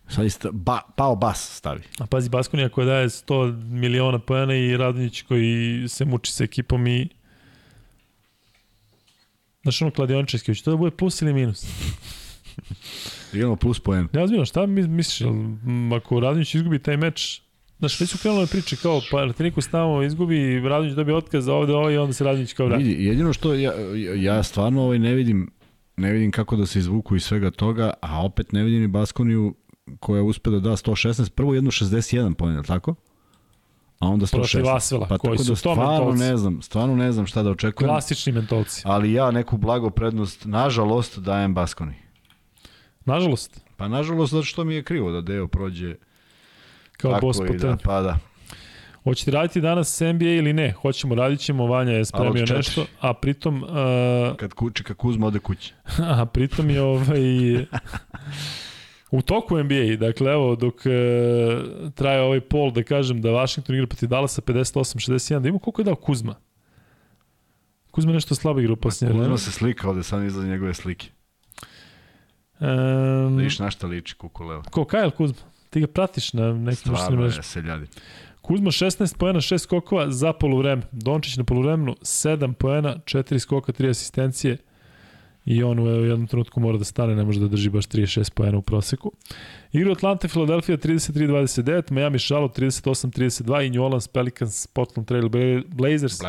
Sad 0.08 0.24
je 0.24 0.30
ba, 0.52 0.80
Pao 0.96 1.16
Bas 1.16 1.56
stavi. 1.56 1.82
A 1.98 2.06
pazi, 2.06 2.28
Baskonija 2.28 2.68
koja 2.68 2.84
daje 2.84 3.08
100 3.08 3.62
miliona 3.70 4.18
pojena 4.18 4.54
i 4.54 4.76
Radonjić 4.76 5.22
koji 5.22 5.84
se 5.88 6.04
muči 6.04 6.32
sa 6.32 6.44
ekipom 6.44 6.86
i 6.86 7.08
Znaš 9.62 9.82
ono 9.82 9.90
kladiončarski, 9.90 10.50
hoće 10.50 10.64
to 10.64 10.70
da 10.70 10.76
bude 10.76 10.96
plus 10.96 11.22
ili 11.22 11.32
minus? 11.32 11.66
Idemo 13.32 13.56
plus 13.56 13.80
poen. 13.80 14.08
Ja 14.12 14.26
znam, 14.26 14.44
šta 14.44 14.66
mi 14.66 14.88
misliš, 14.88 15.28
ako 15.96 16.20
Radonjić 16.20 16.54
izgubi 16.54 16.78
taj 16.78 16.96
meč, 16.96 17.40
Znaš, 17.78 18.00
već 18.00 18.10
su 18.10 18.18
krenule 18.18 18.46
priče 18.46 18.76
kao, 18.76 19.00
pa 19.10 19.24
Ratiniku 19.24 19.60
stavamo 19.60 20.02
izgubi, 20.02 20.60
Radonjić 20.60 20.94
dobije 20.94 21.16
otkaz 21.16 21.48
ovde 21.48 21.72
ovo 21.72 21.90
i 21.90 21.96
onda 21.96 22.12
se 22.12 22.24
Radonjić 22.24 22.52
kao 22.52 22.66
vrati. 22.66 22.84
Vidi, 22.84 23.04
jedino 23.04 23.32
što 23.32 23.54
ja, 23.54 23.72
ja 24.14 24.42
stvarno 24.42 24.82
ovaj 24.82 24.98
ne 24.98 25.14
vidim, 25.14 25.50
ne 25.96 26.12
vidim 26.12 26.30
kako 26.30 26.56
da 26.56 26.66
se 26.66 26.78
izvuku 26.78 27.16
iz 27.16 27.24
svega 27.24 27.50
toga, 27.50 27.92
a 28.00 28.24
opet 28.24 28.52
ne 28.52 28.62
vidim 28.62 28.80
ni 28.80 28.88
Baskoniju 28.88 29.54
koja 30.00 30.22
uspe 30.22 30.50
da 30.50 30.60
da 30.60 30.70
116, 30.70 31.30
prvo 31.30 31.54
jedno 31.54 31.70
61 31.70 32.34
poena, 32.34 32.62
tako? 32.62 32.94
a 33.98 34.08
onda 34.08 34.26
116. 34.26 34.30
Protiv 34.30 34.68
Asvela, 34.68 35.06
pa 35.06 35.18
koji 35.18 35.38
su 35.38 35.52
da 35.52 35.56
stvarno 35.56 35.90
mentolci. 35.90 36.18
ne 36.18 36.36
znam, 36.36 36.62
stvarno 36.62 36.96
ne 36.96 37.12
znam 37.12 37.26
šta 37.26 37.42
da 37.42 37.50
očekujem. 37.50 37.88
Klasični 37.88 38.32
mentolci. 38.32 38.82
Ali 38.84 39.12
ja 39.12 39.30
neku 39.30 39.56
blago 39.56 39.90
prednost, 39.90 40.44
nažalost, 40.44 41.18
dajem 41.18 41.54
Baskoni. 41.54 41.94
Nažalost? 43.04 43.60
Pa 43.76 43.88
nažalost, 43.88 44.32
zato 44.32 44.44
što 44.44 44.64
mi 44.64 44.74
je 44.74 44.82
krivo 44.82 45.12
da 45.12 45.20
Deo 45.20 45.48
prođe 45.48 45.94
kao 46.96 47.12
tako 47.12 47.26
boss 47.26 47.38
i 47.54 47.56
da 47.56 47.76
pada. 47.84 48.18
Hoćete 49.04 49.30
raditi 49.30 49.60
danas 49.60 50.00
NBA 50.00 50.24
ili 50.24 50.52
ne? 50.52 50.72
Hoćemo, 50.72 51.14
radit 51.14 51.40
ćemo, 51.40 51.66
Vanja 51.66 51.92
je 51.92 52.04
spremio 52.04 52.46
nešto, 52.56 52.86
a 53.00 53.14
pritom... 53.14 53.62
Uh, 53.62 54.36
kad 54.36 54.54
kući, 54.54 54.84
kad 54.84 54.96
Kuzma 54.96 55.26
ode 55.26 55.38
kući. 55.38 55.74
a 56.18 56.26
pritom 56.26 56.70
je 56.70 56.82
ovaj... 56.82 57.20
U 59.14 59.22
toku 59.22 59.58
NBA, 59.58 59.96
dakle 59.98 60.32
evo 60.32 60.56
dok 60.56 60.86
e, 60.86 60.90
traje 61.94 62.22
ovaj 62.22 62.40
pol 62.40 62.72
da 62.72 62.82
kažem 62.82 63.20
da 63.20 63.30
Washington 63.30 63.74
igra 63.74 63.86
protiv 63.86 64.08
Dallasa 64.08 64.42
58-61, 64.42 65.40
da 65.40 65.48
ima 65.48 65.58
koliko 65.58 65.80
je 65.80 65.84
dao 65.84 65.94
Kuzma? 65.94 66.34
Kuzma 67.90 68.12
nešto 68.12 68.34
slabo 68.34 68.60
igra 68.60 68.72
u 68.72 68.76
posljednje. 68.76 69.18
Kuzma 69.18 69.38
se 69.38 69.52
slika 69.52 69.88
ovde, 69.88 70.02
sad 70.02 70.24
izlazi 70.24 70.48
njegove 70.48 70.74
slike. 70.74 71.08
Um, 72.60 73.36
viš 73.36 73.58
na 73.58 73.70
šta 73.70 73.86
liči 73.86 74.14
Kukuleo. 74.14 74.62
Ko, 74.70 74.84
Kyle 74.84 75.10
Kuzma? 75.10 75.38
Ti 75.70 75.80
ga 75.80 75.86
pratiš 75.86 76.32
na 76.32 76.52
nekim 76.52 76.82
društvenim 76.84 77.20
mrežama. 77.20 77.42
Stvarno 77.42 77.72
je. 77.72 77.86
Kuzma 78.42 78.70
16 78.70 79.16
poena, 79.18 79.40
6 79.40 79.58
skokova 79.58 80.10
za 80.10 80.32
poluvreme. 80.32 80.82
Dončić 80.92 81.36
na 81.36 81.44
poluvremenu 81.44 81.96
7 82.02 82.52
poena, 82.52 82.96
4 83.04 83.38
skoka, 83.38 83.72
3 83.72 83.90
asistencije 83.90 84.56
i 85.44 85.62
on 85.62 85.78
u 85.78 85.86
jednom 85.86 86.26
trenutku 86.26 86.60
mora 86.60 86.78
da 86.78 86.84
stane, 86.84 87.14
ne 87.16 87.24
može 87.24 87.40
da 87.40 87.48
drži 87.48 87.70
baš 87.70 87.84
36 87.84 88.30
poena 88.30 88.58
u 88.58 88.62
proseku. 88.62 89.12
Igra 89.72 89.92
Atlanta, 89.92 90.28
Philadelphia 90.28 90.76
33-29, 90.76 91.92
Miami 91.92 92.18
Charlotte 92.18 92.62
38-32 92.62 93.66
i 93.66 93.70
New 93.70 93.82
Orleans 93.84 94.08
Pelicans, 94.08 94.66
Portland 94.66 95.08
Trail 95.08 95.28
Blazers 95.66 96.20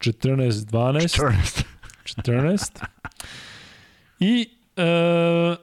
14-12. 0.00 1.62
14. 2.04 2.84
I 4.20 4.48
e, 4.76 5.56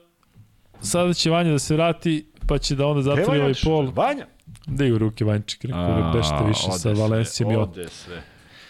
sada 0.80 1.14
će 1.14 1.30
Vanja 1.30 1.50
da 1.50 1.58
se 1.58 1.74
vrati, 1.74 2.26
pa 2.46 2.58
će 2.58 2.74
da 2.74 2.86
onda 2.86 3.02
zatvori 3.02 3.40
ovaj 3.40 3.54
pol. 3.64 3.90
Vanja? 3.90 4.26
Da 4.66 4.84
u 4.84 4.98
ruke 4.98 5.24
Vančik, 5.24 5.64
rekao 5.64 6.02
da 6.02 6.12
bešte 6.14 6.44
više 6.48 6.78
sa 6.78 6.92
Valencijom 6.92 7.50
i 7.52 7.88
sve. 7.88 8.22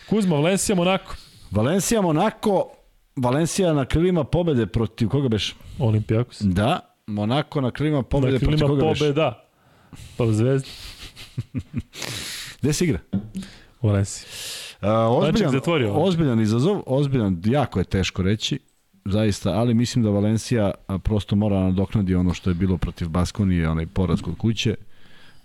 Kuzma, 0.09 0.37
Valencija, 0.37 0.77
Monako. 0.77 1.17
Valencija, 1.51 2.03
Monako, 2.03 2.78
Valencija 3.23 3.73
na 3.73 3.85
krilima 3.85 4.25
pobede 4.25 4.67
protiv 4.67 5.09
koga 5.09 5.29
beš? 5.29 5.57
Olimpijakos. 5.79 6.41
Da, 6.41 6.81
Monako 7.07 7.61
na 7.61 7.71
krilima 7.71 8.03
pobede 8.03 8.33
na 8.33 8.39
krilima 8.39 8.59
protiv 8.59 8.81
koga 8.81 8.91
beš? 8.91 8.99
pobeda. 8.99 9.45
Pa 10.17 10.27
zvezda. 10.27 10.69
Gde 12.61 12.73
se 12.73 12.85
igra? 12.85 12.99
U 13.81 13.89
Valenciji. 13.89 14.27
Uh, 14.83 14.89
ozbiljan, 15.23 15.51
zatvorio. 15.51 15.93
ozbiljan 15.95 16.41
izazov, 16.41 16.83
ozbiljan, 16.87 17.43
jako 17.45 17.79
je 17.79 17.85
teško 17.85 18.23
reći, 18.23 18.59
zaista, 19.05 19.51
ali 19.53 19.75
mislim 19.75 20.05
da 20.05 20.11
Valencija 20.11 20.71
prosto 21.03 21.37
mora 21.37 21.61
nadoknadi 21.61 22.15
ono 22.15 22.35
što 22.35 22.51
je 22.51 22.55
bilo 22.55 22.79
protiv 22.79 23.09
Baskonije, 23.09 23.69
onaj 23.69 23.87
poraz 23.87 24.23
kod 24.23 24.39
kuće 24.39 24.75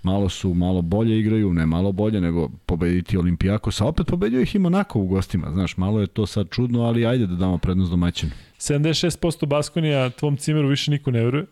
malo 0.03 0.29
su 0.29 0.53
malo 0.53 0.81
bolje 0.81 1.19
igraju, 1.19 1.53
ne 1.53 1.65
malo 1.65 1.91
bolje, 1.91 2.21
nego 2.21 2.49
pobediti 2.65 3.17
Olimpijakos, 3.17 3.81
a 3.81 3.85
opet 3.85 4.07
pobedio 4.07 4.41
ih 4.41 4.55
i 4.55 4.59
Monako 4.59 4.99
u 4.99 5.07
gostima, 5.07 5.51
znaš, 5.51 5.77
malo 5.77 6.01
je 6.01 6.07
to 6.07 6.25
sad 6.25 6.49
čudno, 6.49 6.81
ali 6.81 7.05
ajde 7.05 7.27
da 7.27 7.35
damo 7.35 7.57
prednost 7.57 7.91
domaćinu. 7.91 8.31
76% 8.57 9.45
Baskonija, 9.45 10.09
tvom 10.09 10.37
cimeru 10.37 10.67
više 10.67 10.91
niko 10.91 11.11
ne 11.11 11.23
veruje. 11.23 11.45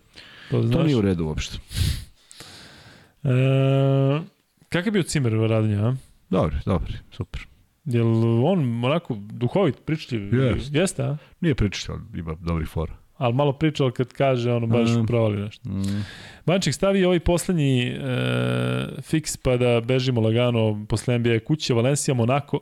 To, 0.50 0.64
znaš. 0.64 0.78
to 0.78 0.84
nije 0.84 0.98
u 0.98 1.02
redu 1.02 1.26
uopšte. 1.26 1.58
E, 3.24 3.30
kakav 4.70 4.88
je 4.88 4.92
bio 4.92 5.04
cimer 5.04 5.36
u 5.36 5.48
radnju, 5.48 5.86
a? 5.86 5.96
Dobri, 6.30 6.56
dobri, 6.66 6.94
super. 7.12 7.42
Jel 7.86 8.46
on 8.46 8.86
onako 8.86 9.18
duhovit, 9.20 9.76
pričljiv? 9.86 10.34
Jeste. 10.34 10.78
Jeste, 10.80 11.04
a? 11.04 11.18
Nije 11.42 11.56
pričljiv, 11.56 11.96
ima 12.14 12.36
dobri 12.42 12.66
fora 12.66 12.94
ali 13.22 13.34
malo 13.34 13.54
pričao 13.54 13.92
kad 13.92 14.14
kaže 14.14 14.52
ono 14.52 14.68
baš 14.68 14.90
mm. 14.90 15.06
provali 15.06 15.42
nešto. 15.42 15.70
Mm. 15.70 16.06
Vanček 16.46 16.74
stavi 16.74 17.06
ovaj 17.06 17.20
poslednji 17.20 17.88
e, 17.88 17.98
fiks 19.02 19.38
pa 19.38 19.58
da 19.58 19.82
bežimo 19.82 20.22
lagano 20.22 20.86
posle 20.90 21.20
NBA 21.20 21.40
kuće, 21.40 21.74
Valencija, 21.74 22.16
Monako. 22.16 22.60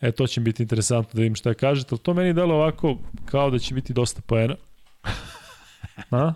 E, 0.00 0.12
to 0.12 0.26
će 0.26 0.40
biti 0.40 0.62
interesantno 0.62 1.10
da 1.12 1.22
vidim 1.22 1.34
šta 1.34 1.54
kažete, 1.54 1.88
ali 1.90 1.98
to 1.98 2.14
meni 2.14 2.32
delo 2.32 2.54
ovako 2.54 2.98
kao 3.24 3.50
da 3.50 3.58
će 3.58 3.74
biti 3.74 3.92
dosta 3.92 4.20
poena. 4.26 4.54
A? 6.10 6.32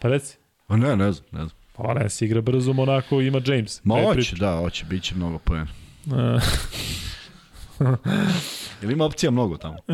Pa 0.00 0.08
reci. 0.08 0.36
Pa 0.66 0.76
ne, 0.76 0.96
ne 0.96 1.12
znam, 1.12 1.26
ne 1.32 1.38
znam. 1.38 1.58
Pa 1.76 1.82
Valencija 1.82 2.26
igra 2.26 2.40
brzo, 2.40 2.72
Monako 2.72 3.20
ima 3.20 3.40
James. 3.46 3.84
Ma 3.84 3.94
hoće, 4.02 4.36
da, 4.36 4.56
hoće, 4.56 4.84
bit 4.84 5.02
će 5.02 5.14
mnogo 5.14 5.38
poena. 5.38 5.66
Ili 8.82 8.92
ima 8.92 9.04
opcija 9.04 9.30
mnogo 9.30 9.56
tamo? 9.56 9.76
E, 9.88 9.92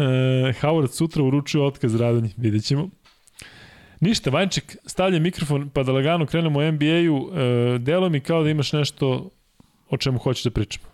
Howard 0.61 0.93
sutra 0.93 1.23
uručuje 1.23 1.65
otkaz 1.65 1.95
radanje, 1.95 2.31
vidjet 2.37 2.65
ćemo. 2.65 2.89
Ništa, 4.01 4.31
Vanček 4.31 4.77
stavlja 4.87 5.19
mikrofon 5.19 5.69
pa 5.69 5.83
da 5.83 5.93
lagano 5.93 6.27
krenemo 6.27 6.59
u 6.59 6.73
NBA-u. 6.73 7.31
E, 7.35 7.79
delo 7.79 8.09
mi 8.09 8.21
kao 8.21 8.43
da 8.43 8.51
imaš 8.51 8.73
nešto 8.73 9.31
o 9.91 9.97
čemu 9.97 10.19
hoćeš 10.19 10.45
da 10.45 10.51
pričamo. 10.51 10.87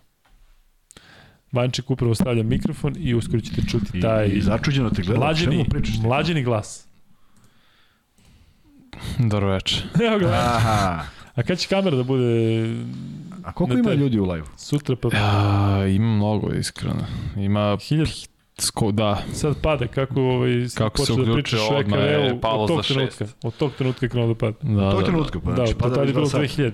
Vanček 1.51 1.91
upravo 1.91 2.15
stavlja 2.15 2.43
mikrofon 2.43 2.95
i 2.99 3.13
uskoro 3.13 3.41
ćete 3.41 3.61
čuti 3.61 4.01
taj... 4.01 4.27
I, 4.27 4.31
i 4.31 4.41
začuđeno 4.41 4.89
te 4.89 5.01
gleda, 5.01 5.19
mlađeni, 5.19 5.65
mlađeni 6.03 6.43
glas. 6.43 6.87
Dobro 9.19 9.51
večer. 9.53 9.83
Evo 10.07 10.19
ga. 10.19 10.27
Aha. 10.27 11.05
A 11.35 11.43
kad 11.43 11.59
će 11.59 11.67
kamera 11.67 11.97
da 11.97 12.03
bude 12.03 12.65
A 13.43 13.53
koliko 13.53 13.77
ima 13.77 13.93
ljudi 13.93 14.19
u 14.19 14.25
live? 14.25 14.45
Sutra 14.57 14.95
pa... 14.95 15.17
Ja, 15.17 15.87
ima 15.87 16.15
mnogo, 16.15 16.53
iskreno. 16.53 17.05
Ima... 17.35 17.77
Hiljad. 17.81 18.09
Sko, 18.57 18.91
da. 18.91 19.23
Sad 19.33 19.55
pada 19.61 19.87
kako 19.87 20.21
ovaj 20.21 20.51
kako 20.75 21.05
se 21.05 21.13
da 21.13 21.33
pričaš 21.33 21.59
odmah 21.71 21.99
je 21.99 22.39
palo 22.41 22.67
za 22.67 22.81
trenutka, 22.81 23.27
od 23.43 23.55
tog 23.55 23.71
trenutka 23.77 24.07
krenuo 24.07 24.27
da 24.27 24.35
pada. 24.35 24.57
Da, 24.61 24.87
od 24.87 24.91
tog 24.91 24.99
da, 24.99 25.05
trenutka 25.05 25.39
pa 25.39 25.55
znači 25.55 25.73
da, 25.73 25.79
pada 25.79 25.95
da, 25.95 26.01
je 26.01 26.13
bilo 26.13 26.25
2000. 26.25 26.71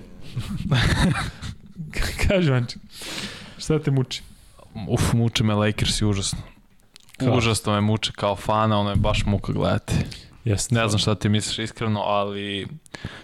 Kaže 2.28 2.52
Vanči. 2.52 2.80
Šta 3.58 3.80
te 3.80 3.92
muči? 3.92 4.24
Uf, 4.88 5.14
muče 5.14 5.44
me 5.44 5.54
Lakers 5.54 6.02
i 6.02 6.06
užasno. 6.06 6.40
Kao? 7.18 7.38
Užasno 7.38 7.74
me 7.74 7.82
muče 7.82 8.12
kao 8.16 8.36
fana, 8.36 8.80
ono 8.80 8.90
je 8.90 8.96
baš 8.96 9.26
muka 9.26 9.54
gledati. 9.54 9.94
Jeste. 10.50 10.76
Ne 10.76 10.88
znam 10.88 11.00
šta 11.00 11.16
ti 11.16 11.30
misliš 11.30 11.60
iskreno, 11.60 12.00
ali 12.00 12.68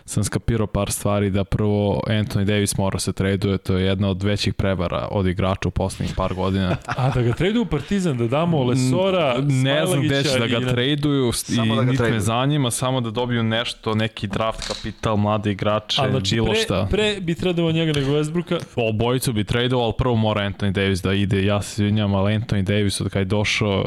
sam 0.06 0.24
skapirao 0.24 0.68
par 0.68 0.92
stvari 0.92 1.30
da 1.30 1.44
prvo 1.44 2.02
Anthony 2.08 2.44
Davis 2.44 2.78
mora 2.78 3.00
se 3.00 3.14
traduje, 3.14 3.58
to 3.58 3.78
je 3.78 3.86
jedna 3.86 4.10
od 4.10 4.24
većih 4.24 4.54
prevara 4.54 5.08
od 5.12 5.28
igrača 5.28 5.68
u 5.68 5.72
poslednjih 5.72 6.16
par 6.16 6.34
godina. 6.34 6.78
A 6.98 7.10
da 7.10 7.22
ga 7.22 7.34
traduju 7.34 7.66
Partizan, 7.66 8.18
da 8.18 8.28
damo 8.28 8.64
Lesora, 8.64 9.36
Ne 9.42 9.86
znam 9.86 10.02
gde 10.02 10.24
će 10.24 10.40
da 10.40 10.48
ga 10.48 10.60
traduju 10.60 11.32
i 11.50 11.76
da 11.76 11.82
nit 11.82 12.00
me 12.00 12.20
zanima, 12.20 12.72
samo 12.72 13.02
da 13.02 13.12
dobiju 13.12 13.44
nešto, 13.44 13.96
neki 13.96 14.28
draft 14.28 14.68
kapital, 14.68 15.18
mlade 15.18 15.52
igrače, 15.52 16.02
A, 16.02 16.10
znači, 16.10 16.36
bilo 16.36 16.48
pre, 16.48 16.56
šta. 16.56 16.88
Pre 16.92 17.18
bi 17.22 17.36
tradovao 17.36 17.72
njega 17.72 18.00
nego 18.00 18.12
Westbrooka? 18.12 18.60
Obojicu 18.76 19.34
bi 19.34 19.44
tradovao, 19.44 19.86
ali 19.86 19.94
prvo 19.98 20.16
mora 20.16 20.42
Anthony 20.42 20.72
Davis 20.72 21.02
da 21.02 21.14
ide. 21.14 21.46
Ja 21.46 21.62
se 21.62 21.84
izvinjam, 21.84 22.14
ali 22.14 22.34
Anthony 22.34 22.62
Davis 22.62 23.02
od 23.02 23.10
kada 23.10 23.20
je 23.20 23.26
došao 23.26 23.86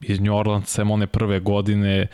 iz 0.00 0.20
New 0.20 0.34
Orleans, 0.34 0.68
sem 0.68 0.90
one 0.90 1.06
prve 1.06 1.40
godine, 1.40 2.06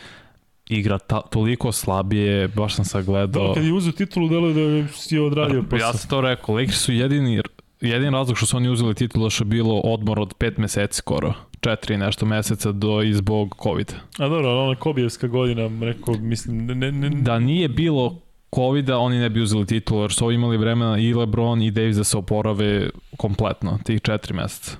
igra 0.69 0.99
ta, 0.99 1.21
toliko 1.21 1.73
slabije, 1.73 2.49
baš 2.49 2.75
sam 2.75 2.85
sad 2.85 3.05
gledao. 3.05 3.49
Da, 3.49 3.55
kad 3.55 3.65
je 3.65 3.73
uzeo 3.73 3.93
titulu, 3.93 4.29
delo 4.29 4.53
da 4.53 4.89
si 4.89 5.19
odradio 5.19 5.63
posao. 5.63 5.87
Ja 5.87 5.93
sam 5.93 6.11
to 6.11 6.21
rekao, 6.21 6.55
Lakers 6.55 6.79
su 6.79 6.93
jedini, 6.93 7.43
jedin 7.81 8.13
razlog 8.13 8.37
što 8.37 8.47
su 8.47 8.57
oni 8.57 8.69
uzeli 8.69 8.95
titulu 8.95 9.31
što 9.31 9.45
je 9.45 9.49
bilo 9.49 9.81
odmor 9.81 10.21
od 10.21 10.35
pet 10.35 10.59
meseci 10.59 10.97
skoro. 10.97 11.33
Četiri 11.61 11.97
nešto 11.97 12.27
meseca 12.27 12.73
do 12.73 13.03
izbog 13.03 13.55
COVID. 13.63 13.95
A 14.19 14.29
dobro, 14.29 14.65
ona 14.65 14.75
Kobijevska 14.75 15.27
godina, 15.27 15.71
rekao, 15.81 16.15
mislim, 16.15 16.67
ne, 16.67 16.75
ne, 16.75 16.93
ne... 16.93 17.11
Da 17.11 17.39
nije 17.39 17.69
bilo 17.69 18.21
COVID-a, 18.55 18.99
oni 18.99 19.19
ne 19.19 19.31
bi 19.31 19.41
uzeli 19.41 19.67
titulu, 19.67 20.01
jer 20.01 20.13
su 20.13 20.25
ovi 20.25 20.35
imali 20.35 20.57
vremena 20.57 20.99
i 20.99 21.15
LeBron 21.15 21.63
i 21.63 21.71
Davis 21.71 21.97
da 21.97 22.05
se 22.05 22.17
oporave 22.19 22.91
kompletno, 23.17 23.79
tih 23.85 24.01
četiri 24.03 24.35
meseca. 24.35 24.77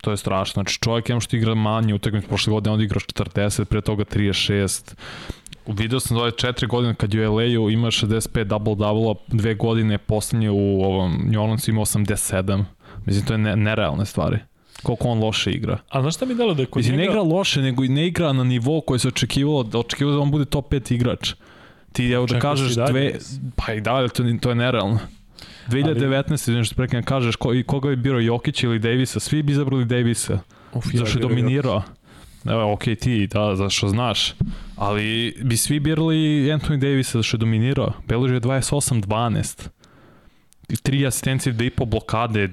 To 0.00 0.10
je 0.10 0.16
strašno. 0.16 0.62
Znači 0.62 0.78
čovjek 0.80 1.08
ima 1.08 1.20
što 1.20 1.36
igra 1.36 1.54
manje 1.54 1.94
utakmice 1.94 2.28
prošle 2.28 2.50
godine, 2.50 2.74
on 2.74 2.80
igra 2.80 3.00
40, 3.00 3.64
pre 3.64 3.80
toga 3.80 4.04
36. 4.04 4.94
Video 5.66 6.00
sam 6.00 6.16
ove 6.16 6.30
četiri 6.30 6.66
godine 6.66 6.94
kad 6.94 7.14
je 7.14 7.28
u 7.28 7.34
LA-u 7.34 7.70
ima 7.70 7.86
65 7.90 8.44
double-double, 8.44 9.14
dve 9.28 9.54
godine 9.54 9.98
poslednje 9.98 10.50
u 10.50 10.82
ovom 10.82 11.12
New 11.26 11.42
Orleansu 11.42 11.70
ima 11.70 11.80
87. 11.80 12.64
Mislim, 13.06 13.26
to 13.26 13.34
je 13.34 13.38
ne, 13.38 13.56
nerealne 13.56 14.06
stvari 14.06 14.38
koliko 14.82 15.08
on 15.08 15.18
loše 15.18 15.52
igra. 15.52 15.78
A 15.88 16.00
znaš 16.00 16.14
šta 16.16 16.26
mi 16.26 16.34
dalo 16.34 16.54
da 16.54 16.62
je 16.62 16.66
kod 16.66 16.80
Mislim, 16.80 16.96
njega... 16.96 17.02
ne 17.02 17.12
igra 17.12 17.22
loše, 17.22 17.60
nego 17.60 17.84
i 17.84 17.88
ne 17.88 18.06
igra 18.06 18.32
na 18.32 18.44
nivou 18.44 18.80
koji 18.80 19.00
se 19.00 19.08
očekivalo, 19.08 19.62
da 19.62 19.78
očekivalo 19.78 20.16
da 20.16 20.22
on 20.22 20.30
bude 20.30 20.44
top 20.44 20.72
5 20.72 20.94
igrač. 20.94 21.34
Ti 21.92 22.10
evo 22.10 22.26
da 22.26 22.38
kažeš 22.38 22.74
dve, 22.74 23.12
pa 23.56 23.72
i 23.72 23.80
dalje, 23.80 24.08
to, 24.08 24.24
to 24.40 24.48
je 24.48 24.54
nerealno. 24.54 24.98
2019. 25.68 26.54
Ali... 26.54 26.64
što 26.64 26.74
prekaj 26.74 27.02
kažeš 27.02 27.36
ko, 27.36 27.54
i 27.54 27.62
koga 27.62 27.88
bi 27.88 27.96
birao 27.96 28.20
Jokić 28.20 28.62
ili 28.62 28.78
Davisa, 28.78 29.20
svi 29.20 29.42
bi 29.42 29.52
izabrali 29.52 29.84
Davisa. 29.84 30.38
Uf, 30.72 30.86
zašto 30.92 31.18
je 31.18 31.22
dominirao. 31.22 31.82
Evo, 32.44 32.72
ok, 32.72 32.84
ti, 33.00 33.26
da, 33.26 33.56
zašto 33.56 33.88
znaš. 33.88 34.34
Ali 34.76 35.36
bi 35.42 35.56
svi 35.56 35.80
birali 35.80 36.16
Anthony 36.50 36.78
Davisa 36.78 37.18
zašto 37.18 37.36
je 37.36 37.38
dominirao. 37.38 37.92
Beležio 38.06 38.34
je 38.34 38.40
28-12 38.40 39.68
tri 40.76 41.06
asistencije, 41.06 41.52
da 41.52 41.64
i 41.64 41.70
po 41.70 41.84
blokade, 41.84 42.48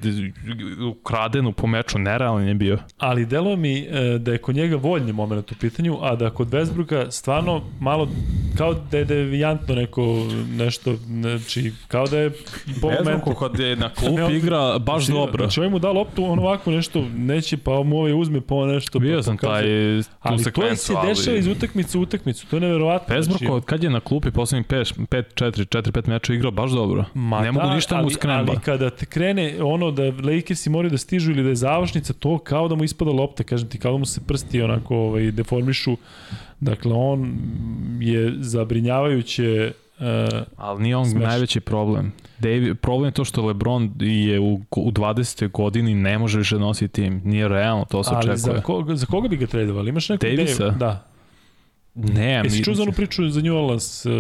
ukradenu 0.90 1.52
po 1.52 1.68
meču, 1.68 2.00
nerealan 2.00 2.48
je 2.48 2.54
bio. 2.54 2.78
Ali 2.98 3.26
delo 3.26 3.56
mi 3.56 3.80
e, 3.80 4.18
da 4.20 4.32
je 4.32 4.38
kod 4.38 4.56
njega 4.56 4.76
voljni 4.76 5.14
moment 5.14 5.52
u 5.52 5.56
pitanju, 5.56 5.98
a 6.02 6.16
da 6.16 6.30
kod 6.30 6.48
Westbrooka 6.50 7.12
stvarno 7.12 7.62
malo, 7.80 8.10
kao 8.58 8.74
da 8.92 8.98
je 8.98 9.06
devijantno 9.06 9.76
neko 9.76 10.28
nešto, 10.58 10.96
znači, 10.96 11.74
kao 11.88 12.08
da 12.08 12.20
je 12.20 12.32
po 12.82 12.92
momentu... 12.92 13.34
kad 13.34 13.60
je 13.60 13.76
na 13.76 13.90
klub 14.00 14.20
igra 14.32 14.80
baš 14.80 15.06
znači, 15.06 15.20
dobro. 15.20 15.44
Znači, 15.44 15.60
ovaj 15.60 15.70
mu 15.70 15.80
da 15.80 15.92
loptu, 15.92 16.26
on 16.26 16.40
ovako 16.40 16.72
nešto 16.72 17.06
neće, 17.16 17.58
pa 17.58 17.84
mu 17.84 17.98
ovaj 17.98 18.22
uzme 18.22 18.42
pa 18.42 18.66
nešto. 18.66 19.00
Bio 19.00 19.18
pa 19.18 19.24
sam 19.24 19.38
taj 19.38 19.64
tu 19.64 20.10
ali 20.20 20.44
sekvencu, 20.44 20.94
to 20.94 21.02
se 21.02 21.08
dešava 21.08 21.32
ali... 21.32 21.40
iz 21.40 21.48
utakmice 21.48 21.98
u 21.98 22.02
utakmicu, 22.02 22.48
to 22.48 22.56
je 22.56 22.60
neverovatno. 22.60 23.16
Westbrook, 23.16 23.48
znači... 23.48 23.66
kad 23.66 23.84
je 23.84 23.90
na 23.90 24.00
klupi 24.00 24.32
poslednjih 24.32 24.68
5, 24.68 24.94
5, 25.08 25.24
4, 25.36 25.78
4, 25.78 25.92
5 25.92 26.08
meča 26.08 26.34
igrao 26.34 26.52
baš 26.52 26.72
dobro. 26.72 27.06
Ma 27.14 27.40
ne 27.40 27.46
da, 27.46 27.52
mogu 27.52 27.76
ništa 27.76 28.02
mu 28.02 28.07
skremba. 28.10 28.52
Ali 28.52 28.62
kada 28.62 28.90
te 28.90 29.06
krene 29.06 29.64
ono 29.64 29.92
da 29.92 30.04
Lakersi 30.04 30.70
moraju 30.70 30.92
da 30.92 30.98
stižu 30.98 31.32
ili 31.32 31.44
da 31.44 31.50
je 31.50 31.56
završnica, 31.56 32.14
to 32.14 32.38
kao 32.38 32.68
da 32.68 32.76
mu 32.76 32.84
ispada 32.84 33.12
lopta, 33.12 33.44
kažem 33.44 33.70
ti, 33.70 33.78
kao 33.80 33.92
da 33.92 33.98
mu 33.98 34.06
se 34.06 34.22
prsti 34.28 34.62
onako 34.62 34.96
ovaj, 34.96 35.32
deformišu. 35.32 35.98
Dakle, 36.60 36.94
on 36.94 37.38
je 38.00 38.34
zabrinjavajuće 38.40 39.72
Uh, 40.00 40.04
Ali 40.58 40.84
nije 40.84 40.96
on 40.96 41.06
smeš. 41.06 41.24
najveći 41.24 41.60
problem. 41.60 42.14
David, 42.40 42.80
problem 42.80 43.08
je 43.08 43.12
to 43.12 43.26
što 43.26 43.46
LeBron 43.46 43.92
je 44.00 44.40
u, 44.40 44.54
u 44.76 44.92
20. 44.92 45.52
godini 45.52 45.96
ne 45.96 46.18
može 46.18 46.38
više 46.38 46.60
nositi 46.60 46.94
tim. 46.94 47.22
Nije 47.26 47.48
realno, 47.48 47.86
to 47.86 48.04
se 48.04 48.10
očekuje. 48.10 48.30
Ali 48.30 48.38
za, 48.38 48.62
ko, 48.62 48.86
za 48.88 49.06
koga 49.06 49.28
bi 49.28 49.38
ga 49.38 49.48
tradovali? 49.48 49.90
Imaš 49.90 50.10
nekog 50.10 50.30
Davisa? 50.30 50.64
Dave? 50.64 50.78
Da. 50.78 51.08
Ne, 51.98 52.42
Jesi 52.44 52.64
čuo 52.64 52.74
za 52.74 52.84
onu 52.84 52.92
priču 52.92 53.30
za 53.30 53.42
New 53.42 53.56
Orleans, 53.56 54.06
uh, 54.06 54.12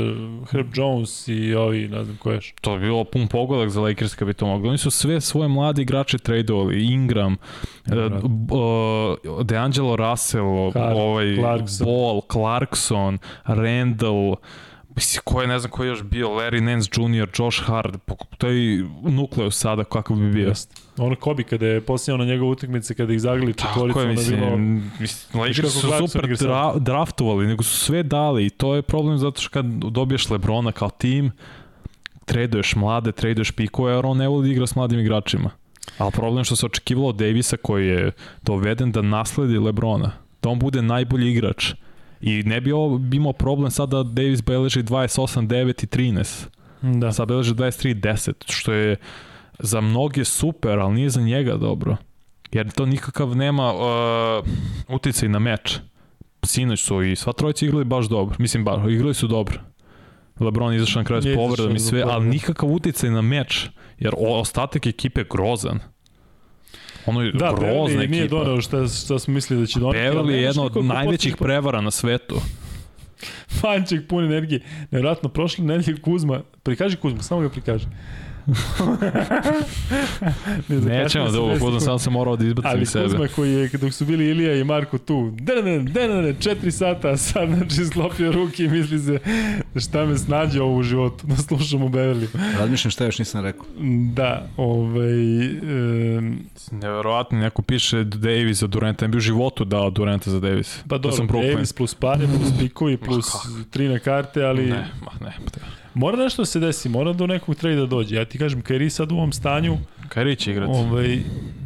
Herb 0.51 0.67
Jones 0.73 1.27
i 1.27 1.55
ovi, 1.55 1.87
ne 1.87 2.03
znam 2.03 2.17
ko 2.17 2.31
ješ? 2.31 2.53
To 2.61 2.73
je 2.73 2.79
bilo 2.79 3.03
pun 3.03 3.27
pogodak 3.27 3.69
za 3.69 3.81
Lakers 3.81 4.15
kad 4.15 4.27
bi 4.27 4.33
to 4.33 4.47
mogli. 4.47 4.69
Oni 4.69 4.77
su 4.77 4.91
sve 4.91 5.21
svoje 5.21 5.47
mlade 5.47 5.81
igrače 5.81 6.17
tradovali, 6.17 6.85
Ingram, 6.85 7.33
uh, 7.33 7.97
uh, 9.27 9.45
DeAngelo 9.45 9.95
Russell, 9.95 10.71
Clark, 10.71 10.95
ovaj, 10.97 11.35
Clarkson. 11.35 11.87
Ball, 11.87 12.21
Clarkson, 12.31 13.17
Randall, 13.45 14.35
Mislim, 14.95 15.21
ko 15.23 15.41
je, 15.41 15.47
ne 15.47 15.59
znam 15.59 15.71
ko 15.71 15.83
je 15.83 15.87
još 15.87 16.03
bio, 16.03 16.29
Larry 16.29 16.59
Nance 16.59 16.89
Jr., 16.95 17.29
Josh 17.37 17.63
Hart, 17.63 17.95
to 18.37 18.47
je 18.47 18.85
nukleus 19.03 19.59
sada 19.59 19.83
kako 19.83 20.15
bi 20.15 20.31
bio. 20.31 20.47
Jeste. 20.47 20.86
Ono 20.97 21.15
Kobi 21.15 21.43
kada 21.43 21.65
je 21.67 21.81
posljedno 21.81 22.25
na 22.25 22.31
njegove 22.31 22.51
utakmice 22.51 22.93
kada 22.93 23.13
ih 23.13 23.21
zagli 23.21 23.53
četvoricu, 23.53 23.99
ono 23.99 24.09
mislim, 24.09 24.39
bilo... 24.39 24.57
Mislim, 24.99 25.41
Lakers 25.41 25.73
su 25.73 26.07
super 26.07 26.37
dra, 26.37 26.73
draftovali, 26.75 27.47
nego 27.47 27.63
su 27.63 27.77
sve 27.77 28.03
dali 28.03 28.45
i 28.45 28.49
to 28.49 28.75
je 28.75 28.81
problem 28.81 29.17
zato 29.17 29.41
što 29.41 29.49
kad 29.49 29.65
dobiješ 29.65 30.29
Lebrona 30.29 30.71
kao 30.71 30.89
tim, 30.89 31.31
traduješ 32.25 32.75
mlade, 32.75 33.11
traduješ 33.11 33.51
pikove, 33.51 33.93
jer 33.93 34.05
on 34.05 34.17
ne 34.17 34.27
voli 34.27 34.47
da 34.47 34.51
igra 34.53 34.67
s 34.67 34.75
mladim 34.75 34.99
igračima. 34.99 35.49
Ali 35.97 36.11
problem 36.11 36.43
što 36.43 36.55
se 36.55 36.65
očekivalo 36.65 37.09
od 37.09 37.15
Davisa 37.15 37.57
koji 37.57 37.87
je 37.87 38.11
doveden 38.41 38.91
da 38.91 39.01
nasledi 39.01 39.57
Lebrona, 39.57 40.11
da 40.43 40.49
on 40.49 40.59
bude 40.59 40.81
najbolji 40.81 41.31
igrač 41.31 41.73
I 42.21 42.43
ne 42.43 42.61
bi 42.61 42.71
ovo 42.71 43.01
imao 43.13 43.33
problem 43.33 43.71
sada 43.71 44.03
da 44.03 44.09
Davis 44.21 44.43
beleži 44.43 44.83
28, 44.83 45.47
9 45.47 45.83
i 45.83 45.87
13. 45.87 46.45
Da. 46.81 47.11
Sad 47.11 47.27
beleži 47.27 47.53
23, 47.53 48.01
10, 48.01 48.33
što 48.51 48.73
je 48.73 48.95
za 49.59 49.81
mnoge 49.81 50.25
super, 50.25 50.79
ali 50.79 50.93
nije 50.93 51.09
za 51.09 51.21
njega 51.21 51.55
dobro. 51.55 51.97
Jer 52.51 52.71
to 52.71 52.85
nikakav 52.85 53.35
nema 53.35 53.73
uh, 53.73 54.47
uticaj 54.87 55.29
na 55.29 55.39
meč. 55.39 55.77
Sinoć 56.43 56.81
su 56.81 57.03
i 57.03 57.15
sva 57.15 57.33
trojica 57.33 57.65
igrali 57.65 57.85
baš 57.85 58.05
dobro. 58.05 58.35
Mislim, 58.39 58.63
baš, 58.63 58.77
igrali 58.89 59.13
su 59.13 59.27
dobro. 59.27 59.59
LeBron 60.39 60.73
izašao 60.73 61.01
na 61.01 61.05
kraju 61.05 61.21
s 61.21 61.35
povredom 61.35 61.75
i 61.75 61.79
sve, 61.79 62.03
ali 62.05 62.27
nikakav 62.27 62.69
uticaj 62.69 63.09
na 63.09 63.21
meč, 63.21 63.69
jer 63.99 64.13
ostatak 64.17 64.85
ekipe 64.85 65.21
je 65.21 65.25
grozan. 65.31 65.79
Ono 67.05 67.21
je 67.21 67.31
da, 67.31 67.53
grozna 67.59 68.01
ekipa. 68.01 68.11
nije 68.11 68.27
donao 68.27 68.61
šta, 68.61 68.87
šta 68.87 69.19
smo 69.19 69.33
mislili 69.33 69.61
da 69.61 69.67
će 69.67 69.79
donati. 69.79 69.99
Beverly 69.99 70.29
je 70.29 70.41
jedna 70.41 70.63
od 70.63 70.85
najvećih 70.85 71.37
prevara 71.37 71.81
na 71.81 71.91
svetu. 71.91 72.35
Fanček 73.61 74.07
pun 74.07 74.25
energije. 74.25 74.61
Nevratno, 74.91 75.29
prošle 75.29 75.65
nedelje 75.65 76.01
Kuzma, 76.01 76.41
prikaži 76.63 76.97
Kuzma, 76.97 77.23
samo 77.23 77.41
ga 77.41 77.49
prikaži. 77.49 77.85
ne, 80.69 80.79
Nećemo 80.79 81.31
da 81.31 81.41
ovo 81.41 81.55
budem, 81.59 81.79
sam 81.79 81.99
se 81.99 82.09
morao 82.09 82.35
da 82.35 82.45
izbacim 82.45 82.81
iz 82.81 82.89
sebe. 82.89 83.03
Ali 83.03 83.11
Kuzma 83.11 83.27
koji 83.35 83.53
je, 83.53 83.69
dok 83.69 83.93
su 83.93 84.05
bili 84.05 84.29
Ilija 84.29 84.55
i 84.55 84.63
Marko 84.63 84.97
tu, 84.97 85.31
dene, 85.33 85.79
dene, 85.79 86.35
četiri 86.39 86.71
sata, 86.71 87.09
a 87.09 87.17
sad 87.17 87.49
znači 87.49 87.85
sklopio 87.85 88.31
ruke 88.31 88.63
i 88.63 88.67
misli 88.67 88.99
se 88.99 89.19
šta 89.75 90.05
me 90.05 90.17
snađe 90.17 90.61
ovo 90.61 90.77
u 90.77 90.83
životu, 90.83 91.27
da 91.27 91.35
slušam 91.35 91.83
u 91.83 91.89
Beverly. 91.89 92.27
Razmišljam 92.59 92.91
šta 92.91 93.05
još 93.05 93.19
nisam 93.19 93.43
rekao. 93.43 93.65
Da, 94.13 94.47
ovaj... 94.57 95.47
Um, 96.17 96.39
Neverovatno, 96.71 97.39
neko 97.39 97.61
piše 97.61 98.03
Davis 98.03 98.57
za 98.57 98.67
Duranta, 98.67 99.05
ne 99.05 99.09
bi 99.09 99.17
u 99.17 99.21
životu 99.21 99.65
dao 99.65 99.89
Duranta 99.89 100.31
za 100.31 100.39
Davis. 100.39 100.79
Pa 100.89 100.97
dobro, 100.97 101.41
Davis 101.41 101.73
plus 101.73 101.93
pare, 101.93 102.27
plus 102.27 102.59
pikovi, 102.59 102.97
plus 102.97 103.25
tri 103.69 103.87
na 103.87 103.99
karte, 103.99 104.43
ali... 104.43 104.65
Ne, 104.65 104.87
ma 105.01 105.25
ne, 105.25 105.33
pa 105.45 105.76
Mora 105.97 106.17
nešto 106.17 106.41
da 106.41 106.45
se 106.45 106.59
desi, 106.59 106.89
mora 106.89 107.13
do 107.13 107.27
nekog 107.27 107.55
trejda 107.55 107.85
dođe. 107.85 108.15
Ja 108.15 108.25
ti 108.25 108.37
kažem, 108.37 108.61
Kairi 108.61 108.89
sad 108.89 109.11
u 109.11 109.15
ovom 109.15 109.31
stanju... 109.31 109.77
Kairi 110.09 110.35
će 110.35 110.51
igrati. 110.51 110.71
Ovaj, 110.71 111.19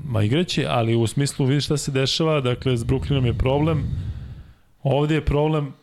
ma 0.05 0.23
igraće, 0.23 0.65
ali 0.69 0.95
u 0.95 1.07
smislu 1.07 1.45
vidiš 1.45 1.65
šta 1.65 1.77
se 1.77 1.91
dešava, 1.91 2.41
dakle 2.41 2.77
s 2.77 2.83
Brooklynom 2.83 3.25
je 3.25 3.33
problem. 3.33 3.83
Ovde 4.83 5.15
je 5.15 5.25
problem 5.25 5.73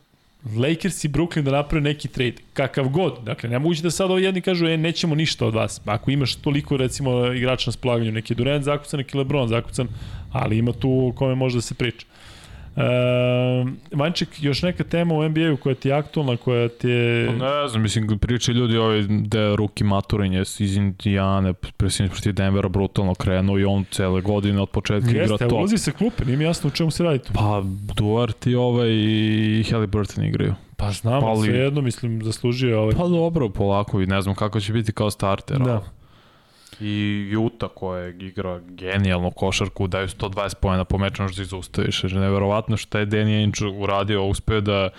Lakers 0.57 1.05
i 1.05 1.09
Brooklyn 1.09 1.43
da 1.43 1.51
naprave 1.51 1.81
neki 1.81 2.09
trade, 2.09 2.37
kakav 2.53 2.89
god. 2.89 3.19
Dakle, 3.25 3.51
ne 3.51 3.59
moguće 3.59 3.83
da 3.83 3.91
sad 3.91 4.11
ovi 4.11 4.23
jedni 4.23 4.41
kažu, 4.41 4.67
e, 4.67 4.77
nećemo 4.77 5.15
ništa 5.15 5.47
od 5.47 5.55
vas. 5.55 5.81
Ako 5.85 6.11
imaš 6.11 6.35
toliko, 6.35 6.77
recimo, 6.77 7.27
igrača 7.33 7.69
na 7.69 7.73
spolaganju, 7.73 8.13
neki 8.13 8.35
Durant 8.35 8.65
zakucan, 8.65 8.99
neki 8.99 9.19
LeBron 9.19 9.49
zakucan, 9.49 9.89
ali 10.33 10.59
ima 10.59 10.73
tu 10.73 11.09
o 11.09 11.13
kome 11.13 11.35
može 11.35 11.57
da 11.57 11.61
se 11.61 11.75
priča. 11.75 12.07
Uh, 12.79 13.69
Vanček, 13.93 14.29
još 14.43 14.63
neka 14.63 14.85
tema 14.85 15.15
u 15.15 15.29
NBA-u 15.29 15.57
koja 15.57 15.75
ti 15.75 15.89
je 15.89 15.95
aktualna, 15.95 16.37
koja 16.37 16.69
ti 16.69 16.89
je... 16.89 17.27
Pa 17.27 17.33
ne 17.33 17.69
znam, 17.69 17.83
mislim, 17.83 18.19
priče 18.19 18.53
ljudi 18.53 18.77
ovaj 18.77 19.03
da 19.09 19.41
je 19.41 19.57
Ruki 19.57 19.85
Maturin 19.85 20.35
iz 20.59 20.77
Indijane, 20.77 21.53
presim 21.53 22.09
protiv 22.09 22.33
Denvera 22.33 22.69
brutalno 22.69 23.15
krenuo 23.15 23.59
i 23.59 23.65
on 23.65 23.85
cele 23.91 24.21
godine 24.21 24.61
od 24.61 24.69
početka 24.69 25.11
Jeste, 25.11 25.25
igra 25.25 25.37
to. 25.39 25.45
Jeste, 25.45 25.55
ulazi 25.55 25.79
se 25.79 25.93
klupe, 25.93 26.25
nije 26.25 26.37
mi 26.37 26.45
jasno 26.45 26.69
u 26.69 26.71
čemu 26.71 26.91
se 26.91 27.05
radi 27.05 27.19
tu. 27.19 27.33
Pa 27.35 27.63
Duarte 27.97 28.51
i 28.51 28.55
ovaj 28.55 28.89
i 28.91 29.65
Halliburton 29.71 30.25
igraju. 30.25 30.55
Pa 30.77 30.91
znam, 30.91 31.21
pa, 31.21 31.27
ali... 31.27 31.47
sve 31.47 31.59
jedno, 31.59 31.81
mislim, 31.81 32.23
zaslužio 32.23 32.83
ovaj. 32.83 32.95
Pa 32.95 33.09
dobro, 33.09 33.49
polako 33.49 34.01
i 34.01 34.07
ne 34.07 34.23
znam 34.23 34.35
kako 34.35 34.61
će 34.61 34.73
biti 34.73 34.93
kao 34.93 35.11
starter. 35.11 35.59
Da. 35.59 35.73
Ali 35.73 35.81
i 36.81 37.27
Juta 37.31 37.69
koja 37.69 38.09
igra 38.09 38.61
genijalnu 38.69 39.31
košarku, 39.31 39.87
daju 39.87 40.09
120 40.09 40.55
pojena 40.55 40.85
po 40.85 40.99
meču, 40.99 41.23
možda 41.23 41.43
ih 41.43 41.49
zaustaviš. 41.49 42.03
Neverovatno 42.03 42.77
što 42.77 42.99
je 42.99 43.07
Danny 43.07 43.39
Ainge 43.39 43.83
uradio, 43.83 44.25
uspeo 44.25 44.61
da 44.61 44.91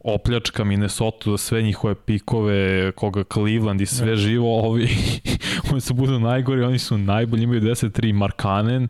opljačka 0.00 0.64
Minnesota 0.64 1.30
da 1.30 1.38
sve 1.38 1.62
njihove 1.62 1.94
pikove, 1.94 2.92
koga 2.92 3.24
Cleveland 3.32 3.80
i 3.80 3.86
sve 3.86 4.16
živo, 4.16 4.58
ovi, 4.60 4.88
oni 5.70 5.80
su 5.80 5.94
budu 5.94 6.18
najgori, 6.18 6.62
oni 6.62 6.78
su 6.78 6.98
najbolji, 6.98 7.42
imaju 7.42 7.60
10-3 7.60 8.12
Markanen, 8.12 8.88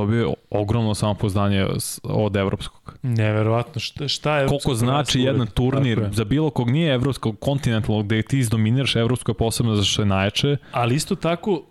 dobio 0.00 0.26
je 0.26 0.34
ogromno 0.50 0.94
samopoznanje 0.94 1.66
od 2.02 2.36
evropskog. 2.36 2.98
Neverovatno, 3.02 3.80
šta, 3.80 4.08
šta 4.08 4.38
je 4.38 4.46
Koliko 4.48 4.74
znači 4.74 5.20
jedan 5.20 5.46
turnir 5.46 6.08
za 6.12 6.24
bilo 6.24 6.50
kog 6.50 6.70
nije 6.70 6.94
evropskog 6.94 7.38
kontinentalnog 7.38 8.06
gde 8.06 8.22
ti 8.22 8.38
izdominiraš 8.38 8.96
evropsko 8.96 9.30
je 9.30 9.36
posebno 9.36 9.76
za 9.76 9.84
što 9.84 10.02
je 10.02 10.06
najjače. 10.06 10.56
Ali 10.72 10.94
isto 10.94 11.14
tako 11.14 11.52
uh, 11.52 11.62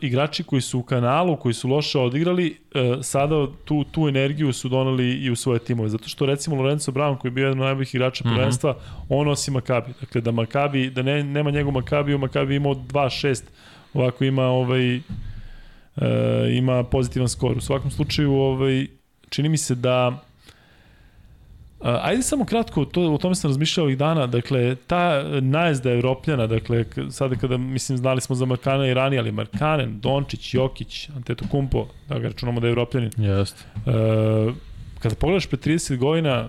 igrači 0.00 0.42
koji 0.42 0.62
su 0.62 0.78
u 0.78 0.82
kanalu, 0.82 1.36
koji 1.36 1.54
su 1.54 1.68
loše 1.68 1.98
odigrali, 1.98 2.56
uh, 2.74 2.80
sada 3.02 3.46
tu, 3.64 3.84
tu 3.84 4.08
energiju 4.08 4.52
su 4.52 4.68
donali 4.68 5.12
i 5.12 5.30
u 5.30 5.36
svoje 5.36 5.58
timove. 5.58 5.88
Zato 5.88 6.08
što 6.08 6.26
recimo 6.26 6.56
Lorenzo 6.56 6.92
Brown 6.92 7.18
koji 7.18 7.30
je 7.30 7.34
bio 7.34 7.44
jedan 7.46 7.60
od 7.60 7.64
najboljih 7.64 7.94
igrača 7.94 8.24
mm 8.24 8.28
-hmm. 8.28 8.36
prvenstva, 8.36 8.76
on 9.08 9.26
nosi 9.26 9.50
Makabi. 9.50 9.92
Dakle 10.00 10.20
da 10.20 10.30
Makabi, 10.30 10.90
da 10.90 11.02
ne, 11.02 11.24
nema 11.24 11.50
njegov 11.50 11.72
Makabiju, 11.72 12.18
Makabi 12.18 12.54
imao 12.54 12.74
2-6, 12.74 13.42
ovako 13.94 14.24
ima 14.24 14.44
ovaj 14.44 15.00
e, 15.96 16.06
ima 16.56 16.84
pozitivan 16.84 17.28
skor. 17.28 17.56
U 17.56 17.60
svakom 17.60 17.90
slučaju, 17.90 18.32
ovaj, 18.32 18.86
čini 19.28 19.48
mi 19.48 19.56
se 19.56 19.74
da 19.74 20.26
ajde 21.80 22.22
samo 22.22 22.44
kratko, 22.44 22.84
to, 22.84 23.02
o 23.12 23.18
tome 23.18 23.34
sam 23.34 23.50
razmišljao 23.50 23.84
ovih 23.84 23.98
dana, 23.98 24.26
dakle, 24.26 24.76
ta 24.86 25.22
najezda 25.40 25.90
Evropljana, 25.92 26.46
dakle, 26.46 26.84
sada 27.10 27.36
kada, 27.36 27.56
mislim, 27.56 27.98
znali 27.98 28.20
smo 28.20 28.36
za 28.36 28.44
Markana 28.44 28.86
i 28.86 28.94
ranije, 28.94 29.20
ali 29.20 29.32
Markanen, 29.32 30.00
Dončić, 30.00 30.54
Jokić, 30.54 31.08
Antetokumpo, 31.16 31.86
da 32.08 32.18
ga 32.18 32.28
računamo 32.28 32.60
da 32.60 32.66
je 32.66 32.70
Evropljanin. 32.70 33.10
Jeste. 33.16 33.64
Uh, 33.74 34.54
kada 34.98 35.14
pogledaš 35.14 35.46
pre 35.46 35.58
30 35.58 35.96
godina, 35.96 36.48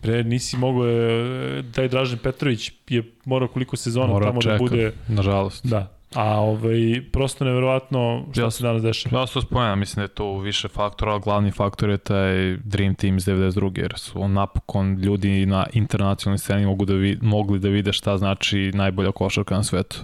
pre 0.00 0.24
nisi 0.24 0.56
mogao, 0.56 0.86
e, 0.86 1.62
taj 1.74 1.88
Dražen 1.88 2.18
Petrović 2.18 2.72
je 2.88 3.02
morao 3.24 3.48
koliko 3.48 3.76
sezona 3.76 4.06
Mora 4.06 4.26
tamo 4.26 4.42
čeka, 4.42 4.52
da 4.52 4.58
bude... 4.58 4.92
nažalost. 5.08 5.66
Da, 5.66 5.99
A 6.14 6.40
ovaj, 6.40 7.02
prosto 7.12 7.44
neverovatno 7.44 8.24
šta 8.32 8.42
ja, 8.42 8.50
se 8.50 8.62
danas 8.62 8.82
dešava. 8.82 9.20
Ja 9.20 9.26
se 9.26 9.34
to 9.34 9.40
spomenem, 9.40 9.78
mislim 9.78 9.96
da 9.96 10.02
je 10.02 10.08
to 10.08 10.38
više 10.38 10.68
faktora, 10.68 11.12
ali 11.12 11.20
glavni 11.20 11.50
faktor 11.50 11.90
je 11.90 11.98
taj 11.98 12.56
Dream 12.56 12.94
Team 12.94 13.16
iz 13.16 13.24
92. 13.24 13.78
jer 13.78 13.94
su 13.96 14.28
napokon 14.28 14.94
ljudi 14.94 15.46
na 15.46 15.66
internacionalnoj 15.72 16.38
sceni 16.38 16.66
mogu 16.66 16.84
da 16.84 16.94
vi, 16.94 17.18
mogli 17.22 17.58
da 17.58 17.68
vide 17.68 17.92
šta 17.92 18.18
znači 18.18 18.70
najbolja 18.74 19.12
košarka 19.12 19.54
na 19.54 19.62
svetu. 19.62 19.96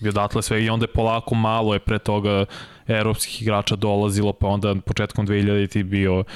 I 0.00 0.08
odatle 0.08 0.42
sve 0.42 0.64
i 0.64 0.70
onda 0.70 0.84
je 0.84 0.92
polako 0.92 1.34
malo 1.34 1.74
je 1.74 1.78
pre 1.80 1.98
toga 1.98 2.44
evropskih 2.86 3.42
igrača 3.42 3.76
dolazilo, 3.76 4.32
pa 4.32 4.46
onda 4.46 4.74
početkom 4.86 5.26
2000 5.26 5.70
ti 5.70 5.82
bio 5.82 6.18
uh, 6.20 6.26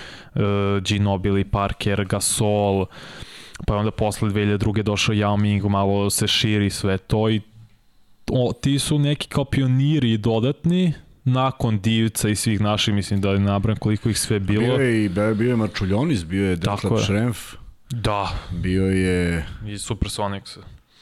Ginobili, 0.83 1.45
Parker, 1.45 2.05
Gasol, 2.05 2.87
pa 3.67 3.77
onda 3.77 3.91
posle 3.91 4.29
2002. 4.31 4.83
došao 4.83 5.15
Yao 5.15 5.37
Ming, 5.37 5.65
malo 5.65 6.11
se 6.11 6.27
širi 6.27 6.71
sve 6.71 6.99
to 6.99 7.31
i 7.31 7.41
o, 8.33 8.53
ti 8.53 8.79
su 8.79 8.99
neki 8.99 9.29
kao 9.29 9.45
pioniri 9.45 10.17
dodatni, 10.17 10.93
nakon 11.25 11.81
Divca 11.81 12.29
i 12.29 12.37
svih 12.37 12.61
naših, 12.61 12.95
mislim 12.95 13.21
da 13.21 13.31
je 13.31 13.39
nabran 13.39 13.77
koliko 13.77 14.09
ih 14.09 14.19
sve 14.19 14.41
bilo. 14.41 14.77
Bio 14.77 14.85
je 14.85 15.05
i 15.05 15.09
bio 15.09 15.51
je 15.51 15.57
Marčuljonis, 15.57 16.25
bio 16.25 16.51
je 16.51 16.57
Detlef 16.57 17.05
Šremf. 17.07 17.55
Da. 17.91 18.29
Bio 18.51 18.85
je... 18.85 19.47
I 19.67 19.79
Supersonics. 19.79 20.59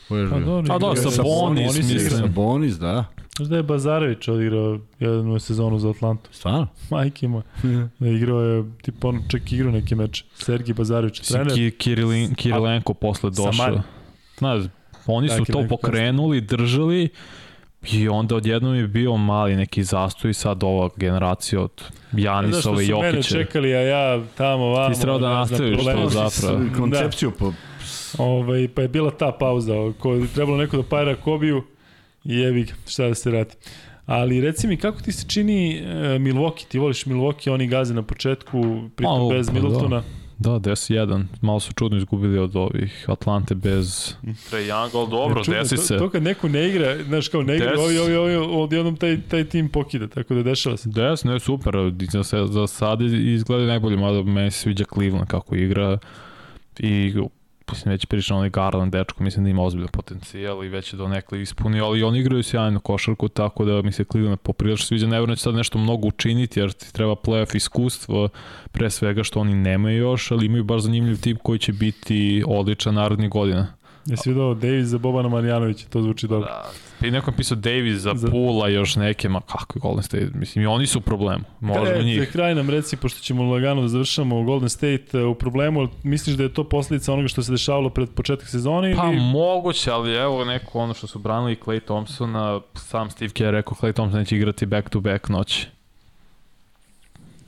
Ko 0.09 0.17
je 0.17 0.31
pa, 0.31 0.39
dobro, 0.39 0.75
A 0.75 0.79
da, 0.79 1.11
sa 1.11 1.23
Bonis, 1.23 1.77
mislim. 1.77 2.11
Sa 2.11 2.27
Bonis, 2.27 2.75
da. 2.75 3.05
Znaš 3.37 3.49
da 3.49 3.57
je 3.57 3.63
Bazarević 3.63 4.29
odigrao 4.29 4.79
jednu 5.01 5.39
sezonu 5.39 5.79
za 5.79 5.91
Atlantu. 5.91 6.31
Stvarno? 6.33 6.67
Majke 6.91 7.29
moj. 7.29 7.43
da 7.99 8.09
igrao 8.09 8.41
je, 8.41 8.65
tipa 8.83 9.09
on 9.09 9.23
čak 9.29 9.53
igrao 9.53 9.73
neki 9.73 9.95
meč. 9.95 10.25
Sergij 10.35 10.75
Bazarević, 10.75 11.21
trener. 11.21 11.53
Si 11.53 11.71
Kirilin, 11.71 12.35
Kirilenko 12.35 12.95
posle 12.95 13.31
došao. 13.31 13.83
Znaš, 14.39 14.65
Oni 15.07 15.29
su 15.29 15.45
to 15.45 15.67
pokrenuli, 15.69 16.41
držali 16.41 17.09
i 17.93 18.09
onda 18.09 18.37
odjednom 18.37 18.75
je 18.75 18.87
bio 18.87 19.17
mali 19.17 19.57
neki 19.57 19.85
zastoj 19.85 20.35
sad 20.35 20.63
ova 20.63 20.89
generacija 20.97 21.63
od 21.63 21.83
Janisova 22.13 22.83
i 22.83 22.87
Jokića. 22.87 23.11
Znaš 23.11 23.27
što 23.27 23.29
su 23.29 23.37
mene 23.37 23.45
čekali, 23.45 23.75
a 23.75 23.81
ja 23.81 24.23
tamo, 24.37 24.67
vamo. 24.67 24.95
Ti 24.95 25.01
treba 25.01 25.19
da 25.19 25.29
nastaviš 25.29 25.79
to 25.85 26.09
zapravo. 26.09 26.61
Koncepciju 26.77 27.31
da. 27.31 27.37
po... 27.37 27.53
Ovaj, 28.19 28.69
pa 28.75 28.83
je 28.83 28.89
bila 28.89 29.11
ta 29.11 29.33
pauza, 29.33 29.73
ko 29.99 30.13
je 30.13 30.27
trebalo 30.35 30.57
neko 30.57 30.77
da 30.77 30.83
pajra 30.83 31.17
Kobiju 31.17 31.63
i 32.25 32.37
jevi 32.37 32.67
šta 32.87 33.09
da 33.09 33.15
se 33.15 33.31
radi. 33.31 33.55
Ali 34.07 34.41
reci 34.41 34.67
mi, 34.67 34.77
kako 34.77 35.01
ti 35.01 35.13
se 35.13 35.29
čini 35.29 35.83
uh, 35.83 35.89
Milwaukee? 35.99 36.69
Ti 36.69 36.79
voliš 36.79 37.05
Milwaukee, 37.05 37.53
oni 37.53 37.67
gaze 37.67 37.95
na 37.95 38.03
početku, 38.03 38.89
pritom 38.97 39.29
bez 39.29 39.47
pa 39.47 39.53
da. 39.53 39.61
Middletona. 39.61 40.01
Da. 40.01 40.26
Da, 40.39 40.51
10-1. 40.51 41.25
Malo 41.41 41.61
su 41.61 41.73
čudno 41.73 41.99
izgubili 41.99 42.39
od 42.39 42.57
ovih 42.57 43.05
Atlante 43.09 43.55
bez 43.55 44.15
Trae 44.51 44.63
Young, 44.65 44.91
ali 44.95 45.11
dobro, 45.11 45.45
čudno, 45.45 45.61
desi 45.61 45.77
se. 45.77 45.95
To, 45.95 45.99
to 45.99 46.11
kad 46.11 46.23
neko 46.23 46.49
ne 46.49 46.69
igra, 46.69 47.05
znaš 47.05 47.29
kao 47.29 47.43
ne 47.43 47.57
igra, 47.57 47.71
Des... 47.71 47.81
ovi, 47.81 47.99
ovi, 47.99 48.17
ovi, 48.17 48.37
odjednom 48.37 48.97
taj, 48.97 49.21
taj 49.29 49.45
tim 49.45 49.69
pokida, 49.69 50.09
tako 50.09 50.35
da 50.35 50.43
dešava 50.43 50.77
se. 50.77 50.89
Des, 50.89 51.25
ne, 51.25 51.41
super, 51.41 51.75
za, 52.23 52.47
za 52.47 52.67
sad 52.67 53.01
izgleda 53.01 53.67
najbolje, 53.67 53.97
mada 53.97 54.23
meni 54.23 54.51
se 54.51 54.59
sviđa 54.59 54.85
Cleveland 54.95 55.29
kako 55.29 55.55
igra 55.57 55.99
i 56.79 57.15
mislim 57.73 57.93
već 57.93 58.07
pričao 58.07 58.37
onaj 58.37 58.51
Garland 58.51 58.93
dečko, 58.93 59.23
mislim 59.23 59.45
da 59.45 59.51
ima 59.51 59.63
ozbiljan 59.63 59.89
potencijal 59.93 60.65
i 60.65 60.69
već 60.69 60.93
je 60.93 60.97
do 60.97 61.09
nekle 61.09 61.43
ispunio, 61.43 61.85
ali 61.85 62.03
oni 62.03 62.19
igraju 62.19 62.43
sjajnu 62.43 62.81
košarku, 62.81 63.29
tako 63.29 63.65
da 63.65 63.83
mi 63.83 63.93
se 63.93 64.05
Cleveland 64.05 64.41
poprilično 64.41 64.87
sviđa, 64.87 65.07
ne 65.07 65.27
da 65.27 65.37
će 65.37 65.43
sad 65.43 65.55
nešto 65.55 65.79
mnogo 65.79 66.09
učiniti, 66.09 66.61
jer 66.61 66.73
ti 66.73 66.93
treba 66.93 67.13
playoff 67.13 67.57
iskustvo, 67.57 68.29
pre 68.73 68.91
svega 68.91 69.25
što 69.25 69.41
oni 69.41 69.55
nemaju 69.55 69.99
još, 69.99 70.31
ali 70.31 70.47
imaju 70.47 70.65
baš 70.65 70.83
zanimljiv 70.83 71.21
tip 71.21 71.39
koji 71.43 71.59
će 71.59 71.73
biti 71.73 72.45
odličan 72.47 72.95
narednih 72.95 73.31
godina. 73.31 73.76
Jesi 74.07 74.29
vidio 74.29 74.55
Davis 74.55 74.87
za 74.87 74.99
Bobana 74.99 75.29
Marjanovića, 75.29 75.87
to 75.89 76.03
zvuči 76.03 76.29
dobro. 76.29 76.49
Da, 77.01 77.07
I 77.09 77.11
nekom 77.11 77.35
pisao 77.35 77.57
Davis 77.57 77.97
za, 77.99 78.13
za... 78.15 78.31
Pula 78.31 78.69
još 78.69 78.97
neke, 78.97 79.29
ma 79.29 79.41
kako 79.41 79.79
je 79.79 79.81
Golden 79.81 80.03
State, 80.03 80.31
mislim 80.35 80.65
i 80.65 80.67
oni 80.67 80.87
su 80.87 80.99
u 80.99 81.03
problemu, 81.03 81.45
možemo 81.61 82.01
e, 82.01 82.05
njih. 82.05 82.21
Za 82.21 82.27
kraj 82.27 82.55
nam 82.55 82.71
reci, 82.71 82.97
pošto 82.97 83.21
ćemo 83.21 83.53
lagano 83.53 83.83
da 83.83 83.89
završamo 83.89 84.43
Golden 84.43 84.69
State 84.69 85.19
e, 85.19 85.25
u 85.25 85.35
problemu, 85.35 85.89
misliš 86.03 86.37
da 86.37 86.43
je 86.43 86.55
to 86.55 86.65
posledica 86.65 87.13
onoga 87.13 87.29
što 87.29 87.43
se 87.43 87.53
dešavalo 87.53 87.91
pred 87.91 88.11
početak 88.11 88.49
sezone? 88.49 88.95
Pa 88.97 89.07
ili... 89.07 89.21
moguće, 89.21 89.91
ali 89.91 90.15
evo 90.15 90.45
neko 90.45 90.79
ono 90.79 90.95
što 90.95 91.07
su 91.07 91.19
branili 91.19 91.57
Clay 91.65 91.81
Thompsona, 91.81 92.61
sam 92.75 93.11
Steve 93.11 93.33
Kerr 93.33 93.53
rekao 93.53 93.75
Clay 93.81 93.93
Thompson 93.93 94.19
neće 94.19 94.37
igrati 94.37 94.67
back 94.67 94.89
to 94.89 95.01
back 95.01 95.29
noći 95.29 95.76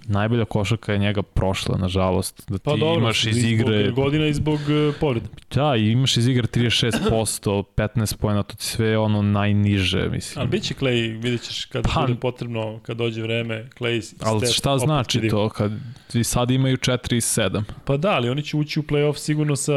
najbolja 0.08 0.44
košarka 0.44 0.92
je 0.92 0.98
njega 0.98 1.22
prošla, 1.22 1.78
nažalost. 1.78 2.50
Da 2.50 2.58
ti 2.58 2.64
pa 2.64 2.76
dobro, 2.76 3.00
imaš 3.00 3.26
iz 3.26 3.44
igre... 3.44 3.82
Zbog 3.82 4.04
godina 4.04 4.26
i 4.26 4.34
zbog 4.34 4.54
uh, 4.60 4.94
povreda. 5.00 5.26
Da, 5.54 5.76
i 5.76 5.90
imaš 5.90 6.16
iz 6.16 6.28
igre 6.28 6.46
36%, 6.46 7.62
15 7.76 8.16
pojena, 8.16 8.42
to 8.42 8.56
ti 8.56 8.64
sve 8.64 8.98
ono 8.98 9.22
najniže, 9.22 10.08
mislim. 10.08 10.40
Ali 10.40 10.48
bit 10.48 10.62
će 10.62 10.74
Clay, 10.74 11.22
vidjet 11.22 11.42
ćeš 11.42 11.64
kada 11.64 11.88
pa, 11.94 12.00
bude 12.00 12.14
potrebno, 12.14 12.80
kad 12.82 12.96
dođe 12.96 13.22
vreme, 13.22 13.68
Clay 13.78 14.14
Ali 14.20 14.40
step, 14.40 14.54
šta 14.54 14.78
znači 14.78 15.28
to, 15.28 15.48
kad 15.48 15.72
i 16.14 16.24
sad 16.24 16.50
imaju 16.50 16.76
4 16.76 17.14
i 17.14 17.20
7? 17.20 17.62
Pa 17.84 17.96
da, 17.96 18.10
ali 18.10 18.30
oni 18.30 18.42
će 18.42 18.56
ući 18.56 18.80
u 18.80 18.82
play-off 18.82 19.16
sigurno 19.16 19.56
sa, 19.56 19.72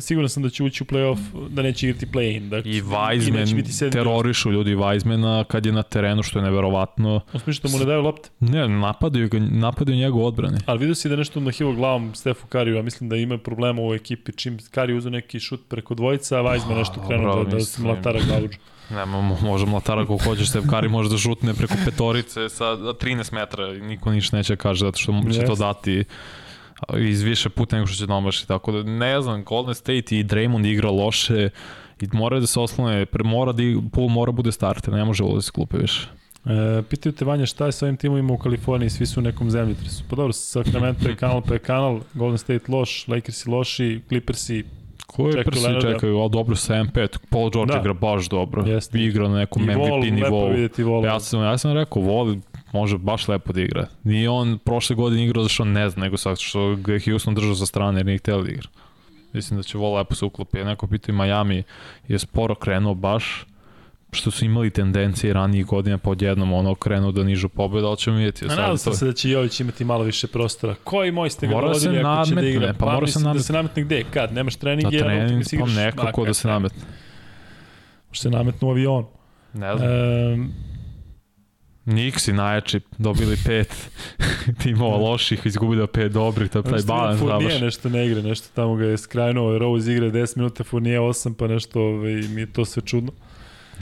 sigurno 0.00 0.28
sam 0.28 0.42
da 0.42 0.50
će 0.50 0.64
ući 0.64 0.82
u 0.82 0.86
play-off, 0.86 1.48
da 1.48 1.62
neće 1.62 1.88
igrati 1.88 2.06
play-in. 2.06 2.48
Da, 2.48 2.58
I 2.58 2.82
Weizman, 2.82 3.92
terorišu 3.92 4.52
ljudi 4.52 4.74
Weizmana 4.74 5.44
kad 5.44 5.66
je 5.66 5.72
na 5.72 5.82
terenu, 5.82 6.22
što 6.22 6.38
je 6.38 6.42
neverovatno. 6.42 7.20
Osmišljate 7.32 7.68
da 7.68 7.72
mu 7.72 7.78
ne 7.78 7.84
daju 7.84 8.02
lopte? 8.02 8.28
Ne, 8.40 8.68
napadaju 8.68 9.28
ga 9.28 9.38
napadaju 9.52 9.98
njegov 9.98 10.24
odbrane. 10.26 10.58
Ali 10.66 10.78
vidio 10.78 10.94
si 10.94 11.08
da 11.08 11.16
nešto 11.16 11.40
nahivo 11.40 11.72
glavom 11.72 12.14
Stefu 12.14 12.46
Kariju, 12.46 12.78
a 12.78 12.82
mislim 12.82 13.10
da 13.10 13.16
ima 13.16 13.38
problema 13.38 13.82
u 13.82 13.94
ekipi. 13.94 14.32
Čim 14.32 14.58
Kariju 14.70 14.98
uzeo 14.98 15.10
neki 15.10 15.40
šut 15.40 15.60
preko 15.68 15.94
dvojica, 15.94 16.38
a 16.38 16.40
Vajzman 16.40 16.78
nešto 16.78 17.06
krenuo 17.08 17.44
da, 17.44 17.50
da 17.50 17.60
se 17.60 17.82
mlatara 17.82 18.20
glavuđu. 18.26 18.58
Ne, 18.90 19.06
može 19.42 19.66
mlatara 19.66 20.02
kako 20.02 20.18
hoćeš, 20.18 20.48
Stef 20.48 20.64
Kari 20.70 20.88
može 20.88 21.10
da 21.10 21.18
šutne 21.18 21.54
preko 21.54 21.74
petorice 21.84 22.48
sa 22.48 22.64
13 22.64 23.32
metara 23.32 23.74
i 23.74 23.80
niko 23.80 24.10
ništa 24.10 24.36
neće 24.36 24.56
kaže 24.56 24.84
zato 24.84 24.98
što 24.98 25.12
mu 25.12 25.30
će 25.30 25.40
yes. 25.40 25.46
to 25.46 25.54
dati 25.54 26.04
iz 26.98 27.22
više 27.22 27.48
puta 27.48 27.76
nego 27.76 27.86
što 27.86 27.96
će 27.96 28.06
domaši. 28.06 28.48
Tako 28.48 28.72
da 28.72 28.82
ne 28.82 29.20
znam, 29.20 29.44
Golden 29.44 29.74
State 29.74 30.18
i 30.18 30.24
Draymond 30.24 30.66
igra 30.66 30.90
loše 30.90 31.50
i 32.00 32.08
mora 32.12 32.40
da 32.40 32.46
se 32.46 32.60
oslone, 32.60 33.06
pre 33.06 33.24
mora 33.24 33.52
da 33.52 33.62
Pool 33.92 34.08
mora 34.08 34.32
bude 34.32 34.52
starter, 34.52 34.94
ne 34.94 35.04
može 35.04 35.24
ulaziti 35.24 35.52
klupe 35.52 35.78
više. 35.78 36.08
E, 36.44 36.82
pitaju 36.90 37.12
te 37.12 37.24
Vanja 37.24 37.46
šta 37.46 37.66
je 37.66 37.72
sa 37.72 37.86
ovim 37.86 37.96
timovima 37.96 38.32
u 38.32 38.38
Kaliforniji, 38.38 38.90
svi 38.90 39.06
su 39.06 39.20
u 39.20 39.22
nekom 39.22 39.50
zemljotresu. 39.50 40.04
Pa 40.10 40.16
dobro, 40.16 40.32
Sacramento 40.32 41.08
je 41.08 41.16
kanal 41.16 41.40
pa 41.40 41.54
je 41.54 41.58
kanal, 41.58 42.00
Golden 42.14 42.38
State 42.38 42.72
loš, 42.72 43.08
Lakersi 43.08 43.50
loši, 43.50 44.00
Clippersi 44.08 44.64
Koji 45.06 45.44
prsi 45.44 45.80
čekaju, 45.80 46.18
ali 46.18 46.30
dobro 46.30 46.54
7-5, 46.54 47.18
Paul 47.30 47.50
George 47.50 47.72
da. 47.72 47.80
igra 47.80 47.92
baš 47.92 48.28
dobro, 48.28 48.62
Jeste. 48.66 48.98
igra 48.98 49.28
na 49.28 49.38
nekom 49.38 49.62
I 49.62 49.66
MVP 49.66 50.12
nivou. 50.12 50.48
Vol, 50.78 51.04
ja 51.04 51.20
sam, 51.20 51.42
ja 51.42 51.58
sam 51.58 51.72
rekao, 51.72 52.02
voli, 52.02 52.40
može 52.72 52.98
baš 52.98 53.28
lepo 53.28 53.52
da 53.52 53.60
igra. 53.60 53.86
Nije 54.04 54.30
on 54.30 54.58
prošle 54.58 54.96
godine 54.96 55.24
igrao 55.24 55.42
zašto 55.42 55.64
ne 55.64 55.90
zna, 55.90 56.02
nego 56.02 56.16
sad 56.16 56.38
što 56.38 56.76
ga 56.76 56.92
je 56.92 57.00
Houston 57.04 57.34
držao 57.34 57.54
sa 57.54 57.66
strane 57.66 57.98
jer 57.98 58.06
nije 58.06 58.18
htjeli 58.18 58.44
da 58.44 58.50
igra. 58.50 58.68
Mislim 59.32 59.56
da 59.56 59.62
će 59.62 59.78
vol 59.78 59.96
lepo 59.96 60.14
se 60.14 60.24
uklopi. 60.24 60.64
Neko 60.64 60.86
pitao 60.86 61.12
i 61.12 61.16
Miami 61.16 61.62
je 62.08 62.18
sporo 62.18 62.54
krenuo 62.54 62.94
baš, 62.94 63.46
što 64.12 64.30
su 64.30 64.44
imali 64.44 64.70
tendencije 64.70 65.32
ranijih 65.32 65.66
godina 65.66 65.98
pa 65.98 66.10
odjednom 66.10 66.52
ono 66.52 66.74
krenu 66.74 67.12
da 67.12 67.24
nižu 67.24 67.48
pobjeda, 67.48 67.86
ali 67.86 67.96
ćemo 67.96 68.16
vidjeti. 68.16 68.44
Nadam 68.44 68.78
to... 68.78 68.94
se 68.94 69.06
da 69.06 69.12
će 69.12 69.30
Jović 69.30 69.60
imati 69.60 69.84
malo 69.84 70.04
više 70.04 70.26
prostora. 70.26 70.74
Koji 70.84 71.10
moj 71.10 71.30
ste 71.30 71.46
ga 71.46 71.54
mora 71.54 71.74
se 71.74 71.92
nametne, 71.92 72.42
da 72.42 72.48
igra? 72.48 72.74
Pa, 72.78 72.86
pa 72.86 72.92
mora 72.92 73.06
se 73.06 73.18
nametne. 73.18 73.38
Da 73.38 73.42
se 73.42 73.52
nametne 73.52 73.82
gde? 73.82 74.04
Kad? 74.14 74.32
Nemaš 74.32 74.56
trening? 74.56 74.84
Na 74.84 74.98
trening, 74.98 75.44
pa 75.60 75.66
nekako 75.66 76.24
da 76.24 76.34
se 76.34 76.48
nametne. 76.48 76.82
Može 78.08 78.20
se 78.20 78.30
nametne 78.30 78.68
u 78.68 78.70
avion. 78.70 79.06
Ne 79.54 79.76
znam. 79.76 79.90
Um, 80.32 80.52
Nixi 81.86 82.32
najjači, 82.32 82.80
dobili 82.98 83.36
pet 83.44 83.90
timova 84.62 84.96
loših, 84.96 85.40
izgubili 85.44 85.86
pet 85.86 86.12
dobrih, 86.12 86.50
to 86.50 86.58
je 86.58 86.62
taj 86.62 86.80
balans 86.86 87.18
završi. 87.18 87.44
Furnije 87.44 87.60
nešto 87.60 87.88
ne 87.88 88.06
igre, 88.06 88.22
nešto 88.22 88.48
tamo 88.54 88.74
ga 88.74 88.84
je 88.84 88.98
skrajnuo, 88.98 89.58
Rose 89.58 89.92
igre 89.92 90.10
10 90.10 90.36
minuta, 90.36 90.64
Furnije 90.64 91.00
8, 91.00 91.34
pa 91.34 91.46
nešto, 91.46 91.80
ovaj, 91.80 92.12
mi 92.12 92.40
je 92.40 92.52
to 92.52 92.64
sve 92.64 92.82
čudno. 92.86 93.12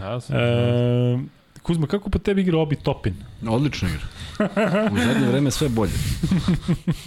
Ja 0.00 0.20
sam, 0.20 0.36
e, 0.36 1.18
Kuzma, 1.62 1.86
kako 1.86 2.10
po 2.10 2.18
tebi 2.18 2.40
igra 2.40 2.58
Obi 2.58 2.76
Topin? 2.76 3.14
Odlično 3.48 3.88
igra. 3.88 4.02
U 4.92 4.98
zadnje 4.98 5.28
vreme 5.28 5.50
sve 5.50 5.68
bolje. 5.68 5.92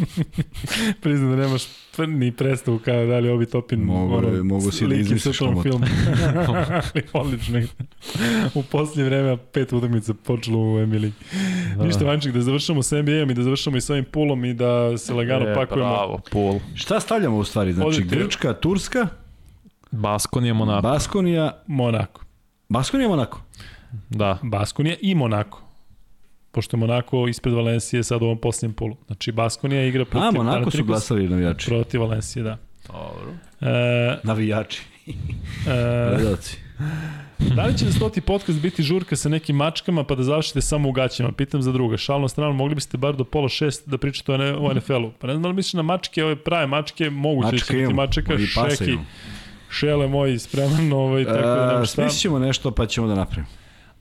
Priznam 1.01 1.29
da 1.29 1.35
nemaš 1.35 1.63
ni 2.07 2.31
predstavu 2.31 2.79
kao 2.79 3.05
da 3.05 3.19
li 3.19 3.29
Obi 3.29 3.45
Topin 3.45 3.79
mogu, 3.79 4.15
ono, 4.15 4.43
mogu 4.43 4.71
si 4.71 4.87
da 4.87 4.95
izmisliš 4.95 5.37
film. 5.37 5.63
Ali 6.47 7.03
odlično 7.13 7.57
igra. 7.57 7.71
U 8.53 8.63
posljednje 8.63 9.03
vreme 9.03 9.37
pet 9.37 9.73
utakmica 9.73 10.13
počelo 10.13 10.73
u 10.73 10.79
Emili. 10.79 11.11
Da. 11.77 11.83
Ništa 11.83 12.05
Vanček, 12.05 12.33
da 12.33 12.41
završamo 12.41 12.83
sa 12.83 13.01
NBA-om 13.01 13.31
i 13.31 13.33
da 13.33 13.43
završamo 13.43 13.77
i 13.77 13.81
s 13.81 13.89
ovim 13.89 14.05
pulom 14.05 14.45
i 14.45 14.53
da 14.53 14.97
se 14.97 15.13
lagano 15.13 15.49
e, 15.49 15.55
pakujemo. 15.55 15.89
Bravo, 15.89 16.19
pul. 16.31 16.59
Šta 16.75 16.99
stavljamo 16.99 17.37
u 17.37 17.43
stvari? 17.43 17.73
Znači 17.73 17.87
Odite. 18.01 18.15
Grčka, 18.15 18.53
Turska? 18.53 19.07
Baskonija, 19.91 20.53
Monako. 20.53 20.81
Baskonija, 20.81 21.63
Monako. 21.67 22.22
Baskonija, 22.73 23.09
Monako. 23.09 23.41
Da. 24.09 24.37
Baskonija 24.43 24.95
i 25.01 25.15
Monako. 25.15 25.61
Pošto 26.51 26.77
je 26.77 26.79
Monako 26.79 27.27
ispred 27.27 27.53
Valencije 27.53 28.03
sad 28.03 28.21
u 28.21 28.25
ovom 28.25 28.37
posljednjem 28.37 28.73
polu. 28.73 28.95
Znači 29.05 29.31
Baskonija 29.31 29.85
igra 29.85 30.05
protiv... 30.05 30.27
A, 30.27 30.31
Monako 30.31 30.71
su 30.71 30.83
glasali 30.83 31.29
navijači. 31.29 31.65
Protiv 31.65 32.01
Valencije, 32.01 32.43
da. 32.43 32.57
Dobro. 32.87 33.33
E, 33.61 34.19
navijači. 34.23 34.81
e, 35.67 36.35
da 37.55 37.65
li 37.65 37.77
će 37.77 37.85
da 37.85 37.91
stoti 37.91 38.21
podcast 38.21 38.59
biti 38.59 38.83
žurka 38.83 39.15
sa 39.15 39.29
nekim 39.29 39.55
mačkama 39.55 40.03
pa 40.03 40.15
da 40.15 40.23
završite 40.23 40.61
samo 40.61 40.89
u 40.89 40.91
gaćima? 40.91 41.31
Pitam 41.31 41.61
za 41.61 41.71
druga. 41.71 41.97
Šalno 41.97 42.27
stranu, 42.27 42.53
mogli 42.53 42.75
biste 42.75 42.97
bar 42.97 43.15
do 43.15 43.23
pola 43.23 43.49
šest 43.49 43.89
da 43.89 43.97
pričate 43.97 44.33
o 44.33 44.73
NFL-u. 44.73 45.11
Pa 45.19 45.27
ne 45.27 45.33
znam 45.33 45.43
da 45.43 45.49
li 45.49 45.55
misliš 45.55 45.73
na 45.73 45.81
mačke, 45.81 46.23
ove 46.23 46.35
prave 46.35 46.67
mačke, 46.67 47.09
moguće 47.09 47.51
da 47.51 47.57
će 47.57 47.73
biti 47.73 47.93
mačaka, 47.93 48.37
šeki. 48.37 48.97
Šele 49.73 50.07
moj 50.07 50.39
spreman, 50.39 50.93
ovaj, 50.93 51.25
tako 51.25 51.41
da 51.41 51.73
nam 51.73 51.85
šta... 51.85 52.09
Smislit 52.09 52.41
nešto 52.41 52.71
pa 52.71 52.85
ćemo 52.85 53.07
da 53.07 53.15
napravimo. 53.15 53.47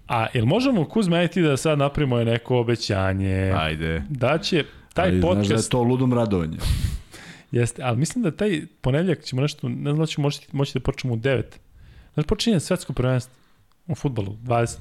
A 0.09 0.27
jel 0.35 0.45
možemo, 0.45 0.85
Kuzma, 0.85 1.17
ajti 1.17 1.43
da 1.43 1.57
sad 1.57 1.79
napravimo 1.79 2.25
neko 2.25 2.59
obećanje? 2.59 3.53
Ajde. 3.57 4.03
Da 4.09 4.39
će 4.39 4.65
taj 4.95 5.09
Ali, 5.09 5.21
podcast... 5.21 5.47
Znaš 5.47 5.59
da 5.59 5.65
je 5.65 5.71
to 5.71 5.83
ludom 5.83 6.13
radovanje. 6.13 6.59
Jeste, 7.53 7.83
ali 7.83 7.99
mislim 7.99 8.23
da 8.23 8.31
taj 8.31 8.63
ponedljak 8.81 9.23
ćemo 9.23 9.43
nešto, 9.43 9.69
ne 9.69 9.91
znam 9.91 9.99
da 9.99 10.07
ćemo 10.07 10.27
moći, 10.27 10.47
moći 10.53 10.75
da 10.75 10.81
počnemo 10.81 11.15
u 11.15 11.19
9. 11.19 11.43
Znaš, 12.15 12.27
počinje 12.27 12.61
svetsko 12.61 12.93
prvenstvo 12.93 13.35
u 13.87 13.95
futbolu, 13.95 14.37
20. 14.43 14.77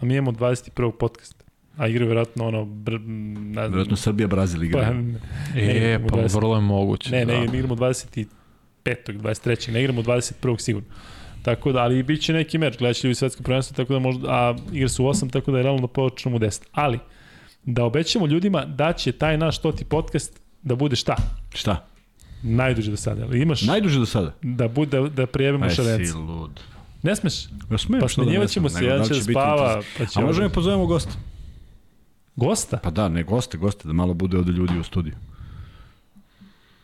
A 0.00 0.04
mi 0.04 0.14
imamo 0.14 0.32
21. 0.32 0.92
podcast. 0.92 1.44
A 1.76 1.88
igra 1.88 2.04
vjerojatno 2.04 2.46
ono, 2.46 2.64
br, 2.64 3.00
ne 3.00 3.52
znam. 3.52 3.66
Vjerojatno 3.66 3.96
Srbija, 3.96 4.26
Brazil 4.26 4.64
igra. 4.64 4.82
Pa, 4.82 4.92
ne, 4.92 5.94
e, 5.94 5.98
pa 6.08 6.16
20, 6.16 6.34
vrlo 6.34 6.54
je 6.54 6.60
moguće. 6.60 7.10
Ne, 7.10 7.24
ne, 7.24 7.34
da. 7.34 7.52
ne 7.52 7.58
igramo 7.58 7.74
25. 7.74 8.26
23. 8.84 9.72
Ne 9.72 9.80
igramo 9.80 10.02
21. 10.02 10.60
sigurno. 10.60 10.88
Tako 11.42 11.72
da, 11.72 11.82
ali 11.82 12.02
bit 12.02 12.22
će 12.22 12.32
neki 12.32 12.58
meč, 12.58 12.78
gledat 12.78 12.96
će 12.96 13.06
ljudi 13.06 13.14
svetsko 13.14 13.42
prvenstvo, 13.42 13.76
tako 13.76 13.92
da 13.92 13.98
možda, 13.98 14.28
a 14.30 14.56
igra 14.72 14.88
su 14.88 15.04
u 15.04 15.08
8, 15.08 15.32
tako 15.32 15.52
da 15.52 15.58
je 15.58 15.62
realno 15.62 15.80
da 15.80 15.86
počnemo 15.86 16.36
u 16.36 16.40
10. 16.40 16.62
Ali, 16.72 16.98
da 17.64 17.84
obećamo 17.84 18.26
ljudima 18.26 18.64
da 18.64 18.92
će 18.92 19.12
taj 19.12 19.38
naš 19.38 19.58
toti 19.58 19.84
podcast 19.84 20.40
da 20.62 20.74
bude 20.74 20.96
šta? 20.96 21.16
Šta? 21.54 21.86
Najduže 22.42 22.90
do 22.90 22.96
sada. 22.96 23.22
Ali 23.24 23.42
imaš... 23.42 23.62
Najduže 23.62 23.98
do 23.98 24.06
sada? 24.06 24.34
Da, 24.42 24.68
bude, 24.68 25.00
da, 25.00 25.08
da 25.08 25.26
prijevimo 25.26 25.70
šarenca. 25.70 26.02
Aj 26.02 26.06
si 26.06 26.16
lud. 26.16 26.60
Ne 27.02 27.16
smeš? 27.16 27.44
Ja 27.70 27.78
smem, 27.78 28.00
pa 28.00 28.08
snimljivat 28.08 28.50
ćemo 28.50 28.68
se, 28.68 28.84
jedan 28.84 28.98
da 28.98 29.04
će 29.04 29.14
da 29.14 29.20
spava. 29.20 29.82
Pa 29.98 30.06
će 30.06 30.20
A 30.20 30.22
možemo 30.22 30.48
da 30.48 30.54
pozovemo 30.54 30.86
gosta? 30.86 31.12
Gosta? 32.36 32.76
Pa 32.76 32.90
da, 32.90 33.08
ne 33.08 33.22
goste, 33.22 33.58
goste, 33.58 33.88
da 33.88 33.92
malo 33.92 34.14
bude 34.14 34.38
ovde 34.38 34.52
ljudi 34.52 34.78
u 34.78 34.82
studiju. 34.84 35.14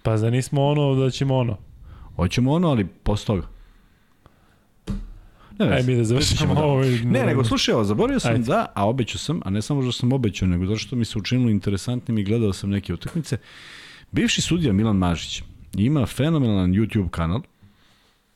Pa 0.03 0.17
za 0.17 0.31
nismo 0.31 0.67
ono 0.67 0.95
da 0.95 1.11
ćemo 1.11 1.37
ono. 1.37 1.57
Hoćemo 2.17 2.53
ono, 2.53 2.69
ali 2.69 2.87
posle 3.03 3.27
toga. 3.27 3.49
Ne, 5.59 5.67
Aj 5.67 5.83
mi 5.83 5.97
da 5.97 6.05
završimo 6.05 6.55
ovo. 6.55 6.83
Ne, 7.05 7.27
nego 7.27 7.45
slušaj, 7.45 7.75
ovo, 7.75 7.85
zaboravio 7.85 8.21
sam 8.21 8.33
Ajde. 8.33 8.45
da, 8.45 8.67
a 8.75 8.89
obećao 8.89 9.19
sam, 9.19 9.41
a 9.45 9.51
ne 9.51 9.63
samo 9.63 9.83
što 9.83 9.93
sam 9.93 10.13
obećao, 10.13 10.49
nego 10.49 10.67
zato 10.67 10.79
što 10.79 10.97
mi 10.97 11.05
se 11.05 11.19
učinilo 11.19 11.51
interesantnim 11.51 12.19
i 12.19 12.25
gledao 12.25 12.53
sam 12.53 12.71
neke 12.71 12.95
utakmice. 12.95 13.37
Bivši 14.13 14.41
sudija 14.43 14.73
Milan 14.73 14.97
Mažić 14.97 15.43
ima 15.75 16.07
fenomenalan 16.07 16.71
YouTube 16.71 17.11
kanal 17.11 17.41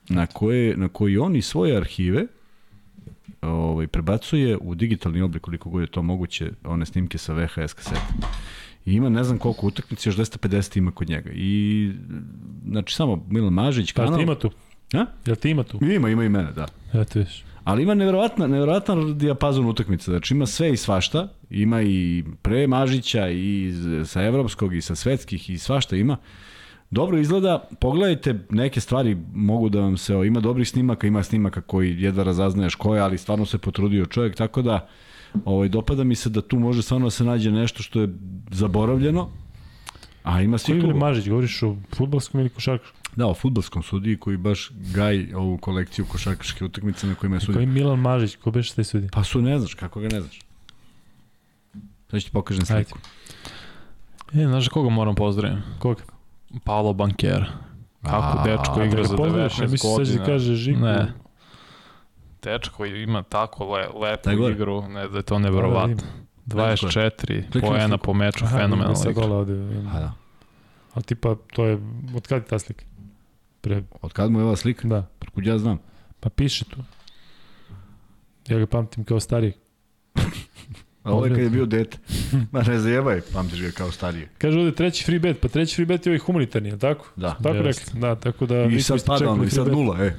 na, 0.09 0.27
koje, 0.27 0.77
na 0.77 0.89
koji 0.89 1.19
on 1.19 1.37
i 1.37 1.43
svoje 1.43 1.77
arhive 1.77 2.27
ovaj, 3.43 3.87
prebacuje 3.87 4.59
u 4.61 4.75
digitalni 4.75 5.23
oblik 5.23 5.43
koliko 5.43 5.71
god 5.71 5.81
je 5.81 5.87
to 5.87 6.03
moguće, 6.03 6.51
one 6.65 6.87
snimke 6.87 7.19
sa 7.19 7.33
VHS 7.33 7.73
kasete. 7.73 8.01
I 8.87 8.93
ima 8.93 9.09
ne 9.09 9.25
znam 9.25 9.39
koliko 9.39 9.67
utakmica, 9.67 10.09
još 10.09 10.17
250 10.17 10.79
ima 10.79 10.91
kod 10.91 11.09
njega. 11.09 11.31
I, 11.35 11.93
znači, 12.67 12.95
samo 12.95 13.27
Milan 13.31 13.53
Mažić 13.53 13.93
kanal... 13.93 14.11
Jel 14.13 14.19
ti 14.19 14.23
ima 14.23 14.35
tu? 14.35 14.51
A? 14.93 15.07
Jel 15.27 15.37
ti 15.37 15.51
ima 15.51 15.63
tu? 15.63 15.79
Ima, 15.85 16.09
ima 16.09 16.25
i 16.25 16.29
mene, 16.29 16.53
da. 16.53 16.67
Eto 16.93 17.19
viš. 17.19 17.45
Ali 17.65 17.83
ima 17.83 17.95
nevjerovatna, 17.95 18.47
nevjerovatan 18.47 19.19
dijapazon 19.19 19.67
utakmica. 19.67 20.11
Znači 20.11 20.35
ima 20.35 20.47
sve 20.47 20.73
i 20.73 20.77
svašta. 20.77 21.29
Ima 21.51 21.83
i 21.83 22.25
pre 22.43 22.67
Mažića 22.67 23.29
i 23.29 23.73
sa 24.05 24.23
evropskog 24.23 24.75
i 24.75 24.81
sa 24.81 24.95
svetskih 24.95 25.51
i 25.51 25.59
svašta 25.59 25.97
ima. 25.97 26.17
Dobro 26.91 27.19
izgleda, 27.19 27.69
pogledajte 27.81 28.39
neke 28.51 28.81
stvari, 28.81 29.17
mogu 29.35 29.69
da 29.69 29.81
vam 29.81 29.97
se, 29.97 30.17
o, 30.17 30.25
ima 30.25 30.41
dobrih 30.41 30.69
snimaka, 30.69 31.07
ima 31.07 31.23
snimaka 31.23 31.61
koji 31.61 32.03
jedva 32.03 32.23
razaznaješ 32.23 32.75
ko 32.75 32.95
je, 32.95 33.01
ali 33.01 33.19
stvarno 33.19 33.47
se 33.47 33.59
potrudio 33.59 34.07
čovjek, 34.07 34.37
tako 34.37 34.63
da 34.63 34.89
ovaj, 35.45 35.69
dopada 35.69 36.05
mi 36.05 36.15
se 36.15 36.31
da 36.31 36.43
tu 36.43 36.59
može 36.59 36.83
stvarno 36.83 37.07
da 37.07 37.11
se 37.11 37.25
nađe 37.25 37.51
nešto 37.51 37.83
što 37.83 38.01
je 38.01 38.09
zaboravljeno, 38.51 39.29
a 40.23 40.43
ima 40.43 40.59
svi 40.59 40.81
Koji 40.81 40.95
Mažić, 40.95 41.29
govoriš 41.29 41.63
o 41.63 41.77
futbolskom 41.95 42.41
ili 42.41 42.49
košarkaškom? 42.49 43.01
Da, 43.17 43.27
o 43.27 43.35
futbolskom 43.35 43.83
sudiji 43.83 44.17
koji 44.17 44.37
baš 44.37 44.71
gaj 44.95 45.35
ovu 45.35 45.59
kolekciju 45.59 46.07
košarkaške 46.07 46.65
utakmice 46.65 47.07
na 47.07 47.15
kojima 47.15 47.37
je 47.37 47.41
sudio. 47.41 47.55
Koji 47.55 47.67
Milan 47.67 47.99
Mažić, 47.99 48.37
ko 48.37 48.51
beš 48.51 48.73
taj 48.73 48.85
sudi? 48.85 49.09
Pa 49.13 49.25
su 49.25 49.43
ne 49.43 49.59
znaš, 49.59 49.75
kako 49.75 50.01
ga 50.01 50.09
ne 50.09 50.21
znaš. 50.21 50.41
Sad 52.11 52.21
ću 52.21 52.27
ti 52.27 52.33
pokažem 52.33 52.67
sliku. 52.67 52.99
Ajde. 54.33 54.45
E, 54.45 54.47
znaš 54.47 54.69
koga 54.69 54.91
moram 54.91 55.15
pozdraviti? 55.15 55.63
Koga? 55.79 56.03
Paolo 56.65 56.93
Banker. 56.93 57.45
Kako 58.03 58.49
dečko 58.49 58.83
igra 58.83 59.03
da 59.03 59.09
za 59.09 59.17
19 59.17 59.17
godina. 59.23 59.71
Misli 59.71 60.19
da 60.19 60.25
kaže 60.25 60.55
Žiku. 60.55 60.81
Ne. 60.81 61.13
Dečko 62.45 62.85
ima 62.85 63.23
tako 63.23 63.75
le, 63.75 63.89
lepu 64.01 64.49
igru, 64.49 64.89
ne, 64.89 65.09
da 65.09 65.19
je 65.19 65.23
to 65.23 65.39
nevjerovatno. 65.39 65.97
24 66.47 67.61
poena 67.61 67.99
po 67.99 68.13
meču, 68.15 68.47
fenomenalno 68.47 69.11
igra. 69.11 69.25
Aha, 69.25 69.35
ovde. 69.35 69.53
A 69.93 70.01
da. 70.01 70.13
A 70.95 71.01
tipa, 71.01 71.37
to 71.53 71.65
je, 71.65 71.79
od 72.17 72.27
kada 72.27 72.43
je 72.43 72.49
ta 72.49 72.59
slika? 72.59 72.85
Pre... 73.61 73.83
Od 74.03 74.13
kada 74.13 74.29
mu 74.29 74.41
je 74.41 74.45
ova 74.45 74.57
slika? 74.57 74.89
Da. 74.89 75.07
Prekud 75.19 75.47
ja 75.47 75.59
znam. 75.59 75.79
Pa 76.21 76.29
piše 76.29 76.65
tu. 76.65 76.77
Ja 78.49 78.59
ga 78.59 78.67
pamtim 78.67 79.05
kao 79.05 79.21
starijeg. 79.21 79.55
A 81.05 81.13
ovo 81.13 81.27
je 81.27 81.31
kad 81.31 81.43
je 81.43 81.51
bio 81.51 81.67
dete. 81.67 81.99
Ma 82.53 82.63
ne 82.63 82.79
zajebaj, 82.79 83.21
pamtiš 83.33 83.61
ga 83.61 83.71
kao 83.71 83.91
starije. 83.91 84.29
Kaže 84.39 84.59
ovde 84.59 84.73
treći 84.73 85.05
free 85.05 85.19
bet, 85.19 85.41
pa 85.41 85.49
treći 85.49 85.75
free 85.75 85.87
bet 85.87 86.07
je 86.07 86.11
ovaj 86.11 86.19
humanitarni, 86.19 86.69
je 86.69 86.79
tako? 86.79 87.07
Da. 87.17 87.37
Tako 87.43 87.59
rekli, 87.59 88.01
da, 88.01 88.15
tako 88.15 88.47
da... 88.47 88.65
I 88.65 88.81
sad 88.81 89.05
pada 89.05 89.31
ono, 89.31 89.45
i 89.45 89.51
sad 89.51 89.69
nula, 89.69 90.05
e. 90.05 90.17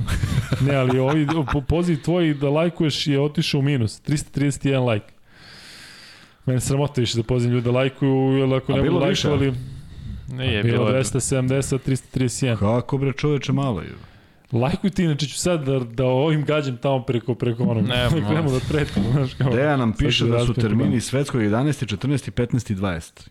ne, 0.66 0.74
ali 0.74 0.98
ovaj 0.98 1.26
poziv 1.68 2.02
tvoj 2.02 2.34
da 2.34 2.48
lajkuješ 2.48 3.06
je 3.06 3.20
otišao 3.20 3.58
u 3.58 3.62
minus, 3.62 4.02
331 4.02 4.84
lajk. 4.84 5.02
Mene 6.46 6.60
sramota 6.60 7.00
više 7.00 7.16
da 7.16 7.22
pozivam 7.22 7.54
ljude 7.54 7.64
da 7.64 7.70
lajkuju, 7.70 8.38
jer 8.38 8.54
ako 8.54 8.72
ne 8.72 8.82
budu 8.82 8.98
lajkovali... 8.98 9.52
Nije, 10.32 10.62
bilo, 10.62 10.84
bilo 10.84 10.98
270, 10.98 11.78
331. 11.86 12.58
Kako 12.58 12.98
bre 12.98 13.12
čoveče 13.12 13.52
malo 13.52 13.80
je. 13.80 14.09
Lajkuj 14.52 14.90
ti, 14.90 15.04
inače 15.04 15.26
ću 15.26 15.38
sad 15.38 15.64
da, 15.64 15.78
da 15.78 16.04
ovim 16.04 16.44
gađam 16.44 16.76
tamo 16.76 17.02
preko, 17.02 17.34
preko 17.34 17.62
onog. 17.62 17.86
Ne, 17.86 18.08
Krenu 18.08 18.50
da 18.58 18.60
pretimo, 18.68 19.12
znaš 19.12 19.34
kao. 19.34 19.50
Deja 19.50 19.76
nam 19.76 19.92
piše 19.92 20.26
da 20.26 20.46
su 20.46 20.54
termini 20.54 21.00
svetskog 21.00 21.40
11, 21.40 21.96
14, 21.96 22.30
15 22.30 22.72
i 22.72 22.76
20. 22.76 23.28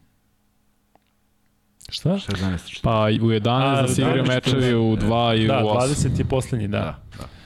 Šta? 1.90 2.10
16, 2.10 2.30
14. 2.30 2.82
Pa 2.82 3.06
u 3.06 3.30
11 3.30 3.42
da 3.82 3.88
se 3.88 4.02
igraju 4.02 4.26
mečevi, 4.26 4.76
u 4.76 4.98
2 4.98 5.44
i 5.44 5.48
da, 5.48 5.64
u 5.66 5.68
8. 5.68 5.80
Da, 5.80 5.88
20 5.88 6.20
je 6.20 6.26
poslednji, 6.26 6.68
da. 6.68 6.80
da, 6.80 7.18
da. 7.18 7.39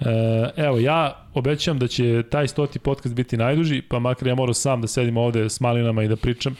E, 0.00 0.50
evo, 0.56 0.78
ja 0.78 1.26
obećam 1.34 1.78
da 1.78 1.86
će 1.88 2.22
taj 2.30 2.48
stoti 2.48 2.78
podcast 2.78 3.14
biti 3.14 3.36
najduži, 3.36 3.82
pa 3.82 3.98
makar 3.98 4.28
ja 4.28 4.34
moram 4.34 4.54
sam 4.54 4.80
da 4.80 4.86
sedim 4.86 5.16
ovde 5.16 5.48
s 5.48 5.60
malinama 5.60 6.02
i 6.02 6.08
da 6.08 6.16
pričam. 6.16 6.56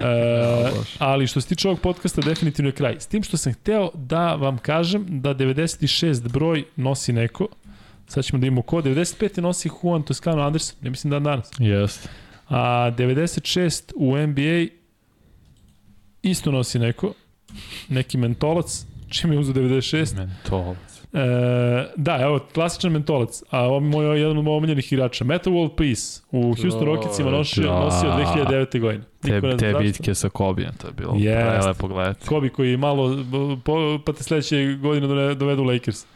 E, 0.00 0.70
ali 0.98 1.26
što 1.26 1.40
se 1.40 1.48
tiče 1.48 1.68
ovog 1.68 1.80
podcasta, 1.80 2.20
definitivno 2.20 2.68
je 2.68 2.72
kraj. 2.72 2.96
S 2.98 3.06
tim 3.06 3.22
što 3.22 3.36
sam 3.36 3.52
hteo 3.52 3.90
da 3.94 4.34
vam 4.34 4.58
kažem 4.58 5.06
da 5.08 5.34
96 5.34 6.28
broj 6.28 6.64
nosi 6.76 7.12
neko, 7.12 7.48
sad 8.06 8.24
ćemo 8.24 8.40
da 8.40 8.46
imamo 8.46 8.62
ko, 8.62 8.82
95 8.82 9.40
nosi 9.40 9.70
Juan 9.82 10.02
Toscano 10.02 10.42
Anderson, 10.42 10.78
ne 10.82 10.90
mislim 10.90 11.10
dan 11.10 11.22
danas. 11.22 11.50
Jeste. 11.58 12.08
A 12.48 12.90
96 12.98 13.92
u 13.96 14.16
NBA 14.16 14.74
isto 16.22 16.50
nosi 16.50 16.78
neko, 16.78 17.14
neki 17.88 18.18
mentolac, 18.18 18.84
čim 19.08 19.32
je 19.32 19.38
uzu 19.38 19.52
96. 19.52 20.16
Mentolac. 20.16 20.89
E, 21.12 21.86
da, 21.96 22.18
evo, 22.20 22.40
klasičan 22.54 22.92
mentolac, 22.92 23.42
a 23.50 23.60
ovo 23.60 23.76
je 23.76 23.80
moj 23.80 24.20
jedan 24.20 24.38
od 24.38 24.48
omiljenih 24.48 24.92
igrača. 24.92 25.24
Meta 25.24 25.50
World 25.50 25.76
Peace 25.76 26.22
u 26.30 26.54
Houston 26.62 26.84
Rocketsima 26.84 27.30
nosio, 27.30 27.66
da. 27.66 27.80
nosio 27.80 28.10
2009. 28.10 28.80
godine. 28.80 29.04
Te, 29.20 29.56
te 29.56 29.74
bitke 29.78 30.14
sa 30.14 30.28
Kobijem, 30.28 30.72
to 30.80 30.86
je 30.86 30.92
bilo 30.92 31.12
yes. 31.12 31.58
prelepo 31.58 31.88
gledati. 31.88 32.26
Kobi 32.26 32.48
koji 32.48 32.76
malo, 32.76 33.16
po, 33.64 33.98
pa 34.06 34.12
te 34.12 34.22
sledeće 34.22 34.78
godine 34.82 35.34
dovedu 35.34 35.64
Lakers. 35.64 36.06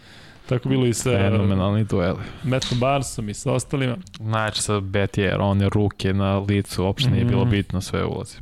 Tako 0.48 0.68
bilo 0.68 0.86
i 0.86 0.94
sa 0.94 1.10
Fenomenalni 1.10 1.84
dueli. 1.84 2.18
Mattom 2.42 2.78
Barnesom 2.78 3.28
i 3.28 3.34
sa 3.34 3.52
ostalima. 3.52 3.96
Znači 4.16 4.62
sa 4.62 4.80
Betier, 4.80 5.40
one 5.40 5.68
ruke 5.68 6.12
na 6.12 6.38
licu, 6.38 6.84
uopšte 6.84 7.10
nije 7.10 7.24
mm. 7.24 7.28
bilo 7.28 7.44
bitno 7.44 7.80
sve 7.80 8.04
ulazi. 8.04 8.36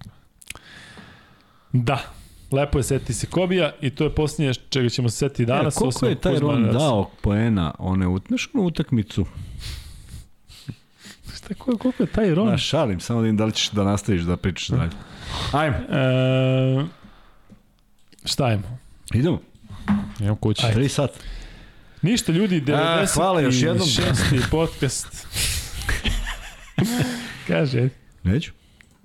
Da, 1.72 1.98
lepo 2.52 2.78
je 2.78 2.82
seti 2.82 3.14
se 3.14 3.26
Kobija 3.26 3.72
i 3.80 3.90
to 3.90 4.04
je 4.04 4.14
posljednje 4.14 4.54
čega 4.54 4.88
ćemo 4.88 5.08
se 5.08 5.16
setiti 5.16 5.46
danas. 5.46 5.76
E, 5.76 5.78
koliko 5.78 6.06
je 6.06 6.14
taj 6.14 6.38
Ron 6.38 6.72
dao 6.72 7.10
poena 7.20 7.74
one 7.78 8.06
utnešnu 8.06 8.62
utakmicu? 8.62 9.26
Šta, 11.36 11.54
ko, 11.54 11.78
koliko 11.78 12.02
je 12.02 12.06
taj 12.06 12.34
Ron? 12.34 12.48
Na, 12.48 12.58
šalim, 12.58 13.00
samo 13.00 13.22
da 13.22 13.28
im 13.28 13.36
da 13.36 13.44
li 13.44 13.52
ćeš 13.52 13.70
da 13.70 13.84
nastaviš 13.84 14.22
da 14.22 14.36
pričaš 14.36 14.68
dalje. 14.68 14.90
Ajmo. 15.52 15.76
E, 15.76 16.84
šta 18.24 18.44
ajmo? 18.44 18.78
Idemo. 19.14 19.40
Idemo 20.20 20.36
kući. 20.36 20.66
Ajde. 20.66 20.80
3 20.80 20.88
sata. 20.88 21.18
Ništa 22.02 22.32
ljudi, 22.32 22.60
90. 22.60 23.02
A, 23.02 23.06
hvala 23.14 23.40
još 23.40 23.62
jednom. 23.62 23.88
Šesti 23.88 24.40
podcast. 24.50 25.26
Kaže. 27.48 27.88
Neću. 28.22 28.52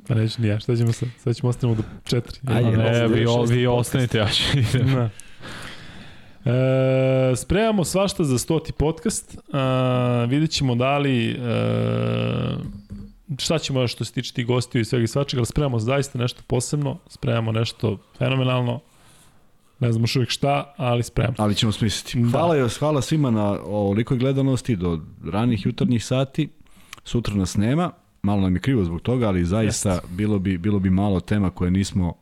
Pa 0.07 0.15
neću 0.15 0.41
ni 0.41 0.47
ja, 0.47 0.59
šta 0.59 0.75
ćemo 0.75 0.91
sad? 0.93 1.09
Sad 1.17 1.35
ćemo 1.35 1.49
ostavimo 1.49 1.75
do 1.75 1.83
četiri. 2.03 2.39
Ajde, 2.45 2.77
ne, 2.77 3.07
vi, 3.07 3.25
vi 3.49 3.67
ostanite, 3.67 4.17
ja 4.17 4.27
ću 4.29 4.43
idem. 4.59 4.95
Da. 4.95 5.09
E, 6.51 7.35
spremamo 7.35 7.83
svašta 7.83 8.23
za 8.23 8.37
stoti 8.37 8.73
podcast. 8.73 9.33
E, 9.33 9.37
vidjet 10.27 10.51
ćemo 10.51 10.75
da 10.75 10.97
li... 10.97 11.31
E, 11.31 11.37
šta 13.37 13.59
ćemo 13.59 13.81
još 13.81 13.91
što 13.91 14.05
se 14.05 14.13
tiče 14.13 14.33
tih 14.33 14.45
gostiju 14.45 14.81
i 14.81 14.85
svega 14.85 15.03
i 15.03 15.07
svačega, 15.07 15.39
ali 15.39 15.45
spremamo 15.45 15.79
zaista 15.79 16.19
nešto 16.19 16.41
posebno, 16.47 16.97
spremamo 17.07 17.51
nešto 17.51 17.97
fenomenalno, 18.17 18.79
ne 19.79 19.91
znamo 19.91 20.03
još 20.03 20.15
uvijek 20.15 20.29
šta, 20.29 20.73
ali 20.77 21.03
spremamo. 21.03 21.35
Ali 21.37 21.55
ćemo 21.55 21.71
smisliti. 21.71 22.19
Da. 22.19 22.29
Hvala, 22.29 22.55
da. 22.55 22.67
hvala 22.79 23.01
svima 23.01 23.31
na 23.31 23.59
ovolikoj 23.65 24.17
gledanosti 24.17 24.75
do 24.75 24.99
ranih 25.25 25.65
jutarnjih 25.65 26.05
sati. 26.05 26.49
Sutra 27.03 27.35
nas 27.35 27.55
nema, 27.55 27.91
malo 28.21 28.41
nam 28.41 28.55
je 28.55 28.61
krivo 28.61 28.83
zbog 28.83 29.01
toga, 29.01 29.27
ali 29.27 29.45
zaista 29.45 29.99
bilo 30.09 30.39
bi, 30.39 30.57
bilo 30.57 30.79
bi 30.79 30.89
malo 30.89 31.19
tema 31.19 31.49
koje 31.49 31.71
nismo 31.71 32.13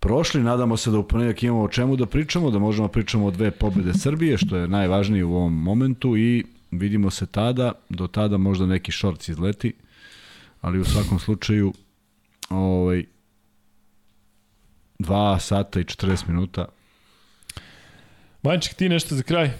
prošli. 0.00 0.42
Nadamo 0.42 0.76
se 0.76 0.90
da 0.90 0.98
u 0.98 1.08
ponedjak 1.08 1.42
imamo 1.42 1.62
o 1.62 1.68
čemu 1.68 1.96
da 1.96 2.06
pričamo, 2.06 2.50
da 2.50 2.58
možemo 2.58 2.88
da 2.88 2.92
pričamo 2.92 3.26
o 3.26 3.30
dve 3.30 3.50
pobede 3.50 3.92
Srbije, 3.94 4.38
što 4.38 4.56
je 4.56 4.68
najvažnije 4.68 5.24
u 5.24 5.36
ovom 5.36 5.62
momentu 5.62 6.16
i 6.16 6.44
vidimo 6.70 7.10
se 7.10 7.26
tada, 7.26 7.72
do 7.88 8.06
tada 8.06 8.36
možda 8.36 8.66
neki 8.66 8.92
šorc 8.92 9.28
izleti, 9.28 9.72
ali 10.60 10.80
u 10.80 10.84
svakom 10.84 11.18
slučaju 11.18 11.72
ovaj, 12.50 13.04
2 14.98 15.38
sata 15.38 15.80
i 15.80 15.84
40 15.84 16.28
minuta. 16.28 16.64
Vanček, 18.42 18.74
ti 18.74 18.88
nešto 18.88 19.14
za 19.14 19.22
kraj? 19.22 19.50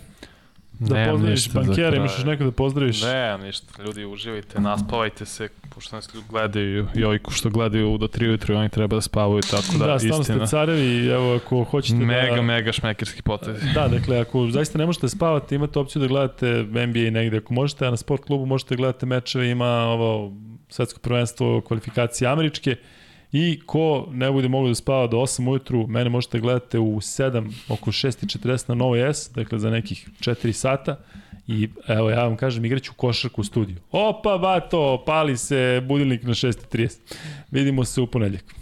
Da 0.81 0.94
ne, 0.94 1.10
pozdraviš 1.10 1.52
bankjera, 1.52 1.97
imaš 1.97 2.25
neko 2.25 2.44
da 2.44 2.50
pozdraviš? 2.50 3.02
Ne, 3.02 3.39
ništa, 3.39 3.83
ljudi 3.83 4.05
uživajte, 4.05 4.60
naspavajte 4.60 5.26
se, 5.26 5.49
pošto 5.75 5.97
nas 5.97 6.15
ljudi 6.15 6.26
gledaju 6.31 6.86
i 6.94 7.05
ovi 7.05 7.18
što 7.31 7.50
gledaju 7.50 7.99
do 7.99 8.07
3 8.07 8.28
ujutru, 8.28 8.57
oni 8.57 8.68
treba 8.68 8.97
da 8.97 9.00
spavaju, 9.00 9.41
tako 9.50 9.78
da, 9.78 9.86
da 9.86 9.94
istina. 9.94 10.17
Da, 10.17 10.47
ste 10.47 10.57
carevi, 10.57 11.07
evo 11.07 11.34
ako 11.34 11.65
hoćete 11.65 11.99
mega, 11.99 12.36
da... 12.36 12.42
Mega, 12.42 12.73
šmekerski 12.73 13.23
potez. 13.23 13.57
Da, 13.75 13.89
dakle, 13.89 14.18
ako 14.18 14.47
zaista 14.50 14.78
ne 14.78 14.86
možete 14.86 15.09
spavati, 15.09 15.55
imate 15.55 15.78
opciju 15.78 16.02
da 16.02 16.09
gledate 16.09 16.47
NBA 16.62 17.10
negde, 17.10 17.36
ako 17.36 17.55
možete, 17.55 17.86
a 17.86 17.91
na 17.91 17.97
sport 17.97 18.25
klubu 18.25 18.47
možete 18.47 18.75
da 18.75 18.76
gledate 18.76 19.07
mečeve, 19.07 19.50
ima 19.50 19.68
ovo 19.68 20.33
svetsko 20.68 21.00
prvenstvo 21.00 21.60
kvalifikacije 21.60 22.28
američke, 22.28 22.76
I 23.33 23.60
ko 23.67 24.09
ne 24.12 24.31
bude 24.31 24.49
mogao 24.49 24.68
da 24.68 24.75
spava 24.75 25.07
do 25.07 25.17
8 25.17 25.49
ujutru, 25.49 25.86
mene 25.86 26.10
možete 26.10 26.41
gledati 26.41 26.78
u 26.78 26.97
7, 26.97 27.52
oko 27.68 27.91
6.40 27.91 28.68
na 28.68 28.75
Novo 28.75 28.97
S, 28.97 29.31
dakle 29.34 29.59
za 29.59 29.70
nekih 29.70 30.09
4 30.20 30.52
sata. 30.52 30.97
I 31.47 31.68
evo 31.89 32.10
ja 32.10 32.25
vam 32.25 32.36
kažem, 32.36 32.65
igraću 32.65 32.92
košarku 32.97 33.41
u 33.41 33.44
studiju. 33.44 33.76
Opa, 33.92 34.39
bato, 34.39 35.02
pali 35.07 35.36
se 35.36 35.83
budilnik 35.89 36.23
na 36.23 36.34
6.30. 36.34 36.99
Vidimo 37.50 37.84
se 37.84 38.00
u 38.00 38.07
ponedljak. 38.07 38.60